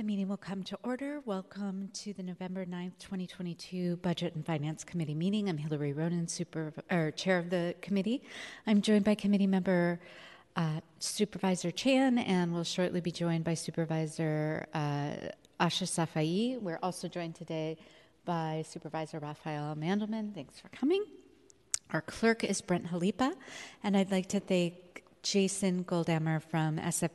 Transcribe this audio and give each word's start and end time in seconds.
The 0.00 0.06
meeting 0.06 0.28
will 0.28 0.38
come 0.38 0.62
to 0.62 0.78
order. 0.82 1.20
Welcome 1.26 1.90
to 1.92 2.14
the 2.14 2.22
November 2.22 2.64
9th, 2.64 2.96
2022 3.00 3.96
Budget 3.96 4.34
and 4.34 4.46
Finance 4.46 4.82
Committee 4.82 5.14
meeting. 5.14 5.46
I'm 5.46 5.58
Hillary 5.58 5.92
Ronen, 5.92 6.26
super, 6.26 6.72
or 6.90 7.10
Chair 7.10 7.36
of 7.36 7.50
the 7.50 7.74
committee. 7.82 8.22
I'm 8.66 8.80
joined 8.80 9.04
by 9.04 9.14
committee 9.14 9.46
member 9.46 10.00
uh, 10.56 10.80
Supervisor 11.00 11.70
Chan 11.70 12.16
and 12.16 12.54
will 12.54 12.64
shortly 12.64 13.02
be 13.02 13.12
joined 13.12 13.44
by 13.44 13.52
Supervisor 13.52 14.66
uh, 14.72 15.16
Ahsha 15.60 15.84
Safai. 15.84 16.58
We're 16.58 16.78
also 16.82 17.06
joined 17.06 17.34
today 17.34 17.76
by 18.24 18.64
Supervisor 18.66 19.18
Rafael 19.18 19.76
Mandelman. 19.76 20.34
Thanks 20.34 20.58
for 20.58 20.70
coming. 20.70 21.04
Our 21.92 22.00
clerk 22.00 22.42
is 22.42 22.62
Brent 22.62 22.86
Jalipa, 22.86 23.34
and 23.84 23.98
I'd 23.98 24.10
like 24.10 24.30
to 24.30 24.40
thank 24.40 25.04
Jason 25.22 25.84
Goldammer 25.84 26.42
from 26.42 26.78
SF 26.78 27.10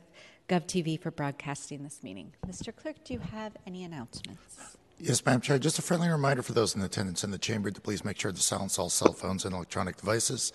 GovTV 0.48 1.00
for 1.00 1.10
broadcasting 1.10 1.82
this 1.82 2.02
meeting. 2.02 2.32
Mr. 2.46 2.74
Clerk, 2.74 2.96
do 3.04 3.14
you 3.14 3.18
have 3.18 3.56
any 3.66 3.82
announcements? 3.82 4.76
Yes, 4.98 5.24
Madam 5.24 5.40
Chair. 5.40 5.58
Just 5.58 5.78
a 5.78 5.82
friendly 5.82 6.08
reminder 6.08 6.42
for 6.42 6.52
those 6.52 6.74
in 6.74 6.82
attendance 6.82 7.24
in 7.24 7.30
the 7.30 7.38
chamber 7.38 7.70
to 7.70 7.80
please 7.80 8.04
make 8.04 8.18
sure 8.18 8.32
to 8.32 8.40
silence 8.40 8.78
all 8.78 8.88
cell 8.88 9.12
phones 9.12 9.44
and 9.44 9.54
electronic 9.54 9.96
devices. 9.96 10.52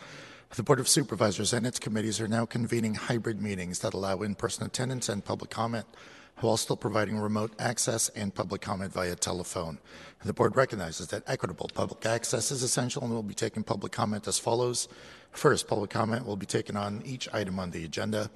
The 0.55 0.63
Board 0.63 0.79
of 0.79 0.87
Supervisors 0.87 1.53
and 1.53 1.65
its 1.67 1.79
committees 1.79 2.19
are 2.19 2.27
now 2.27 2.45
convening 2.45 2.95
hybrid 2.95 3.41
meetings 3.41 3.79
that 3.79 3.93
allow 3.93 4.21
in 4.21 4.35
person 4.35 4.65
attendance 4.65 5.09
and 5.09 5.23
public 5.23 5.49
comment 5.49 5.85
while 6.39 6.57
still 6.57 6.75
providing 6.75 7.19
remote 7.19 7.53
access 7.59 8.09
and 8.09 8.33
public 8.33 8.61
comment 8.61 8.91
via 8.91 9.15
telephone. 9.15 9.77
The 10.23 10.33
board 10.33 10.55
recognizes 10.55 11.07
that 11.07 11.23
equitable 11.27 11.69
public 11.73 12.05
access 12.05 12.51
is 12.51 12.63
essential 12.63 13.03
and 13.03 13.13
will 13.13 13.23
be 13.23 13.33
taking 13.33 13.63
public 13.63 13.91
comment 13.91 14.27
as 14.27 14.39
follows. 14.39 14.87
First, 15.31 15.67
public 15.67 15.89
comment 15.89 16.25
will 16.25 16.35
be 16.35 16.45
taken 16.45 16.75
on 16.75 17.01
each 17.05 17.29
item 17.33 17.57
on 17.59 17.71
the 17.71 17.85
agenda. 17.85 18.29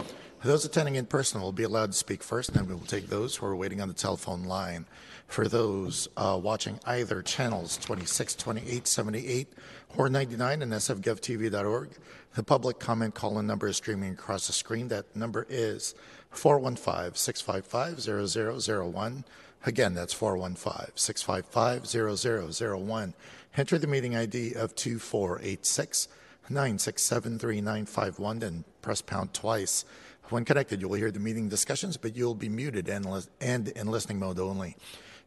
Those 0.43 0.65
attending 0.65 0.95
in 0.95 1.07
person 1.07 1.41
will 1.41 1.51
be 1.51 1.63
allowed 1.63 1.91
to 1.91 1.97
speak 1.97 2.23
first, 2.23 2.49
and 2.49 2.59
then 2.59 2.67
we 2.67 2.75
will 2.75 2.85
take 2.85 3.07
those 3.07 3.35
who 3.35 3.47
are 3.47 3.55
waiting 3.55 3.81
on 3.81 3.87
the 3.87 3.93
telephone 3.93 4.43
line. 4.43 4.85
For 5.27 5.47
those 5.47 6.07
uh, 6.15 6.39
watching 6.41 6.79
either 6.85 7.21
channels 7.21 7.77
26, 7.77 8.35
28, 8.35 8.87
78, 8.87 9.53
or 9.97 10.07
99 10.07 10.61
on 10.61 10.69
sfgovtv.org, 10.69 11.89
the 12.35 12.43
public 12.43 12.79
comment 12.79 13.13
call-in 13.15 13.47
number 13.47 13.67
is 13.67 13.77
streaming 13.77 14.13
across 14.13 14.47
the 14.47 14.53
screen. 14.53 14.87
That 14.89 15.15
number 15.15 15.47
is 15.49 15.95
415-655-0001. 16.33 19.23
Again, 19.65 19.95
that's 19.95 20.13
415-655-0001. 20.13 23.13
Enter 23.57 23.77
the 23.79 23.87
meeting 23.87 24.15
ID 24.15 24.53
of 24.53 24.75
2486 24.75 26.07
9673951 26.49 28.43
and 28.43 28.63
press 28.81 29.01
pound 29.01 29.33
twice. 29.33 29.85
When 30.29 30.45
connected, 30.45 30.81
you 30.81 30.87
will 30.87 30.97
hear 30.97 31.11
the 31.11 31.19
meeting 31.19 31.49
discussions, 31.49 31.97
but 31.97 32.15
you'll 32.15 32.35
be 32.35 32.49
muted 32.49 32.89
and, 32.89 33.05
li- 33.05 33.21
and 33.41 33.67
in 33.69 33.87
listening 33.87 34.19
mode 34.19 34.39
only. 34.39 34.75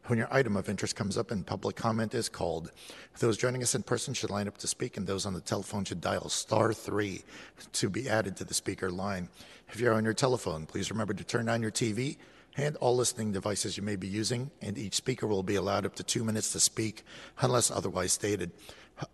When 0.05 0.17
your 0.17 0.33
item 0.33 0.55
of 0.57 0.69
interest 0.69 0.95
comes 0.95 1.17
up 1.17 1.29
and 1.29 1.45
public 1.45 1.75
comment 1.75 2.13
is 2.15 2.29
called, 2.29 2.71
those 3.19 3.37
joining 3.37 3.61
us 3.61 3.75
in 3.75 3.83
person 3.83 4.13
should 4.13 4.29
line 4.29 4.47
up 4.47 4.57
to 4.57 4.67
speak, 4.67 4.97
and 4.97 5.05
those 5.05 5.25
on 5.25 5.33
the 5.33 5.41
telephone 5.41 5.85
should 5.85 6.01
dial 6.01 6.29
star 6.29 6.73
three 6.73 7.23
to 7.73 7.89
be 7.89 8.09
added 8.09 8.35
to 8.37 8.43
the 8.43 8.53
speaker 8.53 8.89
line. 8.89 9.29
If 9.69 9.79
you're 9.79 9.93
on 9.93 10.03
your 10.03 10.13
telephone, 10.13 10.65
please 10.65 10.89
remember 10.89 11.13
to 11.13 11.23
turn 11.23 11.47
on 11.47 11.61
your 11.61 11.71
TV 11.71 12.17
and 12.57 12.75
all 12.77 12.95
listening 12.95 13.31
devices 13.31 13.77
you 13.77 13.83
may 13.83 13.95
be 13.95 14.07
using, 14.07 14.51
and 14.61 14.77
each 14.77 14.95
speaker 14.95 15.27
will 15.27 15.43
be 15.43 15.55
allowed 15.55 15.85
up 15.85 15.95
to 15.95 16.03
two 16.03 16.23
minutes 16.23 16.51
to 16.53 16.59
speak 16.59 17.03
unless 17.41 17.69
otherwise 17.69 18.11
stated. 18.11 18.51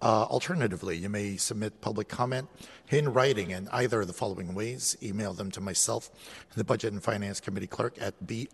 Uh, 0.01 0.23
alternatively, 0.23 0.97
you 0.97 1.09
may 1.09 1.37
submit 1.37 1.79
public 1.81 2.07
comment 2.07 2.47
in 2.89 3.13
writing 3.13 3.51
in 3.51 3.67
either 3.71 4.01
of 4.01 4.07
the 4.07 4.13
following 4.13 4.55
ways. 4.55 4.97
Email 5.01 5.33
them 5.33 5.51
to 5.51 5.61
myself, 5.61 6.09
the 6.55 6.63
Budget 6.63 6.93
and 6.93 7.03
Finance 7.03 7.39
Committee 7.39 7.67
Clerk 7.67 7.95
at 7.99 8.15
brent 8.25 8.49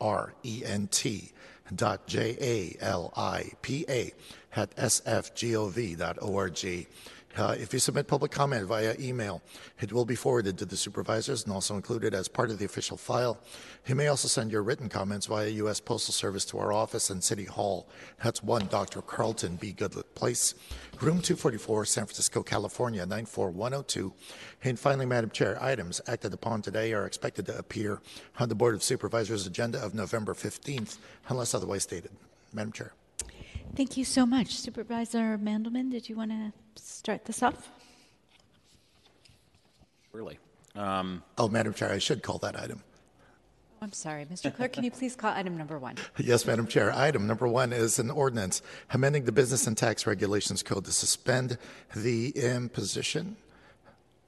dot 1.74 2.06
j-a-l-i-p-a 2.08 4.12
at 4.56 4.76
sfgov.org. 4.76 6.88
Uh, 7.38 7.56
if 7.58 7.74
you 7.74 7.80
submit 7.80 8.08
public 8.08 8.32
comment 8.32 8.66
via 8.66 8.96
email, 9.00 9.42
it 9.80 9.94
will 9.94 10.06
be 10.06 10.16
forwarded 10.16 10.58
to 10.58 10.66
the 10.66 10.76
supervisors 10.76 11.44
and 11.44 11.54
also 11.54 11.76
included 11.76 12.14
as 12.14 12.28
part 12.28 12.50
of 12.50 12.60
the 12.60 12.66
official 12.66 12.98
file. 12.98 13.40
You 13.88 13.96
may 13.96 14.08
also 14.08 14.28
send 14.28 14.52
your 14.52 14.64
written 14.64 14.90
comments 14.90 15.28
via 15.28 15.48
U.S. 15.48 15.80
Postal 15.80 16.14
Service 16.14 16.46
to 16.46 16.60
our 16.60 16.74
office 16.74 17.10
in 17.10 17.22
City 17.22 17.46
Hall. 17.46 17.88
That's 18.24 18.44
1 18.44 18.68
Dr. 18.68 19.02
Carlton 19.02 19.56
B. 19.56 19.72
Goodlett 19.72 20.14
Place, 20.14 20.54
Room 21.00 21.22
244, 21.22 21.86
San 21.86 22.06
Francisco, 22.06 22.44
California, 22.44 23.06
94102. 23.06 24.14
And 24.64 24.80
finally, 24.80 25.06
Madam 25.06 25.30
Chair, 25.30 25.58
items 25.62 26.02
acted 26.08 26.34
upon 26.34 26.62
today 26.62 26.94
are 26.94 27.06
expected 27.06 27.46
to 27.48 27.58
appear 27.58 28.02
on 28.40 28.50
the 28.50 28.56
Board 28.56 28.76
of 28.76 28.84
Supervisors 28.84 29.48
agenda 29.48 29.80
of 29.84 29.96
November 29.96 30.34
15th, 30.34 30.98
unless 31.30 31.54
otherwise 31.54 31.84
stated. 31.84 32.12
Madam 32.54 32.72
Chair. 32.72 32.94
Thank 33.76 33.98
you 33.98 34.04
so 34.06 34.26
much. 34.26 34.58
Supervisor 34.60 35.38
Mandelman, 35.38 35.90
did 35.92 36.10
you 36.10 36.16
want 36.16 36.32
to 36.32 36.52
start 36.76 37.26
this 37.26 37.42
off? 37.42 37.70
Really? 40.12 40.40
Um, 40.76 41.24
Oh, 41.38 41.48
Madam 41.48 41.74
Chair, 41.74 41.92
I 41.92 41.98
should 41.98 42.22
call 42.22 42.38
that 42.40 42.60
item. 42.60 42.84
I'm 43.82 43.94
sorry. 43.94 44.26
Mr. 44.26 44.56
Clerk, 44.56 44.74
can 44.74 44.84
you 44.84 44.92
please 44.92 45.16
call 45.16 45.32
item 45.34 45.58
number 45.58 45.80
one? 45.80 45.96
Yes, 46.20 46.46
Madam 46.46 46.68
Chair. 46.68 46.92
Item 46.94 47.26
number 47.26 47.48
one 47.48 47.74
is 47.74 47.98
an 47.98 48.12
ordinance 48.12 48.62
amending 48.92 49.26
the 49.26 49.32
Business 49.32 49.66
and 49.66 49.76
Tax 49.76 50.06
Regulations 50.06 50.62
Code 50.62 50.86
to 50.86 50.92
suspend 50.92 51.58
the 51.96 52.30
imposition 52.32 53.38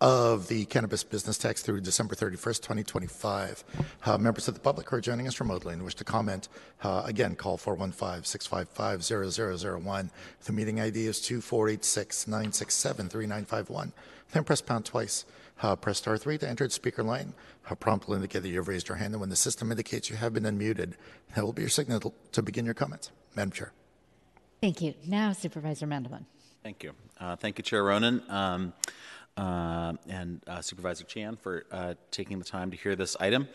of 0.03 0.47
the 0.49 0.65
cannabis 0.65 1.01
business 1.01 1.37
tax 1.37 1.61
through 1.61 1.79
December 1.79 2.13
31st, 2.13 2.57
2025. 2.57 3.63
Uh, 4.03 4.17
members 4.17 4.49
of 4.49 4.53
the 4.53 4.59
public 4.59 4.89
who 4.89 4.97
are 4.97 5.01
joining 5.01 5.29
us 5.29 5.39
remotely 5.39 5.71
and 5.71 5.81
wish 5.81 5.95
to 5.95 6.03
comment, 6.03 6.49
uh, 6.83 7.03
again, 7.05 7.35
call 7.35 7.57
415-655-0001. 7.57 10.09
The 10.43 10.51
meeting 10.51 10.81
ID 10.81 11.05
is 11.05 11.19
2486-967-3951. 11.21 13.93
Then 14.33 14.43
press 14.43 14.59
pound 14.59 14.83
twice. 14.83 15.23
Uh, 15.61 15.75
press 15.77 15.99
star 15.99 16.17
three 16.17 16.37
to 16.37 16.49
enter 16.49 16.65
the 16.65 16.73
speaker 16.73 17.03
line. 17.03 17.33
A 17.69 17.75
prompt 17.75 18.09
will 18.09 18.15
indicate 18.15 18.41
that 18.41 18.49
you 18.49 18.57
have 18.57 18.67
raised 18.67 18.89
your 18.89 18.97
hand, 18.97 19.13
and 19.13 19.21
when 19.21 19.29
the 19.29 19.37
system 19.37 19.71
indicates 19.71 20.09
you 20.09 20.17
have 20.17 20.33
been 20.33 20.43
unmuted, 20.43 20.95
that 21.33 21.45
will 21.45 21.53
be 21.53 21.61
your 21.61 21.69
signal 21.69 22.13
to 22.33 22.41
begin 22.41 22.65
your 22.65 22.73
comments. 22.73 23.09
Madam 23.35 23.53
Chair. 23.53 23.71
Thank 24.59 24.81
you. 24.81 24.95
Now, 25.07 25.31
Supervisor 25.31 25.87
Mandelman. 25.87 26.25
thank 26.61 26.83
you. 26.83 26.91
Uh, 27.19 27.35
thank 27.37 27.57
you, 27.57 27.63
Chair 27.63 27.83
Ronen 27.85 28.29
um, 28.29 28.73
uh, 29.37 29.93
and 30.07 30.41
uh, 30.47 30.61
Supervisor 30.61 31.03
Chan 31.03 31.37
for 31.37 31.65
uh, 31.71 31.93
taking 32.11 32.39
the 32.39 32.45
time 32.45 32.71
to 32.71 32.77
hear 32.77 32.95
this 32.95 33.15
item. 33.19 33.47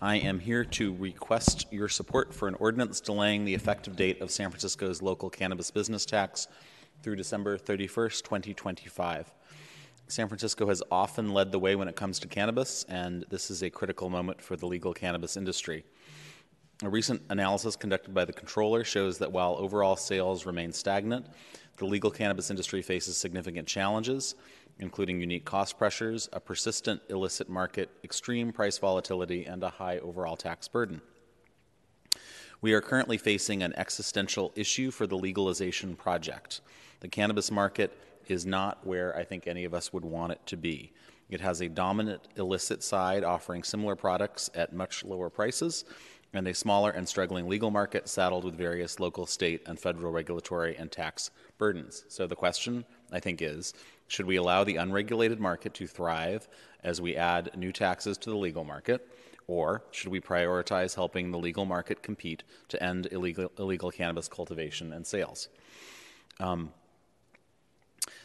I 0.00 0.16
am 0.16 0.38
here 0.38 0.64
to 0.64 0.94
request 0.94 1.66
your 1.72 1.88
support 1.88 2.32
for 2.32 2.46
an 2.46 2.54
ordinance 2.54 3.00
delaying 3.00 3.44
the 3.44 3.54
effective 3.54 3.96
date 3.96 4.20
of 4.20 4.30
San 4.30 4.50
Francisco's 4.50 5.02
local 5.02 5.28
cannabis 5.28 5.70
business 5.70 6.06
tax 6.06 6.46
through 7.02 7.16
December 7.16 7.58
31st, 7.58 8.22
2025. 8.22 9.32
San 10.06 10.28
Francisco 10.28 10.68
has 10.68 10.82
often 10.90 11.34
led 11.34 11.52
the 11.52 11.58
way 11.58 11.76
when 11.76 11.88
it 11.88 11.96
comes 11.96 12.18
to 12.20 12.28
cannabis, 12.28 12.84
and 12.88 13.24
this 13.28 13.50
is 13.50 13.62
a 13.62 13.70
critical 13.70 14.08
moment 14.08 14.40
for 14.40 14.56
the 14.56 14.66
legal 14.66 14.94
cannabis 14.94 15.36
industry. 15.36 15.84
A 16.84 16.88
recent 16.88 17.20
analysis 17.28 17.74
conducted 17.74 18.14
by 18.14 18.24
the 18.24 18.32
controller 18.32 18.84
shows 18.84 19.18
that 19.18 19.32
while 19.32 19.56
overall 19.58 19.96
sales 19.96 20.46
remain 20.46 20.72
stagnant, 20.72 21.26
the 21.76 21.86
legal 21.86 22.10
cannabis 22.10 22.50
industry 22.50 22.82
faces 22.82 23.16
significant 23.16 23.66
challenges, 23.66 24.36
including 24.78 25.20
unique 25.20 25.44
cost 25.44 25.78
pressures, 25.78 26.28
a 26.32 26.40
persistent 26.40 27.00
illicit 27.08 27.48
market, 27.48 27.90
extreme 28.04 28.52
price 28.52 28.78
volatility, 28.78 29.44
and 29.44 29.62
a 29.62 29.68
high 29.68 29.98
overall 29.98 30.36
tax 30.36 30.68
burden. 30.68 31.00
We 32.60 32.72
are 32.72 32.80
currently 32.80 33.18
facing 33.18 33.62
an 33.62 33.74
existential 33.76 34.52
issue 34.56 34.90
for 34.90 35.06
the 35.06 35.16
legalization 35.16 35.94
project. 35.94 36.60
The 37.00 37.08
cannabis 37.08 37.50
market 37.50 37.96
is 38.26 38.44
not 38.44 38.84
where 38.86 39.16
I 39.16 39.24
think 39.24 39.46
any 39.46 39.64
of 39.64 39.74
us 39.74 39.92
would 39.92 40.04
want 40.04 40.32
it 40.32 40.40
to 40.46 40.56
be. 40.56 40.92
It 41.30 41.40
has 41.40 41.60
a 41.60 41.68
dominant 41.68 42.22
illicit 42.36 42.82
side 42.82 43.22
offering 43.22 43.62
similar 43.62 43.94
products 43.94 44.50
at 44.54 44.72
much 44.72 45.04
lower 45.04 45.30
prices, 45.30 45.84
and 46.32 46.46
a 46.46 46.54
smaller 46.54 46.90
and 46.90 47.08
struggling 47.08 47.48
legal 47.48 47.70
market 47.70 48.08
saddled 48.08 48.44
with 48.44 48.54
various 48.54 49.00
local, 49.00 49.24
state, 49.24 49.62
and 49.66 49.78
federal 49.78 50.12
regulatory 50.12 50.76
and 50.76 50.90
tax 50.90 51.30
burdens. 51.56 52.04
So 52.08 52.26
the 52.26 52.36
question, 52.36 52.84
I 53.12 53.20
think, 53.20 53.40
is 53.40 53.72
should 54.08 54.26
we 54.26 54.36
allow 54.36 54.64
the 54.64 54.76
unregulated 54.76 55.38
market 55.38 55.74
to 55.74 55.86
thrive 55.86 56.48
as 56.82 57.00
we 57.00 57.14
add 57.14 57.50
new 57.56 57.72
taxes 57.72 58.18
to 58.18 58.30
the 58.30 58.36
legal 58.36 58.64
market? 58.64 59.06
Or 59.46 59.82
should 59.92 60.08
we 60.08 60.20
prioritize 60.20 60.94
helping 60.94 61.30
the 61.30 61.38
legal 61.38 61.64
market 61.64 62.02
compete 62.02 62.42
to 62.68 62.82
end 62.82 63.08
illegal, 63.10 63.50
illegal 63.58 63.90
cannabis 63.90 64.28
cultivation 64.28 64.92
and 64.92 65.06
sales? 65.06 65.48
Um, 66.40 66.72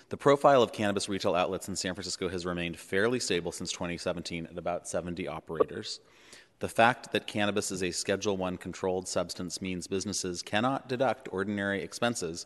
the 0.09 0.17
profile 0.17 0.61
of 0.61 0.73
cannabis 0.73 1.09
retail 1.09 1.33
outlets 1.33 1.67
in 1.67 1.75
San 1.75 1.95
Francisco 1.95 2.29
has 2.29 2.45
remained 2.45 2.77
fairly 2.77 3.19
stable 3.19 3.51
since 3.51 3.71
2017 3.71 4.47
at 4.47 4.57
about 4.57 4.87
70 4.87 5.27
operators. 5.27 6.01
The 6.59 6.69
fact 6.69 7.11
that 7.11 7.25
cannabis 7.25 7.71
is 7.71 7.81
a 7.81 7.91
Schedule 7.91 8.37
1 8.37 8.57
controlled 8.57 9.07
substance 9.07 9.61
means 9.61 9.87
businesses 9.87 10.41
cannot 10.41 10.87
deduct 10.87 11.29
ordinary 11.31 11.81
expenses. 11.81 12.45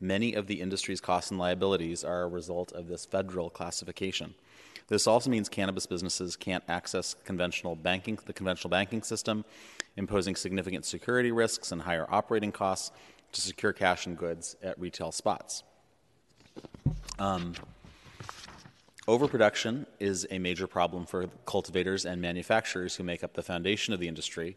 Many 0.00 0.34
of 0.34 0.46
the 0.46 0.60
industry's 0.60 1.00
costs 1.00 1.30
and 1.30 1.40
liabilities 1.40 2.04
are 2.04 2.22
a 2.22 2.28
result 2.28 2.72
of 2.72 2.88
this 2.88 3.06
federal 3.06 3.48
classification. 3.48 4.34
This 4.88 5.06
also 5.06 5.30
means 5.30 5.48
cannabis 5.48 5.86
businesses 5.86 6.36
can't 6.36 6.62
access 6.68 7.14
conventional 7.24 7.74
banking, 7.74 8.18
the 8.26 8.32
conventional 8.32 8.70
banking 8.70 9.02
system, 9.02 9.44
imposing 9.96 10.36
significant 10.36 10.84
security 10.84 11.32
risks 11.32 11.72
and 11.72 11.82
higher 11.82 12.06
operating 12.08 12.52
costs 12.52 12.92
to 13.32 13.40
secure 13.40 13.72
cash 13.72 14.06
and 14.06 14.16
goods 14.16 14.56
at 14.62 14.78
retail 14.78 15.10
spots. 15.10 15.64
Um, 17.18 17.54
overproduction 19.08 19.86
is 19.98 20.26
a 20.30 20.38
major 20.38 20.66
problem 20.66 21.06
for 21.06 21.26
cultivators 21.46 22.04
and 22.04 22.20
manufacturers 22.20 22.94
who 22.96 23.02
make 23.02 23.24
up 23.24 23.34
the 23.34 23.42
foundation 23.42 23.92
of 23.92 24.00
the 24.00 24.08
industry. 24.08 24.56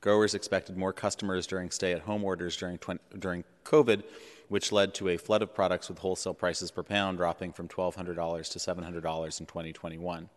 Growers 0.00 0.34
expected 0.34 0.78
more 0.78 0.94
customers 0.94 1.46
during 1.46 1.70
stay 1.70 1.92
at 1.92 2.00
home 2.00 2.24
orders 2.24 2.56
during, 2.56 2.78
20, 2.78 3.00
during 3.18 3.44
COVID, 3.64 4.02
which 4.48 4.72
led 4.72 4.94
to 4.94 5.08
a 5.10 5.18
flood 5.18 5.42
of 5.42 5.54
products 5.54 5.90
with 5.90 5.98
wholesale 5.98 6.32
prices 6.32 6.70
per 6.70 6.82
pound 6.82 7.18
dropping 7.18 7.52
from 7.52 7.68
$1,200 7.68 8.50
to 8.52 8.58
$700 8.58 9.40
in 9.40 9.46
2021. 9.46 10.30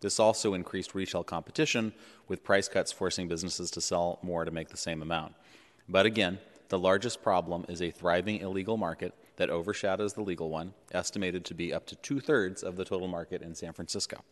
This 0.00 0.20
also 0.20 0.52
increased 0.52 0.94
retail 0.94 1.24
competition, 1.24 1.94
with 2.28 2.44
price 2.44 2.68
cuts 2.68 2.92
forcing 2.92 3.26
businesses 3.26 3.70
to 3.70 3.80
sell 3.80 4.18
more 4.22 4.44
to 4.44 4.50
make 4.50 4.68
the 4.68 4.76
same 4.76 5.00
amount. 5.00 5.34
But 5.88 6.04
again, 6.04 6.38
the 6.68 6.78
largest 6.78 7.22
problem 7.22 7.64
is 7.68 7.80
a 7.80 7.90
thriving 7.90 8.40
illegal 8.40 8.76
market 8.76 9.14
that 9.36 9.48
overshadows 9.48 10.12
the 10.12 10.22
legal 10.22 10.50
one, 10.50 10.74
estimated 10.92 11.44
to 11.46 11.54
be 11.54 11.72
up 11.72 11.86
to 11.86 11.96
two 11.96 12.20
thirds 12.20 12.62
of 12.62 12.76
the 12.76 12.84
total 12.84 13.08
market 13.08 13.40
in 13.40 13.54
San 13.54 13.72
Francisco. 13.72 14.22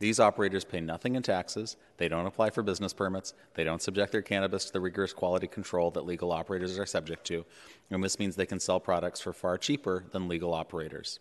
These 0.00 0.18
operators 0.18 0.64
pay 0.64 0.80
nothing 0.80 1.14
in 1.14 1.22
taxes, 1.22 1.76
they 1.98 2.08
don't 2.08 2.26
apply 2.26 2.50
for 2.50 2.62
business 2.62 2.94
permits, 2.94 3.34
they 3.52 3.64
don't 3.64 3.82
subject 3.82 4.12
their 4.12 4.22
cannabis 4.22 4.64
to 4.64 4.72
the 4.72 4.80
rigorous 4.80 5.12
quality 5.12 5.46
control 5.46 5.90
that 5.90 6.06
legal 6.06 6.32
operators 6.32 6.78
are 6.78 6.86
subject 6.86 7.26
to, 7.26 7.44
and 7.90 8.02
this 8.02 8.18
means 8.18 8.34
they 8.34 8.46
can 8.46 8.58
sell 8.58 8.80
products 8.80 9.20
for 9.20 9.34
far 9.34 9.58
cheaper 9.58 10.04
than 10.10 10.26
legal 10.26 10.54
operators. 10.54 11.20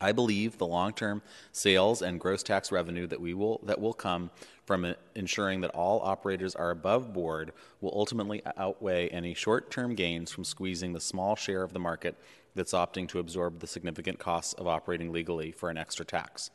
I 0.00 0.12
believe 0.12 0.56
the 0.56 0.66
long-term 0.66 1.20
sales 1.52 2.00
and 2.00 2.18
gross 2.18 2.42
tax 2.42 2.72
revenue 2.72 3.06
that 3.06 3.20
we 3.20 3.34
will 3.34 3.60
that 3.64 3.80
will 3.80 3.92
come 3.92 4.30
from 4.64 4.94
ensuring 5.14 5.60
that 5.60 5.70
all 5.72 6.00
operators 6.00 6.56
are 6.56 6.70
above 6.70 7.12
board 7.12 7.52
will 7.82 7.92
ultimately 7.94 8.42
outweigh 8.56 9.08
any 9.08 9.34
short-term 9.34 9.94
gains 9.94 10.32
from 10.32 10.44
squeezing 10.44 10.94
the 10.94 11.00
small 11.00 11.36
share 11.36 11.62
of 11.62 11.74
the 11.74 11.78
market 11.78 12.16
that's 12.54 12.72
opting 12.72 13.06
to 13.08 13.18
absorb 13.18 13.60
the 13.60 13.66
significant 13.66 14.18
costs 14.18 14.54
of 14.54 14.66
operating 14.66 15.12
legally 15.12 15.52
for 15.52 15.68
an 15.68 15.76
extra 15.76 16.04
tax. 16.04 16.50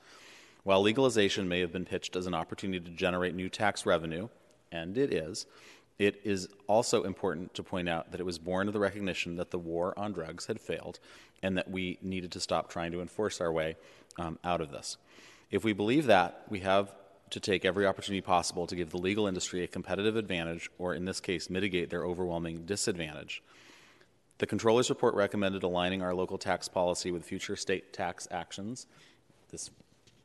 While 0.68 0.82
legalization 0.82 1.48
may 1.48 1.62
have 1.62 1.72
been 1.72 1.86
pitched 1.86 2.18
as 2.18 2.28
an 2.28 2.34
opportunity 2.34 2.84
to 2.84 2.92
generate 2.92 3.34
new 3.34 3.48
tax 3.48 3.86
revenue, 3.86 4.28
and 4.70 4.98
it 4.98 5.14
is, 5.14 5.46
it 5.98 6.20
is 6.26 6.50
also 6.68 7.04
important 7.04 7.54
to 7.54 7.64
point 7.64 7.88
out 7.88 8.12
that 8.12 8.20
it 8.20 8.26
was 8.26 8.38
born 8.38 8.68
of 8.68 8.74
the 8.74 8.80
recognition 8.82 9.38
that 9.38 9.52
the 9.52 9.58
war 9.58 9.98
on 9.98 10.12
drugs 10.12 10.48
had 10.48 10.60
failed 10.60 11.00
and 11.42 11.58
that 11.58 11.72
we 11.72 12.00
needed 12.02 12.34
to 12.34 12.42
stop 12.42 12.70
trying 12.70 12.92
to 12.92 13.00
enforce 13.00 13.40
our 13.40 13.50
way 13.50 13.78
um, 14.20 14.40
out 14.44 14.60
of 14.60 14.70
this. 14.70 14.98
If 15.52 15.64
we 15.64 15.72
believe 15.72 16.08
that, 16.08 16.44
we 16.50 16.60
have 16.60 16.92
to 17.30 17.40
take 17.40 17.64
every 17.64 17.88
opportunity 17.88 18.20
possible 18.20 18.68
to 18.68 18.76
give 18.76 18.90
the 18.90 18.98
legal 18.98 19.26
industry 19.26 19.64
a 19.64 19.68
competitive 19.68 20.18
advantage, 20.18 20.70
or 20.78 20.94
in 20.94 21.06
this 21.06 21.22
case, 21.22 21.50
mitigate 21.50 21.90
their 21.90 22.04
overwhelming 22.04 22.66
disadvantage. 22.66 23.42
The 24.40 24.48
Controller's 24.48 24.90
report 24.90 25.16
recommended 25.16 25.64
aligning 25.64 26.02
our 26.02 26.14
local 26.14 26.38
tax 26.38 26.68
policy 26.68 27.10
with 27.10 27.24
future 27.24 27.56
state 27.56 27.94
tax 27.94 28.28
actions. 28.32 28.86
This 29.50 29.72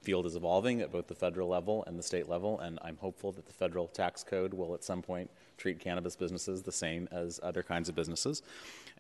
field 0.03 0.27
is 0.27 0.37
evolving 0.37 0.81
at 0.81 0.93
both 0.93 1.07
the 1.07 1.15
federal 1.15 1.49
level 1.49 1.85
and 1.87 1.99
the 1.99 2.03
state 2.03 2.29
level, 2.29 2.61
and 2.61 2.79
I'm 2.83 2.97
hopeful 2.97 3.33
that 3.33 3.47
the 3.47 3.53
federal 3.53 3.89
tax 3.89 4.23
code 4.25 4.53
will 4.55 4.75
at 4.75 4.85
some 4.85 5.03
point 5.03 5.31
treat 5.57 5.79
cannabis 5.79 6.17
businesses 6.17 6.63
the 6.63 6.73
same 6.73 7.09
as 7.13 7.39
other 7.43 7.63
kinds 7.63 7.89
of 7.89 7.95
businesses. 7.95 8.43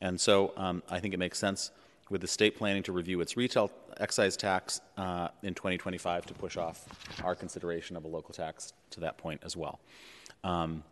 And 0.00 0.20
so 0.20 0.52
um, 0.56 0.82
I 0.90 1.00
think 1.00 1.14
it 1.14 1.18
makes 1.18 1.38
sense 1.38 1.70
with 2.10 2.20
the 2.20 2.26
state 2.26 2.56
planning 2.56 2.82
to 2.82 2.92
review 2.92 3.20
its 3.20 3.36
retail 3.36 3.70
excise 3.98 4.36
tax 4.36 4.80
uh, 4.96 5.28
in 5.42 5.54
2025 5.54 6.26
to 6.26 6.34
push 6.34 6.56
off 6.56 6.86
our 7.24 7.34
consideration 7.34 7.96
of 7.96 8.04
a 8.04 8.08
local 8.08 8.34
tax 8.34 8.72
to 8.90 9.00
that 9.00 9.16
point 9.18 9.40
as 9.44 9.56
well. 9.56 9.80
Um, 10.44 10.82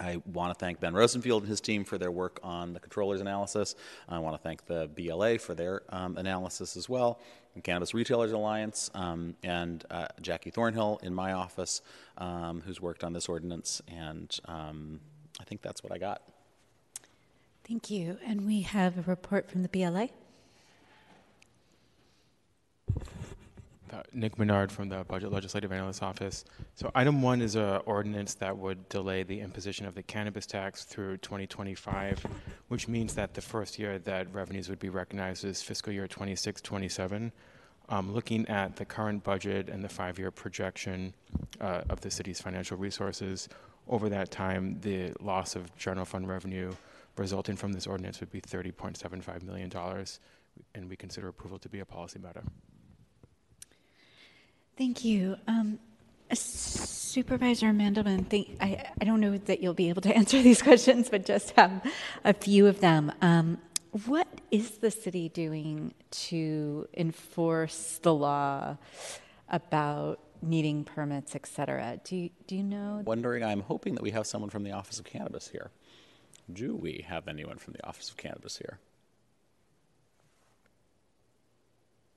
I 0.00 0.22
want 0.32 0.52
to 0.52 0.58
thank 0.58 0.80
Ben 0.80 0.94
Rosenfield 0.94 1.42
and 1.42 1.50
his 1.50 1.60
team 1.60 1.84
for 1.84 1.98
their 1.98 2.10
work 2.10 2.40
on 2.42 2.72
the 2.72 2.80
controller's 2.80 3.20
analysis. 3.20 3.74
I 4.08 4.18
want 4.18 4.36
to 4.36 4.42
thank 4.42 4.66
the 4.66 4.88
BLA 4.94 5.38
for 5.38 5.54
their 5.54 5.82
um, 5.90 6.16
analysis 6.16 6.76
as 6.76 6.88
well, 6.88 7.20
the 7.54 7.60
Cannabis 7.60 7.94
Retailers 7.94 8.32
Alliance, 8.32 8.90
um, 8.94 9.36
and 9.42 9.84
uh, 9.90 10.08
Jackie 10.20 10.50
Thornhill 10.50 11.00
in 11.02 11.14
my 11.14 11.32
office, 11.32 11.82
um, 12.18 12.62
who's 12.64 12.80
worked 12.80 13.04
on 13.04 13.12
this 13.12 13.28
ordinance. 13.28 13.82
And 13.88 14.34
um, 14.46 15.00
I 15.40 15.44
think 15.44 15.62
that's 15.62 15.82
what 15.82 15.92
I 15.92 15.98
got. 15.98 16.22
Thank 17.66 17.90
you. 17.90 18.18
And 18.26 18.46
we 18.46 18.62
have 18.62 18.98
a 18.98 19.02
report 19.02 19.50
from 19.50 19.62
the 19.62 19.68
BLA. 19.68 20.08
Nick 24.12 24.38
Menard 24.38 24.70
from 24.70 24.88
the 24.88 25.04
Budget 25.04 25.32
Legislative 25.32 25.72
Analyst 25.72 26.02
Office. 26.02 26.44
So 26.74 26.90
item 26.94 27.22
one 27.22 27.40
is 27.40 27.56
an 27.56 27.80
ordinance 27.86 28.34
that 28.34 28.56
would 28.56 28.88
delay 28.88 29.22
the 29.22 29.40
imposition 29.40 29.86
of 29.86 29.94
the 29.94 30.02
cannabis 30.02 30.46
tax 30.46 30.84
through 30.84 31.18
2025, 31.18 32.24
which 32.68 32.88
means 32.88 33.14
that 33.14 33.34
the 33.34 33.40
first 33.40 33.78
year 33.78 33.98
that 34.00 34.32
revenues 34.32 34.68
would 34.68 34.78
be 34.78 34.88
recognized 34.88 35.44
is 35.44 35.62
fiscal 35.62 35.92
year 35.92 36.06
26-27. 36.06 37.32
Um, 37.88 38.12
looking 38.14 38.48
at 38.48 38.76
the 38.76 38.84
current 38.84 39.24
budget 39.24 39.68
and 39.68 39.82
the 39.82 39.88
five-year 39.88 40.30
projection 40.30 41.14
uh, 41.60 41.82
of 41.90 42.00
the 42.00 42.10
city's 42.10 42.40
financial 42.40 42.76
resources, 42.76 43.48
over 43.88 44.08
that 44.08 44.30
time, 44.30 44.78
the 44.80 45.12
loss 45.20 45.56
of 45.56 45.74
general 45.76 46.06
fund 46.06 46.28
revenue 46.28 46.72
resulting 47.16 47.56
from 47.56 47.72
this 47.72 47.86
ordinance 47.86 48.20
would 48.20 48.30
be 48.30 48.40
$30.75 48.40 49.42
million, 49.42 49.70
and 50.74 50.88
we 50.88 50.96
consider 50.96 51.28
approval 51.28 51.58
to 51.58 51.68
be 51.68 51.80
a 51.80 51.84
policy 51.84 52.18
matter. 52.18 52.42
Thank 54.76 55.04
you. 55.04 55.36
Um, 55.46 55.78
Supervisor 56.32 57.66
Mandelman, 57.72 58.56
I, 58.60 58.90
I 59.00 59.04
don't 59.04 59.20
know 59.20 59.36
that 59.36 59.62
you'll 59.62 59.74
be 59.74 59.90
able 59.90 60.02
to 60.02 60.16
answer 60.16 60.40
these 60.40 60.62
questions, 60.62 61.10
but 61.10 61.26
just 61.26 61.50
have 61.52 61.86
a 62.24 62.32
few 62.32 62.66
of 62.66 62.80
them. 62.80 63.12
Um, 63.20 63.58
what 64.06 64.26
is 64.50 64.78
the 64.78 64.90
city 64.90 65.28
doing 65.28 65.92
to 66.10 66.88
enforce 66.94 68.00
the 68.02 68.14
law 68.14 68.78
about 69.50 70.20
needing 70.40 70.84
permits, 70.84 71.36
et 71.36 71.46
cetera? 71.46 72.00
Do 72.02 72.16
you, 72.16 72.30
do 72.46 72.56
you 72.56 72.62
know? 72.62 73.02
Wondering, 73.04 73.44
I'm 73.44 73.60
hoping 73.60 73.94
that 73.94 74.02
we 74.02 74.12
have 74.12 74.26
someone 74.26 74.48
from 74.48 74.62
the 74.62 74.72
Office 74.72 74.98
of 74.98 75.04
Cannabis 75.04 75.48
here. 75.48 75.70
Do 76.50 76.74
we 76.74 77.04
have 77.06 77.28
anyone 77.28 77.58
from 77.58 77.74
the 77.74 77.86
Office 77.86 78.08
of 78.08 78.16
Cannabis 78.16 78.56
here? 78.56 78.78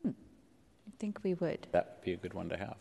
Hmm. 0.01 0.11
I 0.84 0.84
think 0.99 1.19
we 1.23 1.33
would. 1.33 1.67
That 1.71 1.97
would 1.97 2.05
be 2.05 2.13
a 2.13 2.17
good 2.17 2.33
one 2.33 2.49
to 2.49 2.57
have. 2.57 2.77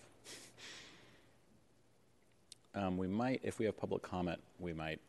um, 2.74 2.96
we 2.96 3.06
might, 3.06 3.40
if 3.42 3.58
we 3.58 3.66
have 3.66 3.76
public 3.76 4.02
comment, 4.02 4.40
we 4.58 4.72
might 4.72 5.00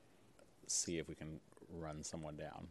see 0.67 0.97
if 0.97 1.07
we 1.07 1.15
can 1.15 1.39
run 1.73 2.03
someone 2.03 2.35
down. 2.35 2.67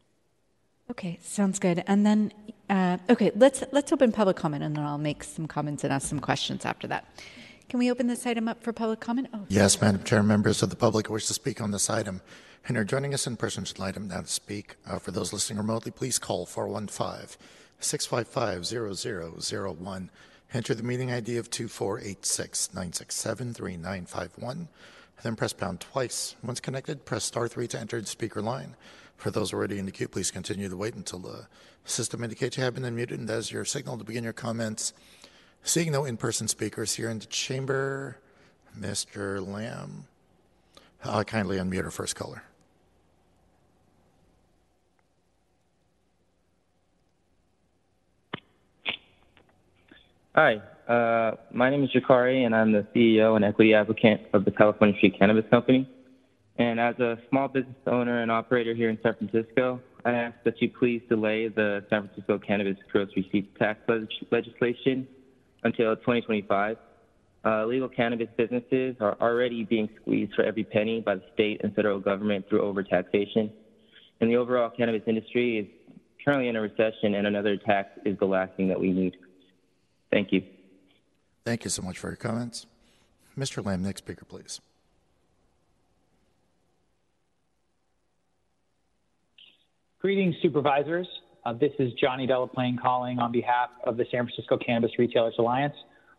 Okay, 0.90 1.18
sounds 1.22 1.58
good. 1.58 1.82
And 1.86 2.04
then, 2.04 2.32
uh, 2.68 2.98
okay, 3.08 3.30
let's 3.34 3.64
let's 3.72 3.90
open 3.90 4.12
public 4.12 4.36
comment, 4.36 4.62
and 4.62 4.76
then 4.76 4.84
I'll 4.84 4.98
make 4.98 5.24
some 5.24 5.46
comments 5.46 5.82
and 5.82 5.92
ask 5.92 6.08
some 6.08 6.20
questions 6.20 6.66
after 6.66 6.86
that. 6.88 7.06
Can 7.70 7.78
we 7.78 7.90
open 7.90 8.06
this 8.06 8.26
item 8.26 8.48
up 8.48 8.62
for 8.62 8.72
public 8.74 9.00
comment? 9.00 9.28
Oh, 9.32 9.46
yes, 9.48 9.80
Madam 9.80 10.02
Chair. 10.04 10.22
Members 10.22 10.62
of 10.62 10.68
the 10.68 10.76
public 10.76 11.06
who 11.06 11.14
wish 11.14 11.26
to 11.26 11.34
speak 11.34 11.62
on 11.62 11.70
this 11.70 11.88
item 11.88 12.20
and 12.68 12.76
are 12.76 12.84
joining 12.84 13.14
us 13.14 13.26
in 13.26 13.36
person 13.36 13.64
should 13.64 13.78
light 13.78 13.94
them 13.94 14.08
now 14.08 14.20
to 14.20 14.26
speak. 14.26 14.76
Uh, 14.86 14.98
for 14.98 15.10
those 15.10 15.32
listening 15.32 15.58
remotely, 15.58 15.90
please 15.90 16.18
call 16.18 16.44
415 16.44 17.38
655 17.84 18.64
0001. 19.44 20.10
Enter 20.52 20.74
the 20.74 20.82
meeting 20.82 21.12
ID 21.12 21.36
of 21.36 21.50
2486 21.50 22.70
967 22.72 23.54
3951. 23.54 24.68
Then 25.22 25.36
press 25.36 25.52
pound 25.52 25.80
twice. 25.80 26.36
Once 26.42 26.60
connected, 26.60 27.04
press 27.04 27.24
star 27.24 27.48
3 27.48 27.66
to 27.68 27.80
enter 27.80 28.00
the 28.00 28.06
speaker 28.06 28.42
line. 28.42 28.76
For 29.16 29.30
those 29.30 29.52
already 29.52 29.78
in 29.78 29.86
the 29.86 29.92
queue, 29.92 30.08
please 30.08 30.30
continue 30.30 30.68
to 30.68 30.76
wait 30.76 30.94
until 30.94 31.18
the 31.18 31.46
system 31.84 32.22
indicates 32.22 32.56
you 32.56 32.64
have 32.64 32.74
been 32.74 32.84
unmuted, 32.84 33.12
and 33.12 33.28
that 33.28 33.38
is 33.38 33.52
your 33.52 33.64
signal 33.64 33.98
to 33.98 34.04
begin 34.04 34.24
your 34.24 34.32
comments. 34.32 34.92
Seeing 35.62 35.92
no 35.92 36.04
in 36.04 36.16
person 36.16 36.46
speakers 36.46 36.94
here 36.94 37.08
in 37.08 37.20
the 37.20 37.26
chamber, 37.26 38.18
Mr. 38.78 39.46
Lamb, 39.46 40.04
uh, 41.02 41.24
kindly 41.24 41.56
unmute 41.56 41.84
our 41.84 41.90
first 41.90 42.16
caller. 42.16 42.42
Hi, 50.36 50.60
uh, 50.88 51.36
my 51.52 51.70
name 51.70 51.84
is 51.84 51.90
Jakari, 51.90 52.44
and 52.44 52.56
I'm 52.56 52.72
the 52.72 52.84
CEO 52.92 53.36
and 53.36 53.44
equity 53.44 53.72
applicant 53.72 54.22
of 54.32 54.44
the 54.44 54.50
California 54.50 54.96
Street 54.96 55.14
Cannabis 55.16 55.44
Company. 55.48 55.88
And 56.56 56.80
as 56.80 56.98
a 56.98 57.18
small 57.30 57.46
business 57.46 57.76
owner 57.86 58.20
and 58.20 58.32
operator 58.32 58.74
here 58.74 58.90
in 58.90 58.98
San 59.00 59.14
Francisco, 59.14 59.80
I 60.04 60.10
ask 60.10 60.34
that 60.44 60.60
you 60.60 60.70
please 60.76 61.02
delay 61.08 61.46
the 61.46 61.84
San 61.88 62.08
Francisco 62.08 62.40
cannabis 62.40 62.76
gross 62.90 63.10
receipts 63.14 63.56
tax 63.60 63.78
legislation 64.32 65.06
until 65.62 65.94
2025. 65.94 66.78
Uh, 67.44 67.66
legal 67.66 67.88
cannabis 67.88 68.28
businesses 68.36 68.96
are 68.98 69.16
already 69.20 69.62
being 69.62 69.88
squeezed 70.02 70.34
for 70.34 70.42
every 70.42 70.64
penny 70.64 71.00
by 71.00 71.14
the 71.14 71.22
state 71.32 71.60
and 71.62 71.72
federal 71.76 72.00
government 72.00 72.44
through 72.48 72.62
overtaxation. 72.62 73.52
And 74.20 74.28
the 74.28 74.34
overall 74.34 74.70
cannabis 74.76 75.02
industry 75.06 75.58
is 75.58 75.94
currently 76.24 76.48
in 76.48 76.56
a 76.56 76.60
recession, 76.60 77.14
and 77.14 77.24
another 77.28 77.56
tax 77.56 77.90
is 78.04 78.18
the 78.18 78.26
last 78.26 78.56
thing 78.56 78.66
that 78.66 78.80
we 78.80 78.90
need. 78.90 79.16
Thank 80.14 80.30
you. 80.30 80.44
Thank 81.44 81.64
you 81.64 81.71
so 81.71 81.83
much 81.83 81.99
for 81.99 82.06
your 82.06 82.16
comments. 82.16 82.66
Mr. 83.37 83.66
Lamb, 83.66 83.83
next 83.83 84.02
speaker, 84.02 84.25
please. 84.25 84.61
Greetings, 89.99 90.37
supervisors. 90.40 91.09
Uh, 91.44 91.52
this 91.54 91.73
is 91.80 91.92
Johnny 91.94 92.28
Delaplane 92.28 92.80
calling 92.80 93.18
on 93.18 93.33
behalf 93.33 93.71
of 93.83 93.97
the 93.97 94.04
San 94.12 94.25
Francisco 94.25 94.56
Cannabis 94.56 94.92
Retailers 95.00 95.35
Alliance. 95.40 95.75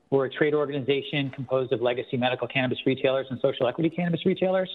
We're 0.10 0.26
a 0.26 0.30
trade 0.30 0.54
organization 0.54 1.30
composed 1.30 1.72
of 1.72 1.82
legacy 1.82 2.18
medical 2.18 2.50
cannabis 2.50 2.80
retailers 2.86 3.28
and 3.30 3.40
social 3.42 3.66
equity 3.66 3.90
cannabis 3.90 4.26
retailers. 4.26 4.70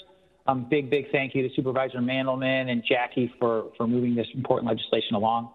Um, 0.47 0.67
big, 0.71 0.89
big 0.89 1.13
thank 1.13 1.35
you 1.35 1.47
to 1.47 1.55
Supervisor 1.55 1.99
Mandelman 1.99 2.71
and 2.71 2.83
Jackie 2.89 3.31
for, 3.39 3.71
for 3.77 3.87
moving 3.87 4.15
this 4.15 4.29
important 4.35 4.67
legislation 4.67 5.15
along. 5.15 5.51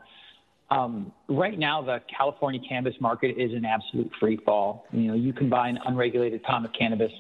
Um, 0.69 1.11
right 1.29 1.57
now, 1.57 1.81
the 1.81 2.01
California 2.15 2.59
cannabis 2.67 2.95
market 2.99 3.37
is 3.37 3.53
an 3.53 3.65
absolute 3.65 4.11
free 4.19 4.37
fall. 4.37 4.87
You 4.91 5.07
know, 5.09 5.13
you 5.13 5.31
can 5.31 5.49
buy 5.49 5.69
an 5.69 5.79
unregulated 5.85 6.41
pound 6.43 6.65
of 6.65 6.73
cannabis 6.73 7.11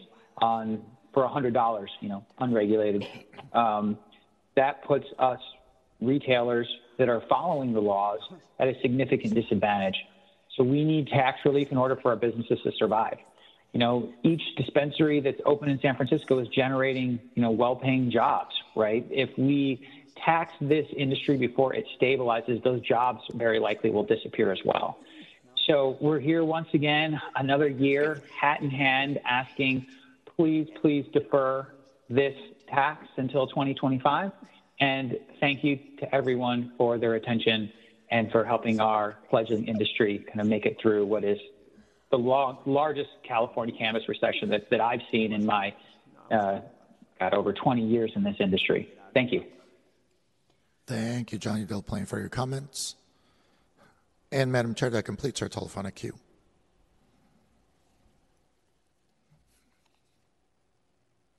on 0.41 0.81
for 1.13 1.27
$100, 1.27 1.87
you 2.01 2.09
know, 2.09 2.25
unregulated. 2.39 3.05
Um, 3.53 3.97
that 4.55 4.83
puts 4.83 5.05
us 5.19 5.39
retailers 6.01 6.67
that 6.97 7.09
are 7.09 7.21
following 7.29 7.73
the 7.73 7.79
laws 7.79 8.19
at 8.59 8.67
a 8.67 8.73
significant 8.81 9.33
disadvantage. 9.33 9.95
So 10.57 10.63
we 10.63 10.83
need 10.83 11.07
tax 11.07 11.39
relief 11.45 11.71
in 11.71 11.77
order 11.77 11.97
for 12.01 12.11
our 12.11 12.15
businesses 12.15 12.59
to 12.63 12.71
survive. 12.77 13.17
You 13.73 13.79
know, 13.79 14.13
each 14.23 14.41
dispensary 14.57 15.19
that's 15.19 15.39
open 15.45 15.69
in 15.69 15.79
San 15.81 15.97
Francisco 15.97 16.39
is 16.39 16.47
generating, 16.47 17.19
you 17.33 17.41
know, 17.41 17.51
well-paying 17.51 18.09
jobs, 18.09 18.55
right? 18.75 19.05
If 19.09 19.29
we 19.37 19.85
tax 20.23 20.53
this 20.61 20.87
industry 20.95 21.37
before 21.37 21.73
it 21.73 21.85
stabilizes, 21.99 22.63
those 22.63 22.81
jobs 22.81 23.21
very 23.33 23.59
likely 23.59 23.89
will 23.89 24.03
disappear 24.03 24.51
as 24.51 24.59
well. 24.65 24.99
So 25.67 25.97
we're 25.99 26.19
here 26.19 26.43
once 26.43 26.67
again, 26.73 27.19
another 27.35 27.67
year, 27.67 28.21
hat 28.39 28.61
in 28.61 28.69
hand, 28.69 29.19
asking, 29.25 29.87
please, 30.35 30.67
please 30.81 31.05
defer 31.11 31.67
this 32.09 32.35
tax 32.67 33.07
until 33.17 33.47
2025. 33.47 34.31
And 34.79 35.17
thank 35.39 35.63
you 35.63 35.79
to 35.99 36.13
everyone 36.15 36.73
for 36.77 36.97
their 36.97 37.15
attention 37.15 37.71
and 38.11 38.31
for 38.31 38.45
helping 38.45 38.79
our 38.79 39.17
fledgling 39.29 39.67
industry 39.67 40.23
kind 40.27 40.39
of 40.39 40.47
make 40.47 40.65
it 40.65 40.77
through 40.81 41.05
what 41.05 41.23
is 41.23 41.39
the 42.11 42.17
long, 42.17 42.59
largest 42.65 43.09
California 43.23 43.75
cannabis 43.75 44.07
recession 44.07 44.49
that, 44.49 44.69
that 44.69 44.81
I've 44.81 45.01
seen 45.11 45.33
in 45.33 45.45
my, 45.45 45.73
uh, 46.29 46.59
got 47.19 47.33
over 47.33 47.53
20 47.53 47.83
years 47.85 48.11
in 48.15 48.23
this 48.23 48.35
industry. 48.39 48.89
Thank 49.13 49.31
you. 49.31 49.43
Thank 50.87 51.31
you, 51.31 51.39
Johnny 51.39 51.65
Delaplane, 51.65 52.07
for 52.07 52.19
your 52.19 52.29
comments. 52.29 52.95
And 54.31 54.51
Madam 54.51 54.75
Chair, 54.75 54.89
that 54.91 55.03
completes 55.03 55.41
our 55.41 55.49
telephonic 55.49 55.95
queue. 55.95 56.13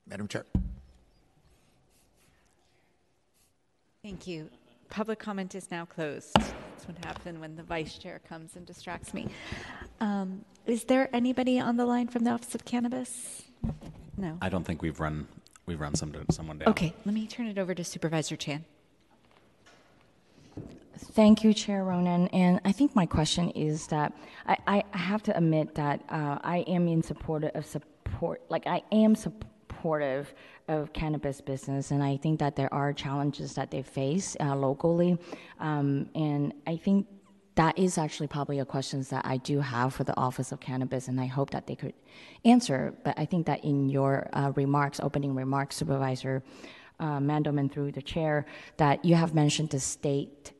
Madam 0.05 0.27
Chair. 0.27 0.45
Thank 4.03 4.27
you. 4.27 4.49
Public 4.89 5.19
comment 5.19 5.53
is 5.53 5.69
now 5.69 5.85
closed. 5.85 6.33
That's 6.33 6.87
what 6.87 7.03
happens 7.05 7.39
when 7.39 7.55
the 7.55 7.63
vice 7.63 7.97
chair 7.97 8.21
comes 8.27 8.55
and 8.55 8.65
distracts 8.65 9.13
me. 9.13 9.27
Um, 9.99 10.45
is 10.65 10.85
there 10.85 11.09
anybody 11.13 11.59
on 11.59 11.75
the 11.75 11.85
line 11.85 12.07
from 12.07 12.23
the 12.23 12.31
Office 12.31 12.55
of 12.55 12.63
Cannabis? 12.63 13.43
No. 14.15 14.37
I 14.41 14.47
don't 14.49 14.63
think 14.63 14.81
we've 14.81 14.99
run 14.99 15.27
we've 15.65 15.81
run 15.81 15.95
some, 15.95 16.13
someone 16.31 16.59
down. 16.59 16.69
Okay, 16.69 16.93
let 17.05 17.13
me 17.13 17.27
turn 17.27 17.47
it 17.47 17.57
over 17.57 17.75
to 17.75 17.83
Supervisor 17.83 18.37
Chan. 18.37 18.63
Thank 21.03 21.43
you, 21.43 21.53
Chair 21.53 21.83
Ronen. 21.83 22.29
And 22.33 22.59
I 22.65 22.71
think 22.71 22.95
my 22.95 23.05
question 23.05 23.49
is 23.51 23.87
that 23.87 24.13
I, 24.45 24.83
I 24.93 24.97
have 24.97 25.23
to 25.23 25.37
admit 25.37 25.75
that 25.75 26.03
uh, 26.09 26.39
I 26.43 26.59
am 26.67 26.87
in 26.87 27.03
support 27.03 27.43
of 27.43 27.65
support, 27.65 28.41
like 28.49 28.67
I 28.67 28.81
am 28.91 29.15
supportive 29.15 30.33
of 30.67 30.91
cannabis 30.93 31.39
business, 31.41 31.91
and 31.91 32.03
I 32.03 32.17
think 32.17 32.39
that 32.39 32.55
there 32.55 32.73
are 32.73 32.91
challenges 32.93 33.53
that 33.53 33.71
they 33.71 33.81
face 33.81 34.35
uh, 34.39 34.55
locally. 34.55 35.17
Um, 35.59 36.09
and 36.15 36.53
I 36.65 36.77
think 36.77 37.07
that 37.55 37.77
is 37.77 37.97
actually 37.97 38.27
probably 38.27 38.59
a 38.59 38.65
question 38.65 39.01
that 39.09 39.25
I 39.25 39.37
do 39.37 39.59
have 39.59 39.93
for 39.93 40.03
the 40.03 40.15
Office 40.15 40.51
of 40.51 40.59
Cannabis, 40.59 41.07
and 41.07 41.19
I 41.19 41.25
hope 41.25 41.49
that 41.51 41.67
they 41.67 41.75
could 41.75 41.93
answer. 42.45 42.93
But 43.03 43.17
I 43.17 43.25
think 43.25 43.47
that 43.47 43.63
in 43.63 43.89
your 43.89 44.29
uh, 44.33 44.51
remarks, 44.55 44.99
opening 44.99 45.33
remarks, 45.33 45.75
Supervisor 45.75 46.43
uh, 46.99 47.19
Mandelman 47.19 47.71
through 47.71 47.93
the 47.93 48.01
chair, 48.01 48.45
that 48.77 49.03
you 49.03 49.15
have 49.15 49.33
mentioned 49.33 49.71
the 49.71 49.79
state 49.79 50.51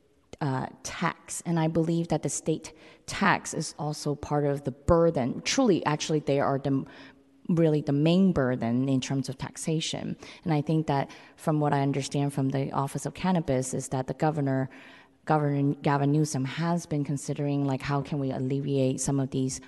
uh, 0.41 0.67
tax. 0.83 1.41
And 1.45 1.59
I 1.59 1.67
believe 1.67 2.09
that 2.09 2.23
the 2.23 2.29
state 2.29 2.73
tax 3.05 3.53
is 3.53 3.73
also 3.79 4.15
part 4.15 4.45
of 4.45 4.63
the 4.63 4.71
burden. 4.71 5.41
Truly, 5.43 5.85
actually, 5.85 6.19
they 6.19 6.39
are 6.39 6.59
the 6.59 6.85
really 7.49 7.81
the 7.81 7.93
main 7.93 8.33
burden 8.33 8.89
in 8.89 8.99
terms 8.99 9.29
of 9.29 9.37
taxation. 9.37 10.17
And 10.43 10.53
I 10.53 10.61
think 10.61 10.87
that 10.87 11.09
from 11.37 11.59
what 11.59 11.73
I 11.73 11.81
understand 11.81 12.33
from 12.33 12.49
the 12.49 12.71
Office 12.71 13.05
of 13.05 13.13
Cannabis 13.13 13.73
is 13.73 13.87
that 13.89 14.07
the 14.07 14.13
governor, 14.13 14.69
Governor 15.25 15.75
Gavin 15.81 16.11
Newsom, 16.11 16.45
has 16.45 16.85
been 16.85 17.03
considering 17.03 17.65
like 17.65 17.81
how 17.81 18.01
can 18.01 18.19
we 18.19 18.31
alleviate 18.31 18.99
some 18.99 19.19
of 19.19 19.31
these 19.31 19.61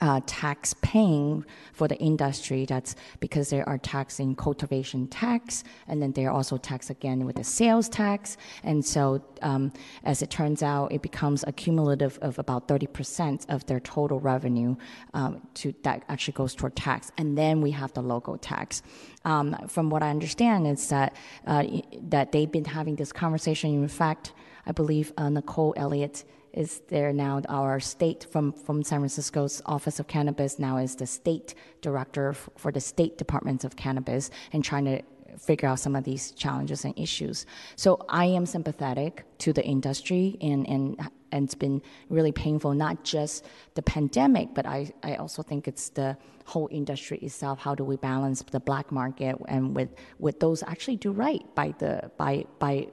uh, 0.00 0.20
tax 0.26 0.74
paying 0.80 1.44
for 1.72 1.86
the 1.88 1.96
industry. 1.98 2.64
That's 2.64 2.96
because 3.20 3.50
there 3.50 3.68
are 3.68 3.78
taxing 3.78 4.34
cultivation 4.34 5.06
tax, 5.08 5.64
and 5.88 6.02
then 6.02 6.12
they're 6.12 6.30
also 6.30 6.56
taxed 6.56 6.90
again 6.90 7.26
with 7.26 7.36
the 7.36 7.44
sales 7.44 7.88
tax. 7.88 8.36
And 8.62 8.84
so, 8.84 9.22
um, 9.42 9.72
as 10.04 10.22
it 10.22 10.30
turns 10.30 10.62
out, 10.62 10.92
it 10.92 11.02
becomes 11.02 11.44
a 11.46 11.52
cumulative 11.52 12.18
of 12.22 12.38
about 12.38 12.68
30% 12.68 13.46
of 13.48 13.66
their 13.66 13.80
total 13.80 14.20
revenue 14.20 14.76
um, 15.14 15.46
to 15.54 15.74
that 15.82 16.04
actually 16.08 16.34
goes 16.34 16.54
toward 16.54 16.76
tax. 16.76 17.12
And 17.18 17.36
then 17.36 17.60
we 17.60 17.70
have 17.72 17.92
the 17.92 18.02
local 18.02 18.38
tax. 18.38 18.82
Um, 19.24 19.54
from 19.68 19.90
what 19.90 20.02
I 20.02 20.10
understand, 20.10 20.66
is 20.66 20.88
that 20.88 21.14
uh, 21.46 21.64
that 22.08 22.32
they've 22.32 22.50
been 22.50 22.64
having 22.64 22.96
this 22.96 23.12
conversation. 23.12 23.70
In 23.70 23.88
fact, 23.88 24.32
I 24.66 24.72
believe 24.72 25.12
uh, 25.18 25.28
Nicole 25.28 25.74
Elliott 25.76 26.24
is 26.52 26.82
there 26.88 27.12
now. 27.12 27.42
Our 27.48 27.80
state 27.80 28.26
from, 28.30 28.52
from 28.52 28.82
San 28.82 29.00
Francisco's 29.00 29.62
Office 29.66 30.00
of 30.00 30.06
Cannabis 30.06 30.58
now 30.58 30.76
is 30.78 30.96
the 30.96 31.06
state 31.06 31.54
director 31.80 32.32
for 32.32 32.72
the 32.72 32.80
state 32.80 33.18
departments 33.18 33.64
of 33.64 33.76
cannabis 33.76 34.30
and 34.52 34.64
trying 34.64 34.84
to 34.86 35.02
figure 35.38 35.68
out 35.68 35.78
some 35.78 35.96
of 35.96 36.04
these 36.04 36.32
challenges 36.32 36.84
and 36.84 36.98
issues. 36.98 37.46
So 37.76 38.04
I 38.08 38.26
am 38.26 38.46
sympathetic 38.46 39.24
to 39.38 39.52
the 39.52 39.64
industry 39.64 40.36
and, 40.40 40.68
and 40.68 41.10
and 41.32 41.44
it's 41.44 41.54
been 41.54 41.82
really 42.08 42.32
painful, 42.32 42.74
not 42.74 43.04
just 43.04 43.46
the 43.74 43.82
pandemic, 43.82 44.54
but 44.54 44.66
I, 44.66 44.92
I 45.02 45.14
also 45.16 45.42
think 45.42 45.68
it's 45.68 45.90
the 45.90 46.16
whole 46.44 46.68
industry 46.70 47.18
itself. 47.18 47.60
How 47.60 47.74
do 47.74 47.84
we 47.84 47.96
balance 47.96 48.42
the 48.42 48.60
black 48.60 48.90
market 48.90 49.36
and 49.48 49.74
with, 49.74 49.90
with 50.18 50.40
those 50.40 50.62
actually 50.64 50.96
do 50.96 51.12
right 51.12 51.42
by 51.54 51.74
the 51.78 52.10
by 52.16 52.44
by 52.58 52.88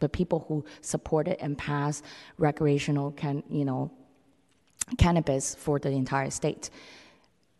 the 0.00 0.08
people 0.08 0.44
who 0.48 0.64
supported 0.80 1.42
and 1.42 1.56
passed 1.56 2.04
recreational 2.38 3.10
can 3.12 3.42
you 3.50 3.64
know 3.64 3.90
cannabis 4.96 5.54
for 5.54 5.78
the 5.78 5.90
entire 5.90 6.30
state. 6.30 6.70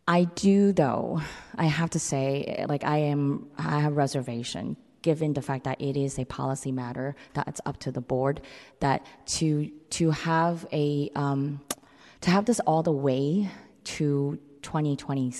I 0.06 0.24
do 0.24 0.72
though, 0.72 1.20
I 1.56 1.66
have 1.66 1.90
to 1.90 1.98
say, 1.98 2.64
like 2.68 2.84
I 2.84 2.98
am 2.98 3.48
I 3.58 3.80
have 3.80 3.96
reservation 3.96 4.76
given 5.02 5.32
the 5.32 5.42
fact 5.42 5.64
that 5.64 5.80
it 5.80 5.96
is 5.96 6.18
a 6.18 6.24
policy 6.24 6.72
matter 6.72 7.14
that 7.34 7.46
it's 7.46 7.60
up 7.64 7.78
to 7.78 7.92
the 7.92 8.00
board 8.00 8.40
that 8.80 9.06
to 9.26 9.70
to 9.90 10.10
have 10.10 10.66
a 10.72 11.10
um, 11.14 11.60
to 12.22 12.30
have 12.30 12.46
this 12.46 12.60
all 12.60 12.82
the 12.82 12.92
way 12.92 13.48
to 13.84 14.38
2020 14.62 15.30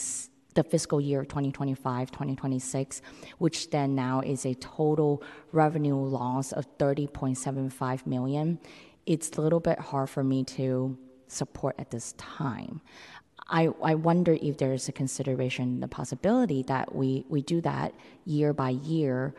the 0.59 0.65
fiscal 0.65 1.01
year 1.01 1.25
2025 1.25 2.11
2026 2.11 3.01
which 3.39 3.71
then 3.71 3.95
now 3.95 4.21
is 4.21 4.45
a 4.45 4.55
total 4.55 5.23
revenue 5.53 5.95
loss 5.95 6.51
of 6.51 6.67
30.75 6.79 8.05
million 8.07 8.59
it's 9.07 9.31
a 9.39 9.41
little 9.41 9.61
bit 9.61 9.79
hard 9.79 10.11
for 10.11 10.25
me 10.25 10.43
to 10.43 10.99
support 11.29 11.77
at 11.79 11.93
this 11.93 12.13
time 12.15 12.81
I, 13.49 13.69
I 13.83 13.95
wonder 13.95 14.37
if 14.43 14.59
there's 14.59 14.89
a 14.89 14.93
consideration, 14.93 15.81
the 15.81 15.89
possibility 15.89 16.63
that 16.65 16.95
we, 16.95 17.25
we 17.31 17.41
do 17.41 17.63
that 17.63 17.95
year 18.27 18.53
by 18.53 18.71
year 18.71 19.35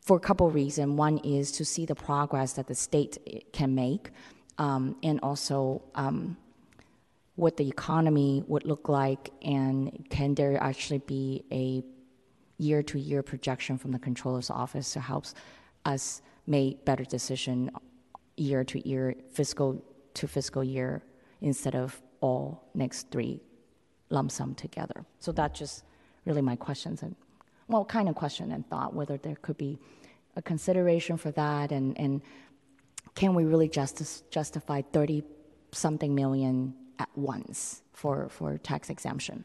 for 0.00 0.16
a 0.16 0.20
couple 0.20 0.46
of 0.46 0.54
reasons. 0.54 0.96
One 0.96 1.18
is 1.18 1.50
to 1.52 1.64
see 1.64 1.86
the 1.86 1.96
progress 1.96 2.52
that 2.52 2.68
the 2.68 2.74
state 2.76 3.52
can 3.52 3.74
make, 3.74 4.10
um, 4.58 4.94
and 5.02 5.18
also 5.24 5.82
um, 5.96 6.36
what 7.40 7.56
the 7.56 7.66
economy 7.66 8.44
would 8.46 8.66
look 8.66 8.88
like, 8.88 9.30
and 9.40 10.06
can 10.10 10.34
there 10.34 10.62
actually 10.62 10.98
be 10.98 11.42
a 11.50 11.82
year 12.62 12.82
to 12.82 13.00
year 13.00 13.22
projection 13.22 13.78
from 13.78 13.92
the 13.92 13.98
controller's 13.98 14.50
office 14.50 14.92
to 14.92 15.00
help 15.00 15.24
us 15.86 16.20
make 16.46 16.84
better 16.84 17.04
decision 17.04 17.70
year 18.36 18.62
to 18.62 18.86
year, 18.86 19.14
fiscal 19.32 19.82
to 20.12 20.28
fiscal 20.28 20.62
year, 20.62 21.02
instead 21.40 21.74
of 21.74 22.02
all 22.20 22.68
next 22.74 23.10
three 23.10 23.40
lump 24.10 24.30
sum 24.30 24.54
together. 24.54 25.06
So 25.18 25.32
that's 25.32 25.58
just 25.58 25.84
really 26.26 26.42
my 26.42 26.56
questions 26.56 27.02
and 27.02 27.16
well, 27.68 27.84
kind 27.86 28.08
of 28.08 28.16
question 28.16 28.52
and 28.52 28.68
thought 28.68 28.92
whether 28.92 29.16
there 29.16 29.36
could 29.36 29.56
be 29.56 29.78
a 30.36 30.42
consideration 30.42 31.16
for 31.16 31.30
that 31.30 31.72
and, 31.72 31.98
and 31.98 32.20
can 33.14 33.34
we 33.34 33.44
really 33.44 33.68
justify 33.68 34.82
30 34.92 35.22
something 35.72 36.14
million 36.14 36.74
at 37.00 37.08
once 37.16 37.82
for, 37.92 38.28
for 38.28 38.58
tax 38.58 38.90
exemption. 38.90 39.44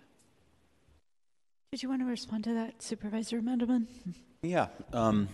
Did 1.72 1.82
you 1.82 1.90
want 1.90 2.02
to 2.02 2.06
respond 2.06 2.44
to 2.44 2.54
that, 2.54 2.84
Supervisor 2.84 3.42
Mandelman? 3.42 3.88
Yeah. 4.42 4.68
Um, 4.94 5.28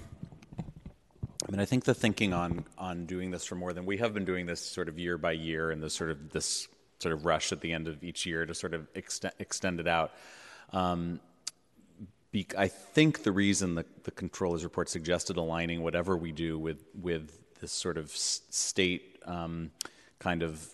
I 1.46 1.52
mean, 1.52 1.60
I 1.60 1.66
think 1.66 1.84
the 1.84 1.94
thinking 1.94 2.32
on 2.34 2.64
on 2.78 3.06
doing 3.06 3.30
this 3.30 3.44
for 3.44 3.56
more 3.56 3.74
than 3.74 3.86
we 3.86 3.98
have 3.98 4.14
been 4.14 4.24
doing 4.24 4.46
this 4.46 4.62
sort 4.62 4.88
of 4.88 4.98
year 4.98 5.18
by 5.18 5.34
year, 5.34 5.72
and 5.72 5.84
this 5.84 5.94
sort 5.94 6.12
of 6.12 6.30
this 6.30 6.70
sort 7.00 7.12
of 7.12 7.26
rush 7.26 7.52
at 7.52 7.60
the 7.60 7.74
end 7.74 7.90
of 7.90 8.02
each 8.06 8.26
year 8.26 8.46
to 8.46 8.54
sort 8.54 8.74
of 8.74 8.88
extend, 8.96 9.34
extend 9.40 9.82
it 9.82 9.88
out. 9.88 10.14
Um, 10.72 11.20
be, 12.32 12.48
I 12.58 12.70
think 12.70 13.24
the 13.24 13.34
reason 13.34 13.76
the, 13.76 13.84
the 14.04 14.12
controller's 14.12 14.64
report 14.64 14.88
suggested 14.88 15.36
aligning 15.36 15.84
whatever 15.84 16.16
we 16.16 16.32
do 16.32 16.58
with 16.58 16.82
with 16.96 17.38
this 17.60 17.74
sort 17.74 17.98
of 17.98 18.12
state 18.12 19.20
um, 19.26 19.72
kind 20.20 20.42
of 20.42 20.74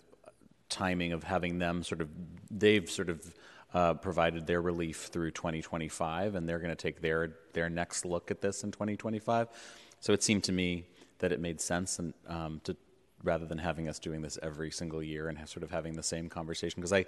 timing 0.69 1.13
of 1.13 1.23
having 1.23 1.59
them 1.59 1.83
sort 1.83 2.01
of 2.01 2.09
they've 2.51 2.89
sort 2.89 3.09
of 3.09 3.33
uh, 3.73 3.93
provided 3.95 4.47
their 4.47 4.61
relief 4.61 5.09
through 5.11 5.31
2025, 5.31 6.35
and 6.35 6.47
they're 6.47 6.59
going 6.59 6.69
to 6.69 6.75
take 6.75 7.01
their 7.01 7.35
their 7.53 7.69
next 7.69 8.05
look 8.05 8.31
at 8.31 8.41
this 8.41 8.63
in 8.63 8.71
2025. 8.71 9.47
So 9.99 10.13
it 10.13 10.23
seemed 10.23 10.43
to 10.45 10.51
me 10.51 10.85
that 11.19 11.31
it 11.31 11.39
made 11.39 11.59
sense, 11.59 11.99
and 11.99 12.13
um, 12.27 12.61
to 12.63 12.75
rather 13.23 13.45
than 13.45 13.57
having 13.57 13.89
us 13.89 13.99
doing 13.99 14.21
this 14.21 14.37
every 14.43 14.71
single 14.71 15.01
year 15.01 15.27
and 15.27 15.49
sort 15.49 15.63
of 15.63 15.71
having 15.71 15.93
the 15.93 16.03
same 16.03 16.29
conversation, 16.29 16.81
because 16.81 16.93
I, 16.93 17.05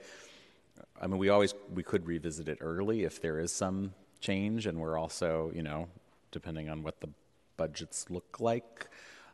I 1.01 1.07
mean, 1.07 1.17
we 1.17 1.29
always 1.29 1.53
we 1.73 1.83
could 1.83 2.05
revisit 2.05 2.49
it 2.49 2.57
early 2.61 3.03
if 3.03 3.21
there 3.21 3.39
is 3.39 3.51
some 3.51 3.93
change, 4.19 4.65
and 4.65 4.79
we're 4.79 4.97
also, 4.97 5.51
you 5.55 5.63
know, 5.63 5.87
depending 6.31 6.69
on 6.69 6.83
what 6.83 6.99
the 6.99 7.09
budgets 7.57 8.09
look 8.09 8.39
like. 8.39 8.87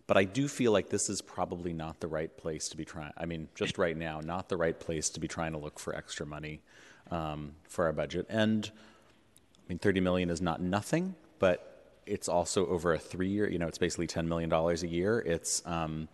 But 0.07 0.17
I 0.17 0.23
do 0.23 0.47
feel 0.47 0.71
like 0.71 0.89
this 0.89 1.09
is 1.09 1.21
probably 1.21 1.73
not 1.73 1.99
the 1.99 2.07
right 2.07 2.35
place 2.37 2.69
to 2.69 2.77
be 2.77 2.85
trying. 2.85 3.11
I 3.17 3.25
mean, 3.25 3.47
just 3.55 3.77
right 3.77 3.97
now, 3.97 4.19
not 4.19 4.49
the 4.49 4.57
right 4.57 4.79
place 4.79 5.09
to 5.11 5.19
be 5.19 5.27
trying 5.27 5.53
to 5.53 5.57
look 5.57 5.79
for 5.79 5.95
extra 5.95 6.25
money 6.25 6.61
um, 7.09 7.53
for 7.67 7.85
our 7.85 7.93
budget. 7.93 8.27
And 8.29 8.69
I 8.75 9.63
mean, 9.69 9.79
30 9.79 10.01
million 10.01 10.29
is 10.29 10.41
not 10.41 10.61
nothing, 10.61 11.15
but 11.39 11.99
it's 12.05 12.29
also 12.29 12.67
over 12.67 12.93
a 12.93 12.99
three-year. 12.99 13.49
You 13.49 13.57
know, 13.57 13.67
it's 13.67 13.79
basically 13.79 14.05
10 14.05 14.29
million 14.29 14.49
dollars 14.49 14.83
a 14.83 14.87
year. 14.87 15.19
It's 15.25 15.63
um, 15.65 16.07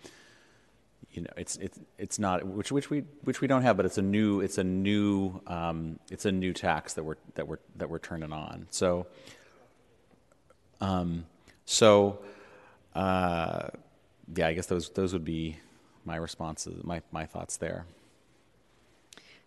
you 1.11 1.23
know, 1.23 1.29
it's 1.35 1.57
it's 1.57 1.79
it's 1.97 2.19
not 2.19 2.45
which 2.45 2.71
which 2.71 2.89
we 2.89 2.99
which 3.23 3.41
we 3.41 3.47
don't 3.47 3.63
have, 3.63 3.75
but 3.75 3.85
it's 3.85 3.97
a 3.97 4.01
new 4.01 4.39
it's 4.39 4.57
a 4.57 4.63
new 4.63 5.41
um, 5.47 5.99
it's 6.09 6.25
a 6.25 6.31
new 6.31 6.53
tax 6.53 6.93
that 6.93 7.03
we're 7.03 7.17
that 7.35 7.47
we're 7.47 7.59
that 7.75 7.89
we're 7.89 7.99
turning 7.99 8.31
on. 8.31 8.67
So, 8.69 9.07
um, 10.79 11.25
so 11.65 12.19
uh, 12.95 13.69
yeah, 14.35 14.47
I 14.47 14.53
guess 14.53 14.67
those 14.67 14.89
those 14.89 15.13
would 15.13 15.25
be 15.25 15.57
my 16.05 16.15
responses, 16.15 16.83
my 16.83 17.01
my 17.11 17.25
thoughts 17.25 17.57
there. 17.57 17.85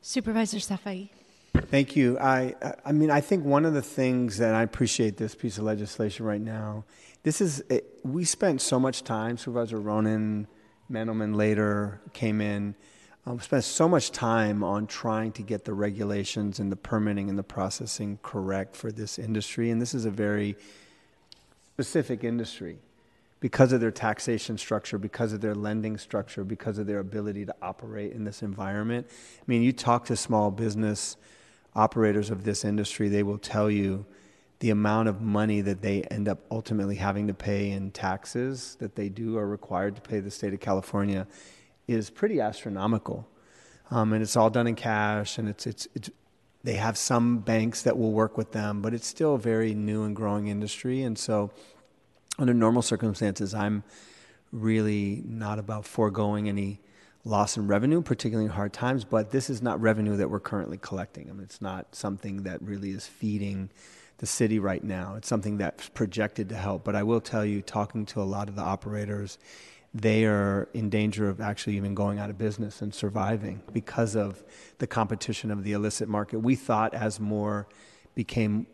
Supervisor 0.00 0.58
Safai. 0.58 1.08
Thank 1.56 1.96
you. 1.96 2.18
I, 2.18 2.54
I 2.84 2.92
mean, 2.92 3.10
I 3.10 3.20
think 3.20 3.44
one 3.44 3.64
of 3.64 3.74
the 3.74 3.82
things 3.82 4.38
that 4.38 4.54
I 4.54 4.62
appreciate 4.62 5.16
this 5.16 5.34
piece 5.34 5.56
of 5.56 5.64
legislation 5.64 6.26
right 6.26 6.40
now, 6.40 6.84
this 7.22 7.40
is, 7.40 7.60
it, 7.70 8.00
we 8.02 8.24
spent 8.24 8.60
so 8.60 8.78
much 8.80 9.04
time, 9.04 9.38
Supervisor 9.38 9.78
Ronen, 9.78 10.46
Mandelman 10.90 11.36
later 11.36 12.00
came 12.12 12.40
in, 12.40 12.74
um, 13.24 13.40
spent 13.40 13.64
so 13.64 13.88
much 13.88 14.10
time 14.10 14.62
on 14.62 14.86
trying 14.86 15.32
to 15.32 15.42
get 15.42 15.64
the 15.64 15.72
regulations 15.72 16.58
and 16.58 16.70
the 16.70 16.76
permitting 16.76 17.30
and 17.30 17.38
the 17.38 17.44
processing 17.44 18.18
correct 18.22 18.76
for 18.76 18.92
this 18.92 19.18
industry. 19.18 19.70
And 19.70 19.80
this 19.80 19.94
is 19.94 20.04
a 20.04 20.10
very 20.10 20.56
specific 21.72 22.24
industry 22.24 22.78
because 23.44 23.74
of 23.74 23.80
their 23.82 23.90
taxation 23.90 24.56
structure, 24.56 24.96
because 24.96 25.34
of 25.34 25.42
their 25.42 25.54
lending 25.54 25.98
structure, 25.98 26.44
because 26.44 26.78
of 26.78 26.86
their 26.86 27.00
ability 27.00 27.44
to 27.44 27.54
operate 27.60 28.14
in 28.14 28.24
this 28.24 28.40
environment. 28.40 29.06
I 29.10 29.42
mean, 29.46 29.60
you 29.60 29.70
talk 29.70 30.06
to 30.06 30.16
small 30.16 30.50
business 30.50 31.18
operators 31.74 32.30
of 32.30 32.44
this 32.44 32.64
industry, 32.64 33.10
they 33.10 33.22
will 33.22 33.36
tell 33.36 33.70
you 33.70 34.06
the 34.60 34.70
amount 34.70 35.10
of 35.10 35.20
money 35.20 35.60
that 35.60 35.82
they 35.82 36.04
end 36.04 36.26
up 36.26 36.38
ultimately 36.50 36.96
having 36.96 37.26
to 37.26 37.34
pay 37.34 37.70
in 37.70 37.90
taxes 37.90 38.78
that 38.80 38.96
they 38.96 39.10
do 39.10 39.36
are 39.36 39.46
required 39.46 39.94
to 39.96 40.00
pay 40.00 40.20
the 40.20 40.30
state 40.30 40.54
of 40.54 40.60
California 40.60 41.26
is 41.86 42.08
pretty 42.08 42.40
astronomical. 42.40 43.28
Um, 43.90 44.14
and 44.14 44.22
it's 44.22 44.36
all 44.38 44.48
done 44.48 44.66
in 44.66 44.74
cash, 44.74 45.36
and 45.36 45.50
it's, 45.50 45.66
it's, 45.66 45.86
it's, 45.94 46.08
they 46.62 46.76
have 46.76 46.96
some 46.96 47.40
banks 47.40 47.82
that 47.82 47.98
will 47.98 48.12
work 48.12 48.38
with 48.38 48.52
them, 48.52 48.80
but 48.80 48.94
it's 48.94 49.06
still 49.06 49.34
a 49.34 49.38
very 49.38 49.74
new 49.74 50.04
and 50.04 50.16
growing 50.16 50.46
industry. 50.46 51.02
And 51.02 51.18
so, 51.18 51.50
under 52.38 52.54
normal 52.54 52.82
circumstances, 52.82 53.54
I'm 53.54 53.84
really 54.52 55.22
not 55.26 55.58
about 55.58 55.84
foregoing 55.84 56.48
any 56.48 56.80
loss 57.24 57.56
in 57.56 57.66
revenue, 57.66 58.02
particularly 58.02 58.46
in 58.46 58.52
hard 58.52 58.72
times, 58.72 59.04
but 59.04 59.30
this 59.30 59.48
is 59.48 59.62
not 59.62 59.80
revenue 59.80 60.16
that 60.16 60.28
we're 60.28 60.40
currently 60.40 60.78
collecting. 60.78 61.28
I 61.30 61.32
mean, 61.32 61.42
it's 61.42 61.62
not 61.62 61.94
something 61.94 62.42
that 62.42 62.60
really 62.62 62.90
is 62.90 63.06
feeding 63.06 63.70
the 64.18 64.26
city 64.26 64.58
right 64.58 64.84
now. 64.84 65.14
It's 65.16 65.28
something 65.28 65.58
that's 65.58 65.88
projected 65.88 66.48
to 66.50 66.54
help. 66.54 66.84
But 66.84 66.94
I 66.94 67.02
will 67.02 67.20
tell 67.20 67.44
you, 67.44 67.62
talking 67.62 68.06
to 68.06 68.20
a 68.20 68.24
lot 68.24 68.48
of 68.48 68.56
the 68.56 68.62
operators, 68.62 69.38
they 69.92 70.24
are 70.24 70.68
in 70.74 70.90
danger 70.90 71.28
of 71.28 71.40
actually 71.40 71.76
even 71.76 71.94
going 71.94 72.18
out 72.18 72.30
of 72.30 72.36
business 72.36 72.82
and 72.82 72.94
surviving 72.94 73.62
because 73.72 74.16
of 74.16 74.44
the 74.78 74.86
competition 74.86 75.50
of 75.50 75.64
the 75.64 75.72
illicit 75.72 76.08
market. 76.08 76.38
We 76.40 76.56
thought 76.56 76.94
as 76.94 77.20
more 77.20 77.68
became 78.14 78.66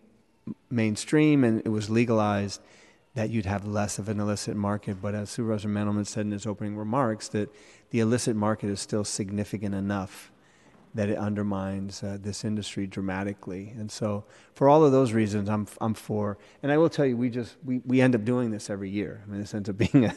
mainstream 0.70 1.44
and 1.44 1.62
it 1.64 1.68
was 1.68 1.88
legalized, 1.88 2.61
that 3.14 3.31
you'd 3.31 3.46
have 3.46 3.66
less 3.66 3.99
of 3.99 4.09
an 4.09 4.20
illicit 4.20 4.57
market. 4.57 5.03
But 5.03 5.14
as 5.14 5.31
Supervisor 5.31 5.68
Mandelman 5.68 6.07
said 6.07 6.27
in 6.27 6.33
his 6.33 6.46
opening 6.46 6.77
remarks, 6.77 7.29
that 7.29 7.53
the 7.90 8.01
illicit 8.01 8.37
market 8.37 8.70
is 8.70 8.81
still 8.81 9.05
significant 9.05 9.75
enough 9.75 10.31
that 10.94 11.09
it 11.09 11.16
undermines 11.18 12.03
uh, 12.03 12.18
this 12.20 12.44
industry 12.44 12.87
dramatically. 12.87 13.73
And 13.77 13.90
so, 13.90 14.25
for 14.55 14.68
all 14.68 14.85
of 14.85 14.90
those 14.90 15.12
reasons, 15.12 15.49
I'm, 15.49 15.68
I'm 15.81 15.94
for. 15.94 16.37
And 16.62 16.73
I 16.73 16.79
will 16.79 16.88
tell 16.88 17.07
you, 17.07 17.16
we 17.16 17.31
just 17.31 17.57
we, 17.64 17.81
we 17.85 18.01
end 18.01 18.14
up 18.14 18.25
doing 18.25 18.51
this 18.51 18.70
every 18.70 18.90
year. 18.90 19.23
I 19.25 19.31
mean, 19.31 19.40
this 19.40 19.55
ends 19.55 19.68
up 19.68 19.79
being 19.92 20.07
a, 20.07 20.14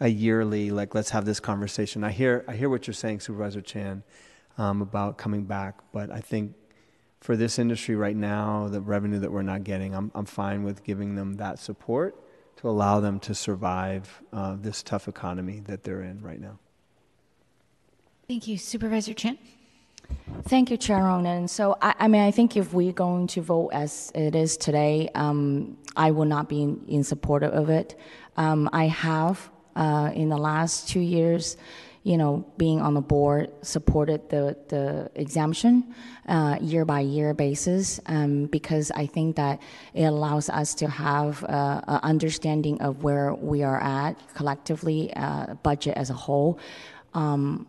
a 0.00 0.08
yearly 0.08 0.70
like 0.70 0.94
let's 0.94 1.10
have 1.10 1.24
this 1.24 1.40
conversation. 1.40 2.04
I 2.04 2.10
hear 2.10 2.44
I 2.48 2.54
hear 2.54 2.68
what 2.68 2.86
you're 2.86 2.94
saying, 2.94 3.20
Supervisor 3.20 3.60
Chan, 3.60 4.02
um, 4.56 4.80
about 4.80 5.18
coming 5.18 5.44
back, 5.44 5.76
but 5.92 6.10
I 6.10 6.20
think 6.20 6.54
for 7.20 7.36
this 7.36 7.58
industry 7.58 7.96
right 7.96 8.16
now, 8.16 8.68
the 8.68 8.80
revenue 8.80 9.18
that 9.20 9.32
we're 9.32 9.42
not 9.42 9.64
getting, 9.64 9.94
I'm 9.94 10.10
I'm 10.14 10.26
fine 10.26 10.62
with 10.62 10.84
giving 10.84 11.16
them 11.16 11.34
that 11.34 11.58
support 11.58 12.16
to 12.64 12.70
allow 12.70 12.98
them 12.98 13.20
to 13.20 13.34
survive 13.34 14.22
uh, 14.32 14.56
this 14.58 14.82
tough 14.82 15.06
economy 15.06 15.60
that 15.66 15.84
they're 15.84 16.00
in 16.00 16.18
right 16.22 16.40
now. 16.40 16.58
Thank 18.26 18.48
you. 18.48 18.56
Supervisor 18.56 19.12
Chan? 19.12 19.36
Thank 20.44 20.70
you, 20.70 20.78
Chair 20.78 21.00
Ronen. 21.00 21.46
So, 21.46 21.76
I, 21.82 21.94
I, 21.98 22.08
mean, 22.08 22.22
I 22.22 22.30
think 22.30 22.56
if 22.56 22.72
we're 22.72 22.92
going 22.92 23.26
to 23.28 23.42
vote 23.42 23.68
as 23.74 24.10
it 24.14 24.34
is 24.34 24.56
today, 24.56 25.10
um, 25.14 25.76
I 25.94 26.10
will 26.10 26.24
not 26.24 26.48
be 26.48 26.62
in, 26.62 26.82
in 26.88 27.04
support 27.04 27.42
of 27.42 27.68
it. 27.68 27.98
Um, 28.38 28.70
I 28.72 28.86
have, 28.86 29.50
uh, 29.76 30.10
in 30.14 30.30
the 30.30 30.38
last 30.38 30.88
two 30.88 31.00
years, 31.00 31.58
you 32.04 32.18
know, 32.18 32.44
being 32.58 32.80
on 32.80 32.94
the 32.94 33.00
board, 33.00 33.50
supported 33.62 34.28
the, 34.28 34.56
the 34.68 35.10
exemption 35.14 35.94
uh, 36.28 36.58
year 36.60 36.84
by 36.84 37.00
year 37.00 37.32
basis 37.34 37.98
um, 38.06 38.44
because 38.46 38.90
I 38.90 39.06
think 39.06 39.36
that 39.36 39.60
it 39.94 40.04
allows 40.04 40.50
us 40.50 40.74
to 40.76 40.86
have 40.88 41.42
uh, 41.44 41.80
an 41.88 42.00
understanding 42.02 42.80
of 42.82 43.02
where 43.02 43.34
we 43.34 43.62
are 43.62 43.82
at 43.82 44.14
collectively, 44.34 45.12
uh, 45.16 45.54
budget 45.62 45.96
as 45.96 46.10
a 46.10 46.14
whole. 46.14 46.58
Um, 47.14 47.66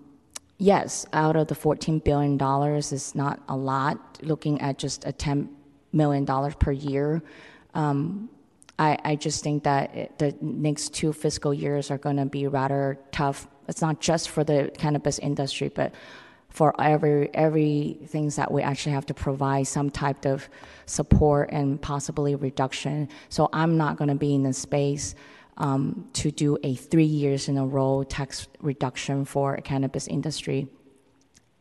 yes, 0.57 1.05
out 1.13 1.37
of 1.37 1.47
the 1.47 1.55
$14 1.55 2.03
billion 2.03 2.39
is 2.77 3.15
not 3.15 3.41
a 3.47 3.55
lot, 3.55 4.19
looking 4.21 4.59
at 4.59 4.77
just 4.77 5.05
a 5.05 5.13
$10 5.13 5.47
million 5.93 6.25
per 6.25 6.71
year. 6.71 7.23
Um, 7.73 8.29
I, 8.77 8.97
I, 9.03 9.15
just 9.15 9.43
think 9.43 9.63
that 9.63 9.95
it, 9.95 10.19
the 10.19 10.35
next 10.41 10.93
two 10.93 11.13
fiscal 11.13 11.53
years 11.53 11.91
are 11.91 11.97
going 11.97 12.17
to 12.17 12.25
be 12.25 12.47
rather 12.47 12.97
tough. 13.11 13.47
It's 13.67 13.81
not 13.81 13.99
just 13.99 14.29
for 14.29 14.43
the 14.43 14.71
cannabis 14.77 15.19
industry, 15.19 15.69
but 15.69 15.93
for 16.49 16.73
every 16.79 17.29
every 17.33 17.97
things 18.07 18.37
that 18.37 18.49
we 18.49 18.61
actually 18.61 18.93
have 18.93 19.05
to 19.07 19.13
provide 19.13 19.67
some 19.67 19.89
type 19.89 20.25
of 20.25 20.47
support 20.85 21.49
and 21.51 21.81
possibly 21.81 22.35
reduction. 22.35 23.09
So 23.29 23.49
I'm 23.51 23.77
not 23.77 23.97
going 23.97 24.07
to 24.07 24.15
be 24.15 24.33
in 24.33 24.43
the 24.43 24.53
space 24.53 25.15
um, 25.57 26.07
to 26.13 26.31
do 26.31 26.57
a 26.63 26.75
three 26.75 27.03
years 27.03 27.49
in 27.49 27.57
a 27.57 27.65
row 27.65 28.03
tax 28.03 28.47
reduction 28.61 29.25
for 29.25 29.57
cannabis 29.57 30.07
industry. 30.07 30.67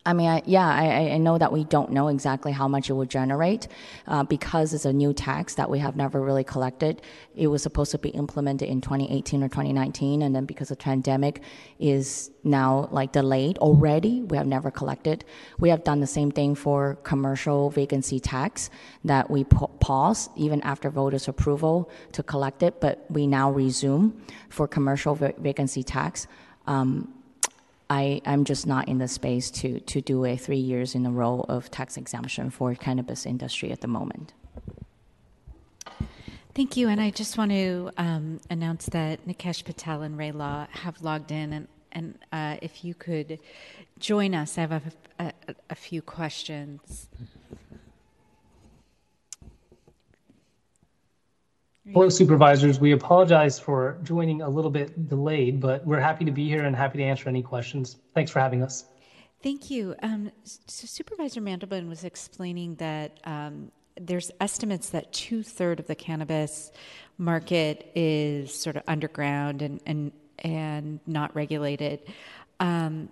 I 0.06 0.12
mean, 0.12 0.28
I, 0.28 0.42
yeah, 0.44 0.68
I, 0.68 1.12
I, 1.12 1.16
know 1.16 1.38
that 1.38 1.50
we 1.50 1.64
don't 1.64 1.90
know 1.90 2.08
exactly 2.08 2.52
how 2.52 2.68
much 2.68 2.90
it 2.90 2.92
will 2.92 3.06
generate 3.06 3.68
uh, 4.06 4.22
because 4.22 4.74
it's 4.74 4.84
a 4.84 4.92
new 4.92 5.14
tax 5.14 5.54
that 5.54 5.70
we 5.70 5.78
have 5.78 5.96
never 5.96 6.20
really 6.20 6.44
collected. 6.44 7.00
It 7.34 7.46
was 7.46 7.62
supposed 7.62 7.90
to 7.92 7.98
be 7.98 8.10
implemented 8.10 8.68
in 8.68 8.82
2018 8.82 9.42
or 9.42 9.48
2019, 9.48 10.20
and 10.20 10.36
then 10.36 10.44
because 10.44 10.68
the 10.68 10.76
pandemic 10.76 11.40
is 11.78 12.30
now 12.42 12.88
like 12.92 13.12
delayed 13.12 13.56
already, 13.58 14.20
we 14.20 14.36
have 14.36 14.46
never 14.46 14.70
collected. 14.70 15.24
We 15.58 15.70
have 15.70 15.84
done 15.84 16.00
the 16.00 16.06
same 16.06 16.30
thing 16.30 16.54
for 16.54 16.96
commercial 16.96 17.70
vacancy 17.70 18.20
tax 18.20 18.68
that 19.04 19.30
we 19.30 19.44
pause 19.44 20.28
even 20.36 20.60
after 20.62 20.90
voters' 20.90 21.28
approval 21.28 21.90
to 22.12 22.22
collect 22.22 22.62
it, 22.62 22.78
but 22.78 23.06
we 23.08 23.26
now 23.26 23.50
resume 23.50 24.20
for 24.50 24.68
commercial 24.68 25.14
vacancy 25.14 25.82
tax. 25.82 26.26
Um, 26.66 27.13
I, 27.94 28.20
I'm 28.26 28.44
just 28.44 28.66
not 28.66 28.88
in 28.88 28.98
the 28.98 29.06
space 29.06 29.52
to, 29.52 29.78
to 29.78 30.00
do 30.00 30.24
a 30.24 30.36
three 30.36 30.56
years 30.58 30.96
in 30.96 31.06
a 31.06 31.12
row 31.12 31.46
of 31.48 31.70
tax 31.70 31.96
exemption 31.96 32.50
for 32.50 32.74
cannabis 32.74 33.24
industry 33.24 33.70
at 33.70 33.82
the 33.82 33.86
moment. 33.86 34.32
Thank 36.56 36.76
you. 36.76 36.88
And 36.88 37.00
I 37.00 37.10
just 37.10 37.38
want 37.38 37.52
to 37.52 37.92
um, 37.96 38.40
announce 38.50 38.86
that 38.86 39.24
Nikesh 39.28 39.64
Patel 39.64 40.02
and 40.02 40.18
Ray 40.18 40.32
Law 40.32 40.66
have 40.72 41.02
logged 41.02 41.30
in. 41.30 41.52
And, 41.52 41.68
and 41.92 42.18
uh, 42.32 42.56
if 42.60 42.84
you 42.84 42.94
could 42.94 43.38
join 44.00 44.34
us, 44.34 44.58
I 44.58 44.62
have 44.62 44.72
a, 44.72 44.82
a, 45.20 45.54
a 45.70 45.74
few 45.76 46.02
questions. 46.02 47.08
Hello, 51.92 52.08
supervisors. 52.08 52.80
We 52.80 52.92
apologize 52.92 53.58
for 53.58 53.98
joining 54.02 54.40
a 54.40 54.48
little 54.48 54.70
bit 54.70 55.06
delayed, 55.06 55.60
but 55.60 55.86
we're 55.86 56.00
happy 56.00 56.24
to 56.24 56.30
be 56.30 56.48
here 56.48 56.64
and 56.64 56.74
happy 56.74 56.96
to 56.96 57.04
answer 57.04 57.28
any 57.28 57.42
questions. 57.42 57.98
Thanks 58.14 58.30
for 58.30 58.40
having 58.40 58.62
us. 58.62 58.86
Thank 59.42 59.70
you. 59.70 59.94
Um, 60.02 60.30
so 60.44 60.86
Supervisor 60.86 61.42
Mandelman 61.42 61.86
was 61.86 62.02
explaining 62.02 62.76
that 62.76 63.20
um, 63.24 63.70
there's 64.00 64.30
estimates 64.40 64.88
that 64.90 65.12
two 65.12 65.42
third 65.42 65.78
of 65.78 65.86
the 65.86 65.94
cannabis 65.94 66.72
market 67.18 67.92
is 67.94 68.54
sort 68.54 68.76
of 68.76 68.82
underground 68.88 69.60
and 69.60 69.78
and 69.84 70.12
and 70.38 71.00
not 71.06 71.36
regulated. 71.36 72.00
Um, 72.60 73.10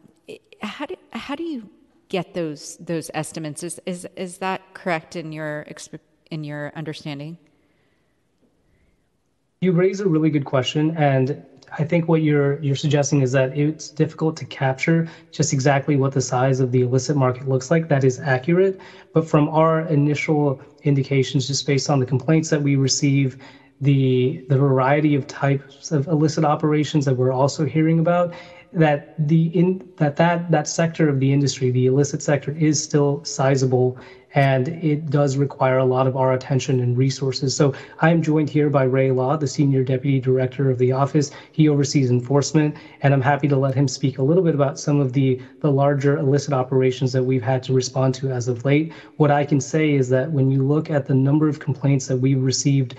how 0.62 0.87
do 0.87 0.96
how 1.11 1.35
do 1.35 1.42
you 1.42 1.68
get 2.08 2.32
those 2.32 2.78
those 2.78 3.11
estimates? 3.12 3.62
Is 3.62 3.80
is 3.85 4.08
is 4.16 4.38
that 4.38 4.62
correct 4.72 5.14
in 5.14 5.30
your 5.30 5.66
in 6.30 6.42
your 6.42 6.72
understanding? 6.74 7.37
You 9.62 9.70
raise 9.70 10.01
a 10.01 10.09
really 10.09 10.29
good 10.29 10.44
question, 10.44 10.90
and 10.96 11.40
I 11.79 11.85
think 11.85 12.09
what 12.09 12.20
you're 12.20 12.59
you're 12.59 12.75
suggesting 12.75 13.20
is 13.20 13.31
that 13.31 13.57
it's 13.57 13.90
difficult 13.90 14.37
to 14.38 14.44
capture 14.44 15.07
just 15.31 15.53
exactly 15.53 15.94
what 15.94 16.11
the 16.11 16.20
size 16.20 16.59
of 16.59 16.72
the 16.72 16.81
illicit 16.81 17.14
market 17.14 17.46
looks 17.46 17.70
like. 17.70 17.87
That 17.87 18.03
is 18.03 18.18
accurate, 18.18 18.77
but 19.12 19.25
from 19.25 19.48
our 19.51 19.83
initial 19.83 20.61
indications, 20.83 21.46
just 21.46 21.64
based 21.64 21.88
on 21.88 22.01
the 22.01 22.07
complaints 22.07 22.51
that 22.51 22.61
we 22.62 22.75
receive, 22.75 23.37
the 23.81 24.42
the 24.48 24.57
variety 24.57 25.14
of 25.14 25.29
types 25.29 25.92
of 25.92 26.09
illicit 26.09 26.44
operations 26.44 27.05
that 27.05 27.14
we're 27.14 27.31
also 27.33 27.64
hearing 27.64 28.01
about, 28.01 28.35
that 28.72 29.14
the 29.16 29.44
in 29.57 29.81
that 29.98 30.16
that 30.16 30.51
that 30.51 30.66
sector 30.66 31.09
of 31.09 31.20
the 31.20 31.33
industry, 31.33 31.70
the 31.70 31.87
illicit 31.87 32.20
sector, 32.20 32.51
is 32.51 32.83
still 32.83 33.22
sizable 33.25 33.96
and 34.35 34.68
it 34.68 35.11
does 35.11 35.37
require 35.37 35.79
a 35.79 35.85
lot 35.85 36.07
of 36.07 36.16
our 36.16 36.33
attention 36.33 36.81
and 36.81 36.97
resources. 36.97 37.55
So 37.55 37.75
I 38.01 38.11
am 38.11 38.23
joined 38.23 38.51
here 38.51 38.71
by 38.71 38.85
Ray 38.85 39.11
Law, 39.11 39.37
the 39.37 39.47
Senior 39.47 39.85
Deputy 39.85 40.21
Director 40.21 40.71
of 40.71 40.79
the 40.79 40.92
office. 40.92 41.31
He 41.53 41.68
oversees 41.68 42.11
enforcement, 42.11 42.77
and 43.03 43.12
I'm 43.12 43.21
happy 43.21 43.49
to 43.49 43.57
let 43.57 43.75
him 43.75 43.88
speak 43.88 44.18
a 44.18 44.23
little 44.23 44.42
bit 44.42 44.55
about 44.55 44.79
some 44.79 45.01
of 45.01 45.12
the, 45.12 45.40
the 45.61 45.71
larger 45.71 46.16
illicit 46.16 46.53
operations 46.53 47.12
that 47.12 47.25
we've 47.25 47.42
had 47.42 47.62
to 47.64 47.73
respond 47.73 48.14
to 48.16 48.31
as 48.31 48.49
of 48.49 48.64
late. 48.64 48.92
What 49.16 49.31
I 49.31 49.45
can 49.45 49.61
say 49.61 49.92
is 49.92 50.09
that 50.11 50.31
when 50.33 50.51
you 50.51 50.62
look 50.62 50.90
at 50.90 51.07
the 51.07 51.14
number 51.14 51.49
of 51.49 51.61
complaints 51.61 52.07
that 52.07 52.16
we've 52.16 52.42
received 52.42 52.95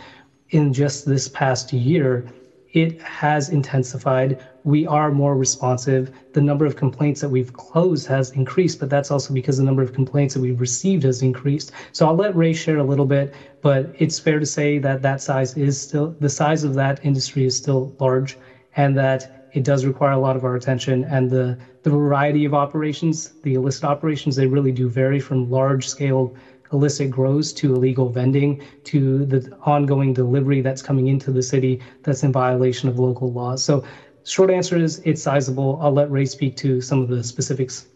in 0.49 0.71
just 0.71 1.05
this 1.05 1.27
past 1.27 1.73
year, 1.73 2.25
it 2.73 2.99
has 3.01 3.49
intensified. 3.49 4.41
We 4.63 4.85
are 4.87 5.11
more 5.11 5.35
responsive. 5.37 6.11
The 6.33 6.41
number 6.41 6.65
of 6.65 6.75
complaints 6.75 7.21
that 7.21 7.29
we've 7.29 7.53
closed 7.53 8.07
has 8.07 8.31
increased, 8.31 8.79
but 8.79 8.89
that's 8.89 9.11
also 9.11 9.33
because 9.33 9.57
the 9.57 9.63
number 9.63 9.83
of 9.83 9.93
complaints 9.93 10.33
that 10.33 10.41
we've 10.41 10.59
received 10.59 11.03
has 11.03 11.21
increased. 11.21 11.71
So 11.91 12.07
I'll 12.07 12.15
let 12.15 12.35
Ray 12.35 12.53
share 12.53 12.77
a 12.77 12.83
little 12.83 13.05
bit, 13.05 13.33
but 13.61 13.91
it's 13.99 14.19
fair 14.19 14.39
to 14.39 14.45
say 14.45 14.79
that 14.79 15.03
that 15.03 15.21
size 15.21 15.53
is 15.55 15.79
still, 15.79 16.15
the 16.19 16.29
size 16.29 16.63
of 16.63 16.73
that 16.73 16.99
industry 17.03 17.45
is 17.45 17.55
still 17.55 17.93
large 17.99 18.37
and 18.75 18.97
that 18.97 19.27
it 19.51 19.63
does 19.63 19.85
require 19.85 20.13
a 20.13 20.17
lot 20.17 20.35
of 20.35 20.43
our 20.43 20.55
attention 20.55 21.03
and 21.03 21.29
the, 21.29 21.55
the 21.83 21.91
variety 21.91 22.43
of 22.43 22.55
operations, 22.55 23.33
the 23.43 23.53
illicit 23.53 23.83
operations, 23.83 24.35
they 24.35 24.47
really 24.47 24.71
do 24.71 24.89
vary 24.89 25.19
from 25.19 25.47
large 25.47 25.87
scale 25.87 26.33
illicit 26.73 27.09
grows 27.09 27.53
to 27.53 27.73
illegal 27.75 28.09
vending 28.09 28.61
to 28.85 29.25
the 29.25 29.55
ongoing 29.65 30.13
delivery 30.13 30.61
that's 30.61 30.81
coming 30.81 31.07
into 31.07 31.31
the 31.31 31.41
city 31.41 31.79
that's 32.03 32.23
in 32.23 32.31
violation 32.31 32.89
of 32.89 32.99
local 32.99 33.31
laws. 33.31 33.63
So, 33.63 33.83
short 34.25 34.49
answer 34.49 34.77
is 34.77 34.99
it's 35.05 35.21
sizable. 35.21 35.79
I'll 35.81 35.93
let 35.93 36.11
Ray 36.11 36.25
speak 36.25 36.55
to 36.57 36.81
some 36.81 37.01
of 37.01 37.07
the 37.09 37.23
specifics. 37.23 37.87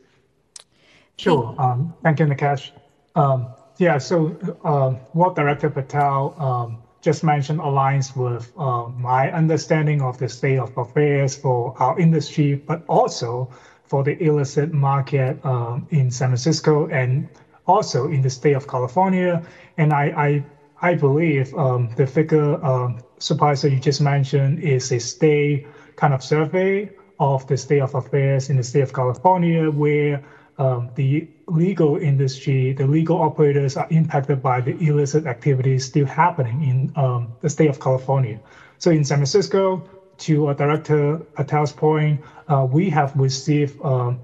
Sure. 1.18 1.56
Um, 1.58 1.94
thank 2.04 2.20
you, 2.20 2.26
Nikesh. 2.28 2.72
Um, 3.16 3.48
yeah, 3.78 3.98
so 3.98 4.38
um, 4.64 4.96
what 5.14 5.36
Director 5.36 5.70
Patel 5.70 6.36
um, 6.38 6.78
just 7.02 7.24
mentioned 7.24 7.60
aligns 7.60 8.16
with 8.16 8.52
uh, 8.58 8.88
my 8.90 9.32
understanding 9.32 10.02
of 10.02 10.18
the 10.18 10.30
state 10.30 10.60
of 10.60 10.78
affairs 10.78 11.36
for 11.36 11.76
our 11.82 12.00
industry, 12.00 12.56
but 12.56 12.84
also 12.88 13.50
for 13.86 14.04
the 14.04 14.22
illicit 14.22 14.74
market 14.74 15.44
um, 15.46 15.88
in 15.92 16.12
San 16.12 16.30
Francisco 16.30 16.88
and 16.88 17.30
also 17.68 18.08
in 18.08 18.22
the 18.22 18.30
state 18.30 18.54
of 18.54 18.68
California. 18.68 19.44
And 19.78 19.94
I, 19.94 20.06
I, 20.82 20.90
I 20.92 20.96
believe 20.96 21.54
um, 21.56 21.90
the 21.96 22.08
figure 22.08 22.64
um, 22.66 23.00
you 23.20 23.80
just 23.80 24.02
mentioned 24.02 24.64
is 24.64 24.92
a 24.92 25.00
state 25.00 25.68
kind 25.96 26.14
of 26.14 26.24
survey 26.24 26.90
of 27.20 27.48
the 27.48 27.58
state 27.58 27.82
of 27.82 27.96
affairs 27.96 28.50
in 28.50 28.58
the 28.58 28.64
state 28.64 28.82
of 28.82 28.94
California, 28.94 29.72
where 29.72 30.24
um, 30.60 30.90
the 30.96 31.28
legal 31.48 31.98
industry, 31.98 32.74
the 32.74 32.86
legal 32.86 33.22
operators 33.22 33.78
are 33.78 33.88
impacted 33.90 34.42
by 34.42 34.62
the 34.62 34.76
illicit 34.86 35.26
activities 35.26 35.86
still 35.86 36.06
happening 36.06 36.64
in 36.64 36.92
um, 36.96 37.34
the 37.42 37.50
state 37.50 37.70
of 37.70 37.80
California. 37.80 38.40
So 38.78 38.92
in 38.92 39.04
San 39.04 39.18
Francisco, 39.18 39.88
to 40.20 40.48
uh, 40.48 40.54
Director 40.54 41.18
Patel's 41.36 41.72
point, 41.72 42.22
uh, 42.48 42.68
we 42.70 42.90
have 42.90 43.16
received 43.16 43.80
um, 43.84 44.20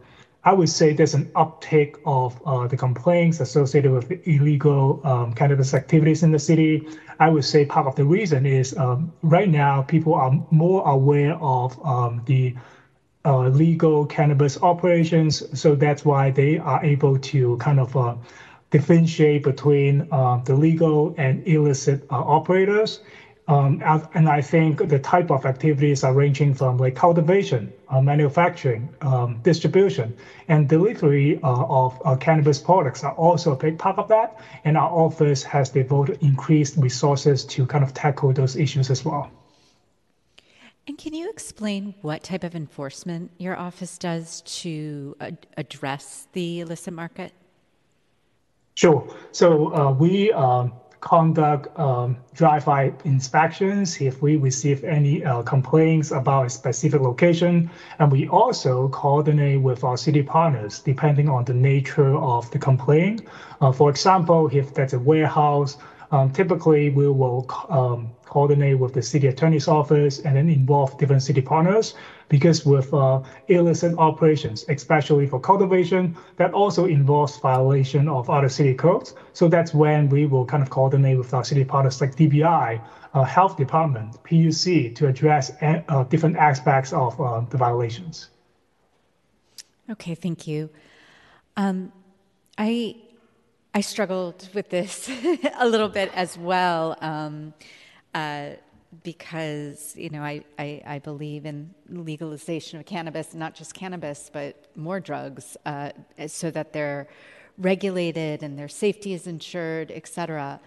I 0.45 0.51
would 0.53 0.69
say 0.69 0.91
there's 0.93 1.13
an 1.13 1.31
uptick 1.35 1.95
of 2.05 2.41
uh, 2.45 2.67
the 2.67 2.75
complaints 2.75 3.39
associated 3.39 3.91
with 3.91 4.11
illegal 4.27 4.99
um, 5.05 5.33
cannabis 5.33 5.73
activities 5.73 6.21
in 6.21 6.31
the 6.31 6.39
city. 6.39 6.85
I 7.19 7.29
would 7.29 7.45
say 7.45 7.65
part 7.65 7.87
of 7.87 7.95
the 7.95 8.03
reason 8.03 8.45
is 8.45 8.75
um, 8.77 9.13
right 9.21 9.47
now 9.49 9.83
people 9.83 10.13
are 10.13 10.31
more 10.51 10.85
aware 10.85 11.35
of 11.35 11.79
um, 11.85 12.21
the 12.25 12.55
uh, 13.25 13.47
legal 13.47 14.05
cannabis 14.05 14.57
operations, 14.61 15.43
so 15.57 15.75
that's 15.75 16.03
why 16.03 16.29
they 16.29 16.57
are 16.57 16.83
able 16.83 17.17
to 17.19 17.55
kind 17.57 17.79
of 17.79 17.95
uh, 17.95 18.15
differentiate 18.69 19.43
between 19.43 20.05
uh, 20.11 20.37
the 20.43 20.55
legal 20.55 21.13
and 21.17 21.47
illicit 21.47 22.03
uh, 22.09 22.15
operators. 22.15 22.99
Um, 23.47 23.81
and 24.13 24.29
I 24.29 24.41
think 24.41 24.87
the 24.89 24.99
type 24.99 25.29
of 25.29 25.45
activities 25.45 26.03
are 26.03 26.13
ranging 26.13 26.53
from 26.53 26.77
like 26.77 26.95
cultivation, 26.95 27.73
manufacturing, 28.01 28.89
um, 29.01 29.39
distribution, 29.43 30.15
and 30.47 30.67
delivery 30.69 31.39
uh, 31.43 31.65
of 31.65 32.01
uh, 32.05 32.15
cannabis 32.15 32.59
products 32.59 33.03
are 33.03 33.13
also 33.13 33.53
a 33.53 33.55
big 33.55 33.77
part 33.77 33.97
of 33.97 34.07
that. 34.07 34.39
And 34.63 34.77
our 34.77 34.89
office 34.89 35.43
has 35.43 35.69
devoted 35.69 36.17
increased 36.21 36.77
resources 36.77 37.45
to 37.45 37.65
kind 37.65 37.83
of 37.83 37.93
tackle 37.93 38.33
those 38.33 38.55
issues 38.55 38.89
as 38.89 39.03
well. 39.05 39.31
And 40.85 40.97
can 40.97 41.13
you 41.13 41.29
explain 41.29 41.95
what 42.01 42.23
type 42.23 42.43
of 42.43 42.55
enforcement 42.55 43.31
your 43.37 43.57
office 43.57 43.97
does 43.97 44.41
to 44.41 45.15
ad- 45.21 45.47
address 45.55 46.27
the 46.33 46.59
illicit 46.59 46.93
market? 46.93 47.31
Sure. 48.75 49.07
So 49.31 49.73
uh, 49.73 49.91
we 49.91 50.31
um, 50.33 50.73
conduct 51.03 51.67
um, 51.77 52.15
drive-by 52.33 52.93
inspections 53.03 53.99
if 53.99 54.21
we 54.21 54.37
receive 54.37 54.85
any 54.85 55.23
uh, 55.25 55.43
complaints 55.43 56.11
about 56.11 56.45
a 56.45 56.49
specific 56.49 57.01
location. 57.01 57.69
And 57.99 58.09
we 58.09 58.29
also 58.29 58.87
coordinate 58.87 59.61
with 59.61 59.83
our 59.83 59.97
city 59.97 60.23
partners 60.23 60.79
depending 60.79 61.27
on 61.27 61.43
the 61.43 61.53
nature 61.53 62.15
of 62.15 62.49
the 62.51 62.59
complaint. 62.59 63.27
Uh, 63.59 63.73
for 63.73 63.89
example, 63.89 64.49
if 64.53 64.73
that's 64.73 64.93
a 64.93 64.99
warehouse, 64.99 65.77
um, 66.11 66.31
typically 66.31 66.89
we 66.89 67.09
will 67.09 67.47
um, 67.67 68.09
coordinate 68.25 68.79
with 68.79 68.93
the 68.93 69.01
city 69.01 69.27
attorney's 69.27 69.67
office 69.67 70.19
and 70.19 70.37
then 70.37 70.47
involve 70.47 70.97
different 70.97 71.21
city 71.21 71.41
partners 71.41 71.95
because 72.33 72.65
with 72.65 72.91
uh, 72.95 73.21
illicit 73.47 73.95
operations, 73.99 74.65
especially 74.67 75.27
for 75.27 75.39
cultivation, 75.39 76.17
that 76.37 76.51
also 76.51 76.85
involves 76.85 77.37
violation 77.37 78.09
of 78.09 78.27
other 78.27 78.49
city 78.49 78.73
codes. 78.73 79.13
So 79.33 79.47
that's 79.47 79.71
when 79.71 80.09
we 80.09 80.25
will 80.25 80.43
kind 80.43 80.63
of 80.63 80.71
coordinate 80.71 81.19
with 81.19 81.31
our 81.31 81.43
city 81.43 81.63
partners 81.63 82.01
like 82.01 82.15
DBI, 82.15 82.81
uh, 83.13 83.23
health 83.23 83.55
department, 83.55 84.17
PUC 84.23 84.95
to 84.95 85.05
address 85.05 85.51
uh, 85.61 86.05
different 86.05 86.35
aspects 86.37 86.91
of 86.91 87.21
uh, 87.21 87.41
the 87.51 87.57
violations. 87.57 88.31
Okay, 89.91 90.15
thank 90.15 90.47
you. 90.47 90.71
Um, 91.55 91.91
I 92.57 92.95
I 93.75 93.81
struggled 93.81 94.49
with 94.55 94.71
this 94.71 95.07
a 95.59 95.67
little 95.67 95.89
bit 95.89 96.09
as 96.15 96.35
well. 96.35 96.97
Um, 96.99 97.53
uh, 98.15 98.53
because 99.03 99.95
you 99.95 100.09
know 100.09 100.21
I, 100.21 100.43
I, 100.59 100.81
I, 100.85 100.99
believe 100.99 101.45
in 101.45 101.73
legalization 101.89 102.79
of 102.79 102.85
cannabis, 102.85 103.33
not 103.33 103.55
just 103.55 103.73
cannabis, 103.73 104.29
but 104.31 104.67
more 104.75 104.99
drugs, 104.99 105.57
uh, 105.65 105.91
so 106.27 106.51
that 106.51 106.73
they're 106.73 107.07
regulated 107.57 108.43
and 108.43 108.57
their 108.57 108.67
safety 108.67 109.13
is 109.13 109.27
ensured, 109.27 109.91
et 109.91 110.07
cetera. 110.07 110.59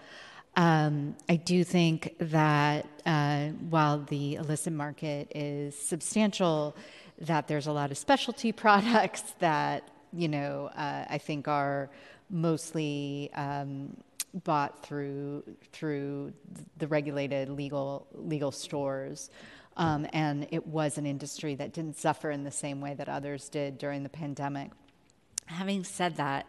Um, 0.55 1.15
I 1.29 1.35
do 1.35 1.63
think 1.63 2.15
that 2.19 2.87
uh, 3.05 3.49
while 3.69 3.99
the 3.99 4.35
illicit 4.35 4.73
market 4.73 5.31
is 5.35 5.77
substantial, 5.77 6.75
that 7.21 7.47
there's 7.47 7.67
a 7.67 7.71
lot 7.71 7.91
of 7.91 7.97
specialty 7.97 8.51
products 8.63 9.23
that 9.39 9.87
you 10.13 10.27
know 10.27 10.69
uh, 10.75 11.05
I 11.09 11.17
think 11.17 11.47
are 11.47 11.89
mostly 12.29 13.29
um, 13.35 13.95
bought 14.43 14.85
through 14.85 15.43
through 15.71 16.33
the 16.77 16.87
regulated 16.87 17.49
legal 17.49 18.07
legal 18.13 18.51
stores. 18.51 19.29
Um, 19.75 20.07
and 20.11 20.47
it 20.49 20.65
was 20.65 20.97
an 20.97 21.05
industry 21.05 21.53
that 21.55 21.71
didn't 21.71 21.97
suffer 21.97 22.31
in 22.31 22.43
the 22.43 22.51
same 22.51 22.81
way 22.81 22.95
that 22.95 23.07
others 23.07 23.47
did 23.47 23.77
during 23.77 24.01
the 24.01 24.09
pandemic. 24.09 24.71
Having 25.45 25.83
said 25.83 26.17
that, 26.17 26.47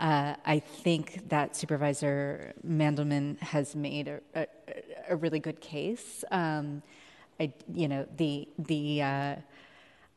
uh, 0.00 0.34
I 0.44 0.58
think 0.58 1.28
that 1.28 1.54
Supervisor 1.54 2.54
Mandelman 2.66 3.38
has 3.38 3.76
made 3.76 4.08
a, 4.08 4.20
a, 4.34 4.46
a 5.10 5.16
really 5.16 5.38
good 5.38 5.60
case. 5.60 6.24
Um, 6.30 6.82
I, 7.38 7.52
you 7.72 7.88
know, 7.88 8.06
the 8.16 8.48
the 8.58 9.02
uh, 9.02 9.36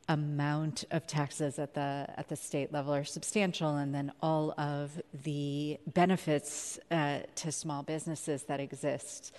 amount 0.09 0.83
of 0.91 1.07
taxes 1.07 1.57
at 1.59 1.73
the 1.75 2.05
at 2.17 2.27
the 2.27 2.35
state 2.35 2.73
level 2.73 2.93
are 2.93 3.05
substantial, 3.05 3.77
and 3.77 3.95
then 3.95 4.11
all 4.21 4.53
of 4.59 5.01
the 5.23 5.79
benefits 5.87 6.77
uh, 6.91 7.19
to 7.35 7.51
small 7.51 7.83
businesses 7.83 8.43
that 8.43 8.59
exist 8.59 9.33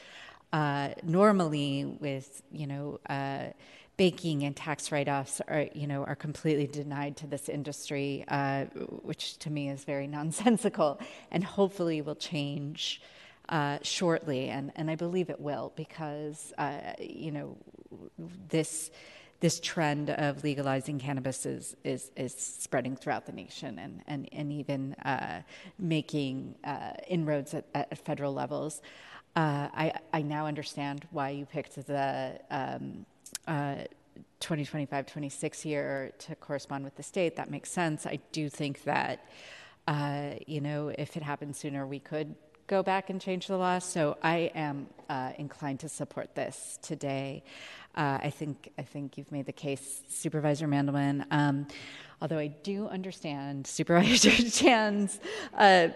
uh, 0.52 0.90
normally 1.02 1.84
with 2.00 2.42
you 2.50 2.66
know 2.66 3.00
uh, 3.08 3.46
baking 3.96 4.44
and 4.44 4.56
tax 4.56 4.90
write-offs 4.90 5.40
are 5.46 5.66
you 5.74 5.86
know 5.86 6.04
are 6.04 6.16
completely 6.16 6.66
denied 6.66 7.16
to 7.16 7.26
this 7.26 7.48
industry, 7.48 8.24
uh, 8.28 8.64
which 9.02 9.38
to 9.38 9.50
me 9.50 9.68
is 9.68 9.84
very 9.84 10.06
nonsensical, 10.18 11.00
and 11.30 11.44
hopefully 11.44 12.00
will 12.00 12.16
change. 12.16 13.02
Uh, 13.48 13.80
shortly, 13.82 14.48
and, 14.48 14.70
and 14.76 14.88
I 14.88 14.94
believe 14.94 15.28
it 15.28 15.40
will 15.40 15.72
because 15.74 16.52
uh, 16.56 16.92
you 17.00 17.32
know 17.32 17.56
this 18.48 18.92
this 19.40 19.58
trend 19.58 20.10
of 20.10 20.44
legalizing 20.44 20.98
cannabis 20.98 21.46
is, 21.46 21.74
is, 21.82 22.10
is 22.16 22.34
spreading 22.34 22.94
throughout 22.94 23.26
the 23.26 23.32
nation 23.32 23.78
and, 23.78 24.02
and, 24.06 24.28
and 24.32 24.52
even 24.52 24.94
uh, 25.04 25.40
making 25.78 26.54
uh, 26.64 26.92
inroads 27.08 27.54
at, 27.54 27.64
at, 27.74 27.98
federal 27.98 28.34
levels. 28.34 28.82
Uh, 29.34 29.68
I, 29.72 29.92
I 30.12 30.22
now 30.22 30.46
understand 30.46 31.06
why 31.10 31.30
you 31.30 31.46
picked 31.46 31.74
the 31.86 32.38
um, 32.50 33.06
2025 34.40 35.04
uh, 35.06 35.08
26 35.08 35.64
year 35.64 36.12
to 36.18 36.34
correspond 36.36 36.84
with 36.84 36.96
the 36.96 37.02
state. 37.02 37.36
That 37.36 37.50
makes 37.50 37.70
sense. 37.70 38.06
I 38.06 38.18
do 38.32 38.50
think 38.50 38.84
that, 38.84 39.24
uh, 39.88 40.32
you 40.46 40.60
know, 40.60 40.92
if 40.98 41.16
it 41.16 41.22
happens 41.22 41.58
sooner, 41.58 41.86
we 41.86 41.98
could 41.98 42.34
go 42.70 42.82
back 42.84 43.10
and 43.10 43.20
change 43.20 43.48
the 43.48 43.56
law. 43.56 43.80
So 43.80 44.16
I 44.22 44.52
am 44.54 44.86
uh, 45.08 45.32
inclined 45.38 45.80
to 45.80 45.88
support 45.88 46.36
this 46.36 46.78
today. 46.82 47.42
Uh, 47.94 48.18
I 48.22 48.30
think 48.30 48.70
I 48.78 48.82
think 48.82 49.18
you've 49.18 49.32
made 49.32 49.46
the 49.46 49.52
case, 49.52 50.02
Supervisor 50.08 50.68
Mandelman. 50.68 51.24
Um, 51.30 51.66
although 52.22 52.38
I 52.38 52.48
do 52.48 52.86
understand 52.86 53.66
Supervisor 53.66 54.30
Chan's, 54.30 55.18
uh, 55.56 55.88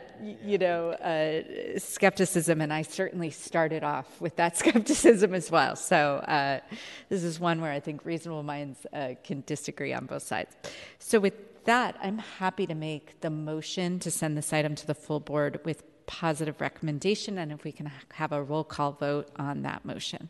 you 0.44 0.58
know, 0.58 0.90
uh, 0.90 1.78
skepticism, 1.78 2.60
and 2.60 2.72
I 2.72 2.82
certainly 2.82 3.30
started 3.30 3.84
off 3.84 4.20
with 4.20 4.36
that 4.36 4.56
skepticism 4.62 5.34
as 5.34 5.50
well. 5.50 5.76
So 5.76 6.16
uh, 6.16 6.60
this 7.08 7.22
is 7.22 7.38
one 7.38 7.60
where 7.60 7.72
I 7.72 7.80
think 7.80 8.04
reasonable 8.04 8.42
minds 8.42 8.86
uh, 8.92 9.14
can 9.22 9.44
disagree 9.46 9.92
on 9.92 10.06
both 10.06 10.22
sides. 10.22 10.56
So 10.98 11.20
with 11.20 11.64
that, 11.64 11.96
I'm 12.02 12.18
happy 12.18 12.66
to 12.66 12.74
make 12.74 13.20
the 13.20 13.30
motion 13.30 13.98
to 14.00 14.10
send 14.10 14.36
this 14.36 14.52
item 14.52 14.74
to 14.74 14.86
the 14.86 14.94
full 14.94 15.20
board 15.20 15.60
with 15.64 15.84
positive 16.06 16.60
recommendation, 16.60 17.38
and 17.38 17.52
if 17.52 17.64
we 17.64 17.72
can 17.72 17.90
have 18.14 18.32
a 18.32 18.42
roll 18.42 18.64
call 18.64 18.92
vote 18.92 19.28
on 19.36 19.62
that 19.62 19.84
motion. 19.84 20.28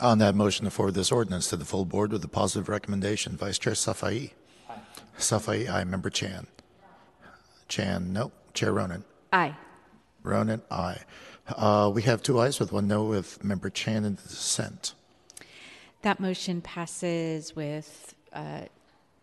On 0.00 0.18
that 0.18 0.34
motion 0.34 0.64
to 0.64 0.70
forward 0.72 0.94
this 0.94 1.12
ordinance 1.12 1.48
to 1.50 1.56
the 1.56 1.64
full 1.64 1.84
board 1.84 2.10
with 2.10 2.24
a 2.24 2.28
positive 2.28 2.68
recommendation, 2.68 3.36
Vice 3.36 3.58
Chair 3.58 3.74
Safai. 3.74 4.32
Aye. 4.68 4.80
Safai, 5.18 5.70
aye. 5.70 5.84
Member 5.84 6.10
Chan. 6.10 6.48
Chan, 7.68 8.12
no. 8.12 8.32
Chair 8.54 8.72
Ronen. 8.72 9.04
Aye. 9.32 9.54
Ronen, 10.24 10.62
aye. 10.68 11.00
Uh, 11.48 11.92
we 11.94 12.02
have 12.02 12.22
two 12.22 12.40
ayes 12.40 12.58
with 12.58 12.72
one 12.72 12.88
no 12.88 13.04
with 13.04 13.44
Member 13.44 13.70
Chan 13.70 14.04
in 14.04 14.16
the 14.16 14.22
dissent. 14.22 14.94
That 16.02 16.18
motion 16.18 16.60
passes 16.60 17.54
with 17.54 18.16
uh, 18.32 18.62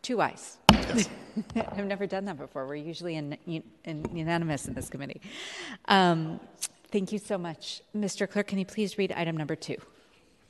two 0.02 0.22
ayes. 0.22 0.58
Yes. 0.72 1.10
I've 1.56 1.86
never 1.86 2.08
done 2.08 2.26
that 2.26 2.38
before. 2.38 2.66
We're 2.66 2.76
usually 2.76 3.16
in, 3.16 3.38
in 3.84 4.06
unanimous 4.14 4.68
in 4.68 4.74
this 4.74 4.90
committee. 4.90 5.20
Um, 5.86 6.40
thank 6.92 7.12
you 7.12 7.20
so 7.20 7.38
much. 7.38 7.82
Mr. 7.96 8.30
Clerk, 8.30 8.48
can 8.48 8.58
you 8.58 8.66
please 8.66 8.98
read 8.98 9.12
item 9.12 9.36
number 9.36 9.56
two? 9.58 9.78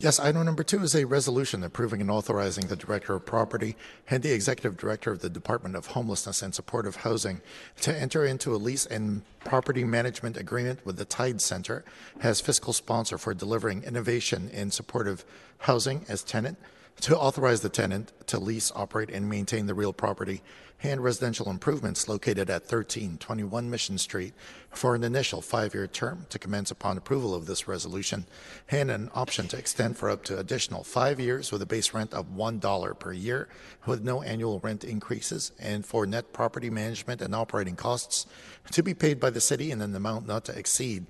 Yes, 0.02 0.20
item 0.20 0.46
number 0.46 0.64
two 0.64 0.82
is 0.82 0.96
a 0.96 1.06
resolution 1.06 1.64
approving 1.64 2.02
and 2.02 2.10
authorizing 2.10 2.66
the 2.66 2.76
Director 2.76 3.14
of 3.14 3.24
Property 3.24 3.76
and 4.10 4.24
the 4.24 4.32
Executive 4.32 4.76
Director 4.76 5.12
of 5.12 5.20
the 5.20 5.30
Department 5.30 5.76
of 5.76 5.86
Homelessness 5.86 6.42
and 6.42 6.56
Supportive 6.56 6.96
Housing 6.96 7.40
to 7.82 7.96
enter 7.96 8.26
into 8.26 8.56
a 8.56 8.58
lease 8.58 8.88
and 8.88 9.22
property 9.46 9.84
management 9.84 10.38
agreement 10.38 10.84
with 10.88 10.98
the 10.98 11.06
Tide 11.06 11.40
Center 11.40 11.86
as 12.20 12.42
fiscal 12.42 12.74
sponsor 12.74 13.20
for 13.20 13.36
delivering 13.36 13.84
innovation 13.84 14.50
in 14.52 14.72
supportive 14.72 15.24
housing 15.60 16.04
as 16.10 16.24
tenant, 16.24 16.58
to 17.02 17.16
authorize 17.16 17.62
the 17.62 17.70
tenant 17.70 18.12
to 18.26 18.40
lease, 18.40 18.72
operate, 18.76 19.12
and 19.12 19.30
maintain 19.30 19.68
the 19.68 19.76
real 19.76 19.94
property 19.94 20.42
and 20.84 21.04
residential 21.04 21.50
improvements 21.50 22.08
located 22.08 22.50
at 22.50 22.64
1321 22.64 23.70
Mission 23.70 23.98
Street 23.98 24.34
for 24.72 24.96
an 24.96 25.04
initial 25.04 25.42
five-year 25.42 25.88
term 25.88 26.26
to 26.30 26.40
commence 26.40 26.72
upon 26.72 26.98
approval 26.98 27.36
of 27.36 27.46
this 27.46 27.68
resolution 27.68 28.26
and 28.70 28.90
an 28.90 29.12
option 29.14 29.48
to 29.48 29.58
extend 29.58 29.98
for 29.98 30.10
up 30.10 30.24
to 30.24 30.40
additional 30.40 30.84
five 30.84 31.20
years 31.20 31.52
with 31.52 31.62
a 31.62 31.66
base 31.66 31.94
rent 31.94 32.14
of 32.14 32.28
$1 32.32 33.00
per 33.00 33.14
year 33.14 33.48
with 33.86 34.04
no 34.04 34.22
annual 34.24 34.60
rent 34.60 34.84
increases 34.84 35.52
and 35.60 35.86
for 35.86 36.06
net 36.06 36.34
property 36.34 36.70
management 36.70 37.22
and 37.22 37.36
operating 37.36 37.76
costs 37.76 38.26
to 38.72 38.82
be 38.82 38.94
paid 38.94 39.20
by 39.20 39.30
the 39.30 39.42
city 39.42 39.72
in 39.72 39.82
an 39.82 39.96
amount 39.96 40.28
not 40.28 40.46
to 40.46 40.58
exceed 40.58 41.06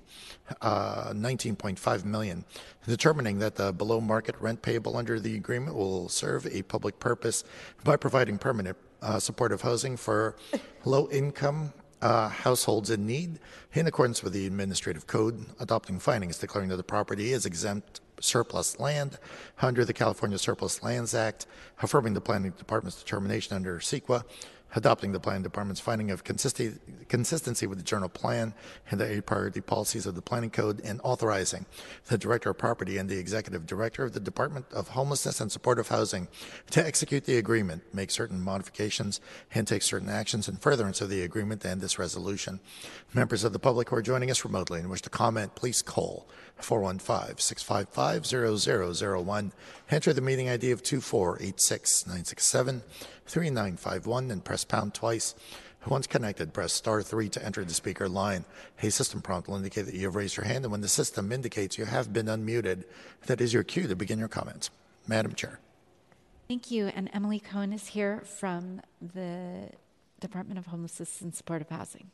uh, 0.60 1.12
19.5 1.12 2.04
million, 2.04 2.44
determining 2.86 3.38
that 3.38 3.56
the 3.56 3.72
below 3.72 4.00
market 4.00 4.34
rent 4.40 4.60
payable 4.60 4.96
under 4.96 5.18
the 5.18 5.34
agreement 5.34 5.76
will 5.76 6.08
serve 6.08 6.46
a 6.46 6.62
public 6.62 6.98
purpose 6.98 7.44
by 7.84 7.96
providing 7.96 8.38
permanent 8.38 8.76
uh, 9.02 9.18
supportive 9.18 9.60
housing 9.62 9.96
for 9.96 10.36
low 10.84 11.08
income 11.10 11.72
uh, 12.00 12.28
households 12.28 12.90
in 12.90 13.06
need 13.06 13.38
in 13.74 13.86
accordance 13.86 14.22
with 14.22 14.32
the 14.32 14.46
administrative 14.46 15.06
code, 15.06 15.46
adopting 15.60 15.98
findings 15.98 16.38
declaring 16.38 16.68
that 16.68 16.76
the 16.76 16.82
property 16.82 17.32
is 17.32 17.46
exempt 17.46 18.00
surplus 18.20 18.78
land 18.78 19.18
under 19.60 19.84
the 19.84 19.92
California 19.92 20.38
Surplus 20.38 20.82
Lands 20.82 21.14
Act, 21.14 21.46
affirming 21.80 22.14
the 22.14 22.20
planning 22.20 22.52
department's 22.52 22.98
determination 22.98 23.56
under 23.56 23.78
CEQA, 23.78 24.24
adopting 24.74 25.12
the 25.12 25.20
planning 25.20 25.42
department's 25.42 25.80
finding 25.80 26.10
of 26.10 26.24
consistency, 26.24 26.78
consistency 27.08 27.66
with 27.66 27.78
the 27.78 27.84
general 27.84 28.08
plan 28.08 28.54
and 28.90 29.00
the 29.00 29.10
eight 29.10 29.26
priority 29.26 29.60
policies 29.60 30.06
of 30.06 30.14
the 30.14 30.22
planning 30.22 30.50
code, 30.50 30.80
and 30.84 31.00
authorizing 31.04 31.66
the 32.06 32.18
director 32.18 32.50
of 32.50 32.58
property 32.58 32.98
and 32.98 33.08
the 33.08 33.18
executive 33.18 33.66
director 33.66 34.04
of 34.04 34.12
the 34.12 34.20
Department 34.20 34.66
of 34.72 34.88
Homelessness 34.88 35.40
and 35.40 35.52
Supportive 35.52 35.88
Housing 35.88 36.28
to 36.70 36.84
execute 36.84 37.24
the 37.24 37.36
agreement, 37.36 37.82
make 37.92 38.10
certain 38.10 38.40
modifications, 38.40 39.20
and 39.54 39.66
take 39.66 39.82
certain 39.82 40.08
actions 40.08 40.48
in 40.48 40.56
furtherance 40.56 41.00
of 41.00 41.10
the 41.10 41.22
agreement 41.22 41.64
and 41.64 41.80
this 41.80 41.98
resolution. 41.98 42.60
Members 43.14 43.44
of 43.44 43.52
the 43.52 43.58
public 43.58 43.90
who 43.90 43.96
are 43.96 44.02
joining 44.02 44.30
us 44.30 44.44
remotely 44.44 44.80
and 44.80 44.90
wish 44.90 45.02
to 45.02 45.10
comment, 45.10 45.54
please 45.54 45.82
call 45.82 46.28
415-655-0001. 46.60 49.52
Enter 49.90 50.12
the 50.12 50.20
meeting 50.20 50.48
ID 50.48 50.70
of 50.70 50.82
2486967 50.82 52.82
3951 53.26 54.30
and 54.30 54.44
press 54.44 54.64
pound 54.64 54.94
twice. 54.94 55.34
Once 55.88 56.06
connected, 56.06 56.52
press 56.52 56.72
star 56.72 57.02
3 57.02 57.28
to 57.28 57.44
enter 57.44 57.64
the 57.64 57.74
speaker 57.74 58.08
line. 58.08 58.44
A 58.82 58.90
system 58.90 59.20
prompt 59.20 59.48
will 59.48 59.56
indicate 59.56 59.86
that 59.86 59.94
you 59.94 60.06
have 60.06 60.14
raised 60.14 60.36
your 60.36 60.46
hand, 60.46 60.64
and 60.64 60.70
when 60.70 60.80
the 60.80 60.88
system 60.88 61.32
indicates 61.32 61.76
you 61.76 61.86
have 61.86 62.12
been 62.12 62.26
unmuted, 62.26 62.84
that 63.26 63.40
is 63.40 63.52
your 63.52 63.64
cue 63.64 63.88
to 63.88 63.96
begin 63.96 64.20
your 64.20 64.28
comments. 64.28 64.70
Madam 65.08 65.34
Chair. 65.34 65.58
Thank 66.46 66.70
you. 66.70 66.86
And 66.86 67.10
Emily 67.12 67.40
Cohen 67.40 67.72
is 67.72 67.88
here 67.88 68.20
from 68.20 68.80
the 69.00 69.70
Department 70.20 70.58
of 70.58 70.66
Homelessness 70.66 71.20
and 71.20 71.34
Supportive 71.34 71.68
Housing. 71.68 72.12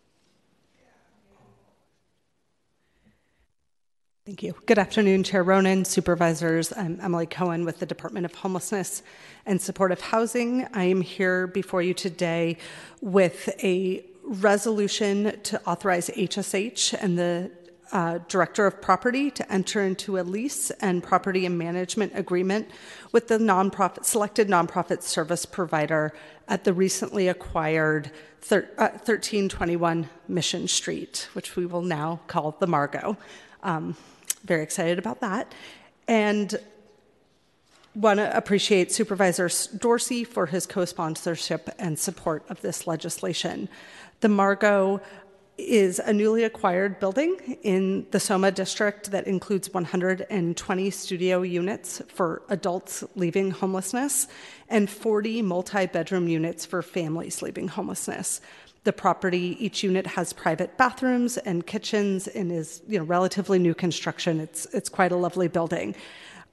Thank 4.28 4.42
you. 4.42 4.54
Good 4.66 4.78
afternoon, 4.78 5.22
Chair 5.22 5.42
Ronen, 5.42 5.86
supervisors. 5.86 6.70
I'm 6.76 7.00
Emily 7.00 7.24
Cohen 7.24 7.64
with 7.64 7.78
the 7.78 7.86
Department 7.86 8.26
of 8.26 8.34
Homelessness 8.34 9.02
and 9.46 9.58
Supportive 9.58 10.02
Housing. 10.02 10.66
I 10.74 10.84
am 10.84 11.00
here 11.00 11.46
before 11.46 11.80
you 11.80 11.94
today 11.94 12.58
with 13.00 13.48
a 13.64 14.04
resolution 14.24 15.40
to 15.44 15.58
authorize 15.66 16.10
HSH 16.10 16.92
and 17.02 17.18
the 17.18 17.50
uh, 17.90 18.18
Director 18.28 18.66
of 18.66 18.82
Property 18.82 19.30
to 19.30 19.50
enter 19.50 19.82
into 19.82 20.18
a 20.18 20.20
lease 20.20 20.68
and 20.72 21.02
property 21.02 21.46
and 21.46 21.56
management 21.56 22.12
agreement 22.14 22.68
with 23.12 23.28
the 23.28 23.38
nonprofit 23.38 24.04
selected 24.04 24.46
nonprofit 24.46 25.00
service 25.00 25.46
provider 25.46 26.12
at 26.48 26.64
the 26.64 26.74
recently 26.74 27.28
acquired 27.28 28.10
thir- 28.42 28.68
uh, 28.76 28.90
1321 28.90 30.10
Mission 30.28 30.68
Street, 30.68 31.30
which 31.32 31.56
we 31.56 31.64
will 31.64 31.80
now 31.80 32.20
call 32.26 32.54
the 32.60 32.66
Margot. 32.66 33.16
Um, 33.62 33.96
very 34.44 34.62
excited 34.62 34.98
about 34.98 35.20
that. 35.20 35.53
And 36.07 36.59
want 37.94 38.18
to 38.18 38.37
appreciate 38.37 38.92
Supervisor 38.92 39.51
Dorsey 39.77 40.24
for 40.24 40.46
his 40.46 40.66
co 40.66 40.85
sponsorship 40.85 41.68
and 41.79 41.98
support 41.98 42.44
of 42.48 42.61
this 42.61 42.87
legislation. 42.87 43.68
The 44.20 44.29
Margot 44.29 45.01
is 45.59 45.98
a 45.98 46.12
newly 46.12 46.44
acquired 46.44 47.01
building 47.01 47.59
in 47.62 48.07
the 48.12 48.20
Soma 48.20 48.53
district 48.53 49.11
that 49.11 49.27
includes 49.27 49.74
120 49.74 50.90
studio 50.90 51.42
units 51.42 52.01
for 52.07 52.42
adults 52.48 53.03
leaving 53.16 53.51
homelessness 53.51 54.29
and 54.68 54.88
40 54.88 55.42
multi 55.42 55.87
bedroom 55.87 56.29
units 56.29 56.64
for 56.64 56.81
families 56.81 57.42
leaving 57.42 57.66
homelessness. 57.66 58.40
The 58.88 58.92
property, 58.94 59.55
each 59.61 59.83
unit 59.83 60.07
has 60.07 60.33
private 60.33 60.79
bathrooms 60.79 61.37
and 61.37 61.66
kitchens 61.66 62.27
and 62.27 62.51
is 62.51 62.81
you 62.88 62.98
know, 62.98 63.05
relatively 63.05 63.59
new 63.59 63.74
construction. 63.74 64.40
It's, 64.40 64.64
it's 64.72 64.88
quite 64.88 65.12
a 65.12 65.16
lovely 65.16 65.46
building. 65.46 65.94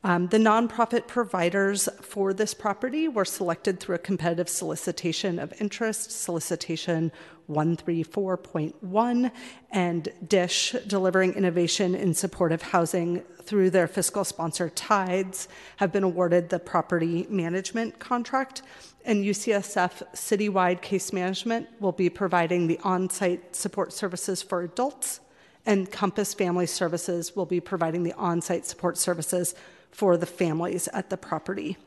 Um, 0.04 0.28
the 0.28 0.38
nonprofit 0.38 1.08
providers 1.08 1.88
for 2.02 2.34
this 2.34 2.54
property 2.54 3.08
were 3.08 3.24
selected 3.24 3.80
through 3.80 3.96
a 3.96 4.00
competitive 4.00 4.50
solicitation 4.50 5.40
of 5.40 5.54
interest, 5.62 6.12
solicitation 6.12 7.14
134.1, 7.50 9.32
and 9.72 10.10
DISH, 10.28 10.76
delivering 10.88 11.36
innovation 11.36 11.96
in 11.96 12.14
supportive 12.14 12.62
housing 12.62 13.22
through 13.44 13.70
their 13.70 13.88
fiscal 13.88 14.26
sponsor 14.26 14.70
Tides, 14.70 15.48
have 15.78 15.94
been 15.94 16.04
awarded 16.04 16.50
the 16.50 16.60
property 16.60 17.28
management 17.30 17.98
contract. 18.00 18.62
And 19.08 19.24
UCSF 19.24 20.02
citywide 20.16 20.82
case 20.82 21.14
management 21.14 21.70
will 21.80 21.92
be 21.92 22.10
providing 22.10 22.66
the 22.66 22.80
on 22.84 23.08
site 23.12 23.56
support 23.56 23.94
services 23.94 24.42
for 24.42 24.64
adults, 24.64 25.20
and 25.64 25.92
Compass 25.92 26.34
Family 26.34 26.66
Services 26.66 27.36
will 27.36 27.46
be 27.46 27.60
providing 27.60 28.02
the 28.02 28.14
on 28.14 28.42
site 28.42 28.66
support 28.66 28.98
services 28.98 29.54
for 29.92 30.18
the 30.18 30.26
families 30.26 30.88
at 30.88 31.12
the 31.12 31.18
property. 31.18 31.78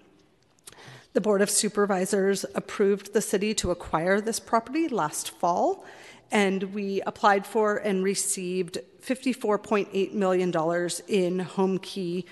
The 1.12 1.20
Board 1.20 1.42
of 1.42 1.50
Supervisors 1.50 2.44
approved 2.54 3.12
the 3.12 3.20
city 3.20 3.52
to 3.54 3.72
acquire 3.72 4.20
this 4.20 4.38
property 4.38 4.86
last 4.86 5.30
fall, 5.30 5.84
and 6.30 6.72
we 6.72 7.02
applied 7.02 7.46
for 7.46 7.78
and 7.78 8.04
received 8.04 8.78
$54.8 9.02 10.12
million 10.12 10.50
in 10.50 11.44
Homekey 11.44 12.24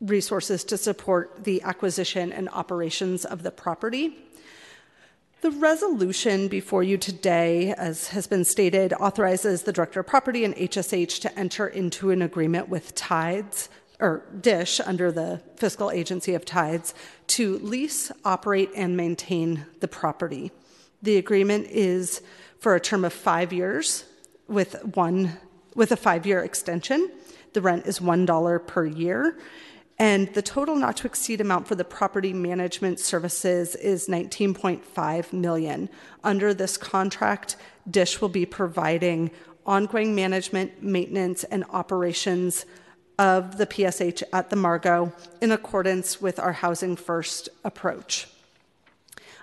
resources 0.00 0.64
to 0.64 0.76
support 0.76 1.44
the 1.44 1.62
acquisition 1.62 2.32
and 2.32 2.48
operations 2.50 3.24
of 3.24 3.42
the 3.42 3.50
property. 3.50 4.16
The 5.42 5.50
resolution 5.50 6.48
before 6.48 6.82
you 6.82 6.98
today, 6.98 7.72
as 7.76 8.08
has 8.08 8.26
been 8.26 8.44
stated, 8.44 8.92
authorizes 8.94 9.62
the 9.62 9.72
Director 9.72 10.00
of 10.00 10.06
Property 10.06 10.44
and 10.44 10.54
HSH 10.56 11.20
to 11.20 11.38
enter 11.38 11.66
into 11.66 12.10
an 12.10 12.22
agreement 12.22 12.68
with 12.68 12.94
Tides 12.94 13.68
or 14.00 14.24
DISH 14.40 14.80
under 14.80 15.12
the 15.12 15.40
fiscal 15.56 15.90
agency 15.90 16.34
of 16.34 16.44
Tides 16.44 16.94
to 17.28 17.58
lease, 17.58 18.10
operate, 18.24 18.70
and 18.74 18.96
maintain 18.96 19.66
the 19.80 19.88
property. 19.88 20.52
The 21.02 21.16
agreement 21.16 21.68
is 21.70 22.22
for 22.58 22.74
a 22.74 22.80
term 22.80 23.04
of 23.04 23.12
five 23.12 23.52
years 23.52 24.04
with 24.48 24.96
one 24.96 25.38
with 25.74 25.92
a 25.92 25.96
five-year 25.96 26.42
extension. 26.42 27.10
The 27.52 27.60
rent 27.60 27.86
is 27.86 28.00
one 28.00 28.24
dollar 28.24 28.58
per 28.58 28.86
year. 28.86 29.38
And 29.98 30.32
the 30.34 30.42
total 30.42 30.76
not 30.76 30.98
to 30.98 31.06
exceed 31.06 31.40
amount 31.40 31.66
for 31.66 31.74
the 31.74 31.84
property 31.84 32.32
management 32.32 33.00
services 33.00 33.74
is 33.76 34.08
19.5 34.08 35.32
million. 35.32 35.88
Under 36.22 36.52
this 36.52 36.76
contract, 36.76 37.56
Dish 37.90 38.20
will 38.20 38.28
be 38.28 38.44
providing 38.44 39.30
ongoing 39.64 40.14
management, 40.14 40.82
maintenance, 40.82 41.44
and 41.44 41.64
operations 41.70 42.66
of 43.18 43.56
the 43.56 43.66
PSH 43.66 44.22
at 44.32 44.50
the 44.50 44.56
Margot 44.56 45.12
in 45.40 45.50
accordance 45.50 46.20
with 46.20 46.38
our 46.38 46.52
Housing 46.52 46.96
First 46.96 47.48
approach. 47.64 48.28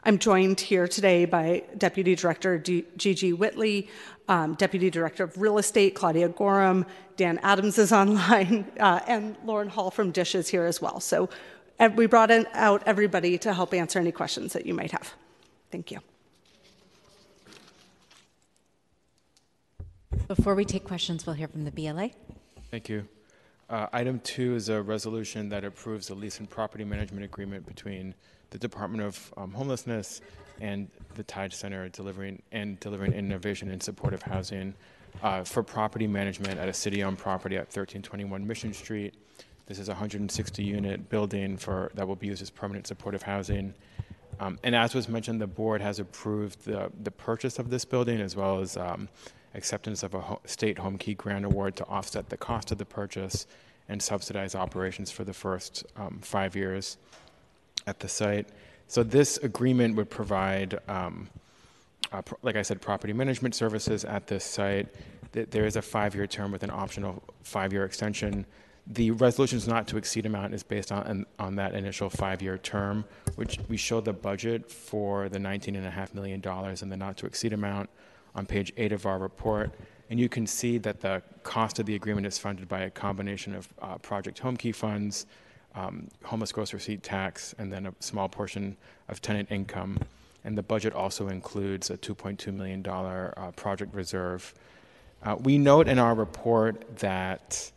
I'm 0.06 0.20
joined 0.20 0.60
here 0.60 0.86
today 0.86 1.24
by 1.24 1.64
Deputy 1.78 2.14
Director 2.16 2.58
Gigi 2.58 3.32
Whitley, 3.32 3.88
um, 4.28 4.54
Deputy 4.56 4.90
Director 4.90 5.24
of 5.24 5.38
Real 5.40 5.58
Estate 5.58 5.96
Claudia 5.96 6.28
Gorham, 6.28 6.86
Dan 7.16 7.40
Adams 7.42 7.78
is 7.78 7.94
online, 7.94 8.70
uh, 8.82 9.00
and 9.08 9.38
Lauren 9.46 9.70
Hall 9.70 9.92
from 9.92 10.12
Dish 10.12 10.36
is 10.36 10.50
here 10.50 10.66
as 10.66 10.82
well. 10.82 11.00
So 11.00 11.30
we 11.96 12.06
brought 12.06 12.32
in, 12.32 12.46
out 12.54 12.84
everybody 12.86 13.38
to 13.40 13.54
help 13.54 13.74
answer 13.74 13.98
any 13.98 14.12
questions 14.12 14.52
that 14.54 14.66
you 14.66 14.74
might 14.74 14.92
have. 14.92 15.14
Thank 15.72 15.90
you. 15.90 16.00
Before 20.28 20.54
we 20.54 20.66
take 20.66 20.84
questions, 20.84 21.26
we'll 21.26 21.36
hear 21.36 21.48
from 21.48 21.64
the 21.64 21.72
BLA. 21.72 22.10
Thank 22.72 22.90
you. 22.90 23.08
Uh, 23.70 23.88
item 23.94 24.20
two 24.20 24.56
is 24.56 24.68
a 24.68 24.82
resolution 24.82 25.48
that 25.50 25.64
approves 25.64 26.08
the 26.08 26.16
lease 26.16 26.40
and 26.40 26.50
property 26.50 26.84
management 26.84 27.24
agreement 27.24 27.66
between 27.66 28.14
the 28.54 28.60
Department 28.60 29.04
of 29.04 29.34
um, 29.36 29.52
Homelessness 29.52 30.22
and 30.62 30.88
the 31.16 31.24
Tide 31.24 31.52
Center 31.52 31.90
delivering 31.90 32.42
and 32.52 32.80
delivering 32.80 33.12
innovation 33.12 33.70
in 33.70 33.82
supportive 33.82 34.22
housing 34.22 34.76
uh, 35.24 35.44
for 35.44 35.64
property 35.64 36.06
management 36.06 36.60
at 36.60 36.70
a 36.70 36.74
city-owned 36.74 37.18
property 37.18 37.56
at 37.56 37.66
1321 37.66 38.46
Mission 38.46 38.72
Street. 38.72 39.16
This 39.66 39.80
is 39.80 39.90
a 39.90 39.94
160 39.94 40.64
unit 40.64 41.10
building 41.10 41.58
for 41.58 41.92
that 41.96 42.08
will 42.08 42.16
be 42.16 42.28
used 42.28 42.44
as 42.44 42.52
permanent 42.52 42.86
supportive 42.86 43.24
housing. 43.24 43.74
Um, 44.40 44.60
and 44.64 44.76
as 44.76 44.94
was 44.94 45.10
mentioned, 45.10 45.42
the 45.42 45.48
board 45.48 45.82
has 45.82 45.98
approved 46.00 46.64
the, 46.66 46.92
the 47.02 47.12
purchase 47.12 47.58
of 47.58 47.72
this 47.72 47.86
building 47.86 48.22
as 48.22 48.36
well 48.36 48.60
as 48.60 48.78
um, 48.78 49.10
acceptance 49.56 50.04
of 50.04 50.14
a 50.14 50.22
ho- 50.22 50.42
state 50.46 50.78
home 50.78 51.00
key 51.00 51.16
grant 51.16 51.44
award 51.44 51.76
to 51.78 51.86
offset 51.88 52.30
the 52.30 52.38
cost 52.38 52.72
of 52.72 52.78
the 52.78 52.86
purchase 52.86 53.48
and 53.90 54.02
subsidize 54.02 54.54
operations 54.54 55.10
for 55.10 55.24
the 55.24 55.34
first 55.34 55.84
um, 55.96 56.20
five 56.22 56.56
years 56.56 56.98
at 57.88 58.00
the 58.00 58.08
site. 58.08 58.50
So 58.88 59.04
this 59.04 59.38
agreement 59.38 59.96
would 59.96 60.10
provide, 60.10 60.80
um, 60.88 61.30
uh, 62.12 62.22
pr- 62.22 62.36
like 62.42 62.56
I 62.56 62.62
said, 62.62 62.82
property 62.82 63.14
management 63.14 63.56
services 63.56 64.06
at 64.06 64.28
this 64.28 64.44
site. 64.44 64.88
Th- 65.32 65.50
there 65.50 65.66
is 65.66 65.76
a 65.76 65.82
five-year 65.82 66.28
term 66.28 66.52
with 66.52 66.64
an 66.64 66.70
optional 66.70 67.24
five-year 67.44 67.86
extension. 67.86 68.46
The 68.86 69.12
resolution's 69.12 69.68
not 69.68 69.88
to 69.88 69.98
exceed 69.98 70.26
amount 70.26 70.54
is 70.54 70.62
based 70.62 70.92
on 70.92 71.26
on 71.40 71.56
that 71.56 71.74
initial 71.74 72.10
five-year 72.10 72.58
term, 72.58 73.06
which 73.36 73.58
we 73.70 73.78
show 73.78 74.02
the 74.02 74.14
budget 74.14 74.70
for 74.70 75.30
the 75.30 75.40
$19.5 75.40 76.14
million 76.14 76.42
and 76.46 76.92
the 76.92 76.98
not 76.98 77.18
to 77.18 77.26
exceed 77.26 77.54
amount 77.54 77.90
on 78.36 78.46
page 78.46 78.74
eight 78.78 78.92
of 78.92 79.06
our 79.06 79.20
report. 79.20 79.72
And 80.10 80.20
you 80.20 80.30
can 80.30 80.46
see 80.46 80.78
that 80.80 81.00
the 81.00 81.24
cost 81.44 81.80
of 81.80 81.86
the 81.86 81.96
agreement 81.96 82.28
is 82.28 82.38
funded 82.38 82.68
by 82.68 82.82
a 82.82 82.90
combination 82.90 83.56
of 83.56 83.68
uh, 83.82 83.98
Project 83.98 84.42
Homekey 84.42 84.76
funds, 84.76 85.26
um, 85.76 86.08
homeless 86.24 86.52
gross 86.52 86.74
receipt 86.74 87.04
tax, 87.04 87.54
and 87.58 87.72
then 87.72 87.88
a 87.88 87.94
small 88.00 88.30
portion 88.30 88.78
of 89.10 89.22
tenant 89.22 89.52
income. 89.52 90.00
And 90.44 90.58
the 90.58 90.64
budget 90.64 90.94
also 90.94 91.30
includes 91.30 91.90
a 91.90 91.98
$2.2 91.98 92.54
million 92.54 92.86
uh, 92.86 93.52
project 93.56 93.94
reserve. 93.96 94.54
Uh, 95.24 95.38
we 95.40 95.58
note 95.58 95.88
in 95.88 96.00
our 96.00 96.14
report 96.14 96.98
that 96.98 97.72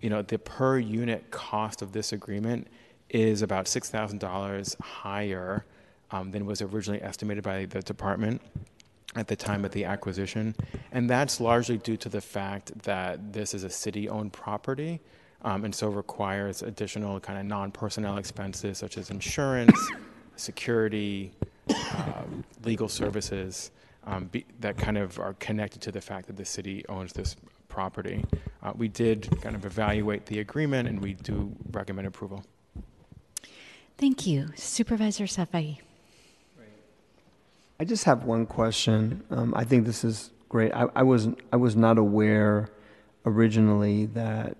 you 0.00 0.10
know 0.10 0.22
the 0.22 0.38
per 0.38 0.78
unit 0.78 1.30
cost 1.30 1.80
of 1.82 1.92
this 1.92 2.12
agreement 2.12 2.66
is 3.10 3.42
about 3.42 3.66
$6,000 3.66 4.80
higher 4.80 5.64
um, 6.10 6.30
than 6.30 6.44
was 6.44 6.60
originally 6.60 7.02
estimated 7.02 7.42
by 7.42 7.64
the 7.64 7.80
department 7.82 8.42
at 9.16 9.28
the 9.28 9.36
time 9.36 9.64
of 9.64 9.70
the 9.72 9.84
acquisition. 9.84 10.54
And 10.92 11.08
that's 11.08 11.40
largely 11.40 11.78
due 11.78 11.96
to 11.98 12.08
the 12.08 12.20
fact 12.20 12.82
that 12.82 13.32
this 13.32 13.54
is 13.54 13.64
a 13.64 13.70
city 13.70 14.08
owned 14.08 14.32
property 14.32 15.00
um, 15.42 15.64
and 15.64 15.74
so 15.74 15.88
requires 15.88 16.62
additional 16.62 17.20
kind 17.20 17.38
of 17.38 17.46
non 17.46 17.70
personnel 17.70 18.18
expenses 18.18 18.78
such 18.78 18.98
as 18.98 19.10
insurance, 19.10 19.78
security, 20.36 21.32
uh, 21.70 22.22
legal 22.64 22.88
services 22.88 23.70
um, 24.04 24.26
be, 24.26 24.44
that 24.60 24.76
kind 24.76 24.98
of 24.98 25.18
are 25.18 25.34
connected 25.34 25.82
to 25.82 25.92
the 25.92 26.00
fact 26.00 26.26
that 26.26 26.36
the 26.36 26.44
city 26.44 26.84
owns 26.88 27.12
this 27.12 27.36
property. 27.68 28.24
Uh, 28.62 28.72
we 28.76 28.88
did 28.88 29.28
kind 29.42 29.54
of 29.54 29.64
evaluate 29.64 30.26
the 30.26 30.40
agreement 30.40 30.88
and 30.88 31.00
we 31.00 31.14
do 31.14 31.54
recommend 31.70 32.06
approval. 32.06 32.42
Thank 33.98 34.26
you. 34.26 34.48
Supervisor 34.54 35.24
Safai. 35.24 35.78
I 37.80 37.84
just 37.84 38.04
have 38.04 38.24
one 38.24 38.46
question. 38.46 39.22
Um, 39.30 39.54
I 39.54 39.64
think 39.64 39.86
this 39.86 40.02
is 40.02 40.30
great. 40.48 40.72
I, 40.72 40.88
I 40.96 41.02
was 41.04 41.28
I 41.52 41.56
was 41.56 41.76
not 41.76 41.96
aware 41.96 42.70
originally 43.24 44.06
that 44.06 44.56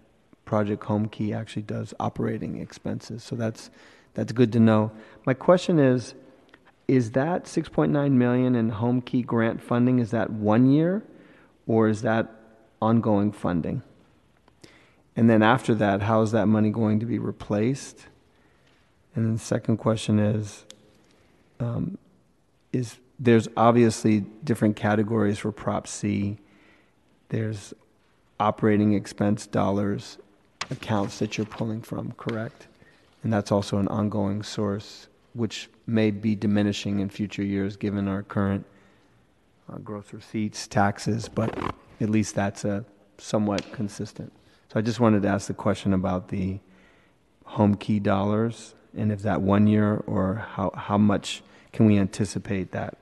Project 0.49 0.85
Homekey 0.85 1.37
actually 1.37 1.61
does 1.61 1.93
operating 2.01 2.59
expenses. 2.59 3.23
So 3.23 3.37
that's 3.37 3.69
that's 4.15 4.33
good 4.33 4.51
to 4.55 4.59
know. 4.59 4.91
My 5.27 5.35
question 5.35 5.79
is 5.79 6.15
is 6.89 7.11
that 7.11 7.45
6.9 7.45 8.13
million 8.13 8.55
in 8.55 8.73
Homekey 8.73 9.27
grant 9.27 9.61
funding 9.61 9.99
is 9.99 10.11
that 10.13 10.31
1 10.31 10.71
year 10.71 11.03
or 11.67 11.87
is 11.87 12.01
that 12.01 12.31
ongoing 12.81 13.31
funding? 13.31 13.83
And 15.15 15.29
then 15.29 15.43
after 15.43 15.75
that, 15.75 16.01
how 16.01 16.23
is 16.23 16.31
that 16.31 16.47
money 16.47 16.71
going 16.71 16.99
to 17.01 17.07
be 17.07 17.19
replaced? 17.19 18.07
And 19.15 19.27
then 19.27 19.35
the 19.35 19.39
second 19.55 19.77
question 19.77 20.19
is 20.19 20.65
um, 21.61 21.99
is 22.73 22.97
there's 23.19 23.49
obviously 23.55 24.21
different 24.43 24.77
categories 24.77 25.39
for 25.39 25.53
Prop 25.53 25.87
C. 25.87 26.39
There's 27.29 27.75
operating 28.41 28.95
expense 28.95 29.47
dollars 29.47 30.17
accounts 30.71 31.19
that 31.19 31.37
you're 31.37 31.47
pulling 31.47 31.83
from, 31.83 32.13
correct? 32.13 32.67
and 33.23 33.33
that's 33.33 33.51
also 33.51 33.79
an 33.79 33.89
ongoing 33.89 34.43
source, 34.43 35.09
which 35.35 35.69
may 35.87 36.11
be 36.11 36.35
diminishing 36.35 37.01
in 37.01 37.09
future 37.09 37.43
years 37.43 37.77
given 37.77 38.09
our 38.09 38.23
current 38.23 38.65
uh, 39.71 39.79
gross 39.79 40.13
receipts, 40.13 40.67
taxes, 40.67 41.29
but 41.29 41.57
at 42.01 42.11
least 42.11 42.35
that's 42.35 42.65
a 42.65 42.85
somewhat 43.19 43.73
consistent. 43.73 44.33
So 44.73 44.79
I 44.79 44.83
just 44.83 45.01
wanted 45.01 45.23
to 45.23 45.29
ask 45.29 45.47
the 45.47 45.55
question 45.55 45.93
about 45.93 46.29
the 46.29 46.61
Homekey 47.47 48.03
dollars, 48.03 48.75
and 48.97 49.11
if 49.11 49.23
that 49.23 49.41
one 49.41 49.67
year, 49.67 50.03
or 50.07 50.47
how, 50.55 50.71
how 50.75 50.99
much 50.99 51.43
can 51.73 51.87
we 51.87 51.99
anticipate 51.99 52.73
that? 52.73 52.97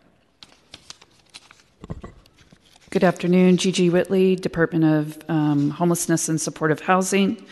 Good 2.97 3.05
afternoon, 3.05 3.59
Gigi 3.59 3.91
Whitley, 3.91 4.37
Department 4.37 4.83
of 4.87 5.19
um, 5.29 5.69
Homelessness 5.69 6.31
and 6.31 6.41
Supportive 6.41 6.81
Housing. 6.81 7.45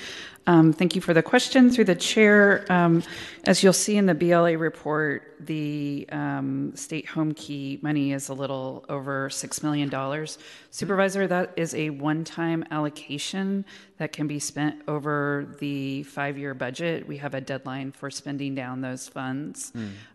Um, 0.46 0.72
thank 0.72 0.94
you 0.94 1.02
for 1.02 1.12
the 1.12 1.22
question 1.22 1.68
through 1.68 1.84
the 1.84 1.94
chair. 1.94 2.64
Um, 2.70 3.02
as 3.44 3.62
you'll 3.62 3.74
see 3.74 3.98
in 3.98 4.06
the 4.06 4.14
BLA 4.14 4.56
report, 4.56 5.34
the 5.40 6.06
um, 6.10 6.74
state 6.74 7.06
Homekey 7.08 7.82
money 7.82 8.14
is 8.14 8.30
a 8.30 8.32
little 8.32 8.86
over 8.88 9.28
$6 9.28 9.62
million. 9.62 10.26
Supervisor, 10.70 11.26
that 11.26 11.52
is 11.58 11.74
a 11.74 11.90
one 11.90 12.24
time 12.24 12.64
allocation 12.70 13.66
that 13.98 14.12
can 14.12 14.26
be 14.26 14.38
spent 14.38 14.80
over 14.88 15.54
the 15.58 16.04
five 16.04 16.38
year 16.38 16.54
budget. 16.54 17.06
We 17.06 17.18
have 17.18 17.34
a 17.34 17.40
deadline 17.42 17.92
for 17.92 18.10
spending 18.10 18.54
down 18.54 18.80
those 18.80 19.08
funds. 19.08 19.74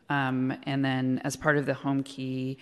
Mm. 0.10 0.58
and 0.64 0.84
then, 0.84 1.22
as 1.24 1.36
part 1.36 1.58
of 1.60 1.68
the 1.68 1.74
Homekey, 1.74 2.58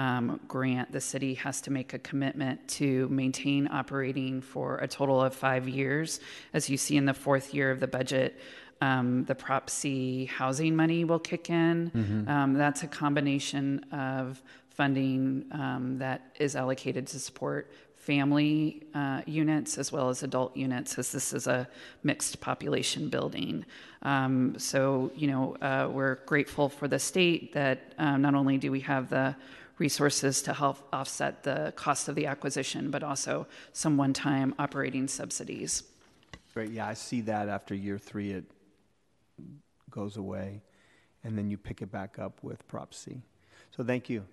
um, 0.00 0.40
grant, 0.48 0.90
the 0.92 1.00
city 1.00 1.34
has 1.34 1.60
to 1.60 1.70
make 1.70 1.92
a 1.92 1.98
commitment 2.10 2.56
to 2.80 3.06
maintain 3.08 3.68
operating 3.80 4.40
for 4.40 4.78
a 4.78 4.88
total 4.88 5.20
of 5.20 5.34
five 5.34 5.68
years. 5.68 6.20
As 6.54 6.70
you 6.70 6.78
see 6.84 6.96
in 6.96 7.04
the 7.04 7.18
fourth 7.26 7.52
year 7.52 7.70
of 7.70 7.80
the 7.80 7.86
budget, 7.86 8.40
um, 8.80 9.24
the 9.24 9.34
Prop 9.34 9.68
C 9.68 10.24
housing 10.24 10.74
money 10.74 11.04
will 11.04 11.18
kick 11.18 11.50
in. 11.50 11.90
Mm-hmm. 11.90 12.30
Um, 12.30 12.54
that's 12.54 12.82
a 12.82 12.86
combination 12.86 13.84
of 13.92 14.42
funding 14.70 15.44
um, 15.52 15.98
that 15.98 16.20
is 16.38 16.56
allocated 16.56 17.06
to 17.08 17.18
support 17.18 17.70
family 17.96 18.82
uh, 18.94 19.20
units 19.26 19.76
as 19.76 19.92
well 19.92 20.08
as 20.08 20.22
adult 20.22 20.56
units, 20.56 20.98
as 20.98 21.12
this 21.12 21.34
is 21.34 21.46
a 21.46 21.68
mixed 22.02 22.40
population 22.40 23.10
building. 23.10 23.66
Um, 24.02 24.54
so, 24.58 25.12
you 25.14 25.26
know, 25.26 25.56
uh, 25.60 25.90
we're 25.92 26.16
grateful 26.24 26.70
for 26.70 26.88
the 26.88 26.98
state 26.98 27.52
that 27.52 27.78
uh, 27.98 28.16
not 28.16 28.34
only 28.34 28.56
do 28.56 28.72
we 28.72 28.80
have 28.80 29.10
the 29.10 29.36
resources 29.80 30.42
to 30.42 30.52
help 30.52 30.86
offset 30.92 31.42
the 31.42 31.72
cost 31.74 32.08
of 32.08 32.14
the 32.14 32.26
acquisition, 32.26 32.90
but 32.90 33.02
also 33.02 33.46
some 33.72 33.96
one 33.96 34.12
time 34.12 34.54
operating 34.58 35.08
subsidies. 35.08 35.82
Great. 36.54 36.70
Yeah, 36.70 36.86
I 36.86 36.94
see 36.94 37.22
that 37.22 37.48
after 37.48 37.74
year 37.74 37.98
three, 37.98 38.32
it 38.32 38.44
goes 39.90 40.16
away, 40.16 40.62
and 41.24 41.36
then 41.36 41.50
you 41.50 41.56
pick 41.56 41.82
it 41.82 41.90
back 41.90 42.18
up 42.18 42.38
with 42.42 42.66
Prop 42.68 42.94
C. 42.94 43.22
So 43.76 43.82
thank 43.82 44.08
you. 44.08 44.24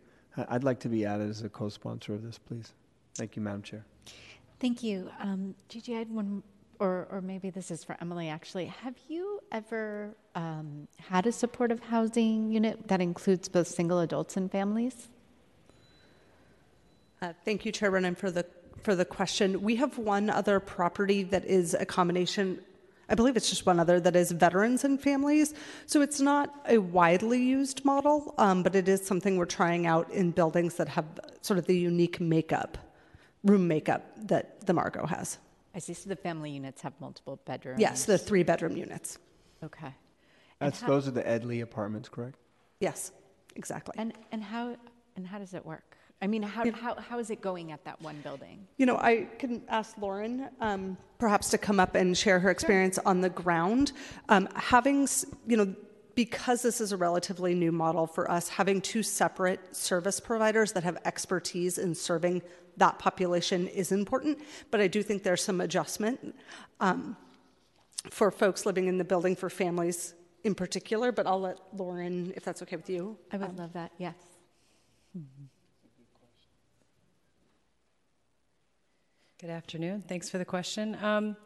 I'd 0.49 0.63
like 0.63 0.79
to 0.81 0.89
be 0.89 1.05
added 1.05 1.29
as 1.29 1.41
a 1.43 1.49
co 1.49 1.69
sponsor 1.69 2.13
of 2.13 2.23
this, 2.23 2.37
please. 2.37 2.73
Thank 3.15 3.35
you, 3.35 3.41
Madam 3.41 3.63
Chair. 3.63 3.85
Thank 4.59 4.83
you. 4.83 5.09
Um, 5.19 5.55
Gigi, 5.69 5.95
I 5.95 5.99
had 5.99 6.11
one, 6.11 6.43
or, 6.79 7.07
or 7.11 7.21
maybe 7.21 7.49
this 7.49 7.71
is 7.71 7.83
for 7.83 7.95
Emily 8.01 8.29
actually. 8.29 8.65
Have 8.65 8.95
you 9.07 9.39
ever 9.51 10.15
um, 10.35 10.87
had 10.99 11.25
a 11.25 11.31
supportive 11.31 11.79
housing 11.79 12.51
unit 12.51 12.87
that 12.87 13.01
includes 13.01 13.47
both 13.47 13.67
single 13.67 13.99
adults 13.99 14.37
and 14.37 14.51
families? 14.51 15.09
Uh, 17.21 17.33
thank 17.45 17.65
you, 17.65 17.71
Chair 17.71 17.91
Ronen, 17.91 18.15
for 18.15 18.31
the 18.31 18.45
for 18.83 18.95
the 18.95 19.05
question. 19.05 19.61
We 19.61 19.75
have 19.77 19.97
one 19.97 20.29
other 20.29 20.59
property 20.59 21.23
that 21.23 21.45
is 21.45 21.73
a 21.73 21.85
combination. 21.85 22.61
I 23.09 23.15
believe 23.15 23.35
it's 23.35 23.49
just 23.49 23.65
one 23.65 23.79
other 23.79 23.99
that 23.99 24.15
is 24.15 24.31
veterans 24.31 24.83
and 24.83 25.01
families. 25.01 25.53
So 25.85 26.01
it's 26.01 26.19
not 26.19 26.53
a 26.67 26.77
widely 26.77 27.41
used 27.41 27.83
model, 27.85 28.35
um, 28.37 28.63
but 28.63 28.75
it 28.75 28.87
is 28.87 29.05
something 29.05 29.37
we're 29.37 29.45
trying 29.45 29.87
out 29.87 30.11
in 30.11 30.31
buildings 30.31 30.75
that 30.75 30.89
have 30.89 31.05
sort 31.41 31.57
of 31.57 31.65
the 31.65 31.77
unique 31.77 32.19
makeup, 32.19 32.77
room 33.43 33.67
makeup 33.67 34.05
that 34.27 34.65
the 34.65 34.73
Margot 34.73 35.05
has. 35.07 35.39
I 35.73 35.79
see. 35.79 35.93
So 35.93 36.09
the 36.09 36.15
family 36.15 36.51
units 36.51 36.81
have 36.81 36.93
multiple 36.99 37.39
bedrooms. 37.45 37.79
Yes, 37.79 38.05
the 38.05 38.17
three 38.17 38.43
bedroom 38.43 38.77
units. 38.77 39.17
Okay. 39.63 39.93
That's 40.59 40.81
how, 40.81 40.87
those 40.87 41.07
are 41.07 41.11
the 41.11 41.23
Edley 41.23 41.61
apartments, 41.61 42.09
correct? 42.09 42.37
Yes, 42.79 43.11
exactly. 43.55 43.95
And 43.97 44.13
and 44.31 44.43
how 44.43 44.75
and 45.15 45.25
how 45.25 45.39
does 45.39 45.53
it 45.53 45.65
work? 45.65 45.96
I 46.21 46.27
mean, 46.27 46.41
how, 46.41 46.69
how, 46.71 46.95
how 46.95 47.19
is 47.19 47.29
it 47.29 47.41
going 47.41 47.71
at 47.71 47.83
that 47.85 48.01
one 48.01 48.19
building? 48.23 48.65
You 48.77 48.87
know, 48.87 48.97
I 48.97 49.27
can 49.37 49.61
ask 49.69 49.95
Lauren 49.99 50.49
um, 50.59 50.97
perhaps 51.19 51.49
to 51.51 51.57
come 51.59 51.79
up 51.79 51.93
and 51.93 52.17
share 52.17 52.39
her 52.39 52.49
experience 52.49 52.95
sure. 52.95 53.03
on 53.05 53.21
the 53.21 53.29
ground. 53.29 53.91
Um, 54.27 54.49
having, 54.55 55.07
you 55.45 55.57
know, 55.57 55.75
because 56.15 56.63
this 56.63 56.81
is 56.81 56.91
a 56.91 56.97
relatively 56.97 57.53
new 57.53 57.71
model 57.71 58.07
for 58.07 58.29
us, 58.31 58.49
having 58.49 58.81
two 58.81 59.03
separate 59.03 59.75
service 59.75 60.19
providers 60.19 60.71
that 60.71 60.83
have 60.83 60.97
expertise 61.05 61.77
in 61.77 61.93
serving 61.93 62.41
that 62.77 62.97
population 62.97 63.67
is 63.67 63.91
important. 63.91 64.39
But 64.71 64.81
I 64.81 64.87
do 64.87 65.03
think 65.03 65.21
there's 65.21 65.43
some 65.43 65.61
adjustment 65.61 66.35
um, 66.79 67.15
for 68.09 68.31
folks 68.31 68.65
living 68.65 68.87
in 68.87 68.97
the 68.97 69.03
building 69.03 69.35
for 69.35 69.51
families 69.51 70.15
in 70.43 70.55
particular. 70.55 71.11
But 71.11 71.27
I'll 71.27 71.41
let 71.41 71.59
Lauren, 71.73 72.33
if 72.35 72.43
that's 72.43 72.63
okay 72.63 72.75
with 72.75 72.89
you. 72.89 73.19
I 73.31 73.37
would 73.37 73.49
um, 73.49 73.55
love 73.57 73.73
that, 73.73 73.91
yes. 73.99 74.15
Mm-hmm. 75.15 75.45
Good 79.39 79.51
afternoon. 79.51 80.03
Thanks 80.07 80.31
for 80.31 80.39
the 80.39 80.45
question. 80.45 80.97
Um, 80.99 81.37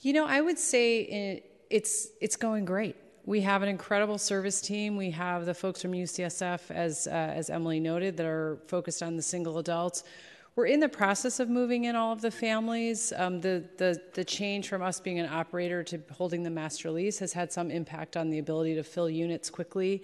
you 0.00 0.12
know, 0.12 0.26
I 0.26 0.40
would 0.40 0.58
say 0.58 1.02
it, 1.02 1.66
it's 1.70 2.08
it's 2.20 2.34
going 2.34 2.64
great. 2.64 2.96
We 3.24 3.42
have 3.42 3.62
an 3.62 3.68
incredible 3.68 4.18
service 4.18 4.60
team. 4.60 4.96
We 4.96 5.12
have 5.12 5.46
the 5.46 5.54
folks 5.54 5.80
from 5.80 5.92
UCSF, 5.92 6.68
as 6.72 7.06
uh, 7.06 7.10
as 7.10 7.48
Emily 7.48 7.78
noted, 7.78 8.16
that 8.16 8.26
are 8.26 8.58
focused 8.66 9.04
on 9.04 9.14
the 9.14 9.22
single 9.22 9.58
adults. 9.58 10.02
We're 10.56 10.66
in 10.66 10.80
the 10.80 10.88
process 10.88 11.38
of 11.38 11.48
moving 11.48 11.84
in 11.84 11.94
all 11.94 12.12
of 12.12 12.22
the 12.22 12.30
families. 12.32 13.12
Um, 13.16 13.40
the, 13.40 13.62
the 13.78 14.02
the 14.14 14.24
change 14.24 14.68
from 14.68 14.82
us 14.82 14.98
being 14.98 15.20
an 15.20 15.32
operator 15.32 15.84
to 15.84 16.00
holding 16.10 16.42
the 16.42 16.50
master 16.50 16.90
lease 16.90 17.20
has 17.20 17.32
had 17.32 17.52
some 17.52 17.70
impact 17.70 18.16
on 18.16 18.30
the 18.30 18.40
ability 18.40 18.74
to 18.74 18.82
fill 18.82 19.08
units 19.08 19.48
quickly. 19.48 20.02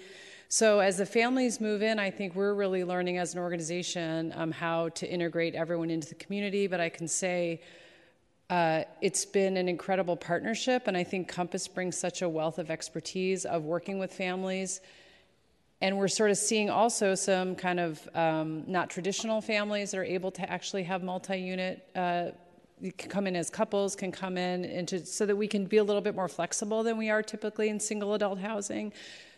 So 0.53 0.81
as 0.81 0.99
the 0.99 1.07
families 1.07 1.63
move 1.63 1.83
in, 1.83 1.99
I 1.99 2.11
think 2.11 2.35
we're 2.35 2.53
really 2.53 2.85
learning 2.85 3.17
as 3.17 3.33
an 3.33 3.41
organization 3.41 4.35
um, 4.37 4.51
how 4.51 4.91
to 4.91 5.11
integrate 5.11 5.55
everyone 5.55 5.89
into 5.89 6.11
the 6.11 6.15
community. 6.17 6.67
But 6.67 6.79
I 6.79 6.91
can 6.91 7.09
say 7.09 7.63
uh, 8.51 8.83
it's 9.01 9.25
been 9.25 9.57
an 9.57 9.67
incredible 9.67 10.15
partnership, 10.15 10.89
and 10.89 10.95
I 10.95 11.05
think 11.05 11.27
Compass 11.27 11.67
brings 11.67 11.97
such 11.97 12.21
a 12.21 12.29
wealth 12.29 12.59
of 12.59 12.71
expertise 12.71 13.47
of 13.47 13.65
working 13.65 13.99
with 13.99 14.13
families. 14.13 14.83
And 15.81 15.97
we're 15.97 16.07
sort 16.07 16.31
of 16.31 16.37
seeing 16.37 16.69
also 16.69 17.15
some 17.15 17.55
kind 17.55 17.81
of 17.81 18.07
um, 18.15 18.65
not 18.67 18.91
traditional 18.91 19.41
families 19.41 19.93
that 19.93 20.01
are 20.01 20.05
able 20.05 20.33
to 20.33 20.51
actually 20.53 20.83
have 20.83 21.03
multi-unit. 21.03 21.89
Uh, 21.97 22.33
can 22.99 23.09
come 23.09 23.27
in 23.27 23.37
as 23.37 23.49
couples, 23.49 23.97
can 23.97 24.13
come 24.13 24.37
in 24.37 24.67
into 24.67 25.07
so 25.07 25.25
that 25.25 25.37
we 25.37 25.49
can 25.49 25.65
be 25.65 25.79
a 25.79 25.85
little 25.85 26.03
bit 26.03 26.15
more 26.15 26.29
flexible 26.29 26.83
than 26.83 26.99
we 26.99 27.09
are 27.09 27.23
typically 27.23 27.71
in 27.71 27.81
single 27.81 28.13
adult 28.13 28.39
housing. 28.39 28.93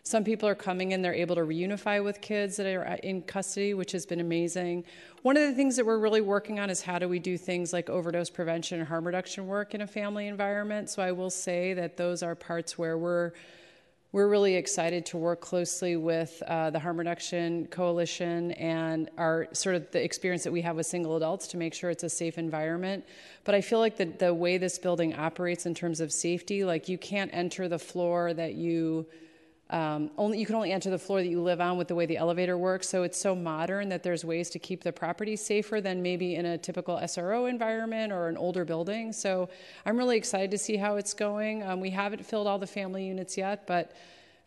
Some 0.07 0.23
people 0.23 0.47
are 0.47 0.55
coming 0.55 0.93
in, 0.93 1.01
they're 1.01 1.15
able 1.15 1.35
to 1.37 1.41
reunify 1.41 2.05
with 2.05 2.21
kids 2.21 2.59
that 2.59 2.67
are 2.67 2.83
in 3.03 3.23
custody, 3.23 3.73
which 3.73 3.93
has 3.93 4.05
been 4.05 4.21
amazing. 4.21 4.85
One 5.23 5.39
of 5.39 5.49
the 5.49 5.55
things 5.55 5.77
that 5.77 5.87
we're 5.87 5.99
really 5.99 6.21
working 6.21 6.61
on 6.61 6.69
is 6.69 6.83
how 6.83 6.99
do 6.99 7.09
we 7.09 7.19
do 7.19 7.39
things 7.39 7.73
like 7.73 7.89
overdose 7.89 8.29
prevention 8.29 8.81
and 8.81 8.87
harm 8.87 9.07
reduction 9.07 9.47
work 9.47 9.75
in 9.75 9.81
a 9.81 9.87
family 9.87 10.27
environment. 10.27 10.91
So 10.91 11.03
I 11.03 11.13
will 11.13 11.31
say 11.31 11.73
that 11.73 11.97
those 11.97 12.23
are 12.23 12.35
parts 12.35 12.77
where 12.77 12.99
we're 12.99 13.33
we're 14.13 14.29
really 14.29 14.55
excited 14.55 15.05
to 15.07 15.17
work 15.17 15.41
closely 15.41 15.97
with 15.97 16.41
uh, 16.47 16.71
the 16.71 16.79
Harm 16.79 16.99
Reduction 16.99 17.67
Coalition 17.67 18.53
and 18.53 19.11
our 19.19 19.49
sort 19.51 19.75
of 19.75 19.91
the 19.91 20.05
experience 20.05 20.45
that 20.45 20.53
we 20.53 20.61
have 20.61 20.77
with 20.77 20.87
single 20.87 21.17
adults 21.17 21.49
to 21.49 21.57
make 21.57 21.75
sure 21.75 21.91
it's 21.91 22.05
a 22.05 22.09
safe 22.09 22.39
environment. 22.39 23.05
But 23.43 23.57
I 23.57 23.61
feel 23.61 23.81
like 23.81 23.97
the, 23.97 24.05
the 24.05 24.33
way 24.33 24.57
this 24.57 24.79
building 24.79 25.17
operates 25.17 25.67
in 25.67 25.75
terms 25.75 26.01
of 26.01 26.13
safety, 26.13 26.63
like 26.63 26.89
you 26.89 26.97
can't 26.97 27.29
enter 27.35 27.67
the 27.67 27.81
floor 27.81 28.33
that 28.35 28.55
you 28.55 29.05
um, 29.75 30.09
only 30.17 30.39
you 30.39 30.47
can 30.47 30.55
only 30.55 30.71
enter 30.71 30.89
the 30.89 30.99
floor 31.01 31.21
that 31.21 31.27
you 31.27 31.43
live 31.43 31.61
on 31.61 31.77
with 31.77 31.89
the 31.89 31.97
way 31.97 32.07
the 32.07 32.17
elevator 32.17 32.57
works. 32.57 32.89
So 32.89 33.03
it's 33.03 33.19
so 33.19 33.35
modern 33.35 33.89
that 33.89 34.05
there's 34.05 34.25
ways 34.25 34.49
to 34.51 34.61
keep 34.61 34.85
the 34.85 34.93
property 34.93 35.35
safer 35.35 35.81
than 35.81 36.01
maybe 36.01 36.37
in 36.37 36.47
a 36.47 36.57
typical 36.57 36.97
SRO 36.99 37.51
environment 37.51 38.13
or 38.13 38.29
an 38.29 38.37
older 38.37 38.65
building. 38.65 39.13
So 39.13 39.49
I'm 39.85 39.97
really 39.97 40.17
excited 40.17 40.53
to 40.53 40.59
see 40.59 40.77
how 40.77 40.95
it's 40.95 41.13
going. 41.13 41.65
Um, 41.65 41.81
we 41.81 41.91
haven't 41.91 42.25
filled 42.25 42.47
all 42.47 42.61
the 42.61 42.69
family 42.69 43.05
units 43.05 43.37
yet, 43.37 43.67
but 43.67 43.97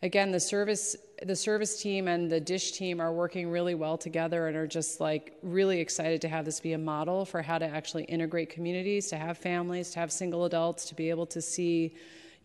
again, 0.02 0.32
the 0.32 0.40
service 0.40 0.96
the 1.22 1.36
service 1.36 1.82
team 1.82 2.08
and 2.08 2.30
the 2.30 2.40
dish 2.40 2.72
team 2.72 2.98
are 2.98 3.12
working 3.12 3.50
really 3.50 3.74
well 3.74 3.98
together 3.98 4.46
and 4.46 4.56
are 4.56 4.68
just 4.68 4.98
like 4.98 5.36
really 5.42 5.78
excited 5.78 6.22
to 6.22 6.28
have 6.28 6.46
this 6.46 6.58
be 6.58 6.72
a 6.72 6.78
model 6.78 7.26
for 7.26 7.42
how 7.42 7.58
to 7.58 7.66
actually 7.66 8.04
integrate 8.04 8.48
communities, 8.48 9.08
to 9.08 9.16
have 9.18 9.36
families, 9.36 9.90
to 9.90 9.98
have 9.98 10.10
single 10.10 10.46
adults, 10.46 10.86
to 10.86 10.94
be 10.94 11.10
able 11.10 11.26
to 11.26 11.42
see 11.42 11.94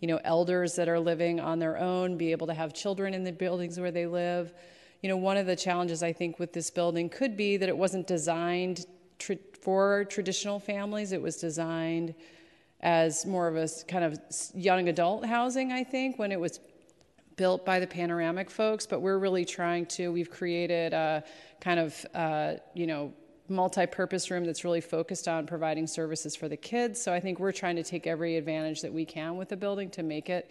you 0.04 0.08
know, 0.08 0.20
elders 0.26 0.76
that 0.76 0.90
are 0.90 1.00
living 1.00 1.40
on 1.40 1.60
their 1.60 1.78
own, 1.78 2.18
be 2.18 2.34
able 2.34 2.46
to 2.46 2.54
have 2.54 2.74
children 2.74 3.14
in 3.14 3.24
the 3.24 3.32
buildings 3.32 3.80
where 3.80 3.90
they 3.90 4.06
live. 4.06 4.54
You 5.02 5.08
know, 5.08 5.16
one 5.16 5.38
of 5.38 5.46
the 5.46 5.56
challenges 5.56 6.04
I 6.04 6.12
think 6.12 6.40
with 6.40 6.52
this 6.52 6.70
building 6.70 7.08
could 7.08 7.38
be 7.38 7.56
that 7.56 7.70
it 7.70 7.78
wasn't 7.78 8.06
designed 8.06 8.86
tr- 9.18 9.36
for 9.62 10.04
traditional 10.04 10.60
families. 10.60 11.14
It 11.14 11.22
was 11.22 11.38
designed 11.38 12.16
as 12.82 13.26
more 13.26 13.48
of 13.48 13.56
a 13.56 13.70
kind 13.88 14.04
of 14.04 14.20
young 14.54 14.90
adult 14.90 15.26
housing, 15.26 15.72
I 15.72 15.86
think, 15.86 16.20
when 16.20 16.34
it 16.34 16.40
was 16.42 16.60
built 17.38 17.66
by 17.66 17.80
the 17.80 17.88
panoramic 17.88 18.50
folks. 18.50 18.86
But 18.86 19.00
we're 19.00 19.20
really 19.20 19.46
trying 19.46 19.86
to, 19.86 20.12
we've 20.12 20.30
created 20.30 20.92
a 20.92 21.24
kind 21.62 21.80
of, 21.80 22.06
uh, 22.14 22.56
you 22.74 22.88
know, 22.88 23.14
multi-purpose 23.50 24.32
room 24.32 24.46
that's 24.46 24.64
really 24.64 24.82
focused 24.82 25.28
on 25.28 25.46
providing 25.46 25.88
services 25.88 26.36
for 26.36 26.48
the 26.48 26.58
kids. 26.58 27.02
So 27.02 27.14
I 27.14 27.20
think 27.20 27.40
we're 27.40 27.52
trying 27.52 27.76
to 27.76 27.84
take 27.84 28.08
every 28.08 28.38
advantage 28.38 28.82
that 28.82 28.94
we 28.94 29.06
can 29.06 29.38
with 29.38 29.50
the 29.50 29.58
building 29.58 29.90
to 29.92 30.04
make 30.04 30.30
it 30.30 30.50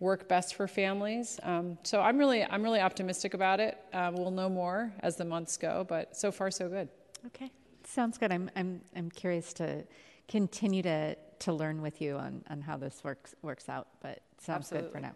work 0.00 0.28
best 0.28 0.56
for 0.56 0.66
families. 0.66 1.38
Um, 1.44 1.78
so 1.84 2.00
I'm 2.00 2.18
really, 2.18 2.42
I'm 2.44 2.62
really 2.62 2.80
optimistic 2.80 3.34
about 3.34 3.60
it. 3.60 3.78
Uh, 3.92 4.10
we'll 4.12 4.32
know 4.32 4.48
more 4.48 4.92
as 5.00 5.16
the 5.16 5.24
months 5.24 5.56
go, 5.56 5.86
but 5.88 6.16
so 6.16 6.32
far 6.32 6.50
so 6.50 6.68
good. 6.68 6.88
Okay, 7.26 7.50
sounds 7.84 8.18
good. 8.18 8.32
I'm, 8.32 8.50
I'm, 8.56 8.80
I'm 8.96 9.10
curious 9.10 9.52
to 9.54 9.84
continue 10.26 10.82
to, 10.82 11.16
to 11.40 11.52
learn 11.52 11.80
with 11.80 12.00
you 12.00 12.16
on, 12.16 12.42
on 12.50 12.60
how 12.60 12.76
this 12.76 13.02
works 13.04 13.34
works 13.42 13.68
out, 13.68 13.86
but 14.00 14.22
sounds 14.38 14.72
Absolutely. 14.72 14.88
good 14.88 14.92
for 14.92 15.00
now. 15.00 15.14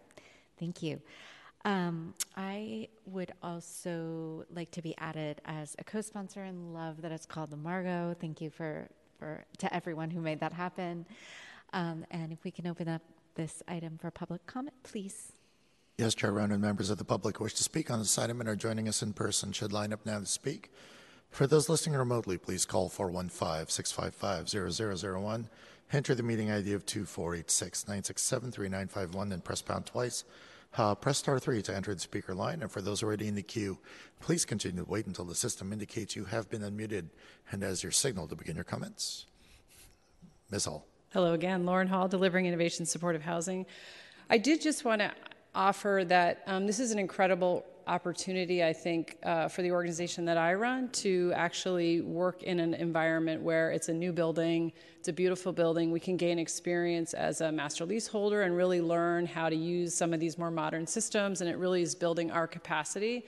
Thank 0.57 0.81
you. 0.81 1.01
Um, 1.67 2.15
I 2.37 2.87
would 3.05 3.33
also 3.43 4.45
like 4.55 4.71
to 4.71 4.81
be 4.81 4.97
added 4.97 5.41
as 5.43 5.75
a 5.77 5.83
co-sponsor 5.83 6.41
and 6.41 6.73
love 6.73 7.01
that 7.01 7.11
it's 7.11 7.25
called 7.25 7.49
the 7.49 7.57
Margot. 7.57 8.15
Thank 8.21 8.39
you 8.39 8.49
for, 8.49 8.87
for 9.19 9.43
to 9.57 9.75
everyone 9.75 10.09
who 10.09 10.21
made 10.21 10.39
that 10.39 10.53
happen. 10.53 11.05
Um, 11.73 12.05
and 12.09 12.31
if 12.31 12.45
we 12.45 12.51
can 12.51 12.67
open 12.67 12.87
up 12.87 13.01
this 13.35 13.61
item 13.67 13.97
for 13.97 14.09
public 14.11 14.47
comment, 14.47 14.77
please. 14.83 15.33
Yes, 15.97 16.15
Chair 16.15 16.31
Ronen, 16.31 16.61
members 16.61 16.89
of 16.89 16.99
the 16.99 17.03
public 17.03 17.37
who 17.37 17.43
wish 17.43 17.55
to 17.55 17.63
speak 17.63 17.91
on 17.91 17.99
this 17.99 18.17
item 18.17 18.39
and 18.39 18.47
are 18.47 18.55
joining 18.55 18.87
us 18.87 19.01
in 19.01 19.11
person 19.11 19.51
should 19.51 19.73
line 19.73 19.91
up 19.91 20.05
now 20.05 20.19
to 20.19 20.25
speak. 20.25 20.71
For 21.31 21.47
those 21.47 21.67
listening 21.67 21.97
remotely, 21.97 22.37
please 22.37 22.63
call 22.63 22.89
415-655-0001. 22.89 25.45
Enter 25.91 26.15
the 26.15 26.23
meeting 26.23 26.49
ID 26.49 26.71
of 26.71 26.85
2486-967-3951 26.85 29.33
and 29.33 29.43
press 29.43 29.61
pound 29.61 29.85
twice. 29.85 30.23
Uh, 30.77 30.93
press 30.93 31.17
star 31.17 31.39
3 31.39 31.63
to 31.63 31.75
enter 31.75 31.91
the 31.91 31.99
speaker 31.99 32.35
line, 32.35 32.61
and 32.61 32.71
for 32.71 32.81
those 32.81 33.01
already 33.01 33.27
in 33.27 33.33
the 33.33 33.41
queue, 33.41 33.79
please 34.19 34.45
continue 34.45 34.83
to 34.83 34.89
wait 34.89 35.07
until 35.07 35.25
the 35.25 35.33
system 35.33 35.73
indicates 35.73 36.15
you 36.15 36.23
have 36.23 36.47
been 36.51 36.61
unmuted 36.61 37.09
and 37.51 37.63
as 37.63 37.81
your 37.81 37.91
signal 37.91 38.27
to 38.27 38.35
begin 38.35 38.55
your 38.55 38.63
comments. 38.63 39.25
Ms. 40.51 40.65
Hall. 40.65 40.85
Hello 41.13 41.33
again, 41.33 41.65
Lauren 41.65 41.87
Hall, 41.87 42.07
delivering 42.07 42.45
innovation 42.45 42.85
supportive 42.85 43.23
housing. 43.23 43.65
I 44.29 44.37
did 44.37 44.61
just 44.61 44.85
want 44.85 45.01
to 45.01 45.11
offer 45.55 46.03
that 46.09 46.43
um, 46.45 46.67
this 46.67 46.79
is 46.79 46.91
an 46.91 46.99
incredible 46.99 47.65
opportunity, 47.87 48.63
I 48.63 48.73
think, 48.73 49.17
uh, 49.23 49.47
for 49.47 49.61
the 49.61 49.71
organization 49.71 50.25
that 50.25 50.37
I 50.37 50.53
run 50.53 50.89
to 50.89 51.31
actually 51.35 52.01
work 52.01 52.43
in 52.43 52.59
an 52.59 52.73
environment 52.73 53.41
where 53.41 53.71
it's 53.71 53.89
a 53.89 53.93
new 53.93 54.11
building, 54.11 54.73
it's 54.99 55.07
a 55.07 55.13
beautiful 55.13 55.53
building. 55.53 55.91
We 55.91 55.99
can 55.99 56.17
gain 56.17 56.37
experience 56.37 57.13
as 57.13 57.41
a 57.41 57.51
master 57.51 57.85
leaseholder 57.85 58.43
and 58.43 58.55
really 58.55 58.81
learn 58.81 59.25
how 59.25 59.49
to 59.49 59.55
use 59.55 59.95
some 59.95 60.13
of 60.13 60.19
these 60.19 60.37
more 60.37 60.51
modern 60.51 60.85
systems, 60.85 61.41
and 61.41 61.49
it 61.49 61.57
really 61.57 61.81
is 61.81 61.95
building 61.95 62.29
our 62.31 62.47
capacity 62.47 63.25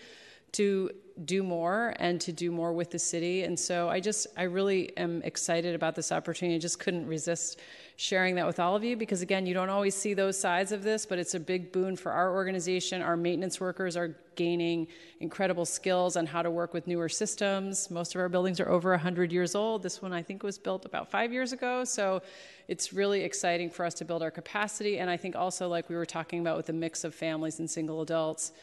to 0.52 0.90
do 1.26 1.44
more 1.44 1.94
and 2.00 2.20
to 2.22 2.32
do 2.32 2.52
more 2.52 2.74
with 2.74 2.90
the 2.92 3.00
city. 3.00 3.44
And 3.44 3.60
so 3.60 3.90
I 3.90 4.00
just, 4.00 4.28
I 4.36 4.44
really 4.44 4.98
am 4.98 5.22
excited 5.24 5.76
about 5.76 5.96
this 5.96 6.12
opportunity. 6.12 6.56
I 6.56 6.60
just 6.60 6.80
couldn't 6.80 7.06
resist 7.06 7.60
sharing 8.00 8.36
that 8.36 8.48
with 8.48 8.62
all 8.62 8.78
of 8.78 8.84
you 8.86 8.96
because, 8.96 9.22
again, 9.22 9.46
you 9.46 9.54
don't 9.54 9.68
always 9.68 9.94
see 9.94 10.14
those 10.14 10.40
sides 10.40 10.72
of 10.72 10.84
this, 10.84 11.06
but 11.06 11.20
it's 11.20 11.34
a 11.34 11.40
big 11.40 11.70
boon 11.74 11.98
for 11.98 12.14
our 12.14 12.34
organization. 12.34 13.02
Our 13.02 13.18
maintenance 13.18 13.60
workers 13.60 13.98
are 13.98 14.16
gaining 14.36 14.88
incredible 15.20 15.66
skills 15.66 16.16
on 16.16 16.26
how 16.26 16.42
to 16.42 16.50
work 16.50 16.74
with 16.74 16.88
newer 16.88 17.10
systems. 17.10 17.92
Most 17.92 18.16
of 18.16 18.22
our 18.22 18.30
buildings 18.30 18.62
are 18.62 18.70
over 18.70 18.92
100 18.92 19.34
years 19.34 19.54
old. 19.54 19.84
This 19.84 20.02
one, 20.02 20.14
I 20.14 20.22
think, 20.22 20.44
was 20.44 20.58
built 20.58 20.86
about 20.86 21.12
five 21.12 21.34
years 21.34 21.52
ago. 21.52 21.84
So 21.84 22.22
it's 22.70 22.94
really 22.94 23.22
exciting 23.26 23.70
for 23.70 23.86
us 23.86 23.96
to 23.96 24.06
build 24.06 24.24
our 24.24 24.32
capacity. 24.32 25.00
And 25.00 25.10
I 25.10 25.18
think 25.18 25.36
also, 25.36 25.68
like 25.68 25.90
we 25.90 25.98
were 25.98 26.06
talking 26.06 26.40
about 26.40 26.56
with 26.56 26.68
the 26.68 26.74
mix 26.74 27.04
of 27.04 27.14
families 27.14 27.60
and 27.60 27.70
single 27.70 28.00
adults, 28.00 28.54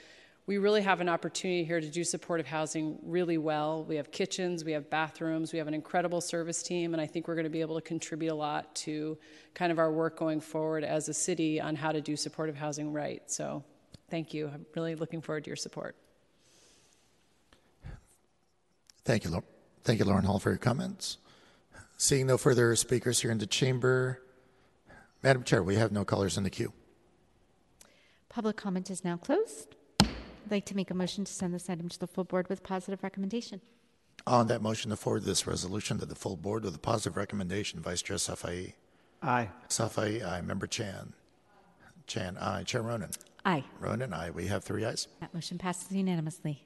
we 0.46 0.58
really 0.58 0.82
have 0.82 1.00
an 1.00 1.08
opportunity 1.08 1.64
here 1.64 1.80
to 1.80 1.88
do 1.88 2.04
supportive 2.04 2.46
housing 2.46 2.98
really 3.02 3.36
well. 3.36 3.84
We 3.84 3.96
have 3.96 4.12
kitchens, 4.12 4.64
we 4.64 4.72
have 4.72 4.88
bathrooms, 4.88 5.52
we 5.52 5.58
have 5.58 5.66
an 5.66 5.74
incredible 5.74 6.20
service 6.20 6.62
team, 6.62 6.94
and 6.94 7.00
I 7.00 7.06
think 7.06 7.26
we're 7.26 7.34
going 7.34 7.44
to 7.44 7.50
be 7.50 7.60
able 7.60 7.74
to 7.74 7.80
contribute 7.80 8.30
a 8.30 8.34
lot 8.34 8.72
to 8.76 9.18
kind 9.54 9.72
of 9.72 9.80
our 9.80 9.90
work 9.90 10.16
going 10.16 10.40
forward 10.40 10.84
as 10.84 11.08
a 11.08 11.14
city 11.14 11.60
on 11.60 11.74
how 11.74 11.90
to 11.90 12.00
do 12.00 12.16
supportive 12.16 12.54
housing 12.54 12.92
right. 12.92 13.22
So 13.26 13.64
thank 14.08 14.32
you. 14.32 14.46
I'm 14.46 14.66
really 14.76 14.94
looking 14.94 15.20
forward 15.20 15.44
to 15.44 15.50
your 15.50 15.56
support. 15.56 15.96
Thank 19.04 19.24
you, 19.24 19.42
Thank 19.82 19.98
you, 20.00 20.04
Lauren 20.04 20.24
Hall, 20.24 20.38
for 20.38 20.50
your 20.50 20.58
comments. 20.58 21.18
Seeing 21.96 22.26
no 22.26 22.36
further 22.36 22.74
speakers 22.76 23.20
here 23.20 23.30
in 23.30 23.38
the 23.38 23.46
chamber, 23.46 24.22
Madam 25.22 25.42
Chair, 25.42 25.62
we 25.62 25.76
have 25.76 25.90
no 25.90 26.04
callers 26.04 26.36
in 26.36 26.44
the 26.44 26.50
queue. 26.50 26.72
Public 28.28 28.56
comment 28.56 28.90
is 28.90 29.04
now 29.04 29.16
closed. 29.16 29.76
I'd 30.46 30.52
like 30.52 30.64
to 30.66 30.76
make 30.76 30.92
a 30.92 30.94
motion 30.94 31.24
to 31.24 31.32
send 31.32 31.52
this 31.52 31.68
item 31.68 31.88
to 31.88 31.98
the 31.98 32.06
full 32.06 32.22
board 32.22 32.48
with 32.48 32.62
positive 32.62 33.02
recommendation. 33.02 33.60
On 34.28 34.46
that 34.46 34.62
motion 34.62 34.90
to 34.90 34.96
forward 34.96 35.24
this 35.24 35.44
resolution 35.44 35.98
to 35.98 36.06
the 36.06 36.14
full 36.14 36.36
board 36.36 36.62
with 36.62 36.76
a 36.76 36.78
positive 36.78 37.16
recommendation, 37.16 37.80
Vice 37.80 38.00
Chair 38.00 38.16
Safai. 38.16 38.74
Aye. 39.22 39.48
Safai, 39.68 40.24
aye. 40.24 40.40
Member 40.42 40.68
Chan. 40.68 41.14
Chan, 42.06 42.36
aye. 42.40 42.62
Chair 42.62 42.84
Ronen. 42.84 43.12
Aye. 43.44 43.64
Ronen, 43.82 44.12
aye. 44.12 44.30
We 44.30 44.46
have 44.46 44.62
three 44.62 44.84
ayes. 44.84 45.08
That 45.20 45.34
motion 45.34 45.58
passes 45.58 45.90
unanimously. 45.90 46.62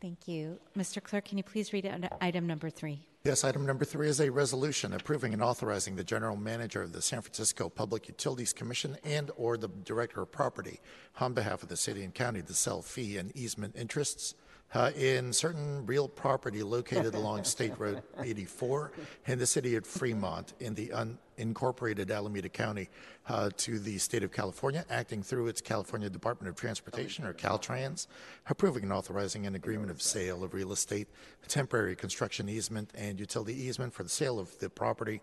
Thank 0.00 0.28
you. 0.28 0.58
Mr. 0.76 1.02
Clerk, 1.02 1.24
can 1.24 1.38
you 1.38 1.44
please 1.44 1.72
read 1.72 2.08
item 2.20 2.46
number 2.46 2.70
three? 2.70 3.00
Yes, 3.24 3.42
item 3.42 3.66
number 3.66 3.84
three 3.84 4.08
is 4.08 4.20
a 4.20 4.30
resolution 4.30 4.92
approving 4.92 5.32
and 5.32 5.42
authorizing 5.42 5.96
the 5.96 6.04
general 6.04 6.36
manager 6.36 6.82
of 6.82 6.92
the 6.92 7.02
San 7.02 7.20
Francisco 7.20 7.68
Public 7.68 8.06
Utilities 8.06 8.52
Commission 8.52 8.96
and 9.04 9.32
or 9.36 9.56
the 9.56 9.68
director 9.84 10.22
of 10.22 10.30
property 10.30 10.80
on 11.20 11.34
behalf 11.34 11.64
of 11.64 11.68
the 11.68 11.76
city 11.76 12.04
and 12.04 12.14
county 12.14 12.42
to 12.42 12.54
sell 12.54 12.80
fee 12.80 13.18
and 13.18 13.36
easement 13.36 13.74
interests 13.76 14.34
uh, 14.74 14.92
in 14.96 15.32
certain 15.32 15.84
real 15.84 16.08
property 16.08 16.62
located 16.62 17.14
along 17.14 17.42
State 17.42 17.78
Road 17.78 18.02
84 18.22 18.92
in 19.26 19.38
the 19.38 19.46
city 19.46 19.74
of 19.74 19.84
Fremont 19.84 20.52
in 20.60 20.74
the 20.74 20.92
unincorporated 21.38 22.10
Alameda 22.10 22.48
County 22.48 22.88
uh, 23.28 23.50
to 23.56 23.78
the 23.78 23.98
state 23.98 24.22
of 24.22 24.32
California, 24.32 24.84
acting 24.90 25.22
through 25.22 25.48
its 25.48 25.60
California 25.60 26.10
Department 26.10 26.48
of 26.48 26.56
Transportation 26.56 27.24
or 27.24 27.32
Caltrans, 27.32 28.06
approving 28.48 28.82
and 28.82 28.92
authorizing 28.92 29.46
an 29.46 29.54
agreement 29.54 29.90
of 29.90 30.02
sale 30.02 30.44
of 30.44 30.54
real 30.54 30.72
estate, 30.72 31.08
temporary 31.46 31.96
construction 31.96 32.48
easement, 32.48 32.90
and 32.94 33.18
utility 33.18 33.54
easement 33.54 33.92
for 33.92 34.02
the 34.02 34.08
sale 34.08 34.38
of 34.38 34.58
the 34.58 34.68
property 34.68 35.20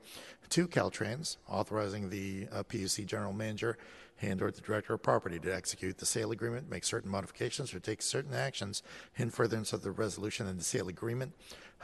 to 0.50 0.68
Caltrans, 0.68 1.38
authorizing 1.48 2.10
the 2.10 2.48
uh, 2.52 2.64
PUC 2.64 3.06
general 3.06 3.34
manager 3.34 3.78
and 4.22 4.42
or 4.42 4.52
the 4.52 4.62
director 4.62 4.94
of 4.94 5.04
property 5.04 5.40
to 5.40 5.54
execute 5.54 5.98
the 5.98 6.06
sale 6.06 6.32
agreement, 6.32 6.70
make 6.70 6.84
certain 6.84 7.12
modifications, 7.12 7.74
or 7.74 7.80
take 7.80 8.02
certain 8.02 8.34
actions 8.34 8.82
in 9.18 9.30
furtherance 9.30 9.74
of 9.74 9.82
the 9.82 9.92
resolution 9.92 10.48
and 10.48 10.60
the 10.60 10.64
sale 10.64 10.88
agreement, 10.88 11.34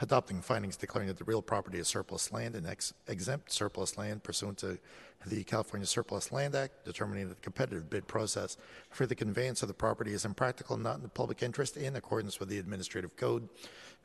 adopting 0.00 0.40
findings 0.40 0.76
declaring 0.76 1.08
that 1.08 1.18
the 1.18 1.24
real 1.24 1.42
property 1.42 1.78
is 1.78 1.88
surplus 1.88 2.32
land 2.32 2.54
and 2.54 2.66
ex- 2.66 2.94
exempt 3.06 3.52
surplus 3.52 3.96
land 3.96 4.22
pursuant 4.22 4.58
to 4.58 4.78
the 5.26 5.44
California 5.44 5.86
Surplus 5.86 6.32
Land 6.32 6.54
Act, 6.54 6.84
determining 6.84 7.28
that 7.28 7.36
the 7.36 7.42
competitive 7.42 7.88
bid 7.88 8.06
process 8.06 8.56
for 8.90 9.06
the 9.06 9.14
conveyance 9.14 9.62
of 9.62 9.68
the 9.68 9.74
property 9.74 10.12
is 10.12 10.24
impractical 10.24 10.76
not 10.76 10.96
in 10.96 11.02
the 11.02 11.08
public 11.08 11.42
interest 11.42 11.76
in 11.76 11.96
accordance 11.96 12.40
with 12.40 12.48
the 12.48 12.58
administrative 12.58 13.16
code, 13.16 13.48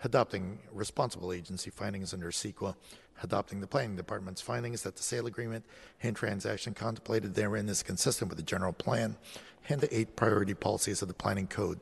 adopting 0.04 0.60
responsible 0.72 1.34
agency 1.34 1.70
findings 1.70 2.14
under 2.14 2.32
CEQA, 2.32 2.76
adopting 3.24 3.60
the 3.60 3.68
planning 3.68 3.96
department's 3.96 4.42
findings 4.42 4.84
that 4.84 4.96
the 4.96 5.04
sale 5.04 5.28
agreement 5.28 5.66
and 6.04 6.16
transaction 6.16 6.74
contemplated 6.74 7.34
therein 7.34 7.68
is 7.70 7.84
consistent 7.84 8.30
with 8.30 8.38
the 8.38 8.44
general 8.44 8.74
plan 8.74 9.18
and 9.70 9.82
the 9.82 9.98
eight 9.98 10.16
priority 10.16 10.54
policies 10.54 11.02
of 11.02 11.08
the 11.08 11.14
planning 11.14 11.48
code. 11.48 11.80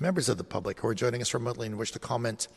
Members 0.00 0.28
of 0.28 0.38
the 0.38 0.44
public 0.44 0.80
who 0.80 0.88
are 0.88 0.94
joining 0.94 1.22
us 1.22 1.32
remotely 1.32 1.68
and 1.68 1.78
wish 1.78 1.92
to 1.92 2.00
comment, 2.00 2.48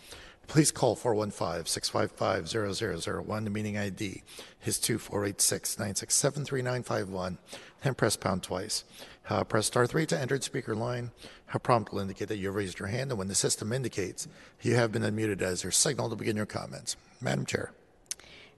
please 0.47 0.71
call 0.71 0.95
415-655-0001. 0.95 3.43
The 3.43 3.49
meeting 3.49 3.77
ID 3.77 4.23
is 4.65 4.79
2486-967-3951 4.79 7.37
and 7.83 7.97
press 7.97 8.15
pound 8.15 8.43
twice. 8.43 8.85
Uh, 9.29 9.43
press 9.43 9.65
star 9.65 9.85
3 9.85 10.05
to 10.05 10.17
enter 10.19 10.37
the 10.37 10.43
speaker 10.43 10.73
line. 10.75 11.11
A 11.53 11.59
prompt 11.59 11.91
will 11.91 11.99
indicate 11.99 12.29
that 12.29 12.37
you 12.37 12.47
have 12.47 12.55
raised 12.55 12.79
your 12.79 12.87
hand, 12.87 13.11
and 13.11 13.19
when 13.19 13.27
the 13.27 13.35
system 13.35 13.73
indicates 13.73 14.27
you 14.61 14.75
have 14.75 14.91
been 14.91 15.03
unmuted 15.03 15.41
as 15.41 15.63
your 15.63 15.71
signal 15.71 16.09
to 16.09 16.15
begin 16.15 16.35
your 16.35 16.45
comments. 16.45 16.95
Madam 17.21 17.45
Chair. 17.45 17.71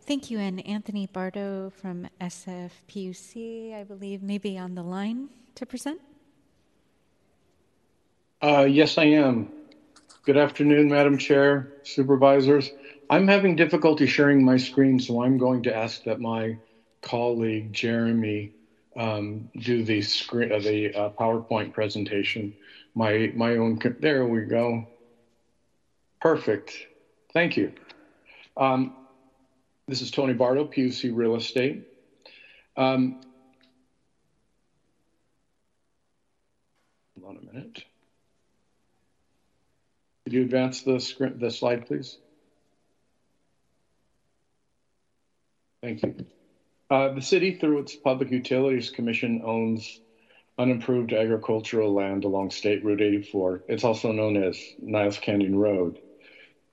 Thank 0.01 0.31
you. 0.31 0.39
And 0.39 0.65
Anthony 0.65 1.07
Bardo 1.07 1.69
from 1.69 2.07
SFPUC, 2.19 3.75
I 3.75 3.83
believe, 3.83 4.23
may 4.23 4.39
be 4.39 4.57
on 4.57 4.73
the 4.73 4.81
line 4.81 5.29
to 5.55 5.65
present. 5.65 6.01
Uh, 8.41 8.65
yes, 8.67 8.97
I 8.97 9.03
am. 9.05 9.49
Good 10.29 10.37
afternoon, 10.37 10.89
Madam 10.89 11.17
Chair, 11.17 11.71
supervisors. 11.81 12.71
I'm 13.09 13.27
having 13.27 13.55
difficulty 13.55 14.05
sharing 14.05 14.45
my 14.45 14.57
screen, 14.57 14.99
so 14.99 15.23
I'm 15.23 15.39
going 15.39 15.63
to 15.63 15.75
ask 15.75 16.03
that 16.03 16.19
my 16.19 16.59
colleague 17.01 17.73
Jeremy 17.73 18.53
um, 18.95 19.49
do 19.57 19.83
the 19.83 20.03
screen, 20.03 20.51
uh, 20.51 20.59
the 20.59 20.93
uh, 20.95 21.09
PowerPoint 21.19 21.73
presentation. 21.73 22.53
My 22.93 23.31
my 23.35 23.55
own. 23.57 23.79
There 23.99 24.27
we 24.27 24.43
go. 24.43 24.85
Perfect. 26.21 26.77
Thank 27.33 27.57
you. 27.57 27.73
Um, 28.55 28.93
This 29.87 30.01
is 30.03 30.11
Tony 30.11 30.33
Bardo, 30.33 30.65
PUC 30.65 31.11
Real 31.11 31.37
Estate. 31.37 31.81
Um, 32.77 33.17
hold 37.19 37.37
on 37.37 37.43
a 37.43 37.53
minute. 37.53 37.83
Could 40.29 40.35
you 40.35 40.43
advance 40.43 40.83
the 40.83 40.99
script, 40.99 41.39
the 41.39 41.49
slide, 41.49 41.87
please? 41.87 42.19
Thank 45.81 46.03
you. 46.03 46.13
Uh, 46.87 47.09
the 47.15 47.21
city, 47.23 47.55
through 47.55 47.79
its 47.79 47.95
Public 47.95 48.29
Utilities 48.29 48.91
Commission, 48.91 49.41
owns 49.43 49.99
unimproved 50.59 51.13
agricultural 51.13 51.95
land 51.95 52.25
along 52.25 52.51
State 52.51 52.83
Route 52.83 53.01
84. 53.01 53.63
It's 53.67 53.83
also 53.83 54.11
known 54.11 54.37
as 54.37 54.55
Niles 54.77 55.17
Canyon 55.17 55.55
Road. 55.55 55.97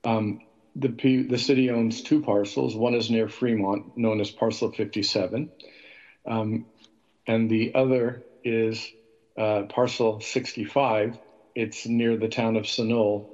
Um, 0.03 0.37
the, 0.75 0.89
P, 0.89 1.23
the 1.23 1.39
city 1.39 1.71
owns 1.71 2.03
two 2.03 2.21
parcels. 2.21 2.75
One 2.75 2.93
is 2.93 3.09
near 3.09 3.27
Fremont, 3.27 3.97
known 3.97 4.21
as 4.21 4.29
Parcel 4.29 4.71
57, 4.71 5.49
um, 6.27 6.63
and 7.25 7.49
the 7.49 7.73
other 7.73 8.21
is 8.43 8.87
uh, 9.35 9.63
Parcel 9.63 10.19
65. 10.19 11.17
It's 11.55 11.87
near 11.87 12.17
the 12.17 12.29
town 12.29 12.55
of 12.55 12.65
Sunol 12.65 13.29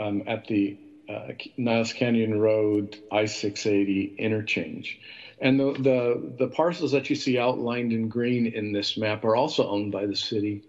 um, 0.00 0.22
at 0.26 0.46
the 0.46 0.78
uh, 1.08 1.28
Niles 1.56 1.92
Canyon 1.92 2.38
Road 2.38 2.96
I 3.10 3.24
680 3.24 4.14
interchange. 4.18 4.98
And 5.40 5.58
the, 5.58 5.72
the, 5.72 6.34
the 6.36 6.48
parcels 6.48 6.92
that 6.92 7.08
you 7.08 7.16
see 7.16 7.38
outlined 7.38 7.92
in 7.92 8.08
green 8.08 8.46
in 8.46 8.72
this 8.72 8.96
map 8.96 9.24
are 9.24 9.36
also 9.36 9.68
owned 9.68 9.92
by 9.92 10.06
the 10.06 10.16
city, 10.16 10.64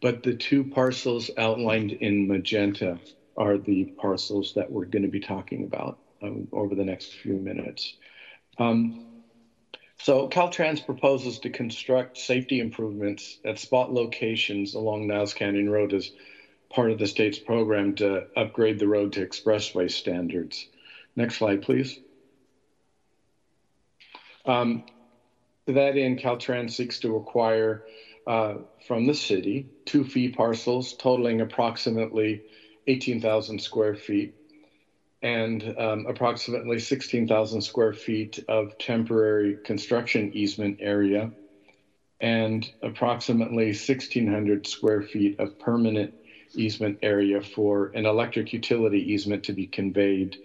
but 0.00 0.22
the 0.22 0.34
two 0.34 0.64
parcels 0.64 1.30
outlined 1.36 1.92
in 1.92 2.26
magenta 2.26 2.98
are 3.36 3.58
the 3.58 3.92
parcels 3.96 4.52
that 4.54 4.70
we're 4.70 4.86
going 4.86 5.02
to 5.02 5.08
be 5.08 5.20
talking 5.20 5.64
about 5.64 5.98
um, 6.22 6.48
over 6.52 6.74
the 6.74 6.84
next 6.84 7.12
few 7.12 7.34
minutes. 7.34 7.94
Um, 8.58 9.00
so 9.98 10.28
Caltrans 10.28 10.84
proposes 10.84 11.38
to 11.40 11.50
construct 11.50 12.18
safety 12.18 12.60
improvements 12.60 13.38
at 13.44 13.58
spot 13.58 13.92
locations 13.92 14.74
along 14.74 15.06
Niles 15.06 15.34
Canyon 15.34 15.70
Road 15.70 15.92
as 15.92 16.10
part 16.74 16.90
of 16.90 16.98
the 16.98 17.06
state's 17.06 17.38
program 17.38 17.94
to 17.94 18.26
upgrade 18.36 18.78
the 18.78 18.88
road 18.88 19.12
to 19.12 19.26
expressway 19.26 19.90
standards. 19.90 20.66
Next 21.16 21.36
slide, 21.36 21.62
please. 21.62 22.00
Um, 24.44 24.84
to 25.66 25.72
that 25.72 25.96
end, 25.96 26.18
Caltrans 26.18 26.72
seeks 26.72 26.98
to 27.00 27.16
acquire 27.16 27.84
uh, 28.26 28.54
from 28.86 29.06
the 29.06 29.14
city 29.14 29.68
two 29.84 30.04
fee 30.04 30.28
parcels 30.28 30.94
totaling 30.94 31.40
approximately 31.40 32.42
18,000 32.86 33.60
square 33.60 33.94
feet 33.94 34.34
and 35.22 35.74
um, 35.78 36.06
approximately 36.06 36.78
16,000 36.78 37.62
square 37.62 37.94
feet 37.94 38.44
of 38.48 38.76
temporary 38.78 39.56
construction 39.64 40.30
easement 40.34 40.78
area 40.80 41.30
and 42.20 42.70
approximately 42.82 43.66
1,600 43.66 44.66
square 44.66 45.02
feet 45.02 45.38
of 45.40 45.58
permanent 45.58 46.14
easement 46.56 46.98
area 47.02 47.40
for 47.40 47.86
an 47.94 48.06
electric 48.06 48.52
utility 48.52 49.12
easement 49.12 49.44
to 49.44 49.52
be 49.52 49.66
conveyed 49.66 50.36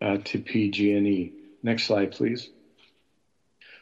uh, 0.00 0.18
to 0.24 0.38
PG&E. 0.38 1.32
Next 1.62 1.84
slide, 1.84 2.12
please. 2.12 2.50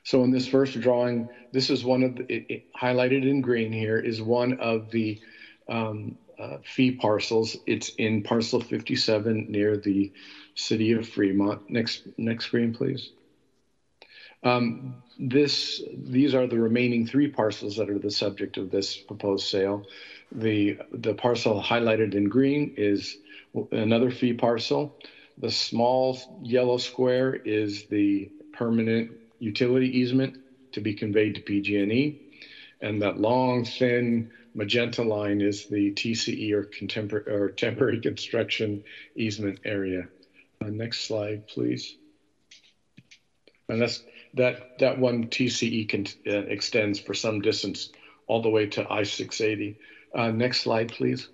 So 0.04 0.24
in 0.24 0.30
this 0.30 0.46
first 0.46 0.80
drawing, 0.80 1.28
this 1.52 1.70
is 1.70 1.84
one 1.84 2.02
of 2.02 2.16
the, 2.16 2.32
it, 2.32 2.46
it, 2.48 2.64
highlighted 2.74 3.28
in 3.28 3.40
green 3.40 3.72
here 3.72 3.98
is 3.98 4.22
one 4.22 4.58
of 4.60 4.90
the 4.90 5.20
um, 5.68 6.16
uh, 6.38 6.58
fee 6.64 6.92
parcels. 6.92 7.56
It's 7.66 7.90
in 7.96 8.22
parcel 8.22 8.60
57 8.60 9.46
near 9.50 9.76
the 9.76 10.12
city 10.54 10.92
of 10.92 11.08
Fremont. 11.08 11.68
Next, 11.68 12.02
next 12.16 12.46
screen, 12.46 12.74
please. 12.74 13.10
Um, 14.42 15.02
this, 15.18 15.82
these 15.94 16.34
are 16.34 16.46
the 16.46 16.58
remaining 16.58 17.06
three 17.06 17.28
parcels 17.28 17.76
that 17.76 17.90
are 17.90 17.98
the 17.98 18.10
subject 18.10 18.56
of 18.56 18.70
this 18.70 18.96
proposed 18.96 19.46
sale. 19.46 19.84
The, 20.32 20.78
the 20.92 21.14
parcel 21.14 21.62
highlighted 21.62 22.14
in 22.14 22.28
green 22.28 22.74
is 22.76 23.16
another 23.72 24.10
fee 24.10 24.32
parcel. 24.32 24.96
The 25.38 25.50
small 25.50 26.40
yellow 26.42 26.78
square 26.78 27.34
is 27.34 27.86
the 27.86 28.30
permanent 28.52 29.12
utility 29.38 29.98
easement 29.98 30.38
to 30.72 30.80
be 30.80 30.94
conveyed 30.94 31.34
to 31.36 31.40
PG&E. 31.40 32.20
And 32.80 33.02
that 33.02 33.18
long, 33.18 33.64
thin 33.64 34.30
magenta 34.54 35.02
line 35.02 35.40
is 35.40 35.66
the 35.66 35.92
TCE 35.92 36.52
or, 36.52 36.64
contemporary, 36.64 37.32
or 37.32 37.50
temporary 37.50 38.00
construction 38.08 38.84
easement 39.16 39.60
area. 39.64 40.08
Uh, 40.62 40.68
next 40.68 41.06
slide, 41.06 41.46
please. 41.48 41.96
And 43.68 43.80
that's 43.80 44.02
that 44.34 44.78
that 44.78 44.98
one 44.98 45.28
TCE 45.28 45.88
can, 45.88 46.06
uh, 46.26 46.46
extends 46.46 47.00
for 47.00 47.14
some 47.14 47.40
distance 47.40 47.90
all 48.26 48.42
the 48.42 48.48
way 48.48 48.66
to 48.66 48.82
I-680. 48.92 49.76
Uh, 50.14 50.30
next 50.30 50.62
slide, 50.62 50.88
please. 50.92 51.28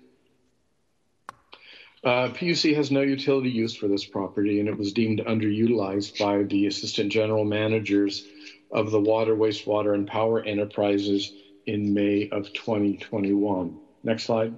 Uh, 2.03 2.29
PUC 2.29 2.75
has 2.75 2.91
no 2.91 3.01
utility 3.01 3.49
use 3.49 3.75
for 3.75 3.87
this 3.87 4.05
property, 4.05 4.59
and 4.59 4.69
it 4.69 4.77
was 4.77 4.93
deemed 4.93 5.19
underutilized 5.19 6.17
by 6.19 6.43
the 6.43 6.67
assistant 6.67 7.11
general 7.11 7.43
managers 7.43 8.25
of 8.71 8.91
the 8.91 8.99
water, 8.99 9.35
wastewater, 9.35 9.93
and 9.93 10.07
power 10.07 10.41
enterprises 10.41 11.33
in 11.65 11.93
May 11.93 12.29
of 12.29 12.53
2021. 12.53 13.79
Next 14.03 14.23
slide. 14.23 14.55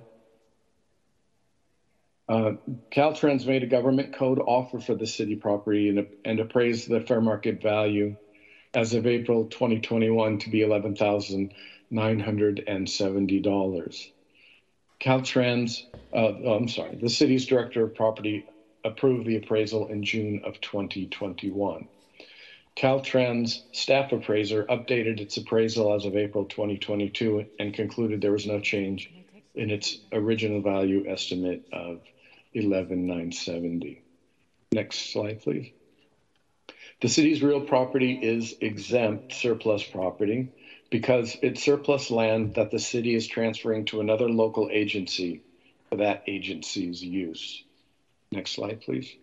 Uh, 2.28 2.54
Caltrans 2.92 3.48
made 3.48 3.64
a 3.64 3.68
government 3.68 4.14
code 4.14 4.40
offer 4.40 4.80
for 4.80 4.94
the 4.94 5.08
city 5.08 5.36
property 5.36 5.90
and, 5.90 6.06
and 6.24 6.40
appraised 6.40 6.88
the 6.88 7.02
fair 7.02 7.22
market 7.22 7.62
value 7.62 8.16
as 8.76 8.94
of 8.94 9.08
April 9.08 9.46
2021 9.46 10.38
to 10.38 10.50
be 10.52 10.62
$11,970. 11.92 14.12
Caltrans, 15.00 15.84
uh, 16.14 16.34
oh, 16.46 16.54
I'm 16.54 16.68
sorry, 16.68 16.96
the 16.96 17.10
city's 17.10 17.46
director 17.46 17.84
of 17.84 17.96
property 17.96 18.46
approved 18.84 19.26
the 19.26 19.38
appraisal 19.38 19.88
in 19.88 20.04
June 20.04 20.42
of 20.44 20.60
2021. 20.62 21.88
Caltrans 22.76 23.62
staff 23.72 24.12
appraiser 24.12 24.66
updated 24.66 25.20
its 25.20 25.38
appraisal 25.38 25.94
as 25.94 26.06
of 26.06 26.16
April 26.16 26.46
2022 26.46 27.46
and 27.60 27.74
concluded 27.74 28.22
there 28.22 28.32
was 28.32 28.46
no 28.46 28.60
change 28.60 29.12
in 29.56 29.70
its 29.70 29.98
original 30.14 30.62
value 30.62 31.06
estimate 31.08 31.66
of 31.74 32.02
11,970. 32.54 34.02
Next 34.72 35.12
slide, 35.12 35.42
please. 35.42 35.72
The 37.02 37.10
city's 37.10 37.42
real 37.42 37.62
property 37.62 38.20
is 38.22 38.56
exempt 38.62 39.34
surplus 39.34 39.84
property 39.84 40.50
because 40.90 41.38
it's 41.42 41.64
surplus 41.64 42.10
land 42.10 42.56
that 42.56 42.72
the 42.72 42.80
city 42.80 43.16
is 43.16 43.28
transferring 43.28 43.86
to 43.86 44.02
another 44.02 44.30
local 44.30 44.70
agency 44.72 45.42
for 45.90 45.98
that 45.98 46.24
agency's 46.28 47.04
use. 47.04 47.64
Next 48.32 48.52
slide, 48.52 48.82
please. 48.82 49.16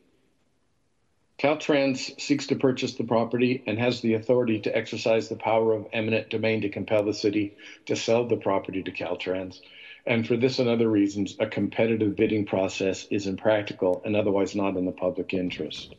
Caltrans 1.39 2.19
seeks 2.19 2.47
to 2.47 2.57
purchase 2.57 2.95
the 2.95 3.05
property 3.05 3.62
and 3.67 3.79
has 3.79 4.01
the 4.01 4.14
authority 4.14 4.61
to 4.61 4.75
exercise 4.75 5.29
the 5.29 5.37
power 5.37 5.75
of 5.75 5.87
eminent 5.93 6.31
domain 6.31 6.62
to 6.62 6.71
compel 6.71 7.05
the 7.05 7.12
city 7.12 7.57
to 7.85 7.95
sell 7.95 8.27
the 8.27 8.37
property 8.37 8.83
to 8.83 8.91
Caltrans. 8.91 9.61
And 10.07 10.27
for 10.27 10.37
this 10.37 10.61
and 10.61 10.69
other 10.69 10.89
reasons, 10.89 11.37
a 11.39 11.47
competitive 11.47 12.17
bidding 12.17 12.47
process 12.47 13.07
is 13.11 13.27
impractical 13.27 14.01
and 14.05 14.17
otherwise 14.17 14.55
not 14.55 14.77
in 14.77 14.87
the 14.87 14.93
public 14.93 15.35
interest. 15.35 15.95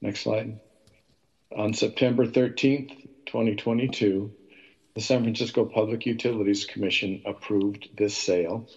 Next 0.00 0.20
slide. 0.20 0.58
On 1.54 1.74
September 1.74 2.26
13th, 2.26 2.90
2022, 3.26 4.32
the 4.98 5.04
San 5.04 5.22
Francisco 5.22 5.64
Public 5.64 6.06
Utilities 6.06 6.64
Commission 6.64 7.22
approved 7.24 7.88
this 7.96 8.16
sale. 8.16 8.68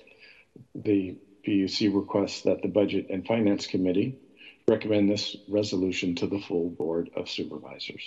The 0.76 1.17
PUC 1.43 1.91
requests 1.95 2.43
that 2.43 2.61
the 2.61 2.67
Budget 2.67 3.07
and 3.09 3.26
Finance 3.26 3.65
Committee 3.65 4.19
recommend 4.67 5.09
this 5.09 5.36
resolution 5.49 6.13
to 6.17 6.28
the 6.28 6.38
full 6.38 6.69
Board 6.69 7.09
of 7.15 7.28
Supervisors. 7.28 8.03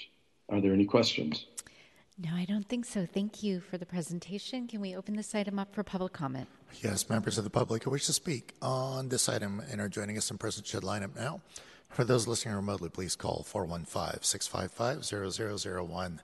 Are 0.49 0.61
there 0.61 0.73
any 0.73 0.85
questions? 0.85 1.47
No, 2.17 2.31
I 2.33 2.45
don't 2.45 2.69
think 2.69 2.85
so. 2.85 3.05
Thank 3.05 3.43
you 3.43 3.59
for 3.59 3.79
the 3.79 3.87
presentation. 3.87 4.69
Can 4.69 4.81
we 4.81 4.95
open 4.95 5.17
this 5.17 5.35
item 5.35 5.59
up 5.59 5.75
for 5.75 5.83
public 5.83 6.13
comment? 6.13 6.47
Yes, 6.85 7.11
members 7.11 7.37
of 7.37 7.43
the 7.43 7.51
public 7.51 7.83
who 7.83 7.91
wish 7.91 8.07
to 8.07 8.13
speak 8.13 8.55
on 8.63 9.09
this 9.09 9.29
item 9.29 9.61
and 9.73 9.81
are 9.81 9.89
joining 9.89 10.17
us 10.17 10.31
in 10.31 10.39
person 10.39 10.63
should 10.63 10.85
line 10.85 11.03
up 11.03 11.17
now. 11.17 11.41
For 11.91 12.05
those 12.05 12.29
listening 12.29 12.55
remotely, 12.55 12.91
please 12.91 13.17
call 13.17 13.43
415 13.43 14.23
655 14.23 15.05
0001 15.75 16.21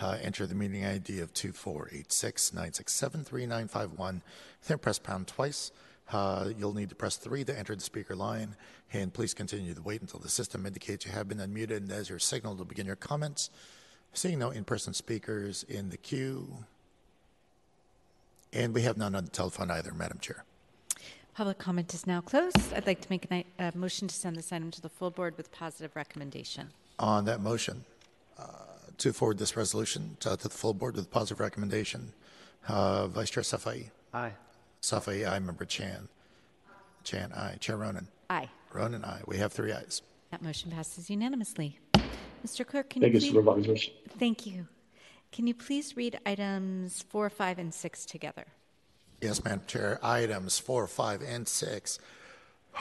uh, 0.00 0.16
enter 0.22 0.46
the 0.46 0.54
meeting 0.54 0.84
ID 0.84 1.20
of 1.20 1.32
2486-967-3951. 1.34 4.20
Then 4.66 4.78
press 4.78 4.98
pound 4.98 5.26
twice. 5.26 5.72
Uh, 6.12 6.50
you'll 6.58 6.74
need 6.74 6.88
to 6.88 6.94
press 6.94 7.16
3 7.16 7.44
to 7.44 7.58
enter 7.58 7.74
the 7.74 7.82
speaker 7.82 8.16
line. 8.16 8.56
And 8.92 9.12
please 9.12 9.34
continue 9.34 9.74
to 9.74 9.82
wait 9.82 10.00
until 10.00 10.20
the 10.20 10.28
system 10.28 10.66
indicates 10.66 11.06
you 11.06 11.12
have 11.12 11.28
been 11.28 11.38
unmuted 11.38 11.76
and 11.78 11.92
as 11.92 12.08
your 12.10 12.18
signal 12.18 12.56
to 12.56 12.64
begin 12.64 12.86
your 12.86 12.96
comments. 12.96 13.50
Seeing 14.12 14.40
no 14.40 14.50
in-person 14.50 14.94
speakers 14.94 15.64
in 15.68 15.90
the 15.90 15.96
queue. 15.96 16.64
And 18.52 18.74
we 18.74 18.82
have 18.82 18.96
none 18.96 19.14
on 19.14 19.24
the 19.24 19.30
telephone 19.30 19.70
either, 19.70 19.92
Madam 19.94 20.18
Chair. 20.18 20.44
Public 21.34 21.58
comment 21.58 21.94
is 21.94 22.08
now 22.08 22.20
closed. 22.20 22.56
I'd 22.74 22.88
like 22.88 23.00
to 23.02 23.06
make 23.08 23.28
a 23.30 23.44
motion 23.76 24.08
to 24.08 24.14
send 24.14 24.34
this 24.34 24.52
item 24.52 24.72
to 24.72 24.80
the 24.80 24.88
full 24.88 25.10
board 25.10 25.36
with 25.36 25.52
positive 25.52 25.94
recommendation. 25.94 26.70
on 26.98 27.24
that 27.24 27.40
motion 27.40 27.84
uh, 28.38 28.69
to 29.00 29.12
forward 29.12 29.38
this 29.38 29.56
resolution 29.56 30.16
to, 30.20 30.36
to 30.36 30.44
the 30.48 30.54
full 30.54 30.74
board 30.74 30.94
with 30.96 31.06
a 31.06 31.08
positive 31.08 31.40
recommendation? 31.40 32.12
Uh, 32.68 33.06
Vice 33.08 33.30
Chair 33.30 33.42
Safai. 33.42 33.90
Aye. 34.14 34.32
Safai, 34.82 35.28
aye. 35.28 35.38
Member 35.38 35.64
Chan. 35.64 36.08
Chan, 37.04 37.32
aye. 37.32 37.56
Chair 37.60 37.76
Ronen. 37.78 38.06
Aye. 38.28 38.48
Ronen, 38.72 39.04
aye. 39.04 39.22
We 39.26 39.38
have 39.38 39.52
three 39.52 39.72
ayes. 39.72 40.02
That 40.30 40.42
motion 40.42 40.70
passes 40.70 41.10
unanimously. 41.10 41.78
Mr. 42.46 42.66
Clerk, 42.66 42.90
can 42.90 43.02
Thank 43.02 43.14
you 43.14 43.20
you, 43.20 43.32
please? 43.32 43.32
supervisors. 43.32 43.90
Thank 44.18 44.46
you. 44.46 44.66
Can 45.32 45.46
you 45.46 45.54
please 45.54 45.96
read 45.96 46.18
items 46.26 47.02
four, 47.08 47.28
five, 47.30 47.58
and 47.58 47.72
six 47.72 48.04
together? 48.04 48.44
Yes, 49.20 49.42
Madam 49.44 49.62
Chair. 49.66 49.98
Items 50.02 50.58
four, 50.58 50.86
five, 50.86 51.22
and 51.22 51.46
six 51.48 51.98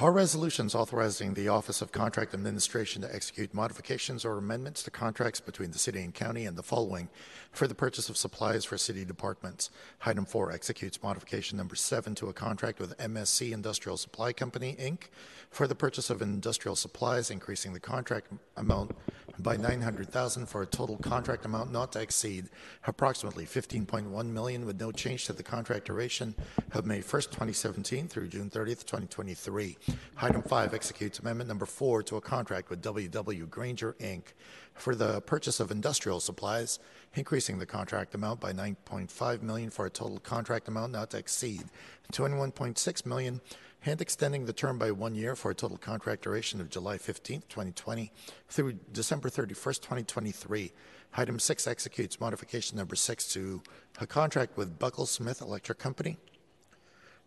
are 0.01 0.11
resolutions 0.13 0.75
authorizing 0.75 1.33
the 1.33 1.49
Office 1.49 1.81
of 1.81 1.91
Contract 1.91 2.33
Administration 2.33 3.01
to 3.01 3.13
execute 3.13 3.53
modifications 3.53 4.23
or 4.23 4.37
amendments 4.37 4.81
to 4.83 4.91
contracts 4.91 5.41
between 5.41 5.71
the 5.71 5.77
city 5.77 6.01
and 6.01 6.13
county 6.13 6.45
and 6.45 6.57
the 6.57 6.63
following 6.63 7.09
for 7.51 7.67
the 7.67 7.75
purchase 7.75 8.07
of 8.07 8.15
supplies 8.15 8.63
for 8.63 8.77
city 8.77 9.03
departments. 9.03 9.69
Item 10.05 10.23
four 10.23 10.53
executes 10.53 11.03
modification 11.03 11.57
number 11.57 11.75
seven 11.75 12.15
to 12.15 12.29
a 12.29 12.33
contract 12.33 12.79
with 12.79 12.97
MSC 12.97 13.51
Industrial 13.51 13.97
Supply 13.97 14.31
Company, 14.31 14.77
Inc. 14.79 15.09
for 15.49 15.67
the 15.67 15.75
purchase 15.75 16.09
of 16.09 16.21
industrial 16.21 16.77
supplies, 16.77 17.29
increasing 17.29 17.73
the 17.73 17.79
contract 17.79 18.27
amount 18.55 18.95
by 19.39 19.57
900,000 19.57 20.45
for 20.45 20.61
a 20.61 20.65
total 20.65 20.97
contract 20.97 21.45
amount 21.45 21.71
not 21.71 21.91
to 21.93 22.01
exceed 22.01 22.49
approximately 22.87 23.45
15.1 23.45 24.25
million 24.27 24.65
with 24.65 24.79
no 24.79 24.91
change 24.91 25.25
to 25.25 25.33
the 25.33 25.43
contract 25.43 25.85
duration 25.85 26.35
of 26.73 26.85
May 26.85 26.99
1st, 26.99 27.31
2017 27.31 28.07
through 28.07 28.27
June 28.27 28.49
30th, 28.49 28.85
2023. 28.85 29.77
Item 30.21 30.41
5 30.41 30.73
executes 30.73 31.19
amendment 31.19 31.47
number 31.47 31.65
4 31.65 32.03
to 32.03 32.17
a 32.17 32.21
contract 32.21 32.69
with 32.69 32.81
WW 32.81 33.49
Grainger 33.49 33.93
Inc. 33.99 34.33
for 34.73 34.95
the 34.95 35.21
purchase 35.21 35.59
of 35.59 35.71
industrial 35.71 36.19
supplies, 36.19 36.79
increasing 37.15 37.59
the 37.59 37.65
contract 37.65 38.13
amount 38.15 38.39
by 38.39 38.51
9.5 38.51 39.41
million 39.41 39.69
for 39.69 39.85
a 39.85 39.89
total 39.89 40.19
contract 40.19 40.67
amount 40.67 40.91
not 40.91 41.11
to 41.11 41.17
exceed 41.17 41.63
21.6 42.11 43.05
million 43.05 43.41
and 43.85 44.01
extending 44.01 44.45
the 44.45 44.53
term 44.53 44.77
by 44.77 44.91
one 44.91 45.15
year 45.15 45.35
for 45.35 45.51
a 45.51 45.55
total 45.55 45.77
contract 45.77 46.23
duration 46.23 46.59
of 46.59 46.69
July 46.69 46.97
15, 46.97 47.43
2020 47.47 48.11
through 48.49 48.73
December 48.91 49.29
31st, 49.29 49.81
2023. 49.81 50.73
Item 51.15 51.39
6 51.39 51.67
executes 51.67 52.19
modification 52.19 52.77
number 52.77 52.95
6 52.95 53.33
to 53.33 53.61
a 53.99 54.05
contract 54.05 54.57
with 54.57 54.77
Buckles-Smith 54.77 55.41
Electric 55.41 55.79
Company 55.79 56.17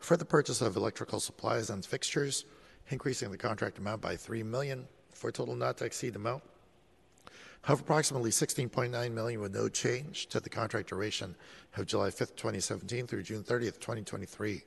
for 0.03 0.16
the 0.16 0.24
purchase 0.24 0.61
of 0.61 0.76
electrical 0.76 1.20
supplies 1.20 1.70
and 1.70 1.84
fixtures, 1.84 2.44
increasing 2.88 3.30
the 3.30 3.38
contract 3.38 3.78
amount 3.78 4.03
by 4.03 4.16
3 4.16 4.42
million 4.42 4.86
for 5.12 5.28
a 5.28 5.32
total 5.32 5.55
not 5.55 5.78
to 5.78 5.84
exceed 5.84 6.14
the 6.14 6.18
amount 6.18 6.42
of 7.68 7.80
approximately 7.80 8.30
16.9 8.30 9.12
million 9.12 9.40
with 9.40 9.55
no 9.55 9.68
change 9.68 10.26
to 10.26 10.40
the 10.40 10.50
contract 10.50 10.88
duration 10.88 11.36
of 11.76 11.86
July 11.86 12.09
5th, 12.09 12.34
2017 12.34 13.07
through 13.07 13.22
June 13.22 13.44
30th, 13.44 13.78
2023. 13.78 14.64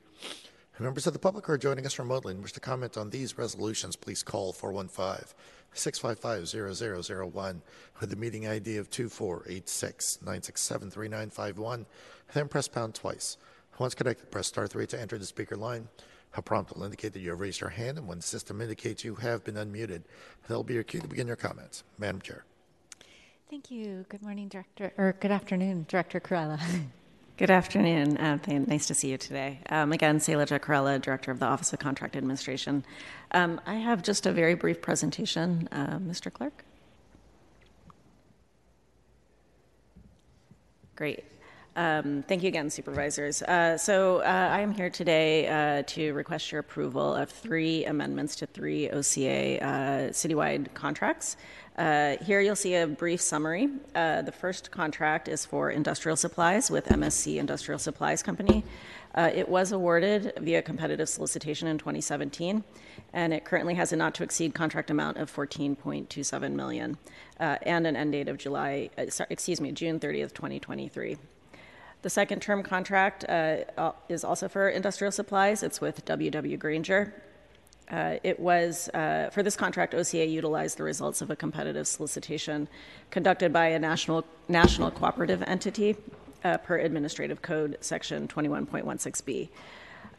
Members 0.80 1.08
of 1.08 1.14
the 1.14 1.20
public 1.20 1.46
who 1.46 1.54
are 1.54 1.58
joining 1.58 1.86
us 1.86 2.00
remotely 2.00 2.34
and 2.34 2.42
wish 2.42 2.54
to 2.54 2.60
comment 2.62 2.98
on 2.98 3.10
these 3.10 3.38
resolutions, 3.38 3.96
please 3.96 4.24
call 4.24 4.54
415 4.54 5.36
655 5.74 7.34
0001 7.34 7.62
with 8.00 8.10
the 8.10 8.16
meeting 8.16 8.48
ID 8.48 8.78
of 8.78 8.90
2486 8.90 10.22
967 10.22 10.92
3951, 10.92 11.86
then 12.34 12.48
press 12.48 12.70
pound 12.70 12.96
twice. 12.96 13.38
Once 13.80 13.94
connected, 13.94 14.32
press 14.32 14.48
star 14.48 14.68
3 14.68 14.88
to 14.88 15.00
enter 15.00 15.18
the 15.18 15.26
speaker 15.26 15.56
line. 15.56 15.88
A 16.38 16.42
prompt 16.42 16.76
will 16.76 16.84
indicate 16.84 17.14
that 17.14 17.20
you 17.20 17.30
have 17.30 17.40
raised 17.40 17.62
your 17.62 17.70
hand, 17.70 17.98
and 17.98 18.08
when 18.08 18.18
the 18.18 18.24
system 18.24 18.62
indicates 18.62 19.04
you 19.04 19.16
have 19.16 19.44
been 19.44 19.56
unmuted, 19.56 20.04
that'll 20.48 20.64
be 20.64 20.74
your 20.74 20.84
cue 20.84 21.00
to 21.00 21.08
begin 21.08 21.28
your 21.28 21.36
comments. 21.38 21.84
Madam 21.98 22.22
Chair. 22.22 22.44
Thank 23.50 23.72
you. 23.72 24.06
Good 24.10 24.22
morning, 24.22 24.50
Director, 24.50 24.92
or 24.98 25.16
good 25.20 25.32
afternoon, 25.32 25.86
Director 25.88 26.20
Kurella. 26.20 26.60
Good 27.38 27.52
afternoon. 27.52 28.16
Uh, 28.16 28.40
nice 28.48 28.88
to 28.88 28.94
see 28.94 29.12
you 29.12 29.18
today. 29.18 29.60
Um, 29.70 29.92
again, 29.92 30.20
Sailaja 30.20 30.58
Kurella, 30.58 31.02
Director 31.02 31.32
of 31.32 31.40
the 31.40 31.46
Office 31.46 31.74
of 31.74 31.80
Contract 31.80 32.16
Administration. 32.16 32.86
Um, 33.32 33.60
I 33.66 33.74
have 33.74 34.04
just 34.04 34.26
a 34.26 34.32
very 34.32 34.56
brief 34.56 34.82
presentation, 34.82 35.68
uh, 35.74 35.98
Mr. 35.98 36.32
Clerk. 36.32 36.64
Great. 40.96 41.26
Um, 41.78 42.24
thank 42.26 42.42
you 42.42 42.48
again, 42.48 42.70
supervisors. 42.70 43.42
Uh, 43.42 43.78
so 43.78 44.20
uh, 44.20 44.24
I 44.24 44.62
am 44.62 44.72
here 44.72 44.90
today 44.90 45.48
uh, 45.48 45.84
to 45.88 46.14
request 46.14 46.50
your 46.52 46.60
approval 46.60 47.14
of 47.14 47.30
three 47.30 47.84
amendments 47.84 48.38
to 48.38 48.46
three 48.46 48.90
OCA 48.90 49.62
uh, 49.62 49.68
citywide 50.12 50.74
contracts. 50.74 51.36
Uh, 51.78 52.16
here 52.24 52.40
you'll 52.40 52.56
see 52.56 52.76
a 52.76 52.88
brief 52.88 53.20
summary. 53.20 53.68
Uh, 53.94 54.22
the 54.22 54.32
first 54.32 54.72
contract 54.72 55.28
is 55.28 55.46
for 55.46 55.70
industrial 55.70 56.16
supplies 56.16 56.72
with 56.72 56.86
MSC 56.86 57.36
Industrial 57.36 57.78
Supplies 57.78 58.24
Company. 58.24 58.64
it 59.18 59.50
was 59.50 59.74
awarded 59.74 60.32
via 60.40 60.62
competitive 60.62 61.10
solicitation 61.10 61.68
in 61.68 61.78
2017, 61.78 62.64
and 63.12 63.34
it 63.34 63.44
currently 63.44 63.74
has 63.74 63.92
a 63.92 63.98
not 63.98 64.16
to 64.16 64.24
exceed 64.24 64.54
contract 64.54 64.90
amount 64.90 65.18
of 65.18 65.30
14.27 65.30 66.54
million 66.54 66.98
and 67.38 67.86
an 67.86 67.98
end 67.98 68.14
date 68.14 68.30
of 68.30 68.38
July, 68.38 68.90
sorry, 69.10 69.28
excuse 69.30 69.60
me, 69.60 69.74
June 69.74 70.00
30th, 70.00 70.34
2023. 70.34 71.18
The 72.06 72.12
second 72.12 72.40
term 72.44 72.62
contract 72.62 73.26
uh, 73.28 73.94
is 74.10 74.24
also 74.24 74.48
for 74.48 74.70
industrial 74.70 75.12
supplies. 75.12 75.64
It's 75.64 75.82
with 75.82 76.06
WW 76.06 76.60
Grainger. 76.60 77.16
Uh, 77.90 78.18
it 78.22 78.40
was, 78.40 78.90
uh, 78.90 79.32
for 79.32 79.42
this 79.42 79.56
contract, 79.56 79.96
OCA 79.96 80.24
utilized 80.24 80.78
the 80.78 80.84
results 80.84 81.24
of 81.24 81.32
a 81.32 81.36
competitive 81.36 81.88
solicitation 81.88 82.68
conducted 83.10 83.52
by 83.52 83.70
a 83.70 83.80
national, 83.80 84.24
national 84.48 84.92
cooperative 84.92 85.42
entity 85.48 85.96
uh, 86.44 86.60
per 86.60 86.78
Administrative 86.78 87.42
Code 87.42 87.76
Section 87.82 88.28
21.16b. 88.28 89.50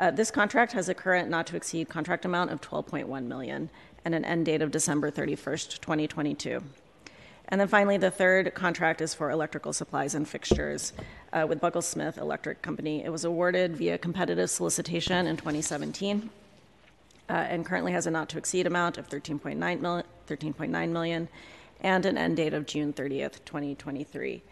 Uh, 0.01 0.11
this 0.11 0.33
contract 0.33 0.73
has 0.73 0.89
a 0.89 0.95
current 0.95 1.31
not 1.31 1.47
to 1.47 1.55
exceed 1.55 1.89
contract 1.89 2.25
amount 2.25 2.51
of 2.51 2.61
12.1 2.61 3.27
million 3.27 3.71
and 4.05 4.13
an 4.13 4.25
end 4.25 4.45
date 4.45 4.61
of 4.61 4.73
December 4.73 5.09
31st, 5.13 5.79
2022. 5.79 6.65
And 7.49 7.61
then 7.61 7.69
finally, 7.69 7.97
the 7.97 8.11
third 8.11 8.55
contract 8.55 9.01
is 9.01 9.15
for 9.15 9.31
electrical 9.31 9.73
supplies 9.73 10.15
and 10.15 10.29
fixtures 10.29 10.93
uh, 11.33 11.47
with 11.49 11.61
Buckles-Smith 11.61 12.19
Electric 12.19 12.61
Company. 12.61 13.05
It 13.05 13.11
was 13.11 13.25
awarded 13.25 13.77
via 13.77 13.99
competitive 13.99 14.51
solicitation 14.51 15.27
in 15.27 15.37
2017 15.37 16.29
uh, 17.29 17.33
and 17.33 17.65
currently 17.65 17.93
has 17.93 18.07
a 18.07 18.11
not 18.11 18.29
to 18.31 18.39
exceed 18.39 18.67
amount 18.67 18.99
of 18.99 19.09
13.9 19.09 19.57
million, 19.81 20.05
13.9 20.27 20.89
million 20.91 21.29
and 21.81 22.07
an 22.07 22.19
end 22.19 22.37
date 22.37 22.55
of 22.55 22.67
June 22.67 22.93
30th, 22.93 23.45
2023. 23.45 24.43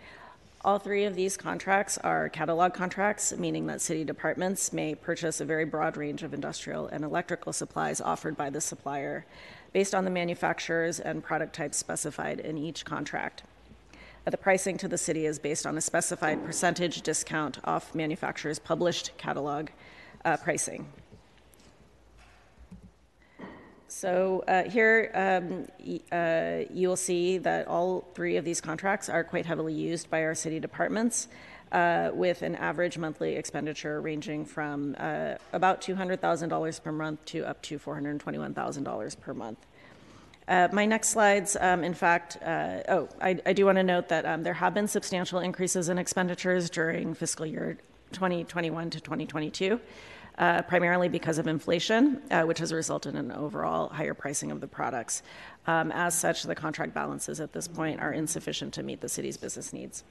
All 0.65 0.79
three 0.79 1.05
of 1.05 1.15
these 1.15 1.37
contracts 1.37 1.99
are 1.99 2.29
catalog 2.31 2.73
contracts, 2.73 3.37
meaning 3.37 3.67
that 3.67 3.83
city 3.83 4.03
departments 4.03 4.73
may 4.73 4.95
purchase 4.95 5.41
a 5.41 5.45
very 5.45 5.65
broad 5.65 5.97
range 5.97 6.23
of 6.23 6.33
industrial 6.33 6.87
and 6.87 7.05
electrical 7.05 7.53
supplies 7.53 8.01
offered 8.01 8.37
by 8.37 8.49
the 8.51 8.63
supplier 8.63 9.27
based 9.75 9.95
on 9.95 10.05
the 10.05 10.11
manufacturers 10.11 11.01
and 11.01 11.23
product 11.23 11.55
types 11.55 11.77
specified 11.77 12.41
in 12.41 12.57
each 12.57 12.85
contract. 12.85 13.43
Uh, 14.27 14.31
the 14.31 14.39
pricing 14.39 14.79
to 14.79 14.89
the 14.89 14.97
city 14.97 15.27
is 15.27 15.39
based 15.39 15.67
on 15.67 15.77
a 15.77 15.81
specified 15.81 16.43
percentage 16.47 17.03
discount 17.03 17.59
off 17.65 17.95
manufacturers' 17.95 18.59
published 18.59 19.11
catalog 19.19 19.69
uh, 20.25 20.37
pricing. 20.39 20.87
So 23.89 24.45
uh, 24.49 24.63
here 24.71 25.11
um, 25.15 25.67
uh, 26.11 26.73
you 26.73 26.89
will 26.89 26.97
see 26.97 27.39
that 27.39 27.67
all 27.67 28.05
three 28.15 28.37
of 28.37 28.45
these 28.45 28.61
contracts 28.61 29.09
are 29.09 29.25
quite 29.25 29.45
heavily 29.45 29.75
used 29.75 30.09
by 30.09 30.23
our 30.23 30.35
city 30.37 30.61
departments, 30.61 31.29
uh, 31.75 32.11
with 32.15 32.43
an 32.43 32.55
average 32.55 32.97
monthly 32.97 33.35
expenditure 33.37 34.01
ranging 34.01 34.45
from 34.45 34.97
uh, 34.99 35.35
about 35.53 35.81
$200,000 35.81 36.83
per 36.83 36.93
month 36.93 37.25
to 37.27 37.45
up 37.45 37.61
to 37.63 37.79
$421,000 37.79 39.21
per 39.21 39.35
month. 39.35 39.59
Uh, 40.47 40.69
my 40.73 40.87
next 40.87 41.09
slides, 41.09 41.57
um, 41.61 41.83
in 41.83 41.95
fact, 41.95 42.39
uh, 42.43 42.81
oh, 42.89 43.09
I, 43.21 43.39
I 43.45 43.53
do 43.53 43.67
want 43.67 43.77
to 43.77 43.83
note 43.83 44.09
that 44.09 44.25
um, 44.25 44.43
there 44.43 44.55
have 44.55 44.75
been 44.75 44.89
substantial 44.89 45.41
increases 45.41 45.89
in 45.89 45.99
expenditures 45.99 46.71
during 46.71 47.15
fiscal 47.15 47.45
year 47.45 47.79
2021 48.13 48.91
to 48.91 49.01
2022 49.01 49.81
uh, 50.39 50.63
primarily 50.63 51.09
because 51.09 51.39
of 51.39 51.47
inflation, 51.47 52.21
uh, 52.31 52.43
which 52.43 52.59
has 52.59 52.73
resulted 52.73 53.15
in 53.15 53.31
an 53.31 53.33
overall 53.33 53.89
higher 53.89 54.15
pricing 54.15 54.51
of 54.51 54.61
the 54.61 54.67
products. 54.67 55.23
Um, 55.67 55.93
as 55.93 56.15
such, 56.15 56.43
the 56.43 56.55
contract 56.55 56.95
balances 56.95 57.41
at 57.41 57.53
this 57.53 57.69
point 57.69 58.01
are 58.01 58.13
insufficient 58.13 58.75
to 58.75 58.83
meet 58.83 59.01
the 59.01 59.09
city's 59.09 59.37
business 59.37 59.73
needs. 59.73 60.05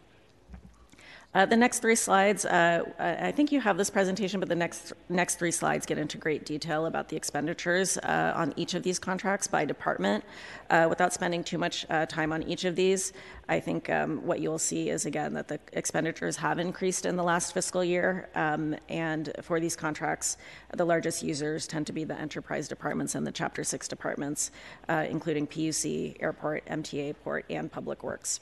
Uh, 1.36 1.48
the 1.48 1.58
next 1.58 1.80
three 1.80 1.96
slides, 1.96 2.46
uh, 2.46 2.84
I 3.00 3.32
think 3.32 3.52
you 3.52 3.60
have 3.60 3.76
this 3.76 3.90
presentation, 3.90 4.40
but 4.40 4.50
the 4.50 4.56
next 4.56 4.94
next 5.10 5.40
three 5.40 5.50
slides 5.50 5.84
get 5.88 5.98
into 5.98 6.20
great 6.20 6.46
detail 6.46 6.86
about 6.86 7.10
the 7.10 7.16
expenditures 7.16 7.98
uh, 7.98 8.34
on 8.36 8.54
each 8.56 8.76
of 8.76 8.84
these 8.84 9.00
contracts 9.00 9.48
by 9.48 9.66
department. 9.66 10.24
Uh, 10.70 10.86
without 10.88 11.12
spending 11.12 11.44
too 11.44 11.58
much 11.58 11.88
uh, 11.90 12.06
time 12.06 12.32
on 12.32 12.44
each 12.44 12.66
of 12.66 12.76
these, 12.76 13.14
I 13.50 13.60
think 13.60 13.90
um, 13.90 14.24
what 14.28 14.42
you'll 14.42 14.60
see 14.60 14.92
is 14.92 15.08
again 15.08 15.34
that 15.34 15.48
the 15.48 15.60
expenditures 15.74 16.38
have 16.38 16.60
increased 16.60 17.04
in 17.04 17.16
the 17.16 17.24
last 17.24 17.52
fiscal 17.52 17.84
year, 17.84 18.30
um, 18.36 18.76
and 18.88 19.34
for 19.42 19.60
these 19.60 19.76
contracts, 19.76 20.38
the 20.76 20.86
largest 20.86 21.24
users 21.24 21.66
tend 21.66 21.88
to 21.88 21.94
be 21.94 22.04
the 22.04 22.20
enterprise 22.20 22.68
departments 22.68 23.16
and 23.16 23.26
the 23.26 23.32
Chapter 23.32 23.64
Six 23.64 23.88
departments, 23.88 24.52
uh, 24.88 25.08
including 25.10 25.48
PUC, 25.48 26.18
Airport, 26.22 26.64
MTA, 26.68 27.16
Port, 27.24 27.46
and 27.50 27.72
Public 27.72 28.04
Works. 28.04 28.40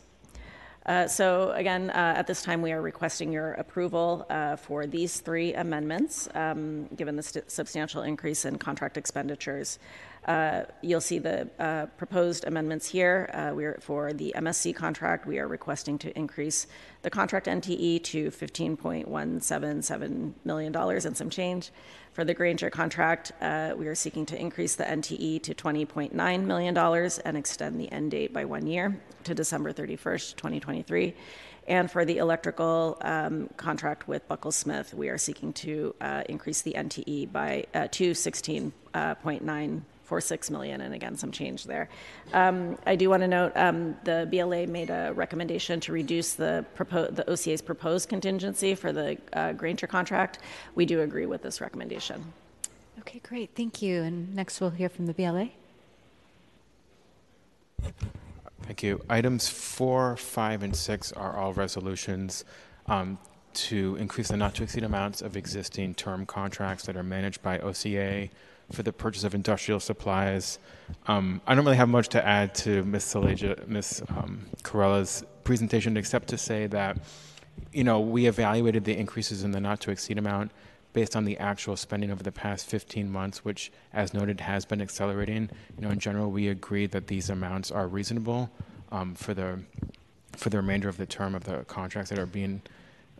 Uh, 0.85 1.07
so 1.07 1.51
again, 1.51 1.89
uh, 1.91 2.13
at 2.17 2.25
this 2.25 2.41
time, 2.41 2.61
we 2.61 2.71
are 2.71 2.81
requesting 2.81 3.31
your 3.31 3.53
approval 3.53 4.25
uh, 4.29 4.55
for 4.55 4.87
these 4.87 5.19
three 5.19 5.53
amendments, 5.53 6.27
um, 6.33 6.87
given 6.95 7.15
the 7.15 7.21
st- 7.21 7.51
substantial 7.51 8.01
increase 8.01 8.45
in 8.45 8.57
contract 8.57 8.97
expenditures. 8.97 9.77
Uh, 10.25 10.63
you'll 10.81 11.01
see 11.01 11.19
the 11.19 11.47
uh, 11.59 11.85
proposed 11.97 12.45
amendments 12.45 12.87
here. 12.87 13.29
Uh, 13.33 13.51
we 13.55 13.65
are 13.65 13.77
for 13.81 14.13
the 14.13 14.33
MSC 14.35 14.75
contract. 14.75 15.27
We 15.27 15.39
are 15.39 15.47
requesting 15.47 15.97
to 15.99 16.17
increase 16.17 16.65
the 17.01 17.09
contract 17.09 17.47
NTE 17.47 18.03
to 18.03 18.29
$15.177 18.29 20.33
million 20.43 20.75
and 20.75 21.17
some 21.17 21.29
change. 21.29 21.71
For 22.13 22.25
the 22.25 22.33
Grainger 22.33 22.69
contract, 22.69 23.31
uh, 23.41 23.73
we 23.77 23.87
are 23.87 23.95
seeking 23.95 24.25
to 24.27 24.39
increase 24.39 24.75
the 24.75 24.83
NTE 24.83 25.43
to 25.43 25.55
$20.9 25.55 26.43
million 26.43 26.77
and 26.77 27.37
extend 27.37 27.79
the 27.79 27.89
end 27.89 28.11
date 28.11 28.33
by 28.33 28.43
one 28.43 28.67
year 28.67 28.99
to 29.23 29.33
December 29.33 29.71
31st, 29.71 30.35
2023. 30.35 31.13
And 31.67 31.89
for 31.89 32.03
the 32.03 32.17
electrical 32.17 32.97
um, 33.01 33.49
contract 33.55 34.09
with 34.09 34.27
Buckles-Smith, 34.27 34.93
we 34.93 35.07
are 35.07 35.17
seeking 35.17 35.53
to 35.53 35.95
uh, 36.01 36.23
increase 36.27 36.61
the 36.61 36.73
NTE 36.73 37.31
by 37.31 37.65
uh, 37.73 37.87
to 37.91 38.11
16.9 38.11 39.81
for 40.11 40.19
six 40.19 40.51
million, 40.51 40.81
and 40.81 40.93
again 40.93 41.15
some 41.15 41.31
change 41.31 41.63
there. 41.63 41.87
Um, 42.33 42.77
I 42.85 42.97
do 42.97 43.09
want 43.09 43.21
to 43.21 43.29
note 43.29 43.53
um, 43.55 43.95
the 44.03 44.27
BLA 44.29 44.67
made 44.67 44.89
a 44.89 45.13
recommendation 45.15 45.79
to 45.79 45.93
reduce 45.93 46.33
the 46.33 46.65
propo- 46.75 47.15
the 47.15 47.23
OCA's 47.31 47.61
proposed 47.61 48.09
contingency 48.09 48.75
for 48.75 48.91
the 48.91 49.17
uh, 49.31 49.53
Grainger 49.53 49.87
contract. 49.87 50.39
We 50.75 50.85
do 50.85 50.99
agree 50.99 51.27
with 51.27 51.41
this 51.43 51.61
recommendation. 51.61 52.33
Okay, 52.99 53.19
great. 53.19 53.51
Thank 53.55 53.81
you. 53.81 54.03
And 54.03 54.35
next 54.35 54.59
we'll 54.59 54.71
hear 54.71 54.89
from 54.89 55.05
the 55.05 55.13
BLA. 55.13 55.47
Thank 58.63 58.83
you. 58.83 59.01
Items 59.09 59.47
four, 59.47 60.17
five, 60.17 60.61
and 60.61 60.75
six 60.75 61.13
are 61.13 61.37
all 61.37 61.53
resolutions 61.53 62.43
um, 62.87 63.17
to 63.53 63.95
increase 63.95 64.27
the 64.27 64.35
not 64.35 64.55
to 64.55 64.63
exceed 64.63 64.83
amounts 64.83 65.21
of 65.21 65.37
existing 65.37 65.95
term 65.95 66.25
contracts 66.25 66.85
that 66.87 66.97
are 66.97 67.03
managed 67.17 67.41
by 67.41 67.59
OCA 67.59 68.29
for 68.71 68.83
the 68.83 68.93
purchase 68.93 69.23
of 69.23 69.35
industrial 69.35 69.79
supplies. 69.79 70.59
Um, 71.07 71.41
I 71.47 71.55
don't 71.55 71.65
really 71.65 71.77
have 71.77 71.89
much 71.89 72.09
to 72.09 72.25
add 72.25 72.55
to 72.55 72.83
Ms. 72.83 73.15
Ms. 73.67 74.03
Um, 74.09 74.45
Kurella's 74.63 75.23
presentation, 75.43 75.97
except 75.97 76.27
to 76.29 76.37
say 76.37 76.67
that, 76.67 76.97
you 77.71 77.83
know, 77.83 77.99
we 77.99 78.27
evaluated 78.27 78.83
the 78.83 78.97
increases 78.97 79.43
in 79.43 79.51
the 79.51 79.59
not 79.59 79.79
to 79.81 79.91
exceed 79.91 80.17
amount 80.17 80.51
based 80.93 81.15
on 81.15 81.23
the 81.23 81.37
actual 81.37 81.77
spending 81.77 82.11
over 82.11 82.23
the 82.23 82.31
past 82.31 82.65
15 82.65 83.09
months, 83.09 83.45
which, 83.45 83.71
as 83.93 84.13
noted, 84.13 84.41
has 84.41 84.65
been 84.65 84.81
accelerating. 84.81 85.49
You 85.77 85.85
know, 85.85 85.89
in 85.89 85.99
general, 85.99 86.31
we 86.31 86.49
agree 86.49 86.85
that 86.87 87.07
these 87.07 87.29
amounts 87.29 87.71
are 87.71 87.87
reasonable 87.87 88.49
um, 88.91 89.15
for 89.15 89.33
the 89.33 89.59
for 90.37 90.49
the 90.49 90.57
remainder 90.57 90.87
of 90.87 90.95
the 90.97 91.05
term 91.05 91.35
of 91.35 91.43
the 91.43 91.63
contracts 91.65 92.09
that 92.09 92.17
are 92.17 92.25
being 92.25 92.61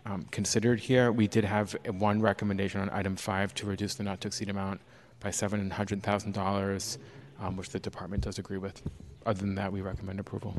um, 0.06 0.26
considered 0.32 0.80
here. 0.80 1.12
We 1.12 1.28
did 1.28 1.44
have 1.44 1.76
one 1.86 2.22
recommendation 2.22 2.82
on 2.82 2.90
item 2.90 3.16
five 3.16 3.54
to 3.56 3.66
reduce 3.66 3.96
the 3.96 4.04
not 4.04 4.22
to 4.22 4.28
exceed 4.28 4.50
amount 4.50 4.82
by 5.22 5.30
$700,000, 5.30 6.98
um, 7.40 7.56
which 7.56 7.70
the 7.70 7.80
department 7.80 8.24
does 8.24 8.38
agree 8.40 8.58
with. 8.58 8.82
Other 9.26 9.42
than 9.42 9.56
that, 9.56 9.72
we 9.72 9.82
recommend 9.82 10.20
approval. 10.20 10.56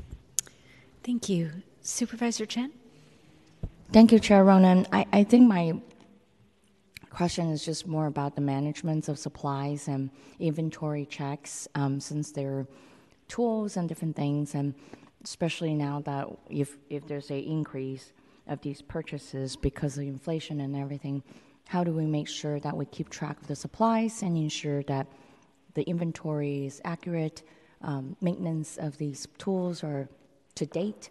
Thank 1.02 1.28
you. 1.28 1.50
Supervisor 1.82 2.46
Chen? 2.46 2.72
Thank 3.92 4.12
you, 4.12 4.18
Chair 4.18 4.44
Ronen. 4.44 4.86
I, 4.92 5.04
I 5.12 5.24
think 5.24 5.48
my 5.48 5.74
question 7.10 7.50
is 7.50 7.64
just 7.64 7.86
more 7.86 8.06
about 8.06 8.36
the 8.36 8.40
management 8.40 9.08
of 9.08 9.18
supplies 9.18 9.88
and 9.88 10.08
inventory 10.38 11.04
checks 11.04 11.68
um, 11.74 12.00
since 12.00 12.32
there 12.32 12.60
are 12.60 12.66
tools 13.28 13.76
and 13.76 13.88
different 13.88 14.16
things 14.16 14.54
and 14.54 14.74
especially 15.22 15.74
now 15.74 16.00
that 16.00 16.26
if, 16.48 16.78
if 16.88 17.06
there's 17.06 17.30
a 17.30 17.38
increase 17.38 18.12
of 18.46 18.60
these 18.62 18.80
purchases 18.82 19.56
because 19.56 19.98
of 19.98 20.04
inflation 20.04 20.60
and 20.60 20.74
everything 20.74 21.22
how 21.68 21.84
do 21.84 21.92
we 21.92 22.06
make 22.06 22.28
sure 22.28 22.60
that 22.60 22.76
we 22.76 22.84
keep 22.86 23.08
track 23.08 23.40
of 23.40 23.46
the 23.46 23.56
supplies 23.56 24.22
and 24.22 24.36
ensure 24.36 24.82
that 24.84 25.06
the 25.74 25.82
inventory 25.84 26.66
is 26.66 26.80
accurate, 26.84 27.42
um, 27.80 28.16
maintenance 28.20 28.76
of 28.76 28.98
these 28.98 29.26
tools 29.38 29.82
are 29.82 30.08
to 30.54 30.66
date? 30.66 31.10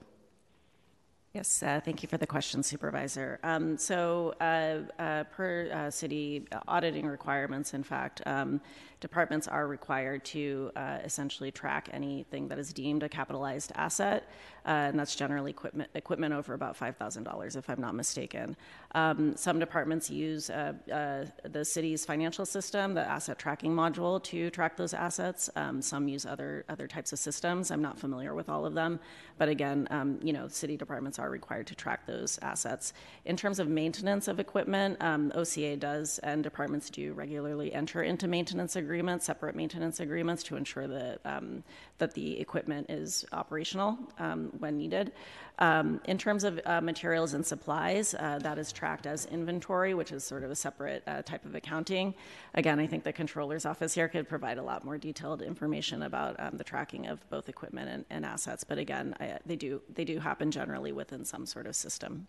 Yes, 1.33 1.63
uh, 1.63 1.79
thank 1.83 2.03
you 2.03 2.09
for 2.09 2.17
the 2.17 2.27
question, 2.27 2.61
Supervisor. 2.61 3.39
Um, 3.41 3.77
so, 3.77 4.33
uh, 4.41 4.79
uh, 5.01 5.23
per 5.25 5.71
uh, 5.71 5.89
city 5.89 6.45
auditing 6.67 7.05
requirements, 7.07 7.73
in 7.73 7.83
fact, 7.83 8.21
um, 8.25 8.59
departments 8.99 9.47
are 9.47 9.65
required 9.65 10.25
to 10.25 10.71
uh, 10.75 10.97
essentially 11.05 11.49
track 11.49 11.87
anything 11.93 12.49
that 12.49 12.59
is 12.59 12.73
deemed 12.73 13.03
a 13.03 13.09
capitalized 13.09 13.71
asset, 13.75 14.29
uh, 14.65 14.89
and 14.89 14.99
that's 14.99 15.15
generally 15.15 15.51
equipment, 15.51 15.89
equipment 15.95 16.33
over 16.33 16.53
about 16.53 16.77
$5,000, 16.77 17.55
if 17.55 17.69
I'm 17.69 17.81
not 17.81 17.95
mistaken. 17.95 18.55
Um, 18.93 19.35
some 19.35 19.59
departments 19.59 20.09
use 20.09 20.49
uh, 20.49 20.73
uh, 20.91 21.25
the 21.47 21.65
city's 21.65 22.05
financial 22.05 22.45
system, 22.45 22.93
the 22.93 23.07
asset 23.07 23.39
tracking 23.39 23.73
module, 23.73 24.21
to 24.23 24.49
track 24.49 24.77
those 24.77 24.93
assets. 24.93 25.49
Um, 25.55 25.81
some 25.81 26.07
use 26.07 26.25
other 26.25 26.65
other 26.69 26.87
types 26.87 27.13
of 27.13 27.19
systems. 27.19 27.71
I'm 27.71 27.81
not 27.81 27.97
familiar 27.97 28.35
with 28.35 28.49
all 28.49 28.65
of 28.65 28.73
them, 28.73 28.99
but 29.37 29.49
again, 29.49 29.87
um, 29.91 30.19
you 30.21 30.33
know, 30.33 30.47
city 30.47 30.77
departments 30.77 31.19
are 31.19 31.29
required 31.29 31.67
to 31.67 31.75
track 31.75 32.05
those 32.05 32.37
assets. 32.41 32.93
In 33.25 33.37
terms 33.37 33.59
of 33.59 33.67
maintenance 33.67 34.27
of 34.27 34.39
equipment, 34.39 34.97
um, 35.01 35.31
OCA 35.35 35.77
does, 35.77 36.19
and 36.19 36.43
departments 36.43 36.89
do 36.89 37.13
regularly 37.13 37.73
enter 37.73 38.03
into 38.03 38.27
maintenance 38.27 38.75
agreements 38.75 39.25
separate 39.31 39.55
maintenance 39.55 40.01
agreements 40.01 40.43
to 40.43 40.57
ensure 40.57 40.87
that, 40.87 41.19
um, 41.23 41.63
that 42.01 42.13
the 42.15 42.39
equipment 42.39 42.89
is 42.89 43.23
operational 43.31 43.97
um, 44.17 44.51
when 44.57 44.75
needed. 44.75 45.11
Um, 45.59 46.01
in 46.05 46.17
terms 46.17 46.43
of 46.43 46.59
uh, 46.65 46.81
materials 46.81 47.35
and 47.35 47.45
supplies, 47.45 48.15
uh, 48.15 48.39
that 48.41 48.57
is 48.57 48.71
tracked 48.71 49.05
as 49.05 49.27
inventory, 49.27 49.93
which 49.93 50.11
is 50.11 50.23
sort 50.23 50.43
of 50.43 50.49
a 50.49 50.55
separate 50.55 51.03
uh, 51.05 51.21
type 51.21 51.45
of 51.45 51.53
accounting. 51.53 52.15
Again, 52.55 52.79
I 52.79 52.87
think 52.87 53.03
the 53.03 53.13
controller's 53.13 53.65
office 53.67 53.93
here 53.93 54.09
could 54.09 54.27
provide 54.27 54.57
a 54.57 54.63
lot 54.63 54.83
more 54.83 54.97
detailed 54.97 55.43
information 55.43 56.01
about 56.01 56.35
um, 56.39 56.57
the 56.57 56.63
tracking 56.63 57.05
of 57.05 57.17
both 57.29 57.47
equipment 57.47 57.89
and, 57.89 58.05
and 58.09 58.25
assets. 58.25 58.63
But 58.63 58.79
again, 58.79 59.15
I, 59.19 59.37
they 59.45 59.55
do 59.55 59.81
they 59.93 60.03
do 60.03 60.17
happen 60.19 60.49
generally 60.49 60.91
within 60.91 61.23
some 61.23 61.45
sort 61.45 61.67
of 61.67 61.75
system. 61.75 62.27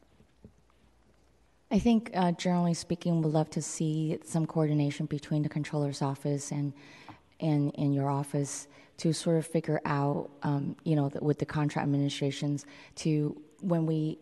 I 1.70 1.78
think, 1.78 2.10
uh, 2.12 2.32
generally 2.32 2.74
speaking, 2.74 3.22
we'd 3.22 3.32
love 3.32 3.48
to 3.50 3.62
see 3.62 4.18
some 4.26 4.44
coordination 4.44 5.06
between 5.06 5.42
the 5.42 5.48
controller's 5.48 6.02
office 6.02 6.52
and 6.52 6.74
and 7.40 7.74
in 7.74 7.92
your 7.94 8.10
office 8.10 8.68
to 8.98 9.12
sort 9.12 9.36
of 9.38 9.46
figure 9.46 9.80
out, 9.84 10.30
um, 10.42 10.76
you 10.84 10.94
know, 10.96 11.10
with 11.20 11.38
the 11.38 11.46
contract 11.46 11.84
administrations 11.86 12.66
to 12.96 13.40
when 13.60 13.86
we 13.86 14.18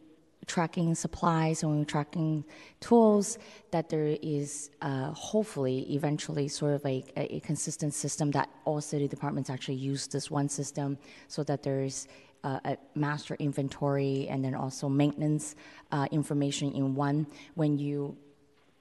tracking 0.46 0.94
supplies 0.94 1.62
and 1.62 1.70
when 1.70 1.78
we're 1.80 1.84
tracking 1.84 2.44
tools, 2.80 3.38
that 3.70 3.88
there 3.88 4.16
is 4.22 4.70
uh, 4.82 5.10
hopefully 5.12 5.86
eventually 5.94 6.48
sort 6.48 6.74
of 6.74 6.84
a, 6.84 7.04
a, 7.16 7.40
consistent 7.40 7.94
system 7.94 8.30
that 8.32 8.48
all 8.64 8.80
city 8.80 9.06
departments 9.06 9.48
actually 9.50 9.76
use 9.76 10.08
this 10.08 10.30
one 10.30 10.48
system 10.48 10.98
so 11.28 11.44
that 11.44 11.62
there's 11.62 12.08
uh, 12.42 12.58
a 12.64 12.76
master 12.94 13.36
inventory 13.38 14.26
and 14.28 14.44
then 14.44 14.54
also 14.54 14.88
maintenance 14.88 15.54
uh, 15.92 16.06
information 16.10 16.72
in 16.72 16.94
one. 16.94 17.26
When 17.54 17.78
you 17.78 18.16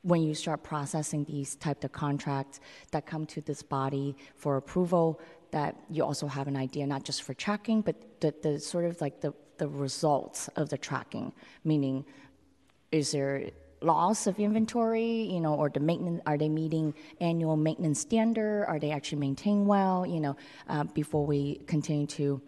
when 0.01 0.23
you 0.23 0.33
start 0.33 0.63
processing 0.63 1.25
these 1.25 1.55
type 1.57 1.83
of 1.83 1.91
contracts 1.91 2.61
that 2.91 3.05
come 3.05 3.25
to 3.25 3.41
this 3.41 3.61
body 3.61 4.15
for 4.33 4.55
approval 4.55 5.19
that 5.51 5.75
you 5.89 6.03
also 6.03 6.27
have 6.27 6.47
an 6.47 6.55
idea 6.55 6.85
not 6.85 7.03
just 7.03 7.23
for 7.23 7.33
tracking 7.33 7.81
but 7.81 7.95
the, 8.21 8.33
the 8.41 8.59
sort 8.59 8.85
of 8.85 8.99
like 9.01 9.21
the, 9.21 9.33
the 9.57 9.67
results 9.67 10.47
of 10.55 10.69
the 10.69 10.77
tracking 10.77 11.31
meaning 11.63 12.05
is 12.91 13.11
there 13.11 13.49
loss 13.81 14.27
of 14.27 14.39
inventory 14.39 15.23
you 15.23 15.39
know 15.39 15.55
or 15.55 15.69
the 15.69 15.79
maintenance 15.79 16.21
are 16.25 16.37
they 16.37 16.49
meeting 16.49 16.93
annual 17.21 17.55
maintenance 17.55 17.99
standard 17.99 18.65
are 18.65 18.79
they 18.79 18.91
actually 18.91 19.17
maintained 19.17 19.65
well 19.65 20.05
you 20.05 20.19
know 20.19 20.35
uh, 20.67 20.83
before 20.83 21.25
we 21.25 21.55
continue 21.65 22.05
to 22.05 22.41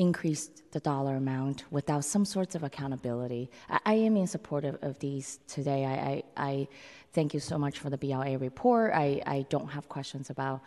increase 0.00 0.50
the 0.72 0.80
dollar 0.80 1.16
amount 1.16 1.64
without 1.70 2.04
some 2.06 2.24
sorts 2.24 2.54
of 2.54 2.62
accountability. 2.62 3.50
I, 3.68 3.80
I 3.84 3.94
am 3.94 4.16
in 4.16 4.26
support 4.26 4.64
of, 4.64 4.78
of 4.80 4.98
these 4.98 5.40
today. 5.46 5.84
I, 5.84 5.92
I, 5.92 6.22
I, 6.50 6.68
thank 7.12 7.34
you 7.34 7.40
so 7.40 7.58
much 7.58 7.78
for 7.78 7.90
the 7.90 7.98
BLA 7.98 8.38
report. 8.38 8.92
I, 8.94 9.20
I 9.26 9.44
don't 9.50 9.68
have 9.68 9.90
questions 9.90 10.30
about 10.30 10.62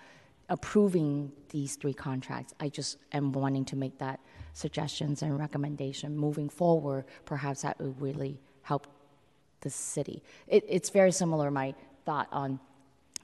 approving 0.50 1.32
these 1.50 1.76
three 1.76 1.94
contracts. 1.94 2.54
I 2.60 2.70
just 2.70 2.98
am 3.12 3.32
wanting 3.32 3.66
to 3.66 3.76
make 3.76 3.98
that 4.00 4.20
suggestions 4.54 5.22
and 5.22 5.38
recommendation 5.39 6.18
moving 6.18 6.50
forward. 6.50 7.06
Perhaps 7.26 7.62
that 7.62 7.80
would 7.80 8.00
really 8.02 8.39
help 8.62 8.88
the 9.62 9.70
city. 9.70 10.22
It, 10.48 10.66
it's 10.68 10.89
very 10.89 11.12
similar, 11.12 11.50
my 11.50 11.74
thought 12.06 12.28
on 12.32 12.60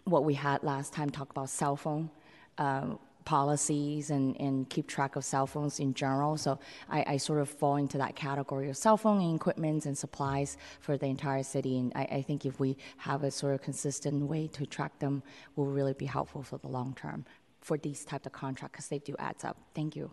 what 0.06 0.24
we 0.24 0.34
had 0.34 0.64
last 0.64 0.94
time, 0.94 1.10
talk 1.10 1.30
about 1.30 1.50
cell 1.50 1.76
phone 1.76 2.10
uh, 2.58 2.96
policies 3.30 4.10
and, 4.10 4.36
and 4.42 4.68
keep 4.72 4.88
track 4.88 5.16
of 5.16 5.24
cell 5.24 5.46
phones 5.46 5.80
in 5.80 5.94
general. 5.94 6.36
So 6.36 6.58
I, 6.90 7.00
I, 7.14 7.18
sort 7.18 7.40
of 7.40 7.48
fall 7.48 7.76
into 7.76 8.00
that 8.00 8.16
category 8.16 8.72
of 8.72 8.76
cell 8.76 8.98
phone 8.98 9.36
equipment 9.36 9.86
and 9.86 9.96
supplies 9.96 10.58
for 10.80 10.98
the 10.98 11.06
entire 11.06 11.44
city. 11.44 11.78
And 11.78 11.92
I, 11.96 12.04
I 12.20 12.22
think 12.24 12.48
if 12.48 12.60
we 12.60 12.76
have 12.98 13.24
a 13.24 13.30
sort 13.30 13.54
of 13.54 13.62
consistent 13.62 14.24
way 14.24 14.48
to 14.48 14.66
track 14.66 14.98
them, 14.98 15.22
will 15.56 15.68
really 15.68 15.94
be 15.94 16.08
helpful 16.08 16.42
for 16.42 16.58
the 16.58 16.68
long 16.68 16.96
term 17.00 17.24
for 17.62 17.78
these 17.78 18.04
type 18.04 18.26
of 18.26 18.32
contracts 18.32 18.76
because 18.76 18.88
they 18.88 18.98
do 18.98 19.16
adds 19.20 19.44
up. 19.44 19.58
Thank 19.76 19.96
you. 19.96 20.10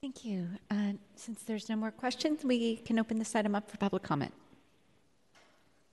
Thank 0.00 0.24
you. 0.24 0.48
Uh, 0.70 0.92
since 1.16 1.42
there's 1.42 1.68
no 1.68 1.76
more 1.76 1.90
questions, 1.90 2.44
we 2.44 2.76
can 2.76 2.98
open 2.98 3.18
this 3.18 3.36
item 3.36 3.54
up 3.54 3.70
for 3.70 3.76
public 3.76 4.04
comment. 4.04 4.32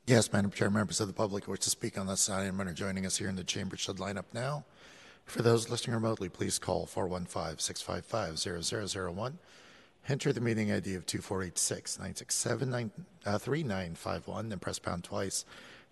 Yes, 0.07 0.31
Madam 0.31 0.51
Chair, 0.51 0.69
members 0.69 1.01
of 1.01 1.07
the 1.07 1.15
public 1.15 1.45
who 1.45 1.51
wish 1.51 1.61
to 1.61 1.71
speak 1.71 1.97
on 1.97 2.05
this 2.05 2.29
item 2.29 2.59
and 2.59 2.69
are 2.69 2.73
joining 2.73 3.07
us 3.07 3.17
here 3.17 3.27
in 3.27 3.35
the 3.35 3.43
chamber 3.43 3.75
should 3.75 3.99
line 3.99 4.19
up 4.19 4.27
now. 4.35 4.63
For 5.25 5.41
those 5.41 5.67
listening 5.67 5.95
remotely, 5.95 6.29
please 6.29 6.59
call 6.59 6.85
415-655-0001. 6.85 9.33
Enter 10.07 10.31
the 10.31 10.41
meeting 10.41 10.71
ID 10.71 10.93
of 10.93 11.07
2486-967-3951, 11.07 12.91
uh, 13.25 13.39
then 14.43 14.59
press 14.59 14.77
pound 14.77 15.03
twice. 15.03 15.43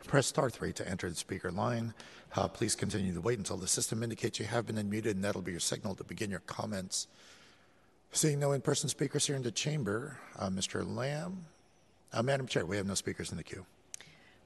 Press 0.05 0.28
star 0.28 0.51
3 0.51 0.72
to 0.74 0.88
enter 0.88 1.09
the 1.09 1.16
speaker 1.16 1.49
line. 1.49 1.95
Uh, 2.36 2.47
please 2.47 2.76
continue 2.76 3.16
to 3.16 3.22
wait 3.22 3.39
until 3.39 3.57
the 3.57 3.68
system 3.68 4.03
indicates 4.03 4.39
you 4.39 4.45
have 4.45 4.68
been 4.68 4.76
unmuted, 4.76 5.09
and 5.11 5.24
that'll 5.24 5.41
be 5.41 5.49
your 5.49 5.59
signal 5.59 5.95
to 5.95 6.03
begin 6.03 6.30
your 6.30 6.41
comments. 6.41 7.07
Seeing 8.11 8.39
no 8.39 8.51
in-person 8.51 8.89
speakers 8.89 9.26
here 9.26 9.36
in 9.36 9.41
the 9.41 9.49
chamber, 9.49 10.20
uh, 10.38 10.49
Mr. 10.49 10.88
Lamb. 10.88 11.45
Uh, 12.11 12.22
Madam 12.22 12.45
Chair, 12.45 12.64
we 12.64 12.78
have 12.78 12.86
no 12.86 12.93
speakers 12.93 13.32
in 13.32 13.38
the 13.38 13.43
queue. 13.43 13.66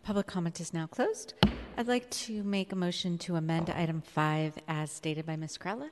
Public 0.07 0.27
comment 0.27 0.61
is 0.61 0.73
now 0.73 0.87
closed. 0.87 1.33
I'd 1.77 1.89
like 1.89 2.09
to 2.11 2.41
make 2.41 2.71
a 2.71 2.77
motion 2.77 3.17
to 3.17 3.35
amend 3.35 3.69
item 3.69 3.99
five 3.99 4.53
as 4.65 4.89
stated 4.89 5.25
by 5.25 5.35
Ms. 5.35 5.57
Kurella. 5.57 5.89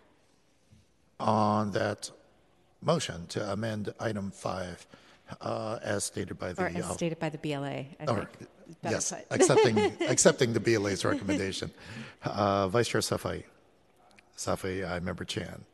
On 1.20 1.72
that 1.72 2.12
motion 2.82 3.28
to 3.28 3.52
amend 3.52 3.94
item 4.00 4.32
five, 4.32 4.88
uh, 5.42 5.80
as 5.84 6.06
stated 6.06 6.40
by 6.40 6.54
the 6.54 6.64
or 6.64 6.68
as 6.68 6.86
uh, 6.86 6.94
stated 6.94 7.20
by 7.20 7.28
the 7.28 7.38
BLA. 7.38 7.88
I 8.00 8.06
or, 8.08 8.30
yes, 8.84 9.12
accepting 9.32 9.78
accepting 10.08 10.54
the 10.54 10.62
BLA's 10.62 11.04
recommendation. 11.04 11.72
Uh, 12.24 12.70
Vice 12.70 12.88
Chair 12.88 13.02
Safai. 13.02 13.44
Safai, 14.38 14.90
I 14.90 15.00
member 15.00 15.26
Chan. 15.26 15.66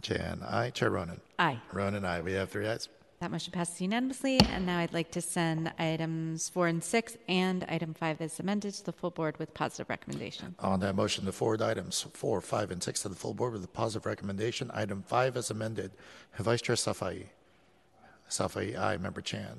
Chan, 0.00 0.40
aye. 0.48 0.70
Chair 0.70 0.90
Ronen. 0.90 1.20
Aye. 1.38 1.60
Ronen, 1.70 2.06
aye. 2.06 2.22
We 2.22 2.32
have 2.32 2.48
three 2.48 2.66
ayes. 2.66 2.88
That 3.24 3.30
motion 3.30 3.52
passes 3.52 3.80
unanimously. 3.80 4.38
And 4.50 4.66
now 4.66 4.76
I'd 4.80 4.92
like 4.92 5.10
to 5.12 5.22
send 5.22 5.72
items 5.78 6.50
four 6.50 6.66
and 6.66 6.84
six 6.84 7.16
and 7.26 7.64
item 7.70 7.94
five 7.94 8.20
as 8.20 8.38
amended 8.38 8.74
to 8.74 8.84
the 8.84 8.92
full 8.92 9.10
board 9.10 9.38
with 9.38 9.54
positive 9.54 9.88
recommendation. 9.88 10.54
On 10.58 10.78
that 10.80 10.94
motion, 10.94 11.24
the 11.24 11.32
forward 11.32 11.62
items 11.62 12.02
four, 12.12 12.42
five, 12.42 12.70
and 12.70 12.82
six 12.82 13.00
to 13.00 13.08
the 13.08 13.14
full 13.14 13.32
board 13.32 13.54
with 13.54 13.64
a 13.64 13.68
positive 13.68 14.04
recommendation. 14.04 14.70
Item 14.74 15.02
five 15.06 15.38
as 15.38 15.50
amended. 15.50 15.92
Vice 16.36 16.60
Chair 16.60 16.76
Safai. 16.76 17.24
Safai, 18.28 18.78
aye. 18.78 18.98
Member 18.98 19.22
Chan. 19.22 19.58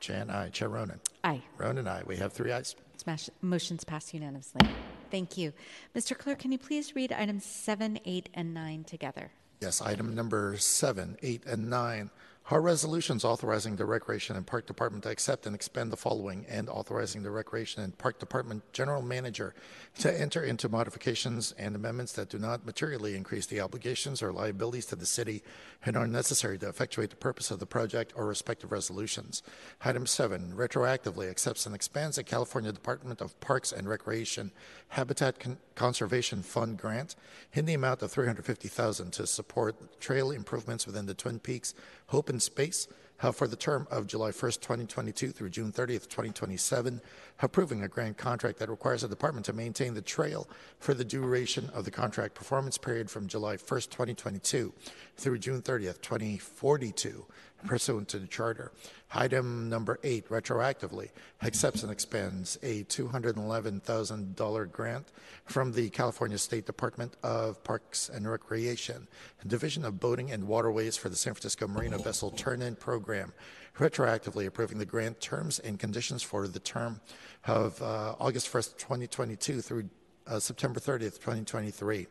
Chan, 0.00 0.30
aye. 0.30 0.48
Chair 0.48 0.70
Ronen. 0.70 1.00
Aye. 1.22 1.42
Ronen, 1.58 1.86
aye. 1.86 2.04
We 2.06 2.16
have 2.16 2.32
three 2.32 2.52
ayes. 2.52 2.74
Smash, 2.96 3.28
motions 3.42 3.84
passed 3.84 4.14
unanimously. 4.14 4.62
Thank 5.10 5.36
you. 5.36 5.52
Mr. 5.94 6.16
Clerk, 6.16 6.38
can 6.38 6.52
you 6.52 6.58
please 6.58 6.96
read 6.96 7.12
items 7.12 7.44
seven, 7.44 8.00
eight, 8.06 8.30
and 8.32 8.54
nine 8.54 8.84
together? 8.84 9.30
Yes, 9.60 9.82
item 9.82 10.14
number 10.14 10.56
seven, 10.56 11.18
eight, 11.20 11.44
and 11.44 11.68
nine 11.68 12.10
our 12.50 12.62
resolutions 12.62 13.26
authorizing 13.26 13.76
the 13.76 13.84
Recreation 13.84 14.34
and 14.34 14.46
Park 14.46 14.66
Department 14.66 15.04
to 15.04 15.10
accept 15.10 15.44
and 15.46 15.54
expend 15.54 15.92
the 15.92 15.98
following 15.98 16.46
and 16.48 16.70
authorizing 16.70 17.22
the 17.22 17.30
Recreation 17.30 17.82
and 17.82 17.96
Park 17.98 18.18
Department 18.18 18.62
General 18.72 19.02
Manager 19.02 19.54
to 19.98 20.20
enter 20.20 20.42
into 20.42 20.68
modifications 20.70 21.52
and 21.58 21.76
amendments 21.76 22.14
that 22.14 22.30
do 22.30 22.38
not 22.38 22.64
materially 22.64 23.14
increase 23.14 23.44
the 23.44 23.60
obligations 23.60 24.22
or 24.22 24.32
liabilities 24.32 24.86
to 24.86 24.96
the 24.96 25.04
city 25.04 25.42
and 25.84 25.94
are 25.94 26.06
necessary 26.06 26.56
to 26.58 26.68
effectuate 26.68 27.10
the 27.10 27.16
purpose 27.16 27.50
of 27.50 27.58
the 27.58 27.66
project 27.66 28.14
or 28.16 28.26
respective 28.26 28.72
resolutions. 28.72 29.42
Item 29.84 30.06
7 30.06 30.54
retroactively 30.56 31.28
accepts 31.30 31.66
and 31.66 31.74
expands 31.74 32.16
the 32.16 32.24
California 32.24 32.72
Department 32.72 33.20
of 33.20 33.38
Parks 33.40 33.72
and 33.72 33.86
Recreation 33.86 34.52
Habitat 34.88 35.38
Con- 35.38 35.58
Conservation 35.78 36.42
Fund 36.42 36.76
grant 36.76 37.14
in 37.52 37.64
the 37.64 37.72
amount 37.72 38.02
of 38.02 38.10
350,000 38.10 39.12
to 39.12 39.28
support 39.28 40.00
trail 40.00 40.32
improvements 40.32 40.88
within 40.88 41.06
the 41.06 41.14
Twin 41.14 41.38
Peaks 41.38 41.72
Hope 42.08 42.28
and 42.28 42.42
Space. 42.42 42.88
For 43.32 43.46
the 43.46 43.56
term 43.56 43.86
of 43.88 44.08
July 44.08 44.30
1st, 44.30 44.60
2022 44.60 45.30
through 45.30 45.50
June 45.50 45.70
30th, 45.70 46.08
2027, 46.08 47.00
approving 47.40 47.82
a 47.82 47.88
grant 47.88 48.16
contract 48.16 48.58
that 48.58 48.68
requires 48.68 49.02
the 49.02 49.08
department 49.08 49.46
to 49.46 49.52
maintain 49.52 49.94
the 49.94 50.02
trail 50.02 50.48
for 50.78 50.94
the 50.94 51.04
duration 51.04 51.70
of 51.72 51.84
the 51.84 51.90
contract 51.90 52.34
performance 52.34 52.78
period 52.78 53.10
from 53.10 53.26
July 53.26 53.56
1st, 53.56 53.90
2022 53.90 54.72
through 55.16 55.38
June 55.38 55.62
30th, 55.62 56.00
2042 56.00 57.26
pursuant 57.66 58.08
to 58.08 58.18
the 58.18 58.26
charter. 58.26 58.72
Item 59.12 59.68
number 59.68 59.98
eight, 60.04 60.28
retroactively 60.28 61.08
accepts 61.42 61.82
and 61.82 61.90
expends 61.90 62.58
a 62.62 62.84
$211,000 62.84 64.72
grant 64.72 65.06
from 65.44 65.72
the 65.72 65.88
California 65.90 66.38
State 66.38 66.66
Department 66.66 67.16
of 67.22 67.62
Parks 67.64 68.08
and 68.08 68.30
Recreation, 68.30 69.08
Division 69.46 69.84
of 69.84 69.98
Boating 69.98 70.30
and 70.30 70.46
Waterways 70.46 70.96
for 70.96 71.08
the 71.08 71.16
San 71.16 71.34
Francisco 71.34 71.66
Marina 71.66 71.98
Vessel 71.98 72.30
Turn-In 72.30 72.76
Program, 72.76 73.32
retroactively 73.78 74.46
approving 74.46 74.78
the 74.78 74.84
grant 74.84 75.20
terms 75.20 75.58
and 75.58 75.78
conditions 75.78 76.22
for 76.22 76.48
the 76.48 76.58
term 76.58 77.00
of 77.46 77.80
uh, 77.80 78.14
August 78.18 78.52
1st, 78.52 78.76
2022 78.76 79.60
through 79.60 79.88
uh, 80.26 80.38
September 80.38 80.80
30th, 80.80 81.14
2023. 81.14 82.06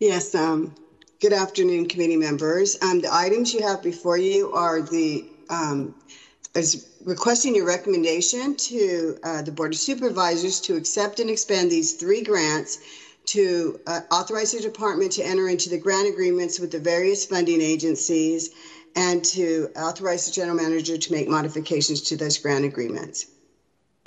Yes. 0.00 0.34
Um, 0.34 0.74
good 1.20 1.32
afternoon, 1.34 1.86
committee 1.86 2.16
members. 2.16 2.78
Um, 2.80 3.00
the 3.00 3.12
items 3.12 3.52
you 3.52 3.62
have 3.62 3.82
before 3.82 4.16
you 4.16 4.52
are 4.52 4.80
the 4.80 5.26
um, 5.50 5.94
is 6.54 6.88
requesting 7.04 7.54
your 7.54 7.66
recommendation 7.66 8.56
to 8.56 9.18
uh, 9.22 9.42
the 9.42 9.52
Board 9.52 9.74
of 9.74 9.78
Supervisors 9.78 10.60
to 10.62 10.76
accept 10.76 11.20
and 11.20 11.28
expand 11.28 11.70
these 11.70 11.92
three 11.92 12.22
grants 12.22 12.78
to 13.26 13.78
uh, 13.86 14.00
authorize 14.10 14.52
the 14.52 14.60
department 14.60 15.12
to 15.12 15.22
enter 15.22 15.46
into 15.48 15.68
the 15.68 15.78
grant 15.78 16.08
agreements 16.08 16.58
with 16.58 16.70
the 16.70 16.80
various 16.80 17.26
funding 17.26 17.60
agencies 17.60 18.50
and 18.96 19.22
to 19.22 19.68
authorize 19.76 20.24
the 20.24 20.32
general 20.32 20.56
manager 20.56 20.96
to 20.96 21.12
make 21.12 21.28
modifications 21.28 22.00
to 22.00 22.16
those 22.16 22.38
grant 22.38 22.64
agreements. 22.64 23.26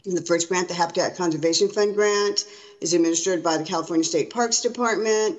And 0.04 0.18
the 0.18 0.26
first 0.26 0.50
grant, 0.50 0.68
the 0.68 0.74
Habitat 0.74 1.16
Conservation 1.16 1.70
Fund 1.70 1.94
grant, 1.94 2.46
is 2.82 2.94
administered 2.94 3.44
by 3.44 3.58
the 3.58 3.64
California 3.64 4.04
State 4.04 4.32
Parks 4.32 4.62
Department. 4.62 5.38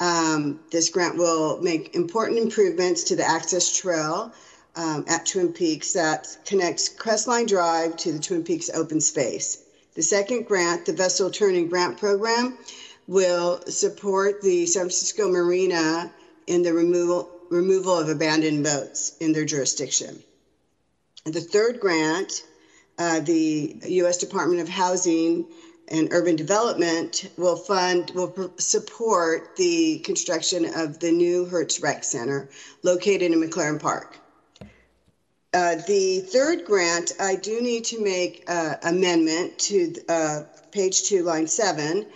Um, 0.00 0.60
this 0.70 0.90
grant 0.90 1.16
will 1.16 1.60
make 1.62 1.94
important 1.94 2.38
improvements 2.38 3.04
to 3.04 3.16
the 3.16 3.24
access 3.24 3.74
trail 3.74 4.32
um, 4.76 5.04
at 5.08 5.26
Twin 5.26 5.52
Peaks 5.52 5.92
that 5.94 6.36
connects 6.44 6.88
Crestline 6.88 7.46
Drive 7.46 7.96
to 7.96 8.12
the 8.12 8.18
Twin 8.18 8.44
Peaks 8.44 8.68
open 8.74 9.00
space. 9.00 9.62
The 9.94 10.02
second 10.02 10.46
grant, 10.46 10.84
the 10.84 10.92
Vessel 10.92 11.30
Turn-In 11.30 11.68
Grant 11.68 11.98
Program, 11.98 12.58
will 13.06 13.62
support 13.68 14.42
the 14.42 14.66
San 14.66 14.82
Francisco 14.82 15.30
Marina 15.30 16.12
in 16.46 16.62
the 16.62 16.74
removal, 16.74 17.30
removal 17.48 17.96
of 17.96 18.10
abandoned 18.10 18.64
boats 18.64 19.16
in 19.20 19.32
their 19.32 19.46
jurisdiction. 19.46 20.22
And 21.24 21.32
the 21.32 21.40
third 21.40 21.80
grant 21.80 22.42
uh, 22.98 23.20
the 23.20 23.76
U.S. 23.88 24.18
Department 24.18 24.60
of 24.60 24.68
Housing 24.68 25.46
and 25.88 26.08
Urban 26.12 26.36
Development 26.36 27.30
will 27.36 27.56
fund, 27.56 28.10
will 28.14 28.52
support 28.58 29.56
the 29.56 30.00
construction 30.00 30.64
of 30.74 30.98
the 30.98 31.12
new 31.12 31.44
Herz 31.46 31.80
Rec 31.80 32.04
Center 32.04 32.48
located 32.82 33.32
in 33.32 33.40
McLaren 33.40 33.80
Park. 33.80 34.18
Uh, 35.54 35.76
the 35.86 36.20
third 36.20 36.64
grant, 36.66 37.12
I 37.18 37.36
do 37.36 37.62
need 37.62 37.84
to 37.84 38.02
make 38.02 38.44
uh, 38.48 38.74
amendment 38.82 39.58
to 39.60 39.94
uh, 40.08 40.42
page 40.70 41.04
two, 41.04 41.22
line 41.22 41.46
seven. 41.46 42.06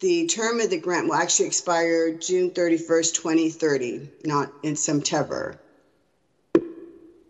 The 0.00 0.26
term 0.26 0.60
of 0.60 0.70
the 0.70 0.78
grant 0.78 1.06
will 1.06 1.14
actually 1.14 1.46
expire 1.46 2.12
June 2.12 2.50
31st, 2.50 3.14
2030, 3.14 4.10
not 4.24 4.52
in 4.62 4.76
September. 4.76 5.58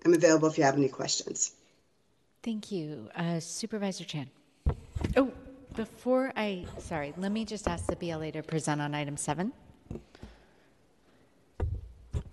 I'm 0.05 0.13
available 0.13 0.49
if 0.49 0.59
you 0.59 0.65
have 0.65 0.77
any 0.77 0.89
questions. 0.89 1.53
Thank 2.43 2.73
you. 2.73 3.09
Uh, 3.15 3.39
Supervisor 3.39 4.05
Chan. 4.05 4.29
Oh, 5.17 5.31
before 5.75 6.33
I, 6.37 6.65
sorry, 6.79 7.13
let 7.17 7.33
me 7.33 7.45
just 7.45 7.69
ask 7.69 7.87
the 7.87 7.97
BLA 7.97 8.33
to 8.33 8.43
present 8.43 8.81
on 8.81 8.95
item 8.95 9.17
seven. 9.17 9.53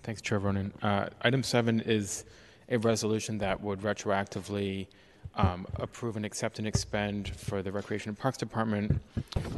Thanks, 0.03 0.21
Chair 0.21 0.39
Ronen. 0.39 0.71
Uh, 0.81 1.09
item 1.21 1.43
seven 1.43 1.79
is 1.81 2.25
a 2.69 2.77
resolution 2.77 3.37
that 3.39 3.61
would 3.61 3.81
retroactively 3.81 4.87
um, 5.35 5.65
approve 5.75 6.15
and 6.15 6.25
accept 6.25 6.59
and 6.59 6.67
expend 6.67 7.29
for 7.29 7.61
the 7.61 7.71
Recreation 7.71 8.09
and 8.09 8.17
Parks 8.17 8.37
Department 8.37 8.99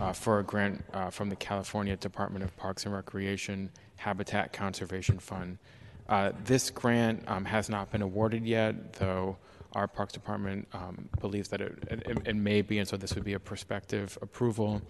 uh, 0.02 0.14
for 0.14 0.40
a 0.40 0.44
grant 0.44 0.84
uh, 0.94 1.10
from 1.10 1.30
the 1.30 1.36
California 1.36 1.96
Department 1.96 2.44
of 2.44 2.56
Parks 2.58 2.86
and 2.86 2.94
Recreation 2.94 3.70
Habitat 3.98 4.54
Conservation 4.54 5.18
Fund. 5.18 5.58
Uh, 6.10 6.32
this 6.44 6.70
grant 6.70 7.24
um, 7.28 7.46
has 7.46 7.70
not 7.70 7.90
been 7.92 8.02
awarded 8.02 8.46
yet, 8.46 8.94
though 8.94 9.38
our 9.74 9.88
Parks 9.88 10.14
Department 10.14 10.68
um, 10.74 11.10
believes 11.20 11.50
that 11.50 11.62
it, 11.62 11.78
it, 11.90 12.18
it, 12.26 12.36
may 12.36 12.62
be, 12.62 12.80
and 12.80 12.88
so 12.88 12.98
this 12.98 13.16
would 13.16 13.24
be 13.24 13.34
a 13.34 13.40
prospective 13.40 14.18
approval. 14.22 14.82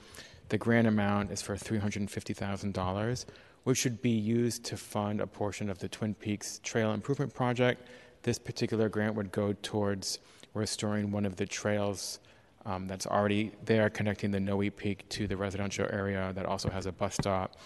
The 0.50 0.58
grant 0.58 0.88
amount 0.88 1.32
is 1.32 1.42
for 1.42 1.56
$350,000, 1.56 3.26
which 3.64 3.78
should 3.78 4.02
be 4.02 4.10
used 4.10 4.66
to 4.66 4.78
fund 4.78 5.22
a 5.22 5.28
portion 5.28 5.70
of 5.70 5.80
the 5.80 5.88
Twin 5.88 6.14
Peaks 6.14 6.60
Trail 6.64 6.94
Improvement 6.94 7.34
Project. 7.34 7.88
This 8.24 8.38
particular 8.38 8.90
grant 8.90 9.16
would 9.16 9.32
go 9.32 9.54
towards 9.62 10.20
restoring 10.54 11.12
one 11.12 11.26
of 11.26 11.36
the 11.36 11.46
trails 11.46 12.20
um, 12.66 12.88
that's 12.88 13.08
already 13.08 13.52
there 13.66 13.90
connecting 13.90 14.32
the 14.32 14.40
Noe 14.40 14.70
Peak 14.70 15.08
to 15.10 15.28
the 15.28 15.36
residential 15.36 15.88
area 15.92 16.32
that 16.36 16.46
also 16.46 16.70
has 16.70 16.86
a 16.86 16.92
bus 16.92 17.16
stop. 17.16 17.58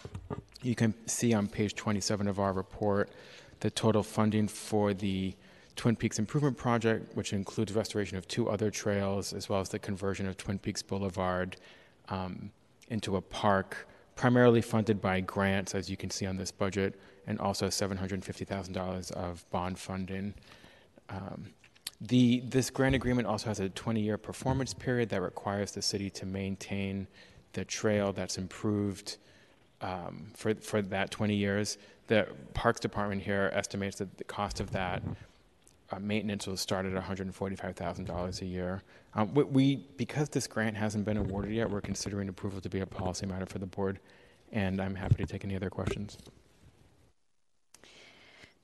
You 0.63 0.75
can 0.75 0.93
see 1.07 1.33
on 1.33 1.47
page 1.47 1.75
27 1.75 2.27
of 2.27 2.39
our 2.39 2.53
report 2.53 3.09
the 3.59 3.69
total 3.69 4.03
funding 4.03 4.47
for 4.47 4.93
the 4.93 5.35
Twin 5.77 5.95
Peaks 5.95 6.19
Improvement 6.19 6.57
Project, 6.57 7.15
which 7.15 7.31
includes 7.31 7.71
restoration 7.71 8.17
of 8.17 8.27
two 8.27 8.49
other 8.49 8.69
trails 8.69 9.31
as 9.31 9.47
well 9.47 9.61
as 9.61 9.69
the 9.69 9.79
conversion 9.79 10.27
of 10.27 10.35
Twin 10.35 10.59
Peaks 10.59 10.81
Boulevard 10.81 11.55
um, 12.09 12.51
into 12.89 13.15
a 13.15 13.21
park, 13.21 13.87
primarily 14.15 14.61
funded 14.61 14.99
by 14.99 15.21
grants, 15.21 15.75
as 15.75 15.89
you 15.89 15.95
can 15.95 16.09
see 16.09 16.25
on 16.25 16.35
this 16.35 16.51
budget, 16.51 16.99
and 17.27 17.39
also 17.39 17.67
$750,000 17.67 19.11
of 19.11 19.49
bond 19.51 19.77
funding. 19.77 20.33
Um, 21.09 21.53
the, 22.01 22.41
this 22.41 22.69
grant 22.69 22.95
agreement 22.95 23.27
also 23.27 23.47
has 23.47 23.59
a 23.59 23.69
20 23.69 24.01
year 24.01 24.17
performance 24.17 24.73
period 24.73 25.09
that 25.09 25.21
requires 25.21 25.71
the 25.71 25.81
city 25.81 26.09
to 26.11 26.25
maintain 26.25 27.07
the 27.53 27.63
trail 27.63 28.11
that's 28.11 28.37
improved 28.37 29.17
um, 29.81 30.31
for, 30.35 30.55
for 30.55 30.81
that 30.81 31.11
20 31.11 31.35
years. 31.35 31.77
The 32.07 32.27
Parks 32.53 32.79
Department 32.79 33.21
here 33.21 33.51
estimates 33.53 33.97
that 33.97 34.17
the 34.17 34.23
cost 34.23 34.59
of 34.59 34.71
that 34.71 35.03
uh, 35.91 35.99
maintenance 35.99 36.47
will 36.47 36.57
start 36.57 36.85
at 36.85 36.93
$145,000 36.93 38.41
a 38.41 38.45
year. 38.45 38.83
Um, 39.15 39.33
we, 39.33 39.43
we, 39.43 39.75
because 39.97 40.29
this 40.29 40.47
grant 40.47 40.75
hasn't 40.75 41.05
been 41.05 41.17
awarded 41.17 41.51
yet, 41.51 41.69
we're 41.69 41.81
considering 41.81 42.29
approval 42.29 42.61
to 42.61 42.69
be 42.69 42.79
a 42.79 42.85
policy 42.85 43.25
matter 43.25 43.45
for 43.45 43.59
the 43.59 43.65
board, 43.65 43.99
and 44.51 44.81
I'm 44.81 44.95
happy 44.95 45.15
to 45.15 45.25
take 45.25 45.45
any 45.45 45.55
other 45.55 45.69
questions. 45.69 46.17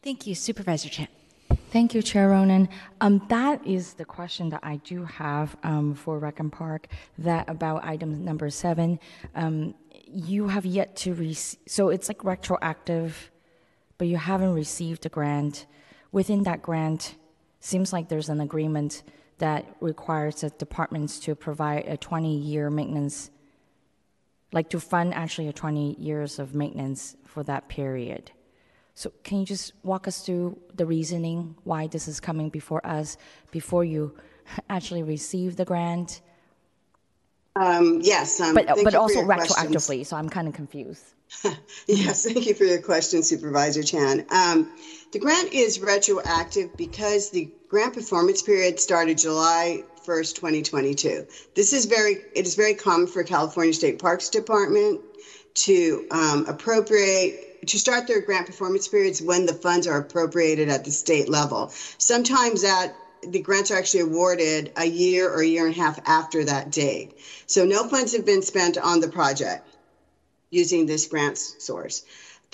Thank 0.02 0.28
you, 0.28 0.36
Supervisor 0.36 0.90
Chan. 0.90 1.08
Thank 1.72 1.96
you, 1.96 2.02
Chair 2.02 2.30
Ronen. 2.30 2.68
Um, 3.02 3.26
that 3.30 3.66
is 3.66 3.94
the 3.94 4.06
question 4.06 4.50
that 4.50 4.60
I 4.64 4.78
do 4.78 5.06
have 5.06 5.56
um, 5.64 5.96
for 5.96 6.20
Rec 6.20 6.40
Park. 6.52 6.88
That 7.18 7.50
about 7.50 7.84
item 7.86 8.24
number 8.24 8.50
seven. 8.50 9.00
Um, 9.34 9.74
you 10.06 10.48
have 10.48 10.66
yet 10.66 10.96
to 10.98 11.14
receive, 11.14 11.60
so 11.68 11.90
it's 11.90 12.10
like 12.10 12.24
retroactive, 12.24 13.32
but 13.98 14.08
you 14.08 14.18
haven't 14.18 14.54
received 14.54 15.06
a 15.06 15.10
grant 15.10 15.66
within 16.14 16.44
that 16.44 16.62
grant, 16.62 17.16
seems 17.60 17.92
like 17.92 18.08
there's 18.08 18.30
an 18.30 18.40
agreement 18.40 19.04
that 19.40 19.66
requires 19.82 20.42
the 20.42 20.50
departments 20.52 21.20
to 21.20 21.36
provide 21.36 21.86
a 21.88 21.98
20 21.98 22.38
year 22.38 22.70
maintenance, 22.70 23.30
like 24.54 24.70
to 24.70 24.80
fund 24.80 25.14
actually 25.14 25.50
a 25.50 25.54
20 25.54 25.96
years 26.00 26.40
of 26.40 26.56
maintenance 26.56 27.18
for 27.26 27.44
that 27.44 27.68
period. 27.68 28.32
So, 28.96 29.12
can 29.24 29.40
you 29.40 29.46
just 29.46 29.74
walk 29.84 30.08
us 30.08 30.22
through 30.24 30.60
the 30.76 30.86
reasoning 30.86 31.56
why 31.64 31.88
this 31.88 32.08
is 32.08 32.20
coming 32.20 32.50
before 32.50 32.86
us 32.86 33.18
before 33.50 33.84
you 33.84 34.16
actually 34.70 35.02
receive 35.02 35.56
the 35.56 35.66
grant? 35.66 36.22
Um, 37.56 38.02
yes, 38.04 38.40
um, 38.40 38.54
but 38.54 38.68
but 38.84 38.94
also 38.94 39.22
retroactively. 39.22 39.72
Questions. 39.72 40.08
So 40.10 40.18
I'm 40.18 40.30
kind 40.30 40.48
of 40.48 40.54
confused. 40.54 41.04
yes, 41.88 42.24
thank 42.24 42.46
you 42.46 42.54
for 42.54 42.66
your 42.66 42.82
question, 42.82 43.24
Supervisor 43.24 43.82
Chan. 43.82 44.26
Um, 44.30 44.72
the 45.14 45.20
grant 45.20 45.54
is 45.54 45.80
retroactive 45.80 46.76
because 46.76 47.30
the 47.30 47.48
grant 47.70 47.94
performance 47.94 48.42
period 48.42 48.80
started 48.80 49.20
July 49.20 49.84
1st, 50.08 50.36
2022. 50.36 51.28
This 51.54 51.72
is 51.72 51.86
very, 51.86 52.16
it 52.36 52.48
is 52.48 52.56
very 52.56 52.74
common 52.74 53.06
for 53.06 53.24
California 53.24 53.74
State 53.74 54.00
Parks 54.00 54.30
Department 54.30 55.02
to 55.54 56.08
um, 56.10 56.48
appropriate, 56.48 57.68
to 57.68 57.78
start 57.78 58.08
their 58.08 58.22
grant 58.22 58.48
performance 58.48 58.88
periods 58.88 59.22
when 59.22 59.46
the 59.46 59.54
funds 59.54 59.86
are 59.86 60.00
appropriated 60.00 60.68
at 60.70 60.84
the 60.84 60.92
state 60.92 61.30
level. 61.30 61.70
Sometimes 62.00 62.64
that 62.64 62.96
the 63.22 63.40
grants 63.40 63.70
are 63.70 63.78
actually 63.78 64.02
awarded 64.02 64.72
a 64.76 64.86
year 64.86 65.30
or 65.30 65.42
a 65.42 65.48
year 65.48 65.68
and 65.68 65.76
a 65.76 65.80
half 65.80 66.00
after 66.08 66.44
that 66.44 66.72
date. 66.72 67.20
So 67.46 67.66
no 67.66 67.88
funds 67.88 68.14
have 68.14 68.26
been 68.26 68.42
spent 68.42 68.80
on 68.80 69.00
the 69.00 69.10
project 69.10 69.68
using 70.50 70.88
this 70.88 71.06
grant 71.06 71.38
source. 71.38 72.04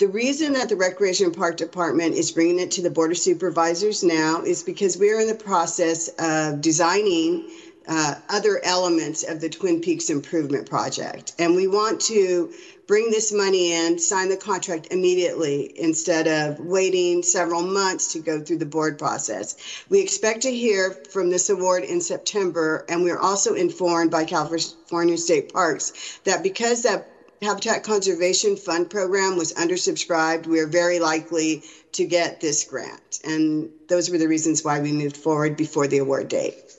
The 0.00 0.08
reason 0.08 0.54
that 0.54 0.70
the 0.70 0.76
Recreation 0.76 1.26
and 1.26 1.36
Park 1.36 1.58
Department 1.58 2.14
is 2.14 2.32
bringing 2.32 2.58
it 2.58 2.70
to 2.70 2.80
the 2.80 2.88
Board 2.88 3.10
of 3.10 3.18
Supervisors 3.18 4.02
now 4.02 4.40
is 4.40 4.62
because 4.62 4.96
we 4.96 5.10
are 5.10 5.20
in 5.20 5.26
the 5.26 5.34
process 5.34 6.08
of 6.18 6.62
designing 6.62 7.50
uh, 7.86 8.14
other 8.30 8.62
elements 8.64 9.24
of 9.24 9.42
the 9.42 9.50
Twin 9.50 9.82
Peaks 9.82 10.08
Improvement 10.08 10.70
Project. 10.70 11.34
And 11.38 11.54
we 11.54 11.66
want 11.66 12.00
to 12.02 12.50
bring 12.86 13.10
this 13.10 13.30
money 13.30 13.74
in, 13.74 13.98
sign 13.98 14.30
the 14.30 14.38
contract 14.38 14.88
immediately 14.90 15.78
instead 15.78 16.26
of 16.26 16.58
waiting 16.60 17.22
several 17.22 17.60
months 17.60 18.14
to 18.14 18.20
go 18.20 18.40
through 18.40 18.56
the 18.56 18.64
board 18.64 18.98
process. 18.98 19.84
We 19.90 20.00
expect 20.00 20.40
to 20.42 20.50
hear 20.50 20.92
from 21.10 21.28
this 21.28 21.50
award 21.50 21.84
in 21.84 22.00
September, 22.00 22.86
and 22.88 23.04
we're 23.04 23.18
also 23.18 23.52
informed 23.52 24.10
by 24.10 24.24
California 24.24 25.18
State 25.18 25.52
Parks 25.52 26.20
that 26.24 26.42
because 26.42 26.84
that 26.84 27.06
Habitat 27.42 27.82
Conservation 27.84 28.56
Fund 28.56 28.90
program 28.90 29.36
was 29.36 29.54
undersubscribed, 29.54 30.46
we 30.46 30.60
are 30.60 30.66
very 30.66 31.00
likely 31.00 31.62
to 31.92 32.06
get 32.06 32.40
this 32.40 32.64
grant. 32.64 33.20
And 33.24 33.70
those 33.88 34.10
were 34.10 34.18
the 34.18 34.28
reasons 34.28 34.62
why 34.62 34.80
we 34.80 34.92
moved 34.92 35.16
forward 35.16 35.56
before 35.56 35.86
the 35.86 35.98
award 35.98 36.28
date. 36.28 36.72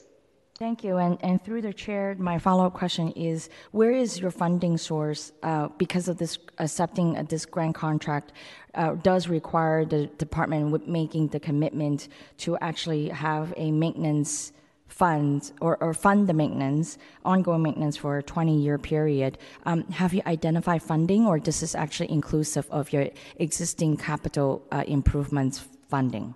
Thank 0.62 0.84
you. 0.84 0.98
And, 0.98 1.18
and 1.22 1.42
through 1.42 1.62
the 1.62 1.72
chair, 1.72 2.14
my 2.16 2.38
follow 2.38 2.66
up 2.66 2.74
question 2.74 3.10
is 3.12 3.48
where 3.72 3.90
is 3.90 4.20
your 4.20 4.30
funding 4.30 4.78
source? 4.78 5.32
Uh, 5.42 5.66
because 5.76 6.06
of 6.06 6.18
this 6.18 6.38
accepting 6.58 7.14
this 7.24 7.44
grant 7.44 7.74
contract, 7.74 8.32
uh, 8.76 8.94
does 8.94 9.26
require 9.26 9.84
the 9.84 10.06
department 10.18 10.86
making 10.86 11.28
the 11.28 11.40
commitment 11.40 12.06
to 12.38 12.56
actually 12.58 13.08
have 13.08 13.52
a 13.56 13.72
maintenance 13.72 14.52
fund 14.92 15.52
or, 15.60 15.82
or 15.82 15.94
fund 15.94 16.28
the 16.28 16.34
maintenance, 16.34 16.98
ongoing 17.24 17.62
maintenance 17.62 17.96
for 17.96 18.18
a 18.18 18.22
20 18.22 18.58
year 18.58 18.78
period. 18.78 19.38
Um, 19.64 19.84
have 19.84 20.12
you 20.12 20.22
identified 20.26 20.82
funding 20.82 21.26
or 21.26 21.40
this 21.40 21.62
is 21.62 21.74
actually 21.74 22.10
inclusive 22.10 22.66
of 22.70 22.92
your 22.92 23.08
existing 23.36 23.96
capital 23.96 24.62
uh, 24.70 24.84
improvements 24.86 25.64
funding? 25.88 26.34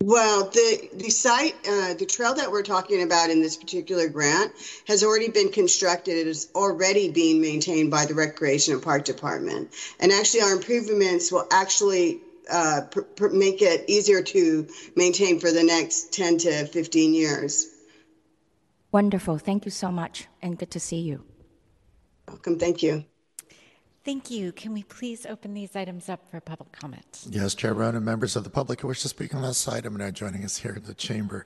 Well, 0.00 0.44
the 0.44 0.88
the 0.94 1.10
site, 1.10 1.56
uh, 1.68 1.94
the 1.94 2.06
trail 2.06 2.32
that 2.34 2.52
we're 2.52 2.62
talking 2.62 3.02
about 3.02 3.30
in 3.30 3.42
this 3.42 3.56
particular 3.56 4.08
grant 4.08 4.52
has 4.86 5.02
already 5.02 5.28
been 5.28 5.50
constructed. 5.50 6.12
It 6.16 6.28
is 6.28 6.50
already 6.54 7.10
being 7.10 7.40
maintained 7.40 7.90
by 7.90 8.06
the 8.06 8.14
Recreation 8.14 8.74
and 8.74 8.82
Park 8.82 9.04
Department, 9.04 9.74
and 9.98 10.12
actually, 10.12 10.42
our 10.42 10.52
improvements 10.52 11.32
will 11.32 11.48
actually 11.50 12.20
uh, 12.50 12.82
pr- 12.90 13.00
pr- 13.02 13.28
make 13.28 13.62
it 13.62 13.84
easier 13.88 14.22
to 14.22 14.66
maintain 14.96 15.40
for 15.40 15.50
the 15.50 15.62
next 15.62 16.12
10 16.12 16.38
to 16.38 16.66
15 16.66 17.14
years. 17.14 17.66
Wonderful. 18.92 19.38
Thank 19.38 19.64
you 19.64 19.70
so 19.70 19.90
much, 19.90 20.26
and 20.40 20.58
good 20.58 20.70
to 20.70 20.80
see 20.80 21.00
you. 21.00 21.24
Welcome. 22.26 22.58
Thank 22.58 22.82
you. 22.82 23.04
Thank 24.04 24.30
you. 24.30 24.52
Can 24.52 24.72
we 24.72 24.84
please 24.84 25.26
open 25.26 25.52
these 25.52 25.76
items 25.76 26.08
up 26.08 26.26
for 26.30 26.40
public 26.40 26.72
comment? 26.72 27.26
Yes, 27.28 27.54
Chair 27.54 27.74
Ronen, 27.74 28.02
members 28.02 28.36
of 28.36 28.44
the 28.44 28.48
public 28.48 28.80
who 28.80 28.88
wish 28.88 29.02
to 29.02 29.08
speak 29.08 29.34
on 29.34 29.42
this 29.42 29.68
item 29.68 29.92
and 29.94 30.02
are 30.02 30.10
joining 30.10 30.42
us 30.44 30.56
here 30.58 30.76
in 30.76 30.84
the 30.84 30.94
chamber 30.94 31.44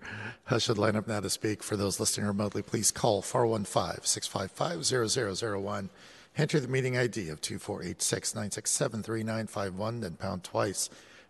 I 0.49 0.59
should 0.59 0.79
line 0.79 0.95
up 0.95 1.09
now 1.09 1.19
to 1.19 1.31
speak. 1.31 1.65
For 1.65 1.77
those 1.77 1.99
listening 1.99 2.27
remotely, 2.27 2.63
please 2.63 2.93
call 2.93 3.21
415-655-0001. 3.23 5.89
Enter 6.39 6.61
the 6.61 6.69
meeting 6.69 6.97
ID 6.97 7.29
of 7.29 7.43
2486-967-3951, 7.43 10.01
then 10.01 10.15
pound 10.15 10.43
twice. 10.43 10.89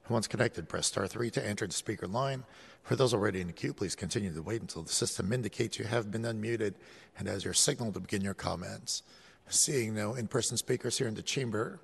Once 0.08 0.28
connected, 0.28 0.68
press 0.68 0.86
star 0.86 1.08
3 1.08 1.30
to 1.30 1.44
enter 1.44 1.66
the 1.66 1.72
speaker 1.72 2.06
line. 2.06 2.44
For 2.84 2.94
those 2.96 3.12
already 3.12 3.40
in 3.40 3.48
the 3.48 3.52
queue, 3.52 3.72
please 3.72 3.96
continue 3.96 4.32
to 4.32 4.42
wait 4.42 4.60
until 4.60 4.82
the 4.82 4.92
system 4.92 5.32
indicates 5.32 5.78
you 5.78 5.86
have 5.86 6.10
been 6.10 6.22
unmuted 6.22 6.74
and 7.18 7.28
as 7.28 7.44
your 7.44 7.54
signal 7.54 7.92
to 7.92 8.00
begin 8.00 8.22
your 8.22 8.34
comments. 8.34 9.02
Seeing 9.48 9.94
no 9.94 10.14
in 10.14 10.28
person 10.28 10.56
speakers 10.56 10.98
here 10.98 11.08
in 11.08 11.14
the 11.14 11.22
chamber. 11.22 11.80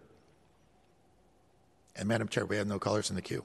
And 1.97 2.09
Madam 2.09 2.28
Chair, 2.28 2.47
we 2.47 2.57
have 2.57 2.69
no 2.69 2.78
callers 2.78 3.11
in 3.11 3.16
the 3.16 3.23
queue. 3.23 3.45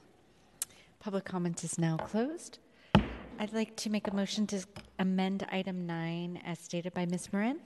Public 1.00 1.24
comment 1.24 1.64
is 1.64 1.78
now 1.78 1.96
closed. 1.96 2.58
I'd 3.38 3.52
like 3.52 3.74
to 3.76 3.90
make 3.90 4.06
a 4.06 4.14
motion 4.14 4.46
to 4.48 4.64
amend 5.00 5.44
item 5.50 5.86
nine 5.86 6.40
as 6.44 6.60
stated 6.60 6.94
by 6.94 7.06
Ms. 7.06 7.32
Moran. 7.32 7.58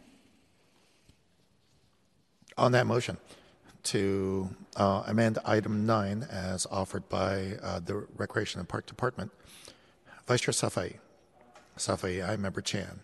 On 2.57 2.73
that 2.73 2.87
motion, 2.87 3.19
to 3.85 4.49
uh, 4.77 5.05
amend 5.07 5.39
item 5.45 5.87
nine 5.87 6.27
as 6.31 6.67
offered 6.71 7.09
by 7.09 7.53
uh, 7.63 7.79
the 7.81 8.07
Recreation 8.17 8.59
and 8.59 8.69
Park 8.69 8.87
Department, 8.87 9.31
Vice 10.27 10.41
Chair 10.41 10.53
Safai. 10.53 10.97
Safai, 11.77 12.29
aye. 12.29 12.37
Member 12.37 12.61
Chan. 12.61 13.01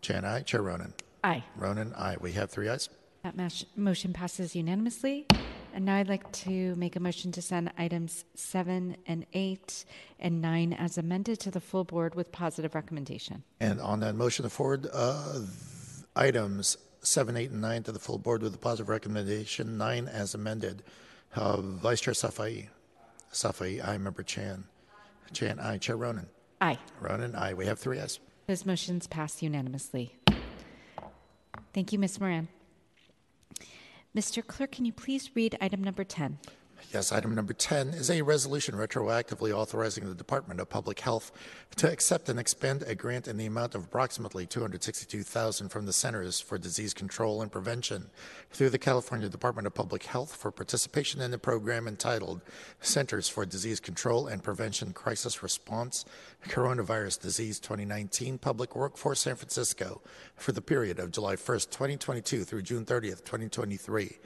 Chan, 0.00 0.24
aye. 0.24 0.42
Chair 0.42 0.62
Ronen. 0.62 0.92
Aye. 1.24 1.42
Ronen, 1.58 1.92
aye. 1.98 2.16
We 2.20 2.32
have 2.32 2.50
three 2.50 2.68
ayes. 2.68 2.88
That 3.24 3.36
mas- 3.36 3.64
motion 3.76 4.12
passes 4.12 4.54
unanimously. 4.54 5.26
And 5.74 5.84
now 5.86 5.96
I'd 5.96 6.08
like 6.08 6.30
to 6.32 6.74
make 6.76 6.96
a 6.96 7.00
motion 7.00 7.32
to 7.32 7.42
send 7.42 7.72
items 7.78 8.24
seven 8.34 8.96
and 9.06 9.24
eight 9.32 9.84
and 10.20 10.40
nine 10.42 10.72
as 10.74 10.98
amended 10.98 11.40
to 11.40 11.50
the 11.50 11.60
full 11.60 11.84
board 11.84 12.14
with 12.14 12.30
positive 12.30 12.74
recommendation. 12.74 13.42
And 13.58 13.80
on 13.80 14.00
that 14.00 14.14
motion 14.14 14.42
to 14.44 14.50
forward 14.50 14.86
uh, 14.92 15.32
th- 15.38 15.46
items 16.14 16.76
seven, 17.02 17.36
eight, 17.36 17.50
and 17.50 17.60
nine 17.60 17.82
to 17.82 17.92
the 17.92 17.98
full 17.98 18.18
board 18.18 18.42
with 18.42 18.54
a 18.54 18.58
positive 18.58 18.88
recommendation, 18.88 19.76
nine 19.76 20.08
as 20.08 20.34
amended, 20.34 20.82
uh, 21.34 21.60
Vice 21.60 22.00
Chair 22.00 22.14
Safai. 22.14 22.68
Safai, 23.32 23.86
aye. 23.86 23.98
Member 23.98 24.22
Chan. 24.22 24.64
Chan, 25.32 25.58
aye. 25.60 25.78
Chair 25.78 25.96
Ronen. 25.96 26.26
Aye. 26.60 26.78
Ronen, 27.02 27.34
aye. 27.34 27.54
We 27.54 27.66
have 27.66 27.78
three 27.78 27.98
ayes. 27.98 28.20
Those 28.46 28.66
motions 28.66 29.06
pass 29.06 29.42
unanimously. 29.42 30.16
Thank 31.72 31.92
you, 31.92 31.98
Ms. 31.98 32.20
Moran. 32.20 32.48
Mr. 34.14 34.46
Clerk, 34.46 34.72
can 34.72 34.84
you 34.84 34.92
please 34.92 35.30
read 35.34 35.56
item 35.60 35.82
number 35.82 36.04
10? 36.04 36.38
Yes, 36.90 37.10
item 37.10 37.34
number 37.34 37.54
10 37.54 37.88
is 37.88 38.10
a 38.10 38.20
resolution 38.22 38.74
retroactively 38.74 39.50
authorizing 39.50 40.06
the 40.06 40.14
Department 40.14 40.60
of 40.60 40.68
Public 40.68 41.00
Health 41.00 41.32
to 41.76 41.90
accept 41.90 42.28
and 42.28 42.38
expend 42.38 42.82
a 42.82 42.94
grant 42.94 43.28
in 43.28 43.38
the 43.38 43.46
amount 43.46 43.74
of 43.74 43.84
approximately 43.84 44.44
262,000 44.46 45.70
from 45.70 45.86
the 45.86 45.92
Centers 45.92 46.40
for 46.40 46.58
Disease 46.58 46.92
Control 46.92 47.40
and 47.40 47.50
Prevention 47.50 48.10
through 48.50 48.68
the 48.68 48.78
California 48.78 49.30
Department 49.30 49.66
of 49.66 49.74
Public 49.74 50.02
Health 50.02 50.36
for 50.36 50.50
participation 50.50 51.22
in 51.22 51.30
the 51.30 51.38
program 51.38 51.88
entitled 51.88 52.42
Centers 52.80 53.28
for 53.28 53.46
Disease 53.46 53.80
Control 53.80 54.26
and 54.26 54.42
Prevention 54.42 54.92
Crisis 54.92 55.42
Response 55.42 56.04
Coronavirus 56.44 57.22
Disease 57.22 57.58
2019 57.58 58.36
Public 58.36 58.76
Workforce 58.76 59.20
San 59.20 59.36
Francisco 59.36 60.02
for 60.36 60.52
the 60.52 60.60
period 60.60 60.98
of 60.98 61.10
July 61.10 61.36
1st, 61.36 61.70
2022 61.70 62.44
through 62.44 62.62
June 62.62 62.84
30th, 62.84 63.24
2023. 63.24 64.18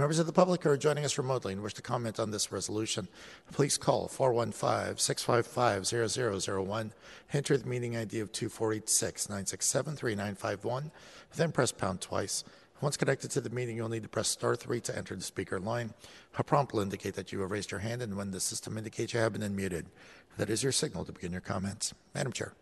Members 0.00 0.18
of 0.18 0.24
the 0.24 0.32
public 0.32 0.62
who 0.62 0.70
are 0.70 0.78
joining 0.78 1.04
us 1.04 1.18
remotely 1.18 1.52
and 1.52 1.62
wish 1.62 1.74
to 1.74 1.82
comment 1.82 2.18
on 2.18 2.30
this 2.30 2.50
resolution, 2.50 3.06
please 3.52 3.76
call 3.76 4.08
415-655-0001, 4.08 6.90
enter 7.34 7.58
the 7.58 7.68
meeting 7.68 7.98
ID 7.98 8.20
of 8.20 8.32
2486-967-3951, 8.32 10.90
then 11.36 11.52
press 11.52 11.70
pound 11.70 12.00
twice. 12.00 12.44
Once 12.80 12.96
connected 12.96 13.30
to 13.32 13.42
the 13.42 13.50
meeting, 13.50 13.76
you'll 13.76 13.90
need 13.90 14.02
to 14.02 14.08
press 14.08 14.28
star 14.28 14.56
3 14.56 14.80
to 14.80 14.96
enter 14.96 15.14
the 15.14 15.20
speaker 15.20 15.60
line. 15.60 15.92
A 16.38 16.44
prompt 16.44 16.72
will 16.72 16.80
indicate 16.80 17.12
that 17.16 17.30
you 17.30 17.40
have 17.40 17.50
raised 17.50 17.70
your 17.70 17.80
hand, 17.80 18.00
and 18.00 18.16
when 18.16 18.30
the 18.30 18.40
system 18.40 18.78
indicates 18.78 19.12
you 19.12 19.20
have 19.20 19.34
been 19.34 19.42
unmuted, 19.42 19.84
that 20.38 20.48
is 20.48 20.62
your 20.62 20.72
signal 20.72 21.04
to 21.04 21.12
begin 21.12 21.32
your 21.32 21.42
comments. 21.42 21.92
Madam 22.14 22.32
Chair. 22.32 22.54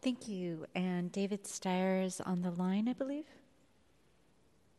Thank 0.00 0.28
you. 0.28 0.64
And 0.74 1.12
David 1.12 1.44
Steyer 1.44 2.02
is 2.02 2.22
on 2.22 2.40
the 2.40 2.52
line, 2.52 2.88
I 2.88 2.94
believe. 2.94 3.26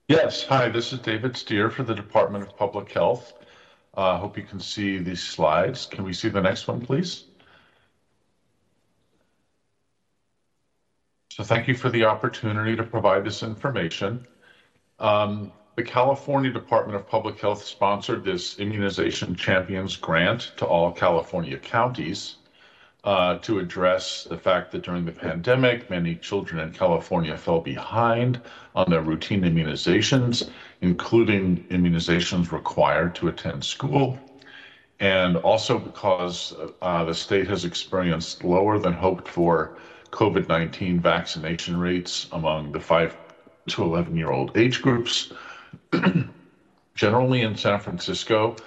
Yes, 0.09 0.43
hi, 0.43 0.69
this 0.69 0.91
is 0.91 0.97
David 0.97 1.37
Steer 1.37 1.69
for 1.69 1.83
the 1.83 1.93
Department 1.93 2.43
of 2.43 2.57
Public 2.57 2.91
Health. 2.91 3.31
I 3.93 4.09
uh, 4.09 4.17
hope 4.17 4.39
you 4.39 4.43
can 4.43 4.59
see 4.59 4.97
these 4.97 5.21
slides. 5.21 5.85
Can 5.85 6.03
we 6.03 6.13
see 6.13 6.29
the 6.29 6.41
next 6.41 6.67
one, 6.67 6.83
please? 6.83 7.25
So 11.31 11.43
thank 11.43 11.67
you 11.67 11.75
for 11.75 11.91
the 11.91 12.05
opportunity 12.05 12.75
to 12.75 12.81
provide 12.81 13.23
this 13.23 13.43
information. 13.43 14.25
Um, 14.97 15.51
the 15.75 15.83
California 15.83 16.51
Department 16.51 16.95
of 16.95 17.07
Public 17.07 17.39
Health 17.39 17.63
sponsored 17.63 18.23
this 18.23 18.57
Immunization 18.57 19.35
Champions 19.35 19.95
Grant 19.95 20.53
to 20.57 20.65
all 20.65 20.91
California 20.91 21.59
counties 21.59 22.37
uh, 23.03 23.37
to 23.37 23.59
address 23.59 24.25
the 24.25 24.37
fact 24.37 24.71
that 24.71 24.83
during 24.83 25.05
the 25.05 25.11
pandemic, 25.11 25.89
many 25.89 26.15
children 26.15 26.59
in 26.59 26.73
California 26.73 27.37
fell 27.37 27.59
behind 27.61 28.41
on 28.75 28.89
their 28.89 29.01
routine 29.01 29.41
immunizations, 29.41 30.49
including 30.81 31.63
immunizations 31.69 32.51
required 32.51 33.15
to 33.15 33.29
attend 33.29 33.63
school. 33.63 34.19
And 34.99 35.37
also 35.37 35.79
because 35.79 36.53
uh, 36.81 37.05
the 37.05 37.13
state 37.13 37.47
has 37.47 37.63
experienced 37.63 38.43
lower 38.43 38.77
than 38.77 38.91
hoped 38.91 39.29
for 39.29 39.77
COVID 40.11 40.49
19 40.49 40.99
vaccination 40.99 41.79
rates 41.79 42.27
among 42.33 42.73
the 42.73 42.81
5 42.81 43.15
to 43.69 43.83
11 43.83 44.17
year 44.17 44.31
old 44.31 44.57
age 44.57 44.81
groups. 44.81 45.31
Generally, 46.95 47.43
in 47.43 47.55
San 47.55 47.79
Francisco, 47.79 48.57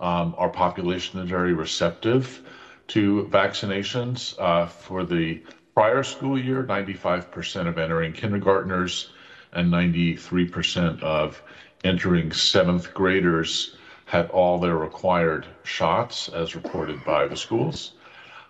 um, 0.00 0.34
our 0.36 0.50
population 0.50 1.20
is 1.20 1.30
very 1.30 1.54
receptive 1.54 2.42
to 2.88 3.28
vaccinations. 3.30 4.34
Uh, 4.38 4.66
for 4.66 5.04
the 5.04 5.42
prior 5.74 6.02
school 6.02 6.38
year, 6.38 6.64
95% 6.64 7.68
of 7.68 7.78
entering 7.78 8.12
kindergartners 8.12 9.12
and 9.52 9.72
93% 9.72 11.02
of 11.02 11.40
entering 11.84 12.32
seventh 12.32 12.92
graders 12.92 13.76
had 14.06 14.28
all 14.30 14.58
their 14.58 14.76
required 14.76 15.46
shots 15.64 16.28
as 16.30 16.54
reported 16.54 17.04
by 17.04 17.26
the 17.26 17.36
schools. 17.36 17.92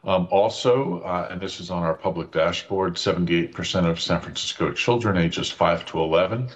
Um, 0.05 0.29
also, 0.31 1.01
uh, 1.01 1.29
and 1.31 1.41
this 1.41 1.61
is 1.61 1.71
on 1.71 1.83
our 1.83 1.95
public 1.95 2.31
dashboard, 2.31 2.95
78% 2.95 3.85
of 3.85 4.01
San 4.01 4.21
Francisco 4.21 4.73
children 4.73 5.17
ages 5.17 5.51
5 5.51 5.85
to 5.87 6.01
11 6.01 6.49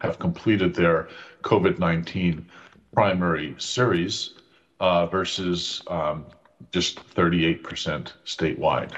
have 0.00 0.18
completed 0.18 0.74
their 0.74 1.08
COVID 1.42 1.78
19 1.78 2.46
primary 2.92 3.54
series 3.58 4.34
uh, 4.80 5.06
versus 5.06 5.82
um, 5.86 6.26
just 6.70 6.96
38% 7.14 8.12
statewide. 8.24 8.92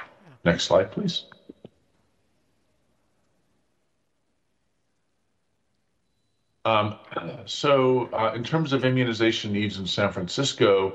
Next 0.45 0.65
slide, 0.65 0.91
please. 0.93 1.25
Um, 6.67 6.97
so, 7.45 8.09
uh, 8.13 8.33
in 8.35 8.43
terms 8.43 8.73
of 8.73 8.85
immunization 8.85 9.53
needs 9.53 9.79
in 9.79 9.87
San 9.87 10.13
Francisco, 10.13 10.95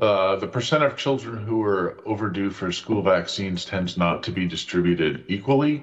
uh, 0.00 0.36
the 0.36 0.46
percent 0.46 0.82
of 0.82 0.96
children 0.96 1.42
who 1.42 1.62
are 1.62 1.98
overdue 2.04 2.50
for 2.50 2.70
school 2.70 3.00
vaccines 3.00 3.64
tends 3.64 3.96
not 3.96 4.22
to 4.24 4.30
be 4.30 4.46
distributed 4.46 5.24
equally. 5.28 5.82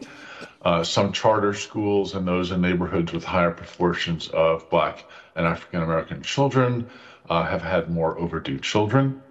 Uh, 0.62 0.84
some 0.84 1.12
charter 1.12 1.54
schools 1.54 2.14
and 2.14 2.28
those 2.28 2.52
in 2.52 2.62
neighborhoods 2.62 3.12
with 3.12 3.24
higher 3.24 3.52
proportions 3.52 4.28
of 4.30 4.70
Black 4.70 5.04
and 5.36 5.48
African 5.48 5.82
American 5.82 6.22
children 6.22 6.88
uh, 7.30 7.44
have 7.44 7.64
had 7.64 7.90
more 7.90 8.18
overdue 8.20 8.60
children. 8.60 9.22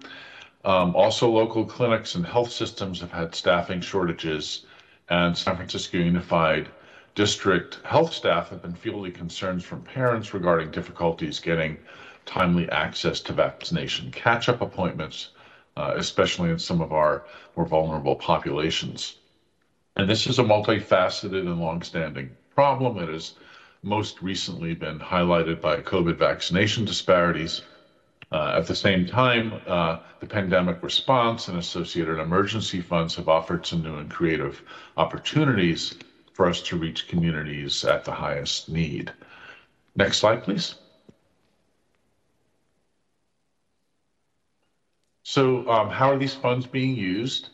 Um, 0.65 0.95
also, 0.95 1.29
local 1.29 1.65
clinics 1.65 2.15
and 2.15 2.25
health 2.25 2.51
systems 2.51 3.01
have 3.01 3.11
had 3.11 3.35
staffing 3.35 3.81
shortages, 3.81 4.65
and 5.09 5.37
San 5.37 5.57
Francisco 5.57 5.97
Unified 5.97 6.69
District 7.15 7.79
health 7.83 8.11
staff 8.13 8.49
have 8.49 8.61
been 8.61 8.73
fielding 8.73 9.11
concerns 9.11 9.63
from 9.63 9.83
parents 9.83 10.33
regarding 10.33 10.71
difficulties 10.71 11.39
getting 11.39 11.77
timely 12.25 12.67
access 12.69 13.19
to 13.19 13.33
vaccination 13.33 14.09
catch 14.09 14.49
up 14.49 14.61
appointments, 14.61 15.29
uh, 15.77 15.93
especially 15.95 16.49
in 16.49 16.57
some 16.57 16.81
of 16.81 16.93
our 16.93 17.23
more 17.55 17.65
vulnerable 17.65 18.15
populations. 18.15 19.17
And 19.95 20.09
this 20.09 20.25
is 20.25 20.39
a 20.39 20.43
multifaceted 20.43 21.41
and 21.41 21.59
longstanding 21.59 22.31
problem. 22.55 22.97
It 22.97 23.09
has 23.09 23.33
most 23.83 24.21
recently 24.21 24.73
been 24.73 24.97
highlighted 24.97 25.61
by 25.61 25.81
COVID 25.81 26.15
vaccination 26.15 26.85
disparities 26.85 27.61
uh, 28.33 28.55
at 28.57 28.65
the 28.65 28.75
same 28.75 29.05
time, 29.05 29.53
uh, 29.67 29.99
the 30.19 30.25
pandemic 30.25 30.81
response 30.81 31.49
and 31.49 31.59
associated 31.59 32.17
emergency 32.17 32.81
funds 32.81 33.13
have 33.13 33.29
offered 33.29 33.63
some 33.63 33.83
new 33.83 33.97
and 33.97 34.09
creative 34.09 34.63
opportunities 34.97 35.93
for 36.33 36.47
us 36.47 36.59
to 36.59 36.75
reach 36.75 37.07
communities 37.07 37.85
at 37.85 38.03
the 38.03 38.11
highest 38.11 38.69
need. 38.69 39.13
Next 39.95 40.17
slide, 40.17 40.43
please. 40.43 40.73
So, 45.21 45.69
um, 45.69 45.91
how 45.91 46.09
are 46.11 46.17
these 46.17 46.33
funds 46.33 46.65
being 46.65 46.95
used? 46.95 47.49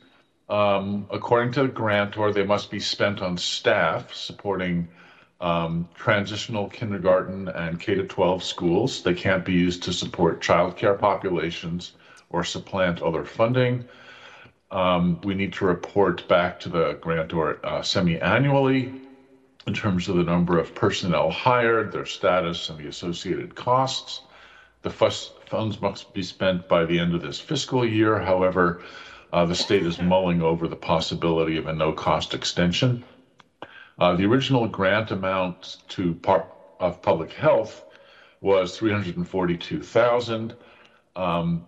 Um, 0.48 1.08
according 1.12 1.52
to 1.54 1.64
the 1.64 1.68
grantor, 1.68 2.32
they 2.32 2.46
must 2.46 2.72
be 2.72 2.80
spent 2.80 3.22
on 3.22 3.38
staff 3.38 4.14
supporting 4.14 4.88
um, 5.42 5.88
transitional 5.96 6.68
kindergarten 6.70 7.48
and 7.50 7.80
K 7.80 7.96
to 7.96 8.06
12 8.06 8.44
schools. 8.44 9.04
They 9.04 9.14
can't 9.14 9.46
be 9.46 9.54
used 9.54 9.84
to 9.84 9.94
support 9.94 10.42
childcare 10.42 11.00
populations 11.00 11.94
or 12.30 12.44
supplant 12.44 13.02
other 13.02 13.24
funding. 13.24 13.86
Um, 14.72 15.20
we 15.22 15.34
need 15.34 15.54
to 15.54 15.66
report 15.66 16.28
back 16.28 16.60
to 16.62 16.70
the 16.70 16.94
grantor 17.02 17.60
uh, 17.66 17.82
semi 17.82 18.20
annually 18.20 18.94
in 19.66 19.74
terms 19.74 20.08
of 20.08 20.16
the 20.16 20.24
number 20.24 20.60
of 20.60 20.76
personnel 20.76 21.32
hired, 21.32 21.92
their 21.92 22.06
status, 22.06 22.70
and 22.70 22.78
the 22.78 22.88
associated 22.88 23.56
costs. 23.56 24.22
The 24.82 24.90
funds 24.90 25.82
must 25.82 26.14
be 26.14 26.24
spent 26.24 26.68
by 26.68 26.86
the 26.86 27.00
end 27.00 27.14
of 27.14 27.22
this 27.22 27.40
fiscal 27.40 27.86
year. 27.86 28.20
However, 28.20 28.82
uh, 29.34 29.46
the 29.46 29.56
state 29.56 29.86
is 29.86 30.02
mulling 30.02 30.42
over 30.42 30.68
the 30.68 30.76
possibility 30.76 31.58
of 31.58 31.68
a 31.68 31.74
no 31.74 31.92
cost 31.92 32.34
extension. 32.34 33.04
Uh, 34.00 34.16
the 34.16 34.26
original 34.26 34.66
grant 34.68 35.12
amount 35.12 35.78
to 35.90 36.14
part 36.16 36.46
of 36.80 37.02
public 37.02 37.34
health 37.34 37.84
was 38.42 38.78
342,000. 38.78 40.56
Um, 41.16 41.68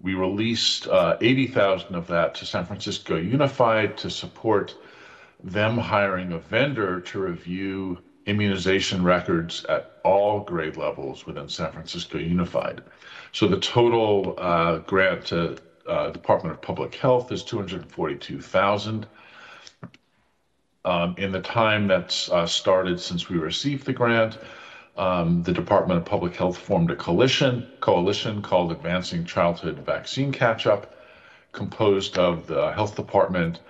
we 0.00 0.14
released 0.14 0.86
uh, 0.86 1.16
80,000 1.20 1.94
of 1.96 2.06
that 2.06 2.34
to 2.36 2.46
San 2.46 2.64
Francisco 2.64 3.16
Unified 3.16 3.96
to 3.98 4.10
support 4.10 4.76
them 5.42 5.76
hiring 5.76 6.32
a 6.32 6.38
vendor 6.38 7.00
to 7.00 7.18
review 7.18 7.98
immunization 8.26 9.02
records 9.02 9.64
at 9.64 10.00
all 10.04 10.40
grade 10.40 10.76
levels 10.76 11.26
within 11.26 11.48
San 11.48 11.72
Francisco 11.72 12.18
Unified. 12.18 12.82
So 13.32 13.48
the 13.48 13.58
total 13.58 14.34
uh, 14.38 14.78
grant 14.78 15.26
to 15.26 15.56
uh, 15.88 16.10
Department 16.10 16.54
of 16.54 16.62
Public 16.62 16.94
Health 16.94 17.32
is 17.32 17.42
242,000. 17.42 19.06
Um, 20.84 21.14
in 21.16 21.32
the 21.32 21.40
time 21.40 21.86
that's 21.88 22.30
uh, 22.30 22.46
started 22.46 23.00
since 23.00 23.28
we 23.28 23.38
received 23.38 23.86
the 23.86 23.92
grant, 23.92 24.38
um, 24.96 25.42
the 25.42 25.52
Department 25.52 25.98
of 25.98 26.04
Public 26.04 26.36
Health 26.36 26.58
formed 26.58 26.90
a 26.90 26.96
coalition, 26.96 27.66
coalition 27.80 28.42
called 28.42 28.70
Advancing 28.70 29.24
Childhood 29.24 29.78
Vaccine 29.78 30.30
Catch 30.30 30.66
Up, 30.66 30.94
composed 31.52 32.18
of 32.18 32.46
the 32.46 32.72
Health 32.72 32.96
Department, 32.96 33.60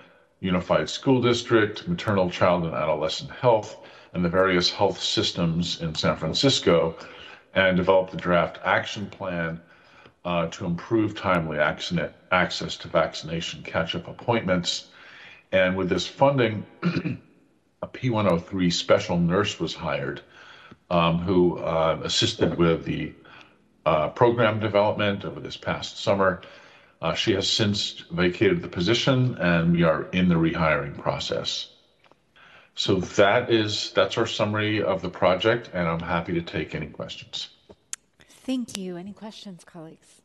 Unified 0.41 0.89
School 0.89 1.21
District, 1.21 1.87
Maternal, 1.87 2.29
Child, 2.29 2.65
and 2.65 2.75
Adolescent 2.75 3.31
Health, 3.31 3.77
and 4.13 4.23
the 4.23 4.29
various 4.29 4.69
health 4.69 4.99
systems 5.01 5.81
in 5.81 5.95
San 5.95 6.17
Francisco, 6.17 6.95
and 7.53 7.77
developed 7.77 8.13
a 8.13 8.17
draft 8.17 8.59
action 8.65 9.07
plan 9.07 9.61
uh, 10.25 10.47
to 10.47 10.65
improve 10.65 11.15
timely 11.15 11.59
access 11.59 12.75
to 12.77 12.87
vaccination 12.87 13.63
catch 13.63 13.95
up 13.95 14.07
appointments. 14.07 14.87
And 15.55 15.77
with 15.77 15.87
this 15.87 16.05
funding, 16.05 16.65
a 17.81 17.87
P103 17.87 18.73
special 18.73 19.17
nurse 19.17 19.57
was 19.57 19.73
hired 19.73 20.19
um, 20.89 21.19
who 21.19 21.59
uh, 21.59 21.97
assisted 22.03 22.57
with 22.57 22.83
the 22.83 23.13
uh, 23.85 24.09
program 24.09 24.59
development 24.59 25.23
over 25.23 25.39
this 25.39 25.55
past 25.55 25.97
summer. 25.97 26.41
Uh, 27.01 27.13
she 27.13 27.31
has 27.31 27.49
since 27.49 28.03
vacated 28.11 28.61
the 28.61 28.67
position, 28.67 29.35
and 29.35 29.71
we 29.71 29.83
are 29.83 30.09
in 30.11 30.27
the 30.27 30.35
rehiring 30.35 30.97
process. 30.97 31.69
So 32.75 32.95
that 33.15 33.49
is 33.49 33.93
that's 33.93 34.17
our 34.17 34.27
summary 34.27 34.83
of 34.83 35.01
the 35.01 35.09
project, 35.09 35.69
and 35.73 35.87
I'm 35.87 36.01
happy 36.01 36.33
to 36.33 36.41
take 36.41 36.75
any 36.75 36.87
questions. 36.87 37.47
Thank 38.45 38.77
you. 38.77 38.97
Any 38.97 39.13
questions, 39.13 39.63
colleagues? 39.63 40.21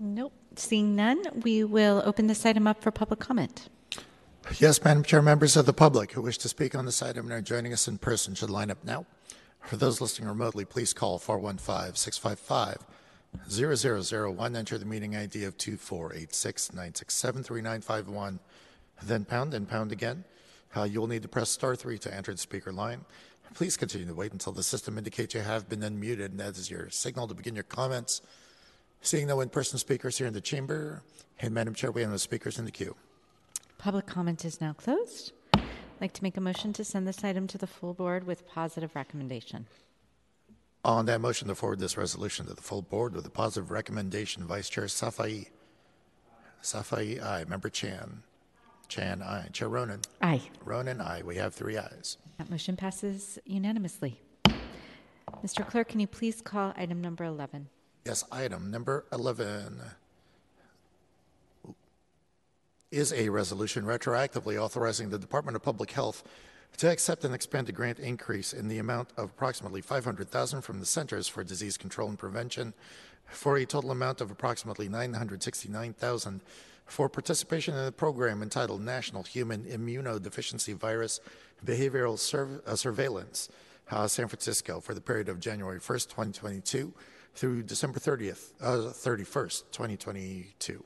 Nope. 0.00 0.32
Seeing 0.54 0.96
none, 0.96 1.22
we 1.42 1.62
will 1.62 2.00
open 2.06 2.26
this 2.26 2.46
item 2.46 2.66
up 2.66 2.82
for 2.82 2.90
public 2.90 3.20
comment. 3.20 3.68
Yes, 4.54 4.82
Madam 4.82 5.02
Chair, 5.02 5.20
members 5.22 5.56
of 5.56 5.66
the 5.66 5.72
public 5.72 6.12
who 6.12 6.22
wish 6.22 6.38
to 6.38 6.48
speak 6.48 6.74
on 6.74 6.86
this 6.86 7.02
item 7.02 7.26
and 7.26 7.32
are 7.32 7.42
joining 7.42 7.72
us 7.72 7.88
in 7.88 7.98
person 7.98 8.34
should 8.34 8.48
line 8.48 8.70
up 8.70 8.82
now. 8.84 9.04
For 9.60 9.76
those 9.76 10.00
listening 10.00 10.28
remotely, 10.28 10.64
please 10.64 10.94
call 10.94 11.18
415 11.18 11.96
655 11.96 12.86
0001. 13.50 14.56
Enter 14.56 14.78
the 14.78 14.86
meeting 14.86 15.16
ID 15.16 15.44
of 15.44 15.58
2486 15.58 16.72
967 16.72 17.42
3951. 17.42 18.38
Then 19.02 19.24
pound 19.24 19.52
then 19.52 19.66
pound 19.66 19.92
again. 19.92 20.24
Uh, 20.74 20.84
you 20.84 21.00
will 21.00 21.08
need 21.08 21.22
to 21.22 21.28
press 21.28 21.50
star 21.50 21.74
3 21.74 21.98
to 21.98 22.14
enter 22.14 22.32
the 22.32 22.38
speaker 22.38 22.72
line. 22.72 23.04
Please 23.52 23.76
continue 23.76 24.06
to 24.06 24.14
wait 24.14 24.32
until 24.32 24.52
the 24.52 24.62
system 24.62 24.96
indicates 24.96 25.34
you 25.34 25.40
have 25.40 25.68
been 25.68 25.80
unmuted, 25.80 26.26
and 26.26 26.40
that 26.40 26.56
is 26.56 26.70
your 26.70 26.88
signal 26.90 27.26
to 27.26 27.34
begin 27.34 27.54
your 27.54 27.64
comments. 27.64 28.22
Seeing 29.02 29.26
no 29.26 29.40
in 29.40 29.48
person 29.48 29.78
speakers 29.78 30.16
here 30.18 30.26
in 30.26 30.34
the 30.34 30.40
chamber, 30.40 31.02
and 31.40 31.52
Madam 31.52 31.74
Chair, 31.74 31.90
we 31.90 32.02
have 32.02 32.10
no 32.10 32.16
speakers 32.16 32.58
in 32.58 32.64
the 32.64 32.70
queue. 32.70 32.96
Public 33.86 34.06
comment 34.06 34.44
is 34.44 34.60
now 34.60 34.72
closed. 34.72 35.30
I'd 35.54 35.62
like 36.00 36.12
to 36.14 36.22
make 36.24 36.36
a 36.36 36.40
motion 36.40 36.72
to 36.72 36.82
send 36.82 37.06
this 37.06 37.22
item 37.22 37.46
to 37.46 37.56
the 37.56 37.68
full 37.68 37.94
board 37.94 38.26
with 38.26 38.44
positive 38.48 38.96
recommendation. 38.96 39.68
On 40.84 41.06
that 41.06 41.20
motion 41.20 41.46
to 41.46 41.54
forward 41.54 41.78
this 41.78 41.96
resolution 41.96 42.46
to 42.46 42.54
the 42.54 42.62
full 42.62 42.82
board 42.82 43.14
with 43.14 43.24
a 43.24 43.30
positive 43.30 43.70
recommendation, 43.70 44.44
Vice 44.44 44.68
Chair 44.68 44.86
Safai. 44.86 45.50
Safai, 46.64 47.22
aye. 47.22 47.44
Member 47.46 47.68
Chan. 47.68 48.24
Chan, 48.88 49.22
aye. 49.22 49.50
Chair 49.52 49.68
Ronen. 49.70 50.04
Aye. 50.20 50.42
Ronen, 50.64 51.00
aye. 51.00 51.22
We 51.24 51.36
have 51.36 51.54
three 51.54 51.78
ayes. 51.78 52.16
That 52.38 52.50
motion 52.50 52.74
passes 52.74 53.38
unanimously. 53.44 54.20
Mr. 55.44 55.64
Clerk, 55.64 55.90
can 55.90 56.00
you 56.00 56.08
please 56.08 56.42
call 56.42 56.74
item 56.76 57.00
number 57.00 57.22
11? 57.22 57.68
Yes, 58.04 58.24
item 58.32 58.68
number 58.68 59.04
11 59.12 59.80
is 62.90 63.12
a 63.12 63.28
resolution 63.28 63.84
retroactively 63.84 64.56
authorizing 64.56 65.10
the 65.10 65.18
Department 65.18 65.56
of 65.56 65.62
Public 65.62 65.90
Health 65.90 66.22
to 66.76 66.90
accept 66.90 67.24
and 67.24 67.34
expend 67.34 67.68
a 67.68 67.72
grant 67.72 67.98
increase 67.98 68.52
in 68.52 68.68
the 68.68 68.78
amount 68.78 69.10
of 69.16 69.30
approximately 69.30 69.80
500,000 69.80 70.62
from 70.62 70.78
the 70.78 70.86
Centers 70.86 71.26
for 71.26 71.42
Disease 71.42 71.76
Control 71.76 72.08
and 72.08 72.18
Prevention 72.18 72.74
for 73.26 73.56
a 73.56 73.66
total 73.66 73.90
amount 73.90 74.20
of 74.20 74.30
approximately 74.30 74.88
969,000 74.88 76.42
for 76.84 77.08
participation 77.08 77.74
in 77.74 77.86
a 77.86 77.92
program 77.92 78.40
entitled 78.40 78.82
National 78.82 79.24
Human 79.24 79.64
Immunodeficiency 79.64 80.74
Virus 80.74 81.18
Behavioral 81.64 82.18
Sur- 82.18 82.62
uh, 82.66 82.76
Surveillance, 82.76 83.48
uh, 83.90 84.06
San 84.06 84.28
Francisco, 84.28 84.78
for 84.78 84.94
the 84.94 85.00
period 85.00 85.28
of 85.28 85.40
January 85.40 85.80
1st, 85.80 86.08
2022 86.10 86.94
through 87.34 87.62
December 87.64 87.98
30th, 87.98 88.52
uh, 88.60 88.92
31st, 88.92 89.64
2022. 89.72 90.84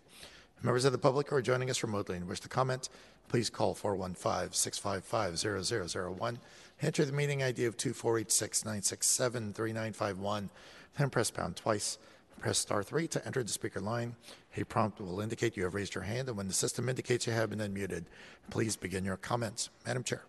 Members 0.62 0.84
of 0.84 0.92
the 0.92 0.98
public 0.98 1.30
who 1.30 1.36
are 1.36 1.42
joining 1.42 1.70
us 1.70 1.82
remotely 1.82 2.18
and 2.18 2.28
wish 2.28 2.40
to 2.40 2.48
comment, 2.48 2.90
please 3.28 3.48
call 3.48 3.74
415 3.74 4.52
655 4.52 6.18
0001. 6.18 6.38
Enter 6.82 7.04
the 7.06 7.12
meeting 7.12 7.42
ID 7.42 7.64
of 7.64 7.78
2486 7.78 8.64
967 8.66 9.54
3951, 9.54 10.50
then 10.98 11.08
press 11.08 11.30
pound 11.30 11.56
twice. 11.56 11.98
Press 12.40 12.58
star 12.58 12.82
3 12.82 13.06
to 13.08 13.26
enter 13.26 13.42
the 13.42 13.50
speaker 13.50 13.80
line. 13.80 14.16
A 14.56 14.64
prompt 14.64 15.00
will 15.00 15.20
indicate 15.20 15.56
you 15.56 15.64
have 15.64 15.74
raised 15.74 15.94
your 15.94 16.04
hand, 16.04 16.28
and 16.28 16.36
when 16.36 16.48
the 16.48 16.54
system 16.54 16.88
indicates 16.88 17.26
you 17.26 17.32
have 17.32 17.50
been 17.50 17.58
unmuted, 17.58 18.04
please 18.50 18.76
begin 18.76 19.04
your 19.04 19.18
comments. 19.18 19.70
Madam 19.86 20.02
Chair. 20.02 20.24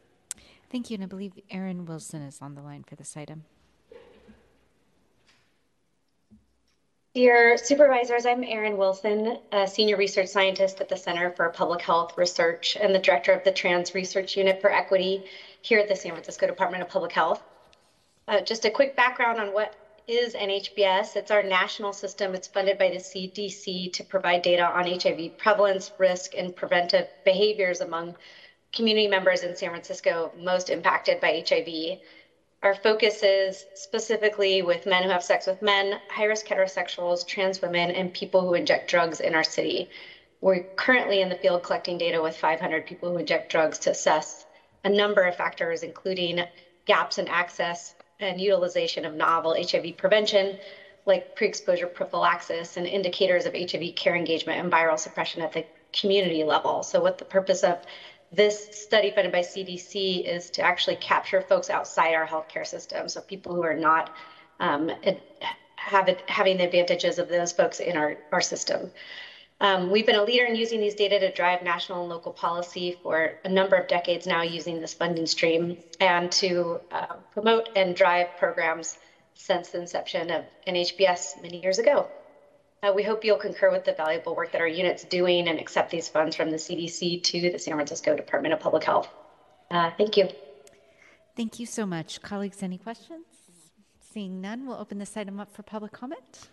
Thank 0.70 0.90
you, 0.90 0.96
and 0.96 1.04
I 1.04 1.08
believe 1.08 1.34
Erin 1.50 1.86
Wilson 1.86 2.22
is 2.22 2.42
on 2.42 2.56
the 2.56 2.62
line 2.62 2.84
for 2.84 2.96
this 2.96 3.18
item. 3.18 3.44
Dear 7.14 7.58
supervisors, 7.58 8.26
I'm 8.26 8.42
Erin 8.42 8.78
Wilson, 8.78 9.36
a 9.52 9.68
senior 9.68 9.98
research 9.98 10.30
scientist 10.30 10.80
at 10.80 10.88
the 10.88 10.96
Center 10.96 11.30
for 11.32 11.50
Public 11.50 11.82
Health 11.82 12.18
Research 12.18 12.78
and 12.80 12.96
the 12.96 13.00
director 13.00 13.34
of 13.34 13.44
the 13.44 13.52
Trans 13.52 13.94
Research 13.94 14.38
Unit 14.38 14.62
for 14.62 14.72
Equity 14.72 15.26
here 15.62 15.80
at 15.80 15.90
the 15.90 15.96
San 15.98 16.14
Francisco 16.14 16.48
Department 16.48 16.84
of 16.84 16.88
Public 16.88 17.12
Health. 17.12 17.44
Uh, 18.30 18.40
just 18.40 18.64
a 18.64 18.70
quick 18.70 18.96
background 18.96 19.42
on 19.42 19.52
what 19.52 19.76
is 20.08 20.36
NHBS. 20.36 21.18
It's 21.18 21.32
our 21.32 21.44
national 21.44 21.92
system. 21.92 22.34
It's 22.34 22.48
funded 22.48 22.78
by 22.78 22.92
the 22.92 22.96
CDC 22.96 23.92
to 23.92 24.06
provide 24.06 24.42
data 24.42 24.64
on 24.64 24.88
HIV 24.88 25.38
prevalence, 25.38 25.92
risk, 25.98 26.32
and 26.38 26.56
preventive 26.56 27.10
behaviors 27.26 27.82
among 27.82 28.16
community 28.72 29.10
members 29.10 29.44
in 29.44 29.54
San 29.54 29.72
Francisco 29.72 30.32
most 30.38 30.70
impacted 30.70 31.20
by 31.20 31.44
HIV. 31.46 32.00
Our 32.64 32.76
focus 32.76 33.24
is 33.24 33.66
specifically 33.74 34.62
with 34.62 34.86
men 34.86 35.02
who 35.02 35.10
have 35.10 35.24
sex 35.24 35.48
with 35.48 35.64
men, 35.64 36.00
high 36.10 36.26
risk 36.26 36.46
heterosexuals, 36.46 37.26
trans 37.26 37.60
women, 37.60 37.90
and 37.90 38.14
people 38.14 38.42
who 38.42 38.54
inject 38.54 38.88
drugs 38.88 39.20
in 39.20 39.34
our 39.34 39.44
city. 39.44 39.90
We're 40.42 40.66
currently 40.76 41.22
in 41.22 41.30
the 41.30 41.36
field 41.36 41.64
collecting 41.64 41.98
data 41.98 42.22
with 42.22 42.38
500 42.38 42.86
people 42.86 43.12
who 43.12 43.18
inject 43.18 43.52
drugs 43.52 43.80
to 43.80 43.92
assess 43.92 44.46
a 44.84 44.90
number 44.90 45.24
of 45.24 45.36
factors, 45.36 45.82
including 45.82 46.46
gaps 46.86 47.18
in 47.18 47.28
access 47.28 47.96
and 48.20 48.40
utilization 48.40 49.06
of 49.06 49.16
novel 49.16 49.56
HIV 49.60 49.98
prevention, 49.98 50.60
like 51.08 51.36
pre 51.36 51.48
exposure 51.48 51.88
prophylaxis, 51.88 52.78
and 52.78 52.86
indicators 52.86 53.48
of 53.48 53.56
HIV 53.56 53.96
care 53.96 54.16
engagement 54.16 54.60
and 54.60 54.72
viral 54.72 55.00
suppression 55.00 55.42
at 55.42 55.52
the 55.52 55.66
community 55.94 56.44
level. 56.44 56.84
So, 56.84 57.02
what 57.02 57.18
the 57.18 57.26
purpose 57.26 57.64
of 57.64 57.80
this 58.32 58.70
study 58.84 59.12
funded 59.12 59.32
by 59.32 59.42
CDC 59.42 60.26
is 60.26 60.50
to 60.52 60.62
actually 60.62 60.96
capture 60.96 61.42
folks 61.42 61.70
outside 61.70 62.14
our 62.14 62.26
healthcare 62.26 62.66
system, 62.66 63.10
so 63.10 63.22
people 63.22 63.54
who 63.54 63.64
are 63.64 63.76
not 63.76 64.14
um, 64.60 64.90
have 65.76 66.08
it, 66.08 66.24
having 66.28 66.58
the 66.58 66.66
advantages 66.66 67.20
of 67.20 67.28
those 67.28 67.52
folks 67.52 67.80
in 67.80 67.98
our, 67.98 68.18
our 68.32 68.42
system. 68.42 68.92
Um, 69.60 69.92
we've 69.92 70.06
been 70.06 70.16
a 70.16 70.24
leader 70.24 70.46
in 70.46 70.56
using 70.56 70.80
these 70.80 70.96
data 70.96 71.20
to 71.20 71.32
drive 71.32 71.62
national 71.62 72.02
and 72.02 72.10
local 72.10 72.32
policy 72.32 72.98
for 73.04 73.34
a 73.44 73.50
number 73.50 73.76
of 73.76 73.88
decades 73.88 74.26
now 74.26 74.42
using 74.42 74.80
this 74.80 74.94
funding 74.94 75.28
stream 75.28 75.78
and 76.00 76.32
to 76.34 76.80
uh, 76.92 77.16
promote 77.34 77.70
and 77.76 77.96
drive 77.96 78.28
programs 78.40 78.98
since 79.36 79.70
the 79.70 79.80
inception 79.80 80.32
of 80.32 80.46
NHBS 80.68 81.42
many 81.42 81.62
years 81.62 81.80
ago. 81.80 82.08
Uh, 82.84 82.92
we 82.96 83.04
hope 83.04 83.24
you'll 83.24 83.38
concur 83.38 83.70
with 83.72 83.86
the 83.86 83.94
valuable 83.94 84.36
work 84.36 84.52
that 84.52 84.60
our 84.60 84.68
unit's 84.68 85.04
doing 85.04 85.48
and 85.48 85.60
accept 85.60 85.92
these 85.92 86.08
funds 86.08 86.36
from 86.36 86.50
the 86.50 86.58
CDC 86.58 87.22
to 87.22 87.52
the 87.52 87.60
San 87.60 87.76
Francisco 87.76 88.16
Department 88.16 88.56
of 88.56 88.60
Public 88.60 88.84
Health. 88.84 89.08
Uh, 89.70 89.92
thank 90.00 90.18
you. 90.18 90.28
Thank 91.38 91.60
you 91.60 91.68
so 91.68 91.86
much. 91.86 92.24
Colleagues, 92.24 92.64
any 92.64 92.80
questions? 92.80 93.26
Seeing 94.12 94.42
none, 94.42 94.66
we'll 94.66 94.78
open 94.78 94.98
this 94.98 95.16
item 95.16 95.40
up 95.40 95.54
for 95.54 95.62
public 95.62 95.92
comment. 95.92 96.48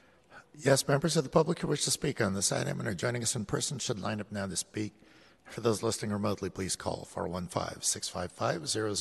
Yes, 0.55 0.86
members 0.86 1.16
of 1.16 1.24
the 1.24 1.30
public 1.30 1.60
who 1.60 1.66
wish 1.66 1.84
to 1.84 1.90
speak 1.90 2.20
on 2.20 2.34
this 2.34 2.52
item 2.52 2.78
and 2.78 2.86
are 2.86 2.94
joining 2.94 3.22
us 3.22 3.34
in 3.34 3.46
person 3.46 3.78
should 3.78 3.98
line 3.98 4.20
up 4.20 4.30
now 4.30 4.46
to 4.46 4.56
speak. 4.56 4.92
For 5.46 5.62
those 5.62 5.82
listening 5.82 6.12
remotely, 6.12 6.50
please 6.50 6.76
call 6.76 7.06
415 7.06 7.80
655 7.80 8.92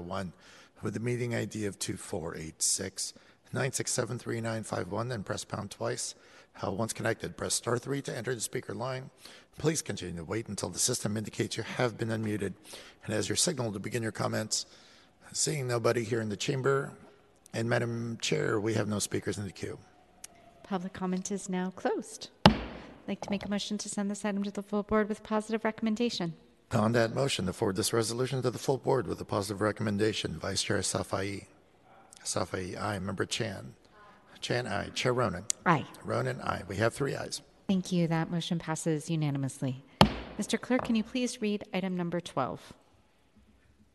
0001 0.00 0.32
with 0.80 0.94
the 0.94 1.00
meeting 1.00 1.34
ID 1.34 1.66
of 1.66 1.78
2486 1.78 3.12
967 3.52 4.18
3951, 4.18 5.08
then 5.08 5.22
press 5.22 5.44
pound 5.44 5.70
twice. 5.70 6.14
Uh, 6.62 6.70
once 6.70 6.92
connected, 6.92 7.36
press 7.36 7.54
star 7.54 7.78
3 7.78 8.02
to 8.02 8.16
enter 8.16 8.34
the 8.34 8.40
speaker 8.40 8.74
line. 8.74 9.10
Please 9.58 9.82
continue 9.82 10.16
to 10.16 10.24
wait 10.24 10.48
until 10.48 10.68
the 10.68 10.78
system 10.78 11.16
indicates 11.16 11.56
you 11.56 11.62
have 11.62 11.96
been 11.96 12.08
unmuted. 12.08 12.54
And 13.04 13.14
as 13.14 13.28
your 13.28 13.36
signal 13.36 13.72
to 13.72 13.78
begin 13.78 14.02
your 14.02 14.12
comments, 14.12 14.66
seeing 15.32 15.66
nobody 15.66 16.04
here 16.04 16.20
in 16.20 16.28
the 16.28 16.36
chamber, 16.36 16.92
and 17.52 17.68
Madam 17.68 18.18
Chair, 18.20 18.60
we 18.60 18.74
have 18.74 18.88
no 18.88 18.98
speakers 18.98 19.38
in 19.38 19.44
the 19.44 19.52
queue. 19.52 19.78
Public 20.62 20.92
comment 20.92 21.30
is 21.30 21.48
now 21.48 21.70
closed. 21.70 22.30
I'd 22.46 22.54
like 23.08 23.20
to 23.22 23.30
make 23.30 23.44
a 23.44 23.50
motion 23.50 23.76
to 23.78 23.88
send 23.88 24.10
this 24.10 24.24
item 24.24 24.44
to 24.44 24.50
the 24.50 24.62
full 24.62 24.82
board 24.82 25.08
with 25.08 25.22
positive 25.22 25.64
recommendation. 25.64 26.34
On 26.72 26.92
that 26.92 27.14
motion, 27.14 27.46
to 27.46 27.52
forward 27.52 27.74
this 27.74 27.92
resolution 27.92 28.42
to 28.42 28.50
the 28.50 28.58
full 28.58 28.78
board 28.78 29.08
with 29.08 29.20
a 29.20 29.24
positive 29.24 29.60
recommendation, 29.60 30.38
Vice 30.38 30.62
Chair 30.62 30.78
Safai. 30.78 31.46
Safai, 32.24 32.80
aye. 32.80 32.98
Member 33.00 33.24
Chan. 33.24 33.74
Chan, 34.40 34.66
aye. 34.66 34.88
Chair 34.94 35.14
Ronen. 35.14 35.44
Aye. 35.66 35.84
Ronen, 36.04 36.42
aye. 36.44 36.62
We 36.68 36.76
have 36.76 36.94
three 36.94 37.14
ayes. 37.14 37.42
Thank 37.68 37.92
you. 37.92 38.06
That 38.08 38.30
motion 38.30 38.58
passes 38.58 39.10
unanimously. 39.10 39.84
Mr. 40.38 40.60
Clerk, 40.60 40.84
can 40.84 40.94
you 40.96 41.04
please 41.04 41.40
read 41.42 41.64
item 41.74 41.96
number 41.96 42.20
12? 42.20 42.72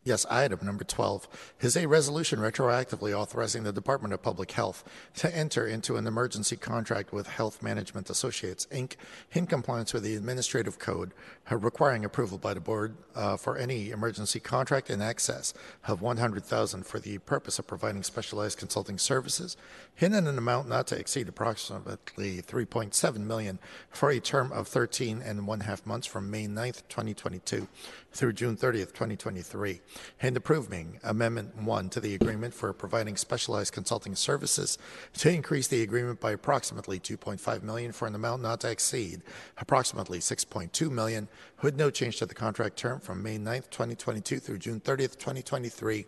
Yes, 0.06 0.24
item 0.30 0.60
number 0.62 0.84
12 0.84 1.26
is 1.62 1.76
a 1.76 1.86
resolution 1.86 2.38
retroactively 2.38 3.12
authorizing 3.12 3.64
the 3.64 3.72
Department 3.72 4.14
of 4.14 4.22
Public 4.22 4.52
Health 4.52 4.84
to 5.16 5.36
enter 5.36 5.66
into 5.66 5.96
an 5.96 6.06
emergency 6.06 6.54
contract 6.54 7.12
with 7.12 7.26
Health 7.26 7.60
Management 7.60 8.08
Associates, 8.08 8.68
Inc., 8.70 8.92
in 9.32 9.48
compliance 9.48 9.92
with 9.92 10.04
the 10.04 10.14
Administrative 10.14 10.78
Code, 10.78 11.10
uh, 11.50 11.56
requiring 11.56 12.04
approval 12.04 12.38
by 12.38 12.54
the 12.54 12.60
Board 12.60 12.94
uh, 13.16 13.36
for 13.36 13.56
any 13.56 13.90
emergency 13.90 14.38
contract 14.38 14.90
in 14.90 15.02
excess 15.02 15.52
of 15.88 16.00
100000 16.00 16.86
for 16.86 17.00
the 17.00 17.18
purpose 17.18 17.58
of 17.58 17.66
providing 17.66 18.04
specialized 18.04 18.58
consulting 18.58 18.98
services 18.98 19.56
in 19.98 20.14
an 20.14 20.28
amount 20.28 20.68
not 20.68 20.86
to 20.86 20.96
exceed 20.96 21.28
approximately 21.28 22.40
3.7 22.42 23.16
million 23.16 23.58
for 23.90 24.10
a 24.10 24.20
term 24.20 24.52
of 24.52 24.68
13 24.68 25.20
and 25.20 25.48
one 25.48 25.60
half 25.60 25.84
months 25.84 26.06
from 26.06 26.30
May 26.30 26.46
9th, 26.46 26.82
2022 26.88 27.66
through 28.12 28.32
June 28.32 28.56
30th, 28.56 28.92
2023, 28.92 29.80
and 30.20 30.36
approving 30.36 30.98
Amendment 31.04 31.56
1 31.56 31.90
to 31.90 32.00
the 32.00 32.14
agreement 32.14 32.54
for 32.54 32.72
providing 32.72 33.16
specialized 33.16 33.72
consulting 33.72 34.14
services 34.14 34.78
to 35.18 35.30
increase 35.30 35.68
the 35.68 35.82
agreement 35.82 36.20
by 36.20 36.32
approximately 36.32 36.98
2.5 36.98 37.62
million 37.62 37.92
for 37.92 38.08
an 38.08 38.14
amount 38.14 38.42
not 38.42 38.60
to 38.60 38.70
exceed 38.70 39.22
approximately 39.58 40.18
6.2 40.18 40.90
million, 40.90 41.28
with 41.62 41.76
no 41.76 41.90
change 41.90 42.18
to 42.18 42.26
the 42.26 42.34
contract 42.34 42.76
term 42.76 43.00
from 43.00 43.22
May 43.22 43.38
9th, 43.38 43.70
2022 43.70 44.38
through 44.38 44.58
June 44.58 44.80
30th, 44.80 45.18
2023 45.18 46.06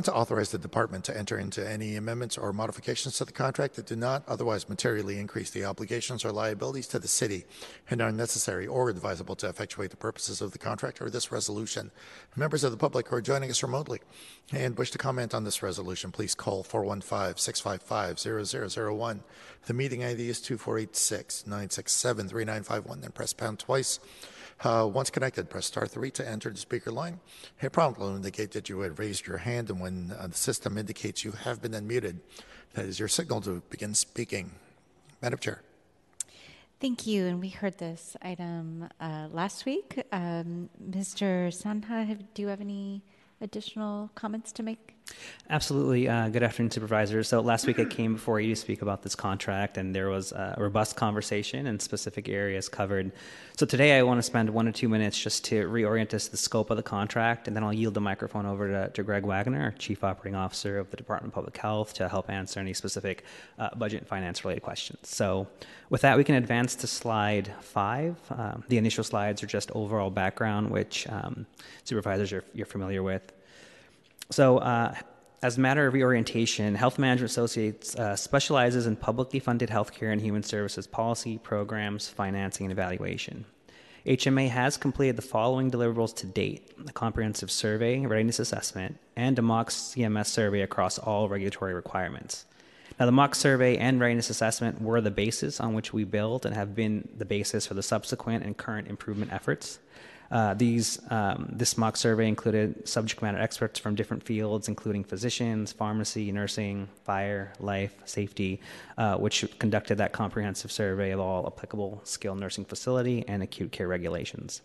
to 0.00 0.14
authorize 0.14 0.50
the 0.50 0.58
department 0.58 1.04
to 1.04 1.16
enter 1.16 1.38
into 1.38 1.64
any 1.68 1.96
amendments 1.96 2.38
or 2.38 2.52
modifications 2.52 3.18
to 3.18 3.26
the 3.26 3.32
contract 3.32 3.76
that 3.76 3.84
do 3.84 3.94
not 3.94 4.24
otherwise 4.26 4.66
materially 4.68 5.18
increase 5.18 5.50
the 5.50 5.66
obligations 5.66 6.24
or 6.24 6.32
liabilities 6.32 6.86
to 6.86 6.98
the 6.98 7.06
city 7.06 7.44
and 7.90 8.00
are 8.00 8.10
necessary 8.10 8.66
or 8.66 8.88
advisable 8.88 9.36
to 9.36 9.46
effectuate 9.48 9.90
the 9.90 9.96
purposes 9.96 10.40
of 10.40 10.52
the 10.52 10.58
contract 10.58 11.02
or 11.02 11.10
this 11.10 11.30
resolution. 11.30 11.90
Members 12.36 12.64
of 12.64 12.70
the 12.70 12.78
public 12.78 13.08
who 13.08 13.16
are 13.16 13.20
joining 13.20 13.50
us 13.50 13.62
remotely 13.62 14.00
and 14.50 14.78
wish 14.78 14.90
to 14.92 14.98
comment 14.98 15.34
on 15.34 15.44
this 15.44 15.62
resolution, 15.62 16.10
please 16.10 16.34
call 16.34 16.64
415-655-0001. 16.64 19.20
The 19.66 19.74
meeting 19.74 20.04
ID 20.04 20.30
is 20.30 20.40
2486-967-3951, 20.40 23.02
then 23.02 23.12
press 23.12 23.34
pound 23.34 23.58
twice. 23.58 24.00
Uh, 24.62 24.86
once 24.86 25.10
connected, 25.10 25.50
press 25.50 25.66
star 25.66 25.86
three 25.86 26.10
to 26.10 26.28
enter 26.28 26.48
the 26.50 26.56
speaker 26.56 26.92
line. 26.92 27.18
A 27.62 27.68
prompt 27.68 27.98
will 27.98 28.14
indicate 28.14 28.52
that 28.52 28.68
you 28.68 28.80
had 28.80 28.98
raised 28.98 29.26
your 29.26 29.38
hand, 29.38 29.70
and 29.70 29.80
when 29.80 30.14
uh, 30.16 30.28
the 30.28 30.36
system 30.36 30.78
indicates 30.78 31.24
you 31.24 31.32
have 31.32 31.60
been 31.60 31.72
unmuted, 31.72 32.18
that 32.74 32.84
is 32.84 32.98
your 32.98 33.08
signal 33.08 33.40
to 33.40 33.62
begin 33.70 33.94
speaking. 33.94 34.52
Madam 35.20 35.38
Chair. 35.40 35.62
Thank 36.80 37.06
you. 37.06 37.26
And 37.26 37.40
we 37.40 37.48
heard 37.48 37.78
this 37.78 38.16
item 38.22 38.88
uh, 39.00 39.28
last 39.30 39.66
week. 39.66 40.02
Um, 40.10 40.68
Mr. 40.90 41.48
Sangha, 41.48 42.06
have, 42.06 42.34
do 42.34 42.42
you 42.42 42.48
have 42.48 42.60
any 42.60 43.02
additional 43.40 44.10
comments 44.14 44.50
to 44.52 44.62
make? 44.62 44.91
Absolutely. 45.50 46.08
Uh, 46.08 46.28
good 46.30 46.42
afternoon, 46.42 46.70
supervisors. 46.70 47.28
So 47.28 47.40
last 47.40 47.66
week 47.66 47.78
I 47.78 47.84
came 47.84 48.14
before 48.14 48.40
you 48.40 48.54
to 48.54 48.58
speak 48.58 48.80
about 48.80 49.02
this 49.02 49.14
contract, 49.14 49.76
and 49.76 49.94
there 49.94 50.08
was 50.08 50.32
a 50.32 50.54
robust 50.56 50.96
conversation 50.96 51.66
and 51.66 51.82
specific 51.82 52.28
areas 52.28 52.70
covered. 52.70 53.12
So 53.58 53.66
today 53.66 53.98
I 53.98 54.02
want 54.02 54.16
to 54.16 54.22
spend 54.22 54.48
one 54.48 54.66
or 54.66 54.72
two 54.72 54.88
minutes 54.88 55.18
just 55.18 55.44
to 55.46 55.68
reorient 55.68 56.14
us 56.14 56.26
to 56.26 56.30
the 56.30 56.36
scope 56.38 56.70
of 56.70 56.78
the 56.78 56.82
contract, 56.82 57.48
and 57.48 57.56
then 57.56 57.64
I'll 57.64 57.72
yield 57.72 57.92
the 57.92 58.00
microphone 58.00 58.46
over 58.46 58.66
to, 58.68 58.88
to 58.94 59.02
Greg 59.02 59.26
Wagner, 59.26 59.64
our 59.64 59.70
Chief 59.72 60.02
Operating 60.02 60.36
Officer 60.36 60.78
of 60.78 60.90
the 60.90 60.96
Department 60.96 61.32
of 61.32 61.34
Public 61.34 61.56
Health, 61.58 61.92
to 61.94 62.08
help 62.08 62.30
answer 62.30 62.58
any 62.58 62.72
specific 62.72 63.24
uh, 63.58 63.74
budget 63.74 64.00
and 64.00 64.08
finance 64.08 64.44
related 64.44 64.62
questions. 64.62 65.00
So 65.02 65.48
with 65.90 66.00
that, 66.00 66.16
we 66.16 66.24
can 66.24 66.36
advance 66.36 66.74
to 66.76 66.86
slide 66.86 67.52
five. 67.60 68.16
Um, 68.30 68.64
the 68.68 68.78
initial 68.78 69.04
slides 69.04 69.42
are 69.42 69.48
just 69.48 69.70
overall 69.72 70.08
background, 70.08 70.70
which 70.70 71.06
um, 71.08 71.44
supervisors 71.84 72.32
are, 72.32 72.44
you're 72.54 72.64
familiar 72.64 73.02
with. 73.02 73.32
So, 74.32 74.56
uh, 74.58 74.94
as 75.42 75.58
a 75.58 75.60
matter 75.60 75.86
of 75.86 75.92
reorientation, 75.92 76.74
Health 76.74 76.98
Management 76.98 77.30
Associates 77.30 77.94
uh, 77.96 78.16
specializes 78.16 78.86
in 78.86 78.96
publicly 78.96 79.40
funded 79.40 79.68
healthcare 79.68 80.10
and 80.10 80.22
human 80.22 80.42
services 80.42 80.86
policy, 80.86 81.36
programs, 81.36 82.08
financing, 82.08 82.64
and 82.64 82.72
evaluation. 82.72 83.44
HMA 84.06 84.48
has 84.48 84.78
completed 84.78 85.16
the 85.16 85.22
following 85.22 85.70
deliverables 85.70 86.16
to 86.16 86.26
date 86.26 86.72
a 86.88 86.92
comprehensive 86.92 87.50
survey, 87.50 88.06
readiness 88.06 88.38
assessment, 88.38 88.96
and 89.16 89.38
a 89.38 89.42
mock 89.42 89.68
CMS 89.68 90.26
survey 90.26 90.62
across 90.62 90.98
all 90.98 91.28
regulatory 91.28 91.74
requirements. 91.74 92.46
Now, 92.98 93.04
the 93.04 93.12
mock 93.12 93.34
survey 93.34 93.76
and 93.76 94.00
readiness 94.00 94.30
assessment 94.30 94.80
were 94.80 95.02
the 95.02 95.10
basis 95.10 95.60
on 95.60 95.74
which 95.74 95.92
we 95.92 96.04
built 96.04 96.46
and 96.46 96.54
have 96.54 96.74
been 96.74 97.06
the 97.18 97.26
basis 97.26 97.66
for 97.66 97.74
the 97.74 97.82
subsequent 97.82 98.44
and 98.44 98.56
current 98.56 98.88
improvement 98.88 99.30
efforts. 99.30 99.78
Uh, 100.32 100.54
these, 100.54 100.98
um, 101.10 101.46
this 101.52 101.76
mock 101.76 101.94
survey 101.94 102.26
included 102.26 102.88
subject 102.88 103.20
matter 103.20 103.36
experts 103.36 103.78
from 103.78 103.94
different 103.94 104.22
fields, 104.22 104.66
including 104.66 105.04
physicians, 105.04 105.72
pharmacy, 105.72 106.32
nursing, 106.32 106.88
fire, 107.04 107.52
life, 107.60 107.94
safety, 108.06 108.58
uh, 108.96 109.14
which 109.16 109.44
conducted 109.58 109.96
that 109.96 110.12
comprehensive 110.12 110.72
survey 110.72 111.10
of 111.10 111.20
all 111.20 111.46
applicable 111.46 112.00
skilled 112.04 112.40
nursing 112.40 112.64
facility 112.64 113.22
and 113.28 113.42
acute 113.42 113.72
care 113.72 113.86
regulations. 113.86 114.62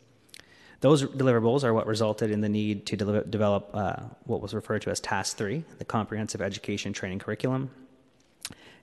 Those 0.79 1.03
deliverables 1.03 1.65
are 1.65 1.73
what 1.73 1.85
resulted 1.85 2.31
in 2.31 2.39
the 2.39 2.49
need 2.49 2.85
to 2.85 2.95
de- 2.95 3.23
develop 3.25 3.69
uh, 3.73 4.03
what 4.23 4.41
was 4.41 4.53
referred 4.53 4.83
to 4.83 4.89
as 4.89 5.01
Task 5.01 5.35
3, 5.35 5.65
the 5.79 5.85
Comprehensive 5.85 6.41
Education 6.41 6.93
Training 6.93 7.19
Curriculum. 7.19 7.71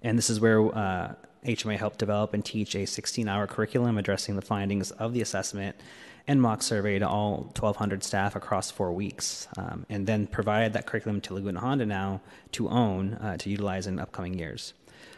And 0.03 0.19
this 0.19 0.29
is 0.29 0.39
where 0.39 0.59
HMA 0.59 1.75
uh, 1.75 1.79
helped 1.79 1.99
develop 1.99 2.35
and 2.35 2.45
teach 2.45 2.75
a 2.75 2.85
16 2.85 3.27
hour 3.27 3.47
curriculum 3.47 3.97
addressing 3.97 4.37
the 4.37 4.43
findings 4.43 4.91
of 4.91 5.15
the 5.15 5.23
assessment 5.23 5.77
and 6.27 6.41
mock 6.41 6.63
survey 6.63 6.99
to 6.99 7.09
all 7.09 7.51
1,200 7.59 8.03
staff 8.03 8.35
across 8.35 8.71
four 8.71 8.93
weeks, 8.93 9.47
um, 9.57 9.85
and 9.89 10.07
then 10.07 10.27
provided 10.27 10.73
that 10.73 10.87
curriculum 10.87 11.21
to 11.21 11.35
Laguna 11.35 11.61
Honda 11.61 11.87
now 11.87 12.21
to 12.53 12.69
own 12.69 13.15
uh, 13.15 13.37
to 13.37 13.51
utilize 13.51 13.87
in 13.87 13.99
upcoming 13.99 14.39
years. 14.39 14.73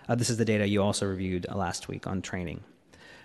Uh, 0.08 0.14
this 0.14 0.30
is 0.30 0.36
the 0.36 0.44
data 0.44 0.66
you 0.66 0.82
also 0.82 1.06
reviewed 1.06 1.46
uh, 1.48 1.56
last 1.56 1.88
week 1.88 2.06
on 2.06 2.22
training. 2.22 2.62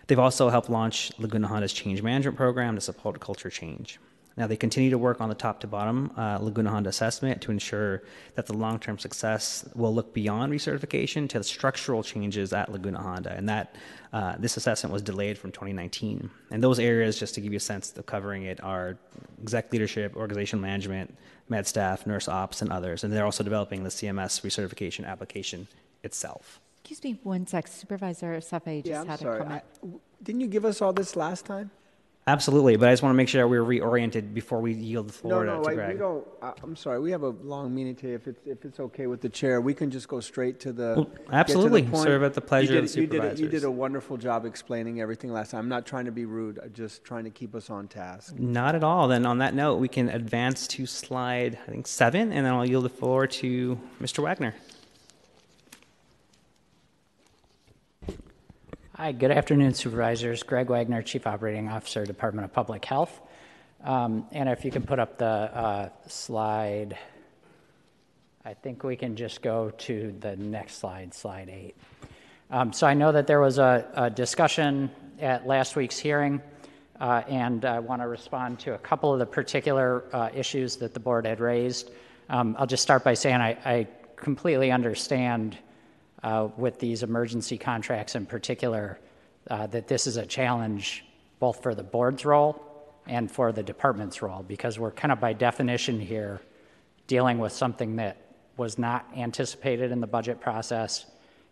They've 0.07 0.19
also 0.19 0.49
helped 0.49 0.69
launch 0.69 1.11
Laguna 1.17 1.47
Honda's 1.47 1.73
change 1.73 2.01
management 2.01 2.37
program 2.37 2.75
to 2.75 2.81
support 2.81 3.19
culture 3.19 3.49
change. 3.49 3.99
Now, 4.37 4.47
they 4.47 4.55
continue 4.55 4.89
to 4.91 4.97
work 4.97 5.19
on 5.19 5.27
the 5.29 5.35
top 5.35 5.59
to 5.59 5.67
bottom 5.67 6.11
uh, 6.17 6.37
Laguna 6.41 6.69
Honda 6.69 6.89
assessment 6.89 7.41
to 7.41 7.51
ensure 7.51 8.03
that 8.35 8.45
the 8.45 8.53
long 8.53 8.79
term 8.79 8.97
success 8.97 9.67
will 9.75 9.93
look 9.93 10.13
beyond 10.13 10.53
recertification 10.53 11.27
to 11.29 11.37
the 11.37 11.43
structural 11.43 12.01
changes 12.01 12.53
at 12.53 12.71
Laguna 12.71 13.01
Honda. 13.01 13.33
And 13.35 13.49
that 13.49 13.75
uh, 14.13 14.35
this 14.39 14.55
assessment 14.55 14.93
was 14.93 15.01
delayed 15.01 15.37
from 15.37 15.51
2019. 15.51 16.29
And 16.49 16.63
those 16.63 16.79
areas, 16.79 17.19
just 17.19 17.35
to 17.35 17.41
give 17.41 17.51
you 17.51 17.57
a 17.57 17.59
sense 17.59 17.95
of 17.97 18.05
covering 18.05 18.43
it, 18.43 18.63
are 18.63 18.97
exec 19.41 19.71
leadership, 19.73 20.15
organizational 20.15 20.61
management, 20.61 21.13
med 21.49 21.67
staff, 21.67 22.05
nurse 22.07 22.29
ops, 22.29 22.61
and 22.61 22.71
others. 22.71 23.03
And 23.03 23.11
they're 23.11 23.25
also 23.25 23.43
developing 23.43 23.83
the 23.83 23.89
CMS 23.89 24.41
recertification 24.41 25.05
application 25.05 25.67
itself. 26.03 26.61
Excuse 26.83 27.03
me 27.03 27.19
one 27.23 27.45
sec. 27.45 27.67
Supervisor 27.67 28.37
Safai 28.37 28.77
just 28.83 28.87
Yeah, 28.87 29.03
had 29.05 29.19
sorry. 29.19 29.39
a 29.39 29.43
comment. 29.43 29.63
I- 29.83 29.87
Didn't 30.23 30.41
you 30.41 30.47
give 30.47 30.65
us 30.65 30.81
all 30.81 30.93
this 30.93 31.15
last 31.15 31.45
time? 31.45 31.69
Absolutely, 32.27 32.76
but 32.76 32.88
I 32.88 32.91
just 32.91 33.02
want 33.02 33.14
to 33.14 33.18
make 33.18 33.27
sure 33.30 33.41
that 33.41 33.48
we're 33.48 33.64
reoriented 33.64 34.31
before 34.35 34.61
we 34.61 34.73
yield 34.73 35.10
the 35.10 35.14
floor 35.14 35.43
No, 35.43 35.53
to, 35.53 35.57
no, 35.57 35.64
to 35.64 35.69
I- 35.72 35.73
Greg. 35.73 35.93
we 35.93 35.99
don't, 35.99 36.27
I- 36.43 36.53
I'm 36.61 36.76
sorry, 36.76 36.99
we 36.99 37.10
have 37.10 37.23
a 37.23 37.30
long 37.30 37.73
meeting 37.73 37.95
today. 37.95 38.14
If 38.14 38.27
it's, 38.27 38.39
if 38.45 38.64
it's 38.64 38.80
okay 38.80 39.07
with 39.07 39.22
the 39.22 39.30
chair, 39.30 39.60
we 39.60 39.73
can 39.73 39.89
just 39.89 40.07
go 40.07 40.19
straight 40.19 40.60
to 40.60 40.72
the. 40.72 40.93
Well, 40.98 41.06
to 41.06 41.11
the 41.30 41.34
absolutely. 41.35 41.81
point. 41.81 42.03
Serve 42.03 42.22
at 42.22 42.35
the 42.35 42.41
pleasure 42.41 42.77
of 42.77 42.85
did- 42.85 42.93
the 42.93 43.02
you 43.02 43.07
did 43.07 43.23
a- 43.26 43.35
You 43.41 43.48
did 43.48 43.64
a 43.64 43.72
wonderful 43.72 44.18
job 44.18 44.45
explaining 44.45 45.02
everything 45.02 45.34
last 45.34 45.49
time. 45.52 45.61
I'm 45.61 45.69
not 45.69 45.88
trying 45.88 46.06
to 46.06 46.11
be 46.11 46.26
rude, 46.26 46.60
I'm 46.64 46.72
just 46.73 47.03
trying 47.03 47.23
to 47.23 47.31
keep 47.31 47.56
us 47.56 47.72
on 47.72 47.88
task. 47.88 48.35
Not 48.38 48.76
at 48.76 48.84
all. 48.84 49.07
Then 49.07 49.26
on 49.26 49.39
that 49.39 49.56
note, 49.56 49.77
we 49.77 49.88
can 49.88 50.07
advance 50.10 50.68
to 50.68 50.85
slide, 50.85 51.57
I 51.68 51.72
think, 51.72 51.88
seven, 51.88 52.31
and 52.31 52.45
then 52.45 52.53
I'll 52.53 52.65
yield 52.69 52.85
the 52.85 52.89
floor 52.89 53.26
to 53.26 53.80
Mr. 53.99 54.22
Wagner. 54.22 54.53
Hi, 59.02 59.14
good 59.14 59.32
afternoon, 59.32 59.73
supervisors. 59.73 60.44
Greg 60.44 60.69
Wagner, 60.69 61.02
Chief 61.02 61.26
Operating 61.26 61.68
Officer, 61.68 62.06
Department 62.06 62.45
of 62.45 62.53
Public 62.53 62.86
Health. 62.86 63.19
Um, 63.84 64.28
and 64.32 64.48
if 64.48 64.64
you 64.64 64.69
can 64.69 64.84
put 64.84 64.99
up 64.99 65.18
the 65.18 65.26
uh, 65.26 65.90
slide, 66.06 66.95
I 68.45 68.53
think 68.53 68.84
we 68.84 68.95
can 68.95 69.15
just 69.15 69.41
go 69.41 69.72
to 69.72 70.14
the 70.19 70.36
next 70.36 70.76
slide, 70.76 71.15
slide 71.15 71.49
eight. 71.49 71.76
Um, 72.52 72.72
so 72.72 72.86
I 72.86 72.94
know 72.94 73.11
that 73.11 73.26
there 73.26 73.40
was 73.41 73.57
a, 73.57 73.88
a 73.95 74.11
discussion 74.11 74.91
at 75.19 75.48
last 75.48 75.76
week's 75.76 75.98
hearing, 75.98 76.40
uh, 76.99 77.23
and 77.28 77.65
I 77.65 77.80
want 77.80 78.03
to 78.03 78.07
respond 78.07 78.60
to 78.60 78.76
a 78.76 78.78
couple 78.78 79.11
of 79.11 79.18
the 79.18 79.26
particular 79.26 80.03
uh, 80.14 80.30
issues 80.32 80.76
that 80.76 80.94
the 80.94 80.99
board 80.99 81.26
had 81.26 81.40
raised. 81.40 81.90
Um, 82.30 82.56
I'll 82.60 82.68
just 82.68 82.84
start 82.84 83.03
by 83.03 83.15
saying 83.15 83.41
I, 83.41 83.57
I 83.65 83.88
completely 84.15 84.69
understand 84.69 85.57
uh, 86.23 86.49
with 86.57 86.80
these 86.80 87.03
emergency 87.03 87.57
contracts 87.57 88.15
in 88.15 88.26
particular 88.26 88.99
uh, 89.49 89.68
that 89.68 89.88
this 89.88 90.07
is 90.07 90.18
a 90.18 90.26
challenge 90.26 91.06
both 91.39 91.64
for 91.64 91.73
the 91.73 91.84
board's 91.84 92.26
role 92.26 92.64
and 93.07 93.31
for 93.31 93.52
the 93.52 93.64
department's 93.64 94.22
role 94.22 94.43
because 94.43 94.77
we're 94.77 94.91
kind 94.91 95.11
of 95.11 95.19
by 95.19 95.34
definition 95.34 95.99
here 95.99 96.41
dealing 97.07 97.39
with 97.39 97.52
something 97.52 97.95
that 97.95 98.18
was 98.57 98.77
not 98.77 99.07
anticipated 99.18 99.91
in 99.91 99.99
the 99.99 100.07
budget 100.07 100.39
process 100.39 101.06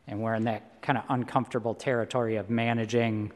and 0.08 0.22
we're 0.22 0.36
in 0.36 0.44
that 0.44 0.82
kind 0.82 0.98
of 0.98 1.04
uncomfortable 1.10 1.74
territory 1.74 2.36
of 2.36 2.50
managing 2.50 3.32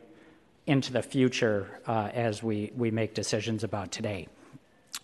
into 0.66 0.94
the 0.94 1.02
future 1.02 1.80
uh, 1.88 2.10
as 2.14 2.42
we, 2.42 2.72
we 2.76 2.90
make 2.90 3.14
decisions 3.14 3.64
about 3.64 3.92
today. 3.92 4.28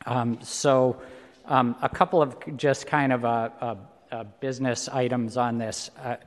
Um, 0.06 0.39
so, 0.41 1.01
um, 1.45 1.76
a 1.81 1.89
couple 1.89 2.22
of 2.22 2.38
just 2.57 2.88
kind 2.88 3.11
of 3.11 3.26
uh, 3.26 3.49
uh, 3.60 3.76
uh, 4.11 4.26
business 4.40 4.88
items 4.90 5.38
on 5.38 5.57
this. 5.57 5.90
Uh, 6.02 6.18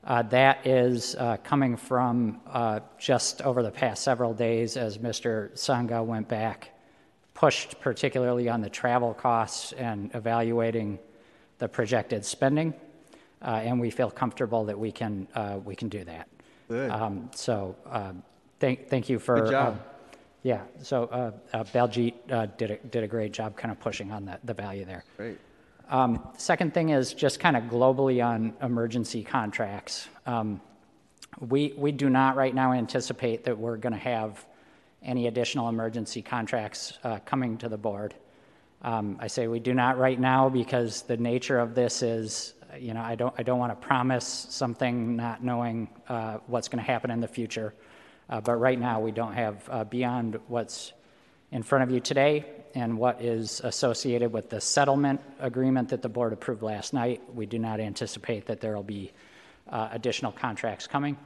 Uh, 0.02 0.22
that 0.22 0.66
is 0.66 1.14
uh, 1.16 1.36
coming 1.42 1.76
from 1.76 2.40
just 2.98 3.42
over 3.42 3.62
the 3.62 3.70
past 3.70 4.02
several 4.02 4.32
days 4.32 4.76
as 4.76 4.98
Mr. 4.98 5.52
Sangha 5.52 6.04
went 6.04 6.28
back, 6.28 6.70
pushed 7.34 7.80
particularly 7.80 8.48
on 8.48 8.60
the 8.60 8.70
travel 8.70 9.12
costs 9.12 9.72
and 9.72 10.14
evaluating 10.14 10.98
the 11.60 11.68
projected 11.68 12.24
spending, 12.24 12.74
uh, 13.42 13.60
and 13.62 13.80
we 13.80 13.90
feel 13.90 14.10
comfortable 14.10 14.64
that 14.64 14.78
we 14.78 14.90
can 14.90 15.28
uh, 15.34 15.58
we 15.64 15.76
can 15.76 15.88
do 15.88 16.02
that. 16.04 16.28
Good. 16.70 16.92
Um, 16.92 17.28
so 17.34 17.74
uh, 17.90 18.12
thank 18.60 18.88
thank 18.88 19.08
you 19.08 19.18
for 19.18 19.40
Good 19.40 19.50
job. 19.50 19.74
uh, 19.74 20.16
yeah. 20.44 20.62
So 20.82 21.04
uh, 21.04 21.32
uh, 21.52 21.64
Baljeet 21.64 22.14
uh, 22.30 22.46
did 22.56 22.70
a, 22.70 22.76
did 22.76 23.02
a 23.02 23.08
great 23.08 23.32
job, 23.32 23.56
kind 23.56 23.72
of 23.72 23.80
pushing 23.80 24.12
on 24.12 24.24
the, 24.24 24.38
the 24.44 24.54
value 24.54 24.84
there. 24.84 25.04
Great. 25.16 25.38
Um, 25.88 26.28
second 26.38 26.72
thing 26.72 26.90
is 26.90 27.12
just 27.12 27.40
kind 27.40 27.56
of 27.56 27.64
globally 27.64 28.24
on 28.24 28.54
emergency 28.62 29.24
contracts. 29.24 30.08
Um, 30.26 30.60
we, 31.40 31.74
we 31.76 31.90
do 31.90 32.08
not 32.08 32.36
right 32.36 32.54
now 32.54 32.72
anticipate 32.72 33.42
that 33.44 33.58
we're 33.58 33.76
going 33.76 33.92
to 33.92 33.98
have 33.98 34.46
any 35.02 35.26
additional 35.26 35.68
emergency 35.68 36.22
contracts 36.22 36.98
uh, 37.02 37.18
coming 37.24 37.58
to 37.58 37.68
the 37.68 37.76
board. 37.76 38.14
Um, 38.82 39.16
I 39.18 39.26
say 39.26 39.48
we 39.48 39.58
do 39.58 39.74
not 39.74 39.98
right 39.98 40.18
now 40.18 40.48
because 40.48 41.02
the 41.02 41.16
nature 41.16 41.58
of 41.58 41.74
this 41.74 42.02
is, 42.02 42.54
you 42.78 42.94
know, 42.94 43.00
I 43.00 43.14
don't, 43.14 43.34
I 43.38 43.42
don't 43.42 43.58
want 43.58 43.78
to 43.78 43.86
promise 43.86 44.46
something 44.50 45.16
not 45.16 45.42
knowing 45.42 45.88
uh, 46.08 46.38
what's 46.46 46.68
going 46.68 46.84
to 46.84 46.90
happen 46.90 47.10
in 47.10 47.20
the 47.20 47.28
future. 47.28 47.74
Uh, 48.28 48.40
but 48.40 48.54
right 48.54 48.78
now, 48.78 49.00
we 49.00 49.10
don't 49.10 49.32
have 49.32 49.68
uh, 49.68 49.84
beyond 49.84 50.38
what's 50.48 50.92
in 51.50 51.62
front 51.62 51.82
of 51.82 51.90
you 51.90 52.00
today 52.00 52.44
and 52.74 52.96
what 52.96 53.20
is 53.20 53.60
associated 53.64 54.32
with 54.32 54.48
the 54.50 54.60
settlement 54.60 55.20
agreement 55.40 55.88
that 55.88 56.02
the 56.02 56.08
board 56.08 56.32
approved 56.32 56.62
last 56.62 56.94
night. 56.94 57.20
We 57.34 57.46
do 57.46 57.58
not 57.58 57.80
anticipate 57.80 58.46
that 58.46 58.60
there 58.60 58.76
will 58.76 58.82
be 58.82 59.12
uh, 59.68 59.88
additional 59.90 60.32
contracts 60.32 60.86
coming. 60.86 61.16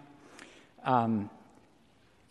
Um, 0.85 1.29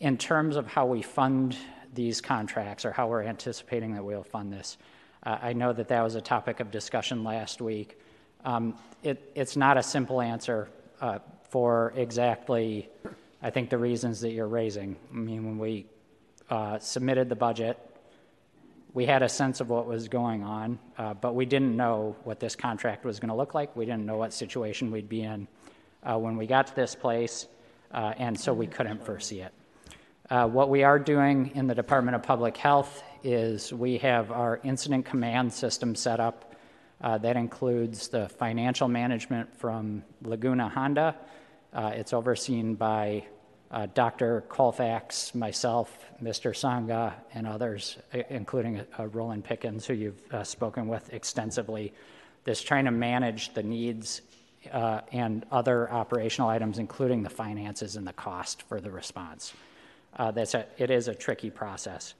in 0.00 0.18
terms 0.18 0.56
of 0.56 0.66
how 0.66 0.86
we 0.86 1.02
fund 1.02 1.56
these 1.94 2.20
contracts 2.20 2.84
or 2.84 2.90
how 2.90 3.08
we're 3.08 3.22
anticipating 3.22 3.94
that 3.94 4.04
we'll 4.04 4.24
fund 4.24 4.52
this, 4.52 4.76
uh, 5.22 5.38
I 5.40 5.52
know 5.52 5.72
that 5.72 5.88
that 5.88 6.02
was 6.02 6.16
a 6.16 6.20
topic 6.20 6.60
of 6.60 6.70
discussion 6.70 7.22
last 7.24 7.60
week. 7.60 7.98
Um, 8.44 8.74
it, 9.02 9.32
it's 9.34 9.56
not 9.56 9.76
a 9.76 9.82
simple 9.82 10.20
answer 10.20 10.68
uh, 11.00 11.18
for 11.48 11.92
exactly, 11.96 12.88
I 13.42 13.50
think, 13.50 13.70
the 13.70 13.78
reasons 13.78 14.20
that 14.20 14.32
you're 14.32 14.48
raising. 14.48 14.96
I 15.12 15.16
mean, 15.16 15.44
when 15.44 15.58
we 15.58 15.86
uh, 16.50 16.78
submitted 16.78 17.28
the 17.28 17.36
budget, 17.36 17.78
we 18.92 19.06
had 19.06 19.22
a 19.22 19.28
sense 19.28 19.60
of 19.60 19.70
what 19.70 19.86
was 19.86 20.08
going 20.08 20.44
on, 20.44 20.78
uh, 20.98 21.14
but 21.14 21.34
we 21.34 21.46
didn't 21.46 21.76
know 21.76 22.14
what 22.24 22.38
this 22.38 22.54
contract 22.54 23.04
was 23.04 23.18
going 23.18 23.28
to 23.28 23.34
look 23.34 23.54
like. 23.54 23.74
We 23.74 23.84
didn't 23.84 24.06
know 24.06 24.16
what 24.16 24.32
situation 24.32 24.90
we'd 24.90 25.08
be 25.08 25.22
in 25.22 25.48
uh, 26.04 26.16
when 26.16 26.36
we 26.36 26.46
got 26.46 26.68
to 26.68 26.76
this 26.76 26.94
place, 26.94 27.46
uh, 27.92 28.14
and 28.18 28.38
so 28.38 28.54
we 28.54 28.68
couldn't 28.68 29.04
foresee 29.04 29.40
it. 29.40 29.52
Uh, 30.30 30.46
what 30.46 30.70
we 30.70 30.84
are 30.84 30.98
doing 30.98 31.50
in 31.54 31.66
the 31.66 31.74
Department 31.74 32.14
of 32.14 32.22
Public 32.22 32.56
Health 32.56 33.02
is 33.24 33.72
we 33.72 33.98
have 33.98 34.30
our 34.30 34.60
incident 34.62 35.04
command 35.04 35.52
system 35.52 35.94
set 35.94 36.20
up. 36.20 36.53
Uh, 37.04 37.18
that 37.18 37.36
includes 37.36 38.08
the 38.08 38.26
financial 38.30 38.88
management 38.88 39.54
from 39.54 40.02
Laguna 40.22 40.70
Honda. 40.70 41.14
Uh, 41.70 41.92
it's 41.94 42.14
overseen 42.14 42.76
by 42.76 43.22
uh, 43.70 43.86
Dr. 43.92 44.40
Colfax, 44.48 45.34
myself, 45.34 45.94
Mr. 46.22 46.52
Sangha, 46.52 47.12
and 47.34 47.46
others, 47.46 47.98
including 48.30 48.80
uh, 48.98 49.06
Roland 49.08 49.44
Pickens, 49.44 49.84
who 49.84 49.92
you've 49.92 50.32
uh, 50.32 50.44
spoken 50.44 50.88
with 50.88 51.12
extensively, 51.12 51.92
that's 52.44 52.62
trying 52.62 52.86
to 52.86 52.90
manage 52.90 53.52
the 53.52 53.62
needs 53.62 54.22
and 54.72 55.44
other 55.52 55.92
operational 55.92 56.48
items, 56.48 56.78
including 56.78 57.22
the 57.22 57.28
finances 57.28 57.96
and 57.96 58.06
the 58.06 58.14
cost 58.14 58.62
for 58.62 58.80
the 58.80 58.90
response. 58.90 59.52
That's 60.16 60.54
a, 60.54 60.64
it 60.78 60.90
is 60.90 61.08
a 61.08 61.14
tricky 61.14 61.50
process. 61.50 62.14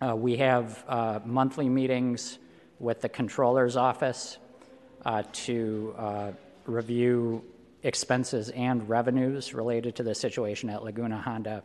We 0.00 0.36
have 0.36 1.24
monthly 1.26 1.68
meetings 1.68 2.38
with 2.82 3.00
the 3.00 3.08
controller's 3.08 3.76
office 3.76 4.38
uh, 5.06 5.22
to 5.32 5.94
uh, 5.96 6.32
review 6.66 7.42
expenses 7.84 8.50
and 8.50 8.88
revenues 8.88 9.54
related 9.54 9.94
to 9.96 10.02
the 10.02 10.14
situation 10.14 10.68
at 10.68 10.84
Laguna 10.84 11.20
Honda. 11.20 11.62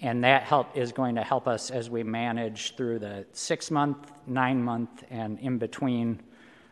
And 0.00 0.24
that 0.24 0.42
help 0.42 0.76
is 0.76 0.90
going 0.90 1.14
to 1.14 1.22
help 1.22 1.46
us 1.46 1.70
as 1.70 1.88
we 1.88 2.02
manage 2.02 2.74
through 2.74 2.98
the 2.98 3.24
six 3.32 3.70
month, 3.70 4.10
nine 4.26 4.62
month, 4.62 5.04
and 5.10 5.38
in 5.38 5.58
between 5.58 6.20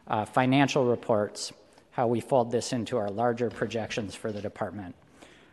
uh, 0.08 0.24
financial 0.24 0.84
reports, 0.84 1.52
how 1.92 2.08
we 2.08 2.20
fold 2.20 2.50
this 2.50 2.72
into 2.72 2.96
our 2.96 3.08
larger 3.08 3.50
projections 3.50 4.16
for 4.16 4.32
the 4.32 4.40
department. 4.40 4.96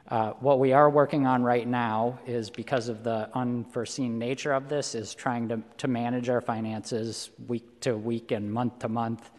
Uh, 0.09 0.31
what 0.39 0.57
we 0.57 0.71
are 0.71 0.89
working 0.89 1.27
on 1.27 1.43
right 1.43 1.67
now 1.67 2.17
is 2.25 2.49
because 2.49 2.87
of 2.87 3.03
the 3.03 3.29
unforeseen 3.33 4.17
nature 4.17 4.53
of 4.53 4.69
this 4.69 4.95
is 4.95 5.13
trying 5.13 5.49
to, 5.49 5.61
to 5.77 5.89
manage 5.89 6.29
our 6.29 6.39
finances 6.39 7.29
week 7.47 7.81
to 7.81 7.97
week 7.97 8.31
and 8.31 8.51
month 8.51 8.79
to 8.79 8.87
month 8.87 9.31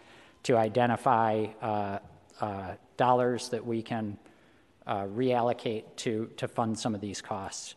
to 0.42 0.58
identify 0.58 1.46
uh, 1.62 1.98
uh, 2.42 2.74
dollars 2.98 3.48
that 3.48 3.64
we 3.64 3.80
can 3.80 4.18
uh, 4.86 5.04
reallocate 5.04 5.84
to, 5.96 6.30
to 6.36 6.46
fund 6.46 6.78
some 6.78 6.94
of 6.94 7.00
these 7.00 7.22
costs. 7.22 7.74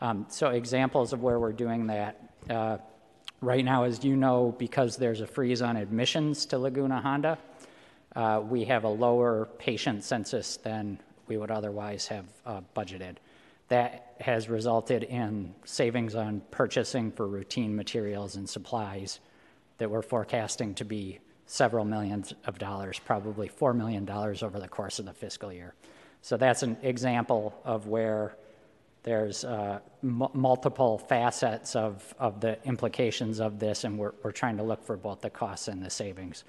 Um, 0.00 0.26
so 0.28 0.48
examples 0.48 1.12
of 1.12 1.22
where 1.22 1.38
we're 1.38 1.52
doing 1.52 1.86
that 1.86 2.28
uh, 2.50 2.78
right 3.40 3.64
now, 3.64 3.84
as 3.84 4.02
you 4.02 4.16
know, 4.16 4.54
because 4.58 4.96
there's 4.96 5.20
a 5.20 5.26
freeze 5.28 5.62
on 5.62 5.76
admissions 5.76 6.44
to 6.46 6.58
Laguna 6.58 7.00
Honda, 7.00 7.38
uh, 8.16 8.42
we 8.44 8.64
have 8.64 8.82
a 8.82 8.88
lower 8.88 9.48
patient 9.58 10.02
census 10.02 10.56
than 10.56 10.98
we 11.26 11.36
would 11.36 11.50
otherwise 11.50 12.06
have 12.08 12.26
uh, 12.46 12.60
budgeted. 12.76 13.16
That 13.68 14.16
has 14.20 14.48
resulted 14.48 15.02
in 15.04 15.54
savings 15.64 16.14
on 16.14 16.42
purchasing 16.50 17.10
for 17.10 17.26
routine 17.26 17.74
materials 17.74 18.36
and 18.36 18.48
supplies 18.48 19.20
that 19.78 19.90
we're 19.90 20.02
forecasting 20.02 20.74
to 20.74 20.84
be 20.84 21.18
several 21.46 21.84
millions 21.84 22.34
of 22.46 22.58
dollars, 22.58 22.98
probably 22.98 23.48
$4 23.48 23.74
million 23.74 24.08
over 24.08 24.58
the 24.60 24.68
course 24.68 24.98
of 24.98 25.06
the 25.06 25.12
fiscal 25.12 25.52
year. 25.52 25.74
So 26.20 26.36
that's 26.36 26.62
an 26.62 26.76
example 26.82 27.58
of 27.64 27.86
where 27.86 28.36
There's 29.02 29.44
uh, 29.44 29.80
m- 30.04 30.28
multiple 30.32 30.98
facets 30.98 31.74
of, 31.74 32.14
of 32.18 32.40
the 32.40 32.62
implications 32.64 33.40
of 33.40 33.58
this, 33.58 33.84
and 33.84 33.98
we're, 33.98 34.12
we're 34.22 34.30
trying 34.30 34.56
to 34.58 34.62
look 34.62 34.84
for 34.84 34.96
both 34.96 35.20
the 35.20 35.30
costs 35.30 35.68
and 35.68 35.82
the 35.82 35.90
savings. 35.90 36.44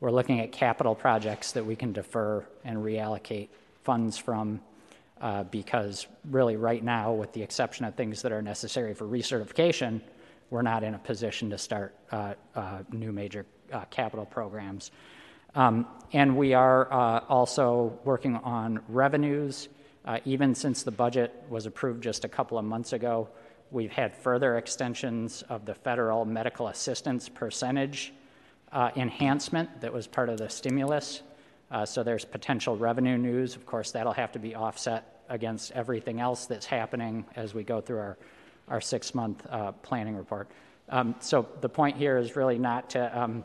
We're 0.00 0.10
looking 0.10 0.40
at 0.40 0.50
capital 0.50 0.96
projects 0.96 1.52
that 1.52 1.64
we 1.64 1.76
can 1.76 1.92
defer 1.92 2.44
and 2.64 2.78
reallocate 2.78 3.48
funds 3.82 4.18
from 4.18 4.60
uh, 5.20 5.44
because 5.44 6.06
really 6.30 6.56
right 6.56 6.82
now, 6.82 7.12
with 7.12 7.32
the 7.32 7.42
exception 7.42 7.84
of 7.84 7.94
things 7.94 8.22
that 8.22 8.32
are 8.32 8.42
necessary 8.42 8.92
for 8.92 9.06
recertification, 9.06 10.00
we're 10.50 10.62
not 10.62 10.82
in 10.82 10.94
a 10.94 10.98
position 10.98 11.48
to 11.48 11.56
start 11.56 11.94
uh, 12.10 12.34
uh, 12.54 12.78
new 12.92 13.12
major 13.12 13.46
uh, 13.72 13.84
capital 13.86 14.26
programs. 14.26 14.90
Um, 15.54 15.86
and 16.12 16.36
we 16.36 16.54
are 16.54 16.92
uh, 16.92 17.20
also 17.28 17.98
working 18.04 18.36
on 18.36 18.80
revenues. 18.88 19.68
Uh, 20.04 20.18
even 20.24 20.54
since 20.54 20.82
the 20.82 20.90
budget 20.90 21.32
was 21.48 21.66
approved 21.66 22.02
just 22.02 22.24
a 22.24 22.28
couple 22.28 22.58
of 22.58 22.64
months 22.64 22.92
ago, 22.92 23.28
we've 23.70 23.92
had 23.92 24.14
further 24.14 24.58
extensions 24.58 25.42
of 25.48 25.64
the 25.64 25.74
federal 25.74 26.24
medical 26.24 26.68
assistance 26.68 27.28
percentage 27.28 28.12
enhancement 28.96 29.80
that 29.82 29.92
was 29.92 30.06
part 30.06 30.28
of 30.28 30.38
the 30.38 30.48
stimulus. 30.48 31.22
So 31.86 32.02
there's 32.02 32.24
potential 32.24 32.76
revenue 32.76 33.16
news. 33.16 33.56
Of 33.56 33.64
course, 33.66 33.92
that'll 33.92 34.12
have 34.12 34.32
to 34.32 34.38
be 34.38 34.54
offset 34.54 35.24
against 35.28 35.72
everything 35.72 36.20
else 36.20 36.46
that's 36.46 36.66
happening 36.66 37.24
as 37.34 37.54
we 37.54 37.64
go 37.64 37.80
through 37.80 37.98
our, 37.98 38.18
our 38.68 38.80
six 38.80 39.14
month 39.14 39.46
uh, 39.48 39.72
planning 39.72 40.16
report. 40.16 40.48
Um, 40.88 41.14
so 41.20 41.48
the 41.60 41.68
point 41.68 41.96
here 41.96 42.18
is 42.18 42.36
really 42.36 42.58
not 42.58 42.90
to 42.90 43.18
um, 43.18 43.44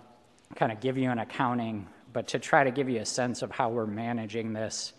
kind 0.56 0.72
of 0.72 0.82
give 0.82 0.98
you 0.98 1.10
an 1.10 1.20
accounting, 1.20 1.88
but 2.12 2.28
to 2.30 2.40
try 2.40 2.64
to 2.64 2.72
give 2.72 2.90
you 2.90 3.00
a 3.00 3.06
sense 3.06 3.42
of 3.42 3.52
how 3.52 3.70
we're 3.70 3.86
managing 3.86 4.52
this 4.52 4.94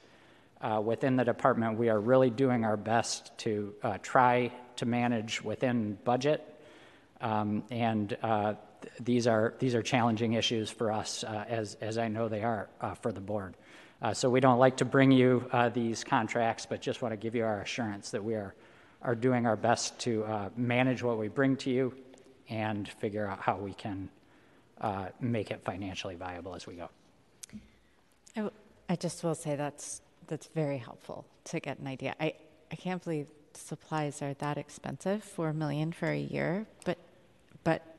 uh, 0.60 0.80
within 0.82 1.16
the 1.16 1.24
department. 1.24 1.78
We 1.78 1.90
are 1.90 2.00
really 2.00 2.30
doing 2.30 2.64
our 2.64 2.76
best 2.76 3.36
to 3.38 3.74
uh, 3.82 3.98
try 4.02 4.50
to 4.76 4.86
manage 4.86 5.42
within 5.42 5.98
budget. 6.05 6.42
Um, 7.20 7.64
and 7.70 8.16
uh, 8.22 8.55
these 9.00 9.26
are 9.26 9.55
these 9.59 9.74
are 9.74 9.82
challenging 9.82 10.34
issues 10.34 10.70
for 10.70 10.92
us, 10.92 11.24
uh, 11.24 11.44
as 11.48 11.76
as 11.80 11.98
I 11.98 12.09
know 12.09 12.28
they 12.28 12.42
are 12.42 12.68
uh, 12.80 12.94
for 12.94 13.12
the 13.12 13.20
board. 13.20 13.55
Uh, 14.00 14.14
so 14.14 14.30
we 14.30 14.40
don't 14.40 14.59
like 14.59 14.76
to 14.76 14.84
bring 14.84 15.10
you 15.10 15.50
these 15.74 16.05
contracts, 16.05 16.66
but 16.66 16.80
just 16.80 17.02
want 17.02 17.12
to 17.12 17.16
give 17.16 17.34
you 17.34 17.44
our 17.44 17.62
assurance 17.62 18.10
that 18.10 18.22
we 18.22 18.34
are, 18.34 18.55
are 19.02 19.16
doing 19.16 19.44
our 19.44 19.56
best 19.56 19.98
to 19.98 20.24
manage 20.56 21.02
what 21.02 21.18
we 21.18 21.26
bring 21.26 21.56
to 21.56 21.68
you 21.68 21.92
and 22.48 22.88
figure 22.88 23.26
out 23.26 23.40
how 23.40 23.56
we 23.56 23.74
can 23.74 24.09
make 25.18 25.50
it 25.50 25.64
financially 25.64 26.14
viable 26.14 26.55
as 26.55 26.64
we 26.64 26.74
go. 26.74 26.88
I, 28.36 28.40
w- 28.40 28.55
I 28.88 28.94
just 28.94 29.24
will 29.24 29.34
say 29.34 29.56
that's 29.56 30.00
that's 30.28 30.46
very 30.46 30.78
helpful 30.78 31.24
to 31.46 31.59
get 31.59 31.80
an 31.80 31.88
idea. 31.88 32.14
I, 32.20 32.34
I 32.70 32.76
can't 32.76 33.02
believe 33.02 33.26
supplies 33.55 34.22
are 34.22 34.34
that 34.34 34.59
expensive, 34.59 35.24
four 35.24 35.52
million 35.52 35.90
for 35.90 36.09
a 36.09 36.18
year, 36.18 36.66
but 36.84 36.98
but 37.64 37.97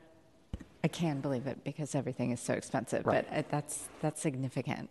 I 0.82 0.88
can 0.88 1.20
believe 1.20 1.46
it 1.46 1.62
because 1.64 1.94
everything 1.94 2.30
is 2.30 2.40
so 2.40 2.54
expensive, 2.54 3.04
Right. 3.06 3.26
but 3.30 3.38
uh, 3.38 3.42
that's 3.50 3.88
that's 4.00 4.20
significant. 4.20 4.88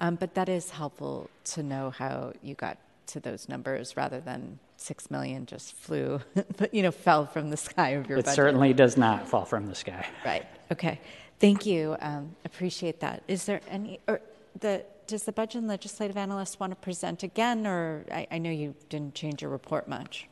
Um, 0.00 0.16
but 0.16 0.34
that 0.34 0.48
is 0.48 0.70
helpful 0.70 1.30
to 1.46 1.62
know 1.62 1.90
how 1.90 2.32
you 2.42 2.54
got 2.54 2.78
to 3.08 3.20
those 3.20 3.48
numbers 3.48 3.96
rather 3.96 4.20
than 4.20 4.58
six 4.76 5.10
million 5.10 5.46
just 5.46 5.74
flew, 5.74 6.20
but 6.56 6.74
you 6.74 6.82
know, 6.82 6.90
fell 6.90 7.24
from 7.26 7.50
the 7.50 7.56
sky 7.56 7.90
of 7.90 8.08
your 8.08 8.18
It 8.18 8.24
budget. 8.24 8.36
certainly 8.36 8.72
does 8.72 8.96
not 8.96 9.28
fall 9.28 9.44
from 9.44 9.66
the 9.68 9.74
sky. 9.74 10.06
Right. 10.24 10.44
Okay. 10.72 11.00
Thank 11.40 11.64
you. 11.66 11.96
Um, 12.00 12.34
appreciate 12.44 12.98
that. 13.00 13.22
Is 13.28 13.44
there 13.44 13.60
any 13.68 14.00
or 14.08 14.20
the 14.58 14.84
does 15.06 15.22
the 15.22 15.32
budget 15.32 15.60
and 15.60 15.68
legislative 15.68 16.16
analyst 16.16 16.58
want 16.60 16.72
to 16.72 16.76
present 16.76 17.22
again, 17.22 17.66
or 17.66 18.04
I, 18.10 18.26
I 18.32 18.38
know 18.38 18.50
you 18.50 18.74
didn't 18.90 19.14
change 19.14 19.40
your 19.40 19.50
report 19.52 19.88
much. 19.88 20.28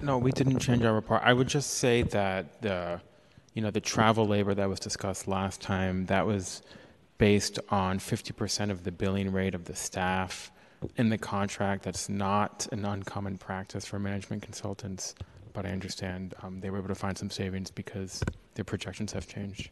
No, 0.00 0.18
we 0.18 0.32
didn't 0.32 0.58
change 0.58 0.82
our 0.82 0.92
report. 0.94 1.20
I 1.24 1.32
would 1.32 1.46
just 1.46 1.74
say 1.74 2.02
that 2.02 2.60
the, 2.60 3.00
you 3.54 3.62
know, 3.62 3.70
the 3.70 3.80
travel 3.80 4.26
labor 4.26 4.54
that 4.54 4.68
was 4.68 4.80
discussed 4.80 5.28
last 5.28 5.60
time, 5.60 6.06
that 6.06 6.26
was 6.26 6.62
based 7.18 7.58
on 7.68 7.98
50% 7.98 8.70
of 8.70 8.84
the 8.84 8.92
billing 8.92 9.32
rate 9.32 9.54
of 9.54 9.64
the 9.64 9.74
staff 9.74 10.50
in 10.96 11.08
the 11.08 11.18
contract. 11.18 11.84
That's 11.84 12.08
not 12.08 12.66
an 12.72 12.84
uncommon 12.84 13.38
practice 13.38 13.84
for 13.84 13.98
management 13.98 14.42
consultants, 14.42 15.14
but 15.52 15.66
I 15.66 15.70
understand 15.70 16.34
um, 16.42 16.60
they 16.60 16.70
were 16.70 16.78
able 16.78 16.88
to 16.88 16.94
find 16.94 17.16
some 17.16 17.30
savings 17.30 17.70
because 17.70 18.22
their 18.54 18.64
projections 18.64 19.12
have 19.12 19.28
changed. 19.28 19.70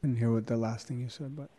Couldn't 0.00 0.16
hear 0.16 0.32
what 0.32 0.46
the 0.46 0.56
last 0.56 0.88
thing 0.88 1.00
you 1.00 1.08
said, 1.08 1.36
but 1.36 1.50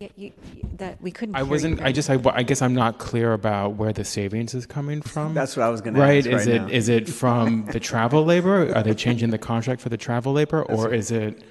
Yeah, 0.00 0.08
you, 0.16 0.32
you, 0.56 0.68
that 0.78 1.00
we 1.00 1.12
couldn't. 1.12 1.36
I 1.36 1.44
wasn't. 1.44 1.80
I 1.80 1.92
just. 1.92 2.10
I, 2.10 2.18
I 2.32 2.42
guess 2.42 2.60
I'm 2.62 2.74
not 2.74 2.98
clear 2.98 3.32
about 3.32 3.74
where 3.76 3.92
the 3.92 4.04
savings 4.04 4.52
is 4.52 4.66
coming 4.66 5.02
from. 5.02 5.34
That's 5.34 5.56
what 5.56 5.62
I 5.62 5.68
was 5.68 5.80
gonna 5.80 6.00
Right? 6.00 6.18
ask 6.18 6.26
Is 6.26 6.46
right 6.46 6.56
it 6.56 6.62
now. 6.62 6.68
is 6.68 6.88
it 6.88 7.08
from 7.08 7.66
the 7.72 7.78
travel 7.78 8.24
labor? 8.24 8.74
Are 8.74 8.82
they 8.82 8.94
changing 8.94 9.30
the 9.30 9.38
contract 9.38 9.80
for 9.80 9.90
the 9.90 9.96
travel 9.96 10.32
labor, 10.32 10.62
or 10.62 10.88
That's- 10.88 10.98
is 11.06 11.10
it 11.12 11.42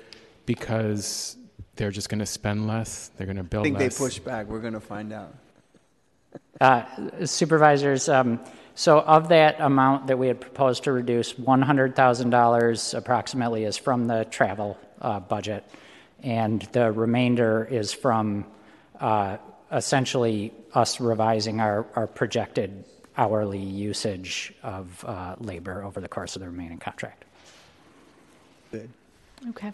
because 0.46 1.38
they're 1.78 1.90
just 1.92 2.10
going 2.10 2.20
to 2.20 2.26
spend 2.26 2.68
less? 2.68 3.12
They're 3.18 3.26
going 3.26 3.38
to 3.38 3.44
build. 3.44 3.66
Less? 3.66 3.72
I 3.72 3.78
bill 3.78 3.80
think 3.90 3.94
they 3.94 4.06
push 4.06 4.20
back. 4.20 4.48
We're 4.48 4.60
going 4.60 4.74
to 4.74 4.80
find 4.82 5.14
out. 5.14 5.34
Uh, 6.60 6.84
Supervisors, 7.26 8.10
um, 8.10 8.40
so 8.76 9.00
of 9.00 9.30
that 9.30 9.60
amount 9.62 10.08
that 10.08 10.18
we 10.20 10.28
had 10.28 10.42
proposed 10.42 10.84
to 10.84 10.92
reduce, 10.92 11.34
$100,000 11.34 12.94
approximately 12.98 13.64
is 13.64 13.78
from 13.78 14.08
the 14.08 14.26
travel 14.26 14.78
uh, 15.02 15.20
budget, 15.20 15.64
and 16.24 16.62
the 16.72 16.92
remainder 16.92 17.68
is 17.70 17.94
from 17.94 18.46
uh, 19.00 19.38
essentially 19.72 20.54
us 20.74 21.00
revising 21.00 21.60
our, 21.60 21.86
our 21.96 22.08
projected 22.08 22.86
hourly 23.18 23.60
usage 23.60 24.54
of 24.64 25.04
uh, 25.06 25.36
labor 25.40 25.84
over 25.84 26.02
the 26.02 26.08
course 26.08 26.36
of 26.36 26.42
the 26.42 26.48
remaining 26.48 26.80
contract. 26.80 27.26
Good. 28.72 28.90
Okay. 29.50 29.74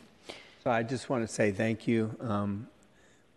So 0.63 0.71
I 0.71 0.84
just 0.84 1.09
want 1.09 1.26
to 1.26 1.34
say 1.34 1.51
thank 1.51 1.88
you. 1.88 2.15
Um, 2.19 2.67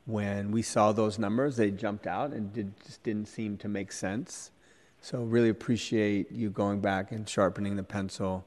when 0.06 0.50
we 0.50 0.62
saw 0.62 0.90
those 0.90 1.18
numbers, 1.18 1.56
they 1.56 1.70
jumped 1.70 2.08
out 2.08 2.32
and 2.32 2.52
did, 2.52 2.72
just 2.84 3.02
didn't 3.04 3.28
seem 3.28 3.56
to 3.58 3.68
make 3.68 3.92
sense. 3.92 4.50
So 5.00 5.22
really 5.22 5.48
appreciate 5.48 6.32
you 6.32 6.50
going 6.50 6.80
back 6.80 7.12
and 7.12 7.28
sharpening 7.28 7.76
the 7.76 7.82
pencil. 7.82 8.44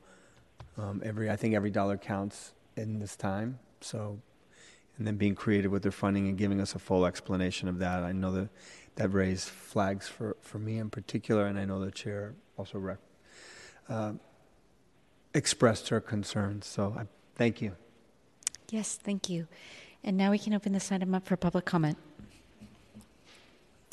Um, 0.78 1.02
every 1.06 1.30
I 1.30 1.38
think 1.38 1.54
every 1.54 1.70
dollar 1.70 1.98
counts 1.98 2.52
in 2.76 3.00
this 3.00 3.16
time. 3.16 3.60
So, 3.80 4.20
and 4.98 5.06
then 5.06 5.18
being 5.18 5.36
creative 5.36 5.72
with 5.72 5.84
their 5.84 5.92
funding 5.92 6.28
and 6.28 6.38
giving 6.38 6.62
us 6.62 6.76
a 6.76 6.80
full 6.80 7.06
explanation 7.06 7.68
of 7.68 7.80
that. 7.80 8.04
I 8.04 8.12
know 8.12 8.32
that 8.32 8.50
that 8.96 9.10
raised 9.10 9.50
flags 9.50 10.08
for, 10.08 10.38
for 10.42 10.58
me 10.58 10.78
in 10.78 10.90
particular, 10.90 11.46
and 11.46 11.60
I 11.60 11.66
know 11.66 11.84
the 11.84 11.92
chair 11.92 12.34
also 12.58 12.80
rec- 12.80 12.98
uh, 13.90 14.14
expressed 15.34 15.90
her 15.90 16.00
concerns. 16.00 16.66
So 16.66 16.96
I 16.98 17.06
thank 17.36 17.62
you. 17.62 17.76
Yes, 18.70 18.98
thank 19.02 19.30
you. 19.30 19.48
And 20.04 20.18
now 20.18 20.32
we 20.32 20.40
can 20.40 20.54
open 20.54 20.72
this 20.72 20.92
item 20.92 21.14
up 21.14 21.26
for 21.28 21.36
public 21.36 21.66
comment. 21.66 21.98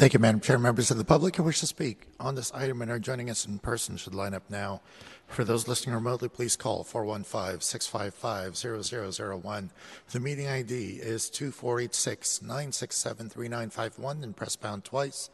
Thank 0.02 0.14
you, 0.14 0.18
Madam 0.18 0.40
Chair. 0.40 0.58
Members 0.58 0.90
of 0.90 0.98
the 0.98 1.04
public 1.04 1.36
who 1.36 1.44
wish 1.44 1.60
to 1.60 1.66
speak 1.68 2.08
on 2.18 2.34
this 2.34 2.52
item 2.52 2.82
and 2.82 2.90
are 2.90 2.98
joining 2.98 3.30
us 3.30 3.46
in 3.46 3.60
person 3.60 3.96
should 3.96 4.16
line 4.16 4.34
up 4.34 4.42
now. 4.50 4.80
For 5.28 5.44
those 5.44 5.68
listening 5.68 5.94
remotely, 5.94 6.28
please 6.28 6.56
call 6.56 6.82
415-655-0001. 6.82 9.70
The 10.10 10.18
meeting 10.18 10.48
ID 10.48 10.98
is 11.00 11.30
2486-967-3951 11.30 14.24
and 14.24 14.36
press 14.36 14.56
pound 14.56 14.84
twice. 14.84 15.30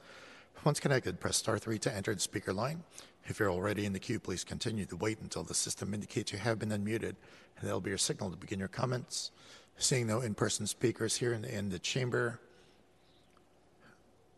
Once 0.66 0.80
connected, 0.80 1.18
press 1.18 1.38
star 1.38 1.58
three 1.58 1.78
to 1.78 1.96
enter 1.96 2.14
the 2.14 2.20
speaker 2.20 2.52
line. 2.52 2.82
If 3.24 3.40
you're 3.40 3.50
already 3.50 3.86
in 3.86 3.94
the 3.94 3.98
queue, 3.98 4.20
please 4.20 4.44
continue 4.44 4.84
to 4.84 4.96
wait 4.96 5.18
until 5.22 5.44
the 5.44 5.54
system 5.54 5.94
indicates 5.94 6.30
you 6.30 6.40
have 6.40 6.58
been 6.58 6.68
unmuted, 6.68 7.16
and 7.56 7.62
that'll 7.62 7.80
be 7.80 7.88
your 7.88 7.96
signal 7.96 8.30
to 8.32 8.36
begin 8.36 8.58
your 8.58 8.68
comments. 8.68 9.30
Seeing 9.78 10.08
no 10.08 10.20
in-person 10.20 10.66
speakers 10.66 11.16
here 11.16 11.32
in, 11.32 11.46
in 11.46 11.70
the 11.70 11.78
chamber, 11.78 12.38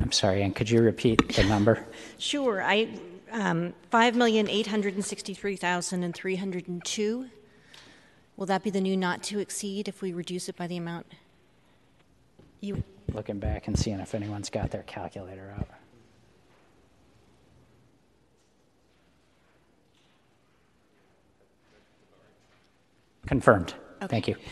I'm 0.00 0.12
sorry, 0.12 0.42
and 0.42 0.54
could 0.54 0.70
you 0.70 0.80
repeat 0.80 1.34
the 1.34 1.44
number? 1.44 1.84
sure 2.18 2.62
I 2.62 2.88
um, 3.32 3.74
five 3.90 4.16
million 4.16 4.48
eight 4.48 4.68
hundred 4.68 4.94
and 4.94 5.04
sixty-three 5.04 5.56
thousand 5.56 6.02
and 6.02 6.14
three 6.14 6.36
hundred 6.36 6.68
and 6.68 6.84
two. 6.84 7.28
Will 8.36 8.46
that 8.46 8.62
be 8.62 8.70
the 8.70 8.80
new 8.80 8.96
not 8.96 9.22
to 9.24 9.40
exceed 9.40 9.88
if 9.88 10.00
we 10.00 10.12
reduce 10.12 10.48
it 10.48 10.56
by 10.56 10.68
the 10.68 10.76
amount? 10.76 11.06
You, 12.60 12.84
Looking 13.12 13.38
back 13.38 13.66
and 13.66 13.78
seeing 13.78 13.98
if 14.00 14.14
anyone's 14.14 14.50
got 14.50 14.70
their 14.70 14.84
calculator 14.84 15.54
out. 15.58 15.68
Confirmed. 23.28 23.74
Thank 24.06 24.28
you. 24.28 24.36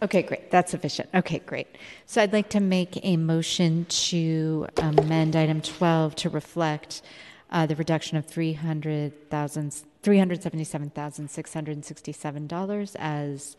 Okay, 0.00 0.22
great. 0.22 0.52
That's 0.52 0.70
sufficient. 0.70 1.08
Okay, 1.12 1.40
great. 1.40 1.66
So 2.06 2.22
I'd 2.22 2.32
like 2.32 2.50
to 2.50 2.60
make 2.60 3.04
a 3.04 3.16
motion 3.16 3.84
to 3.86 4.68
amend 4.76 5.34
item 5.34 5.60
12 5.60 6.14
to 6.14 6.30
reflect 6.30 7.02
uh, 7.50 7.66
the 7.66 7.74
reduction 7.74 8.16
of 8.16 8.24
300,000 8.24 9.72
$377,667 10.04 12.96
as 12.98 13.56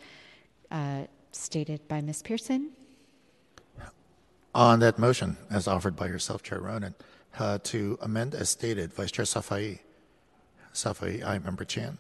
uh, 0.72 1.04
stated 1.32 1.88
by 1.88 2.02
Ms. 2.02 2.22
Pearson. 2.22 2.72
On 4.56 4.80
that 4.80 4.98
motion, 4.98 5.38
as 5.52 5.68
offered 5.68 5.96
by 5.96 6.08
yourself, 6.08 6.42
Chair 6.42 6.60
Ronen, 6.60 6.96
uh, 7.38 7.60
to 7.64 8.00
amend 8.02 8.34
as 8.34 8.50
stated, 8.50 8.94
Vice 8.94 9.12
Chair 9.12 9.26
Safai. 9.26 9.80
Safai, 10.74 11.24
aye. 11.24 11.40
Member 11.40 11.66
Chan. 11.66 11.98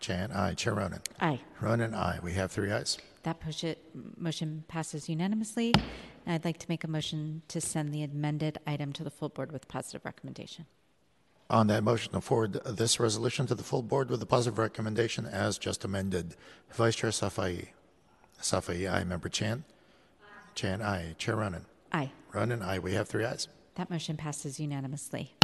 Chan, 0.00 0.30
aye. 0.32 0.54
Chair 0.54 0.74
Ronen. 0.74 1.00
Aye. 1.20 1.40
Ronen, 1.60 1.94
aye. 1.94 2.18
We 2.22 2.32
have 2.34 2.50
three 2.50 2.70
ayes. 2.70 2.98
That 3.22 3.40
push 3.40 3.64
it, 3.64 3.82
motion 4.16 4.64
passes 4.68 5.08
unanimously. 5.08 5.72
And 6.24 6.34
I'd 6.34 6.44
like 6.44 6.58
to 6.58 6.66
make 6.68 6.84
a 6.84 6.88
motion 6.88 7.42
to 7.48 7.60
send 7.60 7.92
the 7.92 8.02
amended 8.02 8.58
item 8.66 8.92
to 8.94 9.04
the 9.04 9.10
full 9.10 9.28
board 9.28 9.52
with 9.52 9.68
positive 9.68 10.04
recommendation. 10.04 10.66
On 11.48 11.68
that 11.68 11.84
motion, 11.84 12.12
to 12.12 12.20
forward 12.20 12.54
this 12.64 12.98
resolution 12.98 13.46
to 13.46 13.54
the 13.54 13.62
full 13.62 13.82
board 13.82 14.10
with 14.10 14.20
a 14.22 14.26
positive 14.26 14.58
recommendation 14.58 15.26
as 15.26 15.58
just 15.58 15.84
amended. 15.84 16.34
Vice 16.72 16.96
Chair 16.96 17.10
Safai. 17.10 17.68
Safai, 18.40 18.90
aye. 18.92 19.04
Member 19.04 19.28
Chan. 19.28 19.64
Chan, 20.54 20.82
aye. 20.82 21.14
Chair 21.18 21.36
Ronen. 21.36 21.62
Aye. 21.92 22.10
Ronen, 22.32 22.62
aye. 22.64 22.78
We 22.80 22.94
have 22.94 23.08
three 23.08 23.24
ayes. 23.24 23.46
That 23.76 23.90
motion 23.90 24.16
passes 24.16 24.58
unanimously. 24.58 25.35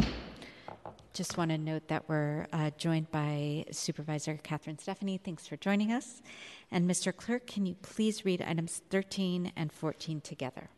Just 1.12 1.36
want 1.36 1.50
to 1.50 1.58
note 1.58 1.88
that 1.88 2.08
we're 2.08 2.46
uh, 2.52 2.70
joined 2.78 3.10
by 3.10 3.66
Supervisor 3.70 4.38
Catherine 4.42 4.78
Stefani. 4.78 5.18
Thanks 5.18 5.46
for 5.46 5.56
joining 5.56 5.92
us. 5.92 6.22
And 6.70 6.88
Mr. 6.88 7.14
Clerk, 7.14 7.46
can 7.46 7.66
you 7.66 7.74
please 7.82 8.24
read 8.24 8.40
items 8.42 8.80
13 8.90 9.52
and 9.54 9.70
14 9.72 10.20
together? 10.22 10.70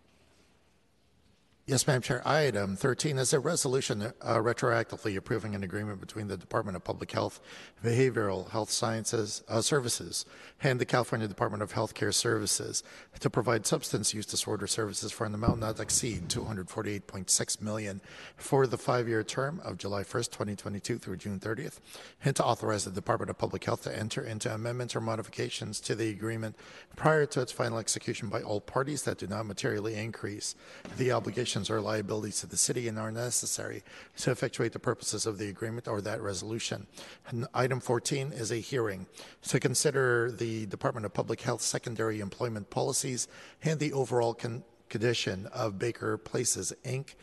Yes, 1.66 1.86
Madam 1.86 2.02
Chair. 2.02 2.28
Item 2.28 2.76
13 2.76 3.16
is 3.16 3.32
a 3.32 3.40
resolution 3.40 4.02
uh, 4.02 4.34
retroactively 4.36 5.16
approving 5.16 5.54
an 5.54 5.64
agreement 5.64 5.98
between 5.98 6.28
the 6.28 6.36
Department 6.36 6.76
of 6.76 6.84
Public 6.84 7.10
Health, 7.10 7.40
Behavioral 7.82 8.50
Health 8.50 8.68
Sciences 8.68 9.42
uh, 9.48 9.62
Services 9.62 10.26
and 10.62 10.78
the 10.78 10.84
California 10.84 11.26
Department 11.26 11.62
of 11.62 11.72
Healthcare 11.72 12.12
Services 12.12 12.82
to 13.18 13.30
provide 13.30 13.66
substance 13.66 14.12
use 14.12 14.26
disorder 14.26 14.66
services 14.66 15.10
for 15.10 15.24
an 15.24 15.34
amount 15.34 15.60
not 15.60 15.80
exceed 15.80 16.28
248.6 16.28 17.62
million 17.62 18.02
for 18.36 18.66
the 18.66 18.76
five-year 18.76 19.22
term 19.22 19.62
of 19.64 19.78
July 19.78 20.02
1st, 20.02 20.32
2022 20.32 20.98
through 20.98 21.16
June 21.16 21.40
30th, 21.40 21.78
and 22.22 22.36
to 22.36 22.44
authorize 22.44 22.84
the 22.84 22.90
Department 22.90 23.30
of 23.30 23.38
Public 23.38 23.64
Health 23.64 23.84
to 23.84 23.98
enter 23.98 24.22
into 24.22 24.52
amendments 24.52 24.94
or 24.94 25.00
modifications 25.00 25.80
to 25.80 25.94
the 25.94 26.10
agreement 26.10 26.56
prior 26.94 27.24
to 27.24 27.40
its 27.40 27.52
final 27.52 27.78
execution 27.78 28.28
by 28.28 28.42
all 28.42 28.60
parties 28.60 29.04
that 29.04 29.16
do 29.16 29.26
not 29.26 29.46
materially 29.46 29.94
increase 29.94 30.54
the 30.98 31.10
obligation 31.10 31.53
obligations 31.54 31.70
or 31.70 31.80
liabilities 31.80 32.40
to 32.40 32.46
the 32.46 32.56
city 32.56 32.88
and 32.88 32.98
are 32.98 33.12
necessary 33.12 33.82
to 34.16 34.30
effectuate 34.30 34.72
the 34.72 34.78
purposes 34.78 35.26
of 35.26 35.38
the 35.38 35.48
agreement 35.48 35.86
or 35.86 36.00
that 36.00 36.20
resolution. 36.20 36.86
And 37.28 37.46
item 37.54 37.80
14 37.80 38.32
is 38.32 38.50
a 38.50 38.56
hearing 38.56 39.06
to 39.48 39.60
consider 39.60 40.32
the 40.32 40.66
Department 40.66 41.06
of 41.06 41.14
Public 41.14 41.42
Health 41.42 41.62
secondary 41.62 42.20
employment 42.20 42.70
policies 42.70 43.28
and 43.62 43.78
the 43.78 43.92
overall 43.92 44.34
con- 44.34 44.64
condition 44.94 45.48
of 45.52 45.76
Baker 45.76 46.16
Places, 46.16 46.72
Inc., 46.84 47.16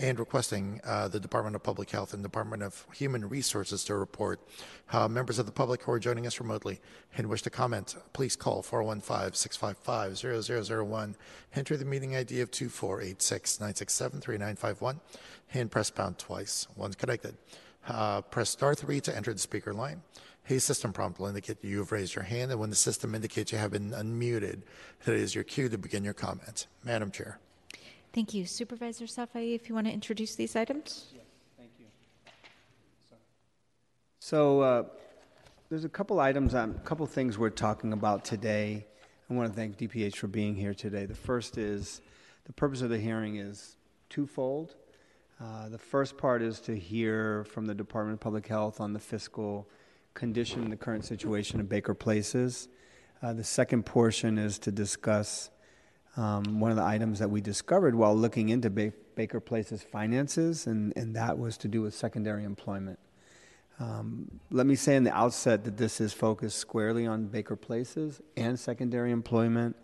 and 0.00 0.18
requesting 0.18 0.80
uh, 0.82 1.08
the 1.08 1.20
Department 1.20 1.54
of 1.54 1.62
Public 1.62 1.90
Health 1.90 2.14
and 2.14 2.22
Department 2.22 2.62
of 2.62 2.86
Human 2.94 3.28
Resources 3.28 3.84
to 3.84 3.96
report. 3.96 4.40
Uh, 4.90 5.08
members 5.08 5.38
of 5.38 5.44
the 5.44 5.52
public 5.52 5.82
who 5.82 5.92
are 5.92 5.98
joining 5.98 6.26
us 6.26 6.40
remotely 6.40 6.80
and 7.18 7.26
wish 7.26 7.42
to 7.42 7.50
comment, 7.50 7.96
please 8.14 8.34
call 8.34 8.62
415 8.62 9.34
655 9.34 10.56
0001. 10.86 11.16
Enter 11.54 11.76
the 11.76 11.84
meeting 11.84 12.16
ID 12.16 12.40
of 12.40 12.50
2486 12.50 13.60
967 13.60 14.20
3951 14.22 15.00
and 15.52 15.70
press 15.70 15.90
pound 15.90 16.16
twice. 16.18 16.66
Once 16.76 16.94
connected, 16.94 17.36
uh, 17.88 18.22
press 18.22 18.48
star 18.48 18.74
3 18.74 19.02
to 19.02 19.14
enter 19.14 19.34
the 19.34 19.38
speaker 19.38 19.74
line. 19.74 20.00
A 20.50 20.58
system 20.58 20.94
prompt 20.94 21.18
will 21.18 21.26
indicate 21.26 21.62
you 21.62 21.78
have 21.78 21.92
raised 21.92 22.14
your 22.14 22.24
hand, 22.24 22.50
and 22.50 22.58
when 22.58 22.70
the 22.70 22.76
system 22.76 23.14
indicates 23.14 23.52
you 23.52 23.58
have 23.58 23.70
been 23.70 23.90
unmuted, 23.90 24.62
that 25.04 25.14
is 25.14 25.34
your 25.34 25.44
cue 25.44 25.68
to 25.68 25.76
begin 25.76 26.02
your 26.02 26.14
comments. 26.14 26.66
Madam 26.84 27.10
Chair. 27.10 27.38
Thank 28.14 28.32
you. 28.32 28.46
Supervisor 28.46 29.04
Safai, 29.04 29.54
if 29.54 29.68
you 29.68 29.74
want 29.74 29.86
to 29.86 29.92
introduce 29.92 30.36
these 30.36 30.56
items. 30.56 31.08
Yes, 31.14 31.24
thank 31.58 31.70
you. 31.78 31.84
So 34.20 34.60
uh, 34.62 34.84
there's 35.68 35.84
a 35.84 35.88
couple 35.90 36.18
items, 36.18 36.54
a 36.54 36.60
um, 36.60 36.78
couple 36.78 37.04
things 37.04 37.36
we're 37.36 37.50
talking 37.50 37.92
about 37.92 38.24
today. 38.24 38.86
I 39.28 39.34
want 39.34 39.50
to 39.50 39.54
thank 39.54 39.76
DPH 39.76 40.16
for 40.16 40.28
being 40.28 40.56
here 40.56 40.72
today. 40.72 41.04
The 41.04 41.14
first 41.14 41.58
is 41.58 42.00
the 42.46 42.54
purpose 42.54 42.80
of 42.80 42.88
the 42.88 42.98
hearing 42.98 43.36
is 43.36 43.76
twofold. 44.08 44.76
Uh, 45.38 45.68
the 45.68 45.78
first 45.78 46.16
part 46.16 46.40
is 46.40 46.58
to 46.60 46.74
hear 46.74 47.44
from 47.44 47.66
the 47.66 47.74
Department 47.74 48.14
of 48.14 48.20
Public 48.20 48.46
Health 48.46 48.80
on 48.80 48.94
the 48.94 48.98
fiscal 48.98 49.68
condition 50.18 50.68
the 50.68 50.76
current 50.76 51.04
situation 51.04 51.60
of 51.60 51.68
Baker 51.68 51.94
Places. 51.94 52.68
Uh, 53.22 53.32
the 53.32 53.44
second 53.44 53.86
portion 53.86 54.36
is 54.36 54.58
to 54.58 54.72
discuss 54.72 55.50
um, 56.16 56.58
one 56.58 56.72
of 56.72 56.76
the 56.76 56.82
items 56.82 57.20
that 57.20 57.30
we 57.30 57.40
discovered 57.40 57.94
while 57.94 58.14
looking 58.14 58.48
into 58.48 58.68
ba- 58.68 58.92
Baker 59.14 59.38
Places 59.38 59.82
finances, 59.82 60.66
and, 60.66 60.92
and 60.96 61.14
that 61.14 61.38
was 61.38 61.56
to 61.58 61.68
do 61.68 61.82
with 61.82 61.94
secondary 61.94 62.42
employment. 62.42 62.98
Um, 63.78 64.40
let 64.50 64.66
me 64.66 64.74
say 64.74 64.96
in 64.96 65.04
the 65.04 65.16
outset 65.16 65.62
that 65.64 65.76
this 65.76 66.00
is 66.00 66.12
focused 66.12 66.58
squarely 66.58 67.06
on 67.06 67.26
Baker 67.26 67.54
Places 67.54 68.20
and 68.36 68.58
secondary 68.58 69.12
employment 69.12 69.76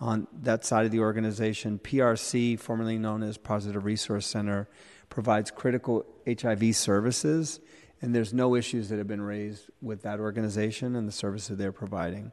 on 0.00 0.26
that 0.42 0.64
side 0.64 0.84
of 0.84 0.90
the 0.90 0.98
organization. 0.98 1.78
PRC, 1.78 2.58
formerly 2.58 2.98
known 2.98 3.22
as 3.22 3.38
Positive 3.38 3.84
Resource 3.84 4.26
Center, 4.26 4.68
provides 5.08 5.52
critical 5.52 6.04
HIV 6.26 6.74
services 6.74 7.60
and 8.06 8.14
there's 8.14 8.32
no 8.32 8.54
issues 8.54 8.88
that 8.88 8.98
have 8.98 9.08
been 9.08 9.20
raised 9.20 9.64
with 9.82 10.02
that 10.02 10.20
organization 10.20 10.94
and 10.94 11.08
the 11.08 11.12
services 11.12 11.58
they're 11.58 11.72
providing. 11.72 12.30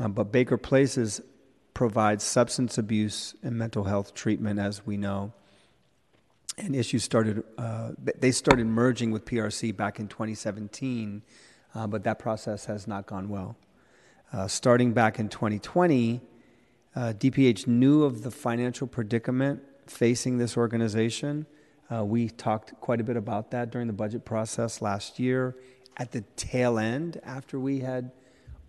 Um, 0.00 0.10
but 0.14 0.32
Baker 0.32 0.56
Places 0.56 1.20
provides 1.74 2.24
substance 2.24 2.76
abuse 2.76 3.36
and 3.44 3.56
mental 3.56 3.84
health 3.84 4.14
treatment, 4.14 4.58
as 4.58 4.84
we 4.84 4.96
know. 4.96 5.32
And 6.58 6.74
issues 6.74 7.04
started, 7.04 7.44
uh, 7.56 7.92
they 8.18 8.32
started 8.32 8.66
merging 8.66 9.12
with 9.12 9.24
PRC 9.24 9.76
back 9.76 10.00
in 10.00 10.08
2017, 10.08 11.22
uh, 11.76 11.86
but 11.86 12.02
that 12.02 12.18
process 12.18 12.64
has 12.64 12.88
not 12.88 13.06
gone 13.06 13.28
well. 13.28 13.54
Uh, 14.32 14.48
starting 14.48 14.92
back 14.92 15.20
in 15.20 15.28
2020, 15.28 16.20
DPH 16.96 17.68
uh, 17.68 17.70
knew 17.70 18.02
of 18.02 18.24
the 18.24 18.32
financial 18.32 18.88
predicament 18.88 19.62
facing 19.86 20.38
this 20.38 20.56
organization 20.56 21.46
uh, 21.92 22.04
we 22.04 22.28
talked 22.28 22.78
quite 22.80 23.00
a 23.00 23.04
bit 23.04 23.16
about 23.16 23.50
that 23.50 23.70
during 23.70 23.86
the 23.86 23.92
budget 23.92 24.24
process 24.24 24.80
last 24.80 25.18
year. 25.18 25.56
At 25.96 26.12
the 26.12 26.22
tail 26.36 26.78
end, 26.78 27.20
after 27.24 27.58
we 27.58 27.80
had 27.80 28.12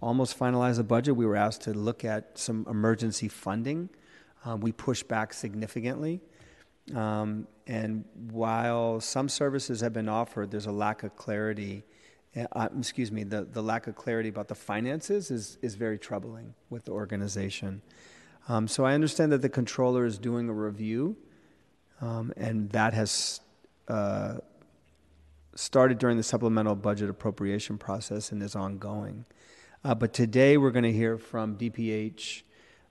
almost 0.02 0.38
finalized 0.38 0.78
the 0.78 0.84
budget, 0.84 1.16
we 1.16 1.26
were 1.26 1.36
asked 1.36 1.62
to 1.62 1.74
look 1.74 2.04
at 2.04 2.38
some 2.38 2.66
emergency 2.70 3.28
funding. 3.28 3.90
Um, 4.44 4.60
we 4.60 4.72
pushed 4.72 5.08
back 5.08 5.34
significantly. 5.34 6.20
Um, 6.96 7.48
and 7.68 8.06
while 8.32 9.00
some 9.00 9.30
services 9.30 9.82
have 9.82 9.94
been 9.94 10.10
offered, 10.10 10.50
there's 10.50 10.66
a 10.66 10.72
lack 10.72 11.04
of 11.04 11.16
clarity. 11.16 11.84
Uh, 12.36 12.46
uh 12.54 12.70
excuse 12.78 13.12
me, 13.12 13.24
the, 13.24 13.44
the 13.44 13.62
lack 13.62 13.86
of 13.86 13.96
clarity 13.96 14.30
about 14.30 14.48
the 14.48 14.56
finances 14.56 15.30
is, 15.30 15.60
is 15.62 15.76
very 15.76 16.00
troubling 16.00 16.56
with 16.72 16.86
the 16.86 16.92
organization. 16.92 17.84
Um, 18.50 18.68
so 18.68 18.84
I 18.84 18.96
understand 18.96 19.32
that 19.32 19.44
the 19.44 19.50
controller 19.50 20.06
is 20.06 20.18
doing 20.18 20.50
a 20.50 20.54
review 20.54 21.16
um, 22.02 22.34
and 22.36 22.70
that 22.72 22.94
has 22.94 23.40
uh, 23.88 24.36
started 25.56 26.00
during 26.00 26.18
the 26.18 26.24
supplemental 26.24 26.76
budget 26.76 27.10
appropriation 27.10 27.78
process 27.78 28.32
and 28.32 28.42
is 28.42 28.56
ongoing. 28.56 29.26
Uh, 29.84 29.96
but 29.96 30.14
today 30.14 30.58
we're 30.58 30.72
going 30.72 30.84
to 30.84 30.92
hear 30.92 31.18
from 31.18 31.56
DPH 31.58 32.44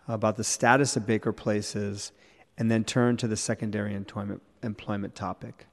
about 0.08 0.36
the 0.36 0.44
status 0.44 0.96
of 0.96 1.06
Baker 1.06 1.32
Places 1.32 2.12
and 2.58 2.70
then 2.70 2.84
turn 2.84 3.16
to 3.16 3.28
the 3.28 3.36
secondary 3.36 3.94
employment, 3.94 4.42
employment 4.62 5.14
topic. 5.14 5.66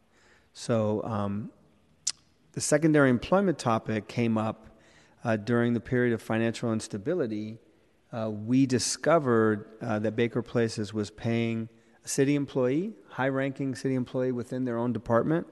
So, 0.53 1.03
um, 1.03 1.51
the 2.53 2.61
secondary 2.61 3.11
employment 3.11 3.59
topic 3.59 4.07
came 4.07 4.35
up 4.37 4.67
uh, 5.23 5.35
during 5.35 5.73
the 5.73 5.79
period 5.79 6.13
of 6.13 6.21
financial 6.21 6.73
instability. 6.73 7.59
Uh, 8.11 8.31
we 8.31 8.65
discovered 8.65 9.67
uh, 9.81 9.99
that 9.99 10.15
Baker 10.15 10.41
Places 10.41 10.91
was 10.93 11.11
paying 11.11 11.69
city 12.07 12.35
employee, 12.35 12.93
high 13.09 13.29
ranking 13.29 13.75
city 13.75 13.95
employee 13.95 14.31
within 14.31 14.65
their 14.65 14.77
own 14.77 14.93
department, 14.93 15.47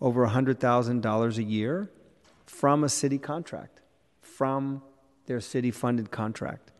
over 0.00 0.26
$100,000 0.26 1.36
a 1.36 1.42
year 1.42 1.90
from 2.46 2.84
a 2.84 2.88
city 2.88 3.18
contract, 3.18 3.80
from 4.20 4.82
their 5.26 5.40
city 5.40 5.70
funded 5.70 6.10
contract. 6.10 6.72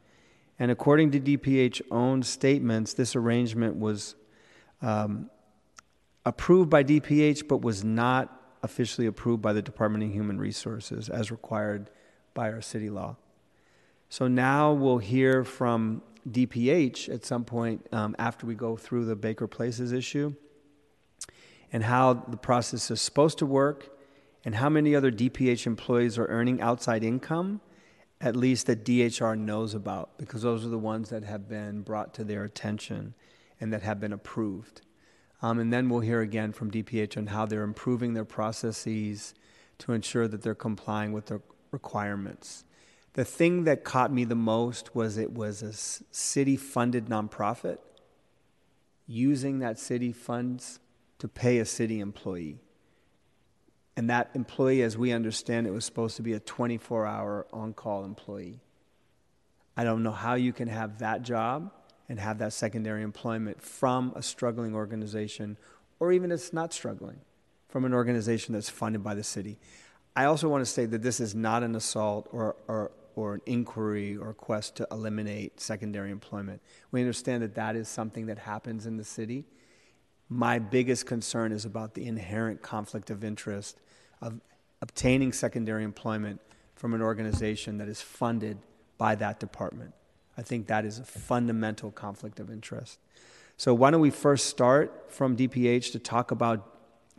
And 0.59 0.71
according 0.71 1.13
to 1.13 1.21
DPH 1.21 1.83
own 1.91 2.23
statements, 2.23 2.95
this 2.95 3.15
arrangement 3.15 3.77
was 3.77 4.17
um, 4.83 5.31
approved 6.25 6.71
by 6.71 6.85
DPH 6.85 7.47
but 7.49 7.61
was 7.61 7.85
not 7.85 8.35
officially 8.63 9.07
approved 9.07 9.41
by 9.43 9.53
the 9.53 9.63
Department 9.63 10.05
of 10.05 10.11
Human 10.11 10.39
Resources 10.39 11.09
as 11.09 11.31
required 11.31 11.91
by 12.35 12.51
our 12.51 12.61
city 12.61 12.91
law. 12.91 13.17
So 14.09 14.27
now 14.27 14.73
we'll 14.73 14.99
hear 14.99 15.45
from 15.45 16.03
DPH 16.33 17.09
at 17.13 17.25
some 17.25 17.45
point 17.45 17.87
um, 17.93 18.15
after 18.19 18.47
we 18.47 18.55
go 18.55 18.77
through 18.77 19.05
the 19.05 19.17
Baker 19.17 19.47
Places 19.47 19.93
issue 19.93 20.35
and 21.73 21.85
how 21.85 22.15
the 22.15 22.37
process 22.37 22.91
is 22.91 23.01
supposed 23.01 23.39
to 23.39 23.47
work 23.47 23.91
and 24.45 24.55
how 24.55 24.69
many 24.69 24.95
other 24.95 25.11
DPH 25.11 25.67
employees 25.67 26.19
are 26.19 26.27
earning 26.27 26.61
outside 26.61 27.05
income, 27.05 27.61
at 28.21 28.35
least 28.35 28.67
that 28.67 28.85
DHR 28.85 29.39
knows 29.39 29.75
about, 29.75 30.17
because 30.19 30.43
those 30.43 30.65
are 30.65 30.71
the 30.71 30.79
ones 30.79 31.11
that 31.11 31.25
have 31.25 31.49
been 31.49 31.83
brought 31.83 32.15
to 32.15 32.25
their 32.25 32.45
attention 32.45 33.15
and 33.61 33.73
that 33.73 33.83
have 33.83 34.01
been 34.01 34.13
approved. 34.13 34.83
Um, 35.43 35.59
and 35.59 35.73
then 35.73 35.89
we'll 35.89 36.01
hear 36.01 36.21
again 36.21 36.53
from 36.53 36.71
DPH 36.71 37.17
on 37.17 37.27
how 37.29 37.47
they're 37.47 37.63
improving 37.63 38.15
their 38.15 38.25
processes 38.25 39.35
to 39.79 39.93
ensure 39.93 40.27
that 40.27 40.43
they're 40.43 40.55
complying 40.55 41.13
with 41.13 41.27
the 41.27 41.41
requirements. 41.71 42.65
The 43.15 43.25
thing 43.25 43.65
that 43.65 43.85
caught 43.85 44.13
me 44.13 44.25
the 44.25 44.35
most 44.35 44.95
was 44.95 45.19
it 45.19 45.33
was 45.33 45.63
a 45.63 45.73
city 45.73 46.57
funded 46.57 47.07
nonprofit 47.07 47.79
using 49.07 49.61
that 49.61 49.79
city 49.79 50.13
funds 50.13 50.79
to 51.19 51.27
pay 51.27 51.59
a 51.59 51.65
city 51.65 52.01
employee. 52.01 52.61
And 53.97 54.11
that 54.11 54.31
employee, 54.35 54.83
as 54.83 54.97
we 54.97 55.11
understand 55.11 55.67
it, 55.67 55.71
was 55.71 55.85
supposed 55.85 56.17
to 56.17 56.23
be 56.23 56.33
a 56.33 56.41
24 56.41 57.07
hour 57.07 57.47
on 57.53 57.73
call 57.73 58.05
employee. 58.05 58.61
I 59.77 59.85
don't 59.85 60.03
know 60.03 60.13
how 60.13 60.35
you 60.35 60.53
can 60.53 60.69
have 60.69 60.99
that 61.01 61.23
job 61.23 61.73
and 62.09 62.21
have 62.21 62.39
that 62.39 62.53
secondary 62.53 63.03
employment 63.03 63.61
from 63.61 64.13
a 64.15 64.23
struggling 64.23 64.75
organization, 64.75 65.57
or 65.99 66.13
even 66.13 66.31
if 66.31 66.37
it's 66.37 66.53
not 66.53 66.73
struggling, 66.73 67.19
from 67.69 67.85
an 67.85 67.93
organization 67.93 68.55
that's 68.55 68.69
funded 68.71 69.03
by 69.03 69.15
the 69.15 69.25
city. 69.25 69.59
I 70.17 70.25
also 70.25 70.49
want 70.49 70.63
to 70.63 70.71
say 70.71 70.87
that 70.87 71.03
this 71.03 71.21
is 71.21 71.35
not 71.35 71.63
an 71.63 71.75
assault 71.75 72.29
or, 72.33 72.57
or, 72.67 72.91
or 73.19 73.35
an 73.35 73.41
inquiry 73.47 74.17
or 74.17 74.31
a 74.31 74.35
quest 74.35 74.77
to 74.77 74.87
eliminate 74.93 75.61
secondary 75.61 76.13
employment. 76.13 76.63
We 76.93 77.01
understand 77.01 77.43
that 77.43 77.57
that 77.57 77.75
is 77.75 77.89
something 77.89 78.27
that 78.27 78.39
happens 78.39 78.87
in 78.87 78.97
the 78.97 79.03
city. 79.03 79.45
My 80.29 80.61
biggest 80.61 81.07
concern 81.07 81.51
is 81.51 81.65
about 81.65 81.95
the 81.95 82.07
inherent 82.07 82.63
conflict 82.63 83.11
of 83.11 83.25
interest 83.25 83.81
of 84.23 84.41
obtaining 84.81 85.33
secondary 85.33 85.83
employment 85.83 86.41
from 86.77 86.95
an 86.95 87.03
organization 87.03 87.79
that 87.79 87.89
is 87.89 88.01
funded 88.01 88.57
by 88.99 89.17
that 89.17 89.41
department. 89.41 89.95
I 90.37 90.43
think 90.43 90.69
that 90.69 90.85
is 90.85 91.01
a 91.01 91.05
fundamental 91.05 91.91
conflict 91.91 92.39
of 92.39 92.51
interest. 92.51 93.01
So, 93.57 93.75
why 93.75 93.91
don't 93.91 94.01
we 94.01 94.11
first 94.11 94.47
start 94.47 95.07
from 95.09 95.37
DPH 95.37 95.91
to 95.91 95.99
talk 95.99 96.31
about 96.31 96.73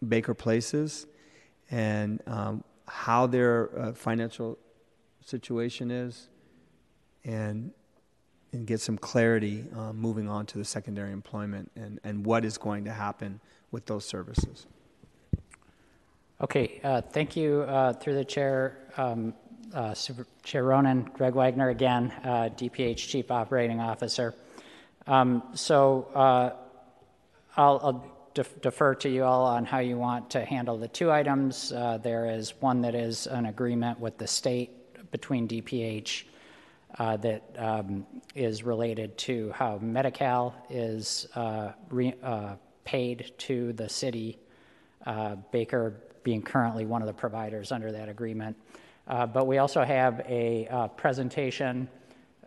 Baker 0.07 0.33
Places 0.33 1.07
and 1.69 2.21
um, 2.25 2.63
how 2.87 3.27
their 3.27 3.77
uh, 3.77 3.91
financial 3.91 4.57
situation 5.25 5.91
is 5.91 6.29
and, 7.23 7.71
and 8.51 8.65
get 8.65 8.79
some 8.79 8.97
clarity 8.97 9.65
uh, 9.75 9.93
moving 9.93 10.27
on 10.27 10.45
to 10.47 10.57
the 10.57 10.65
secondary 10.65 11.11
employment 11.11 11.71
and, 11.75 11.99
and 12.03 12.25
what 12.25 12.45
is 12.45 12.57
going 12.57 12.85
to 12.85 12.91
happen 12.91 13.39
with 13.71 13.85
those 13.85 14.05
services. 14.05 14.65
Okay, 16.41 16.79
uh, 16.83 17.01
thank 17.01 17.35
you 17.35 17.61
uh, 17.61 17.93
through 17.93 18.15
the 18.15 18.25
chair. 18.25 18.77
Um, 18.97 19.33
uh, 19.73 19.93
Super 19.93 20.25
Chair 20.43 20.63
Ronen, 20.63 21.11
Greg 21.13 21.33
Wagner 21.33 21.69
again, 21.69 22.11
uh, 22.23 22.49
DPH 22.55 22.97
Chief 22.97 23.29
Operating 23.29 23.79
Officer. 23.79 24.33
Um, 25.05 25.43
so 25.53 26.07
uh, 26.15 26.51
I'll, 27.57 27.79
I'll 27.83 28.05
def- 28.33 28.61
defer 28.61 28.95
to 28.95 29.09
you 29.09 29.23
all 29.23 29.45
on 29.45 29.65
how 29.65 29.79
you 29.79 29.97
want 29.97 30.29
to 30.31 30.45
handle 30.45 30.77
the 30.77 30.87
two 30.87 31.11
items. 31.11 31.71
Uh, 31.71 31.97
there 32.01 32.29
is 32.29 32.53
one 32.61 32.81
that 32.81 32.95
is 32.95 33.27
an 33.27 33.45
agreement 33.45 33.99
with 33.99 34.17
the 34.17 34.27
state 34.27 34.71
between 35.11 35.47
DPH 35.47 36.23
uh, 36.97 37.17
that 37.17 37.43
um, 37.57 38.05
is 38.35 38.63
related 38.63 39.17
to 39.19 39.51
how 39.51 39.77
Medi-Cal 39.79 40.55
is 40.69 41.27
uh, 41.35 41.71
re- 41.89 42.15
paid 42.83 43.31
to 43.37 43.73
the 43.73 43.87
city, 43.87 44.39
Baker 45.51 46.01
being 46.23 46.41
currently 46.41 46.85
one 46.85 47.01
of 47.01 47.07
the 47.07 47.13
providers 47.13 47.71
under 47.71 47.91
that 47.91 48.09
agreement. 48.09 48.55
Uh, 49.07 49.25
but 49.25 49.47
we 49.47 49.57
also 49.57 49.83
have 49.83 50.21
a 50.27 50.67
uh, 50.67 50.87
presentation 50.89 51.89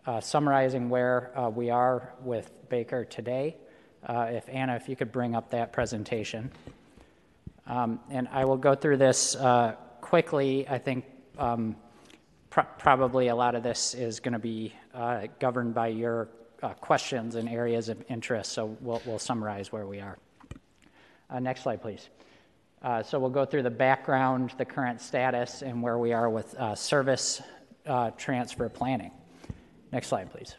uh, 0.05 0.21
summarizing 0.21 0.89
where 0.89 1.37
uh, 1.37 1.49
we 1.49 1.69
are 1.69 2.13
with 2.21 2.51
Baker 2.69 3.03
today. 3.05 3.57
Uh, 4.05 4.27
if 4.31 4.47
Anna, 4.49 4.75
if 4.75 4.87
you 4.87 4.95
could 4.95 5.11
bring 5.11 5.35
up 5.35 5.49
that 5.51 5.73
presentation. 5.73 6.51
Um, 7.67 7.99
and 8.09 8.27
I 8.29 8.45
will 8.45 8.57
go 8.57 8.75
through 8.75 8.97
this 8.97 9.35
uh, 9.35 9.75
quickly. 10.01 10.67
I 10.67 10.77
think 10.77 11.05
um, 11.37 11.75
pr- 12.53 12.61
probably 12.77 13.29
a 13.29 13.35
lot 13.35 13.55
of 13.55 13.63
this 13.63 13.95
is 13.95 14.19
going 14.19 14.33
to 14.33 14.39
be 14.39 14.73
governed 15.39 15.73
by 15.73 15.87
your 15.87 16.29
questions 16.79 17.35
and 17.35 17.49
areas 17.49 17.89
of 17.89 18.03
interest, 18.09 18.53
so 18.53 18.77
we'll, 18.79 19.01
we'll 19.05 19.19
summarize 19.19 19.71
where 19.71 19.87
we 19.87 19.99
are. 19.99 20.17
next 21.41 21.63
slide, 21.63 21.81
please. 21.81 22.09
Uh, 22.83 23.01
so 23.01 23.17
we'll 23.17 23.29
go 23.29 23.45
through 23.45 23.63
the 23.63 23.71
background, 23.71 24.53
the 24.57 24.65
current 24.65 25.01
status, 25.01 25.61
and 25.63 25.81
where 25.81 25.97
we 25.97 26.13
are 26.13 26.29
with 26.29 26.53
uh, 26.55 26.75
service 26.75 27.41
uh, 27.87 28.11
transfer 28.11 28.69
planning. 28.69 29.11
Next 29.91 30.07
slide, 30.07 30.29
please. 30.31 30.55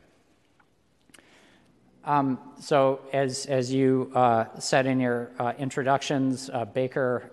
Um, 2.04 2.38
so, 2.58 3.00
as, 3.12 3.46
as 3.46 3.72
you 3.72 4.10
uh, 4.14 4.58
said 4.58 4.86
in 4.86 5.00
your 5.00 5.30
uh, 5.38 5.52
introductions, 5.58 6.50
uh, 6.52 6.64
Baker, 6.64 7.30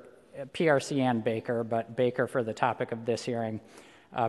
PRC 0.53 0.99
and 0.99 1.23
Baker, 1.23 1.63
but 1.63 1.95
Baker 1.95 2.27
for 2.27 2.43
the 2.43 2.53
topic 2.53 2.91
of 2.91 3.05
this 3.05 3.23
hearing, 3.23 3.59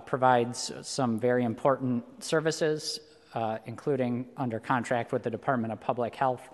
provides 0.06 0.72
some 0.82 1.18
very 1.18 1.44
important 1.44 2.04
services, 2.22 3.00
including 3.66 4.26
under 4.36 4.58
contract 4.58 5.12
with 5.12 5.22
the 5.22 5.30
Department 5.30 5.72
of 5.72 5.80
Public 5.80 6.14
Health 6.14 6.48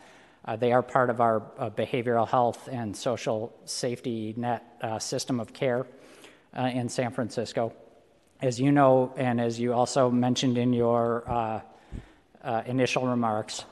uh, 0.49 0.57
they 0.57 0.73
are 0.73 0.83
part 0.83 1.11
of 1.11 1.21
our 1.21 1.43
uh, 1.59 1.69
behavioral 1.69 2.27
health 2.27 2.71
and 2.73 2.97
social 2.97 3.53
safety 3.67 4.33
net 4.39 4.79
uh, 4.81 4.99
system 4.99 5.41
of 5.41 5.53
care 5.53 5.87
uh, 6.57 6.63
in 6.73 6.89
San 6.89 7.13
Francisco. 7.13 7.71
As 8.41 8.59
you 8.59 8.73
know, 8.73 9.13
and 9.19 9.43
as 9.43 9.61
you 9.61 9.75
also 9.75 10.11
mentioned 10.11 10.57
in 10.57 10.73
your 10.73 11.31
uh, 11.31 11.61
uh, 12.43 12.63
initial 12.65 13.07
remarks, 13.07 13.67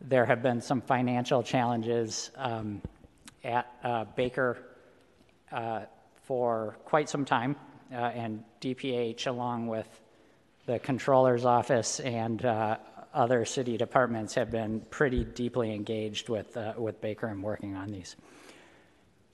there 0.00 0.24
have 0.24 0.42
been 0.42 0.62
some 0.62 0.80
financial 0.80 1.42
challenges 1.42 2.30
um, 2.36 2.80
at 3.44 4.16
Baker 4.16 4.56
for 6.24 6.76
quite 6.86 7.10
some 7.10 7.26
time, 7.26 7.54
and 7.90 8.44
DPH, 8.60 9.26
along 9.26 9.66
with 9.66 10.00
the 10.66 10.78
controller's 10.78 11.44
office 11.44 12.00
and 12.00 12.44
other 13.14 13.44
city 13.44 13.76
departments 13.76 14.34
have 14.34 14.50
been 14.50 14.80
pretty 14.90 15.24
deeply 15.24 15.74
engaged 15.74 16.28
with, 16.28 16.56
uh, 16.56 16.74
with 16.76 17.00
Baker 17.00 17.26
and 17.26 17.42
working 17.42 17.74
on 17.74 17.90
these. 17.90 18.16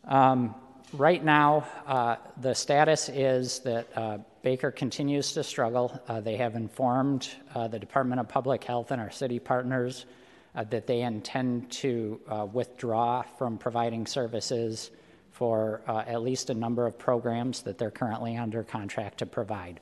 Um, 0.04 0.54
right 0.92 1.22
now, 1.22 1.66
uh, 1.86 2.16
the 2.40 2.54
status 2.54 3.08
is 3.08 3.60
that 3.60 3.86
uh, 3.96 4.18
Baker 4.42 4.70
continues 4.70 5.32
to 5.32 5.42
struggle. 5.42 5.98
Uh, 6.08 6.20
they 6.20 6.36
have 6.36 6.54
informed 6.54 7.28
uh, 7.54 7.68
the 7.68 7.78
Department 7.78 8.20
of 8.20 8.28
Public 8.28 8.62
Health 8.64 8.90
and 8.90 9.00
our 9.00 9.10
city 9.10 9.38
partners 9.38 10.06
uh, 10.54 10.64
that 10.64 10.86
they 10.86 11.02
intend 11.02 11.70
to 11.70 12.20
withdraw 12.52 13.22
from 13.22 13.58
providing 13.58 14.06
services 14.06 14.90
for 15.34 15.82
at 15.88 16.22
least 16.22 16.48
a 16.48 16.54
number 16.54 16.86
of 16.86 16.96
programs 16.96 17.62
that 17.62 17.76
they're 17.76 17.90
currently 17.90 18.36
under 18.36 18.62
contract 18.62 19.18
to 19.18 19.26
provide. 19.26 19.80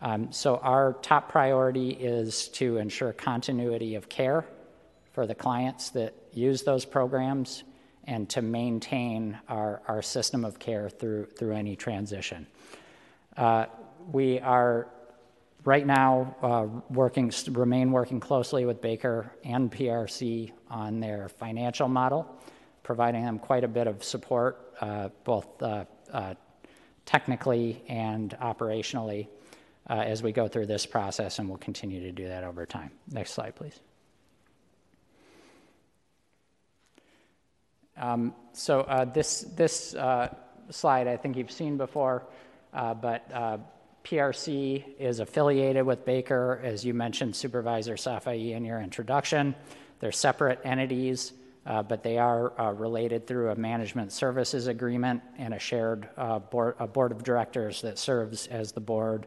Um, 0.00 0.30
so, 0.30 0.58
our 0.58 0.92
top 1.02 1.28
priority 1.28 1.90
is 1.90 2.46
to 2.50 2.76
ensure 2.76 3.12
continuity 3.12 3.96
of 3.96 4.08
care 4.08 4.44
for 5.12 5.26
the 5.26 5.34
clients 5.34 5.90
that 5.90 6.14
use 6.32 6.62
those 6.62 6.84
programs 6.84 7.64
and 8.04 8.28
to 8.30 8.40
maintain 8.40 9.36
our, 9.48 9.82
our 9.88 10.00
system 10.00 10.44
of 10.44 10.60
care 10.60 10.88
through, 10.88 11.26
through 11.36 11.52
any 11.52 11.74
transition. 11.74 12.46
Uh, 13.36 13.66
we 14.12 14.38
are 14.38 14.86
right 15.64 15.86
now 15.86 16.36
uh, 16.40 16.66
working, 16.88 17.32
remain 17.50 17.90
working 17.90 18.20
closely 18.20 18.64
with 18.64 18.80
Baker 18.80 19.32
and 19.44 19.70
PRC 19.70 20.52
on 20.70 21.00
their 21.00 21.28
financial 21.28 21.88
model, 21.88 22.26
providing 22.88 23.22
them 23.22 23.38
quite 23.38 23.64
a 23.64 23.68
bit 23.68 23.86
of 23.86 24.02
support, 24.02 24.72
uh, 24.80 25.10
both 25.22 25.62
uh, 25.62 25.84
uh, 26.10 26.32
technically 27.04 27.82
and 27.86 28.34
operationally 28.40 29.28
as 29.90 30.22
we 30.22 30.32
go 30.32 30.48
through 30.48 30.64
this 30.64 30.86
process, 30.86 31.38
and 31.38 31.50
we'll 31.50 31.58
continue 31.58 32.00
to 32.00 32.12
do 32.12 32.28
that 32.28 32.44
over 32.44 32.64
time. 32.64 32.90
Next 33.10 33.32
slide, 33.32 33.54
please. 33.54 33.78
Um, 37.98 38.34
so 38.54 39.10
this 39.12 39.42
this 39.54 39.94
slide 40.70 41.08
I 41.08 41.16
think 41.18 41.36
you've 41.36 41.50
seen 41.50 41.76
before, 41.76 42.24
but 42.72 43.30
PRC 44.02 44.82
is 44.98 45.20
affiliated 45.20 45.84
with 45.84 46.06
Baker, 46.06 46.58
as 46.64 46.86
you 46.86 46.94
mentioned, 46.94 47.36
Supervisor 47.36 47.96
Safai, 47.96 48.52
in 48.52 48.64
your 48.64 48.80
introduction. 48.80 49.54
They're 50.00 50.12
separate 50.12 50.60
entities, 50.64 51.32
uh, 51.68 51.82
but 51.82 52.02
they 52.02 52.16
are 52.16 52.58
uh, 52.58 52.72
related 52.72 53.26
through 53.26 53.50
a 53.50 53.54
management 53.54 54.10
services 54.10 54.68
agreement 54.68 55.22
and 55.36 55.52
a 55.52 55.58
shared 55.58 56.08
uh, 56.16 56.38
board, 56.38 56.74
a 56.78 56.86
board 56.86 57.12
of 57.12 57.22
directors 57.22 57.82
that 57.82 57.98
serves 57.98 58.46
as 58.46 58.72
the 58.72 58.80
board 58.80 59.26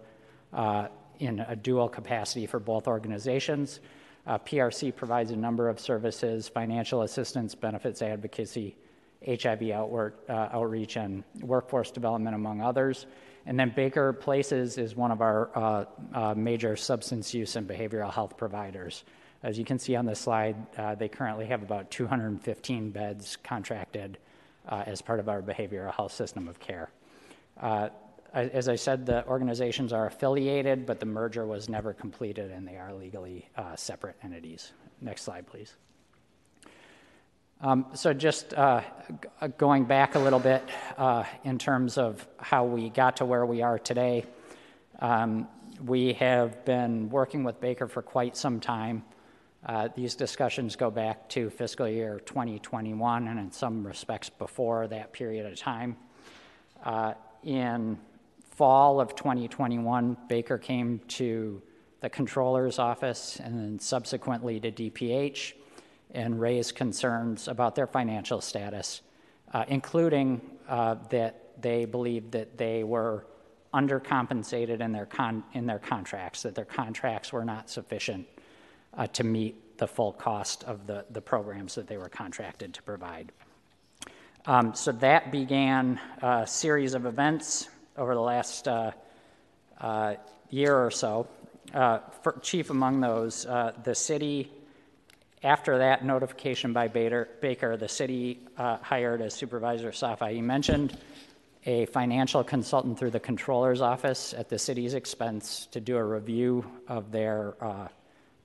uh, 0.52 0.88
in 1.20 1.40
a 1.42 1.56
dual 1.56 1.88
capacity 1.88 2.48
for 2.48 2.60
both 2.60 2.88
organizations. 2.88 3.80
Uh, 4.26 4.40
PRC 4.40 4.94
provides 4.96 5.30
a 5.30 5.36
number 5.36 5.70
of 5.70 5.80
services 5.80 6.48
financial 6.48 7.04
assistance, 7.04 7.54
benefits 7.54 8.02
advocacy, 8.02 8.76
HIV 9.24 9.70
outward, 9.70 10.16
outreach, 10.28 10.96
and 10.96 11.24
workforce 11.42 11.92
development, 11.92 12.36
among 12.36 12.60
others. 12.60 13.06
And 13.46 13.60
then 13.60 13.72
Baker 13.76 14.14
Places 14.14 14.80
is 14.80 14.96
one 14.96 15.12
of 15.12 15.22
our 15.22 15.88
major 16.36 16.76
substance 16.76 17.32
use 17.36 17.56
and 17.56 17.68
behavioral 17.68 18.12
health 18.12 18.36
providers. 18.36 19.04
As 19.44 19.58
you 19.58 19.66
can 19.66 19.80
see 19.80 19.96
on 19.96 20.06
the 20.06 20.16
slide, 20.16 20.56
uh, 20.78 20.96
they 20.96 21.08
currently 21.08 21.48
have 21.48 21.64
about 21.64 21.90
215 21.90 22.92
beds 22.92 23.38
contracted 23.44 24.20
uh, 24.70 24.84
as 24.86 25.02
part 25.02 25.20
of 25.20 25.28
our 25.28 25.42
behavioral 25.42 25.94
health 25.94 26.14
system 26.14 26.48
of 26.48 26.60
care. 26.60 26.92
Uh, 27.60 27.90
as 28.34 28.70
I 28.70 28.76
said, 28.76 29.06
the 29.06 29.28
organizations 29.28 29.92
are 29.92 30.06
affiliated, 30.06 30.86
but 30.86 31.00
the 31.02 31.06
merger 31.06 31.46
was 31.46 31.68
never 31.68 31.94
completed 31.94 32.50
and 32.52 32.66
they 32.66 32.78
are 32.78 32.94
legally 32.94 33.50
uh, 33.58 33.76
separate 33.76 34.16
entities. 34.24 34.72
Next 35.02 35.24
slide, 35.24 35.48
please. 35.48 35.76
Um, 37.60 37.88
so, 37.94 38.14
just 38.14 38.54
uh, 38.54 38.82
going 39.58 39.84
back 39.84 40.16
a 40.16 40.20
little 40.20 40.40
bit 40.40 40.64
uh, 40.98 41.26
in 41.44 41.60
terms 41.60 41.98
of 41.98 42.28
how 42.38 42.64
we 42.66 42.90
got 42.90 43.18
to 43.18 43.26
where 43.26 43.46
we 43.46 43.62
are 43.62 43.78
today, 43.78 44.26
um, 45.00 45.48
we 45.86 46.14
have 46.14 46.66
been 46.66 47.10
working 47.10 47.44
with 47.44 47.60
Baker 47.60 47.88
for 47.88 48.02
quite 48.02 48.36
some 48.36 48.60
time. 48.60 49.04
Uh, 49.66 49.90
these 49.96 50.16
discussions 50.16 50.76
go 50.76 50.90
back 50.90 51.30
to 51.30 51.50
fiscal 51.50 51.88
year 51.88 52.20
2021 52.26 53.28
and, 53.28 53.40
in 53.40 53.52
some 53.52 53.86
respects, 53.86 54.30
before 54.30 54.88
that 54.88 55.14
period 55.14 55.46
of 55.46 55.58
time. 55.58 55.96
Uh, 56.84 57.14
in 57.44 57.98
fall 58.56 59.00
of 59.00 59.16
2021, 59.16 60.18
Baker 60.28 60.58
came 60.58 61.00
to 61.08 61.62
the 62.00 62.10
controller's 62.10 62.80
office 62.80 63.40
and 63.40 63.58
then 63.58 63.80
subsequently 63.80 64.60
to 64.60 64.72
DPH 64.72 65.54
and 66.12 66.42
raised 66.42 66.76
concerns 66.76 67.48
about 67.48 67.76
their 67.76 67.88
financial 67.88 68.42
status, 68.42 69.02
uh, 69.54 69.64
including 69.68 70.42
uh, 70.68 70.96
that 71.10 71.62
they 71.62 71.86
believed 71.86 72.32
that 72.32 72.58
they 72.58 72.84
were 72.84 73.28
undercompensated 73.74 74.82
in 74.82 74.92
their, 74.92 75.06
con- 75.06 75.44
in 75.54 75.68
their 75.68 75.80
contracts, 75.80 76.42
that 76.42 76.56
their 76.56 76.66
contracts 76.66 77.32
were 77.32 77.46
not 77.46 77.70
sufficient 77.70 78.28
uh, 78.96 79.08
to 79.08 79.24
meet 79.24 79.78
the 79.78 79.88
full 79.88 80.14
cost 80.14 80.64
of 80.66 80.86
the, 80.86 81.06
the 81.10 81.22
programs 81.22 81.76
that 81.76 81.88
they 81.88 81.98
were 81.98 82.10
contracted 82.10 82.74
to 82.74 82.84
provide. 82.84 83.32
Um, 84.46 84.74
so 84.74 84.92
that 84.94 85.32
began 85.32 86.00
a 86.22 86.46
series 86.48 86.94
of 86.94 87.06
events 87.06 87.70
over 87.98 88.14
the 88.16 88.22
last 88.22 88.68
uh, 88.68 88.92
uh, 89.80 90.16
year 90.50 90.76
or 90.76 90.92
so. 90.92 91.28
Uh, 91.74 92.00
chief 92.42 92.70
among 92.70 93.00
those, 93.00 93.46
uh, 93.46 93.72
the 93.84 93.96
city 93.96 94.52
after 95.44 95.80
that 95.80 96.06
notification 96.06 96.74
by 96.74 96.88
Baker, 96.88 97.30
Baker 97.40 97.78
the 97.78 97.88
city 97.88 98.40
uh, 98.58 98.78
hired, 98.78 99.22
as 99.22 99.34
Supervisor 99.34 99.92
Safai 99.92 100.42
mentioned, 100.42 100.98
a 101.66 101.86
financial 101.88 102.44
consultant 102.44 103.00
through 103.00 103.12
the 103.12 103.20
controller's 103.20 103.82
office 103.82 104.34
at 104.36 104.50
the 104.50 104.60
city's 104.60 104.94
expense 104.94 105.68
to 105.72 105.80
do 105.80 105.98
a 105.98 106.04
review 106.04 106.66
of 106.88 107.12
their, 107.12 107.56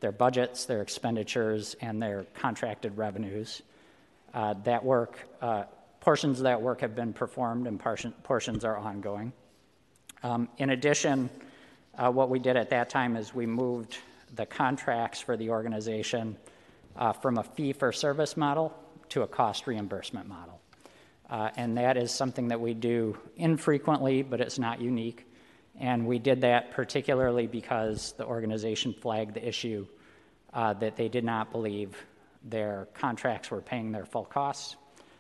their 0.01 0.13
budgets, 0.13 0.67
their 0.67 0.83
expenditures, 0.83 1.75
and 1.81 2.03
their 2.03 2.25
contracted 2.35 2.97
revenues. 2.97 3.63
Uh, 4.35 4.55
that 4.65 4.85
work, 4.85 5.19
uh, 5.41 5.65
portions 6.01 6.39
of 6.39 6.45
that 6.45 6.61
work 6.61 6.81
have 6.83 6.95
been 6.95 7.13
performed 7.13 7.67
and 7.67 7.81
portion, 7.81 8.13
portions 8.23 8.65
are 8.65 8.77
ongoing. 8.77 9.33
Um, 10.23 10.49
in 10.59 10.71
addition, 10.71 11.31
uh, 11.97 12.11
what 12.11 12.29
we 12.29 12.39
did 12.39 12.57
at 12.57 12.71
that 12.71 12.91
time 12.91 13.17
is 13.17 13.35
we 13.35 13.47
moved 13.47 13.97
the 14.35 14.47
contracts 14.47 15.21
for 15.21 15.37
the 15.37 15.51
organization 15.51 16.37
uh, 16.97 17.13
from 17.13 17.39
a 17.39 17.43
fee 17.43 17.73
for 17.73 17.93
service 17.93 18.37
model 18.37 18.75
to 19.11 19.23
a 19.23 19.27
cost 19.27 19.67
reimbursement 19.67 20.29
model. 20.29 20.61
Uh, 21.29 21.51
and 21.57 21.77
that 21.77 21.97
is 21.97 22.11
something 22.11 22.49
that 22.49 22.61
we 22.61 22.75
do 22.75 23.19
infrequently, 23.37 24.23
but 24.23 24.41
it's 24.41 24.59
not 24.59 24.81
unique. 24.81 25.27
And 25.79 26.07
we 26.07 26.19
did 26.19 26.41
that 26.41 26.71
particularly 26.71 27.47
because 27.47 28.13
the 28.17 28.25
organization 28.25 28.95
flagged 28.95 29.35
the 29.35 29.47
issue 29.47 29.87
uh, 30.53 30.73
that 30.75 30.97
they 30.97 31.09
did 31.09 31.25
not 31.25 31.53
believe 31.53 31.97
their 32.43 32.89
contracts 32.95 33.51
were 33.51 33.61
paying 33.61 33.93
their 33.93 34.07
full 34.07 34.25
costs. 34.25 34.77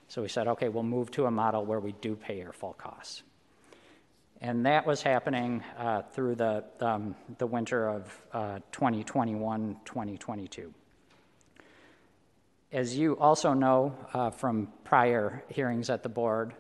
So 0.08 0.22
we 0.22 0.28
said, 0.28 0.48
okay, 0.48 0.68
we'll 0.68 0.82
move 0.82 1.10
to 1.12 1.26
a 1.26 1.30
model 1.30 1.64
where 1.64 1.80
we 1.80 1.92
do 1.92 2.14
pay 2.14 2.38
your 2.38 2.52
full 2.52 2.72
costs. 2.74 3.22
And 4.40 4.66
that 4.66 4.86
was 4.86 5.02
happening 5.02 5.62
uh, 5.78 6.02
through 6.02 6.36
the, 6.36 6.64
um, 6.80 7.16
the 7.38 7.46
winter 7.46 7.88
of 7.88 8.20
uh, 8.32 8.58
2021 8.72 9.76
2022. 9.84 10.72
As 12.72 12.96
you 12.96 13.16
also 13.18 13.54
know 13.54 13.96
uh, 14.12 14.30
from 14.30 14.68
prior 14.84 15.42
hearings 15.48 15.88
at 15.88 16.02
the 16.02 16.08
board, 16.08 16.54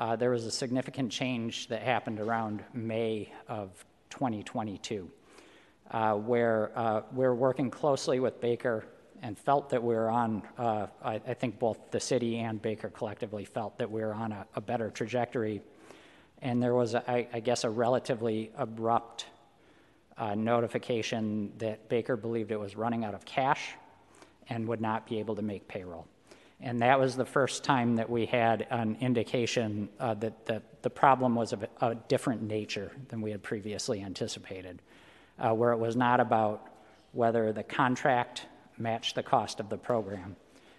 uh, 0.00 0.16
there 0.16 0.30
was 0.30 0.46
a 0.46 0.50
significant 0.50 1.12
change 1.12 1.68
that 1.68 1.82
happened 1.82 2.18
around 2.18 2.64
May 2.72 3.30
of 3.48 3.84
2022, 4.08 5.10
uh, 5.90 6.14
where 6.14 6.72
uh, 6.74 7.02
we're 7.12 7.34
working 7.34 7.70
closely 7.70 8.18
with 8.18 8.40
Baker 8.40 8.86
and 9.20 9.38
felt 9.38 9.68
that 9.68 9.82
we 9.82 9.94
are 9.94 10.08
on, 10.08 10.42
uh, 10.56 10.86
I, 11.04 11.16
I, 11.16 11.34
think 11.34 11.58
both 11.58 11.78
the 11.90 12.00
city 12.00 12.38
and 12.38 12.62
Baker 12.62 12.88
collectively 12.88 13.44
felt 13.44 13.76
that 13.76 13.90
we 13.90 14.00
are 14.00 14.14
on 14.14 14.32
a, 14.32 14.46
a, 14.54 14.62
better 14.62 14.88
trajectory. 14.88 15.60
And 16.40 16.62
there 16.62 16.74
was, 16.74 16.94
a, 16.94 17.08
I, 17.08 17.28
I 17.34 17.40
guess, 17.40 17.64
a 17.64 17.70
relatively 17.70 18.50
abrupt 18.56 19.26
uh, 20.16 20.34
notification 20.34 21.52
that 21.58 21.90
Baker 21.90 22.16
believed 22.16 22.50
it 22.50 22.58
was 22.58 22.74
running 22.74 23.04
out 23.04 23.12
of 23.12 23.26
cash 23.26 23.74
and 24.48 24.66
would 24.66 24.80
not 24.80 25.06
be 25.06 25.18
able 25.18 25.36
to 25.36 25.42
make 25.42 25.68
payroll. 25.68 26.06
And 26.62 26.80
that 26.80 27.00
was 27.00 27.16
the 27.16 27.24
first 27.24 27.64
time 27.64 27.96
that 27.96 28.10
we 28.10 28.26
had 28.26 28.66
an 28.70 28.98
indication 29.00 29.88
uh, 29.98 30.14
that 30.14 30.44
the, 30.44 30.62
the 30.82 30.90
problem 30.90 31.34
was 31.34 31.52
of 31.52 31.64
a, 31.80 31.94
different 31.94 32.42
nature 32.42 32.92
than 33.08 33.22
we 33.22 33.30
had 33.30 33.42
previously 33.42 34.02
anticipated, 34.02 34.82
uh, 35.38 35.54
where 35.54 35.72
it 35.72 35.78
was 35.78 35.96
not 35.96 36.20
about 36.20 36.66
whether 37.12 37.52
the 37.52 37.62
contract 37.62 38.46
matched 38.76 39.14
the 39.14 39.22
cost 39.22 39.58
of 39.58 39.70
the 39.70 39.78
program. 39.78 40.36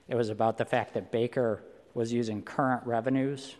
It 0.08 0.16
was 0.16 0.30
about 0.30 0.58
the 0.58 0.66
fact 0.66 0.94
that 0.94 1.12
Baker 1.12 1.64
was 1.94 2.14
using 2.14 2.44
current 2.44 2.86
revenues 2.86 3.56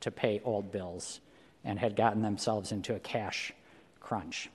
to 0.00 0.10
pay 0.10 0.40
old 0.44 0.70
bills 0.70 1.20
and 1.64 1.78
had 1.78 1.96
gotten 1.96 2.22
themselves 2.22 2.70
into 2.70 2.94
a 2.94 3.00
cash 3.00 3.52
crunch. 4.00 4.48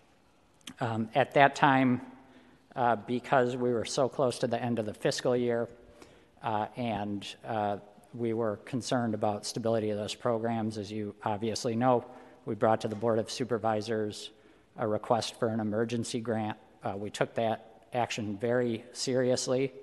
Um, 0.80 1.10
at 1.16 1.34
that 1.34 1.56
time, 1.56 2.02
uh, 2.76 2.96
because 2.96 3.58
we 3.58 3.74
were 3.74 3.86
so 3.86 4.08
close 4.08 4.40
to 4.40 4.48
the 4.48 4.62
end 4.62 4.80
of 4.80 4.86
the 4.86 4.94
fiscal 4.94 5.36
year 5.36 5.68
and 6.44 7.28
uh, 7.46 7.78
we 8.14 8.34
were 8.34 8.58
concerned 8.58 9.14
about 9.14 9.46
stability 9.46 9.90
of 9.90 9.98
those 9.98 10.16
programs. 10.16 10.78
As 10.78 10.92
you 10.92 11.16
obviously 11.24 11.76
know, 11.76 12.06
we 12.46 12.56
brought 12.56 12.82
to 12.82 12.88
the 12.88 12.96
Board 12.96 13.20
of 13.20 13.30
Supervisors 13.30 14.32
a 14.78 14.88
request 14.88 15.38
for 15.40 15.50
an 15.50 15.60
emergency 15.60 16.20
grant. 16.20 16.58
Uh, 16.84 16.94
we 16.96 17.10
took 17.10 17.36
that 17.36 17.84
action 17.94 18.38
very 18.38 18.84
seriously. 18.94 19.74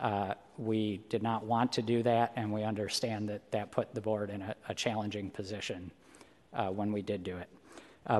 Uh, 0.00 0.34
we 0.56 0.98
did 1.08 1.22
not 1.22 1.44
want 1.44 1.72
to 1.72 1.82
do 1.82 2.02
that, 2.02 2.32
and 2.36 2.52
we 2.52 2.62
understand 2.62 3.28
that 3.28 3.50
that 3.50 3.72
put 3.72 3.94
the 3.94 4.00
board 4.00 4.30
in 4.30 4.42
a, 4.42 4.54
a 4.68 4.74
challenging 4.74 5.30
position 5.30 5.90
uh, 6.54 6.68
when 6.68 6.92
we 6.92 7.02
did 7.02 7.24
do 7.24 7.36
it. 7.36 7.48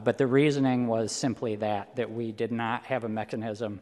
but 0.04 0.18
the 0.18 0.26
reasoning 0.26 0.86
was 0.86 1.12
simply 1.12 1.56
that 1.56 1.94
that 1.96 2.10
we 2.10 2.32
did 2.32 2.52
not 2.52 2.84
have 2.84 3.04
a 3.04 3.08
mechanism 3.08 3.80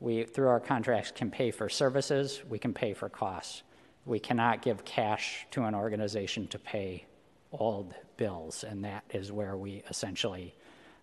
we, 0.00 0.24
through 0.24 0.48
our 0.48 0.60
contracts, 0.60 1.10
can 1.10 1.30
pay 1.30 1.50
for 1.50 1.68
services, 1.68 2.42
we 2.48 2.58
can 2.58 2.74
pay 2.74 2.94
for 2.94 3.08
costs. 3.08 3.62
We 4.04 4.20
cannot 4.20 4.62
give 4.62 4.84
cash 4.84 5.46
to 5.52 5.64
an 5.64 5.74
organization 5.74 6.46
to 6.48 6.58
pay 6.58 7.06
old 7.52 7.94
bills, 8.16 8.62
and 8.62 8.84
that 8.84 9.04
is 9.10 9.32
where 9.32 9.56
we 9.56 9.82
essentially 9.88 10.54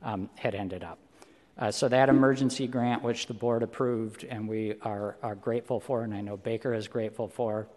um, 0.01 0.29
had 0.35 0.55
ended 0.55 0.83
up. 0.83 0.99
Uh, 1.57 1.69
so 1.69 1.87
that 1.87 2.09
emergency 2.09 2.65
grant, 2.65 3.03
which 3.03 3.27
the 3.27 3.33
board 3.33 3.61
approved 3.61 4.23
and 4.23 4.47
we 4.47 4.75
are, 4.81 5.17
are 5.21 5.35
grateful 5.35 5.79
for, 5.79 6.03
and 6.03 6.13
I 6.13 6.21
know 6.21 6.35
Baker 6.37 6.73
is 6.73 6.87
grateful 6.87 7.27
for, 7.27 7.67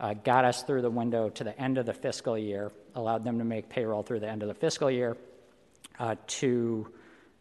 uh, 0.00 0.14
got 0.14 0.44
us 0.44 0.64
through 0.64 0.82
the 0.82 0.90
window 0.90 1.28
to 1.28 1.44
the 1.44 1.56
end 1.60 1.78
of 1.78 1.86
the 1.86 1.92
fiscal 1.92 2.36
year, 2.36 2.72
allowed 2.96 3.22
them 3.22 3.38
to 3.38 3.44
make 3.44 3.68
payroll 3.68 4.02
through 4.02 4.20
the 4.20 4.28
end 4.28 4.42
of 4.42 4.48
the 4.48 4.54
fiscal 4.54 4.90
year 4.90 5.16
uh, 6.00 6.16
to 6.26 6.88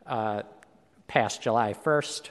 uh, 0.06 0.44
past 1.07 1.41
July 1.41 1.73
1st, 1.73 2.30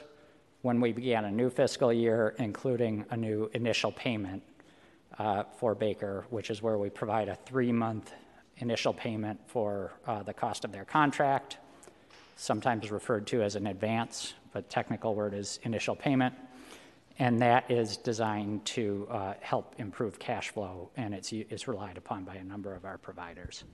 when 0.63 0.79
we 0.79 0.93
began 0.93 1.25
a 1.25 1.31
new 1.31 1.49
fiscal 1.49 1.93
year, 1.93 2.33
including 2.39 3.05
a 3.11 3.17
new 3.17 3.49
initial 3.53 3.91
payment 3.91 4.41
uh, 5.19 5.43
for 5.57 5.75
Baker, 5.75 6.25
which 6.29 6.49
is 6.49 6.61
where 6.61 6.77
we 6.77 6.89
provide 6.89 7.27
a 7.27 7.35
three 7.35 7.71
month 7.71 8.13
initial 8.57 8.93
payment 8.93 9.39
for 9.45 9.91
uh, 10.07 10.23
the 10.23 10.33
cost 10.33 10.63
of 10.63 10.71
their 10.71 10.85
contract, 10.85 11.57
sometimes 12.37 12.91
referred 12.91 13.27
to 13.27 13.43
as 13.43 13.55
an 13.55 13.67
advance, 13.67 14.33
but 14.53 14.69
technical 14.69 15.15
word 15.15 15.33
is 15.33 15.59
initial 15.63 15.95
payment. 15.95 16.33
And 17.19 17.41
that 17.41 17.69
is 17.69 17.97
designed 17.97 18.63
to 18.65 19.07
uh, 19.11 19.33
help 19.41 19.75
improve 19.77 20.17
cash 20.17 20.49
flow, 20.49 20.89
and 20.95 21.13
it's, 21.13 21.33
it's 21.33 21.67
relied 21.67 21.97
upon 21.97 22.23
by 22.23 22.35
a 22.35 22.43
number 22.43 22.73
of 22.73 22.85
our 22.85 22.97
providers. 22.97 23.65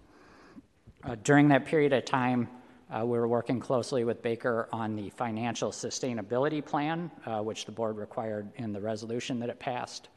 Uh, 1.03 1.15
during 1.23 1.49
that 1.49 1.65
period 1.65 1.93
of 1.93 2.03
time, 2.03 2.49
uh, 2.91 3.05
we 3.05 3.17
were 3.19 3.27
working 3.27 3.59
closely 3.59 4.03
with 4.03 4.21
Baker 4.23 4.67
on 4.71 4.95
the 4.95 5.09
financial 5.11 5.71
sustainability 5.71 6.65
plan, 6.65 7.11
uh, 7.25 7.41
which 7.41 7.65
the 7.65 7.71
board 7.71 7.97
required 7.97 8.49
in 8.55 8.73
the 8.73 8.81
resolution 8.81 9.39
that 9.39 9.49
it 9.49 9.59
passed, 9.59 10.09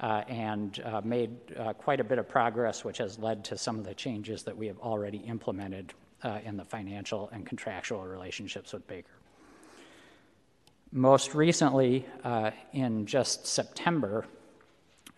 uh, 0.00 0.22
and 0.28 0.80
uh, 0.84 1.02
made 1.04 1.30
uh, 1.58 1.74
quite 1.74 2.00
a 2.00 2.04
bit 2.04 2.18
of 2.18 2.26
progress, 2.26 2.82
which 2.82 2.98
has 2.98 3.18
led 3.18 3.44
to 3.44 3.58
some 3.58 3.78
of 3.78 3.84
the 3.84 3.94
changes 3.94 4.42
that 4.42 4.56
we 4.56 4.66
have 4.66 4.78
already 4.78 5.18
implemented 5.18 5.92
uh, 6.22 6.38
in 6.44 6.56
the 6.56 6.64
financial 6.64 7.28
and 7.32 7.44
contractual 7.44 8.02
relationships 8.04 8.72
with 8.72 8.86
Baker. 8.86 9.12
Most 10.90 11.34
recently, 11.34 12.06
in 12.72 13.04
just 13.04 13.46
September, 13.46 14.24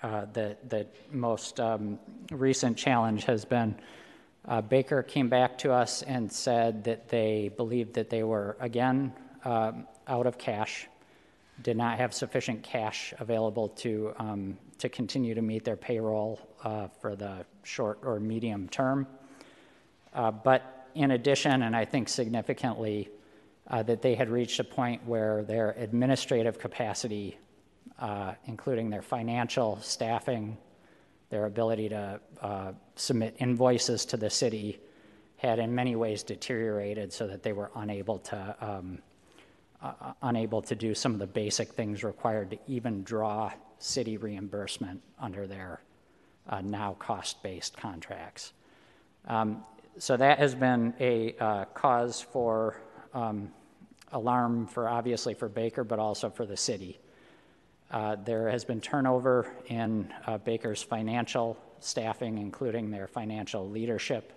the, 0.03 0.57
the 0.69 0.85
most 1.13 1.61
um, 1.61 1.97
recent 2.33 2.77
challenge 2.77 3.23
has 3.25 3.45
been 3.45 3.77
uh, 4.47 4.61
Baker 4.61 5.03
came 5.03 5.29
back 5.29 5.59
to 5.59 5.73
us 5.73 6.03
and 6.03 6.31
said 6.31 6.85
that 6.85 7.09
they 7.09 7.51
believed 7.57 7.95
that 7.95 8.11
they 8.11 8.23
were 8.23 8.57
again 8.61 9.13
um, 9.45 9.87
out 10.07 10.27
of 10.27 10.39
cash, 10.39 10.87
did 11.63 11.77
not 11.77 11.99
have 11.99 12.15
sufficient 12.15 12.63
cash 12.63 13.13
available 13.19 13.69
to 13.69 14.13
um, 14.19 14.59
to 14.79 14.89
continue 14.89 15.35
to 15.35 15.43
meet 15.43 15.65
their 15.65 15.77
payroll 15.77 16.41
uh, 16.65 16.89
for 17.01 17.15
the 17.15 17.45
short 17.63 17.99
or 18.03 18.19
medium 18.19 18.69
term. 18.69 19.07
Uh, 20.15 20.31
but 20.31 20.89
in 20.95 21.13
addition, 21.13 21.63
and 21.63 21.77
I 21.77 21.85
think 21.85 22.09
significantly, 22.09 23.09
uh, 23.69 23.83
that 23.85 24.03
they 24.03 24.15
had 24.15 24.29
reached 24.31 24.59
a 24.59 24.65
point 24.65 25.07
where 25.07 25.45
their 25.45 25.73
administrative 25.73 26.59
capacity, 26.59 27.39
uh, 27.99 28.33
including 28.47 28.91
their 28.91 29.03
financial 29.03 29.79
staffing, 29.83 30.57
their 31.31 31.47
ability 31.47 31.89
to 31.89 32.21
uh, 32.43 32.73
submit 32.97 33.37
invoices 33.39 34.05
to 34.05 34.17
the 34.17 34.29
city 34.29 34.81
had 35.37 35.59
in 35.59 35.75
many 35.75 35.97
ways 35.97 36.23
deteriorated 36.23 37.13
so 37.13 37.27
that 37.27 37.43
they 37.43 37.53
were 37.53 37.71
unable 37.77 38.19
to 38.19 38.57
um, 38.61 38.99
uh, 39.83 39.93
uh, 40.03 40.13
unable 40.23 40.61
to 40.61 40.75
do 40.75 40.95
some 40.95 41.15
of 41.15 41.19
the 41.19 41.27
basic 41.27 41.69
things 41.73 42.05
required 42.05 42.51
to 42.51 42.59
even 42.67 43.03
draw 43.03 43.51
city 43.79 44.19
reimbursement 44.19 45.01
under 45.19 45.47
their 45.47 45.81
uh, 46.51 46.61
now 46.61 46.95
cost-based 46.99 47.75
contracts. 47.79 48.53
Um, 49.27 49.65
so 49.97 50.19
that 50.19 50.39
has 50.39 50.55
been 50.55 50.93
a 51.01 51.35
uh, 51.41 51.65
cause 51.67 52.21
for 52.21 52.83
um, 53.15 53.51
alarm 54.13 54.67
for 54.67 54.89
obviously 54.89 55.33
for 55.33 55.49
Baker, 55.49 55.85
but 55.85 55.99
also 55.99 56.29
for 56.29 56.45
the 56.45 56.57
city. 56.57 57.01
Uh, 57.91 58.17
there 58.25 58.49
has 58.49 58.65
been 58.65 58.81
turnover 58.81 59.53
in 59.67 60.13
uh, 60.27 60.39
Baker's 60.39 60.83
financial 60.83 61.59
staffing, 61.81 62.39
including 62.39 62.91
their 62.91 63.09
financial 63.09 63.69
leadership. 63.69 64.33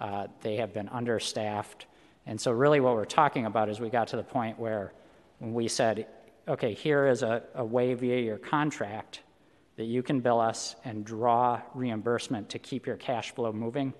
Uh, 0.00 0.26
they 0.42 0.56
have 0.56 0.74
been 0.74 0.88
understaffed. 0.88 1.86
And 2.26 2.40
so, 2.40 2.50
really, 2.50 2.80
what 2.80 2.94
we're 2.94 3.04
talking 3.04 3.46
about 3.46 3.68
is 3.68 3.80
we 3.80 3.90
got 3.90 4.08
to 4.08 4.16
the 4.16 4.24
point 4.24 4.58
where 4.58 4.92
we 5.40 5.68
said, 5.68 6.06
okay, 6.48 6.74
here 6.74 7.06
is 7.06 7.22
a, 7.22 7.42
a 7.54 7.64
way 7.64 7.94
via 7.94 8.20
your 8.20 8.38
contract 8.38 9.20
that 9.76 9.84
you 9.84 10.02
can 10.02 10.20
bill 10.20 10.40
us 10.40 10.76
and 10.84 11.04
draw 11.04 11.60
reimbursement 11.74 12.48
to 12.50 12.58
keep 12.58 12.86
your 12.86 12.96
cash 12.96 13.34
flow 13.34 13.52
moving. 13.52 13.92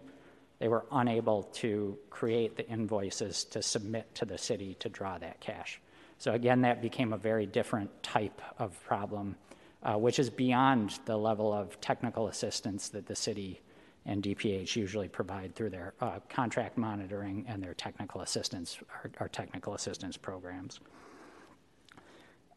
They 0.58 0.68
were 0.68 0.86
unable 0.90 1.44
to 1.54 1.98
create 2.10 2.56
the 2.56 2.66
invoices 2.68 3.44
to 3.44 3.62
submit 3.62 4.14
to 4.16 4.24
the 4.24 4.38
city 4.38 4.74
to 4.80 4.88
draw 4.88 5.18
that 5.18 5.40
cash. 5.40 5.80
So 6.18 6.32
again, 6.32 6.62
that 6.62 6.80
became 6.80 7.12
a 7.12 7.18
very 7.18 7.46
different 7.46 7.90
type 8.02 8.40
of 8.58 8.82
problem, 8.84 9.36
uh, 9.82 9.94
which 9.94 10.18
is 10.18 10.30
beyond 10.30 10.98
the 11.04 11.16
level 11.16 11.52
of 11.52 11.80
technical 11.80 12.28
assistance 12.28 12.88
that 12.90 13.06
the 13.06 13.16
city 13.16 13.60
and 14.06 14.22
DPH 14.22 14.76
usually 14.76 15.08
provide 15.08 15.54
through 15.54 15.70
their 15.70 15.94
uh, 16.00 16.20
contract 16.28 16.76
monitoring 16.76 17.44
and 17.48 17.62
their 17.62 17.74
technical 17.74 18.20
assistance, 18.20 18.78
our, 18.90 19.10
our 19.20 19.28
technical 19.28 19.74
assistance 19.74 20.16
programs. 20.16 20.80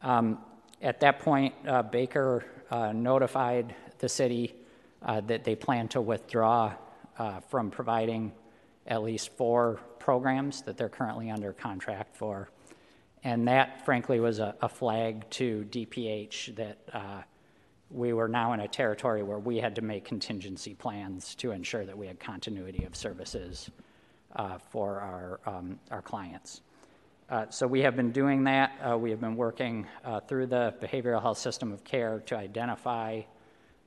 Um, 0.02 0.38
at 0.82 1.00
that 1.00 1.18
point, 1.20 1.54
uh, 1.66 1.82
Baker 1.82 2.44
uh, 2.70 2.92
notified 2.92 3.74
the 3.98 4.08
city 4.08 4.54
uh, 5.02 5.20
that 5.22 5.44
they 5.44 5.56
plan 5.56 5.88
to 5.88 6.00
withdraw 6.00 6.74
uh, 7.18 7.40
from 7.40 7.70
providing 7.70 8.32
at 8.86 9.02
least 9.02 9.30
four 9.36 9.80
programs 9.98 10.62
that 10.62 10.76
they're 10.76 10.88
currently 10.88 11.30
under 11.30 11.52
contract 11.52 12.16
for. 12.16 12.50
And 13.24 13.48
that, 13.48 13.84
frankly, 13.84 14.20
was 14.20 14.38
a, 14.38 14.54
a 14.60 14.68
flag 14.68 15.28
to 15.30 15.66
DPH 15.70 16.54
that 16.56 16.78
uh, 16.92 17.22
we 17.90 18.12
were 18.12 18.28
now 18.28 18.52
in 18.52 18.60
a 18.60 18.68
territory 18.68 19.22
where 19.22 19.38
we 19.38 19.56
had 19.58 19.74
to 19.76 19.82
make 19.82 20.04
contingency 20.04 20.74
plans 20.74 21.34
to 21.36 21.52
ensure 21.52 21.84
that 21.84 21.96
we 21.96 22.06
had 22.06 22.20
continuity 22.20 22.84
of 22.84 22.94
services 22.94 23.70
uh, 24.36 24.58
for 24.58 25.00
our, 25.00 25.40
um, 25.46 25.78
our 25.90 26.02
clients. 26.02 26.60
Uh, 27.30 27.46
so 27.50 27.66
we 27.66 27.80
have 27.80 27.96
been 27.96 28.12
doing 28.12 28.44
that. 28.44 28.72
Uh, 28.82 28.96
we 28.96 29.10
have 29.10 29.20
been 29.20 29.36
working 29.36 29.86
uh, 30.04 30.20
through 30.20 30.46
the 30.46 30.74
behavioral 30.80 31.20
health 31.20 31.38
system 31.38 31.72
of 31.72 31.84
care 31.84 32.20
to 32.20 32.36
identify 32.36 33.20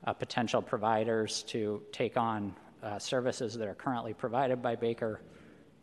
uh, 0.04 0.12
potential 0.12 0.60
providers 0.60 1.42
to 1.44 1.82
take 1.92 2.16
on 2.16 2.54
services 2.98 3.56
that 3.56 3.68
are 3.68 3.76
currently 3.76 4.12
provided 4.12 4.60
by 4.60 4.74
Baker, 4.74 5.20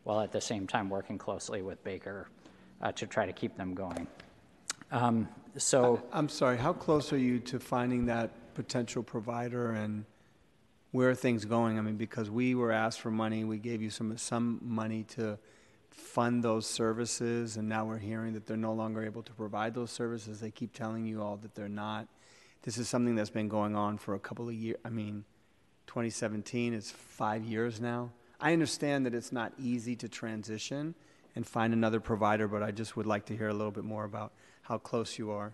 while 0.03 0.19
at 0.19 0.34
the 0.34 0.41
same 0.41 0.67
time 0.67 0.89
working 0.89 1.17
closely 1.17 1.61
with 1.61 1.81
Baker 1.85 2.27
uh, 2.81 2.91
to 2.93 3.07
try 3.07 3.26
to 3.26 3.34
keep 3.34 3.56
them 3.56 3.73
going. 3.73 4.07
Um, 4.91 5.27
so, 5.57 6.01
I, 6.11 6.19
am 6.19 6.30
sorry. 6.30 6.57
How 6.57 6.73
close 6.73 7.11
are 7.14 7.18
you 7.18 7.39
to 7.39 7.60
finding 7.60 8.06
that 8.07 8.53
potential 8.53 9.03
provider, 9.03 9.72
and 9.72 10.06
where 10.91 11.10
are 11.10 11.15
things 11.15 11.45
going? 11.45 11.77
I 11.77 11.81
mean, 11.81 11.97
because 11.97 12.30
we 12.30 12.56
were 12.56 12.72
asked 12.72 13.01
for 13.01 13.11
money, 13.11 13.43
we 13.43 13.57
gave 13.57 13.81
you 13.81 13.89
some 13.89 14.18
some 14.18 14.60
money 14.64 15.03
to 15.15 15.38
fund 15.89 16.43
those 16.43 16.65
services, 16.65 17.57
and 17.57 17.68
now 17.68 17.85
we're 17.85 17.97
hearing 17.97 18.34
that 18.34 18.45
they're 18.45 18.57
no 18.57 18.73
longer 18.73 19.03
able 19.03 19.23
to 19.23 19.34
provide 19.34 19.73
those 19.73 19.91
services. 19.91 20.39
They 20.39 20.51
keep 20.51 20.73
telling 20.73 21.06
you 21.06 21.22
all 21.22 21.38
that 21.38 21.56
they're 21.56 21.69
not. 21.69 22.07
This 22.64 22.77
is 22.77 22.89
something 22.89 23.15
that's 23.15 23.30
been 23.30 23.47
going 23.47 23.76
on 23.76 23.97
for 23.97 24.15
a 24.15 24.19
couple 24.19 24.47
of 24.47 24.53
years. 24.53 24.77
I 24.84 24.89
mean, 24.89 25.23
2017 25.88 26.73
is 26.73 26.91
five 26.91 27.43
years 27.43 27.80
now. 27.80 28.11
I 28.39 28.53
understand 28.53 29.06
that 29.06 29.14
it's 29.14 29.31
not 29.31 29.53
easy 29.57 29.95
to 29.97 30.07
transition 30.07 30.95
and 31.40 31.48
find 31.48 31.72
another 31.72 32.02
provider, 32.02 32.49
but 32.49 32.61
I 32.61 32.72
just 32.72 32.98
would 32.98 33.06
like 33.06 33.28
to 33.28 33.38
hear 33.38 33.48
a 33.48 33.53
little 33.53 33.72
bit 33.72 33.86
more 33.86 34.03
about 34.03 34.34
how 34.61 34.78
close 34.78 35.18
you 35.18 35.32
are. 35.32 35.53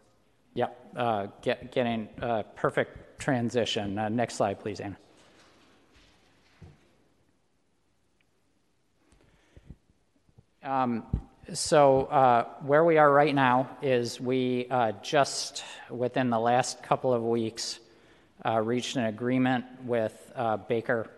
Yep, 0.56 0.94
uh, 0.96 1.28
get, 1.44 1.72
getting 1.72 2.10
a 2.24 2.26
uh, 2.26 2.44
perfect 2.56 3.20
transition. 3.20 4.00
Uh, 4.00 4.10
next 4.10 4.34
slide, 4.34 4.60
please, 4.60 4.80
Anna. 4.80 4.98
Um, 10.64 11.04
so, 11.54 12.06
uh, 12.06 12.46
where 12.62 12.84
we 12.84 12.98
are 12.98 13.12
right 13.12 13.36
now 13.36 13.70
is 13.84 14.20
we 14.20 14.66
uh, 14.72 14.94
just 15.04 15.64
within 15.92 16.32
the 16.32 16.40
last 16.40 16.82
couple 16.82 17.14
of 17.14 17.22
weeks 17.22 17.80
uh, 18.44 18.60
reached 18.60 18.96
an 18.96 19.06
agreement 19.06 19.66
with 19.84 20.34
Baker 20.68 21.12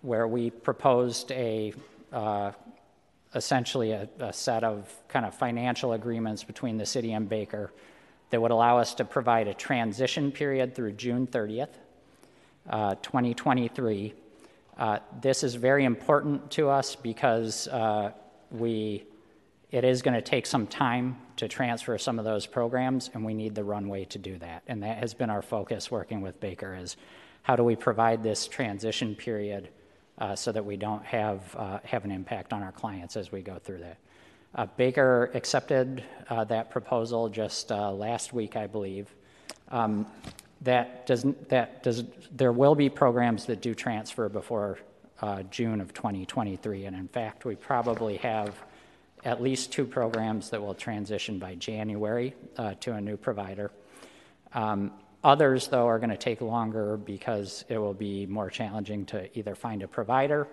where 0.00 0.26
we 0.26 0.48
proposed 0.48 1.30
a 1.32 1.74
essentially 3.36 3.92
a, 3.92 4.08
a, 4.18 4.32
set 4.32 4.64
of 4.64 4.92
kind 5.08 5.26
of 5.26 5.34
financial 5.34 5.92
agreements 5.92 6.42
between 6.42 6.78
the 6.78 6.86
city 6.86 7.12
and 7.12 7.28
Baker 7.28 7.70
that 8.30 8.40
would 8.40 8.50
allow 8.50 8.78
us 8.78 8.94
to 8.94 9.04
provide 9.04 9.46
a 9.46 9.54
transition 9.54 10.32
period 10.32 10.74
through 10.74 10.92
June 10.92 11.26
30th, 11.26 11.68
uh, 12.70 12.94
2023. 12.96 14.14
Uh, 14.78 14.98
this 15.20 15.44
is 15.44 15.54
very 15.54 15.84
important 15.84 16.50
to 16.50 16.68
us 16.68 16.96
because 16.96 17.68
uh, 17.68 18.10
we 18.50 19.04
it 19.70 19.84
is 19.84 20.00
going 20.00 20.14
to 20.14 20.22
take 20.22 20.46
some 20.46 20.66
time 20.66 21.18
to 21.36 21.48
transfer 21.48 21.98
some 21.98 22.18
of 22.18 22.24
those 22.24 22.46
programs, 22.46 23.10
and 23.12 23.24
we 23.24 23.34
need 23.34 23.54
the 23.54 23.64
runway 23.64 24.04
to 24.06 24.18
do 24.18 24.38
that. 24.38 24.62
And 24.68 24.82
that 24.82 24.98
has 24.98 25.12
been 25.12 25.28
our 25.28 25.42
focus 25.42 25.90
working 25.90 26.20
with 26.20 26.38
Baker 26.40 26.74
is 26.74 26.96
how 27.42 27.56
do 27.56 27.64
we 27.64 27.76
provide 27.76 28.22
this 28.22 28.46
transition 28.46 29.14
period 29.14 29.68
so 30.34 30.52
that 30.52 30.64
we 30.64 30.76
don't 30.76 31.04
have, 31.04 31.54
uh, 31.56 31.78
have 31.84 32.04
an 32.04 32.10
impact 32.10 32.52
on 32.52 32.62
our 32.62 32.72
clients 32.72 33.16
as 33.16 33.30
we 33.30 33.42
go 33.42 33.58
through 33.58 33.78
that. 33.78 33.98
Uh, 34.54 34.66
Baker 34.76 35.30
accepted 35.34 36.02
uh, 36.30 36.44
that 36.44 36.70
proposal 36.70 37.28
just 37.28 37.70
uh, 37.70 37.92
last 37.92 38.32
week, 38.32 38.56
I 38.56 38.66
believe. 38.66 39.14
Um, 39.70 40.06
that 40.62 41.06
does 41.06 41.26
that 41.48 41.82
does 41.82 42.04
there 42.34 42.50
will 42.50 42.74
be 42.74 42.88
programs 42.88 43.44
that 43.44 43.60
do 43.60 43.74
transfer 43.74 44.30
before 44.30 44.78
uh, 45.20 45.42
June 45.42 45.82
of 45.82 45.92
2023, 45.92 46.86
and 46.86 46.96
in 46.96 47.08
fact, 47.08 47.44
we 47.44 47.54
probably 47.54 48.16
have 48.16 48.54
at 49.24 49.42
least 49.42 49.70
two 49.70 49.84
programs 49.84 50.48
that 50.50 50.62
will 50.62 50.74
transition 50.74 51.38
by 51.38 51.54
January 51.56 52.34
to 52.80 52.92
a 52.94 53.00
new 53.00 53.18
provider. 53.18 53.70
Um, 54.54 54.92
Others, 55.26 55.66
though, 55.66 55.88
are 55.88 55.98
going 55.98 56.10
to 56.10 56.16
take 56.16 56.40
longer 56.40 56.96
because 56.96 57.64
it 57.68 57.78
will 57.78 57.94
be 57.94 58.26
more 58.26 58.48
challenging 58.48 59.04
to 59.06 59.36
either 59.36 59.56
find 59.56 59.82
a 59.82 59.88
provider 59.88 60.46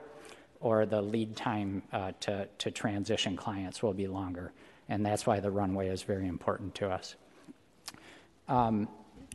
or 0.62 0.88
the 0.88 1.00
lead 1.00 1.36
time 1.36 1.84
uh, 1.94 2.12
to, 2.22 2.48
to 2.58 2.72
transition 2.72 3.38
clients 3.38 3.84
will 3.84 3.94
be 3.94 4.08
longer. 4.08 4.52
And 4.90 5.06
that's 5.06 5.28
why 5.28 5.40
the 5.40 5.52
runway 5.52 5.90
is 5.90 6.02
very 6.02 6.28
important 6.28 6.74
to 6.76 6.90
us. 6.90 7.14
Um, 8.48 8.88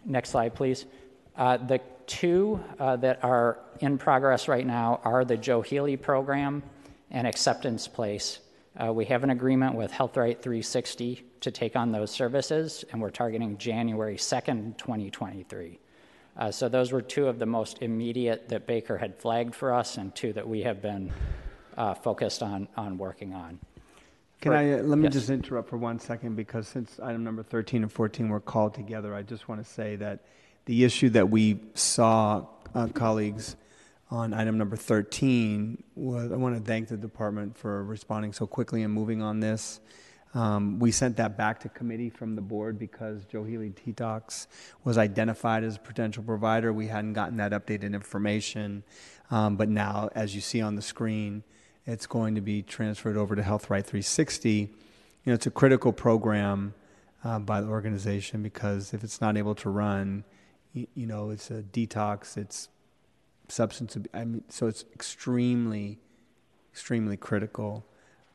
next 0.05 0.31
slide, 0.31 0.57
please. 0.57 0.87
Uh, 1.37 1.57
the 1.57 1.81
two 2.09 2.59
uh, 2.81 2.97
that 2.97 3.23
are 3.23 3.61
in 3.79 3.97
progress 3.97 4.49
right 4.49 4.67
now 4.67 5.01
are 5.05 5.25
the 5.25 5.37
Joe 5.37 5.63
Healy 5.63 5.97
program 5.97 6.65
and 7.13 7.29
Acceptance 7.29 7.87
Place. 7.87 8.41
Uh, 8.81 8.93
we 8.93 9.05
have 9.05 9.25
an 9.25 9.31
agreement 9.31 9.75
with 9.75 9.91
HealthRight 9.91 10.41
360 10.41 11.25
to 11.41 11.51
take 11.51 11.75
on 11.75 11.91
those 11.91 12.13
services, 12.13 12.85
and 12.93 13.01
we're 13.01 13.11
targeting 13.11 13.59
January 13.59 14.17
2nd, 14.17 14.77
2023. 14.79 15.81
Uh, 16.37 16.51
so 16.53 16.69
those 16.69 16.93
were 16.93 17.03
two 17.03 17.27
of 17.27 17.41
the 17.41 17.47
most 17.47 17.83
immediate 17.83 18.49
that 18.49 18.69
Baker 18.69 18.97
had 18.97 19.17
flagged 19.17 19.57
for 19.57 19.75
us, 19.75 19.97
and 19.97 20.15
two 20.15 20.33
that 20.33 20.47
we 20.47 20.63
have 20.63 20.81
been 20.81 21.13
uh, 21.77 21.93
focused 21.95 22.41
on 22.41 22.69
on 22.77 22.99
working 22.99 23.35
on. 23.35 23.59
Can 24.41 24.53
For- 24.53 24.57
I, 24.57 24.73
uh, 24.75 24.83
let 24.83 24.99
me 24.99 25.05
yes. 25.05 25.15
just 25.15 25.31
interrupt 25.31 25.69
for 25.69 25.77
one 25.77 25.99
second 25.99 26.37
because 26.37 26.69
since 26.69 27.01
item 27.03 27.25
number 27.25 27.43
13 27.43 27.83
and 27.83 27.91
14 27.91 28.29
were 28.29 28.39
called 28.39 28.75
together, 28.75 29.13
I 29.13 29.23
just 29.23 29.49
want 29.49 29.65
to 29.65 29.69
say 29.69 29.97
that 29.97 30.21
the 30.67 30.85
issue 30.85 31.09
that 31.11 31.29
we 31.29 31.59
saw, 31.75 32.47
uh, 32.77 32.87
colleagues, 32.95 33.57
on 34.11 34.33
item 34.33 34.57
number 34.57 34.77
13 34.77 35.83
was, 35.95 36.33
I 36.33 36.37
want 36.37 36.57
to 36.57 36.63
thank 36.63 36.89
the 36.89 36.97
department 36.97 37.57
for 37.57 37.85
responding 37.85 38.33
so 38.33 38.47
quickly 38.47 38.83
and 38.83 38.93
moving 38.93 39.23
on 39.23 39.41
this. 39.41 39.81
Um, 40.35 40.79
we 40.79 40.93
sent 40.93 41.17
that 41.17 41.37
back 41.37 41.61
to 41.61 41.69
committee 41.69 42.11
from 42.11 42.35
the 42.35 42.43
board 42.43 42.79
because 42.79 43.25
Joe 43.25 43.45
Healy 43.45 43.71
Detox 43.71 44.47
was 44.85 44.99
identified 44.99 45.65
as 45.65 45.77
a 45.77 45.81
potential 45.81 46.23
provider. 46.23 46.73
We 46.73 46.87
hadn't 46.87 47.15
gotten 47.15 47.39
that 47.39 47.53
updated 47.53 47.95
information. 47.95 48.83
Um, 49.31 49.57
but 49.57 49.69
now, 49.69 50.11
as 50.15 50.35
you 50.35 50.41
see 50.41 50.61
on 50.61 50.75
the 50.75 50.83
screen, 50.83 51.43
it's 51.87 52.07
going 52.07 52.35
to 52.35 52.41
be 52.41 52.63
transferred 52.63 53.17
over 53.17 53.35
to 53.37 53.43
HealthRight 53.43 53.85
360. 53.85 54.51
You 54.51 54.69
know, 55.27 55.33
it's 55.33 55.47
a 55.47 55.51
critical 55.51 55.93
program 55.93 56.75
uh, 57.25 57.39
by 57.39 57.61
the 57.61 57.69
organization 57.69 58.43
because 58.43 58.93
if 58.93 59.03
it's 59.03 59.21
not 59.21 59.37
able 59.37 59.55
to 59.57 59.71
run, 59.71 60.25
you, 60.73 60.87
you 60.95 61.07
know, 61.07 61.31
it's 61.31 61.51
a 61.51 61.63
detox, 61.63 62.37
it's 62.37 62.69
substance 63.49 63.97
abuse. 63.97 64.11
I 64.15 64.25
mean, 64.25 64.45
so 64.49 64.67
it's 64.67 64.85
extremely, 64.95 65.99
extremely 66.73 67.17
critical. 67.17 67.87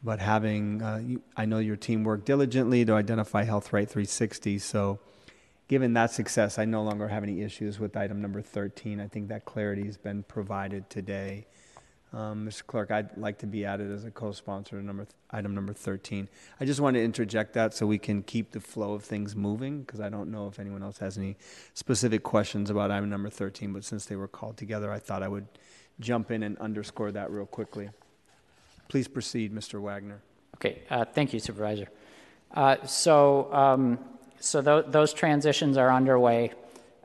But 0.03 0.19
having, 0.19 0.81
uh, 0.81 0.97
you, 0.97 1.21
I 1.37 1.45
know 1.45 1.59
your 1.59 1.77
team 1.77 2.03
worked 2.03 2.25
diligently 2.25 2.83
to 2.83 2.93
identify 2.93 3.45
HealthRight 3.45 3.87
360. 3.87 4.59
So, 4.59 4.99
given 5.69 5.93
that 5.93 6.11
success, 6.11 6.59
I 6.59 6.65
no 6.65 6.83
longer 6.83 7.07
have 7.07 7.23
any 7.23 7.41
issues 7.41 7.79
with 7.79 7.95
item 7.95 8.21
number 8.21 8.41
13. 8.41 8.99
I 8.99 9.07
think 9.07 9.29
that 9.29 9.45
clarity 9.45 9.85
has 9.85 9.95
been 9.95 10.23
provided 10.23 10.89
today. 10.89 11.47
Um, 12.13 12.45
Mr. 12.47 12.65
Clerk, 12.67 12.91
I'd 12.91 13.17
like 13.17 13.39
to 13.39 13.47
be 13.47 13.65
added 13.65 13.91
as 13.91 14.05
a 14.05 14.11
co-sponsor 14.11 14.79
to 14.79 14.85
number 14.85 15.07
item 15.31 15.55
number 15.55 15.73
13. 15.73 16.29
I 16.59 16.65
just 16.65 16.79
want 16.79 16.95
to 16.95 17.03
interject 17.03 17.53
that 17.53 17.73
so 17.73 17.87
we 17.87 17.97
can 17.97 18.21
keep 18.21 18.51
the 18.51 18.59
flow 18.59 18.93
of 18.93 19.03
things 19.03 19.35
moving 19.35 19.81
because 19.81 19.99
I 19.99 20.09
don't 20.09 20.29
know 20.29 20.47
if 20.47 20.59
anyone 20.59 20.83
else 20.83 20.99
has 20.99 21.17
any 21.17 21.37
specific 21.73 22.21
questions 22.21 22.69
about 22.69 22.91
item 22.91 23.09
number 23.09 23.31
13, 23.31 23.73
but 23.73 23.83
since 23.83 24.05
they 24.05 24.15
were 24.15 24.27
called 24.27 24.57
together, 24.57 24.91
I 24.91 24.99
thought 24.99 25.23
I 25.23 25.27
would 25.27 25.47
jump 25.99 26.29
in 26.29 26.43
and 26.43 26.55
underscore 26.59 27.11
that 27.13 27.31
real 27.31 27.47
quickly. 27.47 27.89
Please 28.89 29.07
proceed, 29.07 29.51
Mr. 29.51 29.81
Wagner. 29.81 30.21
Okay, 30.57 30.83
uh, 30.91 31.05
thank 31.05 31.33
you, 31.33 31.39
Supervisor. 31.39 31.87
Uh, 32.53 32.85
so, 32.85 33.51
um, 33.51 33.97
so 34.39 34.61
tho- 34.61 34.83
those 34.83 35.13
transitions 35.13 35.77
are 35.77 35.91
underway. 35.91 36.51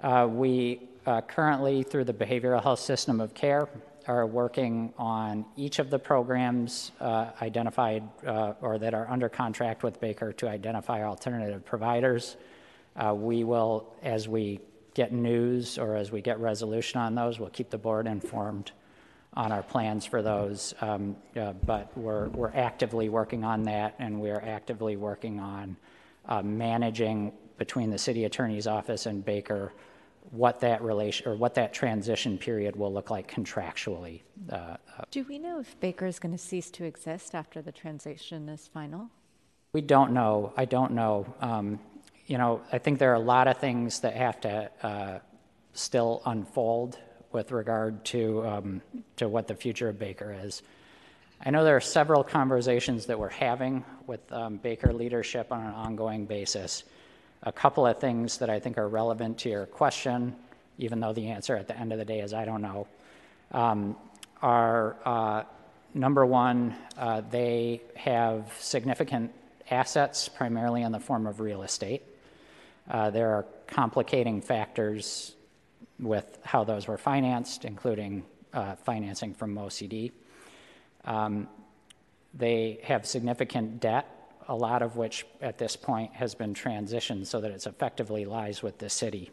Uh, 0.03 0.29
we 0.31 0.83
uh, 1.07 1.23
currently, 1.23 1.83
through 1.83 2.05
the 2.05 2.13
behavioral 2.13 2.63
health 2.63 2.81
system 2.81 3.23
of 3.23 3.33
care, 3.33 3.69
are 4.09 4.27
working 4.27 4.93
on 4.97 5.45
each 5.55 5.79
of 5.79 5.91
the 5.91 5.99
programs 5.99 6.93
uh, 7.01 7.31
identified 7.43 8.03
uh, 8.27 8.55
or 8.63 8.79
that 8.79 8.95
are 8.95 9.09
under 9.11 9.29
contract 9.29 9.83
with 9.83 10.01
Baker 10.01 10.33
to 10.33 10.49
identify 10.49 11.05
alternative 11.05 11.65
providers. 11.65 12.37
Uh, 12.97 13.15
we 13.15 13.45
will, 13.45 13.95
as 14.03 14.27
we 14.27 14.61
get 14.95 15.13
news 15.13 15.79
or 15.79 15.95
as 15.95 16.11
we 16.11 16.23
get 16.23 16.41
resolution 16.41 16.99
on 16.99 17.15
those, 17.15 17.39
we'll 17.39 17.51
keep 17.51 17.69
the 17.69 17.79
board 17.79 18.07
informed 18.07 18.73
on 19.35 19.53
our 19.53 19.63
plans 19.63 20.07
for 20.07 20.23
those. 20.23 20.75
Um, 20.81 21.15
uh, 21.37 21.53
but 21.53 21.97
we're, 21.97 22.29
we're 22.31 22.55
actively 22.55 23.11
working 23.11 23.45
on 23.45 23.63
that, 23.65 23.95
and 23.99 24.21
we're 24.21 24.41
actively 24.41 24.97
working 24.97 25.39
on 25.39 25.77
uh, 26.27 26.43
managing 26.43 27.33
between 27.59 27.91
the 27.91 27.99
city 27.99 28.25
attorney's 28.25 28.67
office 28.67 29.05
and 29.05 29.23
Baker 29.23 29.73
what 30.31 30.61
that 30.61 30.83
relation 30.83 31.29
or 31.29 31.37
what 31.37 31.55
that 31.55 31.73
transition 31.73 32.39
period 32.39 32.77
will 32.77 32.93
look 32.93 33.11
like 33.11 33.31
contractually. 33.31 34.23
Uh, 34.51 34.55
uh, 34.55 34.77
Do 35.11 35.25
we 35.29 35.39
know 35.39 35.61
if 35.61 35.79
Baker 35.81 36.07
is 36.07 36.19
going 36.19 36.33
to 36.33 36.39
cease 36.39 36.71
to 36.73 36.85
exist 36.85 37.35
after 37.35 37.63
the 37.63 37.73
transition 37.73 38.49
is 38.49 38.69
final? 38.69 39.11
we 39.73 39.81
don't 39.81 40.13
know. 40.13 40.53
I 40.57 40.65
don't 40.65 40.93
know. 40.93 41.27
Um, 41.41 41.79
you 42.27 42.39
know, 42.39 42.61
I 42.73 42.79
think 42.79 42.99
there 42.99 43.11
are 43.13 43.17
a 43.17 43.21
lot 43.21 43.49
of 43.49 43.59
things 43.59 44.01
that 44.01 44.15
have 44.15 44.41
to 44.41 44.71
uh, 44.83 45.19
still 45.73 46.23
unfold 46.27 46.99
with 47.33 47.53
regard 47.53 48.05
to 48.07 48.47
um, 48.47 48.83
to 49.17 49.29
what 49.29 49.47
the 49.47 49.55
future 49.55 49.89
of 49.89 49.99
Baker 49.99 50.35
is. 50.45 50.63
I 51.45 51.51
know 51.51 51.65
there 51.65 51.77
are 51.77 51.81
several 51.81 52.25
conversations 52.25 53.07
that 53.07 53.19
we're 53.19 53.29
having 53.29 53.85
with 54.07 54.21
um, 54.33 54.57
Baker 54.57 54.93
leadership 54.93 55.53
on 55.53 55.61
an 55.61 55.73
ongoing 55.73 56.25
basis. 56.25 56.85
A 57.43 57.53
couple 57.53 57.87
of 57.87 57.99
things 57.99 58.39
that 58.39 58.51
I 58.51 58.59
think 58.59 58.79
are 58.79 58.89
relevant 58.89 59.39
to 59.39 59.49
your 59.49 59.67
question, 59.67 60.35
even 60.79 61.01
though 61.01 61.13
the 61.13 61.29
answer 61.29 61.57
at 61.57 61.69
the 61.69 61.79
end 61.79 61.93
of 61.93 61.99
the 61.99 62.05
day 62.05 62.21
is 62.21 62.35
I 62.35 62.45
don't 62.45 62.63
know, 62.63 62.87
um, 63.53 63.97
are 64.43 64.97
uh, 65.05 65.43
number 65.95 66.27
one, 66.27 66.75
uh, 66.97 67.23
they 67.31 67.83
have 67.97 68.53
significant 68.59 69.33
assets, 69.71 70.29
primarily 70.29 70.83
in 70.83 70.93
the 70.93 71.01
form 71.01 71.27
of 71.27 71.41
real 71.41 71.63
estate. 71.63 72.03
Uh, 72.91 73.11
there 73.11 73.31
are 73.31 73.47
complicating 73.67 74.41
factors 74.41 75.35
with 76.01 76.39
how 76.43 76.65
those 76.65 76.87
were 76.87 76.99
financed, 76.99 77.65
including 77.65 78.25
uh, 78.53 78.75
financing 78.77 79.35
from 79.35 79.55
OCD. 79.57 80.13
Um, 81.05 81.49
they 82.35 82.81
have 82.85 83.07
significant 83.07 83.81
debt, 83.81 84.07
a 84.49 84.57
lot 84.57 84.83
of 84.83 84.97
which 84.97 85.27
at 85.41 85.59
this 85.59 85.77
point 85.77 86.13
has 86.15 86.35
been 86.35 86.55
transitioned 86.55 87.27
so 87.27 87.41
that 87.41 87.51
it 87.51 87.67
effectively 87.67 88.25
lies 88.25 88.63
with 88.63 88.79
the 88.79 88.89
city. 88.89 89.31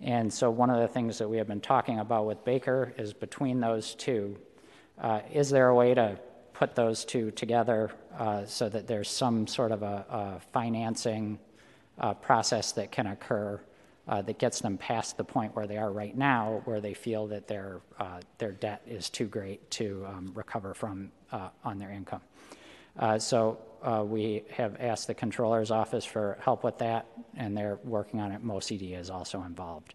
And 0.00 0.32
so, 0.32 0.50
one 0.50 0.70
of 0.70 0.80
the 0.80 0.88
things 0.88 1.18
that 1.18 1.28
we 1.28 1.36
have 1.36 1.46
been 1.46 1.60
talking 1.60 1.98
about 1.98 2.26
with 2.26 2.44
Baker 2.44 2.92
is 2.96 3.12
between 3.12 3.60
those 3.60 3.94
two, 3.94 4.36
uh, 5.00 5.20
is 5.32 5.50
there 5.50 5.68
a 5.68 5.74
way 5.74 5.94
to 5.94 6.18
put 6.52 6.74
those 6.74 7.04
two 7.04 7.30
together 7.32 7.90
uh, 8.18 8.44
so 8.46 8.68
that 8.68 8.86
there's 8.86 9.10
some 9.10 9.46
sort 9.46 9.72
of 9.72 9.82
a, 9.82 10.04
a 10.08 10.40
financing 10.52 11.38
uh, 11.98 12.14
process 12.14 12.72
that 12.72 12.90
can 12.92 13.08
occur 13.08 13.60
uh, 14.06 14.20
that 14.22 14.38
gets 14.38 14.60
them 14.60 14.76
past 14.76 15.16
the 15.16 15.24
point 15.24 15.54
where 15.56 15.66
they 15.66 15.78
are 15.78 15.90
right 15.90 16.16
now, 16.16 16.60
where 16.64 16.80
they 16.80 16.94
feel 16.94 17.26
that 17.26 17.48
their 17.48 17.80
uh, 17.98 18.20
their 18.38 18.52
debt 18.52 18.82
is 18.86 19.08
too 19.08 19.26
great 19.26 19.70
to 19.70 20.04
um, 20.08 20.30
recover 20.34 20.74
from 20.74 21.10
uh, 21.32 21.48
on 21.64 21.78
their 21.78 21.90
income. 21.90 22.20
Uh, 22.98 23.18
so 23.18 23.58
uh, 23.82 24.02
we 24.04 24.42
have 24.50 24.76
asked 24.80 25.06
the 25.06 25.14
controller's 25.14 25.70
office 25.70 26.04
for 26.04 26.38
help 26.40 26.64
with 26.64 26.78
that, 26.78 27.06
and 27.36 27.56
they're 27.56 27.78
working 27.84 28.20
on 28.20 28.32
it. 28.32 28.44
MoCD 28.44 28.98
is 28.98 29.10
also 29.10 29.42
involved. 29.42 29.94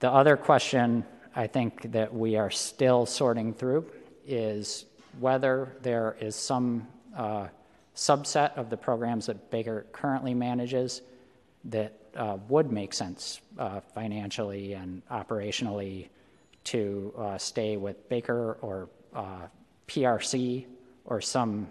The 0.00 0.10
other 0.10 0.36
question 0.36 1.04
I 1.34 1.46
think 1.46 1.92
that 1.92 2.14
we 2.14 2.36
are 2.36 2.50
still 2.50 3.04
sorting 3.04 3.52
through 3.52 3.90
is 4.26 4.86
whether 5.18 5.76
there 5.82 6.16
is 6.20 6.36
some 6.36 6.86
uh, 7.16 7.48
subset 7.94 8.56
of 8.56 8.70
the 8.70 8.76
programs 8.76 9.26
that 9.26 9.50
Baker 9.50 9.86
currently 9.92 10.34
manages 10.34 11.02
that 11.64 11.92
uh, 12.16 12.38
would 12.48 12.70
make 12.70 12.94
sense 12.94 13.40
uh, 13.58 13.80
financially 13.80 14.72
and 14.72 15.02
operationally 15.08 16.08
to 16.64 17.12
uh, 17.18 17.38
stay 17.38 17.76
with 17.76 18.08
Baker 18.08 18.58
or 18.60 18.88
uh, 19.14 19.46
PRC 19.88 20.66
or 21.04 21.20
some 21.20 21.66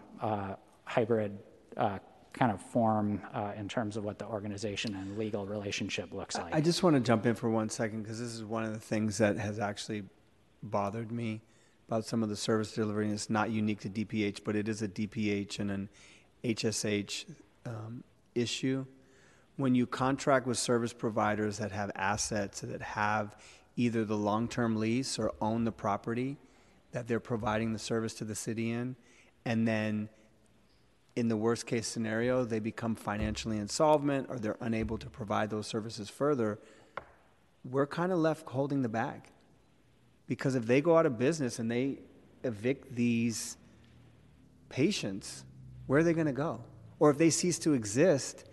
hybrid 0.86 1.38
uh, 1.76 2.00
kind 2.34 2.52
of 2.52 2.62
form 2.62 3.22
in 3.58 3.68
terms 3.68 3.98
of 3.98 4.04
what 4.04 4.20
the 4.20 4.26
organization 4.26 4.96
and 4.96 5.18
legal 5.18 5.46
relationship 5.46 6.14
looks 6.14 6.38
like. 6.38 6.54
I 6.54 6.62
just 6.62 6.84
want 6.84 6.96
to 6.96 7.00
jump 7.00 7.26
in 7.26 7.36
for 7.36 7.50
one 7.50 7.70
second 7.70 8.04
because 8.04 8.20
this 8.20 8.34
is 8.34 8.44
one 8.44 8.64
of 8.64 8.74
the 8.74 8.80
things 8.80 9.18
that 9.18 9.38
has 9.38 9.60
actually 9.60 10.04
bothered 10.64 11.12
me 11.12 11.42
about 11.88 12.06
some 12.06 12.24
of 12.24 12.30
the 12.30 12.36
service 12.36 12.74
delivery. 12.74 13.06
And 13.06 13.14
it's 13.14 13.30
not 13.30 13.50
unique 13.50 13.80
to 13.82 13.90
DPH, 13.90 14.42
but 14.44 14.56
it 14.56 14.68
is 14.68 14.82
a 14.82 14.88
DPH 14.88 15.60
and 15.60 15.72
an 15.72 15.90
HSH 16.44 17.26
um, 17.66 18.04
issue. 18.36 18.86
When 19.56 19.74
you 19.74 19.88
contract 19.88 20.46
with 20.46 20.58
service 20.58 20.94
providers 20.94 21.58
that 21.58 21.72
have 21.72 21.92
assets 21.96 22.62
that 22.62 22.82
have 22.82 23.36
either 23.76 24.06
the 24.06 24.18
long 24.18 24.48
term 24.48 24.76
lease 24.76 25.18
or 25.18 25.34
own 25.42 25.64
the 25.64 25.72
property 25.72 26.38
that 26.92 27.08
they're 27.08 27.20
providing 27.20 27.74
the 27.74 27.80
service 27.80 28.14
to 28.16 28.26
the 28.26 28.36
city 28.36 28.72
in, 28.72 28.96
and 29.48 29.66
then 29.66 30.10
in 31.16 31.30
the 31.30 31.38
worst 31.38 31.66
case 31.66 31.88
scenario, 31.88 32.44
they 32.44 32.60
become 32.60 32.96
financially 32.96 33.58
insolvent 33.58 34.28
or 34.30 34.38
they're 34.38 34.58
unable 34.60 34.98
to 34.98 35.10
provide 35.10 35.50
those 35.50 35.66
services 35.66 36.10
further, 36.10 36.60
we're 37.64 37.88
kind 37.88 38.12
of 38.12 38.18
left 38.18 38.46
holding 38.50 38.82
the 38.82 38.90
bag. 38.90 39.22
Because 40.28 40.56
if 40.56 40.66
they 40.66 40.82
go 40.82 40.98
out 40.98 41.06
of 41.06 41.18
business 41.18 41.60
and 41.60 41.72
they 41.72 42.00
evict 42.44 42.94
these 42.94 43.56
patients, 44.68 45.46
where 45.86 46.02
are 46.02 46.04
they 46.04 46.14
going 46.14 46.28
to 46.28 46.34
go? 46.34 46.60
Or 47.00 47.10
if 47.10 47.18
they 47.18 47.30
cease 47.30 47.58
to 47.60 47.72
exist, 47.72 48.44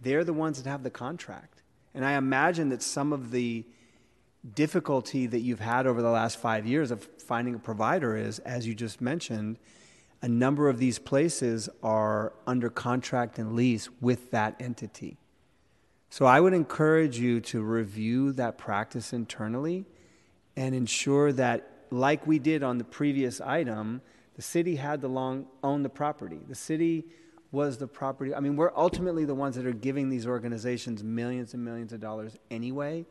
they're 0.00 0.24
the 0.24 0.32
ones 0.32 0.60
that 0.60 0.68
have 0.68 0.82
the 0.82 0.90
contract. 0.90 1.62
And 1.94 2.04
I 2.04 2.14
imagine 2.14 2.70
that 2.70 2.82
some 2.82 3.12
of 3.12 3.30
the 3.30 3.64
difficulty 4.56 5.28
that 5.28 5.42
you've 5.42 5.60
had 5.60 5.86
over 5.86 6.02
the 6.02 6.10
last 6.10 6.38
five 6.38 6.66
years 6.66 6.90
of 6.90 7.04
finding 7.18 7.54
a 7.54 7.58
provider 7.60 8.16
is, 8.16 8.40
as 8.40 8.66
you 8.66 8.74
just 8.74 9.00
mentioned, 9.00 9.56
a 10.22 10.28
number 10.28 10.68
of 10.68 10.78
these 10.78 10.98
places 10.98 11.68
are 11.82 12.32
under 12.46 12.68
contract 12.68 13.38
and 13.38 13.54
lease 13.54 13.88
with 14.00 14.30
that 14.32 14.54
entity. 14.60 15.16
So 16.10 16.26
I 16.26 16.40
would 16.40 16.52
encourage 16.52 17.18
you 17.18 17.40
to 17.40 17.62
review 17.62 18.32
that 18.32 18.58
practice 18.58 19.12
internally 19.12 19.86
and 20.56 20.74
ensure 20.74 21.32
that, 21.32 21.70
like 21.90 22.26
we 22.26 22.38
did 22.38 22.62
on 22.62 22.78
the 22.78 22.84
previous 22.84 23.40
item, 23.40 24.02
the 24.34 24.42
city 24.42 24.76
had 24.76 25.00
to 25.02 25.08
long 25.08 25.46
own 25.62 25.82
the 25.82 25.88
property. 25.88 26.40
The 26.48 26.54
city 26.54 27.04
was 27.52 27.78
the 27.78 27.86
property. 27.86 28.34
I 28.34 28.40
mean, 28.40 28.56
we're 28.56 28.72
ultimately 28.76 29.24
the 29.24 29.34
ones 29.34 29.56
that 29.56 29.66
are 29.66 29.72
giving 29.72 30.08
these 30.08 30.26
organizations 30.26 31.02
millions 31.02 31.54
and 31.54 31.64
millions 31.64 31.92
of 31.92 32.00
dollars 32.00 32.36
anyway. 32.50 33.06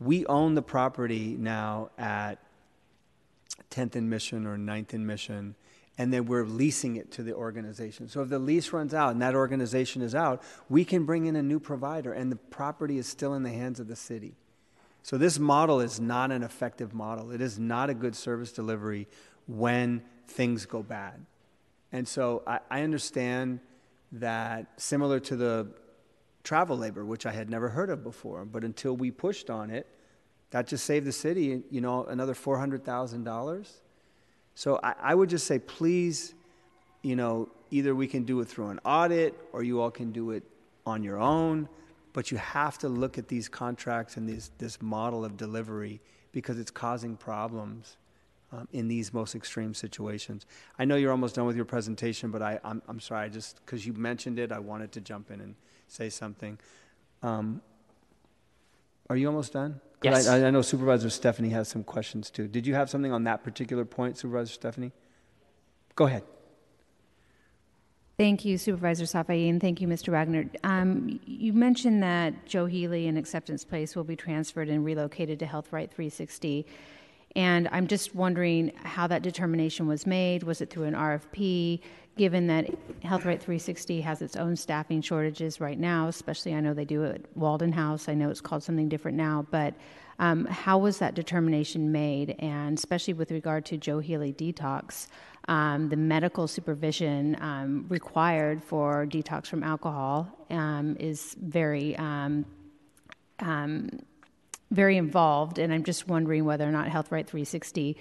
We 0.00 0.26
own 0.26 0.54
the 0.54 0.62
property 0.62 1.36
now 1.38 1.90
at 1.98 2.38
10th 3.70 3.96
and 3.96 4.08
Mission 4.08 4.46
or 4.46 4.56
9th 4.56 4.92
and 4.92 5.06
Mission, 5.06 5.54
and 5.98 6.12
then 6.12 6.26
we're 6.26 6.44
leasing 6.44 6.96
it 6.96 7.10
to 7.12 7.22
the 7.22 7.34
organization. 7.34 8.08
So 8.08 8.20
if 8.20 8.28
the 8.28 8.38
lease 8.38 8.72
runs 8.72 8.92
out 8.92 9.12
and 9.12 9.22
that 9.22 9.34
organization 9.34 10.02
is 10.02 10.14
out, 10.14 10.42
we 10.68 10.84
can 10.84 11.04
bring 11.04 11.26
in 11.26 11.36
a 11.36 11.42
new 11.42 11.58
provider, 11.58 12.12
and 12.12 12.30
the 12.30 12.36
property 12.36 12.98
is 12.98 13.06
still 13.06 13.34
in 13.34 13.42
the 13.42 13.50
hands 13.50 13.80
of 13.80 13.88
the 13.88 13.96
city. 13.96 14.34
So 15.02 15.16
this 15.16 15.38
model 15.38 15.80
is 15.80 16.00
not 16.00 16.32
an 16.32 16.42
effective 16.42 16.92
model. 16.92 17.30
It 17.30 17.40
is 17.40 17.58
not 17.58 17.90
a 17.90 17.94
good 17.94 18.16
service 18.16 18.52
delivery 18.52 19.06
when 19.46 20.02
things 20.26 20.66
go 20.66 20.82
bad. 20.82 21.24
And 21.92 22.06
so 22.06 22.42
I, 22.46 22.58
I 22.70 22.82
understand 22.82 23.60
that 24.12 24.66
similar 24.76 25.20
to 25.20 25.36
the 25.36 25.68
travel 26.42 26.76
labor, 26.76 27.04
which 27.04 27.24
I 27.24 27.32
had 27.32 27.48
never 27.48 27.68
heard 27.68 27.90
of 27.90 28.02
before, 28.02 28.44
but 28.44 28.64
until 28.64 28.96
we 28.96 29.10
pushed 29.10 29.48
on 29.48 29.70
it, 29.70 29.86
that 30.50 30.66
just 30.66 30.84
saved 30.84 31.06
the 31.06 31.12
city, 31.12 31.62
you 31.70 31.80
know, 31.80 32.04
another 32.04 32.34
four 32.34 32.58
hundred 32.58 32.84
thousand 32.84 33.24
dollars. 33.24 33.80
So 34.56 34.80
I, 34.82 34.94
I 35.00 35.14
would 35.14 35.28
just 35.28 35.46
say, 35.46 35.58
please, 35.58 36.34
you 37.02 37.14
know, 37.14 37.50
either 37.70 37.94
we 37.94 38.06
can 38.06 38.24
do 38.24 38.40
it 38.40 38.46
through 38.48 38.68
an 38.68 38.80
audit 38.86 39.34
or 39.52 39.62
you 39.62 39.82
all 39.82 39.90
can 39.90 40.12
do 40.12 40.30
it 40.30 40.42
on 40.86 41.02
your 41.02 41.18
own, 41.18 41.68
but 42.14 42.30
you 42.30 42.38
have 42.38 42.78
to 42.78 42.88
look 42.88 43.18
at 43.18 43.28
these 43.28 43.50
contracts 43.50 44.16
and 44.16 44.26
this 44.26 44.50
this 44.56 44.80
model 44.80 45.26
of 45.26 45.36
delivery 45.36 46.00
because 46.32 46.58
it's 46.58 46.70
causing 46.70 47.18
problems 47.18 47.98
um, 48.50 48.66
in 48.72 48.88
these 48.88 49.12
most 49.12 49.34
extreme 49.34 49.74
situations. 49.74 50.46
I 50.78 50.86
know 50.86 50.96
you're 50.96 51.10
almost 51.10 51.34
done 51.34 51.44
with 51.44 51.56
your 51.56 51.66
presentation, 51.66 52.30
but 52.30 52.40
I, 52.40 52.58
I'm, 52.64 52.80
I'm 52.88 52.98
sorry, 52.98 53.26
I 53.26 53.28
just 53.28 53.60
because 53.66 53.86
you 53.86 53.92
mentioned 53.92 54.38
it, 54.38 54.52
I 54.52 54.58
wanted 54.58 54.90
to 54.92 55.02
jump 55.02 55.30
in 55.30 55.42
and 55.42 55.54
say 55.86 56.08
something. 56.08 56.58
Um, 57.22 57.60
are 59.10 59.16
you 59.16 59.26
almost 59.26 59.52
done? 59.52 59.82
'Cause 60.00 60.26
Yes. 60.26 60.28
I, 60.28 60.46
I 60.46 60.50
know 60.50 60.62
Supervisor 60.62 61.08
Stefani 61.10 61.50
has 61.50 61.68
some 61.68 61.82
questions 61.82 62.30
too. 62.30 62.48
Did 62.48 62.66
you 62.66 62.74
have 62.74 62.90
something 62.90 63.12
on 63.12 63.24
that 63.24 63.42
particular 63.42 63.84
point, 63.84 64.18
Supervisor 64.18 64.52
Stefani? 64.52 64.92
Go 65.94 66.06
ahead. 66.06 66.22
Thank 68.18 68.46
you, 68.46 68.56
Supervisor 68.56 69.04
Safai, 69.04 69.48
and 69.50 69.60
thank 69.60 69.80
you, 69.82 69.86
Mr. 69.88 70.08
Wagner. 70.10 70.46
Um, 70.64 71.20
you 71.26 71.52
mentioned 71.52 72.02
that 72.02 72.46
Joe 72.46 72.64
Healy 72.64 73.08
and 73.08 73.18
Acceptance 73.18 73.62
Place 73.62 73.94
will 73.94 74.04
be 74.04 74.16
transferred 74.16 74.70
and 74.70 74.84
relocated 74.86 75.38
to 75.40 75.46
HealthRight 75.46 75.90
360. 75.90 76.64
And 77.36 77.68
I'm 77.70 77.86
just 77.86 78.14
wondering 78.14 78.72
how 78.82 79.06
that 79.08 79.22
determination 79.22 79.86
was 79.86 80.06
made. 80.06 80.42
Was 80.42 80.62
it 80.62 80.70
through 80.70 80.84
an 80.84 80.94
RFP? 80.94 81.80
Given 82.16 82.46
that 82.46 82.64
HealthRight 83.02 83.40
360 83.40 84.00
has 84.00 84.22
its 84.22 84.36
own 84.36 84.56
staffing 84.56 85.02
shortages 85.02 85.60
right 85.60 85.78
now, 85.78 86.08
especially 86.08 86.54
I 86.54 86.60
know 86.60 86.72
they 86.72 86.86
do 86.86 87.04
at 87.04 87.20
Walden 87.36 87.72
House. 87.72 88.08
I 88.08 88.14
know 88.14 88.30
it's 88.30 88.40
called 88.40 88.62
something 88.62 88.88
different 88.88 89.18
now, 89.18 89.46
but 89.50 89.74
um, 90.18 90.46
how 90.46 90.78
was 90.78 90.96
that 90.98 91.14
determination 91.14 91.92
made? 91.92 92.36
And 92.38 92.78
especially 92.78 93.12
with 93.12 93.30
regard 93.30 93.66
to 93.66 93.76
Joe 93.76 93.98
Healy 93.98 94.32
Detox, 94.32 95.08
um, 95.46 95.90
the 95.90 95.96
medical 95.96 96.48
supervision 96.48 97.36
um, 97.42 97.84
required 97.90 98.64
for 98.64 99.06
detox 99.06 99.46
from 99.46 99.62
alcohol 99.62 100.46
um, 100.48 100.96
is 100.98 101.36
very 101.38 101.94
um, 101.98 102.46
um, 103.40 103.90
very 104.70 104.96
involved, 104.96 105.58
and 105.58 105.72
I'm 105.72 105.84
just 105.84 106.08
wondering 106.08 106.44
whether 106.44 106.68
or 106.68 106.72
not 106.72 106.88
HealthRight 106.88 107.26
360 107.26 107.96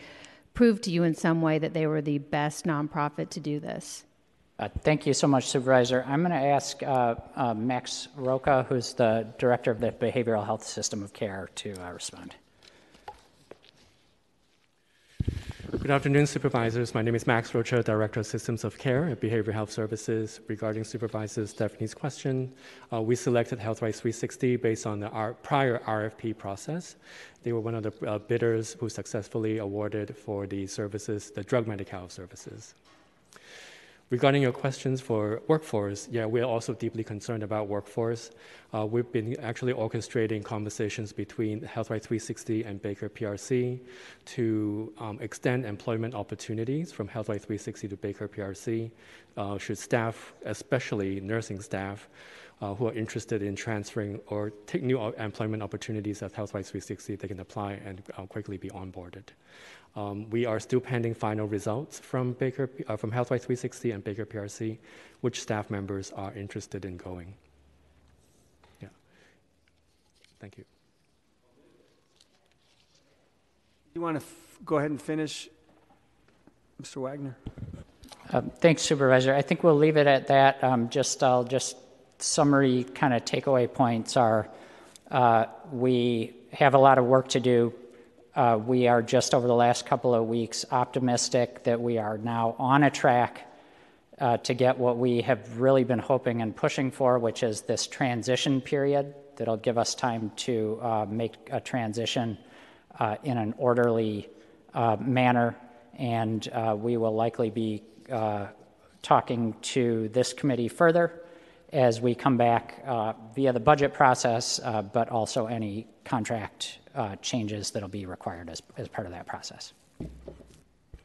proved 0.53 0.83
to 0.83 0.91
you 0.91 1.03
in 1.03 1.13
some 1.13 1.41
way 1.41 1.59
that 1.59 1.73
they 1.73 1.85
were 1.85 2.01
the 2.01 2.17
best 2.17 2.65
nonprofit 2.65 3.29
to 3.31 3.39
do 3.39 3.59
this. 3.59 4.05
Uh, 4.57 4.69
Thank 4.83 5.05
you 5.05 5.13
so 5.13 5.27
much, 5.27 5.47
Supervisor. 5.47 6.03
I'm 6.07 6.21
going 6.21 6.31
to 6.31 6.47
ask 6.47 6.81
uh, 6.81 7.15
uh, 7.35 7.53
Max 7.53 8.07
Rocha, 8.15 8.65
who's 8.69 8.93
the 8.93 9.27
Director 9.37 9.69
of 9.69 9.81
the 9.81 9.91
Behavioral 9.91 10.45
Health 10.45 10.65
System 10.65 11.03
of 11.03 11.11
Care, 11.11 11.49
to 11.55 11.75
uh, 11.85 11.91
respond. 11.91 12.35
Good 15.71 15.89
afternoon, 15.89 16.27
supervisors. 16.27 16.93
My 16.93 17.01
name 17.01 17.15
is 17.15 17.25
Max 17.25 17.55
Rocha, 17.55 17.81
Director 17.81 18.19
of 18.19 18.27
Systems 18.27 18.63
of 18.63 18.77
Care 18.77 19.09
at 19.09 19.19
Behavioral 19.19 19.53
Health 19.53 19.71
Services. 19.71 20.39
Regarding 20.47 20.83
Supervisor 20.83 21.47
Stefani's 21.47 21.95
question, 21.95 22.53
uh, 22.93 23.01
we 23.01 23.15
selected 23.15 23.57
HealthRights 23.57 23.95
360 23.95 24.57
based 24.57 24.85
on 24.85 24.99
the 24.99 25.09
R- 25.09 25.33
prior 25.33 25.79
RFP 25.79 26.37
process. 26.37 26.97
They 27.41 27.51
were 27.51 27.61
one 27.61 27.73
of 27.73 27.81
the 27.81 28.07
uh, 28.07 28.19
bidders 28.19 28.73
who 28.79 28.89
successfully 28.89 29.57
awarded 29.57 30.15
for 30.15 30.45
the 30.45 30.67
services, 30.67 31.31
the 31.31 31.43
drug 31.43 31.65
medical 31.67 32.09
services. 32.09 32.75
Regarding 34.15 34.41
your 34.41 34.53
questions 34.53 35.01
for 35.01 35.41
workforce, 35.49 36.07
yeah, 36.09 36.23
we're 36.23 36.45
also 36.45 36.73
deeply 36.73 37.03
concerned 37.03 37.43
about 37.43 37.67
workforce. 37.67 38.31
Uh, 38.73 38.85
we've 38.85 39.11
been 39.11 39.37
actually 39.41 39.73
orchestrating 39.73 40.41
conversations 40.41 41.11
between 41.11 41.59
HealthRight 41.59 42.01
360 42.01 42.63
and 42.63 42.81
Baker 42.81 43.09
PRC 43.09 43.81
to 44.23 44.93
um, 44.99 45.17
extend 45.19 45.65
employment 45.65 46.15
opportunities 46.15 46.93
from 46.93 47.09
HealthRight 47.09 47.41
360 47.41 47.89
to 47.89 47.97
Baker 47.97 48.29
PRC. 48.29 48.89
Uh, 49.35 49.57
should 49.57 49.77
staff, 49.77 50.33
especially 50.45 51.19
nursing 51.19 51.59
staff, 51.59 52.07
uh, 52.61 52.73
who 52.73 52.87
are 52.87 52.93
interested 52.93 53.41
in 53.41 53.53
transferring 53.53 54.21
or 54.27 54.51
take 54.65 54.81
new 54.81 54.97
employment 55.17 55.61
opportunities 55.61 56.23
at 56.23 56.31
HealthRight 56.31 56.65
360, 56.65 57.17
they 57.17 57.27
can 57.27 57.41
apply 57.41 57.73
and 57.85 58.01
uh, 58.17 58.21
quickly 58.27 58.55
be 58.55 58.69
onboarded. 58.69 59.25
Um, 59.95 60.29
we 60.29 60.45
are 60.45 60.59
still 60.59 60.81
pending 60.81 61.13
final 61.13 61.47
results 61.47 61.99
from 61.99 62.33
Baker, 62.33 62.69
uh, 62.87 62.97
from 62.97 63.11
Health 63.11 63.29
360 63.29 63.91
and 63.91 64.03
Baker 64.03 64.25
PRC, 64.25 64.77
which 65.21 65.41
staff 65.41 65.69
members 65.69 66.11
are 66.11 66.33
interested 66.33 66.83
in 66.83 66.97
going. 66.97 67.33
Yeah. 68.81 68.89
Thank 70.39 70.57
you. 70.57 70.65
You 73.93 74.01
want 74.01 74.19
to 74.19 74.25
f- 74.25 74.59
go 74.65 74.77
ahead 74.79 74.91
and 74.91 75.01
finish, 75.01 75.47
Mr. 76.81 76.97
Wagner? 76.97 77.37
Uh, 78.29 78.41
Thanks, 78.41 78.81
Supervisor. 78.81 79.33
I 79.33 79.41
think 79.41 79.63
we'll 79.63 79.77
leave 79.77 79.95
it 79.95 80.07
at 80.07 80.27
that. 80.27 80.61
Um, 80.61 80.89
Just, 80.89 81.23
I'll 81.23 81.45
just 81.45 81.77
summary 82.19 82.83
kind 82.83 83.13
of 83.13 83.23
takeaway 83.23 83.71
points 83.71 84.17
are, 84.17 84.49
uh, 85.09 85.45
we 85.71 86.33
have 86.51 86.73
a 86.73 86.77
lot 86.77 86.97
of 86.97 87.05
work 87.05 87.29
to 87.29 87.39
do. 87.39 87.73
Uh, 88.35 88.59
We 88.65 88.89
are 88.89 89.01
just 89.01 89.33
over 89.33 89.47
the 89.47 89.55
last 89.55 89.85
couple 89.85 90.13
of 90.13 90.27
weeks 90.27 90.65
optimistic 90.69 91.63
that 91.63 91.79
we 91.79 91.97
are 91.97 92.17
now 92.17 92.53
on 92.59 92.83
a 92.83 92.89
track 92.89 93.49
uh, 94.19 94.35
to 94.37 94.53
get 94.53 94.77
what 94.77 94.97
we 94.97 95.21
have 95.21 95.57
really 95.57 95.85
been 95.85 95.99
hoping 95.99 96.41
and 96.41 96.53
pushing 96.53 96.91
for, 96.91 97.17
which 97.17 97.43
is 97.43 97.61
this 97.61 97.87
transition 97.87 98.59
period 98.59 99.15
that'll 99.37 99.55
give 99.55 99.77
us 99.77 99.95
time 99.95 100.31
to 100.35 100.77
uh, 100.81 101.05
make 101.09 101.33
a 101.49 101.61
transition 101.61 102.37
in 103.23 103.37
an 103.37 103.53
orderly 103.57 104.29
manner. 104.99 105.55
And 105.97 106.45
we 106.77 106.97
will 106.97 107.15
likely 107.15 107.49
be 107.49 107.83
talking 109.01 109.55
to 109.61 110.09
this 110.09 110.33
committee 110.33 110.67
further 110.67 111.21
as 111.71 112.01
we 112.01 112.15
come 112.15 112.35
back 112.35 112.83
via 113.33 113.53
the 113.53 113.59
budget 113.61 113.93
process, 113.93 114.59
but 114.93 115.09
also 115.09 115.47
any 115.47 115.87
contract 116.03 116.79
uh, 116.95 117.15
changes 117.17 117.71
that'll 117.71 117.89
be 117.89 118.05
required 118.05 118.49
as, 118.49 118.61
as 118.77 118.87
part 118.87 119.05
of 119.05 119.13
that 119.13 119.27
process. 119.27 119.73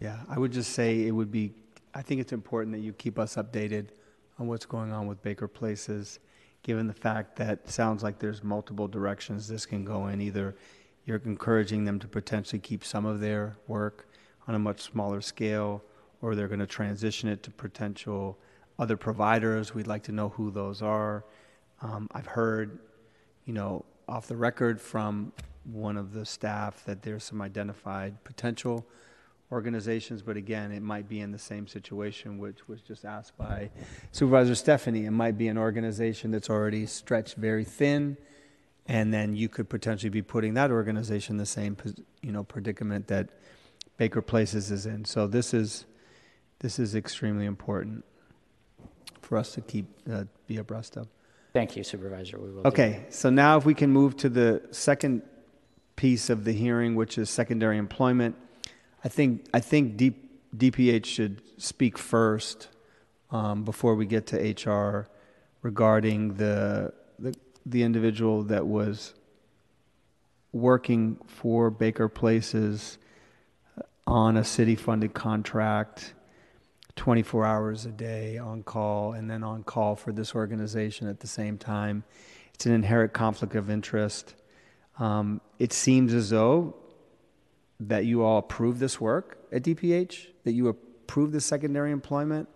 Yeah, 0.01 0.19
I 0.29 0.39
would 0.39 0.53
just 0.53 0.73
say 0.73 1.07
it 1.07 1.11
would 1.11 1.31
be, 1.31 1.53
I 1.95 2.03
think 2.03 2.21
it's 2.21 2.33
important 2.33 2.75
that 2.75 2.81
you 2.81 2.93
keep 2.93 3.19
us 3.19 3.37
updated 3.37 3.89
on 4.39 4.47
what's 4.47 4.65
going 4.65 4.93
on 4.93 5.07
with 5.07 5.23
Baker 5.23 5.49
Places, 5.49 6.21
given 6.63 6.87
the 6.87 6.95
fact 6.95 7.37
that 7.37 7.69
sounds 7.69 8.03
like 8.03 8.19
there's 8.19 8.43
multiple 8.43 8.89
directions 8.89 9.49
this 9.49 9.67
can 9.67 9.85
go 9.85 10.07
in. 10.07 10.21
Either 10.21 10.57
you're 11.05 11.21
encouraging 11.25 11.85
them 11.85 11.99
to 11.99 12.09
potentially 12.09 12.61
keep 12.61 12.85
some 12.85 13.05
of 13.05 13.21
their 13.21 13.57
work 13.67 14.09
on 14.49 14.55
a 14.55 14.59
much 14.59 14.81
smaller 14.81 15.21
scale, 15.21 15.83
or 16.23 16.35
they're 16.35 16.49
going 16.49 16.61
to 16.61 16.67
transition 16.67 17.29
it 17.29 17.43
to 17.43 17.51
potential 17.51 18.39
other 18.79 18.97
providers. 18.97 19.75
We'd 19.75 19.87
like 19.87 20.03
to 20.05 20.13
know 20.13 20.31
who 20.31 20.51
those 20.51 20.83
are. 20.83 21.25
Um, 21.83 22.09
I've 22.13 22.27
heard, 22.27 22.79
you 23.45 23.53
know, 23.53 23.85
off 24.09 24.27
the 24.27 24.37
record 24.37 24.81
from 24.81 25.33
one 25.73 25.97
of 25.97 26.13
the 26.13 26.25
staff 26.25 26.85
that 26.85 27.03
there's 27.03 27.25
some 27.25 27.41
identified 27.43 28.23
potential 28.25 28.87
organizations, 29.53 30.23
but 30.23 30.37
again, 30.37 30.71
it 30.71 30.83
might 30.83 31.09
be 31.09 31.21
in 31.21 31.33
the 31.33 31.39
same 31.39 31.67
situation, 31.67 32.39
which 32.39 32.69
was 32.69 32.81
just 32.83 33.05
asked 33.05 33.37
by 33.37 33.71
Supervisor 34.13 34.55
Stefani. 34.55 35.07
It 35.07 35.11
might 35.11 35.37
be 35.37 35.49
an 35.49 35.59
organization 35.59 36.31
that's 36.31 36.49
already 36.49 36.87
stretched 36.87 37.35
very 37.35 37.65
thin, 37.65 38.17
and 38.87 39.13
then 39.13 39.35
you 39.35 39.49
could 39.49 39.69
potentially 39.69 40.11
be 40.11 40.23
putting 40.23 40.55
that 40.55 40.71
organization 40.71 41.35
in 41.35 41.39
the 41.39 41.47
same, 41.47 41.77
you 42.23 42.33
know, 42.33 42.45
predicament 42.45 43.09
that 43.09 43.29
Baker 43.97 44.23
Places 44.23 44.71
is 44.71 44.87
in. 44.87 45.05
So 45.05 45.27
this 45.27 45.53
is 45.53 45.85
this 46.61 46.79
is 46.79 46.95
extremely 46.95 47.47
important 47.47 48.05
for 49.23 49.37
us 49.37 49.53
to 49.55 49.61
keep 49.61 49.87
uh, 50.11 50.25
be 50.47 50.59
abreast 50.59 50.97
of. 50.97 51.09
Thank 51.53 51.77
you, 51.77 51.83
Supervisor. 51.83 52.39
We 52.39 52.51
will. 52.51 52.67
Okay, 52.67 53.07
so 53.11 53.29
now 53.31 53.57
if 53.57 53.65
we 53.65 53.75
can 53.75 53.91
move 53.91 54.17
to 54.19 54.29
the 54.29 54.63
second 54.71 55.23
piece 56.01 56.31
of 56.31 56.45
the 56.45 56.53
hearing, 56.53 56.95
which 56.95 57.19
is 57.19 57.29
secondary 57.29 57.77
employment. 57.77 58.35
I 59.05 59.09
think 59.09 59.47
I 59.53 59.61
think 59.61 59.99
D, 59.99 60.15
DPH 60.57 61.05
should 61.05 61.43
speak 61.59 61.99
first 61.99 62.69
um, 63.31 63.65
before 63.65 63.95
we 63.95 64.07
get 64.07 64.27
to 64.29 64.37
HR 64.39 65.11
regarding 65.61 66.37
the, 66.37 66.95
the 67.19 67.35
the 67.67 67.83
individual 67.83 68.45
that 68.45 68.67
was 68.67 69.13
working 70.53 71.19
for 71.27 71.69
Baker 71.69 72.09
Places 72.09 72.97
on 74.07 74.39
a 74.39 74.43
city-funded 74.43 75.13
contract, 75.13 76.15
24 76.97 77.45
hours 77.45 77.85
a 77.85 77.91
day 77.91 78.39
on 78.39 78.63
call, 78.63 79.13
and 79.13 79.31
then 79.31 79.45
on 79.45 79.63
call 79.65 79.97
for 79.97 80.13
this 80.13 80.35
organization 80.35 81.07
at 81.09 81.21
the 81.21 81.27
same 81.27 81.59
time. 81.59 82.05
It's 82.55 82.65
an 82.65 82.73
inherent 82.73 83.13
conflict 83.13 83.55
of 83.55 83.69
interest. 83.69 84.35
Um, 85.01 85.41
it 85.59 85.73
seems 85.73 86.13
as 86.13 86.31
though 86.31 86.77
that 87.81 88.05
you 88.05 88.23
all 88.23 88.39
approve 88.39 88.79
this 88.79 89.01
work 89.01 89.39
at 89.51 89.63
DPH, 89.63 90.27
that 90.45 90.53
you 90.53 90.69
approve 90.69 91.33
the 91.33 91.41
secondary 91.41 91.91
employment 91.91 92.49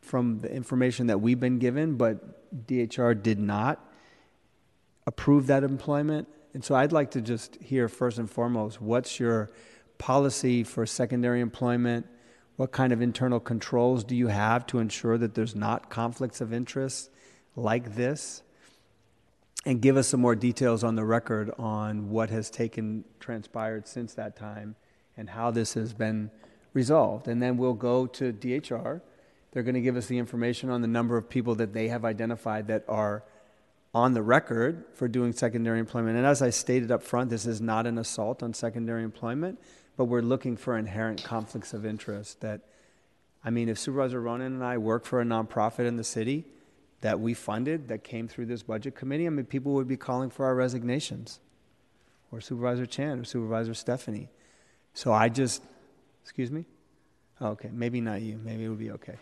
from 0.00 0.40
the 0.40 0.52
information 0.52 1.06
that 1.06 1.20
we've 1.20 1.38
been 1.38 1.58
given, 1.58 1.96
but 1.96 2.66
DHR 2.66 3.22
did 3.22 3.38
not 3.38 3.88
approve 5.06 5.46
that 5.46 5.62
employment. 5.62 6.28
And 6.52 6.64
so 6.64 6.74
I'd 6.74 6.92
like 6.92 7.12
to 7.12 7.20
just 7.20 7.56
hear 7.56 7.88
first 7.88 8.18
and 8.18 8.30
foremost 8.30 8.80
what's 8.80 9.18
your 9.18 9.50
policy 9.96 10.64
for 10.64 10.86
secondary 10.86 11.40
employment? 11.40 12.06
What 12.56 12.72
kind 12.72 12.92
of 12.92 13.00
internal 13.00 13.40
controls 13.40 14.04
do 14.04 14.14
you 14.14 14.28
have 14.28 14.66
to 14.66 14.78
ensure 14.78 15.16
that 15.18 15.34
there's 15.34 15.54
not 15.54 15.90
conflicts 15.90 16.40
of 16.40 16.52
interest 16.52 17.10
like 17.56 17.94
this? 17.94 18.42
And 19.66 19.80
give 19.80 19.96
us 19.96 20.08
some 20.08 20.20
more 20.20 20.34
details 20.34 20.84
on 20.84 20.94
the 20.94 21.04
record 21.04 21.50
on 21.58 22.10
what 22.10 22.30
has 22.30 22.50
taken 22.50 23.04
transpired 23.18 23.88
since 23.88 24.14
that 24.14 24.36
time 24.36 24.76
and 25.16 25.30
how 25.30 25.50
this 25.50 25.74
has 25.74 25.94
been 25.94 26.30
resolved. 26.74 27.28
And 27.28 27.40
then 27.42 27.56
we'll 27.56 27.72
go 27.72 28.06
to 28.06 28.32
DHR. 28.32 29.00
They're 29.52 29.62
going 29.62 29.74
to 29.74 29.80
give 29.80 29.96
us 29.96 30.06
the 30.06 30.18
information 30.18 30.68
on 30.68 30.82
the 30.82 30.88
number 30.88 31.16
of 31.16 31.30
people 31.30 31.54
that 31.54 31.72
they 31.72 31.88
have 31.88 32.04
identified 32.04 32.66
that 32.68 32.84
are 32.88 33.22
on 33.94 34.12
the 34.12 34.22
record 34.22 34.84
for 34.92 35.06
doing 35.06 35.32
secondary 35.32 35.78
employment. 35.78 36.16
And 36.16 36.26
as 36.26 36.42
I 36.42 36.50
stated 36.50 36.90
up 36.90 37.02
front, 37.02 37.30
this 37.30 37.46
is 37.46 37.60
not 37.60 37.86
an 37.86 37.96
assault 37.96 38.42
on 38.42 38.52
secondary 38.52 39.04
employment, 39.04 39.58
but 39.96 40.06
we're 40.06 40.20
looking 40.20 40.56
for 40.56 40.76
inherent 40.76 41.22
conflicts 41.22 41.72
of 41.72 41.86
interest 41.86 42.40
that 42.40 42.60
I 43.46 43.50
mean, 43.50 43.68
if 43.68 43.78
Supervisor 43.78 44.22
Ronen 44.22 44.46
and 44.46 44.64
I 44.64 44.78
work 44.78 45.04
for 45.04 45.20
a 45.20 45.24
nonprofit 45.24 45.86
in 45.86 45.96
the 45.96 46.04
city, 46.04 46.46
that 47.04 47.20
we 47.20 47.34
funded 47.34 47.88
that 47.88 48.02
came 48.02 48.26
through 48.26 48.46
this 48.46 48.62
budget 48.62 48.94
committee, 48.94 49.26
I 49.26 49.28
mean, 49.28 49.44
people 49.44 49.74
would 49.74 49.86
be 49.86 49.98
calling 49.98 50.30
for 50.30 50.46
our 50.46 50.54
resignations, 50.54 51.38
or 52.32 52.40
Supervisor 52.40 52.86
Chan 52.86 53.20
or 53.20 53.24
Supervisor 53.24 53.74
Stefani. 53.74 54.30
So 54.94 55.12
I 55.12 55.28
just, 55.28 55.62
excuse 56.22 56.50
me? 56.50 56.64
Oh, 57.42 57.48
okay, 57.48 57.68
maybe 57.70 58.00
not 58.00 58.22
you. 58.22 58.40
Maybe 58.42 58.64
it 58.64 58.68
would 58.70 58.78
be 58.78 58.90
okay. 58.92 59.16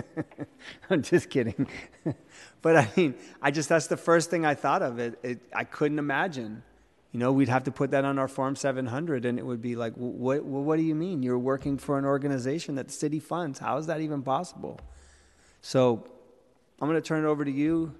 I'm 0.90 1.02
just 1.02 1.28
kidding. 1.28 1.66
but 2.62 2.76
I 2.76 2.88
mean, 2.96 3.14
I 3.42 3.50
just, 3.50 3.68
that's 3.68 3.86
the 3.86 3.98
first 3.98 4.30
thing 4.30 4.46
I 4.46 4.54
thought 4.54 4.80
of. 4.80 4.98
It, 4.98 5.18
it, 5.22 5.40
I 5.54 5.64
couldn't 5.64 5.98
imagine. 5.98 6.62
You 7.12 7.20
know, 7.20 7.32
we'd 7.32 7.50
have 7.50 7.64
to 7.64 7.70
put 7.70 7.90
that 7.90 8.06
on 8.06 8.18
our 8.18 8.28
Form 8.28 8.56
700, 8.56 9.26
and 9.26 9.38
it 9.38 9.44
would 9.44 9.60
be 9.60 9.76
like, 9.76 9.92
what, 9.96 10.42
what 10.42 10.76
do 10.76 10.82
you 10.82 10.94
mean? 10.94 11.22
You're 11.22 11.38
working 11.38 11.76
for 11.76 11.98
an 11.98 12.06
organization 12.06 12.76
that 12.76 12.86
the 12.86 12.94
city 12.94 13.20
funds. 13.20 13.58
How 13.58 13.76
is 13.76 13.88
that 13.88 14.00
even 14.00 14.22
possible? 14.22 14.80
So 15.60 16.08
I'm 16.84 16.90
going 16.90 17.00
to 17.00 17.08
turn 17.08 17.24
it 17.24 17.26
over 17.26 17.46
to 17.46 17.50
you, 17.50 17.94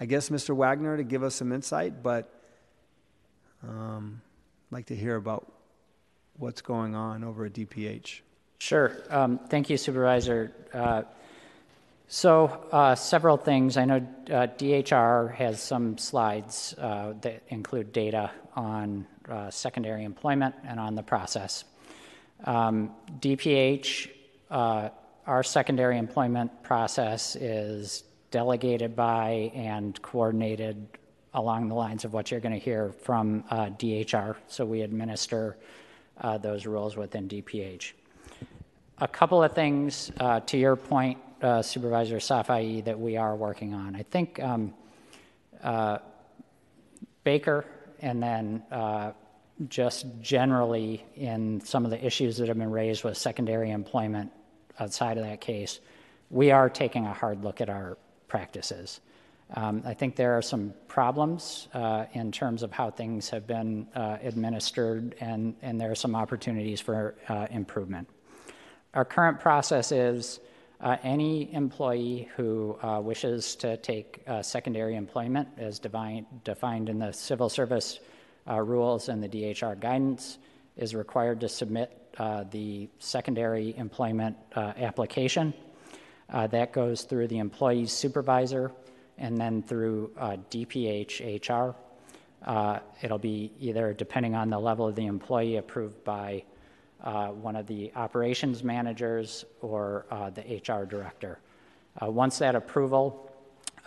I 0.00 0.06
guess, 0.06 0.28
Mr. 0.28 0.56
Wagner, 0.56 0.96
to 0.96 1.04
give 1.04 1.22
us 1.22 1.36
some 1.36 1.52
insight, 1.52 2.02
but 2.02 2.28
um, 3.62 4.20
I'd 4.72 4.74
like 4.74 4.86
to 4.86 4.96
hear 4.96 5.14
about 5.14 5.52
what's 6.36 6.60
going 6.60 6.96
on 6.96 7.22
over 7.22 7.44
at 7.44 7.52
DPH. 7.52 8.22
Sure. 8.58 9.00
Um, 9.08 9.38
thank 9.38 9.70
you, 9.70 9.76
Supervisor. 9.76 10.50
Uh, 10.72 11.02
so, 12.08 12.46
uh, 12.72 12.96
several 12.96 13.36
things. 13.36 13.76
I 13.76 13.84
know 13.84 13.98
uh, 13.98 14.48
DHR 14.58 15.32
has 15.36 15.62
some 15.62 15.96
slides 15.96 16.74
uh, 16.76 17.12
that 17.20 17.44
include 17.50 17.92
data 17.92 18.32
on 18.56 19.06
uh, 19.28 19.48
secondary 19.50 20.02
employment 20.02 20.56
and 20.66 20.80
on 20.80 20.96
the 20.96 21.04
process. 21.04 21.64
Um, 22.44 22.90
DPH, 23.20 24.10
uh, 24.50 24.88
our 25.24 25.44
secondary 25.44 25.98
employment 25.98 26.64
process 26.64 27.36
is 27.36 28.02
delegated 28.34 28.96
by 28.96 29.52
and 29.54 30.02
coordinated 30.02 30.88
along 31.34 31.68
the 31.68 31.74
lines 31.74 32.04
of 32.04 32.12
what 32.12 32.32
you're 32.32 32.40
going 32.40 32.52
to 32.52 32.58
hear 32.58 32.90
from 32.90 33.44
uh, 33.48 33.66
DHR. 33.66 34.34
So 34.48 34.64
we 34.64 34.80
administer 34.80 35.56
uh, 36.20 36.38
those 36.38 36.66
rules 36.66 36.96
within 36.96 37.28
DPH. 37.28 37.92
A 38.98 39.06
couple 39.06 39.40
of 39.40 39.52
things 39.52 40.10
uh, 40.18 40.40
to 40.40 40.56
your 40.56 40.74
point, 40.74 41.18
uh, 41.42 41.62
Supervisor 41.62 42.16
Safai, 42.16 42.84
that 42.84 42.98
we 42.98 43.16
are 43.16 43.36
working 43.36 43.72
on. 43.72 43.94
I 43.94 44.02
think 44.02 44.42
um, 44.42 44.74
uh, 45.62 45.98
Baker 47.22 47.64
and 48.00 48.20
then 48.20 48.64
uh, 48.72 49.12
just 49.68 50.06
generally 50.20 51.04
in 51.14 51.60
some 51.60 51.84
of 51.84 51.92
the 51.92 52.04
issues 52.04 52.38
that 52.38 52.48
have 52.48 52.58
been 52.58 52.72
raised 52.72 53.04
with 53.04 53.16
secondary 53.16 53.70
employment 53.70 54.32
outside 54.80 55.18
of 55.18 55.24
that 55.24 55.40
case, 55.40 55.78
we 56.30 56.50
are 56.50 56.68
taking 56.68 57.06
a 57.06 57.12
hard 57.12 57.44
look 57.44 57.60
at 57.60 57.68
our 57.68 57.96
practices. 58.34 59.00
Um, 59.54 59.84
I 59.86 59.94
think 59.94 60.16
there 60.16 60.36
are 60.36 60.42
some 60.42 60.74
problems 60.88 61.68
uh, 61.72 62.06
in 62.14 62.32
terms 62.32 62.64
of 62.64 62.72
how 62.72 62.90
things 62.90 63.30
have 63.30 63.46
been 63.46 63.86
uh, 63.94 64.16
administered, 64.24 65.14
and, 65.20 65.54
and 65.62 65.80
there 65.80 65.92
are 65.92 65.94
some 65.94 66.16
opportunities 66.16 66.80
for 66.80 67.14
uh, 67.28 67.46
improvement. 67.52 68.08
Our 68.92 69.04
current 69.04 69.38
process 69.38 69.92
is 69.92 70.40
uh, 70.80 70.96
any 71.04 71.54
employee 71.54 72.28
who 72.34 72.76
uh, 72.82 73.00
wishes 73.00 73.54
to 73.56 73.76
take 73.76 74.24
uh, 74.26 74.42
secondary 74.42 74.96
employment, 74.96 75.46
as 75.56 75.78
defined, 75.78 76.26
defined 76.42 76.88
in 76.88 76.98
the 76.98 77.12
civil 77.12 77.48
service 77.48 78.00
rules 78.48 79.08
and 79.08 79.22
the 79.22 79.28
DHR 79.28 79.78
guidance, 79.78 80.38
is 80.76 80.92
required 80.92 81.38
to 81.42 81.48
submit 81.48 82.00
the 82.50 82.88
secondary 82.98 83.76
employment 83.76 84.36
application 84.56 85.54
uh, 86.34 86.48
that 86.48 86.72
goes 86.72 87.02
through 87.02 87.28
the 87.28 87.38
employee's 87.38 87.92
supervisor 87.92 88.72
and 89.18 89.38
then 89.38 89.62
through 89.62 90.10
uh, 90.18 90.36
DPH 90.50 91.48
HR. 91.48 91.76
Uh, 92.44 92.80
it'll 93.02 93.18
be 93.18 93.52
either, 93.60 93.94
depending 93.94 94.34
on 94.34 94.50
the 94.50 94.58
level 94.58 94.88
of 94.88 94.96
the 94.96 95.06
employee, 95.06 95.56
approved 95.56 96.02
by 96.02 96.42
uh, 97.04 97.28
one 97.28 97.54
of 97.54 97.68
the 97.68 97.92
operations 97.94 98.64
managers 98.64 99.44
or 99.62 100.06
uh, 100.10 100.28
the 100.30 100.42
HR 100.42 100.84
director. 100.84 101.38
Uh, 102.02 102.10
once 102.10 102.38
that 102.38 102.56
approval 102.56 103.30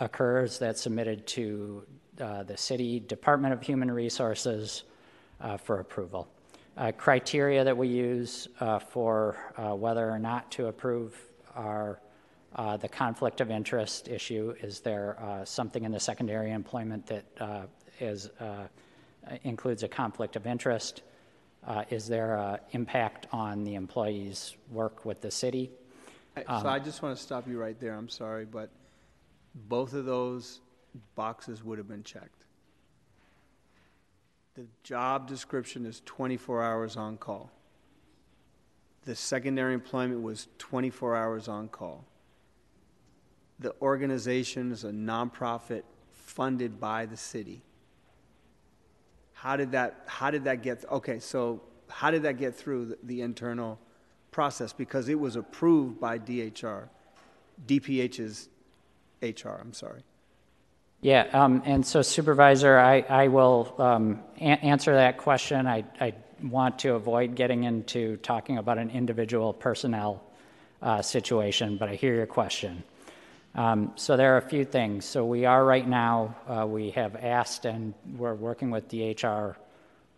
occurs, 0.00 0.58
that's 0.58 0.80
submitted 0.80 1.26
to 1.26 1.84
the 2.16 2.56
City 2.56 2.98
Department 2.98 3.52
of 3.52 3.62
Human 3.62 3.90
Resources 3.90 4.84
for 5.62 5.78
approval. 5.78 6.26
criteria 6.96 7.62
that 7.62 7.76
we 7.76 7.86
use 7.86 8.48
for 8.88 9.36
whether 9.56 10.10
or 10.10 10.18
not 10.18 10.50
to 10.52 10.66
approve 10.66 11.16
are 11.54 12.00
uh, 12.58 12.76
the 12.76 12.88
conflict 12.88 13.40
of 13.40 13.50
interest 13.50 14.08
issue. 14.08 14.52
Is 14.60 14.80
there 14.80 15.16
uh, 15.22 15.44
something 15.44 15.84
in 15.84 15.92
the 15.92 16.00
secondary 16.00 16.50
employment 16.50 17.06
that 17.06 17.24
uh, 17.40 17.62
is, 18.00 18.28
uh, 18.40 18.66
includes 19.44 19.84
a 19.84 19.88
conflict 19.88 20.34
of 20.34 20.46
interest? 20.46 21.02
Uh, 21.64 21.84
is 21.90 22.08
there 22.08 22.36
an 22.36 22.58
impact 22.72 23.28
on 23.32 23.62
the 23.62 23.76
employee's 23.76 24.56
work 24.70 25.04
with 25.04 25.20
the 25.20 25.30
city? 25.30 25.70
Um, 26.48 26.62
so 26.62 26.68
I 26.68 26.80
just 26.80 27.00
want 27.00 27.16
to 27.16 27.22
stop 27.22 27.46
you 27.46 27.60
right 27.60 27.78
there. 27.78 27.94
I'm 27.94 28.08
sorry, 28.08 28.44
but 28.44 28.70
both 29.54 29.94
of 29.94 30.04
those 30.04 30.60
boxes 31.14 31.62
would 31.62 31.78
have 31.78 31.88
been 31.88 32.02
checked. 32.02 32.44
The 34.54 34.66
job 34.82 35.28
description 35.28 35.86
is 35.86 36.02
24 36.04 36.64
hours 36.64 36.96
on 36.96 37.18
call. 37.18 37.52
The 39.04 39.14
secondary 39.14 39.74
employment 39.74 40.22
was 40.22 40.48
24 40.58 41.14
hours 41.14 41.46
on 41.46 41.68
call 41.68 42.04
the 43.58 43.74
organization 43.82 44.72
is 44.72 44.84
a 44.84 44.90
nonprofit 44.90 45.82
funded 46.12 46.78
by 46.78 47.06
the 47.06 47.16
city. 47.16 47.62
How 49.32 49.56
did 49.56 49.72
that, 49.72 50.02
how 50.06 50.30
did 50.30 50.44
that 50.44 50.62
get, 50.62 50.84
okay, 50.90 51.18
so 51.20 51.62
how 51.88 52.10
did 52.10 52.22
that 52.22 52.38
get 52.38 52.54
through 52.54 52.86
the, 52.86 52.98
the 53.02 53.20
internal 53.22 53.78
process 54.30 54.72
because 54.72 55.08
it 55.08 55.18
was 55.18 55.36
approved 55.36 56.00
by 56.00 56.18
DHR, 56.18 56.88
DPH's 57.66 58.48
HR, 59.22 59.60
I'm 59.60 59.72
sorry. 59.72 60.02
Yeah, 61.00 61.26
um, 61.32 61.62
and 61.64 61.86
so 61.86 62.02
Supervisor, 62.02 62.76
I, 62.76 63.00
I 63.08 63.28
will 63.28 63.74
um, 63.78 64.20
a- 64.36 64.42
answer 64.42 64.94
that 64.94 65.18
question. 65.18 65.66
I, 65.66 65.84
I 66.00 66.14
want 66.42 66.80
to 66.80 66.94
avoid 66.94 67.36
getting 67.36 67.64
into 67.64 68.16
talking 68.18 68.58
about 68.58 68.78
an 68.78 68.90
individual 68.90 69.52
personnel 69.52 70.22
uh, 70.82 71.02
situation, 71.02 71.76
but 71.76 71.88
I 71.88 71.94
hear 71.94 72.14
your 72.14 72.26
question. 72.26 72.82
Um, 73.58 73.90
so 73.96 74.16
there 74.16 74.34
are 74.34 74.36
a 74.36 74.48
few 74.48 74.64
things. 74.64 75.04
So 75.04 75.26
we 75.26 75.44
are 75.44 75.64
right 75.64 75.86
now, 75.86 76.36
uh, 76.46 76.64
we 76.64 76.90
have 76.90 77.16
asked 77.16 77.64
and 77.64 77.92
we're 78.16 78.36
working 78.36 78.70
with 78.70 78.86
DHR 78.88 79.56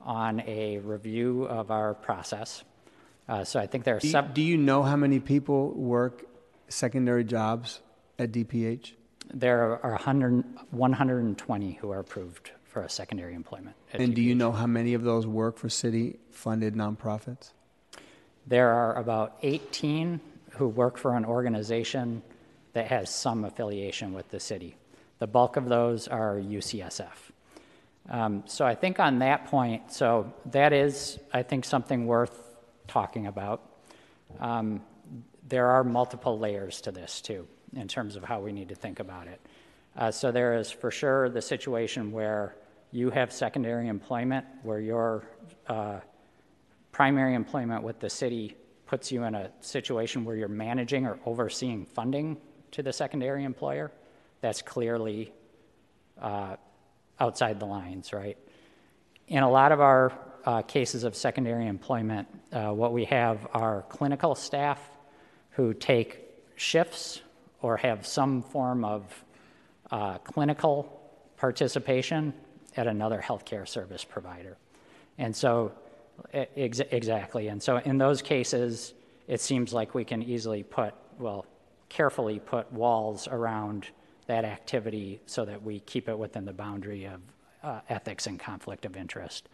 on 0.03 0.41
a 0.41 0.77
review 0.77 1.45
of 1.45 1.71
our 1.71 1.95
process. 1.95 2.62
Uh, 3.27 3.45
so 3.45 3.59
I 3.59 3.67
think 3.67 3.85
there 3.85 3.97
are 3.97 3.99
Do 3.99 4.09
you, 4.09 4.12
some. 4.12 4.33
do 4.35 4.43
you 4.43 4.59
know 4.59 4.83
how 4.83 4.97
many 4.97 5.21
people 5.21 5.71
work 5.71 6.27
secondary 6.69 7.25
jobs 7.25 7.81
at 8.19 8.31
DPH? 8.31 8.93
There 9.33 9.83
are 9.83 9.93
100, 9.93 10.45
120 10.73 11.73
who 11.81 11.93
are 11.93 12.01
approved 12.01 12.51
for 12.65 12.83
a 12.83 12.91
secondary 12.91 13.33
employment. 13.33 13.75
And 13.95 14.15
do 14.15 14.21
you 14.21 14.35
know 14.35 14.53
how 14.53 14.67
many 14.67 14.93
of 14.93 15.03
those 15.03 15.27
work 15.27 15.57
for 15.57 15.71
city-funded 15.71 16.75
nonprofits? 16.75 17.53
There 18.47 18.69
are 18.69 18.95
about 18.97 19.39
18 19.43 20.21
who 20.51 20.69
work 20.69 20.99
for 20.99 21.17
an 21.17 21.25
organization 21.25 22.23
that 22.73 22.89
has 22.89 23.13
some 23.13 23.45
affiliation 23.45 24.13
with 24.13 24.29
the 24.29 24.41
city. 24.41 24.77
The 25.19 25.27
bulk 25.27 25.57
of 25.57 25.69
those 25.69 26.09
are 26.09 26.37
UCSF. 26.37 27.09
Um, 28.09 28.43
so 28.47 28.67
I 28.67 28.75
think 28.75 28.99
on 28.99 29.19
that 29.19 29.47
point, 29.47 29.93
so 29.93 30.33
that 30.47 30.73
is, 30.73 31.19
I 31.33 31.43
think, 31.43 31.65
something 31.65 32.07
worth 32.07 32.37
talking 32.89 33.27
about. 33.27 33.63
Um, 34.41 34.83
there 35.47 35.67
are 35.69 35.85
multiple 35.85 36.39
layers 36.39 36.81
to 36.83 36.93
this, 36.93 37.21
too, 37.21 37.47
in 37.75 37.89
terms 37.89 38.17
of 38.17 38.25
how 38.25 38.41
we 38.41 38.53
need 38.53 38.71
to 38.71 38.75
think 38.75 39.01
about 39.01 39.27
it. 39.27 39.41
Uh, 39.97 40.11
so 40.11 40.33
there 40.33 40.55
is 40.55 40.71
for 40.71 40.91
sure 40.91 41.29
the 41.29 41.43
situation 41.43 42.13
where 42.13 42.57
you 42.93 43.11
have 43.11 43.33
secondary 43.33 43.89
employment, 43.89 44.47
where 44.63 44.81
your 44.81 45.25
uh, 45.67 46.01
primary 46.93 47.35
employment 47.35 47.83
with 47.83 48.01
the 48.01 48.11
city 48.11 48.57
puts 48.87 49.13
you 49.13 49.23
in 49.25 49.35
a 49.35 49.51
situation 49.61 50.25
where 50.25 50.35
you're 50.35 50.49
managing 50.49 51.07
or 51.07 51.19
overseeing 51.25 51.85
funding 51.85 52.37
to 52.73 52.83
the 52.83 52.93
secondary 52.93 53.45
employer. 53.45 53.91
That's 54.41 54.63
clearly 54.63 55.33
uh, 56.21 56.57
outside 57.19 57.61
the 57.61 57.67
lines, 57.67 58.13
right? 58.13 58.39
In 59.29 59.43
a 59.43 59.51
lot 59.51 59.73
of 59.73 59.81
our 59.81 60.13
uh, 60.45 60.63
cases 60.63 61.05
of 61.05 61.15
secondary 61.15 61.67
employment, 61.67 62.29
uh, 62.53 62.73
what 62.73 62.93
we 62.93 63.05
have 63.05 63.47
are 63.53 63.85
clinical 63.89 64.35
staff 64.35 64.81
who 65.51 65.75
take 65.75 66.21
shifts 66.57 67.21
or 67.63 67.77
have 67.77 68.07
some 68.07 68.43
form 68.43 68.85
of 68.85 69.25
uh, 69.91 70.19
clinical 70.19 71.01
participation 71.37 72.33
at 72.77 72.87
another 72.87 73.23
healthcare 73.25 73.67
service 73.67 74.05
provider. 74.05 74.57
And 75.19 75.35
so, 75.35 75.73
ex- 76.33 76.81
exactly. 76.81 77.49
And 77.49 77.63
so, 77.63 77.79
in 77.79 77.99
those 77.99 78.23
cases, 78.23 78.95
it 79.27 79.41
seems 79.41 79.73
like 79.73 79.95
we 79.95 80.05
can 80.05 80.23
easily 80.23 80.63
put, 80.63 80.95
well, 81.19 81.47
carefully 81.91 82.39
put 82.39 82.73
walls 82.73 83.29
around 83.29 83.89
that 84.27 84.45
activity 84.47 85.21
so 85.27 85.45
that 85.45 85.62
we 85.62 85.81
keep 85.81 86.09
it 86.09 86.19
within 86.19 86.47
the 86.47 86.53
boundary 86.53 87.05
of 87.05 87.21
uh, 87.62 87.81
ethics 87.91 88.27
and 88.27 88.41
conflict 88.41 88.87
of 88.87 88.97
interest. 88.97 89.49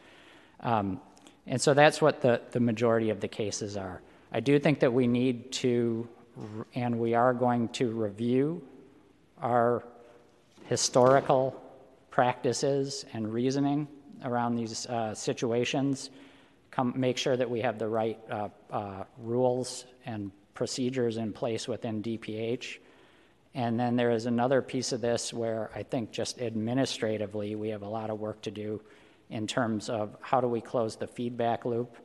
Um, 0.61 1.01
and 1.47 1.61
so 1.61 1.75
that's 1.75 2.01
what 2.01 2.21
the, 2.21 2.41
the 2.53 2.61
majority 2.61 3.11
of 3.11 3.21
the 3.21 3.29
cases 3.29 3.77
are. 3.77 4.01
I 4.31 4.41
do 4.41 4.59
think 4.59 4.81
that 4.81 4.93
we 4.93 5.07
need 5.07 5.51
to, 5.53 6.09
and 6.75 7.01
we 7.01 7.15
are 7.15 7.33
going 7.33 7.69
to 7.71 7.91
review 7.91 8.63
our 9.41 9.83
historical 10.67 11.61
practices 12.11 13.05
and 13.13 13.33
reasoning 13.33 13.89
around 14.25 14.57
these 14.57 14.87
uh, 14.87 15.15
situations, 15.15 16.11
come, 16.71 16.93
make 16.97 17.17
sure 17.17 17.37
that 17.37 17.49
we 17.49 17.61
have 17.61 17.79
the 17.79 17.89
right 17.89 18.19
uh, 18.31 18.49
uh, 18.71 19.05
rules 19.19 19.85
and 20.05 20.31
procedures 20.57 21.19
in 21.19 21.33
place 21.33 21.69
within 21.69 22.03
DPH. 22.03 22.79
And 23.55 23.79
then 23.79 23.95
there 23.95 24.11
is 24.11 24.27
another 24.27 24.61
piece 24.61 24.93
of 24.93 25.01
this 25.01 25.33
where 25.33 25.71
I 25.75 25.83
think 25.85 26.11
just 26.11 26.41
administratively 26.41 27.55
we 27.55 27.69
have 27.69 27.83
a 27.83 27.89
lot 27.89 28.11
of 28.11 28.19
work 28.19 28.43
to 28.43 28.51
do 28.51 28.83
in 29.31 29.47
terms 29.47 29.89
of 29.89 30.17
how 30.21 30.41
do 30.41 30.49
we 30.49 30.61
close 30.61 30.97
the 30.97 31.07
feedback 31.07 31.65
loop? 31.65 31.97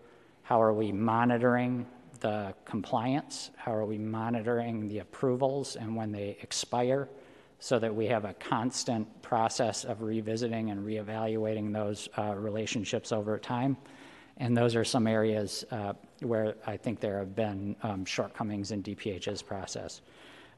How 0.44 0.61
are 0.61 0.73
we 0.73 0.91
monitoring 0.91 1.86
the 2.19 2.53
compliance? 2.65 3.52
How 3.57 3.73
are 3.73 3.86
we 3.86 3.98
monitoring 3.98 4.88
the 4.88 4.99
approvals 4.99 5.76
and 5.76 5.95
when 5.95 6.11
they 6.11 6.38
expire 6.41 7.10
so 7.60 7.80
that 7.80 7.94
we 7.94 8.07
have 8.07 8.26
a 8.26 8.34
constant 8.36 9.22
process 9.22 9.84
of 9.84 10.02
revisiting 10.02 10.72
and 10.72 10.86
reevaluating 10.86 11.73
those 11.73 12.10
uh, 12.18 12.34
relationships 12.36 13.11
over 13.11 13.38
time? 13.38 13.78
And 14.38 14.58
those 14.58 14.76
are 14.76 14.84
some 14.84 15.08
areas 15.08 15.66
uh, 15.72 15.94
where 16.22 16.56
I 16.66 16.78
think 16.78 16.99
there 16.99 17.20
have 17.20 17.36
been 17.36 17.76
um, 17.84 18.06
shortcomings 18.06 18.72
in 18.72 18.82
DPH's 18.82 19.41
process. 19.41 20.02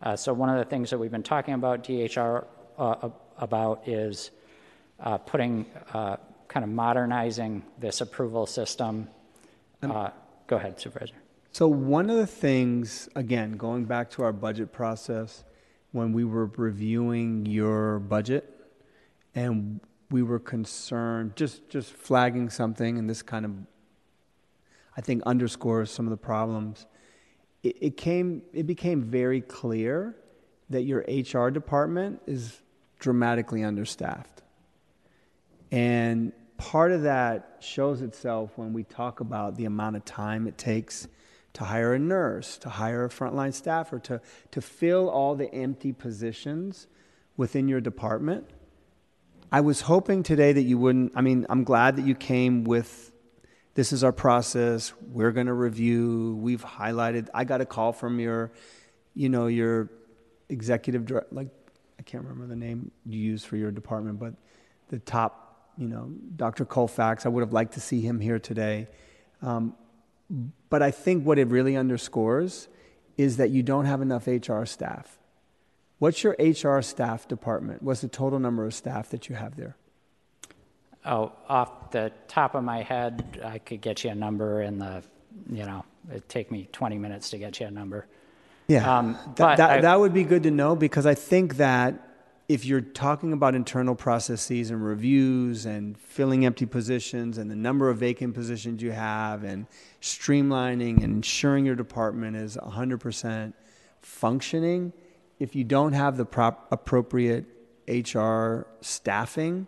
Uh, 0.01 0.15
so 0.15 0.33
one 0.33 0.49
of 0.49 0.57
the 0.57 0.65
things 0.65 0.89
that 0.89 0.97
we've 0.97 1.11
been 1.11 1.23
talking 1.23 1.53
about 1.53 1.83
DHR 1.83 2.45
uh, 2.77 3.09
about 3.37 3.87
is 3.87 4.31
uh, 4.99 5.17
putting, 5.17 5.65
uh, 5.93 6.17
kind 6.47 6.63
of 6.63 6.69
modernizing 6.69 7.63
this 7.79 8.01
approval 8.01 8.45
system. 8.45 9.07
Uh, 9.81 10.09
go 10.47 10.55
ahead, 10.55 10.79
Supervisor. 10.79 11.15
So 11.51 11.67
one 11.67 12.09
of 12.09 12.17
the 12.17 12.27
things, 12.27 13.09
again, 13.15 13.53
going 13.53 13.85
back 13.85 14.09
to 14.11 14.23
our 14.23 14.33
budget 14.33 14.71
process, 14.71 15.43
when 15.91 16.11
we 16.11 16.23
were 16.23 16.47
reviewing 16.57 17.45
your 17.45 17.99
budget, 17.99 18.49
and 19.35 19.79
we 20.13 20.21
were 20.21 20.37
concerned, 20.37 21.35
just 21.35 21.67
just 21.69 21.91
flagging 21.91 22.47
something, 22.47 22.99
and 22.99 23.09
this 23.09 23.23
kind 23.23 23.45
of, 23.45 23.51
I 24.95 25.01
think, 25.01 25.23
underscores 25.23 25.89
some 25.89 26.05
of 26.05 26.11
the 26.11 26.17
problems. 26.17 26.85
It, 27.63 27.77
it 27.81 27.97
came, 27.97 28.43
it 28.53 28.67
became 28.67 29.01
very 29.01 29.41
clear 29.41 30.15
that 30.69 30.83
your 30.83 31.03
HR 31.07 31.49
department 31.49 32.21
is 32.27 32.61
dramatically 32.99 33.63
understaffed, 33.63 34.43
and 35.71 36.31
part 36.57 36.91
of 36.91 37.01
that 37.01 37.57
shows 37.59 38.03
itself 38.03 38.51
when 38.55 38.71
we 38.71 38.83
talk 38.83 39.19
about 39.19 39.55
the 39.55 39.65
amount 39.65 39.95
of 39.95 40.05
time 40.05 40.45
it 40.45 40.59
takes 40.59 41.07
to 41.53 41.63
hire 41.63 41.95
a 41.95 41.99
nurse, 41.99 42.59
to 42.59 42.69
hire 42.69 43.05
a 43.05 43.09
frontline 43.09 43.53
staffer, 43.53 43.97
to, 43.97 44.21
to 44.51 44.61
fill 44.61 45.09
all 45.09 45.33
the 45.33 45.51
empty 45.51 45.91
positions 45.91 46.85
within 47.35 47.67
your 47.67 47.81
department. 47.81 48.47
I 49.53 49.61
was 49.61 49.81
hoping 49.81 50.23
today 50.23 50.51
that 50.51 50.63
you 50.63 50.79
wouldn't, 50.79 51.11
I 51.15 51.21
mean, 51.21 51.45
I'm 51.47 51.63
glad 51.63 51.97
that 51.97 52.07
you 52.07 52.15
came 52.15 52.63
with 52.63 53.11
this 53.75 53.93
is 53.93 54.03
our 54.03 54.11
process, 54.11 54.93
we're 55.11 55.31
going 55.31 55.45
to 55.45 55.53
review, 55.53 56.39
we've 56.41 56.65
highlighted. 56.65 57.29
I 57.35 57.43
got 57.43 57.61
a 57.61 57.65
call 57.65 57.93
from 57.93 58.19
your, 58.19 58.51
you 59.13 59.29
know, 59.29 59.45
your 59.45 59.91
executive 60.49 61.05
director, 61.05 61.35
like, 61.35 61.49
I 61.99 62.01
can't 62.01 62.23
remember 62.23 62.47
the 62.47 62.55
name 62.55 62.89
you 63.05 63.19
used 63.19 63.45
for 63.45 63.55
your 63.55 63.69
department, 63.69 64.19
but 64.19 64.33
the 64.89 64.97
top, 64.97 65.69
you 65.77 65.87
know, 65.87 66.11
Dr. 66.35 66.65
Colfax, 66.65 67.27
I 67.27 67.29
would 67.29 67.41
have 67.41 67.53
liked 67.53 67.75
to 67.75 67.79
see 67.79 68.01
him 68.01 68.19
here 68.19 68.39
today. 68.39 68.87
Um, 69.43 69.75
but 70.71 70.81
I 70.81 70.89
think 70.89 71.27
what 71.27 71.37
it 71.37 71.49
really 71.49 71.77
underscores 71.77 72.69
is 73.17 73.37
that 73.37 73.51
you 73.51 73.61
don't 73.61 73.85
have 73.85 74.01
enough 74.01 74.25
HR 74.25 74.65
staff. 74.65 75.19
What's 76.03 76.21
your 76.21 76.35
HR 76.37 76.81
staff 76.81 77.29
department? 77.29 77.81
What's 77.81 78.01
the 78.01 78.09
total 78.09 78.37
number 78.37 78.65
of 78.65 78.73
staff 78.73 79.07
that 79.11 79.29
you 79.29 79.35
have 79.35 79.55
there? 79.55 79.77
Oh, 81.05 81.31
off 81.47 81.91
the 81.91 82.11
top 82.27 82.55
of 82.55 82.63
my 82.65 82.81
head, 82.81 83.39
I 83.41 83.59
could 83.59 83.79
get 83.79 84.03
you 84.03 84.09
a 84.09 84.15
number 84.15 84.63
in 84.63 84.79
the, 84.79 85.01
you 85.49 85.65
know, 85.65 85.85
it'd 86.09 86.27
take 86.27 86.51
me 86.51 86.67
20 86.73 86.97
minutes 86.97 87.29
to 87.29 87.37
get 87.37 87.57
you 87.61 87.67
a 87.67 87.71
number. 87.71 88.05
Yeah, 88.67 88.97
Um, 88.97 89.13
Th- 89.37 89.55
that, 89.55 89.61
I- 89.61 89.79
that 89.79 89.97
would 89.97 90.13
be 90.13 90.25
good 90.25 90.43
to 90.43 90.51
know 90.51 90.75
because 90.75 91.05
I 91.05 91.13
think 91.13 91.55
that 91.55 91.95
if 92.49 92.65
you're 92.65 92.81
talking 92.81 93.31
about 93.31 93.55
internal 93.55 93.95
processes 93.95 94.71
and 94.71 94.83
reviews 94.83 95.65
and 95.65 95.97
filling 95.97 96.45
empty 96.45 96.65
positions 96.65 97.37
and 97.37 97.49
the 97.49 97.55
number 97.55 97.89
of 97.89 97.99
vacant 97.99 98.33
positions 98.33 98.81
you 98.81 98.91
have 98.91 99.45
and 99.45 99.67
streamlining 100.01 101.01
and 101.01 101.15
ensuring 101.15 101.65
your 101.65 101.75
department 101.75 102.35
is 102.35 102.57
100% 102.57 103.53
functioning, 104.01 104.91
if 105.43 105.55
you 105.55 105.65
don't 105.65 105.91
have 105.91 106.15
the 106.15 106.23
prop, 106.23 106.69
appropriate 106.71 107.43
HR 107.85 108.65
staffing, 108.79 109.67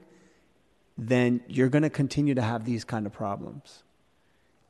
then 0.98 1.42
you're 1.50 1.68
going 1.68 1.84
to 1.84 1.90
continue 1.90 2.34
to 2.34 2.42
have 2.42 2.64
these 2.64 2.86
kind 2.86 3.06
of 3.06 3.12
problems. 3.12 3.84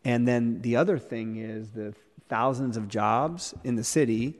And 0.03 0.27
then 0.27 0.63
the 0.63 0.77
other 0.77 0.97
thing 0.97 1.35
is 1.35 1.73
the 1.73 1.93
thousands 2.27 2.75
of 2.75 2.87
jobs 2.87 3.53
in 3.63 3.75
the 3.75 3.83
city, 3.83 4.33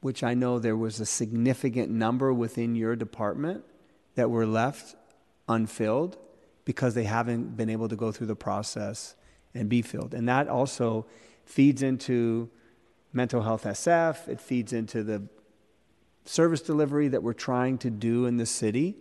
which 0.00 0.24
I 0.24 0.34
know 0.34 0.58
there 0.58 0.76
was 0.76 0.98
a 0.98 1.06
significant 1.06 1.88
number 1.88 2.32
within 2.32 2.74
your 2.74 2.96
department 2.96 3.62
that 4.16 4.28
were 4.28 4.44
left 4.44 4.96
unfilled 5.48 6.18
because 6.64 6.94
they 6.94 7.04
haven't 7.04 7.56
been 7.56 7.70
able 7.70 7.88
to 7.88 7.94
go 7.94 8.10
through 8.10 8.26
the 8.26 8.34
process 8.34 9.14
and 9.54 9.68
be 9.68 9.82
filled. 9.82 10.14
And 10.14 10.28
that 10.28 10.48
also 10.48 11.06
feeds 11.44 11.80
into 11.80 12.50
mental 13.12 13.42
health 13.42 13.62
SF, 13.62 14.26
it 14.26 14.40
feeds 14.40 14.72
into 14.72 15.04
the 15.04 15.28
service 16.28 16.60
delivery 16.60 17.08
that 17.08 17.22
we're 17.22 17.32
trying 17.32 17.78
to 17.78 17.90
do 17.90 18.26
in 18.26 18.36
the 18.36 18.46
city. 18.46 18.96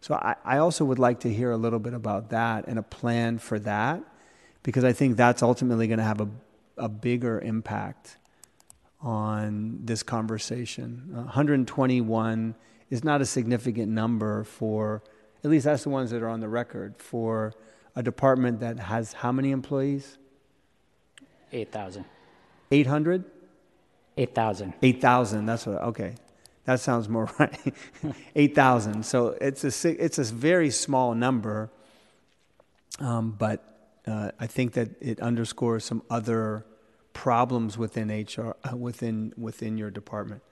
So 0.00 0.14
I, 0.14 0.36
I 0.44 0.58
also 0.58 0.84
would 0.84 0.98
like 0.98 1.20
to 1.20 1.32
hear 1.32 1.50
a 1.50 1.56
little 1.56 1.78
bit 1.78 1.94
about 1.94 2.30
that 2.30 2.66
and 2.66 2.78
a 2.78 2.82
plan 2.82 3.38
for 3.38 3.58
that, 3.60 4.02
because 4.62 4.84
I 4.84 4.92
think 4.92 5.16
that's 5.16 5.42
ultimately 5.42 5.86
going 5.86 5.98
to 5.98 6.04
have 6.04 6.20
a, 6.20 6.28
a 6.78 6.88
bigger 6.88 7.40
impact 7.40 8.16
on 9.02 9.80
this 9.84 10.02
conversation. 10.02 11.10
Uh, 11.12 11.22
121 11.22 12.54
is 12.90 13.04
not 13.04 13.20
a 13.20 13.26
significant 13.26 13.90
number 13.90 14.44
for, 14.44 15.02
at 15.44 15.50
least 15.50 15.64
that's 15.64 15.84
the 15.84 15.90
ones 15.90 16.10
that 16.10 16.22
are 16.22 16.28
on 16.28 16.40
the 16.40 16.48
record, 16.48 16.94
for 16.98 17.54
a 17.96 18.02
department 18.02 18.60
that 18.60 18.78
has 18.78 19.12
how 19.12 19.32
many 19.32 19.50
employees? 19.50 20.18
8,000. 21.52 22.04
800? 22.70 23.24
8,000. 24.16 24.74
8,000, 24.82 25.46
that's 25.46 25.66
what, 25.66 25.82
okay. 25.82 26.14
That 26.64 26.80
sounds 26.80 27.08
more 27.08 27.30
right. 27.38 27.74
8,000. 28.34 29.04
So 29.04 29.36
it's 29.40 29.64
a, 29.84 30.04
it's 30.04 30.18
a 30.18 30.24
very 30.24 30.70
small 30.70 31.14
number, 31.14 31.70
um, 32.98 33.34
but 33.38 33.64
uh, 34.06 34.30
I 34.38 34.46
think 34.46 34.72
that 34.74 34.90
it 35.00 35.20
underscores 35.20 35.84
some 35.84 36.02
other 36.10 36.64
problems 37.12 37.76
within 37.76 38.08
HR, 38.08 38.56
uh, 38.64 38.76
within, 38.76 39.32
within 39.36 39.78
your 39.78 39.90
department. 39.90 40.42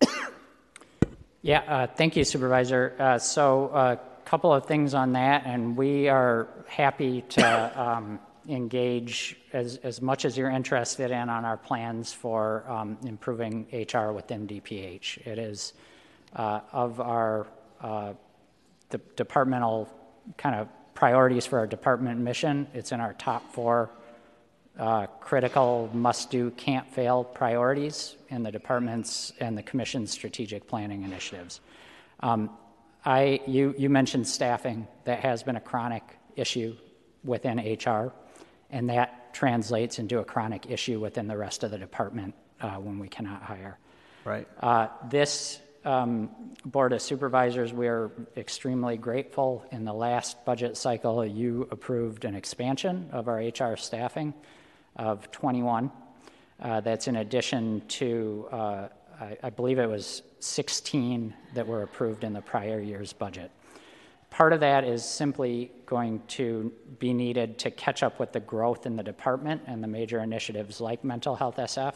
yeah, 1.42 1.60
uh, 1.60 1.86
thank 1.86 2.16
you, 2.16 2.24
Supervisor. 2.24 2.94
Uh, 2.98 3.18
so 3.18 3.68
a 3.68 3.74
uh, 3.74 3.96
couple 4.24 4.52
of 4.52 4.66
things 4.66 4.94
on 4.94 5.12
that, 5.12 5.44
and 5.46 5.76
we 5.76 6.08
are 6.08 6.48
happy 6.68 7.22
to 7.30 7.80
um, 7.80 8.20
engage 8.50 9.36
as, 9.52 9.76
as 9.78 10.02
much 10.02 10.24
as 10.24 10.36
you're 10.36 10.50
interested 10.50 11.10
in 11.10 11.28
on 11.28 11.44
our 11.44 11.56
plans 11.56 12.12
for 12.12 12.64
um, 12.68 12.98
improving 13.04 13.66
HR 13.72 14.12
within 14.12 14.46
DPH. 14.46 15.26
It 15.26 15.38
is 15.38 15.72
uh, 16.34 16.60
of 16.72 17.00
our 17.00 17.46
uh, 17.80 18.12
the 18.90 18.98
departmental 19.16 19.88
kind 20.36 20.56
of 20.56 20.68
priorities 20.94 21.46
for 21.46 21.58
our 21.58 21.66
department 21.66 22.20
mission. 22.20 22.66
It's 22.74 22.92
in 22.92 23.00
our 23.00 23.14
top 23.14 23.52
four 23.52 23.90
uh, 24.78 25.06
critical, 25.20 25.90
must 25.92 26.30
do, 26.30 26.50
can't 26.52 26.88
fail 26.92 27.24
priorities 27.24 28.16
in 28.28 28.42
the 28.42 28.50
department's 28.50 29.32
and 29.40 29.56
the 29.56 29.62
commission's 29.62 30.10
strategic 30.10 30.66
planning 30.66 31.02
initiatives. 31.02 31.60
Um, 32.20 32.50
I, 33.04 33.40
you, 33.46 33.74
you 33.78 33.88
mentioned 33.88 34.26
staffing. 34.26 34.86
That 35.04 35.20
has 35.20 35.42
been 35.42 35.56
a 35.56 35.60
chronic 35.60 36.02
issue 36.36 36.76
within 37.24 37.58
HR 37.58 38.12
and 38.72 38.88
that 38.90 39.34
translates 39.34 39.98
into 39.98 40.18
a 40.18 40.24
chronic 40.24 40.70
issue 40.70 41.00
within 41.00 41.26
the 41.26 41.36
rest 41.36 41.62
of 41.64 41.70
the 41.70 41.78
department 41.78 42.34
uh, 42.60 42.76
when 42.76 42.98
we 42.98 43.08
cannot 43.08 43.42
hire. 43.42 43.78
Right. 44.24 44.46
Uh, 44.60 44.88
this 45.08 45.60
um, 45.84 46.30
Board 46.64 46.92
of 46.92 47.00
Supervisors, 47.00 47.72
we 47.72 47.88
are 47.88 48.10
extremely 48.36 48.96
grateful. 48.96 49.64
In 49.72 49.84
the 49.84 49.94
last 49.94 50.44
budget 50.44 50.76
cycle, 50.76 51.24
you 51.24 51.68
approved 51.70 52.24
an 52.24 52.34
expansion 52.34 53.08
of 53.12 53.28
our 53.28 53.38
HR 53.38 53.76
staffing 53.76 54.34
of 54.96 55.30
21. 55.30 55.90
Uh, 56.60 56.80
that's 56.80 57.08
in 57.08 57.16
addition 57.16 57.82
to, 57.88 58.46
uh, 58.52 58.88
I, 59.18 59.38
I 59.44 59.50
believe 59.50 59.78
it 59.78 59.88
was 59.88 60.22
16 60.40 61.34
that 61.54 61.66
were 61.66 61.82
approved 61.82 62.24
in 62.24 62.34
the 62.34 62.42
prior 62.42 62.80
year's 62.80 63.14
budget. 63.14 63.50
Part 64.30 64.52
of 64.52 64.60
that 64.60 64.84
is 64.84 65.04
simply 65.04 65.72
going 65.86 66.22
to 66.28 66.72
be 67.00 67.12
needed 67.12 67.58
to 67.58 67.70
catch 67.70 68.02
up 68.02 68.20
with 68.20 68.32
the 68.32 68.40
growth 68.40 68.86
in 68.86 68.96
the 68.96 69.02
department 69.02 69.62
and 69.66 69.82
the 69.82 69.88
major 69.88 70.20
initiatives 70.20 70.80
like 70.80 71.02
mental 71.02 71.34
health 71.34 71.56
SF. 71.56 71.94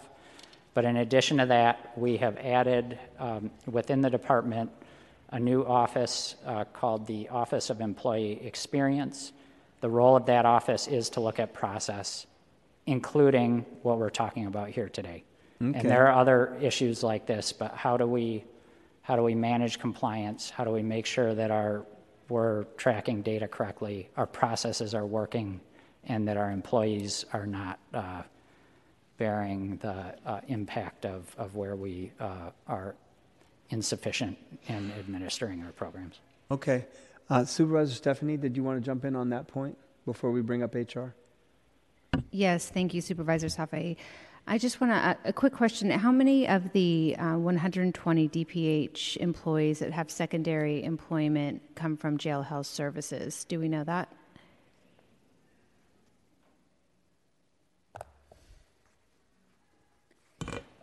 But 0.75 0.85
in 0.85 0.97
addition 0.97 1.39
to 1.39 1.47
that, 1.47 1.97
we 1.97 2.17
have 2.17 2.37
added 2.39 2.99
um, 3.21 3.51
within 3.67 4.01
the 4.01 4.11
department 4.11 4.71
a 5.31 5.39
new 5.39 5.65
office 5.65 6.35
uh, 6.45 6.65
called 6.65 7.07
the 7.07 7.29
Office 7.29 7.71
of 7.71 7.81
Employee 7.81 8.45
Experience. 8.45 9.33
The 9.81 9.89
role 9.89 10.17
of 10.17 10.27
that 10.27 10.45
office 10.45 10.89
is 10.89 11.11
to 11.11 11.21
look 11.21 11.39
at 11.39 11.55
process, 11.55 12.27
including 12.87 13.65
what 13.83 13.99
we're 13.99 14.11
talking 14.11 14.47
about 14.47 14.71
here 14.71 14.89
today. 14.89 15.25
Okay. 15.63 15.79
And 15.79 15.89
there 15.89 16.09
are 16.09 16.21
other 16.21 16.57
issues 16.61 17.03
like 17.03 17.27
this, 17.27 17.53
but 17.53 17.75
how 17.75 17.97
do 17.97 18.07
we 18.07 18.45
how 19.03 19.17
do 19.17 19.23
we 19.23 19.35
manage 19.35 19.79
compliance? 19.79 20.49
How 20.49 20.65
do 20.65 20.71
we 20.71 20.83
make 20.83 21.05
sure 21.05 21.35
that 21.35 21.51
our 21.51 21.85
we're 22.29 22.65
tracking 22.77 23.23
data 23.23 23.49
correctly, 23.49 24.09
our 24.17 24.27
processes 24.27 24.95
are 24.95 25.07
working, 25.07 25.61
and 26.05 26.27
that 26.29 26.37
our 26.37 26.51
employees 26.51 27.25
are 27.33 27.47
not 27.47 27.79
uh, 27.93 28.23
bearing 29.17 29.77
the 29.79 30.15
uh, 30.27 30.41
impact 30.49 31.05
of, 31.05 31.35
of 31.39 31.55
where 31.55 31.77
we 31.77 32.11
uh, 32.21 32.51
are 32.67 32.95
insufficient 33.71 34.37
in 34.67 34.93
administering 34.99 35.63
our 35.63 35.73
programs. 35.73 36.21
Okay. 36.51 36.87
Uh, 37.31 37.45
Supervisor 37.45 37.95
Stefani, 37.95 38.37
did 38.37 38.57
you 38.57 38.63
want 38.63 38.79
to 38.79 38.85
jump 38.85 39.05
in 39.05 39.17
on 39.17 39.31
that 39.31 39.49
point 39.49 39.77
before 40.05 40.31
we 40.31 40.43
bring 40.43 40.63
up 40.63 40.75
HR? 40.75 41.15
Yes, 42.31 42.69
thank 42.69 42.95
you, 42.95 43.01
Supervisor 43.01 43.47
Safai. 43.47 43.97
I 44.47 44.59
just 44.59 44.79
want 44.79 44.93
to, 44.93 44.97
uh, 44.97 45.15
a 45.25 45.33
quick 45.33 45.55
question. 45.55 45.91
How 45.91 46.13
many 46.13 46.47
of 46.47 46.71
the 46.73 47.17
uh, 47.19 47.39
120 47.39 48.29
DPH 48.29 49.17
employees 49.17 49.79
that 49.79 49.93
have 49.93 50.11
secondary 50.11 50.85
employment 50.85 51.63
come 51.75 51.97
from 51.97 52.19
jail 52.19 52.43
health 52.43 52.67
services? 52.67 53.45
Do 53.45 53.59
we 53.59 53.69
know 53.69 53.85
that? 53.85 54.09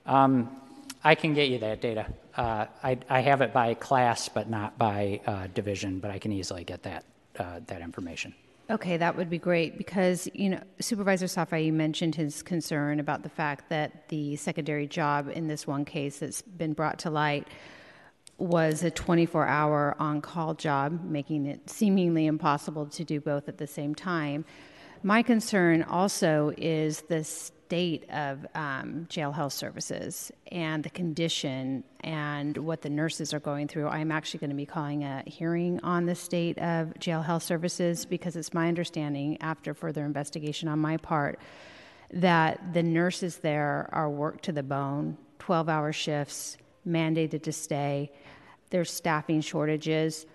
Um, 0.08 0.50
I 1.04 1.14
can 1.14 1.36
get 1.36 1.50
you 1.50 1.60
that 1.60 1.82
data. 1.82 2.08
Uh, 2.36 2.66
I, 2.84 2.98
I, 3.10 3.22
have 3.22 3.42
it 3.42 3.54
by 3.54 3.76
class, 3.76 4.28
but 4.28 4.50
not 4.50 4.78
by 4.78 5.22
uh, 5.28 5.48
division, 5.54 6.00
but 6.00 6.10
I 6.10 6.18
can 6.18 6.32
easily 6.32 6.64
get 6.64 6.84
that, 6.84 7.06
uh, 7.38 7.60
that 7.68 7.82
information. 7.82 8.34
Okay, 8.72 8.96
that 8.96 9.18
would 9.18 9.30
be 9.30 9.38
great 9.38 9.78
because 9.78 10.30
you 10.34 10.48
know 10.48 10.62
Supervisor 10.80 11.26
Safai 11.26 11.74
mentioned 11.74 12.16
his 12.16 12.42
concern 12.42 13.02
about 13.02 13.22
the 13.22 13.28
fact 13.28 13.68
that 13.68 14.08
the 14.08 14.38
secondary 14.38 14.88
job 14.88 15.30
in 15.30 15.50
this 15.50 15.68
one 15.68 15.84
case 15.84 16.20
that's 16.20 16.42
been 16.42 16.72
brought 16.72 16.98
to 17.00 17.10
light 17.10 17.50
was 18.38 18.86
a 18.86 18.90
24-hour 18.90 19.98
on-call 20.00 20.54
job, 20.54 21.04
making 21.04 21.48
it 21.48 21.70
seemingly 21.70 22.28
impossible 22.28 22.86
to 22.86 23.04
do 23.04 23.20
both 23.20 23.50
at 23.50 23.58
the 23.58 23.68
same 23.68 23.94
time. 23.94 24.46
My 25.04 25.24
concern 25.24 25.82
also 25.82 26.54
is 26.58 27.02
the 27.02 27.24
state 27.24 28.08
of 28.12 28.46
um, 28.54 29.08
jail 29.10 29.32
health 29.32 29.54
services 29.54 30.32
and 30.52 30.84
the 30.84 30.92
condition 30.92 31.84
and 32.02 32.56
what 32.56 32.84
the 32.84 32.90
nurses 32.90 33.34
are 33.34 33.40
going 33.40 33.68
through. 33.68 33.88
I'm 33.88 34.12
actually 34.12 34.42
going 34.42 34.52
to 34.52 34.56
be 34.56 34.68
calling 34.68 35.04
a 35.04 35.24
hearing 35.26 35.80
on 35.80 36.06
the 36.06 36.14
state 36.14 36.60
of 36.60 37.00
jail 37.00 37.24
health 37.24 37.42
services 37.42 38.06
because 38.06 38.36
it's 38.36 38.54
my 38.54 38.68
understanding, 38.68 39.42
after 39.42 39.74
further 39.74 40.06
investigation 40.06 40.68
on 40.70 40.78
my 40.78 40.98
part, 40.98 41.40
that 42.14 42.74
the 42.74 42.84
nurses 42.84 43.38
there 43.38 43.90
are 43.92 44.10
worked 44.10 44.44
to 44.46 44.52
the 44.52 44.64
bone, 44.64 45.18
12 45.40 45.68
hour 45.68 45.92
shifts, 45.92 46.58
mandated 46.88 47.42
to 47.44 47.52
stay. 47.52 48.12
There's 48.70 48.92
staffing 48.92 49.42
shortages. 49.42 50.28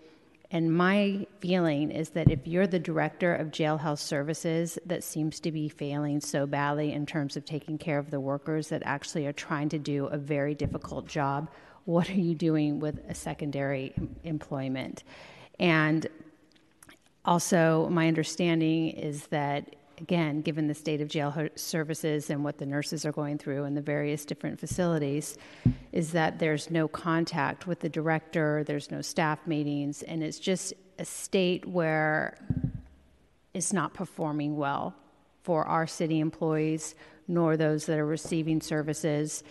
And 0.50 0.72
my 0.72 1.26
feeling 1.40 1.90
is 1.90 2.10
that 2.10 2.30
if 2.30 2.46
you're 2.46 2.66
the 2.66 2.78
director 2.78 3.34
of 3.34 3.50
jail 3.50 3.78
health 3.78 3.98
services 3.98 4.78
that 4.86 5.02
seems 5.02 5.40
to 5.40 5.50
be 5.50 5.68
failing 5.68 6.20
so 6.20 6.46
badly 6.46 6.92
in 6.92 7.04
terms 7.04 7.36
of 7.36 7.44
taking 7.44 7.78
care 7.78 7.98
of 7.98 8.10
the 8.10 8.20
workers 8.20 8.68
that 8.68 8.82
actually 8.84 9.26
are 9.26 9.32
trying 9.32 9.68
to 9.70 9.78
do 9.78 10.06
a 10.06 10.16
very 10.16 10.54
difficult 10.54 11.08
job, 11.08 11.50
what 11.84 12.08
are 12.10 12.14
you 12.14 12.34
doing 12.34 12.78
with 12.78 13.00
a 13.08 13.14
secondary 13.14 13.92
employment? 14.22 15.02
And 15.58 16.06
also, 17.24 17.88
my 17.90 18.06
understanding 18.06 18.90
is 18.90 19.26
that 19.28 19.74
again, 19.98 20.42
given 20.42 20.66
the 20.66 20.74
state 20.74 21.00
of 21.00 21.08
jail 21.08 21.34
services 21.54 22.30
and 22.30 22.44
what 22.44 22.58
the 22.58 22.66
nurses 22.66 23.04
are 23.04 23.12
going 23.12 23.38
through 23.38 23.64
in 23.64 23.74
the 23.74 23.80
various 23.80 24.24
different 24.24 24.58
facilities, 24.60 25.36
is 25.92 26.12
that 26.12 26.38
there's 26.38 26.70
no 26.70 26.88
contact 26.88 27.66
with 27.66 27.80
the 27.80 27.88
director, 27.88 28.64
there's 28.64 28.90
no 28.90 29.00
staff 29.00 29.46
meetings, 29.46 30.02
and 30.02 30.22
it's 30.22 30.38
just 30.38 30.74
a 30.98 31.04
state 31.04 31.66
where 31.66 32.36
it's 33.54 33.72
not 33.72 33.94
performing 33.94 34.56
well 34.56 34.94
for 35.42 35.64
our 35.64 35.86
city 35.86 36.20
employees 36.20 36.94
nor 37.28 37.56
those 37.56 37.86
that 37.86 37.98
are 37.98 38.06
receiving 38.06 38.60
services. 38.60 39.42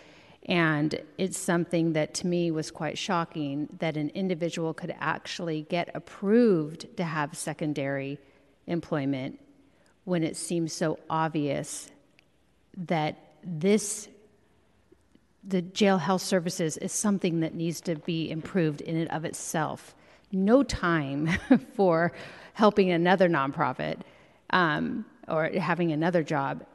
And 0.48 1.02
it's 1.18 1.38
something 1.38 1.94
that 1.94 2.14
to 2.16 2.28
me 2.28 2.52
was 2.52 2.70
quite 2.70 2.98
shocking 2.98 3.68
that 3.80 3.98
an 3.98 4.10
individual 4.10 4.74
could 4.74 4.94
actually 5.00 5.64
get 5.64 5.90
approved 5.96 6.96
to 6.98 7.04
have 7.04 7.36
secondary 7.36 8.20
employment 8.68 9.40
when 10.06 10.24
it 10.24 10.38
seems 10.38 10.72
so 10.72 10.98
obvious 11.10 11.90
that 12.78 13.18
this 13.44 14.08
the 15.48 15.62
jail 15.62 16.00
health 16.00 16.24
services 16.24 16.76
is 16.78 16.92
something 16.92 17.42
that 17.42 17.54
needs 17.54 17.80
to 17.82 17.96
be 17.98 18.32
improved 18.32 18.82
in 18.82 18.96
and 18.96 19.12
of 19.12 19.26
itself. 19.26 19.94
No 20.32 20.64
time 20.64 21.30
for 21.76 22.14
helping 22.54 22.90
another 22.90 23.30
nonprofit 23.30 24.00
um, 24.50 25.06
or 25.28 25.50
having 25.50 25.92
another 25.92 26.24
job. 26.24 26.66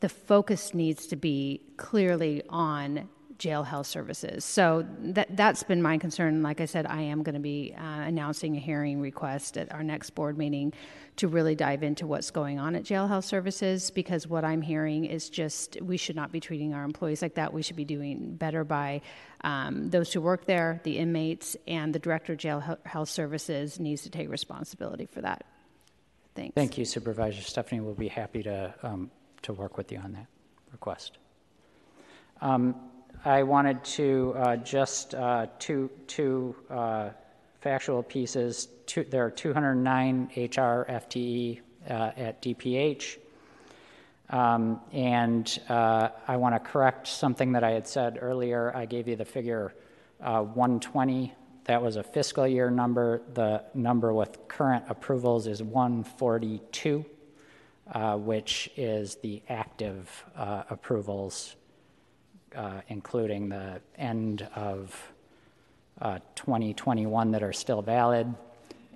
the 0.00 0.08
focus 0.08 0.74
needs 0.74 1.06
to 1.06 1.16
be 1.16 1.60
clearly 1.76 2.42
on 2.50 3.08
jail 3.44 3.62
health 3.62 3.86
services. 3.86 4.42
So 4.42 4.86
that 5.00 5.36
that's 5.36 5.62
been 5.62 5.82
my 5.82 5.98
concern. 5.98 6.42
Like 6.42 6.62
I 6.62 6.64
said, 6.64 6.86
I 6.86 7.02
am 7.02 7.22
going 7.22 7.34
to 7.34 7.40
be 7.40 7.74
uh, 7.76 7.82
announcing 7.82 8.56
a 8.56 8.58
hearing 8.58 9.02
request 9.02 9.58
at 9.58 9.70
our 9.70 9.82
next 9.82 10.14
board 10.14 10.38
meeting 10.38 10.72
to 11.16 11.28
really 11.28 11.54
dive 11.54 11.82
into 11.82 12.06
what's 12.06 12.30
going 12.30 12.58
on 12.58 12.74
at 12.74 12.84
jail 12.84 13.06
health 13.06 13.26
services 13.26 13.90
because 13.90 14.26
what 14.26 14.46
I'm 14.46 14.62
hearing 14.62 15.04
is 15.04 15.28
just 15.28 15.78
we 15.82 15.98
should 15.98 16.16
not 16.16 16.32
be 16.32 16.40
treating 16.40 16.72
our 16.72 16.84
employees 16.84 17.20
like 17.20 17.34
that. 17.34 17.52
We 17.52 17.60
should 17.60 17.76
be 17.76 17.84
doing 17.84 18.34
better 18.34 18.64
by 18.64 19.02
um, 19.42 19.90
those 19.90 20.10
who 20.10 20.22
work 20.22 20.46
there, 20.46 20.80
the 20.84 20.96
inmates, 20.96 21.54
and 21.68 21.94
the 21.94 21.98
director 21.98 22.32
of 22.32 22.38
jail 22.38 22.78
health 22.86 23.10
services 23.10 23.78
needs 23.78 24.00
to 24.04 24.10
take 24.10 24.30
responsibility 24.30 25.04
for 25.04 25.20
that. 25.20 25.44
Thanks. 26.34 26.54
Thank 26.54 26.78
you, 26.78 26.86
Supervisor 26.86 27.42
Stefani. 27.42 27.82
We'll 27.82 27.92
be 27.92 28.08
happy 28.08 28.42
to 28.44 28.74
um, 28.82 29.10
to 29.42 29.52
work 29.52 29.76
with 29.76 29.92
you 29.92 29.98
on 29.98 30.12
that 30.12 30.28
request. 30.72 31.18
Um, 32.40 32.74
I 33.26 33.42
wanted 33.42 33.82
to 33.84 34.34
uh, 34.36 34.56
just 34.56 35.14
uh, 35.14 35.46
two, 35.58 35.90
two 36.06 36.54
uh, 36.68 37.08
factual 37.62 38.02
pieces. 38.02 38.68
Two, 38.84 39.04
there 39.04 39.24
are 39.24 39.30
209 39.30 40.30
HR 40.36 40.84
FTE 40.90 41.60
uh, 41.88 41.92
at 42.18 42.42
DPH. 42.42 43.16
Um, 44.28 44.78
and 44.92 45.58
uh, 45.70 46.10
I 46.28 46.36
want 46.36 46.54
to 46.54 46.58
correct 46.58 47.06
something 47.06 47.52
that 47.52 47.64
I 47.64 47.70
had 47.70 47.88
said 47.88 48.18
earlier. 48.20 48.76
I 48.76 48.84
gave 48.84 49.08
you 49.08 49.16
the 49.16 49.24
figure 49.24 49.74
uh, 50.20 50.42
120. 50.42 51.32
That 51.64 51.80
was 51.80 51.96
a 51.96 52.02
fiscal 52.02 52.46
year 52.46 52.70
number. 52.70 53.22
The 53.32 53.64
number 53.72 54.12
with 54.12 54.48
current 54.48 54.84
approvals 54.90 55.46
is 55.46 55.62
142, 55.62 57.06
which 58.16 58.70
is 58.76 59.14
the 59.22 59.42
active 59.48 60.26
approvals 60.36 61.56
uh, 62.56 62.80
including 62.88 63.48
the 63.48 63.80
end 63.96 64.48
of 64.54 65.12
uh, 66.00 66.18
2021 66.34 67.30
that 67.32 67.42
are 67.42 67.52
still 67.52 67.82
valid. 67.82 68.32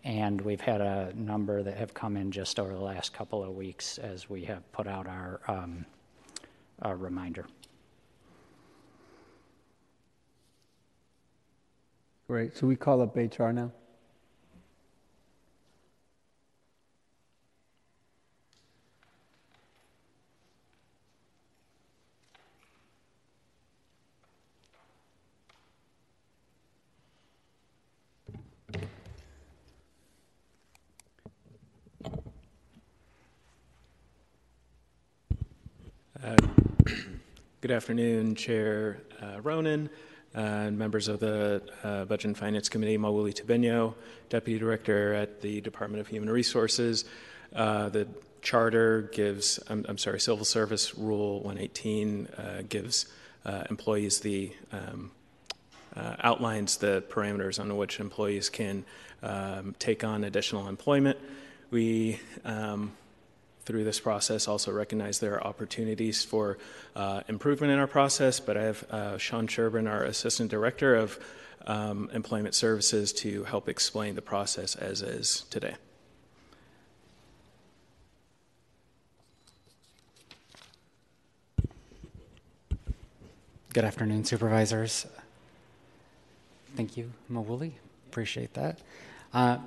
And 0.04 0.40
we've 0.40 0.60
had 0.60 0.80
a 0.80 1.12
number 1.14 1.62
that 1.62 1.76
have 1.76 1.92
come 1.92 2.16
in 2.16 2.30
just 2.30 2.58
over 2.58 2.72
the 2.72 2.80
last 2.80 3.12
couple 3.12 3.42
of 3.42 3.50
weeks 3.50 3.98
as 3.98 4.30
we 4.30 4.44
have 4.44 4.70
put 4.72 4.86
out 4.86 5.06
our, 5.06 5.40
um, 5.48 5.84
our 6.82 6.96
reminder. 6.96 7.46
Great. 12.28 12.56
So 12.56 12.66
we 12.66 12.76
call 12.76 13.00
up 13.00 13.16
HR 13.16 13.50
now? 13.50 13.72
Uh, 36.24 36.34
good 37.60 37.70
afternoon, 37.70 38.34
Chair 38.34 38.98
uh, 39.22 39.36
Ronen, 39.40 39.88
uh, 40.34 40.40
and 40.40 40.76
members 40.76 41.06
of 41.06 41.20
the 41.20 41.62
uh, 41.84 42.06
Budget 42.06 42.24
and 42.24 42.36
Finance 42.36 42.68
Committee, 42.68 42.98
Mawuli 42.98 43.32
Tabinyo, 43.32 43.94
Deputy 44.28 44.58
Director 44.58 45.14
at 45.14 45.40
the 45.42 45.60
Department 45.60 46.00
of 46.00 46.08
Human 46.08 46.28
Resources. 46.28 47.04
Uh, 47.54 47.88
the 47.90 48.08
charter 48.42 49.02
gives, 49.12 49.60
I'm, 49.68 49.86
I'm, 49.88 49.96
sorry, 49.96 50.18
Civil 50.18 50.44
Service 50.44 50.98
Rule 50.98 51.40
118 51.42 52.28
gives 52.68 53.06
employees 53.70 54.18
the 54.18 54.52
um, 54.72 55.12
outlines 55.96 56.78
the 56.78 57.04
parameters 57.08 57.60
on 57.60 57.76
which 57.76 58.00
employees 58.00 58.48
can 58.48 58.84
um, 59.22 59.76
take 59.78 60.02
on 60.02 60.24
additional 60.24 60.66
employment. 60.66 61.16
We 61.70 62.18
um, 62.44 62.92
through 63.68 63.84
this 63.84 64.00
process 64.00 64.48
also 64.48 64.72
recognize 64.72 65.18
there 65.18 65.34
are 65.34 65.46
opportunities 65.46 66.24
for 66.24 66.56
uh, 66.96 67.20
improvement 67.28 67.70
in 67.70 67.78
our 67.78 67.86
process, 67.86 68.40
but 68.40 68.56
I 68.56 68.62
have 68.62 68.82
uh, 68.84 69.18
Sean 69.18 69.46
Sherburn, 69.46 69.86
our 69.86 70.04
Assistant 70.04 70.50
Director 70.50 70.94
of 70.94 71.18
um, 71.66 72.08
Employment 72.14 72.54
Services, 72.54 73.12
to 73.12 73.44
help 73.44 73.68
explain 73.68 74.14
the 74.14 74.22
process 74.22 74.74
as 74.74 75.02
is 75.02 75.44
today. 75.50 75.74
Good 83.74 83.84
afternoon, 83.84 84.24
supervisors. 84.24 85.06
Thank 86.74 86.96
you, 86.96 87.12
Mawuli. 87.30 87.72
Appreciate 88.08 88.54
that. 88.54 88.78
Uh, 89.34 89.58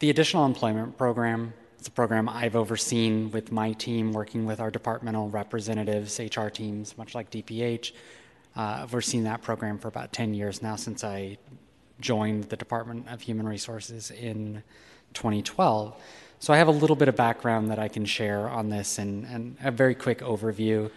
the 0.00 0.10
additional 0.10 0.44
employment 0.44 0.98
program 0.98 1.54
it's 1.82 1.88
a 1.88 1.90
program 1.90 2.28
I've 2.28 2.54
overseen 2.54 3.32
with 3.32 3.50
my 3.50 3.72
team, 3.72 4.12
working 4.12 4.46
with 4.46 4.60
our 4.60 4.70
departmental 4.70 5.28
representatives, 5.30 6.20
HR 6.20 6.46
teams, 6.46 6.96
much 6.96 7.12
like 7.16 7.28
DPH. 7.28 7.90
Uh, 8.56 8.60
I've 8.60 8.84
overseen 8.84 9.24
that 9.24 9.42
program 9.42 9.80
for 9.80 9.88
about 9.88 10.12
10 10.12 10.32
years 10.32 10.62
now 10.62 10.76
since 10.76 11.02
I 11.02 11.38
joined 11.98 12.44
the 12.44 12.56
Department 12.56 13.08
of 13.08 13.20
Human 13.22 13.48
Resources 13.48 14.12
in 14.12 14.62
2012. 15.14 16.00
So 16.38 16.52
I 16.52 16.58
have 16.58 16.68
a 16.68 16.70
little 16.70 16.94
bit 16.94 17.08
of 17.08 17.16
background 17.16 17.68
that 17.72 17.80
I 17.80 17.88
can 17.88 18.04
share 18.04 18.48
on 18.48 18.68
this 18.68 18.98
and, 18.98 19.26
and 19.26 19.56
a 19.64 19.72
very 19.72 19.96
quick 19.96 20.20
overview 20.20 20.88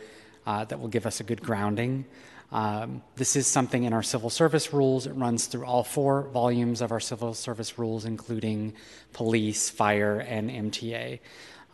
uh, 0.46 0.66
that 0.66 0.80
will 0.80 0.90
give 0.90 1.08
us 1.08 1.20
a 1.20 1.24
good 1.24 1.42
grounding. 1.42 2.06
Um, 2.52 3.02
this 3.16 3.36
is 3.36 3.48
something 3.48 3.84
in 3.84 3.94
our 3.94 4.04
civil 4.04 4.30
service 4.30 4.72
rules. 4.72 5.08
It 5.08 5.14
runs 5.14 5.48
through 5.48 5.66
all 5.66 5.84
four 5.84 6.24
volumes 6.24 6.82
of 6.82 6.92
our 6.92 7.00
civil 7.00 7.34
service 7.34 7.78
rules, 7.78 8.06
including 8.06 8.74
police, 9.14 9.70
fire, 9.70 10.20
and 10.20 10.50
MTA. 10.50 11.20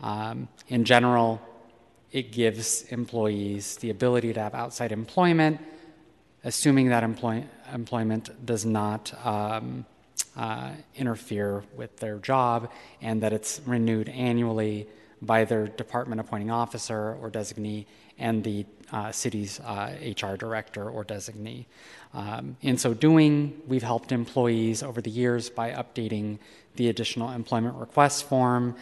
Um, 0.02 0.48
in 0.68 0.86
general, 0.86 1.42
it 2.12 2.32
gives 2.32 2.84
employees 2.84 3.78
the 3.78 3.90
ability 3.90 4.34
to 4.34 4.40
have 4.42 4.56
outside 4.56 4.92
employment, 4.92 5.60
assuming 6.44 6.90
that 6.90 7.04
employ- 7.04 7.46
employment 7.74 8.46
does 8.46 8.66
not 8.66 9.14
um, 9.26 9.86
uh, 10.36 10.72
interfere 10.96 11.64
with 11.76 11.98
their 11.98 12.18
job 12.18 12.72
and 13.02 13.22
that 13.22 13.34
it's 13.34 13.62
renewed 13.66 14.10
annually 14.10 14.88
by 15.22 15.46
their 15.46 15.68
department 15.68 16.20
appointing 16.20 16.50
officer 16.50 17.16
or 17.22 17.30
designee 17.30 17.86
and 18.18 18.44
the 18.44 18.66
uh, 18.92 19.12
city's 19.12 19.60
uh, 19.62 19.96
HR 20.02 20.36
director 20.36 20.90
or 20.90 21.04
designee. 21.06 21.66
Um, 22.14 22.58
in 22.62 22.78
so 22.78 22.94
doing, 22.94 23.62
we've 23.68 23.84
helped 23.84 24.12
employees 24.12 24.84
over 24.84 25.02
the 25.02 25.10
years 25.10 25.50
by 25.50 25.72
updating 25.72 26.40
the 26.76 26.90
additional 26.90 27.32
employment 27.32 27.76
request 27.76 28.28
form, 28.28 28.76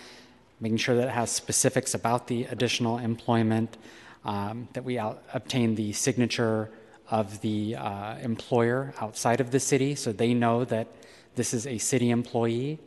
making 0.60 0.78
sure 0.78 0.96
that 0.96 1.08
it 1.08 1.12
has 1.12 1.30
specifics 1.32 1.94
about 1.94 2.28
the 2.28 2.46
additional 2.46 2.98
employment, 2.98 3.78
um, 4.26 4.68
that 4.74 4.84
we 4.84 4.98
out- 4.98 5.24
obtain 5.34 5.76
the 5.76 5.94
signature 5.94 6.72
of 7.10 7.42
the 7.42 7.76
uh, 7.76 8.16
employer 8.18 8.94
outside 9.00 9.42
of 9.42 9.52
the 9.52 9.60
city 9.60 9.96
so 9.96 10.12
they 10.12 10.34
know 10.34 10.66
that 10.66 10.88
this 11.36 11.54
is 11.54 11.66
a 11.66 11.78
city 11.78 12.10
employee 12.10 12.80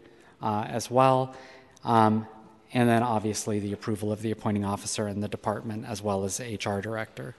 uh, 0.43 0.65
as 0.69 0.91
well. 0.91 1.35
Um, 1.85 2.27
and 2.75 2.89
then 2.89 3.03
obviously 3.03 3.59
the 3.59 3.73
approval 3.73 4.11
of 4.11 4.23
the 4.23 4.31
appointing 4.31 4.65
officer 4.65 5.07
and 5.07 5.23
the 5.23 5.29
department 5.29 5.85
as 5.87 6.03
well 6.03 6.25
as 6.25 6.41
HR 6.41 6.81
director. 6.81 7.35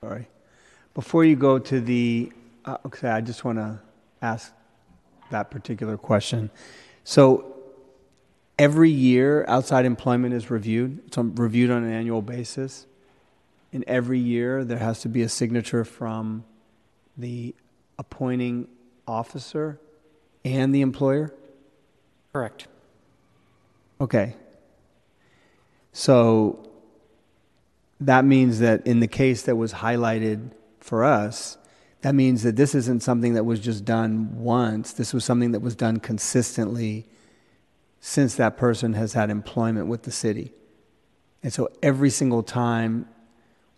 Sorry. 0.00 0.26
Before 0.94 1.24
you 1.24 1.36
go 1.36 1.58
to 1.58 1.80
the, 1.80 2.32
uh, 2.64 2.78
okay, 2.86 3.08
I 3.08 3.20
just 3.20 3.44
want 3.44 3.58
to 3.58 3.78
ask 4.22 4.52
that 5.30 5.50
particular 5.50 5.96
question. 5.96 6.50
So 7.04 7.54
every 8.58 8.90
year 8.90 9.44
outside 9.46 9.84
employment 9.84 10.34
is 10.34 10.50
reviewed, 10.50 11.02
it's 11.06 11.16
reviewed 11.16 11.70
on 11.70 11.84
an 11.84 11.92
annual 11.92 12.22
basis. 12.22 12.86
And 13.72 13.84
every 13.86 14.18
year 14.18 14.64
there 14.64 14.78
has 14.78 15.00
to 15.02 15.08
be 15.08 15.22
a 15.22 15.28
signature 15.28 15.84
from 15.84 16.44
the 17.16 17.54
appointing 18.00 18.66
officer 19.06 19.78
and 20.42 20.74
the 20.74 20.80
employer? 20.80 21.34
Correct. 22.32 22.66
Okay. 24.00 24.34
So 25.92 26.66
that 28.00 28.24
means 28.24 28.60
that 28.60 28.86
in 28.86 29.00
the 29.00 29.06
case 29.06 29.42
that 29.42 29.56
was 29.56 29.74
highlighted 29.74 30.52
for 30.78 31.04
us, 31.04 31.58
that 32.00 32.14
means 32.14 32.42
that 32.42 32.56
this 32.56 32.74
isn't 32.74 33.02
something 33.02 33.34
that 33.34 33.44
was 33.44 33.60
just 33.60 33.84
done 33.84 34.42
once. 34.42 34.94
This 34.94 35.12
was 35.12 35.22
something 35.22 35.52
that 35.52 35.60
was 35.60 35.76
done 35.76 35.98
consistently 35.98 37.06
since 38.00 38.34
that 38.36 38.56
person 38.56 38.94
has 38.94 39.12
had 39.12 39.28
employment 39.28 39.88
with 39.88 40.04
the 40.04 40.10
city. 40.10 40.52
And 41.42 41.52
so 41.52 41.68
every 41.82 42.08
single 42.08 42.42
time 42.42 43.06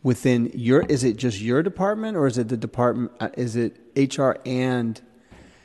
within 0.03 0.51
your 0.55 0.83
is 0.83 1.05
it 1.05 1.17
just 1.17 1.41
your 1.41 1.63
department 1.63 2.17
or 2.17 2.27
is 2.27 2.39
it 2.39 2.49
the 2.49 2.57
department 2.57 3.13
uh, 3.21 3.29
is 3.37 3.57
it 3.57 3.77
HR 3.97 4.33
and 4.45 5.01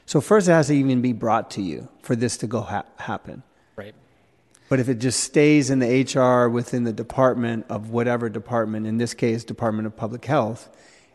So 0.08 0.22
first, 0.22 0.48
it 0.48 0.52
has 0.54 0.68
to 0.68 0.74
even 0.74 1.02
be 1.02 1.12
brought 1.12 1.52
to 1.52 1.62
you 1.62 1.90
for 2.02 2.16
this 2.16 2.38
to 2.38 2.48
go 2.48 2.62
ha- 2.62 2.86
happen. 2.96 3.44
Right. 3.76 3.94
But 4.70 4.80
if 4.80 4.88
it 4.88 5.00
just 5.00 5.20
stays 5.20 5.70
in 5.70 5.80
the 5.80 5.90
HR 6.16 6.48
within 6.48 6.86
the 6.86 6.94
department 6.94 7.66
of 7.68 7.90
whatever 7.90 8.30
department, 8.30 8.88
in 8.88 8.98
this 9.00 9.14
case, 9.14 9.44
Department 9.44 9.86
of 9.86 9.98
Public 9.98 10.24
Health, 10.24 10.70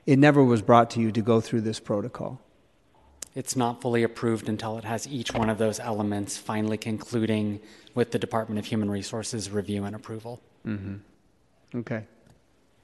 it 0.04 0.18
never 0.18 0.44
was 0.44 0.60
brought 0.60 0.90
to 0.90 1.00
you 1.00 1.10
to 1.10 1.22
go 1.22 1.40
through 1.40 1.62
this 1.62 1.80
protocol. 1.80 2.38
It's 3.34 3.56
not 3.56 3.80
fully 3.80 4.02
approved 4.02 4.46
until 4.46 4.76
it 4.76 4.84
has 4.84 5.08
each 5.08 5.32
one 5.32 5.48
of 5.48 5.56
those 5.56 5.80
elements 5.80 6.36
finally 6.36 6.76
concluding 6.76 7.60
with 7.94 8.10
the 8.10 8.18
Department 8.18 8.58
of 8.58 8.66
Human 8.66 8.90
Resources 8.90 9.50
review 9.50 9.84
and 9.84 9.96
approval. 9.96 10.38
Mm-hmm. 10.66 11.78
Okay. 11.78 12.04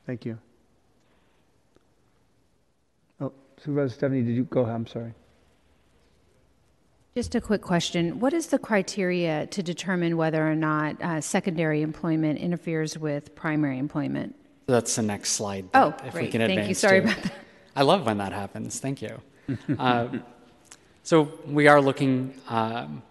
Thank 0.08 0.24
you. 0.24 0.38
Oh, 3.20 3.30
Supervisor 3.58 3.92
Stefani, 3.92 4.22
did 4.22 4.34
you 4.34 4.44
go? 4.44 4.62
ahead? 4.62 4.74
I'm 4.74 4.86
sorry. 4.86 5.12
Just 7.14 7.34
a 7.34 7.42
quick 7.42 7.60
question. 7.60 8.18
What 8.18 8.32
is 8.32 8.46
the 8.46 8.58
criteria 8.58 9.46
to 9.48 9.62
determine 9.62 10.16
whether 10.16 10.50
or 10.50 10.54
not 10.54 10.98
uh, 11.02 11.20
secondary 11.20 11.82
employment 11.82 12.38
interferes 12.38 12.96
with 12.96 13.34
primary 13.34 13.78
employment? 13.78 14.34
That's 14.66 14.96
the 14.96 15.02
next 15.02 15.32
slide. 15.32 15.68
Oh, 15.74 15.94
if 16.06 16.12
great. 16.12 16.24
we 16.24 16.30
can 16.30 16.40
Thank 16.40 16.52
you. 16.54 16.58
advance 16.60 16.78
Sorry 16.78 17.02
to. 17.02 17.06
about 17.06 17.22
that. 17.24 17.32
I 17.76 17.82
love 17.82 18.06
when 18.06 18.16
that 18.16 18.32
happens. 18.32 18.80
Thank 18.80 19.02
you. 19.02 19.20
uh, 19.78 20.08
so 21.02 21.30
we 21.44 21.68
are 21.68 21.82
looking 21.82 22.32
um, 22.48 23.02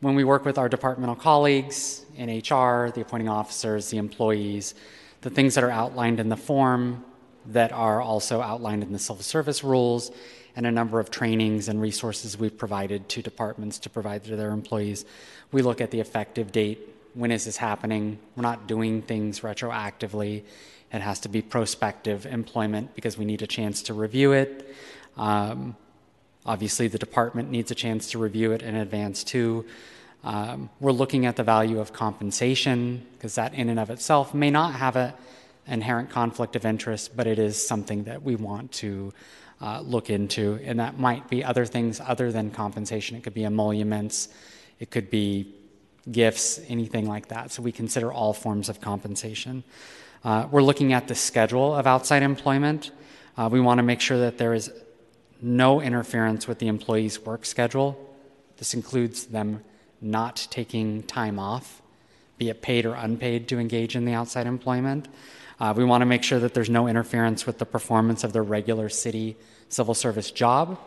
when 0.00 0.14
we 0.14 0.24
work 0.24 0.46
with 0.46 0.56
our 0.56 0.70
departmental 0.70 1.16
colleagues 1.16 2.06
in 2.16 2.30
HR, 2.30 2.90
the 2.92 3.02
appointing 3.02 3.28
officers, 3.28 3.90
the 3.90 3.98
employees, 3.98 4.74
the 5.22 5.30
things 5.30 5.54
that 5.54 5.64
are 5.64 5.70
outlined 5.70 6.20
in 6.20 6.28
the 6.28 6.36
form 6.36 7.04
that 7.46 7.72
are 7.72 8.00
also 8.00 8.40
outlined 8.40 8.82
in 8.82 8.92
the 8.92 8.98
civil 8.98 9.22
service 9.22 9.64
rules 9.64 10.10
and 10.56 10.66
a 10.66 10.70
number 10.70 11.00
of 11.00 11.10
trainings 11.10 11.68
and 11.68 11.80
resources 11.80 12.36
we've 12.36 12.56
provided 12.56 13.08
to 13.08 13.22
departments 13.22 13.78
to 13.78 13.90
provide 13.90 14.24
to 14.24 14.36
their 14.36 14.50
employees. 14.50 15.04
We 15.52 15.62
look 15.62 15.80
at 15.80 15.90
the 15.90 16.00
effective 16.00 16.52
date. 16.52 16.80
When 17.14 17.30
is 17.30 17.44
this 17.44 17.56
happening? 17.56 18.18
We're 18.36 18.42
not 18.42 18.66
doing 18.66 19.02
things 19.02 19.40
retroactively. 19.40 20.42
It 20.92 21.00
has 21.00 21.20
to 21.20 21.28
be 21.28 21.40
prospective 21.40 22.26
employment 22.26 22.94
because 22.94 23.16
we 23.16 23.24
need 23.24 23.42
a 23.42 23.46
chance 23.46 23.82
to 23.84 23.94
review 23.94 24.32
it. 24.32 24.74
Um, 25.16 25.76
obviously, 26.44 26.88
the 26.88 26.98
department 26.98 27.50
needs 27.50 27.70
a 27.70 27.74
chance 27.74 28.10
to 28.10 28.18
review 28.18 28.52
it 28.52 28.62
in 28.62 28.74
advance 28.74 29.22
too. 29.22 29.64
Um, 30.22 30.68
we're 30.80 30.92
looking 30.92 31.24
at 31.26 31.36
the 31.36 31.42
value 31.42 31.80
of 31.80 31.92
compensation 31.92 33.06
because 33.12 33.36
that, 33.36 33.54
in 33.54 33.68
and 33.68 33.80
of 33.80 33.90
itself, 33.90 34.34
may 34.34 34.50
not 34.50 34.74
have 34.74 34.96
an 34.96 35.14
inherent 35.66 36.10
conflict 36.10 36.56
of 36.56 36.66
interest, 36.66 37.16
but 37.16 37.26
it 37.26 37.38
is 37.38 37.66
something 37.66 38.04
that 38.04 38.22
we 38.22 38.36
want 38.36 38.72
to 38.72 39.12
uh, 39.60 39.80
look 39.80 40.10
into. 40.10 40.58
And 40.64 40.78
that 40.80 40.98
might 40.98 41.28
be 41.30 41.42
other 41.42 41.64
things 41.64 42.00
other 42.00 42.32
than 42.32 42.50
compensation. 42.50 43.16
It 43.16 43.22
could 43.22 43.34
be 43.34 43.44
emoluments, 43.44 44.28
it 44.78 44.90
could 44.90 45.10
be 45.10 45.54
gifts, 46.10 46.60
anything 46.68 47.06
like 47.06 47.28
that. 47.28 47.50
So 47.50 47.62
we 47.62 47.72
consider 47.72 48.12
all 48.12 48.32
forms 48.32 48.68
of 48.68 48.80
compensation. 48.80 49.64
Uh, 50.24 50.46
we're 50.50 50.62
looking 50.62 50.92
at 50.92 51.08
the 51.08 51.14
schedule 51.14 51.74
of 51.74 51.86
outside 51.86 52.22
employment. 52.22 52.90
Uh, 53.36 53.48
we 53.50 53.60
want 53.60 53.78
to 53.78 53.82
make 53.82 54.00
sure 54.00 54.18
that 54.18 54.38
there 54.38 54.52
is 54.52 54.70
no 55.40 55.80
interference 55.80 56.46
with 56.46 56.58
the 56.58 56.68
employee's 56.68 57.20
work 57.20 57.46
schedule. 57.46 57.98
This 58.58 58.74
includes 58.74 59.26
them 59.26 59.64
not 60.00 60.46
taking 60.50 61.02
time 61.02 61.38
off, 61.38 61.82
be 62.38 62.48
it 62.48 62.62
paid 62.62 62.86
or 62.86 62.94
unpaid, 62.94 63.48
to 63.48 63.58
engage 63.58 63.96
in 63.96 64.04
the 64.04 64.12
outside 64.12 64.46
employment. 64.46 65.08
Uh, 65.58 65.74
we 65.76 65.84
want 65.84 66.00
to 66.00 66.06
make 66.06 66.22
sure 66.22 66.38
that 66.38 66.54
there's 66.54 66.70
no 66.70 66.88
interference 66.88 67.46
with 67.46 67.58
the 67.58 67.66
performance 67.66 68.24
of 68.24 68.32
their 68.32 68.42
regular 68.42 68.88
city 68.88 69.36
civil 69.68 69.94
service 69.94 70.30
job. 70.30 70.78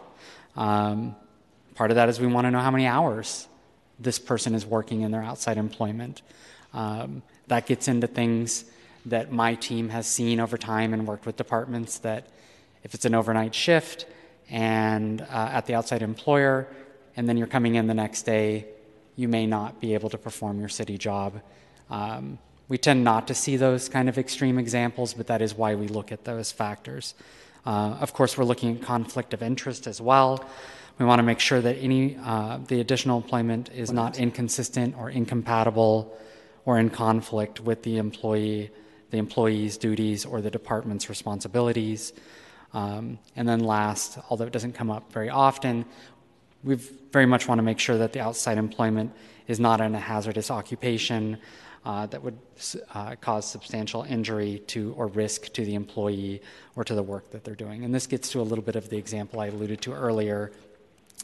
Um, 0.56 1.16
part 1.76 1.92
of 1.92 1.96
that 1.96 2.10
is 2.10 2.20
we 2.20 2.28
want 2.28 2.46
to 2.46 2.52
know 2.52 2.60
how 2.60 2.72
many 2.72 2.88
hours 2.88 3.48
this 4.00 4.18
person 4.18 4.56
is 4.56 4.66
working 4.66 5.02
in 5.02 5.12
their 5.12 5.22
outside 5.22 5.58
employment. 5.58 6.22
Um, 6.74 7.22
that 7.48 7.68
gets 7.68 7.88
into 7.88 8.08
things 8.08 8.66
that 9.06 9.32
my 9.32 9.56
team 9.56 9.90
has 9.90 10.08
seen 10.08 10.40
over 10.40 10.58
time 10.58 10.94
and 10.94 11.06
worked 11.06 11.26
with 11.26 11.36
departments 11.36 12.00
that 12.00 12.28
if 12.84 12.94
it's 12.94 13.06
an 13.06 13.14
overnight 13.14 13.54
shift 13.54 14.06
and 14.50 15.22
uh, 15.22 15.26
at 15.52 15.66
the 15.66 15.76
outside 15.76 16.02
employer, 16.02 16.68
and 17.16 17.30
then 17.30 17.38
you're 17.38 17.48
coming 17.48 17.76
in 17.76 17.88
the 17.88 17.94
next 17.94 18.24
day, 18.24 18.66
you 19.16 19.28
may 19.28 19.46
not 19.46 19.80
be 19.80 19.94
able 19.94 20.10
to 20.10 20.18
perform 20.18 20.60
your 20.60 20.70
city 20.70 20.98
job. 20.98 21.42
Um, 21.90 22.40
we 22.70 22.78
tend 22.78 23.04
not 23.04 23.28
to 23.28 23.36
see 23.36 23.58
those 23.58 23.90
kind 23.90 24.10
of 24.10 24.18
extreme 24.18 24.58
examples, 24.58 25.14
but 25.14 25.28
that 25.28 25.42
is 25.42 25.54
why 25.54 25.76
we 25.76 25.88
look 25.88 26.12
at 26.12 26.24
those 26.24 26.52
factors. 26.52 27.14
Uh, 27.66 27.98
of 28.00 28.14
course, 28.14 28.38
we're 28.38 28.46
looking 28.46 28.78
at 28.78 28.82
conflict 28.82 29.34
of 29.34 29.44
interest 29.44 29.88
as 29.88 30.02
well. 30.02 30.44
We 31.00 31.06
want 31.06 31.20
to 31.20 31.24
make 31.24 31.40
sure 31.40 31.62
that 31.62 31.78
any 31.78 32.18
uh, 32.24 32.60
the 32.68 32.80
additional 32.80 33.18
employment 33.18 33.70
is 33.74 33.92
not 33.92 34.20
inconsistent 34.20 34.96
or 34.98 35.10
incompatible 35.10 36.18
or 36.66 36.80
in 36.80 36.90
conflict 36.90 37.60
with 37.60 37.84
the 37.84 37.98
employee, 37.98 38.72
the 39.12 39.18
employee's 39.18 39.78
duties 39.78 40.26
or 40.26 40.42
the 40.42 40.52
department's 40.52 41.10
responsibilities. 41.10 42.14
Um, 42.74 43.20
and 43.36 43.48
then 43.48 43.60
last, 43.60 44.18
although 44.30 44.46
it 44.46 44.54
doesn't 44.54 44.74
come 44.74 44.90
up 44.90 45.12
very 45.12 45.30
often, 45.30 45.86
we 46.64 46.76
very 46.76 47.26
much 47.26 47.48
want 47.48 47.60
to 47.60 47.64
make 47.64 47.80
sure 47.80 47.98
that 47.98 48.14
the 48.14 48.20
outside 48.20 48.58
employment 48.58 49.12
is 49.48 49.60
not 49.60 49.82
in 49.82 49.94
a 49.96 50.00
hazardous 50.00 50.50
occupation 50.50 51.38
uh, 51.86 52.06
that 52.08 52.24
would 52.24 52.38
uh, 52.94 53.16
cause 53.20 53.46
substantial 53.46 54.04
injury 54.04 54.62
to 54.68 54.94
or 54.98 55.08
risk 55.08 55.52
to 55.54 55.66
the 55.66 55.76
employee 55.76 56.42
or 56.76 56.84
to 56.84 56.96
the 56.96 57.04
work 57.04 57.30
that 57.32 57.44
they're 57.44 57.56
doing. 57.56 57.84
And 57.84 57.94
this 57.94 58.08
gets 58.08 58.30
to 58.32 58.42
a 58.42 58.44
little 58.44 58.64
bit 58.64 58.76
of 58.76 58.90
the 58.90 58.98
example 58.98 59.42
I 59.42 59.48
alluded 59.48 59.82
to 59.82 59.94
earlier. 59.94 60.52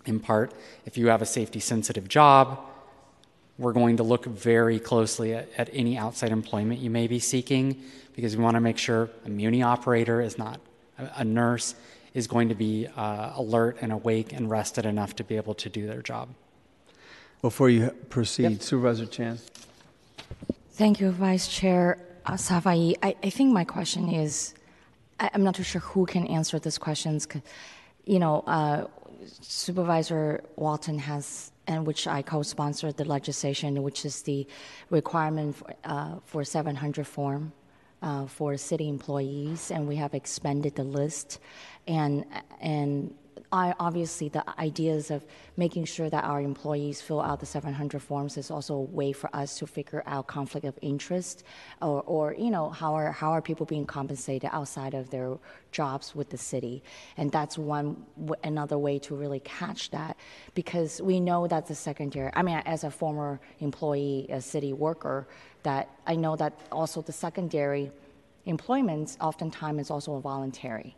In 0.06 0.20
part, 0.20 0.54
if 0.86 0.98
you 0.98 1.08
have 1.08 1.22
a 1.22 1.26
safety 1.26 1.60
sensitive 1.60 2.08
job, 2.08 2.60
we're 3.58 3.74
going 3.74 3.98
to 3.98 4.04
look 4.04 4.26
very 4.26 4.80
closely 4.80 5.34
at, 5.34 5.50
at 5.58 5.70
any 5.72 5.98
outside 5.98 6.32
employment 6.32 6.80
you 6.80 6.90
may 6.90 7.08
be 7.08 7.20
seeking 7.20 7.82
because 8.16 8.36
we 8.36 8.44
want 8.44 8.56
to 8.56 8.62
make 8.62 8.78
sure 8.78 9.10
a 9.26 9.30
muni 9.30 9.64
operator 9.64 10.22
is 10.22 10.38
not 10.38 10.60
a, 10.98 11.10
a 11.18 11.24
nurse 11.24 11.76
is 12.14 12.28
going 12.28 12.50
to 12.50 12.56
be 12.56 12.88
uh, 12.96 13.34
alert 13.36 13.78
and 13.82 13.92
awake 13.92 14.34
and 14.34 14.50
rested 14.50 14.86
enough 14.86 15.16
to 15.16 15.24
be 15.24 15.36
able 15.36 15.54
to 15.56 15.70
do 15.70 15.88
their 15.88 16.02
job. 16.02 16.30
Before 17.42 17.70
you 17.70 17.90
proceed, 18.10 18.62
Supervisor 18.62 19.06
Chan. 19.06 19.40
Thank 20.72 21.00
you, 21.00 21.12
Vice 21.12 21.48
Chair 21.48 21.98
uh, 22.26 22.34
Safai. 22.34 22.96
I, 23.02 23.16
I 23.24 23.30
think 23.30 23.54
my 23.54 23.64
question 23.64 24.10
is 24.10 24.54
I, 25.20 25.30
am 25.34 25.44
not 25.44 25.56
too 25.56 25.64
sure 25.64 25.82
who 25.82 26.06
can 26.06 26.28
answer 26.28 26.60
these 26.60 26.78
questions. 26.78 27.28
You 28.06 28.20
know, 28.20 28.42
uh, 28.42 28.88
Supervisor 29.42 30.44
Walton 30.56 31.00
has, 31.00 31.52
and 31.68 31.86
which 31.86 32.08
I 32.08 32.22
co-sponsored 32.22 32.98
the 32.98 33.06
legislation, 33.06 33.82
which 33.84 34.06
is 34.06 34.22
the 34.24 34.48
requirement 34.90 35.56
for, 35.56 35.74
uh, 35.84 36.16
for 36.26 36.44
700 36.44 37.06
form 37.06 37.54
uh, 38.02 38.26
for 38.26 38.58
city 38.58 38.88
employees, 38.90 39.72
and 39.72 39.88
we 39.88 39.96
have 39.96 40.14
expanded 40.14 40.76
the 40.76 40.84
list, 40.84 41.40
and 41.88 42.26
and 42.62 43.14
I, 43.52 43.74
obviously 43.80 44.30
the 44.30 44.44
ideas 44.60 45.10
of 45.10 45.26
making 45.58 45.86
sure 45.86 46.10
that 46.10 46.24
our 46.24 46.40
employees 46.40 47.02
fill 47.02 47.20
out 47.20 47.40
the 47.40 47.48
700 47.48 48.00
forms 48.00 48.38
is 48.38 48.52
also 48.52 48.76
a 48.76 48.82
way 48.82 49.12
for 49.12 49.30
us 49.36 49.58
to 49.58 49.66
figure 49.66 50.04
out 50.06 50.28
conflict 50.28 50.66
of 50.68 50.78
interest 50.82 51.44
or, 51.82 52.04
or 52.04 52.36
you 52.38 52.52
know 52.52 52.70
how 52.70 52.94
are 52.94 53.12
how 53.12 53.32
are 53.32 53.42
people 53.42 53.66
being 53.66 53.86
compensated 53.86 54.50
outside 54.54 54.94
of 54.94 55.10
their 55.10 55.38
jobs 55.72 56.14
with 56.14 56.30
the 56.30 56.38
city. 56.38 56.84
And 57.18 57.32
that's 57.32 57.58
one 57.58 58.06
another 58.44 58.78
way 58.78 59.00
to 59.00 59.16
really 59.16 59.40
catch 59.40 59.90
that 59.92 60.18
because 60.54 61.02
we 61.02 61.20
know 61.20 61.48
that 61.48 61.68
the 61.68 61.76
secondary 61.76 62.32
i 62.36 62.42
mean 62.42 62.62
as 62.66 62.84
a 62.84 62.92
former 62.92 63.40
employee 63.60 64.28
a 64.30 64.42
city 64.42 64.74
worker 64.74 65.28
that 65.64 65.90
i 66.08 66.16
know 66.16 66.36
that 66.36 66.54
also 66.72 67.02
the 67.02 67.12
secondary 67.12 67.92
employment 68.50 69.18
oftentimes 69.22 69.82
is 69.82 69.92
also 69.92 70.20
voluntary. 70.20 70.96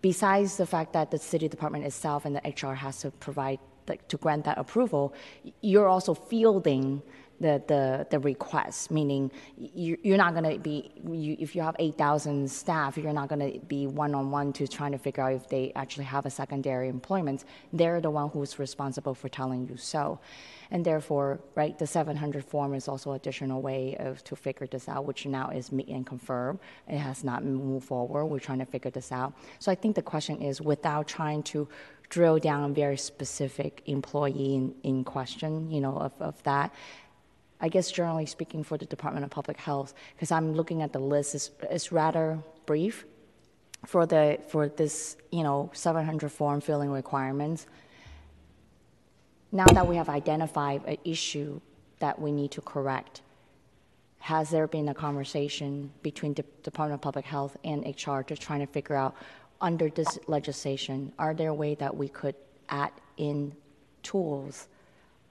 Besides 0.00 0.56
the 0.56 0.66
fact 0.66 0.92
that 0.92 1.10
the 1.10 1.18
city 1.18 1.48
department 1.48 1.84
itself 1.84 2.24
and 2.24 2.34
the 2.36 2.42
HR 2.44 2.74
has 2.74 3.00
to 3.00 3.10
provide 3.10 3.58
like, 3.86 4.06
to 4.08 4.16
grant 4.16 4.44
that 4.46 4.58
approval, 4.58 5.14
you're 5.60 5.88
also 5.88 6.14
fielding 6.14 7.02
the 7.40 7.62
the, 7.66 8.06
the 8.10 8.18
request. 8.18 8.90
Meaning, 8.90 9.30
you, 9.56 9.96
you're 10.02 10.16
not 10.16 10.34
going 10.34 10.50
to 10.50 10.58
be 10.58 10.92
you, 11.10 11.36
if 11.38 11.54
you 11.54 11.62
have 11.62 11.76
eight 11.78 11.96
thousand 11.96 12.50
staff, 12.50 12.96
you're 12.96 13.12
not 13.12 13.28
going 13.28 13.52
to 13.52 13.58
be 13.66 13.86
one 13.86 14.14
on 14.14 14.30
one 14.30 14.52
to 14.54 14.66
trying 14.66 14.92
to 14.92 14.98
figure 14.98 15.22
out 15.22 15.32
if 15.32 15.48
they 15.48 15.72
actually 15.74 16.04
have 16.04 16.26
a 16.26 16.30
secondary 16.30 16.88
employment. 16.88 17.44
They're 17.72 18.00
the 18.00 18.10
one 18.10 18.30
who's 18.30 18.58
responsible 18.58 19.14
for 19.14 19.28
telling 19.28 19.68
you 19.68 19.76
so 19.76 20.20
and 20.74 20.84
therefore, 20.84 21.40
right, 21.54 21.78
the 21.78 21.86
700 21.86 22.44
form 22.44 22.74
is 22.74 22.88
also 22.88 23.12
additional 23.12 23.62
way 23.62 23.96
of 23.98 24.24
to 24.24 24.36
figure 24.36 24.66
this 24.66 24.88
out, 24.88 25.04
which 25.04 25.24
now 25.24 25.50
is 25.50 25.70
meet 25.70 25.88
and 25.88 26.04
confer. 26.04 26.58
It 26.88 26.98
has 26.98 27.22
not 27.22 27.44
moved 27.44 27.86
forward. 27.86 28.26
We're 28.26 28.40
trying 28.40 28.58
to 28.58 28.66
figure 28.66 28.90
this 28.90 29.12
out. 29.12 29.34
So 29.58 29.70
I 29.70 29.76
think 29.76 29.94
the 29.94 30.02
question 30.02 30.42
is, 30.42 30.60
without 30.60 31.06
trying 31.06 31.44
to 31.44 31.68
drill 32.08 32.38
down 32.38 32.74
very 32.74 32.96
specific 32.96 33.82
employee 33.86 34.54
in, 34.54 34.74
in 34.82 35.04
question, 35.04 35.70
you 35.70 35.80
know, 35.80 35.96
of, 35.96 36.12
of 36.20 36.42
that. 36.42 36.72
I 37.64 37.68
guess 37.68 37.90
generally 37.90 38.26
speaking 38.26 38.62
for 38.62 38.76
the 38.76 38.84
Department 38.84 39.24
of 39.24 39.30
Public 39.30 39.56
Health, 39.56 39.94
because 40.14 40.30
I'm 40.30 40.52
looking 40.52 40.82
at 40.82 40.92
the 40.92 40.98
list, 40.98 41.34
it's, 41.34 41.50
it's 41.70 41.90
rather 41.92 42.38
brief 42.66 43.06
for 43.86 44.04
the 44.04 44.38
for 44.48 44.68
this 44.68 45.16
you 45.32 45.42
know 45.42 45.70
700 45.72 46.30
form 46.30 46.60
filling 46.60 46.90
requirements. 46.90 47.66
Now 49.50 49.64
that 49.64 49.86
we 49.88 49.96
have 49.96 50.10
identified 50.10 50.84
an 50.84 50.98
issue 51.06 51.58
that 52.00 52.20
we 52.20 52.32
need 52.32 52.50
to 52.50 52.60
correct, 52.60 53.22
has 54.18 54.50
there 54.50 54.66
been 54.66 54.90
a 54.90 54.94
conversation 54.94 55.90
between 56.02 56.34
the 56.34 56.44
Department 56.62 56.98
of 56.98 57.00
Public 57.00 57.24
Health 57.24 57.56
and 57.64 57.82
HR 57.86 58.20
to 58.28 58.36
trying 58.36 58.60
to 58.60 58.70
figure 58.70 58.96
out 58.96 59.16
under 59.62 59.88
this 59.88 60.18
legislation, 60.26 61.14
are 61.18 61.32
there 61.32 61.48
a 61.48 61.54
way 61.54 61.74
that 61.76 61.96
we 61.96 62.08
could 62.08 62.34
add 62.68 62.92
in 63.16 63.54
tools 64.02 64.68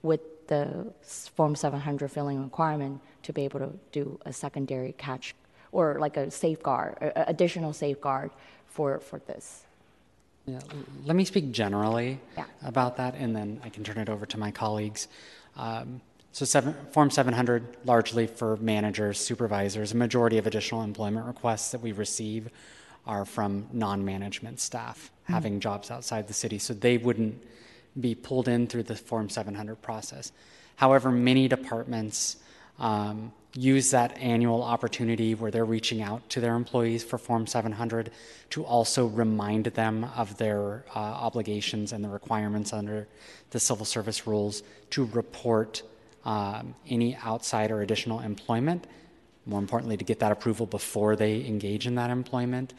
with 0.02 0.20
the 0.48 0.92
Form 1.36 1.54
700 1.56 2.08
filling 2.10 2.42
requirement 2.42 3.00
to 3.22 3.32
be 3.32 3.42
able 3.44 3.60
to 3.60 3.72
do 3.92 4.18
a 4.26 4.32
secondary 4.32 4.92
catch 4.92 5.34
or 5.72 5.98
like 5.98 6.16
a 6.16 6.30
safeguard, 6.30 6.96
a 7.00 7.24
additional 7.28 7.72
safeguard 7.72 8.30
for, 8.66 9.00
for 9.00 9.18
this? 9.20 9.64
Yeah, 10.46 10.60
let 11.04 11.16
me 11.16 11.24
speak 11.24 11.52
generally 11.52 12.20
Yeah. 12.36 12.44
about 12.62 12.96
that, 12.98 13.14
and 13.14 13.34
then 13.34 13.60
I 13.64 13.70
can 13.70 13.82
turn 13.82 13.98
it 13.98 14.08
over 14.08 14.26
to 14.26 14.38
my 14.38 14.50
colleagues. 14.50 15.08
Um, 15.56 16.00
so, 16.32 16.44
seven, 16.44 16.74
Form 16.90 17.10
700, 17.10 17.76
largely 17.84 18.26
for 18.26 18.56
managers, 18.56 19.18
supervisors. 19.18 19.92
A 19.92 19.96
majority 19.96 20.36
of 20.36 20.46
additional 20.46 20.82
employment 20.82 21.26
requests 21.26 21.70
that 21.70 21.80
we 21.80 21.92
receive 21.92 22.50
are 23.06 23.24
from 23.24 23.66
non-management 23.72 24.58
staff 24.60 25.10
Mm. 25.28 25.32
having 25.32 25.60
jobs 25.60 25.90
outside 25.90 26.26
the 26.28 26.34
city, 26.34 26.58
so 26.58 26.74
they 26.74 26.98
wouldn't 26.98 27.42
be 28.00 28.14
pulled 28.14 28.48
in 28.48 28.66
through 28.66 28.84
the 28.84 28.96
Form 28.96 29.28
700 29.28 29.76
process. 29.76 30.32
However, 30.76 31.10
many 31.10 31.48
departments 31.48 32.36
um, 32.78 33.32
use 33.56 33.92
that 33.92 34.16
annual 34.18 34.62
opportunity 34.62 35.34
where 35.34 35.50
they're 35.50 35.64
reaching 35.64 36.02
out 36.02 36.28
to 36.28 36.40
their 36.40 36.56
employees 36.56 37.04
for 37.04 37.18
Form 37.18 37.46
700 37.46 38.10
to 38.50 38.64
also 38.64 39.06
remind 39.06 39.66
them 39.66 40.04
of 40.16 40.36
their 40.38 40.84
uh, 40.94 40.98
obligations 40.98 41.92
and 41.92 42.04
the 42.04 42.08
requirements 42.08 42.72
under 42.72 43.06
the 43.50 43.60
civil 43.60 43.84
service 43.84 44.26
rules 44.26 44.62
to 44.90 45.04
report 45.06 45.82
um, 46.24 46.74
any 46.88 47.16
outside 47.22 47.70
or 47.70 47.82
additional 47.82 48.20
employment. 48.20 48.86
More 49.46 49.60
importantly, 49.60 49.96
to 49.98 50.04
get 50.04 50.18
that 50.20 50.32
approval 50.32 50.66
before 50.66 51.16
they 51.16 51.44
engage 51.44 51.86
in 51.86 51.94
that 51.96 52.10
employment. 52.10 52.72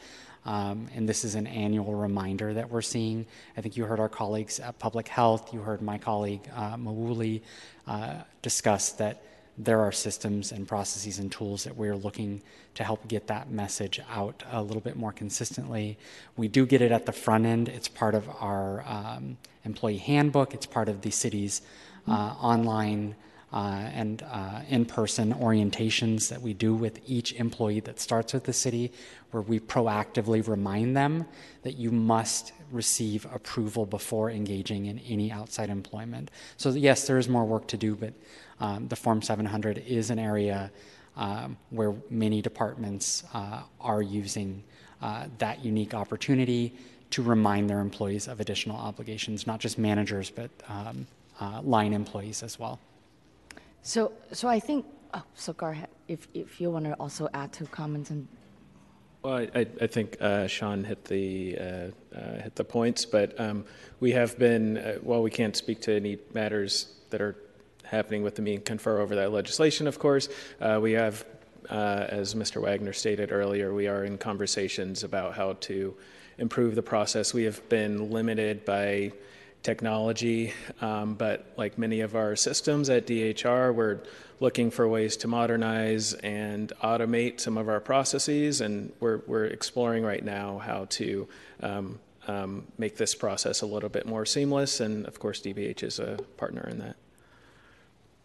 Um, 0.46 0.86
and 0.94 1.08
this 1.08 1.24
is 1.24 1.34
an 1.34 1.46
annual 1.48 1.94
reminder 1.94 2.54
that 2.54 2.70
we're 2.70 2.80
seeing. 2.80 3.26
I 3.56 3.60
think 3.60 3.76
you 3.76 3.84
heard 3.84 4.00
our 4.00 4.08
colleagues 4.08 4.60
at 4.60 4.78
Public 4.78 5.08
Health, 5.08 5.52
you 5.52 5.60
heard 5.60 5.82
my 5.82 5.98
colleague 5.98 6.48
uh, 6.54 6.76
Mawuli 6.76 7.42
uh, 7.86 8.14
discuss 8.42 8.92
that 8.92 9.22
there 9.58 9.80
are 9.80 9.90
systems 9.90 10.52
and 10.52 10.68
processes 10.68 11.18
and 11.18 11.32
tools 11.32 11.64
that 11.64 11.76
we're 11.76 11.96
looking 11.96 12.42
to 12.74 12.84
help 12.84 13.08
get 13.08 13.26
that 13.26 13.50
message 13.50 14.00
out 14.10 14.42
a 14.52 14.62
little 14.62 14.82
bit 14.82 14.96
more 14.96 15.12
consistently. 15.12 15.98
We 16.36 16.46
do 16.46 16.66
get 16.66 16.82
it 16.82 16.92
at 16.92 17.06
the 17.06 17.12
front 17.12 17.46
end. 17.46 17.68
It's 17.68 17.88
part 17.88 18.14
of 18.14 18.28
our 18.40 18.84
um, 18.86 19.38
employee 19.64 19.98
handbook. 19.98 20.54
It's 20.54 20.66
part 20.66 20.88
of 20.88 21.00
the 21.00 21.10
city's 21.10 21.62
uh, 22.06 22.34
online 22.40 23.16
and 23.56 24.22
uh, 24.22 24.60
in-person 24.68 25.32
orientations 25.34 26.28
that 26.28 26.40
we 26.40 26.52
do 26.52 26.74
with 26.74 27.00
each 27.06 27.32
employee 27.34 27.80
that 27.80 27.98
starts 27.98 28.32
with 28.32 28.44
the 28.44 28.52
city, 28.52 28.92
where 29.30 29.42
we 29.42 29.58
proactively 29.58 30.46
remind 30.46 30.96
them 30.96 31.26
that 31.62 31.76
you 31.76 31.90
must 31.90 32.52
receive 32.70 33.26
approval 33.32 33.86
before 33.86 34.30
engaging 34.30 34.86
in 34.86 34.98
any 35.00 35.32
outside 35.32 35.70
employment. 35.70 36.30
So 36.56 36.70
yes, 36.70 37.06
there 37.06 37.18
is 37.18 37.28
more 37.28 37.44
work 37.44 37.66
to 37.68 37.76
do, 37.76 37.94
but 37.94 38.12
um, 38.60 38.88
the 38.88 38.96
Form 38.96 39.22
700 39.22 39.78
is 39.86 40.10
an 40.10 40.18
area 40.18 40.70
um, 41.16 41.56
where 41.70 41.94
many 42.10 42.42
departments 42.42 43.24
uh, 43.32 43.62
are 43.80 44.02
using 44.02 44.62
uh, 45.00 45.26
that 45.38 45.64
unique 45.64 45.94
opportunity 45.94 46.74
to 47.10 47.22
remind 47.22 47.70
their 47.70 47.80
employees 47.80 48.28
of 48.28 48.40
additional 48.40 48.76
obligations, 48.76 49.46
not 49.46 49.60
just 49.60 49.78
managers, 49.78 50.30
but 50.30 50.50
um, 50.68 51.06
uh, 51.40 51.60
line 51.62 51.92
employees 51.92 52.42
as 52.42 52.58
well. 52.58 52.80
So, 53.86 54.10
so 54.32 54.48
I 54.48 54.58
think, 54.58 54.84
oh, 55.14 55.22
so 55.36 55.54
ahead, 55.60 55.86
if, 56.08 56.26
if 56.34 56.60
you 56.60 56.72
want 56.72 56.86
to 56.86 56.94
also 56.94 57.28
add 57.32 57.52
to 57.52 57.66
comments 57.66 58.10
and 58.10 58.26
Well, 59.22 59.34
I, 59.34 59.48
I, 59.54 59.66
I 59.80 59.86
think 59.86 60.16
uh, 60.20 60.48
Sean 60.48 60.82
hit 60.82 61.04
the 61.04 61.56
uh, 61.56 61.62
uh, 62.12 62.42
hit 62.42 62.56
the 62.56 62.64
points, 62.64 63.06
but 63.06 63.38
um, 63.38 63.64
we 64.00 64.10
have 64.10 64.36
been. 64.40 64.76
Uh, 64.76 64.94
while 65.02 65.22
we 65.22 65.30
can't 65.30 65.56
speak 65.56 65.82
to 65.82 65.94
any 65.94 66.18
matters 66.34 66.96
that 67.10 67.20
are 67.20 67.36
happening 67.84 68.24
with 68.24 68.34
the 68.34 68.42
meet 68.42 68.56
and 68.56 68.64
confer 68.64 68.98
over 68.98 69.14
that 69.14 69.30
legislation. 69.30 69.86
Of 69.86 70.00
course, 70.00 70.28
uh, 70.60 70.80
we 70.82 70.92
have, 70.94 71.24
uh, 71.70 72.06
as 72.08 72.34
Mr. 72.34 72.60
Wagner 72.60 72.92
stated 72.92 73.30
earlier, 73.30 73.72
we 73.72 73.86
are 73.86 74.02
in 74.02 74.18
conversations 74.18 75.04
about 75.04 75.36
how 75.36 75.52
to 75.60 75.94
improve 76.38 76.74
the 76.74 76.82
process. 76.82 77.32
We 77.32 77.44
have 77.44 77.66
been 77.68 78.10
limited 78.10 78.64
by 78.64 79.12
technology, 79.66 80.52
um, 80.80 81.14
but 81.14 81.44
like 81.56 81.76
many 81.76 82.00
of 82.00 82.14
our 82.14 82.36
systems 82.36 82.88
at 82.88 83.04
DHR, 83.04 83.74
we're 83.74 83.98
looking 84.38 84.70
for 84.70 84.86
ways 84.86 85.16
to 85.18 85.26
modernize 85.28 86.14
and 86.14 86.72
automate 86.84 87.40
some 87.40 87.58
of 87.58 87.68
our 87.68 87.80
processes, 87.80 88.60
and 88.60 88.92
we're, 89.00 89.22
we're 89.26 89.46
exploring 89.46 90.04
right 90.04 90.24
now 90.24 90.58
how 90.58 90.86
to 90.90 91.26
um, 91.62 91.98
um, 92.28 92.64
make 92.78 92.96
this 92.96 93.14
process 93.14 93.60
a 93.62 93.66
little 93.66 93.88
bit 93.88 94.06
more 94.06 94.24
seamless, 94.24 94.78
and 94.78 95.04
of 95.06 95.18
course, 95.18 95.40
DPH 95.40 95.82
is 95.82 95.98
a 95.98 96.16
partner 96.36 96.66
in 96.70 96.78
that. 96.78 96.96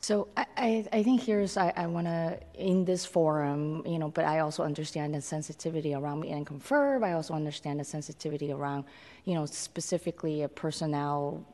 So 0.02 0.30
I, 0.36 0.84
I, 0.92 1.04
think 1.04 1.22
here's 1.22 1.58
I, 1.58 1.72
I 1.78 1.86
want 1.86 2.08
to 2.08 2.40
in 2.56 2.86
this 2.86 3.06
forum, 3.06 3.84
you 3.86 4.00
know, 4.00 4.10
but 4.10 4.26
I 4.26 4.40
also 4.40 4.64
understand 4.64 5.14
the 5.14 5.22
sensitivity 5.22 5.94
around 5.94 6.26
and 6.26 6.46
confer. 6.46 7.00
But 7.00 7.10
I 7.10 7.14
also 7.14 7.36
understand 7.36 7.80
the 7.80 7.84
sensitivity 7.84 8.52
around, 8.52 8.86
you 9.26 9.36
know, 9.36 9.46
specifically 9.46 10.42
a 10.42 10.50
personnel 10.50 11.46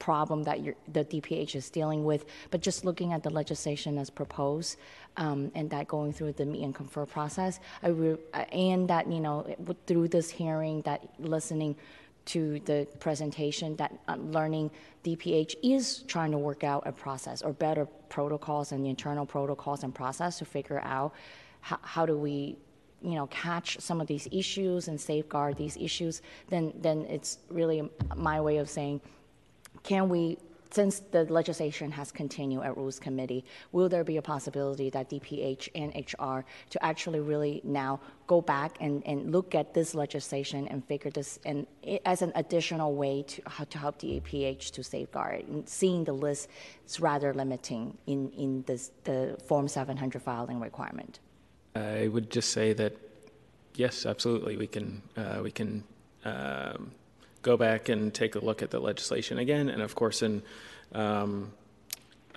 problem 0.00 0.42
that 0.42 0.58
the 0.92 1.04
DPH 1.04 1.54
is 1.54 1.70
dealing 1.70 2.04
with. 2.04 2.26
But 2.50 2.62
just 2.62 2.84
looking 2.84 3.12
at 3.12 3.22
the 3.22 3.30
legislation 3.30 3.96
as 3.96 4.10
proposed, 4.10 4.76
um, 5.16 5.52
and 5.54 5.70
that 5.70 5.86
going 5.86 6.12
through 6.12 6.32
the 6.32 6.44
meet 6.44 6.64
and 6.64 6.74
confer 6.74 7.06
process, 7.06 7.60
I 7.80 7.88
re- 7.88 8.18
and 8.50 8.88
that 8.88 9.06
you 9.06 9.20
know 9.20 9.54
through 9.86 10.08
this 10.08 10.28
hearing, 10.30 10.82
that 10.82 11.08
listening 11.20 11.76
to 12.26 12.60
the 12.60 12.86
presentation 13.00 13.76
that 13.76 13.92
uh, 14.08 14.16
learning 14.16 14.70
DPH 15.04 15.56
is 15.62 16.02
trying 16.06 16.30
to 16.30 16.38
work 16.38 16.64
out 16.64 16.82
a 16.86 16.92
process 16.92 17.42
or 17.42 17.52
better 17.52 17.86
protocols 18.08 18.72
and 18.72 18.86
internal 18.86 19.26
protocols 19.26 19.82
and 19.84 19.94
process 19.94 20.38
to 20.38 20.44
figure 20.44 20.80
out 20.84 21.12
how, 21.60 21.78
how 21.82 22.06
do 22.06 22.16
we 22.16 22.56
you 23.02 23.14
know 23.14 23.26
catch 23.26 23.78
some 23.80 24.00
of 24.00 24.06
these 24.06 24.26
issues 24.32 24.88
and 24.88 24.98
safeguard 24.98 25.56
these 25.56 25.76
issues 25.76 26.22
then 26.48 26.72
then 26.80 27.04
it's 27.06 27.38
really 27.50 27.88
my 28.16 28.40
way 28.40 28.56
of 28.56 28.68
saying 28.70 29.00
can 29.82 30.08
we 30.08 30.38
since 30.74 31.00
the 31.14 31.24
legislation 31.40 31.90
has 31.90 32.10
continued 32.10 32.62
at 32.62 32.76
rules 32.76 32.98
committee 32.98 33.44
will 33.72 33.88
there 33.88 34.04
be 34.04 34.16
a 34.16 34.22
possibility 34.22 34.90
that 34.90 35.08
dph 35.08 35.68
and 35.74 35.90
hr 36.18 36.38
to 36.70 36.84
actually 36.84 37.20
really 37.20 37.60
now 37.64 38.00
go 38.26 38.40
back 38.40 38.76
and, 38.80 39.02
and 39.06 39.30
look 39.30 39.54
at 39.54 39.74
this 39.74 39.94
legislation 39.94 40.66
and 40.68 40.84
figure 40.86 41.10
this 41.10 41.38
and 41.44 41.66
as 42.04 42.22
an 42.22 42.32
additional 42.34 42.94
way 42.94 43.22
to 43.22 43.42
how 43.46 43.64
to 43.64 43.78
help 43.78 43.98
the 43.98 44.20
DPH 44.20 44.70
to 44.72 44.82
safeguard? 44.82 45.46
And 45.48 45.68
seeing 45.68 46.04
the 46.04 46.12
list 46.12 46.48
is 46.86 47.00
rather 47.00 47.32
limiting 47.34 47.96
in, 48.06 48.30
in 48.30 48.62
this, 48.66 48.90
the 49.04 49.36
form 49.46 49.68
700 49.68 50.22
filing 50.22 50.60
requirement. 50.60 51.20
I 51.74 52.08
would 52.08 52.30
just 52.30 52.50
say 52.52 52.72
that 52.74 52.96
yes, 53.74 54.06
absolutely, 54.06 54.56
we 54.56 54.66
can 54.66 55.02
uh, 55.16 55.40
we 55.42 55.50
can 55.50 55.84
um, 56.24 56.92
go 57.44 57.56
back 57.56 57.88
and 57.88 58.12
take 58.12 58.34
a 58.34 58.40
look 58.40 58.60
at 58.60 58.70
the 58.70 58.80
legislation 58.80 59.38
again, 59.38 59.68
and 59.68 59.80
of 59.80 59.94
course 59.94 60.22
in 60.22 60.42
um, 60.92 61.52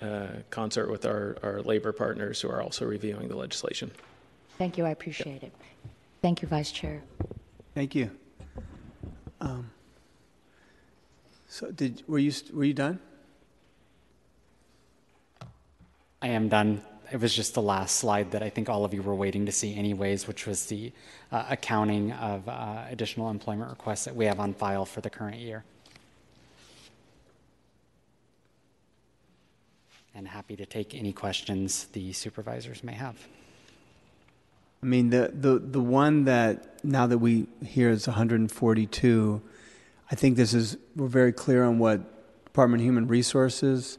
uh, 0.00 0.28
concert 0.50 0.88
with 0.88 1.04
our, 1.04 1.36
our 1.42 1.60
labor 1.62 1.92
partners 1.92 2.40
who 2.40 2.48
are 2.48 2.62
also 2.62 2.86
reviewing 2.86 3.26
the 3.26 3.36
legislation. 3.36 3.90
thank 4.58 4.78
you 4.78 4.84
i 4.84 4.90
appreciate 4.90 5.42
it 5.42 5.52
thank 6.22 6.40
you 6.40 6.46
vice 6.46 6.70
chair 6.70 7.02
Thank 7.78 7.94
you. 7.94 8.10
Um, 9.40 9.70
so 11.46 11.70
did, 11.70 12.02
were 12.08 12.18
you, 12.18 12.32
were 12.52 12.64
you 12.64 12.74
done? 12.74 12.98
I 16.20 16.26
am 16.26 16.48
done. 16.48 16.82
It 17.10 17.20
was 17.20 17.34
just 17.34 17.54
the 17.54 17.62
last 17.62 17.96
slide 17.96 18.32
that 18.32 18.42
I 18.42 18.50
think 18.50 18.68
all 18.68 18.84
of 18.84 18.92
you 18.92 19.02
were 19.02 19.14
waiting 19.14 19.46
to 19.46 19.52
see, 19.52 19.74
anyways, 19.74 20.26
which 20.26 20.46
was 20.46 20.66
the 20.66 20.92
uh, 21.32 21.46
accounting 21.48 22.12
of 22.12 22.46
uh, 22.48 22.84
additional 22.90 23.30
employment 23.30 23.70
requests 23.70 24.04
that 24.04 24.14
we 24.14 24.26
have 24.26 24.38
on 24.38 24.52
file 24.52 24.84
for 24.84 25.00
the 25.00 25.08
current 25.08 25.36
year. 25.36 25.64
And 30.14 30.28
happy 30.28 30.56
to 30.56 30.66
take 30.66 30.94
any 30.94 31.12
questions 31.12 31.86
the 31.92 32.12
supervisors 32.12 32.84
may 32.84 32.94
have. 32.94 33.16
I 34.82 34.86
mean, 34.86 35.10
the, 35.10 35.32
the, 35.34 35.58
the 35.58 35.80
one 35.80 36.24
that 36.24 36.84
now 36.84 37.06
that 37.06 37.18
we 37.18 37.46
hear 37.64 37.90
is 37.90 38.06
142, 38.06 39.42
I 40.10 40.14
think 40.14 40.36
this 40.36 40.54
is, 40.54 40.76
we're 40.94 41.06
very 41.06 41.32
clear 41.32 41.64
on 41.64 41.78
what 41.78 42.44
Department 42.44 42.82
of 42.82 42.84
Human 42.84 43.08
Resources 43.08 43.98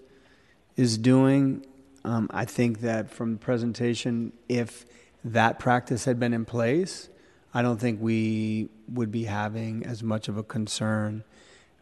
is 0.78 0.98
doing. 0.98 1.66
Um, 2.04 2.30
I 2.32 2.46
think 2.46 2.82
that 2.82 3.10
from 3.10 3.34
the 3.34 3.40
presentation, 3.40 4.34
if 4.48 4.86
that 5.24 5.60
practice 5.60 6.06
had 6.06 6.20
been 6.20 6.34
in 6.34 6.46
place, 6.46 7.10
I 7.54 7.62
don't 7.62 7.80
think 7.80 8.00
we 8.02 8.70
would 8.88 9.12
be 9.12 9.24
having 9.24 9.86
as 9.86 10.04
much 10.04 10.28
of 10.28 10.38
a 10.38 10.44
concern. 10.44 11.24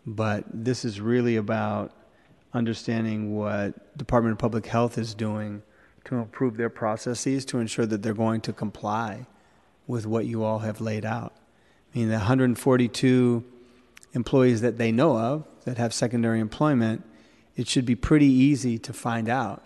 But 0.05 0.45
this 0.51 0.85
is 0.85 1.01
really 1.01 1.35
about 1.35 1.91
understanding 2.53 3.35
what 3.35 3.97
Department 3.97 4.33
of 4.33 4.39
Public 4.39 4.65
Health 4.65 4.97
is 4.97 5.13
doing 5.13 5.61
to 6.05 6.15
improve 6.15 6.55
their 6.55 6.69
processes 6.69 7.43
to 7.45 7.59
ensure 7.59 7.85
that 7.85 8.01
they're 8.01 8.13
going 8.13 8.41
to 8.41 8.53
comply 8.53 9.27
with 9.85 10.05
what 10.05 10.25
you 10.25 10.43
all 10.43 10.59
have 10.59 10.79
laid 10.79 11.05
out. 11.05 11.33
I 11.93 11.99
mean, 11.99 12.07
the 12.07 12.15
142 12.15 13.43
employees 14.13 14.61
that 14.61 14.77
they 14.77 14.91
know 14.91 15.17
of 15.17 15.45
that 15.65 15.77
have 15.77 15.93
secondary 15.93 16.39
employment, 16.39 17.03
it 17.57 17.67
should 17.67 17.85
be 17.85 17.95
pretty 17.95 18.27
easy 18.27 18.77
to 18.79 18.93
find 18.93 19.27
out. 19.27 19.63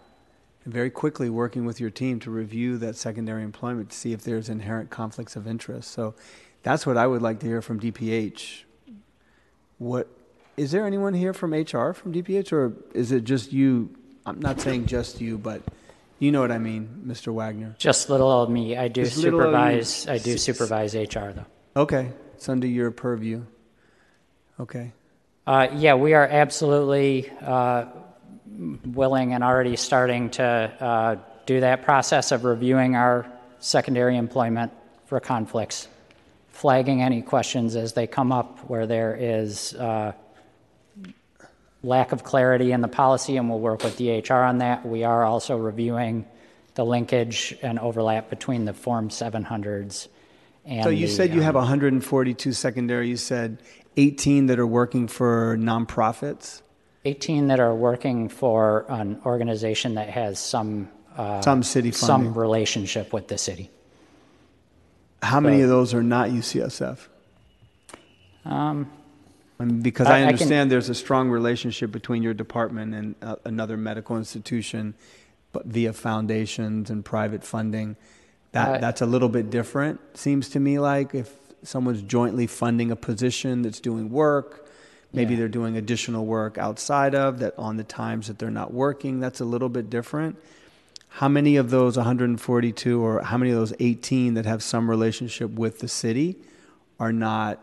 And 0.63 0.73
very 0.73 0.89
quickly 0.89 1.29
working 1.29 1.65
with 1.65 1.79
your 1.79 1.89
team 1.89 2.19
to 2.21 2.31
review 2.31 2.77
that 2.79 2.95
secondary 2.95 3.43
employment 3.43 3.89
to 3.89 3.97
see 3.97 4.13
if 4.13 4.23
there's 4.23 4.47
inherent 4.49 4.89
conflicts 4.89 5.35
of 5.35 5.47
interest. 5.47 5.89
So 5.91 6.13
that's 6.63 6.85
what 6.85 6.97
I 6.97 7.07
would 7.07 7.21
like 7.21 7.39
to 7.39 7.47
hear 7.47 7.61
from 7.61 7.79
DPH. 7.79 8.63
What 9.79 10.07
is 10.57 10.71
there 10.71 10.85
anyone 10.85 11.13
here 11.15 11.33
from 11.33 11.53
HR 11.53 11.93
from 11.93 12.13
DPH 12.13 12.51
or 12.53 12.73
is 12.93 13.11
it 13.11 13.23
just 13.23 13.51
you? 13.51 13.89
I'm 14.25 14.39
not 14.39 14.61
saying 14.61 14.85
just 14.85 15.19
you, 15.19 15.39
but 15.39 15.63
you 16.19 16.31
know 16.31 16.41
what 16.41 16.51
I 16.51 16.59
mean, 16.59 17.01
Mr. 17.07 17.33
Wagner. 17.33 17.75
Just 17.79 18.11
little 18.11 18.29
old 18.29 18.51
me. 18.51 18.77
I 18.77 18.87
do 18.89 19.03
Just 19.03 19.17
little 19.17 19.41
old 19.41 19.47
you. 19.73 19.83
supervise. 19.83 20.07
I 20.07 20.17
do 20.19 20.37
supervise 20.37 20.93
HR 20.93 21.31
though. 21.31 21.45
Okay, 21.75 22.11
it's 22.35 22.47
under 22.47 22.67
your 22.67 22.91
purview. 22.91 23.43
Okay. 24.59 24.91
Uh, 25.47 25.67
yeah, 25.73 25.95
we 25.95 26.13
are 26.13 26.27
absolutely 26.27 27.27
uh, 27.41 27.85
willing 28.57 29.33
and 29.33 29.43
already 29.43 29.75
starting 29.75 30.29
to 30.31 30.43
uh, 30.43 31.15
do 31.45 31.61
that 31.61 31.83
process 31.83 32.31
of 32.31 32.43
reviewing 32.43 32.95
our 32.95 33.31
secondary 33.59 34.17
employment 34.17 34.71
for 35.05 35.19
conflicts, 35.19 35.87
flagging 36.49 37.01
any 37.01 37.21
questions 37.21 37.75
as 37.75 37.93
they 37.93 38.07
come 38.07 38.31
up 38.31 38.59
where 38.69 38.87
there 38.87 39.15
is 39.19 39.73
uh, 39.75 40.13
lack 41.83 42.11
of 42.11 42.23
clarity 42.23 42.71
in 42.71 42.81
the 42.81 42.87
policy, 42.87 43.37
and 43.37 43.49
we'll 43.49 43.59
work 43.59 43.83
with 43.83 43.97
DHR 43.97 44.47
on 44.47 44.59
that. 44.59 44.85
We 44.85 45.03
are 45.03 45.23
also 45.23 45.57
reviewing 45.57 46.25
the 46.75 46.85
linkage 46.85 47.55
and 47.61 47.79
overlap 47.79 48.29
between 48.29 48.65
the 48.65 48.73
Form 48.73 49.09
700s 49.09 50.07
and 50.65 50.83
So 50.83 50.89
you 50.89 51.07
the, 51.07 51.13
said 51.13 51.31
you 51.31 51.39
um, 51.39 51.43
have 51.43 51.55
142 51.55 52.53
secondary. 52.53 53.09
You 53.09 53.17
said 53.17 53.61
18 53.97 54.47
that 54.47 54.59
are 54.59 54.67
working 54.67 55.07
for 55.07 55.57
nonprofits. 55.57 56.61
18 57.05 57.47
that 57.47 57.59
are 57.59 57.73
working 57.73 58.29
for 58.29 58.85
an 58.89 59.19
organization 59.25 59.95
that 59.95 60.09
has 60.09 60.39
some 60.39 60.89
uh, 61.17 61.41
Some 61.41 61.61
city 61.63 61.91
some 61.91 62.33
relationship 62.33 63.11
with 63.11 63.27
the 63.27 63.37
city. 63.37 63.69
How 65.21 65.39
many 65.41 65.61
of 65.61 65.67
those 65.69 65.93
are 65.93 66.01
not 66.03 66.29
UCSF? 66.29 66.99
Um, 68.45 68.89
because 69.81 70.07
I- 70.07 70.11
I, 70.11 70.15
I 70.15 70.19
can- 70.19 70.27
understand 70.29 70.71
there's 70.71 70.89
a 70.89 70.95
strong 70.95 71.29
relationship 71.29 71.91
between 71.91 72.23
your 72.23 72.33
department 72.33 72.93
and 72.95 73.15
uh, 73.21 73.35
another 73.45 73.75
medical 73.77 74.17
institution, 74.17 74.93
but 75.51 75.65
via 75.65 75.91
foundations 75.93 76.89
and 76.89 77.03
private 77.03 77.43
funding. 77.43 77.97
That 78.53 78.75
Uh, 78.75 78.77
that's 78.79 79.01
a 79.01 79.05
little 79.05 79.29
bit 79.29 79.49
different. 79.49 79.99
Seems 80.17 80.47
to 80.49 80.59
me 80.59 80.79
like 80.79 81.13
if 81.13 81.33
someone's 81.63 82.01
jointly 82.03 82.47
funding 82.47 82.89
a 82.89 82.95
position 82.95 83.61
that's 83.63 83.79
doing 83.81 84.09
work, 84.09 84.65
maybe 85.13 85.35
they're 85.35 85.47
doing 85.47 85.77
additional 85.77 86.25
work 86.25 86.57
outside 86.57 87.15
of 87.15 87.39
that 87.39 87.53
on 87.57 87.77
the 87.77 87.83
times 87.83 88.27
that 88.27 88.39
they're 88.39 88.49
not 88.49 88.73
working. 88.73 89.19
That's 89.19 89.39
a 89.39 89.45
little 89.45 89.69
bit 89.69 89.89
different. 89.89 90.37
How 91.09 91.27
many 91.27 91.57
of 91.57 91.69
those 91.69 91.97
142 91.97 93.01
or 93.01 93.21
how 93.21 93.37
many 93.37 93.51
of 93.51 93.57
those 93.57 93.73
18 93.79 94.35
that 94.35 94.45
have 94.45 94.63
some 94.63 94.89
relationship 94.89 95.51
with 95.51 95.79
the 95.79 95.87
city 95.87 96.37
are 96.99 97.11
not 97.11 97.59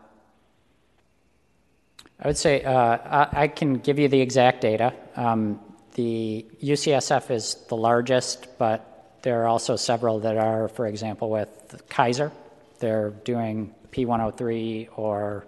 I 2.20 2.26
would 2.26 2.36
say 2.36 2.62
uh, 2.64 2.72
I, 2.74 3.42
I 3.42 3.48
can 3.48 3.74
give 3.74 4.00
you 4.00 4.08
the 4.08 4.20
exact 4.20 4.60
data. 4.60 4.92
Um, 5.14 5.60
the 5.94 6.44
UCSF 6.62 7.30
is 7.30 7.54
the 7.68 7.76
largest, 7.76 8.58
but 8.58 9.20
there 9.22 9.42
are 9.42 9.46
also 9.46 9.76
several 9.76 10.20
that 10.20 10.36
are, 10.36 10.66
for 10.68 10.86
example, 10.86 11.30
with 11.30 11.48
Kaiser. 11.88 12.32
They're 12.80 13.10
doing 13.10 13.72
P103 13.92 14.88
or 14.96 15.46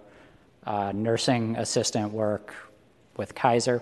uh, 0.65 0.91
nursing 0.93 1.55
assistant 1.57 2.11
work 2.11 2.53
with 3.17 3.33
Kaiser. 3.35 3.81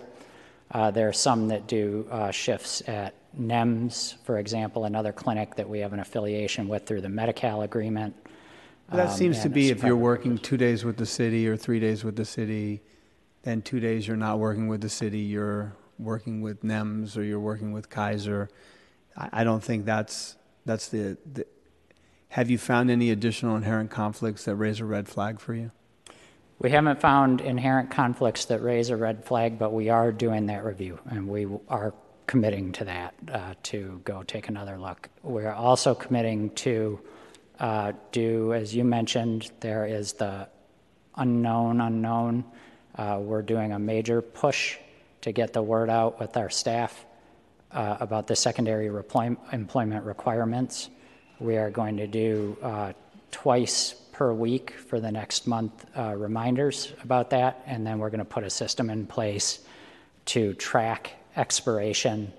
Uh, 0.71 0.91
there 0.91 1.07
are 1.07 1.13
some 1.13 1.47
that 1.47 1.67
do 1.67 2.07
uh, 2.11 2.31
shifts 2.31 2.81
at 2.87 3.13
NEMS, 3.37 4.15
for 4.23 4.37
example, 4.37 4.85
another 4.85 5.11
clinic 5.11 5.55
that 5.55 5.67
we 5.67 5.79
have 5.79 5.93
an 5.93 5.99
affiliation 5.99 6.67
with 6.67 6.85
through 6.85 7.01
the 7.01 7.09
Medi-Cal 7.09 7.61
agreement. 7.63 8.15
That 8.91 9.09
Um, 9.09 9.15
seems 9.17 9.41
to 9.41 9.49
be 9.49 9.69
if 9.69 9.83
you're 9.83 9.95
working 9.95 10.37
two 10.37 10.57
days 10.57 10.83
with 10.83 10.97
the 10.97 11.05
city 11.05 11.47
or 11.47 11.55
three 11.55 11.79
days 11.79 12.03
with 12.03 12.15
the 12.15 12.25
city, 12.25 12.81
then 13.43 13.61
two 13.61 13.79
days 13.79 14.07
you're 14.07 14.17
not 14.17 14.39
working 14.39 14.67
with 14.67 14.81
the 14.81 14.89
city, 14.89 15.19
you're 15.19 15.73
working 15.97 16.41
with 16.41 16.63
NEMS 16.63 17.17
or 17.17 17.23
you're 17.23 17.39
working 17.39 17.71
with 17.71 17.89
Kaiser. 17.89 18.49
I, 19.15 19.29
I 19.33 19.43
don't 19.43 19.63
think 19.63 19.85
that's 19.85 20.37
that's 20.65 20.87
the, 20.89 21.17
the. 21.33 21.45
Have 22.29 22.49
you 22.49 22.57
found 22.57 22.91
any 22.91 23.09
additional 23.09 23.55
inherent 23.55 23.89
conflicts 23.89 24.45
that 24.45 24.55
raise 24.55 24.79
a 24.79 24.85
red 24.85 25.07
flag 25.07 25.39
for 25.39 25.53
you? 25.53 25.71
We 26.59 26.71
haven't 26.71 26.99
found 26.99 27.39
inherent 27.39 27.89
conflicts 27.89 28.45
that 28.45 28.61
raise 28.61 28.89
a 28.89 28.97
red 28.97 29.23
flag, 29.23 29.57
but 29.57 29.71
we 29.71 29.87
are 29.87 30.11
doing 30.11 30.47
that 30.47 30.65
review, 30.65 30.99
and 31.09 31.29
we 31.29 31.47
are 31.69 31.93
committing 32.27 32.73
to 32.73 32.83
that 32.83 33.15
uh, 33.31 33.53
to 33.63 34.01
go 34.03 34.23
take 34.23 34.49
another 34.49 34.77
look. 34.77 35.07
We're 35.23 35.53
also 35.53 35.95
committing 35.95 36.49
to 36.55 36.99
uh, 37.61 37.93
do, 38.11 38.53
as 38.53 38.75
you 38.75 38.83
mentioned, 38.83 39.49
there 39.61 39.85
is 39.85 40.13
the 40.13 40.49
unknown 41.15 41.79
unknown. 41.79 42.43
Uh, 42.93 43.19
we're 43.21 43.41
doing 43.41 43.71
a 43.71 43.79
major 43.79 44.21
push 44.21 44.77
to 45.21 45.31
get 45.31 45.53
the 45.53 45.61
word 45.61 45.89
out 45.89 46.19
with 46.19 46.35
our 46.35 46.49
staff 46.49 47.05
uh, 47.71 47.97
about 48.01 48.27
the 48.27 48.35
secondary 48.35 48.87
employment 48.87 50.03
requirements. 50.03 50.89
We 51.39 51.55
are 51.55 51.69
going 51.69 51.97
to 51.97 52.07
do 52.07 52.57
uh, 52.61 52.93
twice 53.31 53.95
per 54.19 54.33
week 54.33 54.71
for 54.71 54.99
the 54.99 55.09
next 55.09 55.47
month 55.47 55.85
uh, 55.97 56.13
reminders 56.13 56.91
about 57.03 57.29
that, 57.29 57.63
and 57.65 57.87
then 57.87 57.99
we're 57.99 58.09
going 58.09 58.19
to 58.19 58.25
put 58.25 58.43
a 58.43 58.49
system 58.49 58.89
in 58.89 59.07
place 59.07 59.59
to 60.25 60.53
track 60.55 61.13
expiration 61.37 62.29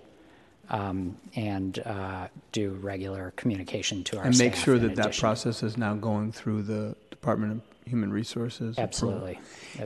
um, 0.69 1.17
and 1.37 1.79
uh, 1.87 2.29
do 2.53 2.73
regular 2.83 3.33
communication 3.37 4.05
to 4.05 4.19
our 4.19 4.25
and 4.25 4.39
make 4.39 4.53
staff 4.53 4.65
sure 4.67 4.75
in 4.75 4.83
that 4.83 4.95
that 4.95 5.17
process 5.17 5.63
is 5.63 5.79
now 5.79 5.95
going 5.95 6.31
through 6.31 6.61
the 6.61 6.95
Department 7.09 7.53
of 7.53 7.63
Human 7.89 8.13
Resources. 8.13 8.77
approval. 8.77 8.85
Absolutely. 8.85 9.39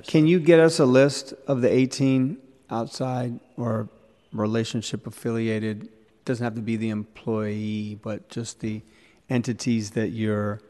Can 0.09 0.27
you 0.27 0.41
get 0.41 0.59
us 0.59 0.81
a 0.81 0.87
list 0.87 1.33
of 1.47 1.61
the 1.61 1.73
18 1.73 2.39
outside 2.71 3.39
or 3.57 3.89
relationship 4.33 5.07
affiliated? 5.07 5.91
Doesn't 6.25 6.43
have 6.43 6.57
to 6.57 6.61
be 6.61 6.75
the 6.75 6.91
employee, 6.91 8.01
but 8.03 8.29
just 8.31 8.59
the 8.59 8.83
entities 9.31 9.93
that 9.93 10.09
your 10.09 10.61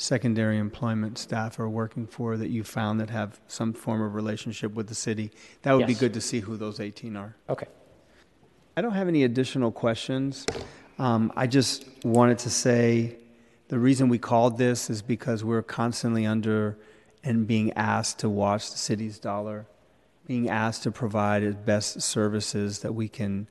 secondary 0.00 0.56
employment 0.56 1.18
staff 1.18 1.60
are 1.60 1.68
working 1.68 2.06
for 2.06 2.36
that 2.38 2.48
you 2.48 2.64
found 2.64 2.98
that 3.00 3.10
have 3.10 3.38
some 3.46 3.72
form 3.72 4.00
of 4.00 4.14
relationship 4.14 4.72
with 4.72 4.88
the 4.88 4.94
city. 4.94 5.30
That 5.62 5.76
would 5.76 5.86
be 5.86 5.94
good 5.94 6.14
to 6.14 6.20
see 6.20 6.40
who 6.40 6.56
those 6.56 6.80
18 6.80 7.16
are. 7.16 7.36
Okay. 7.48 7.66
I 8.76 8.80
don't 8.80 8.92
have 8.92 9.08
any 9.08 9.24
additional 9.24 9.70
questions. 9.70 10.46
Um, 10.98 11.30
I 11.36 11.46
just 11.46 11.84
wanted 12.02 12.38
to 12.40 12.50
say 12.50 13.16
the 13.68 13.78
reason 13.78 14.08
we 14.08 14.18
called 14.18 14.56
this 14.56 14.88
is 14.88 15.02
because 15.02 15.44
we're 15.44 15.62
constantly 15.62 16.24
under 16.24 16.78
and 17.22 17.46
being 17.46 17.72
asked 17.74 18.20
to 18.20 18.30
watch 18.30 18.70
the 18.70 18.78
city's 18.78 19.18
dollar, 19.18 19.66
being 20.26 20.48
asked 20.48 20.82
to 20.84 20.90
provide 20.90 21.42
as 21.42 21.54
best 21.54 22.00
services 22.00 22.78
that 22.78 22.94
we 22.94 23.06
can 23.06 23.48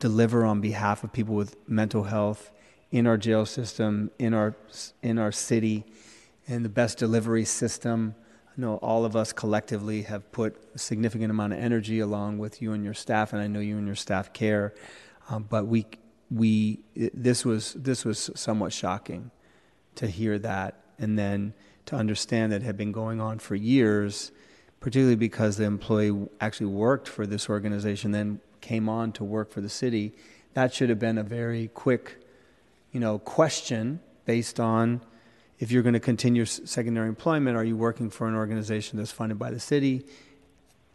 deliver 0.00 0.44
on 0.44 0.60
behalf 0.60 1.04
of 1.04 1.12
people 1.12 1.36
with 1.36 1.56
mental 1.68 2.04
health 2.04 2.50
in 2.90 3.06
our 3.06 3.16
jail 3.16 3.44
system, 3.44 4.10
in 4.18 4.34
our 4.34 4.54
in 5.02 5.18
our 5.18 5.32
city, 5.32 5.84
and 6.46 6.64
the 6.64 6.68
best 6.68 6.98
delivery 6.98 7.44
system. 7.44 8.14
I 8.46 8.60
know 8.60 8.76
all 8.76 9.04
of 9.04 9.14
us 9.14 9.32
collectively 9.32 10.02
have 10.02 10.30
put 10.32 10.56
a 10.74 10.78
significant 10.78 11.30
amount 11.30 11.52
of 11.52 11.58
energy 11.58 12.00
along 12.00 12.38
with 12.38 12.60
you 12.60 12.72
and 12.72 12.84
your 12.84 12.94
staff, 12.94 13.32
and 13.32 13.40
I 13.40 13.46
know 13.46 13.60
you 13.60 13.78
and 13.78 13.86
your 13.86 13.96
staff 13.96 14.32
care. 14.32 14.74
Um, 15.28 15.46
but 15.48 15.66
we 15.66 15.86
we 16.30 16.80
this 16.94 17.44
was 17.44 17.74
this 17.74 18.04
was 18.04 18.30
somewhat 18.34 18.72
shocking 18.72 19.30
to 19.96 20.06
hear 20.06 20.38
that, 20.38 20.80
and 20.98 21.18
then 21.18 21.54
to 21.86 21.96
understand 21.96 22.52
that 22.52 22.62
had 22.62 22.76
been 22.76 22.92
going 22.92 23.20
on 23.20 23.38
for 23.38 23.54
years, 23.54 24.30
particularly 24.80 25.16
because 25.16 25.56
the 25.56 25.64
employee 25.64 26.28
actually 26.40 26.66
worked 26.66 27.08
for 27.08 27.26
this 27.26 27.48
organization, 27.48 28.10
then 28.12 28.40
came 28.60 28.88
on 28.88 29.10
to 29.12 29.24
work 29.24 29.50
for 29.50 29.60
the 29.60 29.68
city. 29.68 30.12
That 30.54 30.74
should 30.74 30.90
have 30.90 30.98
been 30.98 31.16
a 31.16 31.22
very 31.22 31.68
quick, 31.68 32.20
you 32.92 33.00
know, 33.00 33.18
question 33.18 34.00
based 34.24 34.60
on 34.60 35.00
if 35.58 35.72
you're 35.72 35.82
going 35.82 35.94
to 35.94 36.00
continue 36.00 36.44
secondary 36.44 37.08
employment, 37.08 37.56
are 37.56 37.64
you 37.64 37.76
working 37.76 38.10
for 38.10 38.28
an 38.28 38.34
organization 38.34 38.98
that's 38.98 39.10
funded 39.10 39.38
by 39.38 39.50
the 39.50 39.58
city? 39.58 40.04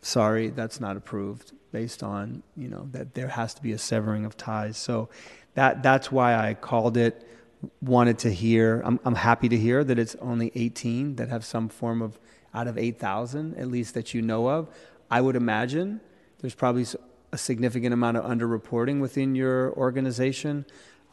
Sorry, 0.02 0.50
that's 0.50 0.80
not 0.80 0.96
approved 0.96 1.52
based 1.72 2.04
on, 2.04 2.44
you 2.56 2.70
know, 2.70 2.88
that 2.92 3.14
there 3.14 3.28
has 3.28 3.54
to 3.56 3.62
be 3.62 3.74
a 3.74 3.78
severing 3.78 4.26
of 4.26 4.38
ties. 4.38 4.78
So 4.78 5.10
that 5.56 5.84
that's 5.84 6.12
why 6.12 6.36
I 6.36 6.54
called 6.54 6.98
it 6.98 7.28
wanted 7.82 8.20
to 8.20 8.30
hear 8.32 8.82
I'm 8.84 9.00
I'm 9.06 9.16
happy 9.16 9.50
to 9.50 9.58
hear 9.58 9.84
that 9.84 9.98
it's 9.98 10.16
only 10.16 10.52
18 10.56 11.16
that 11.16 11.30
have 11.30 11.46
some 11.46 11.70
form 11.70 12.02
of 12.02 12.20
out 12.54 12.68
of 12.68 12.78
8,000 12.78 13.56
at 13.58 13.68
least 13.68 13.94
that 13.96 14.14
you 14.14 14.22
know 14.22 14.50
of. 14.50 14.70
I 15.10 15.22
would 15.22 15.36
imagine 15.36 16.02
there's 16.40 16.56
probably 16.56 16.86
a 17.32 17.38
significant 17.38 17.94
amount 17.94 18.18
of 18.18 18.26
underreporting 18.26 19.00
within 19.00 19.34
your 19.36 19.74
organization. 19.74 20.66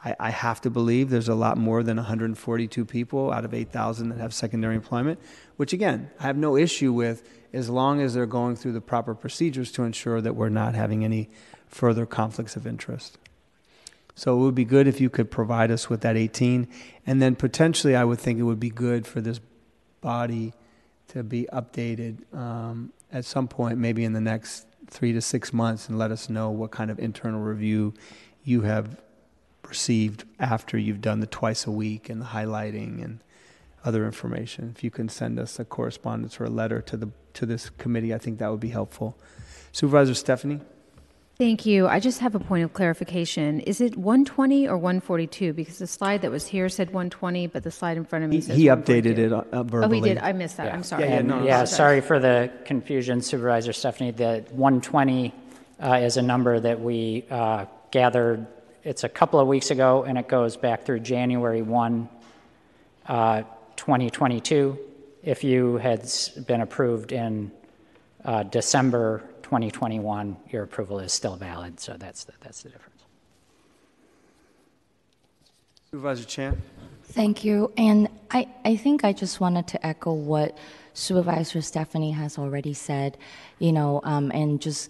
I, 0.05 0.17
I 0.19 0.31
have 0.31 0.61
to 0.63 0.71
believe 0.71 1.11
there's 1.11 1.29
a 1.29 1.35
lot 1.35 1.59
more 1.59 1.83
than 1.83 1.97
142 1.97 2.85
people 2.85 3.33
out 3.33 3.45
of 3.45 3.53
8,000 3.53 4.09
that 4.11 4.19
have 4.19 4.33
secondary 4.33 4.75
employment, 4.75 5.21
which 5.57 5.73
again, 5.73 6.11
I 6.19 6.25
have 6.25 6.37
no 6.37 6.57
issue 6.57 6.93
with 6.93 7.29
as 7.53 7.69
long 7.69 8.01
as 8.01 8.15
they're 8.15 8.27
going 8.27 8.57
through 8.57 8.73
the 8.73 8.81
proper 8.81 9.15
procedures 9.15 9.73
to 9.73 9.83
ensure 9.83 10.21
that 10.21 10.35
we're 10.35 10.49
not 10.49 10.75
having 10.75 11.05
any 11.05 11.29
further 11.69 12.07
conflicts 12.07 12.57
of 12.57 12.67
interest. 12.67 13.19
So 14.15 14.37
it 14.37 14.41
would 14.41 14.55
be 14.55 14.65
good 14.65 14.87
if 14.87 15.01
you 15.01 15.11
could 15.11 15.31
provide 15.31 15.71
us 15.71 15.89
with 15.89 16.03
that 16.03 16.17
18. 16.17 16.69
And 17.07 17.23
then 17.23 17.37
potentially, 17.37 17.97
I 17.97 18.05
would 18.05 18.19
think 18.19 18.39
it 18.39 18.43
would 18.43 18.61
be 18.61 18.71
good 18.71 19.07
for 19.07 19.21
this 19.21 19.41
body 20.01 20.53
to 21.09 21.23
be 21.23 21.47
updated 21.53 22.33
um, 22.35 22.93
at 23.13 23.25
some 23.25 23.49
point, 23.49 23.79
maybe 23.79 24.05
in 24.05 24.13
the 24.13 24.21
next 24.21 24.67
three 24.89 25.13
to 25.13 25.21
six 25.21 25.53
months, 25.53 25.89
and 25.89 25.99
let 25.99 26.11
us 26.11 26.29
know 26.29 26.51
what 26.51 26.71
kind 26.71 26.91
of 26.91 26.99
internal 26.99 27.41
review 27.41 27.95
you 28.45 28.63
have 28.63 29.01
received 29.71 30.25
after 30.39 30.77
you've 30.77 31.01
done 31.01 31.21
the 31.21 31.27
twice 31.27 31.67
a 31.67 31.71
week 31.71 32.11
and 32.11 32.21
the 32.21 32.27
highlighting 32.27 33.03
and 33.03 33.21
other 33.85 34.05
information. 34.05 34.73
If 34.77 34.85
you 34.85 34.91
can 34.91 35.09
send 35.09 35.39
us 35.39 35.59
a 35.59 35.65
correspondence 35.65 36.39
or 36.39 36.45
a 36.45 36.51
letter 36.51 36.83
to 36.83 36.97
the 36.97 37.11
to 37.33 37.47
this 37.47 37.71
committee, 37.71 38.13
I 38.13 38.19
think 38.19 38.39
that 38.41 38.51
would 38.51 38.61
be 38.61 38.69
helpful. 38.71 39.17
Supervisor 39.73 40.15
Stefani. 40.15 40.61
Thank 41.39 41.65
you. 41.65 41.89
I 41.89 42.01
just 42.01 42.21
have 42.21 42.35
a 42.35 42.39
point 42.39 42.65
of 42.65 42.75
clarification. 42.75 43.61
Is 43.61 43.81
it 43.81 43.97
120 43.97 44.69
or 44.69 44.77
142? 44.77 45.55
Because 45.55 45.79
the 45.79 45.87
slide 45.87 46.21
that 46.21 46.31
was 46.31 46.47
here 46.47 46.69
said 46.69 46.89
120, 46.89 47.47
but 47.47 47.63
the 47.63 47.71
slide 47.71 47.97
in 47.97 48.05
front 48.05 48.27
of 48.27 48.31
me 48.31 48.37
He, 48.37 48.43
says 48.43 48.57
he 48.59 48.67
updated 48.67 49.17
it 49.17 49.33
uh, 49.33 49.63
verbally. 49.63 50.01
Oh, 50.01 50.03
he 50.03 50.09
did. 50.11 50.19
I 50.19 50.33
missed 50.33 50.59
that. 50.59 50.67
Yeah. 50.67 50.75
I'm 50.75 50.83
sorry. 50.83 51.05
Yeah, 51.05 51.15
yeah, 51.15 51.23
no, 51.23 51.39
no, 51.39 51.45
yeah, 51.47 51.53
Apologize. 51.53 51.77
sorry 51.77 52.01
for 52.03 52.19
the 52.19 52.53
confusion, 52.67 53.23
Supervisor 53.23 53.73
Stefani. 53.73 54.11
The 54.11 54.45
120 54.51 55.33
uh, 55.83 55.95
is 56.03 56.19
a 56.19 56.23
number 56.23 56.61
that 56.61 56.81
we 56.81 57.25
uh, 57.31 57.65
gathered. 57.91 58.47
It's 58.83 59.05
a 59.05 59.09
couple 59.11 59.39
of 59.39 59.47
weeks 59.47 59.71
ago, 59.71 60.05
and 60.05 60.17
it 60.17 60.27
goes 60.27 60.57
back 60.57 60.85
through 60.85 61.01
January 61.01 61.61
1, 61.61 62.09
uh, 63.07 63.43
2022. 63.77 64.79
If 65.23 65.45
you 65.45 65.77
had 65.77 66.11
been 66.47 66.63
approved 66.63 67.13
in 67.13 67.53
uh, 68.25 68.45
December 68.45 69.23
2021, 69.43 70.35
your 70.51 70.63
approval 70.63 70.99
is 70.99 71.13
still 71.13 71.37
valid. 71.37 71.79
So 71.79 71.95
that's 71.99 72.25
the, 72.25 72.33
that's 72.41 72.63
the 72.63 72.71
difference. 72.71 73.03
Supervisor 75.91 76.25
Chan. 76.25 76.63
Thank 77.05 77.45
you. 77.45 77.73
And 77.77 78.09
I, 78.31 78.49
I 78.65 78.77
think 78.77 79.05
I 79.05 79.13
just 79.13 79.41
wanted 79.41 79.67
to 79.69 79.87
echo 79.87 80.15
what 80.15 80.57
Supervisor 80.95 81.61
Stefani 81.61 82.13
has 82.13 82.39
already 82.39 82.73
said, 82.73 83.19
you 83.59 83.73
know, 83.73 84.01
um, 84.05 84.31
and 84.33 84.59
just, 84.59 84.89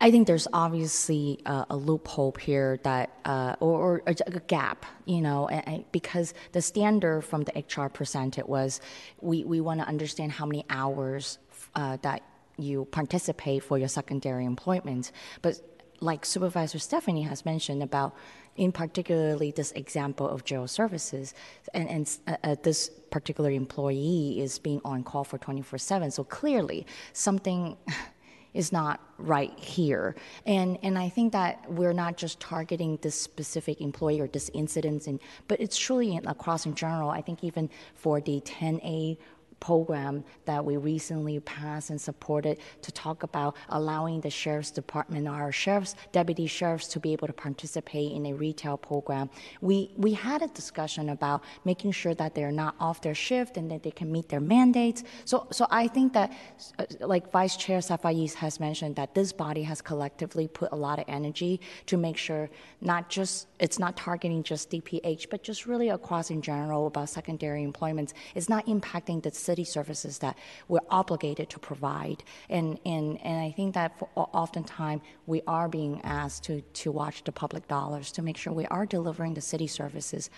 I 0.00 0.10
think 0.10 0.26
there's 0.26 0.48
obviously 0.52 1.40
a, 1.46 1.66
a 1.70 1.76
loophole 1.76 2.34
here 2.40 2.78
that, 2.82 3.10
uh, 3.24 3.54
or, 3.60 3.80
or 3.80 4.02
a, 4.06 4.40
gap, 4.40 4.84
you 5.04 5.20
know, 5.20 5.48
and 5.48 5.84
because 5.92 6.34
the 6.52 6.62
standard 6.62 7.22
from 7.22 7.44
the 7.44 7.64
HR 7.76 7.88
presented 7.88 8.46
was 8.46 8.80
we, 9.20 9.44
we 9.44 9.60
want 9.60 9.80
to 9.80 9.86
understand 9.86 10.32
how 10.32 10.46
many 10.46 10.64
hours 10.70 11.38
uh, 11.74 11.98
that 12.02 12.22
you 12.58 12.86
participate 12.86 13.62
for 13.62 13.78
your 13.78 13.88
secondary 13.88 14.44
employment. 14.44 15.12
But 15.42 15.60
like 16.00 16.24
Supervisor 16.24 16.78
Stefani 16.78 17.22
has 17.22 17.44
mentioned 17.44 17.82
about, 17.82 18.14
in 18.56 18.72
particularly 18.72 19.50
this 19.50 19.72
example 19.72 20.28
of 20.28 20.44
jail 20.44 20.66
services, 20.66 21.34
and, 21.74 21.88
and 21.88 22.18
uh, 22.26 22.36
uh, 22.42 22.56
this 22.62 22.90
particular 23.10 23.50
employee 23.50 24.40
is 24.40 24.58
being 24.58 24.80
on 24.84 25.04
call 25.04 25.24
for 25.24 25.38
24/7. 25.38 26.12
So 26.12 26.24
clearly, 26.24 26.86
something 27.12 27.76
is 28.56 28.72
not 28.72 29.00
right 29.18 29.56
here. 29.58 30.16
And 30.46 30.78
and 30.82 30.98
I 30.98 31.08
think 31.08 31.32
that 31.32 31.70
we're 31.70 31.92
not 31.92 32.16
just 32.16 32.40
targeting 32.40 32.98
this 33.02 33.20
specific 33.20 33.80
employee 33.80 34.20
or 34.20 34.28
this 34.28 34.50
incident, 34.54 35.06
in, 35.06 35.20
but 35.46 35.60
it's 35.60 35.76
truly 35.76 36.18
across 36.24 36.66
in 36.66 36.74
general. 36.74 37.10
I 37.10 37.20
think 37.20 37.44
even 37.44 37.70
for 37.94 38.20
the 38.20 38.40
10A 38.40 39.18
program 39.60 40.24
that 40.44 40.64
we 40.64 40.76
recently 40.76 41.40
passed 41.40 41.90
and 41.90 42.00
supported 42.00 42.58
to 42.82 42.92
talk 42.92 43.22
about 43.22 43.56
allowing 43.70 44.20
the 44.20 44.30
sheriff's 44.30 44.70
department, 44.70 45.26
our 45.26 45.52
sheriffs, 45.52 45.94
deputy 46.12 46.46
sheriffs 46.46 46.86
to 46.88 47.00
be 47.00 47.12
able 47.12 47.26
to 47.26 47.32
participate 47.32 48.12
in 48.12 48.26
a 48.26 48.32
retail 48.32 48.76
program. 48.76 49.30
We 49.60 49.90
we 49.96 50.12
had 50.12 50.42
a 50.42 50.48
discussion 50.48 51.08
about 51.10 51.42
making 51.64 51.92
sure 51.92 52.14
that 52.14 52.34
they're 52.34 52.52
not 52.52 52.74
off 52.80 53.00
their 53.00 53.14
shift 53.14 53.56
and 53.56 53.70
that 53.70 53.82
they 53.82 53.90
can 53.90 54.12
meet 54.12 54.28
their 54.28 54.40
mandates. 54.40 55.02
So 55.24 55.46
so 55.50 55.66
I 55.70 55.88
think 55.88 56.12
that 56.12 56.32
uh, 56.78 56.84
like 57.00 57.30
Vice 57.30 57.56
Chair 57.56 57.80
Safai's 57.80 58.34
has 58.34 58.60
mentioned 58.60 58.96
that 58.96 59.14
this 59.14 59.32
body 59.32 59.62
has 59.62 59.80
collectively 59.80 60.48
put 60.48 60.70
a 60.72 60.76
lot 60.76 60.98
of 60.98 61.04
energy 61.08 61.60
to 61.86 61.96
make 61.96 62.16
sure 62.16 62.50
not 62.80 63.08
just 63.08 63.48
it's 63.58 63.78
not 63.78 63.96
targeting 63.96 64.42
just 64.42 64.70
DPH, 64.70 65.30
but 65.30 65.42
just 65.42 65.66
really 65.66 65.88
across 65.88 66.30
in 66.30 66.42
general 66.42 66.86
about 66.86 67.08
secondary 67.08 67.62
employments. 67.62 68.12
It's 68.34 68.48
not 68.48 68.66
impacting 68.66 69.22
the 69.22 69.30
city 69.48 69.64
services 69.64 70.18
that 70.18 70.36
we're 70.68 70.88
obligated 70.90 71.46
to 71.50 71.58
provide. 71.58 72.18
And, 72.56 72.78
and, 72.84 73.18
and 73.22 73.36
I 73.48 73.50
think 73.56 73.74
that 73.74 73.90
oftentimes 74.14 75.02
we 75.26 75.40
are 75.46 75.68
being 75.68 76.00
asked 76.02 76.44
to, 76.48 76.54
to 76.82 76.92
watch 77.00 77.24
the 77.24 77.32
public 77.32 77.64
dollars 77.68 78.12
to 78.12 78.22
make 78.22 78.36
sure 78.36 78.52
we 78.52 78.66
are 78.66 78.86
delivering 78.86 79.34
the 79.34 79.46
city 79.52 79.68
services 79.80 80.30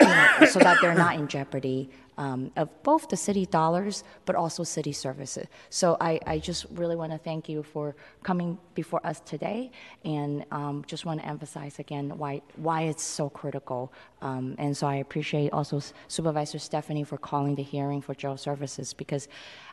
you 0.00 0.06
know, 0.06 0.46
so 0.54 0.58
that 0.60 0.76
they're 0.80 0.94
not 1.06 1.14
in 1.20 1.26
jeopardy 1.28 1.90
um, 2.22 2.52
of 2.56 2.68
both 2.84 3.08
the 3.08 3.16
city 3.16 3.46
dollars 3.46 4.04
but 4.26 4.36
also 4.36 4.62
city 4.62 4.92
services. 4.92 5.46
So 5.70 5.96
I, 6.00 6.20
I 6.26 6.38
just 6.38 6.66
really 6.80 6.94
want 6.94 7.10
to 7.10 7.18
thank 7.18 7.48
you 7.48 7.64
for 7.64 7.96
coming 8.22 8.58
before 8.74 9.04
us 9.04 9.18
today 9.32 9.72
and 10.04 10.44
um, 10.52 10.84
just 10.86 11.04
want 11.04 11.18
to 11.20 11.26
emphasize 11.26 11.80
again 11.80 12.16
why, 12.16 12.40
why 12.56 12.82
it's 12.82 13.02
so 13.02 13.28
critical. 13.28 13.92
Um, 14.20 14.54
and 14.58 14.76
so 14.76 14.86
I 14.86 14.96
appreciate 14.96 15.52
also 15.52 15.80
Supervisor 16.06 16.60
Stefani 16.60 17.02
for 17.02 17.18
calling 17.18 17.56
the 17.56 17.64
hearing 17.74 18.00
for 18.00 18.14
jail 18.14 18.36
services 18.36 18.94
because 18.94 19.26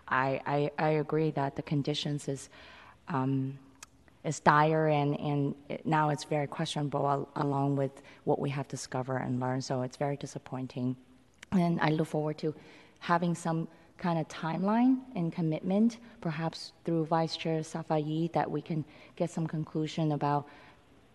I, 0.07 0.41
I, 0.47 0.71
I 0.79 0.89
agree 1.05 1.29
that 1.31 1.55
the 1.55 1.61
conditions 1.61 2.27
is 2.27 2.49
um, 3.09 3.57
is 4.25 4.39
dire 4.41 4.87
and, 4.87 5.17
and 5.19 5.55
now 5.85 6.09
it's 6.09 6.25
very 6.25 6.45
questionable 6.45 7.07
al- 7.07 7.29
along 7.37 7.77
with 7.77 8.01
what 8.25 8.37
we 8.37 8.49
have 8.49 8.67
discovered 8.67 9.17
and 9.17 9.39
learned. 9.39 9.63
So 9.63 9.81
it's 9.81 9.97
very 9.97 10.17
disappointing. 10.17 10.97
And 11.51 11.79
I 11.81 11.89
look 11.89 12.07
forward 12.07 12.37
to 12.39 12.53
having 12.99 13.35
some 13.35 13.67
kind 13.97 14.17
of 14.19 14.27
timeline 14.27 14.99
and 15.15 15.31
commitment, 15.31 15.97
perhaps 16.21 16.73
through 16.85 17.05
Vice 17.05 17.35
Chair 17.35 17.61
Safai, 17.61 18.31
that 18.33 18.49
we 18.49 18.61
can 18.61 18.85
get 19.15 19.29
some 19.29 19.47
conclusion 19.47 20.13
about 20.13 20.47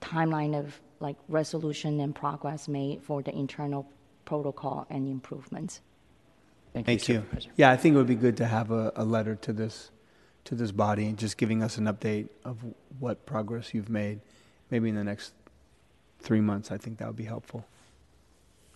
timeline 0.01 0.59
of 0.59 0.81
like 1.01 1.17
resolution 1.29 2.01
and 2.01 2.15
progress 2.15 2.69
made 2.69 3.03
for 3.03 3.23
the 3.23 3.35
internal 3.35 3.87
protocol 4.25 4.87
and 4.91 5.09
improvements. 5.09 5.81
Thank 6.73 7.09
you. 7.09 7.15
you. 7.15 7.51
Yeah, 7.57 7.71
I 7.71 7.77
think 7.77 7.95
it 7.95 7.99
would 7.99 8.07
be 8.07 8.17
good 8.17 8.37
to 8.39 8.47
have 8.47 8.71
a, 8.71 8.93
a 8.97 9.05
letter 9.05 9.37
to 9.37 9.53
this, 9.53 9.91
to 10.45 10.55
this 10.55 10.73
body, 10.73 11.13
just 11.13 11.37
giving 11.37 11.63
us 11.63 11.79
an 11.79 11.85
update 11.85 12.29
of 12.45 12.59
what 12.99 13.25
progress 13.27 13.73
you've 13.73 13.89
made, 13.89 14.21
maybe 14.71 14.89
in 14.89 14.97
the 14.97 15.05
next 15.05 15.35
three 16.19 16.41
months. 16.41 16.73
I 16.73 16.79
think 16.79 16.99
that 16.99 17.07
would 17.07 17.17
be 17.17 17.25
helpful. 17.25 17.65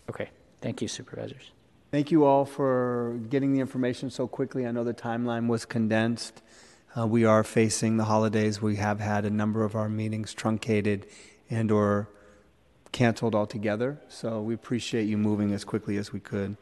Okay. 0.09 0.31
Thank 0.61 0.83
you, 0.83 0.89
supervisors. 0.89 1.53
Thank 1.91 2.11
you 2.11 2.25
all 2.25 2.45
for 2.45 3.19
getting 3.31 3.53
the 3.53 3.61
information 3.61 4.11
so 4.11 4.27
quickly. 4.27 4.67
I 4.67 4.73
know 4.73 4.85
the 4.85 4.93
timeline 4.93 5.47
was 5.47 5.65
condensed. 5.65 6.43
Uh, 6.97 7.07
we 7.07 7.25
are 7.25 7.45
facing 7.45 7.97
the 7.97 8.05
holidays. 8.05 8.61
We 8.61 8.77
have 8.77 9.01
had 9.01 9.25
a 9.25 9.31
number 9.31 9.65
of 9.65 9.75
our 9.75 9.89
meetings 9.89 10.35
truncated 10.35 11.07
and 11.49 11.71
or 11.71 12.09
canceled 12.93 13.35
altogether. 13.35 14.01
So 14.09 14.43
we 14.43 14.55
appreciate 14.55 15.05
you 15.05 15.17
moving 15.17 15.53
as 15.53 15.65
quickly 15.65 15.97
as 15.97 16.13
we 16.13 16.21
could, 16.21 16.57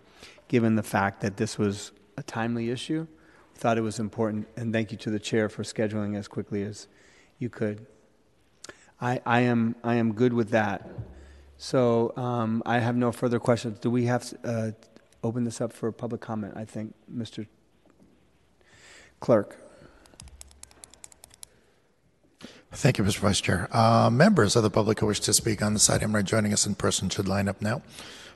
given 0.49 0.77
the 0.77 0.83
fact 0.83 1.21
that 1.23 1.37
this 1.37 1.59
was 1.59 1.93
a 2.17 2.23
timely 2.23 2.71
issue. 2.71 3.07
We 3.55 3.59
thought 3.59 3.79
it 3.79 3.83
was 3.83 3.99
important, 3.99 4.47
and 4.57 4.73
thank 4.73 4.93
you 4.93 4.99
to 4.99 5.11
the 5.11 5.19
chair 5.19 5.49
for 5.49 5.63
scheduling 5.63 6.17
as 6.17 6.29
quickly 6.29 6.63
as 6.63 6.89
you 7.39 7.49
could. 7.49 7.87
I, 9.01 9.21
I 9.27 9.41
am 9.41 9.77
I 9.83 9.95
am 9.95 10.13
good 10.13 10.33
with 10.33 10.51
that. 10.51 10.89
So 11.59 12.13
um, 12.17 12.63
I 12.67 12.79
have 12.79 12.97
no 12.97 13.13
further 13.13 13.39
questions. 13.39 13.79
Do 13.79 13.91
we 13.91 14.07
have 14.07 14.25
to 14.31 14.49
uh, 14.49 14.71
open 15.25 15.45
this 15.45 15.61
up 15.61 15.73
for 15.73 15.93
public 15.93 16.21
comment? 16.21 16.55
I 16.57 16.65
think, 16.65 16.95
Mr. 17.13 17.47
Clerk. 19.21 19.57
Thank 22.73 22.99
you, 22.99 23.05
Mr. 23.05 23.21
Vice 23.21 23.41
Chair. 23.41 23.69
Uh, 23.73 24.11
members 24.11 24.55
of 24.55 24.63
the 24.63 24.69
public 24.69 25.01
who 25.01 25.07
wish 25.07 25.21
to 25.21 25.33
speak 25.33 25.63
on 25.63 25.73
this 25.73 25.89
item 25.89 26.15
are 26.15 26.23
joining 26.23 26.53
us 26.53 26.67
in 26.67 26.75
person 26.75 27.09
should 27.09 27.27
line 27.27 27.49
up 27.49 27.63
now. 27.63 27.81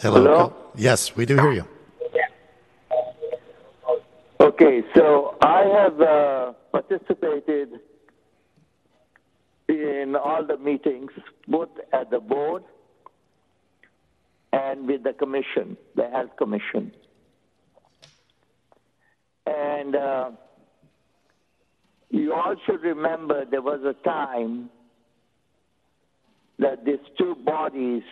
Hello. 0.00 0.22
Hello? 0.22 0.54
Yes, 0.76 1.16
we 1.16 1.26
do 1.26 1.36
hear 1.36 1.52
you. 1.52 1.64
Okay, 4.40 4.82
so 4.94 5.36
I 5.42 5.64
have 5.64 6.00
uh, 6.00 6.52
participated 6.70 7.80
in 9.68 10.14
all 10.14 10.46
the 10.46 10.56
meetings, 10.56 11.10
both 11.48 11.70
at 11.92 12.10
the 12.10 12.20
board 12.20 12.62
and 14.52 14.86
with 14.86 15.02
the 15.02 15.14
commission, 15.14 15.76
the 15.96 16.08
health 16.10 16.36
commission. 16.38 16.92
And 19.46 19.96
uh, 19.96 20.30
you 22.10 22.32
all 22.32 22.54
should 22.66 22.82
remember 22.82 23.44
there 23.50 23.62
was 23.62 23.80
a 23.82 23.94
time 24.04 24.70
that 26.60 26.84
these 26.84 26.98
two 27.18 27.34
bodies 27.44 28.04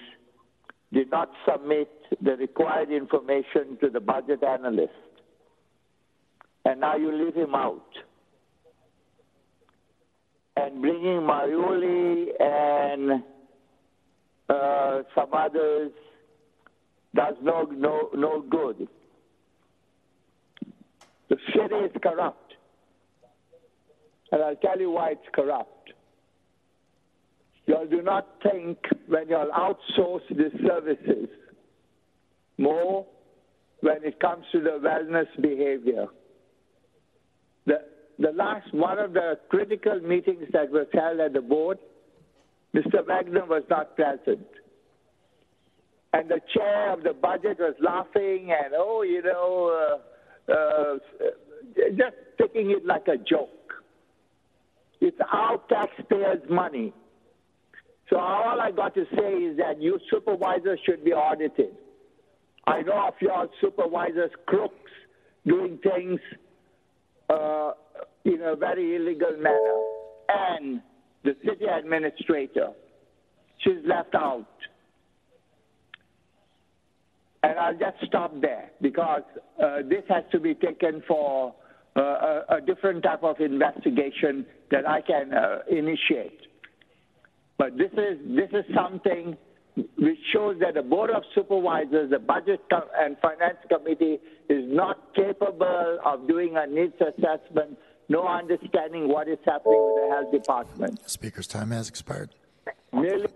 did 0.93 1.11
not 1.11 1.31
submit 1.51 1.91
the 2.23 2.37
required 2.37 2.91
information 2.91 3.77
to 3.81 3.91
the 3.91 4.01
budget 4.01 4.43
analyst 4.43 4.93
and 6.67 6.81
now 6.81 6.97
you 6.97 7.13
leave 7.13 7.35
him 7.35 7.55
out. 7.55 7.87
And 10.57 10.81
bringing 10.81 11.21
Mawuli 11.21 12.29
and 12.41 13.23
uh, 14.49 15.03
some 15.15 15.33
others 15.33 15.93
does 17.15 17.35
no, 17.41 17.69
no, 17.71 18.11
no 18.15 18.43
good. 18.43 18.89
The 21.29 21.37
city 21.53 21.75
is 21.85 21.93
corrupt. 22.03 22.55
And 24.33 24.43
I'll 24.43 24.57
tell 24.57 24.81
you 24.81 24.91
why 24.91 25.11
it's 25.11 25.29
corrupt. 25.33 25.71
Y'all 27.67 27.87
do 27.87 28.01
not 28.03 28.27
think 28.43 28.79
when 29.09 29.29
y'all 29.29 29.51
outsource 29.51 30.23
these 30.31 30.61
services 30.67 31.29
more 32.59 33.07
when 33.81 34.05
it 34.05 34.21
comes 34.21 34.45
to 34.53 34.61
the 34.61 34.79
wellness 34.83 35.27
behavior. 35.41 36.07
The, 37.67 37.83
the 38.19 38.33
last 38.33 38.73
one 38.73 38.99
of 38.99 39.13
the 39.13 39.39
critical 39.49 40.01
meetings 40.01 40.45
that 40.53 40.71
was 40.71 40.87
held 40.93 41.21
at 41.21 41.33
the 41.33 41.41
board, 41.41 41.79
Mr. 42.75 43.07
Wagner 43.07 43.45
was 43.45 43.65
not 43.69 43.97
present. 43.97 44.47
And 46.13 46.31
the 46.31 46.41
chair 46.55 46.93
of 46.93 47.03
the 47.03 47.13
budget 47.13 47.59
was 47.59 47.75
laughing 47.81 48.51
and, 48.53 48.75
oh, 48.77 49.03
you 49.03 49.23
know, 49.23 49.99
uh, 50.49 50.53
uh, 50.53 50.99
just 51.91 52.17
taking 52.41 52.71
it 52.71 52.87
like 52.87 53.09
a 53.09 53.17
joke. 53.19 53.51
It's 55.01 55.19
our 55.31 55.61
taxpayers' 55.69 56.49
money. 56.49 56.95
So 58.09 58.19
all 58.19 58.61
I 58.61 58.71
got 58.71 58.95
to 58.95 59.05
say 59.17 59.33
is 59.35 59.57
that 59.57 59.81
your 59.81 59.99
supervisors 60.11 60.79
should 60.87 61.05
be 61.05 61.13
audited. 61.13 61.77
I 62.67 62.83
know 62.83 63.09
of 63.09 63.15
your 63.21 63.49
supervisors 63.61 64.31
crooks 64.47 64.91
doing 65.47 65.79
things 65.83 66.21
uh, 67.29 67.73
in 68.25 68.43
a 68.43 68.57
very 68.57 68.97
illegal 68.97 69.33
manner. 69.33 69.83
And 70.29 70.81
the 71.25 71.37
city 71.45 71.65
administrator, 71.67 72.69
she's 73.59 73.85
left 73.85 74.15
out. 74.15 74.47
And 77.43 77.59
I'll 77.59 77.77
just 77.77 78.05
stop 78.07 78.41
there 78.41 78.71
because 78.83 79.23
uh, 79.63 79.79
this 79.89 80.03
has 80.09 80.25
to 80.33 80.41
be 80.41 80.55
taken 80.55 81.03
for 81.07 81.55
uh, 81.97 82.01
a, 82.01 82.45
a 82.57 82.61
different 82.61 83.05
type 83.05 83.23
of 83.23 83.41
investigation 83.41 84.47
that 84.71 84.89
I 84.89 85.01
can 85.01 85.33
uh, 85.33 85.59
initiate. 85.71 86.46
But 87.59 87.77
this 87.77 87.93
is 87.93 88.19
this 88.27 88.51
is 88.53 88.65
something 88.75 89.37
which 89.77 90.19
shows 90.33 90.57
that 90.61 90.75
the 90.75 90.83
board 90.83 91.11
of 91.11 91.23
supervisors, 91.35 92.11
the 92.11 92.19
budget 92.19 92.61
and 92.99 93.17
finance 93.19 93.59
committee, 93.69 94.19
is 94.49 94.65
not 94.67 95.15
capable 95.15 95.99
of 96.05 96.27
doing 96.27 96.57
a 96.57 96.67
needs 96.67 96.95
assessment, 97.01 97.79
no 98.09 98.27
understanding 98.27 99.09
what 99.09 99.29
is 99.29 99.39
happening 99.45 99.79
with 99.79 100.03
the 100.03 100.15
health 100.15 100.33
department. 100.33 101.11
Speaker's 101.11 101.47
time 101.47 101.71
has 101.71 101.89
expired. 101.89 102.31
Merely 102.93 103.29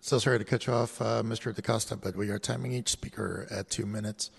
So 0.00 0.18
sorry 0.18 0.38
to 0.38 0.44
cut 0.44 0.66
you 0.66 0.72
off, 0.72 1.00
uh, 1.02 1.22
Mr. 1.22 1.54
DaCosta, 1.54 1.96
but 1.96 2.16
we 2.16 2.30
are 2.30 2.38
timing 2.38 2.72
each 2.72 2.88
speaker 2.88 3.46
at 3.50 3.68
two 3.68 3.84
minutes. 3.84 4.30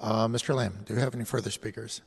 Uh, 0.00 0.28
Mr. 0.28 0.54
Lamb, 0.54 0.80
do 0.86 0.94
you 0.94 1.00
have 1.00 1.14
any 1.14 1.24
further 1.24 1.50
speakers? 1.50 2.00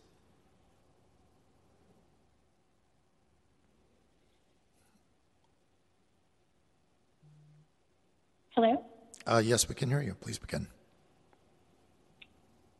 Hello? 8.56 8.82
Uh, 9.28 9.42
yes, 9.44 9.68
we 9.68 9.76
can 9.76 9.90
hear 9.90 10.02
you. 10.02 10.16
Please 10.22 10.38
begin. 10.38 10.68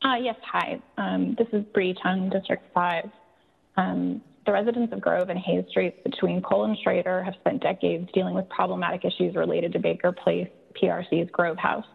Uh, 0.02 0.16
yes, 0.16 0.36
hi. 0.42 0.82
Um, 0.98 1.36
this 1.38 1.48
is 1.52 1.66
Bree 1.74 1.94
Chung, 2.02 2.30
District 2.30 2.64
5. 2.74 3.10
Um, 3.76 4.22
the 4.46 4.54
residents 4.54 4.94
of 4.94 5.02
Grove 5.02 5.30
and 5.30 5.40
Hayes 5.40 5.66
Streets 5.70 5.98
between 6.06 6.42
Cole 6.42 6.64
and 6.64 6.78
Shrader 6.78 7.26
have 7.26 7.34
spent 7.42 7.62
decades 7.62 8.08
dealing 8.14 8.36
with 8.36 8.48
problematic 8.48 9.04
issues 9.04 9.36
related 9.36 9.74
to 9.74 9.80
Baker 9.80 10.14
Place 10.14 10.48
PRC's 10.82 11.30
Grove 11.32 11.58
House. 11.58 11.86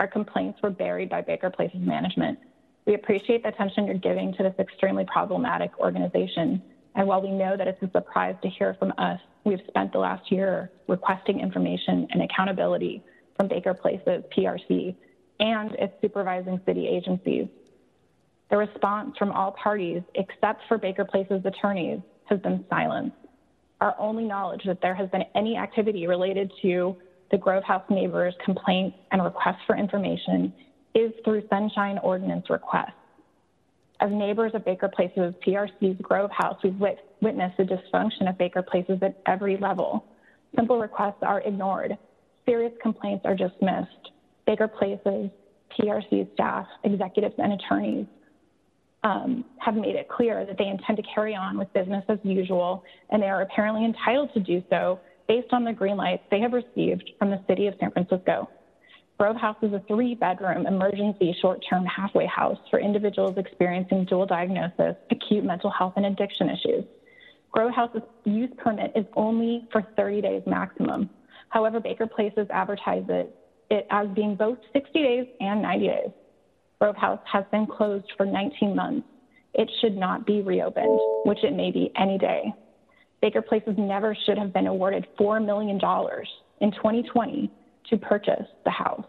Our 0.00 0.08
complaints 0.08 0.58
were 0.60 0.70
buried 0.70 1.08
by 1.08 1.20
Baker 1.20 1.50
Place's 1.50 1.78
management. 1.80 2.40
We 2.86 2.94
appreciate 2.94 3.44
the 3.44 3.50
attention 3.50 3.86
you're 3.86 3.98
giving 3.98 4.34
to 4.34 4.42
this 4.42 4.54
extremely 4.58 5.04
problematic 5.04 5.78
organization. 5.78 6.60
And 6.96 7.06
while 7.06 7.22
we 7.22 7.30
know 7.30 7.56
that 7.56 7.68
it's 7.68 7.82
a 7.82 7.90
surprise 7.92 8.34
to 8.42 8.48
hear 8.48 8.74
from 8.80 8.92
us, 8.98 9.20
we've 9.44 9.60
spent 9.68 9.92
the 9.92 9.98
last 9.98 10.32
year 10.32 10.72
requesting 10.88 11.38
information 11.38 12.08
and 12.10 12.22
accountability 12.22 13.04
Baker 13.48 13.74
Place's 13.74 14.22
PRC 14.36 14.94
and 15.40 15.72
its 15.72 15.94
supervising 16.00 16.60
city 16.66 16.86
agencies. 16.86 17.46
The 18.50 18.56
response 18.56 19.16
from 19.18 19.32
all 19.32 19.52
parties, 19.52 20.02
except 20.14 20.62
for 20.68 20.78
Baker 20.78 21.04
Place's 21.04 21.44
attorneys, 21.44 22.00
has 22.26 22.38
been 22.40 22.64
silence. 22.68 23.12
Our 23.80 23.96
only 23.98 24.24
knowledge 24.24 24.62
that 24.66 24.80
there 24.80 24.94
has 24.94 25.08
been 25.10 25.24
any 25.34 25.56
activity 25.56 26.06
related 26.06 26.52
to 26.62 26.96
the 27.30 27.38
Grove 27.38 27.64
House 27.64 27.82
neighbors' 27.88 28.34
complaints 28.44 28.96
and 29.10 29.24
requests 29.24 29.62
for 29.66 29.76
information 29.76 30.52
is 30.94 31.12
through 31.24 31.42
Sunshine 31.48 31.98
Ordinance 31.98 32.48
requests. 32.50 32.92
As 34.00 34.10
neighbors 34.12 34.52
of 34.54 34.64
Baker 34.64 34.88
Place's 34.88 35.34
PRC's 35.46 36.00
Grove 36.02 36.30
House, 36.30 36.58
we've 36.62 36.78
wit- 36.78 37.04
witnessed 37.20 37.56
the 37.56 37.64
dysfunction 37.64 38.28
of 38.28 38.36
Baker 38.36 38.62
Places 38.62 38.98
at 39.02 39.20
every 39.26 39.56
level. 39.56 40.04
Simple 40.54 40.78
requests 40.78 41.22
are 41.22 41.40
ignored. 41.40 41.96
Serious 42.46 42.72
complaints 42.82 43.24
are 43.24 43.34
dismissed. 43.34 44.10
Baker 44.46 44.68
Places, 44.68 45.30
PRC 45.78 46.32
staff, 46.34 46.66
executives, 46.84 47.34
and 47.38 47.52
attorneys 47.52 48.06
um, 49.04 49.44
have 49.58 49.74
made 49.74 49.96
it 49.96 50.08
clear 50.08 50.44
that 50.44 50.58
they 50.58 50.66
intend 50.66 50.96
to 50.96 51.02
carry 51.14 51.34
on 51.34 51.58
with 51.58 51.72
business 51.72 52.04
as 52.08 52.18
usual, 52.22 52.84
and 53.10 53.22
they 53.22 53.28
are 53.28 53.42
apparently 53.42 53.84
entitled 53.84 54.32
to 54.34 54.40
do 54.40 54.62
so 54.70 55.00
based 55.28 55.52
on 55.52 55.64
the 55.64 55.72
green 55.72 55.96
lights 55.96 56.22
they 56.30 56.40
have 56.40 56.52
received 56.52 57.10
from 57.18 57.30
the 57.30 57.40
city 57.48 57.66
of 57.66 57.74
San 57.80 57.90
Francisco. 57.90 58.48
Grove 59.18 59.36
House 59.36 59.56
is 59.62 59.72
a 59.72 59.80
three 59.86 60.14
bedroom 60.14 60.66
emergency 60.66 61.34
short 61.40 61.64
term 61.68 61.84
halfway 61.84 62.26
house 62.26 62.58
for 62.70 62.80
individuals 62.80 63.36
experiencing 63.36 64.04
dual 64.04 64.26
diagnosis, 64.26 64.96
acute 65.10 65.44
mental 65.44 65.70
health, 65.70 65.92
and 65.96 66.06
addiction 66.06 66.50
issues. 66.50 66.84
Grove 67.52 67.72
House's 67.72 68.02
use 68.24 68.50
permit 68.56 68.92
is 68.96 69.04
only 69.14 69.68
for 69.70 69.82
30 69.96 70.22
days 70.22 70.42
maximum. 70.46 71.08
However, 71.52 71.80
Baker 71.80 72.06
Places 72.06 72.46
advertises 72.50 73.04
it, 73.10 73.36
it 73.70 73.86
as 73.90 74.08
being 74.14 74.34
both 74.36 74.56
60 74.72 75.02
days 75.02 75.26
and 75.40 75.60
90 75.60 75.86
days. 75.86 76.10
Grove 76.80 76.96
House 76.96 77.20
has 77.30 77.44
been 77.52 77.66
closed 77.66 78.10
for 78.16 78.24
19 78.24 78.74
months. 78.74 79.06
It 79.52 79.70
should 79.80 79.94
not 79.94 80.26
be 80.26 80.40
reopened, 80.40 80.98
which 81.26 81.44
it 81.44 81.54
may 81.54 81.70
be 81.70 81.92
any 81.94 82.16
day. 82.16 82.54
Baker 83.20 83.42
Places 83.42 83.74
never 83.76 84.16
should 84.24 84.38
have 84.38 84.54
been 84.54 84.66
awarded 84.66 85.06
$4 85.20 85.44
million 85.44 85.76
in 86.60 86.72
2020 86.72 87.50
to 87.90 87.96
purchase 87.98 88.46
the 88.64 88.70
house. 88.70 89.04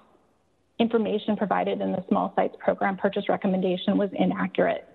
Information 0.80 1.38
provided 1.38 1.80
in 1.80 1.94
the 1.94 2.04
small 2.10 2.34
sites 2.36 2.56
program 2.60 2.98
purchase 2.98 3.30
recommendation 3.30 3.98
was 3.98 4.10
inaccurate. 4.20 4.86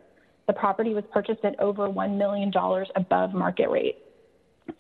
The 0.47 0.53
property 0.53 0.93
was 0.93 1.05
purchased 1.11 1.45
at 1.45 1.59
over 1.61 1.89
$1 1.89 2.19
million 2.19 2.53
above 2.95 3.33
market 3.33 3.71
rate. 3.71 3.97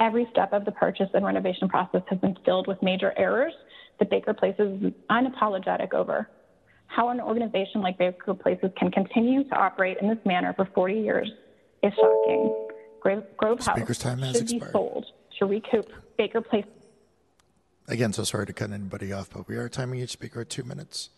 Every 0.00 0.26
step 0.31 0.52
of 0.52 0.65
the 0.65 0.73
purchase 0.73 1.08
and 1.15 1.25
renovation 1.25 1.68
process 1.68 2.02
has 2.08 2.18
been 2.18 2.36
filled 2.44 2.67
with 2.67 2.83
major 2.83 3.12
errors 3.17 3.52
that 3.99 4.10
Baker 4.10 4.34
Places 4.34 4.83
is 4.83 4.92
unapologetic 5.10 5.92
over. 5.92 6.28
How 6.86 7.08
an 7.08 7.20
organization 7.20 7.81
like 7.83 7.99
Baker 7.99 8.34
Places 8.34 8.70
can 8.78 8.91
continue 8.91 9.44
to 9.44 9.55
operate 9.55 9.99
in 10.00 10.08
this 10.08 10.18
manner 10.25 10.52
for 10.55 10.68
40 10.75 10.94
years 10.94 11.31
is 11.83 11.92
shocking. 11.94 12.67
Grove, 13.00 13.25
Grove 13.36 13.60
House 13.60 13.76
Speaker's 13.76 13.99
time 13.99 14.18
has 14.18 14.36
should 14.36 14.49
be 14.49 14.57
expired. 14.57 14.73
sold 14.73 15.07
to 15.39 15.47
recoup 15.47 15.91
Baker 16.17 16.41
Place 16.41 16.65
Again, 17.89 18.12
so 18.12 18.23
sorry 18.23 18.44
to 18.44 18.52
cut 18.52 18.70
anybody 18.70 19.15
off, 19.15 19.31
but 19.31 19.49
we 19.49 19.57
are 19.57 19.67
timing 19.70 20.00
each 20.00 20.10
speaker 20.10 20.42
at 20.42 20.50
two 20.50 20.62
minutes. 20.62 21.08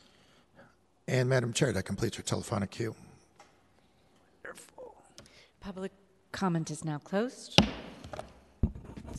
And 1.08 1.28
Madam 1.28 1.52
Chair, 1.52 1.72
that 1.72 1.82
completes 1.82 2.16
your 2.16 2.22
telephonic 2.22 2.70
queue. 2.70 2.94
Public 5.60 5.90
comment 6.30 6.70
is 6.70 6.84
now 6.84 6.98
closed. 6.98 7.60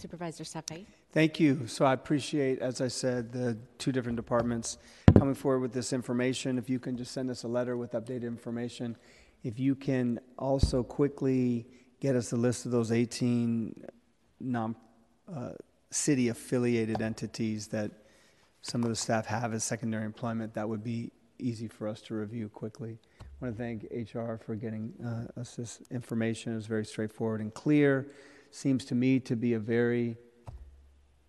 Supervisor 0.01 0.43
Safai. 0.43 0.85
Thank 1.11 1.39
you. 1.39 1.67
So 1.67 1.85
I 1.85 1.93
appreciate, 1.93 2.59
as 2.59 2.81
I 2.81 2.87
said, 2.87 3.31
the 3.31 3.57
two 3.77 3.91
different 3.91 4.15
departments 4.15 4.77
coming 5.17 5.35
forward 5.35 5.59
with 5.59 5.73
this 5.73 5.93
information. 5.93 6.57
If 6.57 6.69
you 6.69 6.79
can 6.79 6.97
just 6.97 7.11
send 7.11 7.29
us 7.29 7.43
a 7.43 7.47
letter 7.47 7.77
with 7.77 7.91
updated 7.91 8.23
information. 8.23 8.97
If 9.43 9.59
you 9.59 9.75
can 9.75 10.19
also 10.37 10.83
quickly 10.83 11.67
get 11.99 12.15
us 12.15 12.31
a 12.31 12.35
list 12.35 12.65
of 12.65 12.71
those 12.71 12.91
18 12.91 13.85
non, 14.39 14.75
uh, 15.33 15.51
city 15.91 16.29
affiliated 16.29 17.01
entities 17.01 17.67
that 17.67 17.91
some 18.61 18.83
of 18.83 18.89
the 18.89 18.95
staff 18.95 19.25
have 19.25 19.53
as 19.53 19.63
secondary 19.63 20.05
employment, 20.05 20.53
that 20.53 20.67
would 20.67 20.83
be 20.83 21.11
easy 21.37 21.67
for 21.67 21.87
us 21.87 22.01
to 22.01 22.15
review 22.15 22.49
quickly. 22.49 22.97
I 23.21 23.45
want 23.45 23.57
to 23.57 23.63
thank 23.63 23.83
HR 24.15 24.35
for 24.35 24.55
getting 24.55 24.93
uh, 25.03 25.39
us 25.39 25.55
this 25.55 25.81
information. 25.89 26.53
It 26.53 26.55
was 26.55 26.67
very 26.67 26.85
straightforward 26.85 27.41
and 27.41 27.53
clear. 27.53 28.07
Seems 28.51 28.85
to 28.85 28.95
me 28.95 29.19
to 29.21 29.35
be 29.35 29.53
a 29.53 29.59
very 29.59 30.17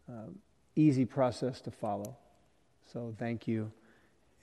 uh, 0.09 0.31
easy 0.77 1.05
process 1.05 1.61
to 1.63 1.71
follow. 1.71 2.17
So 2.93 3.15
thank 3.19 3.47
you. 3.47 3.73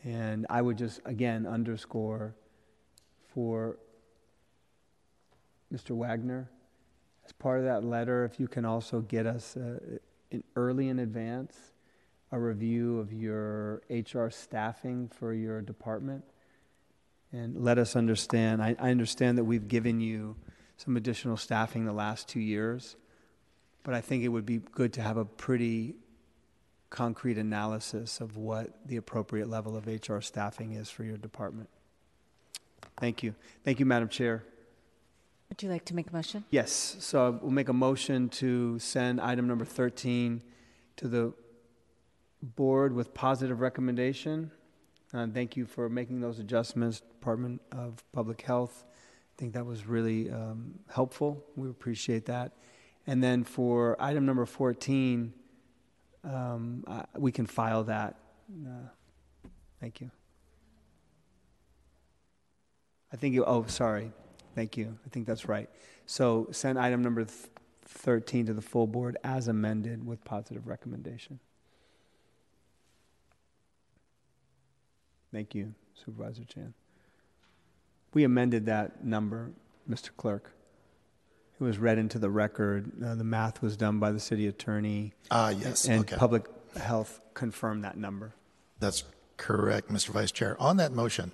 And 0.04 0.48
I 0.50 0.62
would 0.62 0.78
just, 0.78 1.02
again, 1.06 1.46
underscore 1.46 2.36
for 3.34 3.78
Mr. 5.74 5.92
Wagner, 5.92 6.50
as 7.26 7.34
part 7.34 7.60
of 7.60 7.66
that 7.66 7.84
letter, 7.84 8.24
if 8.26 8.40
you 8.40 8.48
can 8.48 8.66
also 8.66 9.02
get 9.02 9.28
us 9.28 9.56
uh, 9.56 9.78
in 10.32 10.44
early 10.56 10.88
in 10.88 11.00
advance 11.00 11.56
a 12.32 12.40
review 12.40 13.00
of 13.00 13.12
your 13.12 13.82
HR 13.90 14.30
staffing 14.30 15.08
for 15.08 15.34
your 15.34 15.62
department 15.62 16.24
and 17.32 17.64
let 17.64 17.78
us 17.78 17.96
understand. 17.96 18.62
I, 18.62 18.76
I 18.80 18.92
understand 18.92 19.38
that 19.38 19.44
we've 19.44 19.68
given 19.68 20.00
you 20.00 20.36
some 20.80 20.96
additional 20.96 21.36
staffing 21.36 21.84
the 21.84 21.92
last 21.92 22.30
two 22.30 22.40
years, 22.40 22.96
but 23.84 23.94
I 23.94 24.00
think 24.00 24.24
it 24.24 24.30
would 24.30 24.46
be 24.46 24.60
good 24.60 24.94
to 24.94 25.02
have 25.02 25.18
a 25.18 25.26
pretty 25.26 25.96
concrete 26.90 27.38
analysis 27.38 28.22
of 28.22 28.38
what 28.38 28.88
the 28.88 28.96
appropriate 28.96 29.50
level 29.50 29.76
of 29.76 29.88
HR 29.88 30.22
staffing 30.22 30.72
is 30.72 30.90
for 30.90 31.04
your 31.04 31.18
department. 31.18 31.70
Thank 32.96 33.24
you. 33.24 33.36
Thank 33.66 33.82
you, 33.82 33.86
Madam 33.86 34.08
Chair. 34.08 34.46
Would 35.50 35.62
you 35.62 35.70
like 35.70 35.84
to 35.86 35.96
make 35.96 36.12
a 36.12 36.14
motion? 36.14 36.46
Yes, 36.50 36.96
so 37.00 37.38
we'll 37.42 37.52
make 37.52 37.68
a 37.68 37.74
motion 37.74 38.30
to 38.30 38.80
send 38.80 39.20
item 39.20 39.48
number 39.48 39.66
13 39.66 40.42
to 40.96 41.08
the 41.10 41.34
board 42.42 42.94
with 42.94 43.14
positive 43.14 43.60
recommendation. 43.60 44.50
Uh, 45.14 45.28
thank 45.28 45.58
you 45.58 45.66
for 45.66 45.90
making 45.90 46.22
those 46.22 46.40
adjustments, 46.40 47.02
Department 47.02 47.62
of 47.74 48.02
Public 48.14 48.42
Health. 48.44 48.86
I 49.40 49.42
think 49.42 49.54
that 49.54 49.66
was 49.66 49.86
really 49.86 50.30
um, 50.30 50.74
helpful. 50.90 51.46
We 51.56 51.70
appreciate 51.70 52.26
that. 52.26 52.52
And 53.08 53.24
then 53.24 53.46
for 53.46 53.96
item 53.98 54.26
number 54.26 54.46
14, 54.46 55.34
um, 56.26 56.84
uh, 56.86 57.04
we 57.18 57.32
can 57.32 57.46
file 57.46 57.86
that. 57.86 58.18
Uh, 58.52 58.90
thank 59.80 60.02
you. 60.02 60.12
I 63.14 63.16
think 63.16 63.34
you, 63.34 63.46
oh, 63.46 63.64
sorry. 63.68 64.12
Thank 64.56 64.76
you. 64.76 65.00
I 65.06 65.10
think 65.10 65.26
that's 65.26 65.48
right. 65.48 65.70
So 66.06 66.50
send 66.52 66.78
item 66.78 67.02
number 67.02 67.24
th- 67.24 67.48
13 67.86 68.48
to 68.48 68.54
the 68.54 68.62
full 68.62 68.88
board 68.88 69.18
as 69.24 69.48
amended 69.48 70.06
with 70.06 70.22
positive 70.26 70.68
recommendation. 70.68 71.40
Thank 75.32 75.56
you, 75.56 75.76
Supervisor 75.94 76.44
Chan. 76.44 76.74
We 78.14 78.24
amended 78.24 78.66
that 78.68 79.04
number, 79.04 79.52
Mr. 79.90 80.10
Clerk. 80.18 80.52
It 81.60 81.64
was 81.64 81.78
read 81.78 81.98
into 81.98 82.18
the 82.20 82.30
record. 82.30 82.92
Uh, 83.04 83.16
the 83.16 83.24
math 83.24 83.62
was 83.62 83.76
done 83.76 84.00
by 84.00 84.12
the 84.12 84.20
city 84.20 84.48
attorney. 84.48 85.14
Ah, 85.30 85.50
yes, 85.50 85.86
And 85.86 86.02
okay. 86.02 86.16
public 86.16 86.46
health 86.78 87.20
confirmed 87.34 87.84
that 87.84 87.98
number. 87.98 88.34
That's 88.80 89.04
correct, 89.38 89.90
Mr. 89.90 90.10
Vice 90.10 90.32
Chair. 90.32 90.56
On 90.60 90.78
that 90.78 90.94
motion 90.94 91.32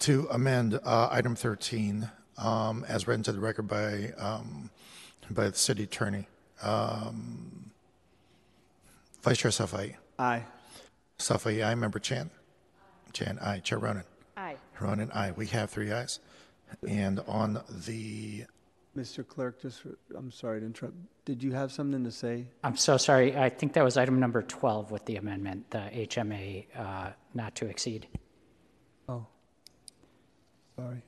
to 0.00 0.26
amend 0.30 0.80
uh, 0.84 1.08
item 1.10 1.34
13 1.36 2.10
um, 2.38 2.84
as 2.88 3.06
read 3.06 3.16
into 3.16 3.32
the 3.32 3.40
record 3.40 3.68
by, 3.68 4.12
um, 4.18 4.70
by 5.30 5.48
the 5.50 5.56
city 5.56 5.82
attorney, 5.82 6.26
um, 6.62 7.70
Vice 9.22 9.38
Chair 9.38 9.50
Safai. 9.50 9.96
Aye. 10.18 10.44
Safai, 11.18 11.64
aye. 11.66 11.74
Member 11.74 11.98
Chan. 11.98 12.30
Chan, 13.12 13.38
aye. 13.42 13.58
Chair 13.58 13.78
Ronen. 13.80 14.04
Aye. 14.80 14.84
Ronen, 14.84 15.14
aye, 15.14 15.32
We 15.36 15.46
have 15.48 15.70
three 15.70 15.90
ayes. 15.92 16.20
And 16.86 17.20
on 17.26 17.62
the, 17.86 18.44
Mr. 18.96 19.26
Clerk, 19.26 19.62
just, 19.62 19.82
for- 19.82 19.96
I'm 20.16 20.30
sorry 20.30 20.60
to 20.60 20.66
interrupt. 20.66 20.96
Did 21.24 21.42
you 21.42 21.52
have 21.52 21.72
something 21.72 22.04
to 22.04 22.10
say? 22.10 22.46
I'm 22.64 22.76
so 22.76 22.96
sorry. 22.96 23.36
I 23.36 23.48
think 23.48 23.72
that 23.74 23.84
was 23.84 23.96
item 23.96 24.18
number 24.20 24.42
12 24.42 24.90
with 24.90 25.04
the 25.06 25.16
amendment, 25.16 25.70
the 25.70 25.78
HMA 25.78 26.66
uh, 26.76 27.10
not 27.34 27.54
to 27.56 27.66
exceed. 27.66 28.06
Oh, 29.08 29.26
sorry. 30.76 31.02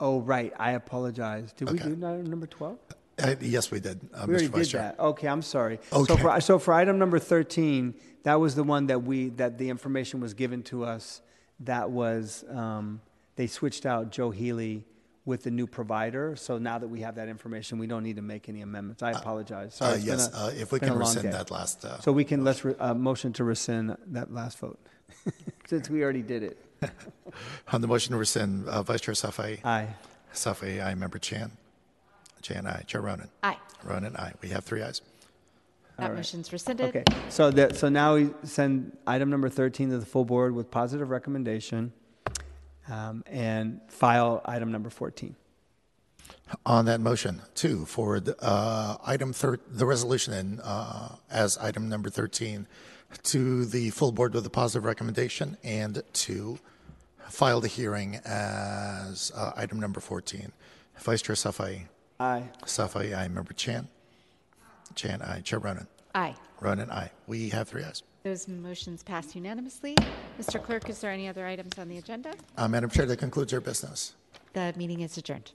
Oh, 0.00 0.20
right. 0.20 0.52
I 0.58 0.72
apologize. 0.72 1.52
Did 1.52 1.70
we 1.70 1.78
Okay. 1.80 1.88
do 1.88 2.06
item 2.06 2.26
number 2.26 2.46
12? 2.46 2.78
Uh, 3.22 3.34
yes, 3.40 3.70
we 3.70 3.80
did, 3.80 4.00
uh, 4.14 4.24
We 4.26 4.34
Mr. 4.34 4.36
already 4.36 4.46
Vice 4.48 4.64
did 4.66 4.70
Chair. 4.72 4.82
that. 4.96 5.00
Okay, 5.02 5.28
I'm 5.28 5.42
sorry. 5.42 5.78
Okay. 5.92 6.14
So 6.14 6.16
for, 6.16 6.40
so 6.40 6.58
for 6.58 6.72
item 6.74 6.98
number 6.98 7.18
13, 7.18 7.94
that 8.24 8.34
was 8.40 8.54
the 8.54 8.64
one 8.64 8.86
that 8.86 9.02
we, 9.02 9.28
that 9.30 9.58
the 9.58 9.68
information 9.70 10.20
was 10.20 10.34
given 10.34 10.62
to 10.64 10.84
us. 10.84 11.20
That 11.60 11.90
was, 11.90 12.44
um, 12.50 13.00
they 13.36 13.46
switched 13.46 13.86
out 13.86 14.10
Joe 14.10 14.30
Healy 14.30 14.84
with 15.24 15.42
the 15.42 15.50
new 15.50 15.66
provider. 15.66 16.36
So 16.36 16.56
now 16.58 16.78
that 16.78 16.88
we 16.88 17.00
have 17.00 17.16
that 17.16 17.28
information, 17.28 17.78
we 17.78 17.86
don't 17.86 18.02
need 18.02 18.16
to 18.16 18.22
make 18.22 18.48
any 18.48 18.62
amendments. 18.62 19.02
I 19.02 19.10
apologize. 19.12 19.74
Sorry, 19.74 19.92
uh, 19.92 19.94
it's 19.96 20.04
been 20.04 20.18
yes, 20.18 20.34
a- 20.34 20.36
uh, 20.38 20.50
if 20.56 20.72
we 20.72 20.78
been 20.78 20.88
a 20.88 20.92
can 20.92 20.98
long 21.00 21.08
rescind 21.08 21.22
day. 21.24 21.30
that 21.32 21.50
last, 21.50 21.84
uh, 21.84 22.00
So 22.00 22.12
we 22.12 22.24
can, 22.24 22.44
let's, 22.44 22.64
re- 22.64 22.74
uh, 22.78 22.94
motion 22.94 23.32
to 23.34 23.44
rescind 23.44 23.96
that 24.06 24.32
last 24.32 24.58
vote, 24.58 24.78
since 25.68 25.90
we 25.90 26.02
already 26.02 26.22
did 26.22 26.42
it. 26.42 26.58
On 27.72 27.80
the 27.80 27.88
motion 27.88 28.12
to 28.12 28.18
rescind, 28.18 28.68
uh, 28.68 28.82
Vice 28.82 29.00
Chair 29.00 29.14
Safai. 29.14 29.64
Aye. 29.64 29.88
Safai, 30.32 30.84
aye. 30.84 30.94
Member 30.94 31.18
Chan. 31.18 31.50
Chan, 32.42 32.66
aye. 32.66 32.82
Chair 32.86 33.02
Ronen. 33.02 33.28
Aye. 33.42 33.58
Ronen, 33.84 34.16
aye. 34.18 34.32
We 34.42 34.48
have 34.50 34.64
three 34.64 34.82
ayes. 34.82 35.00
That 35.96 36.04
All 36.04 36.08
right. 36.10 36.16
motion's 36.16 36.52
rescinded. 36.52 36.88
Okay, 36.96 37.04
so 37.28 37.50
that, 37.50 37.74
so 37.76 37.88
now 37.88 38.14
we 38.14 38.30
send 38.44 38.96
item 39.06 39.30
number 39.30 39.48
13 39.48 39.90
to 39.90 39.98
the 39.98 40.06
full 40.06 40.24
board 40.24 40.54
with 40.54 40.70
positive 40.70 41.10
recommendation 41.10 41.92
um, 42.88 43.24
and 43.26 43.80
file 43.88 44.40
item 44.44 44.70
number 44.70 44.90
14. 44.90 45.34
On 46.64 46.84
that 46.84 47.00
motion, 47.00 47.42
two, 47.54 47.84
forward 47.84 48.32
uh, 48.40 48.96
item 49.04 49.32
thir- 49.32 49.58
the 49.68 49.84
resolution 49.86 50.32
in, 50.32 50.60
uh, 50.60 51.16
as 51.30 51.58
item 51.58 51.88
number 51.88 52.10
13 52.10 52.66
to 53.24 53.64
the 53.64 53.90
full 53.90 54.12
board 54.12 54.34
with 54.34 54.46
a 54.46 54.50
positive 54.50 54.84
recommendation 54.84 55.56
and 55.64 56.02
to 56.12 56.58
file 57.28 57.60
the 57.60 57.68
hearing 57.68 58.20
as 58.24 59.32
uh, 59.34 59.52
item 59.56 59.80
number 59.80 60.00
14. 60.00 60.52
Vice 60.98 61.22
Chair 61.22 61.34
Safai. 61.36 61.86
Aye. 62.20 62.48
Safai, 62.64 63.16
aye. 63.16 63.28
Member 63.28 63.52
Chan. 63.52 63.88
Chan, 64.94 65.22
aye. 65.22 65.40
Chair 65.40 65.60
Ronen. 65.60 65.86
Aye. 66.14 66.34
Ronen, 66.60 66.90
aye. 66.90 67.10
We 67.26 67.48
have 67.50 67.68
three 67.68 67.82
ayes. 67.84 68.02
Those 68.24 68.48
motions 68.48 69.02
passed 69.02 69.34
unanimously. 69.36 69.94
Mr. 70.40 70.62
Clerk, 70.62 70.88
is 70.90 71.00
there 71.00 71.10
any 71.12 71.28
other 71.28 71.46
items 71.46 71.78
on 71.78 71.88
the 71.88 71.98
agenda? 71.98 72.34
Uh, 72.56 72.66
Madam 72.68 72.90
Chair, 72.90 73.06
that 73.06 73.18
concludes 73.18 73.52
our 73.52 73.60
business. 73.60 74.14
The 74.52 74.74
meeting 74.76 75.00
is 75.00 75.16
adjourned. 75.16 75.52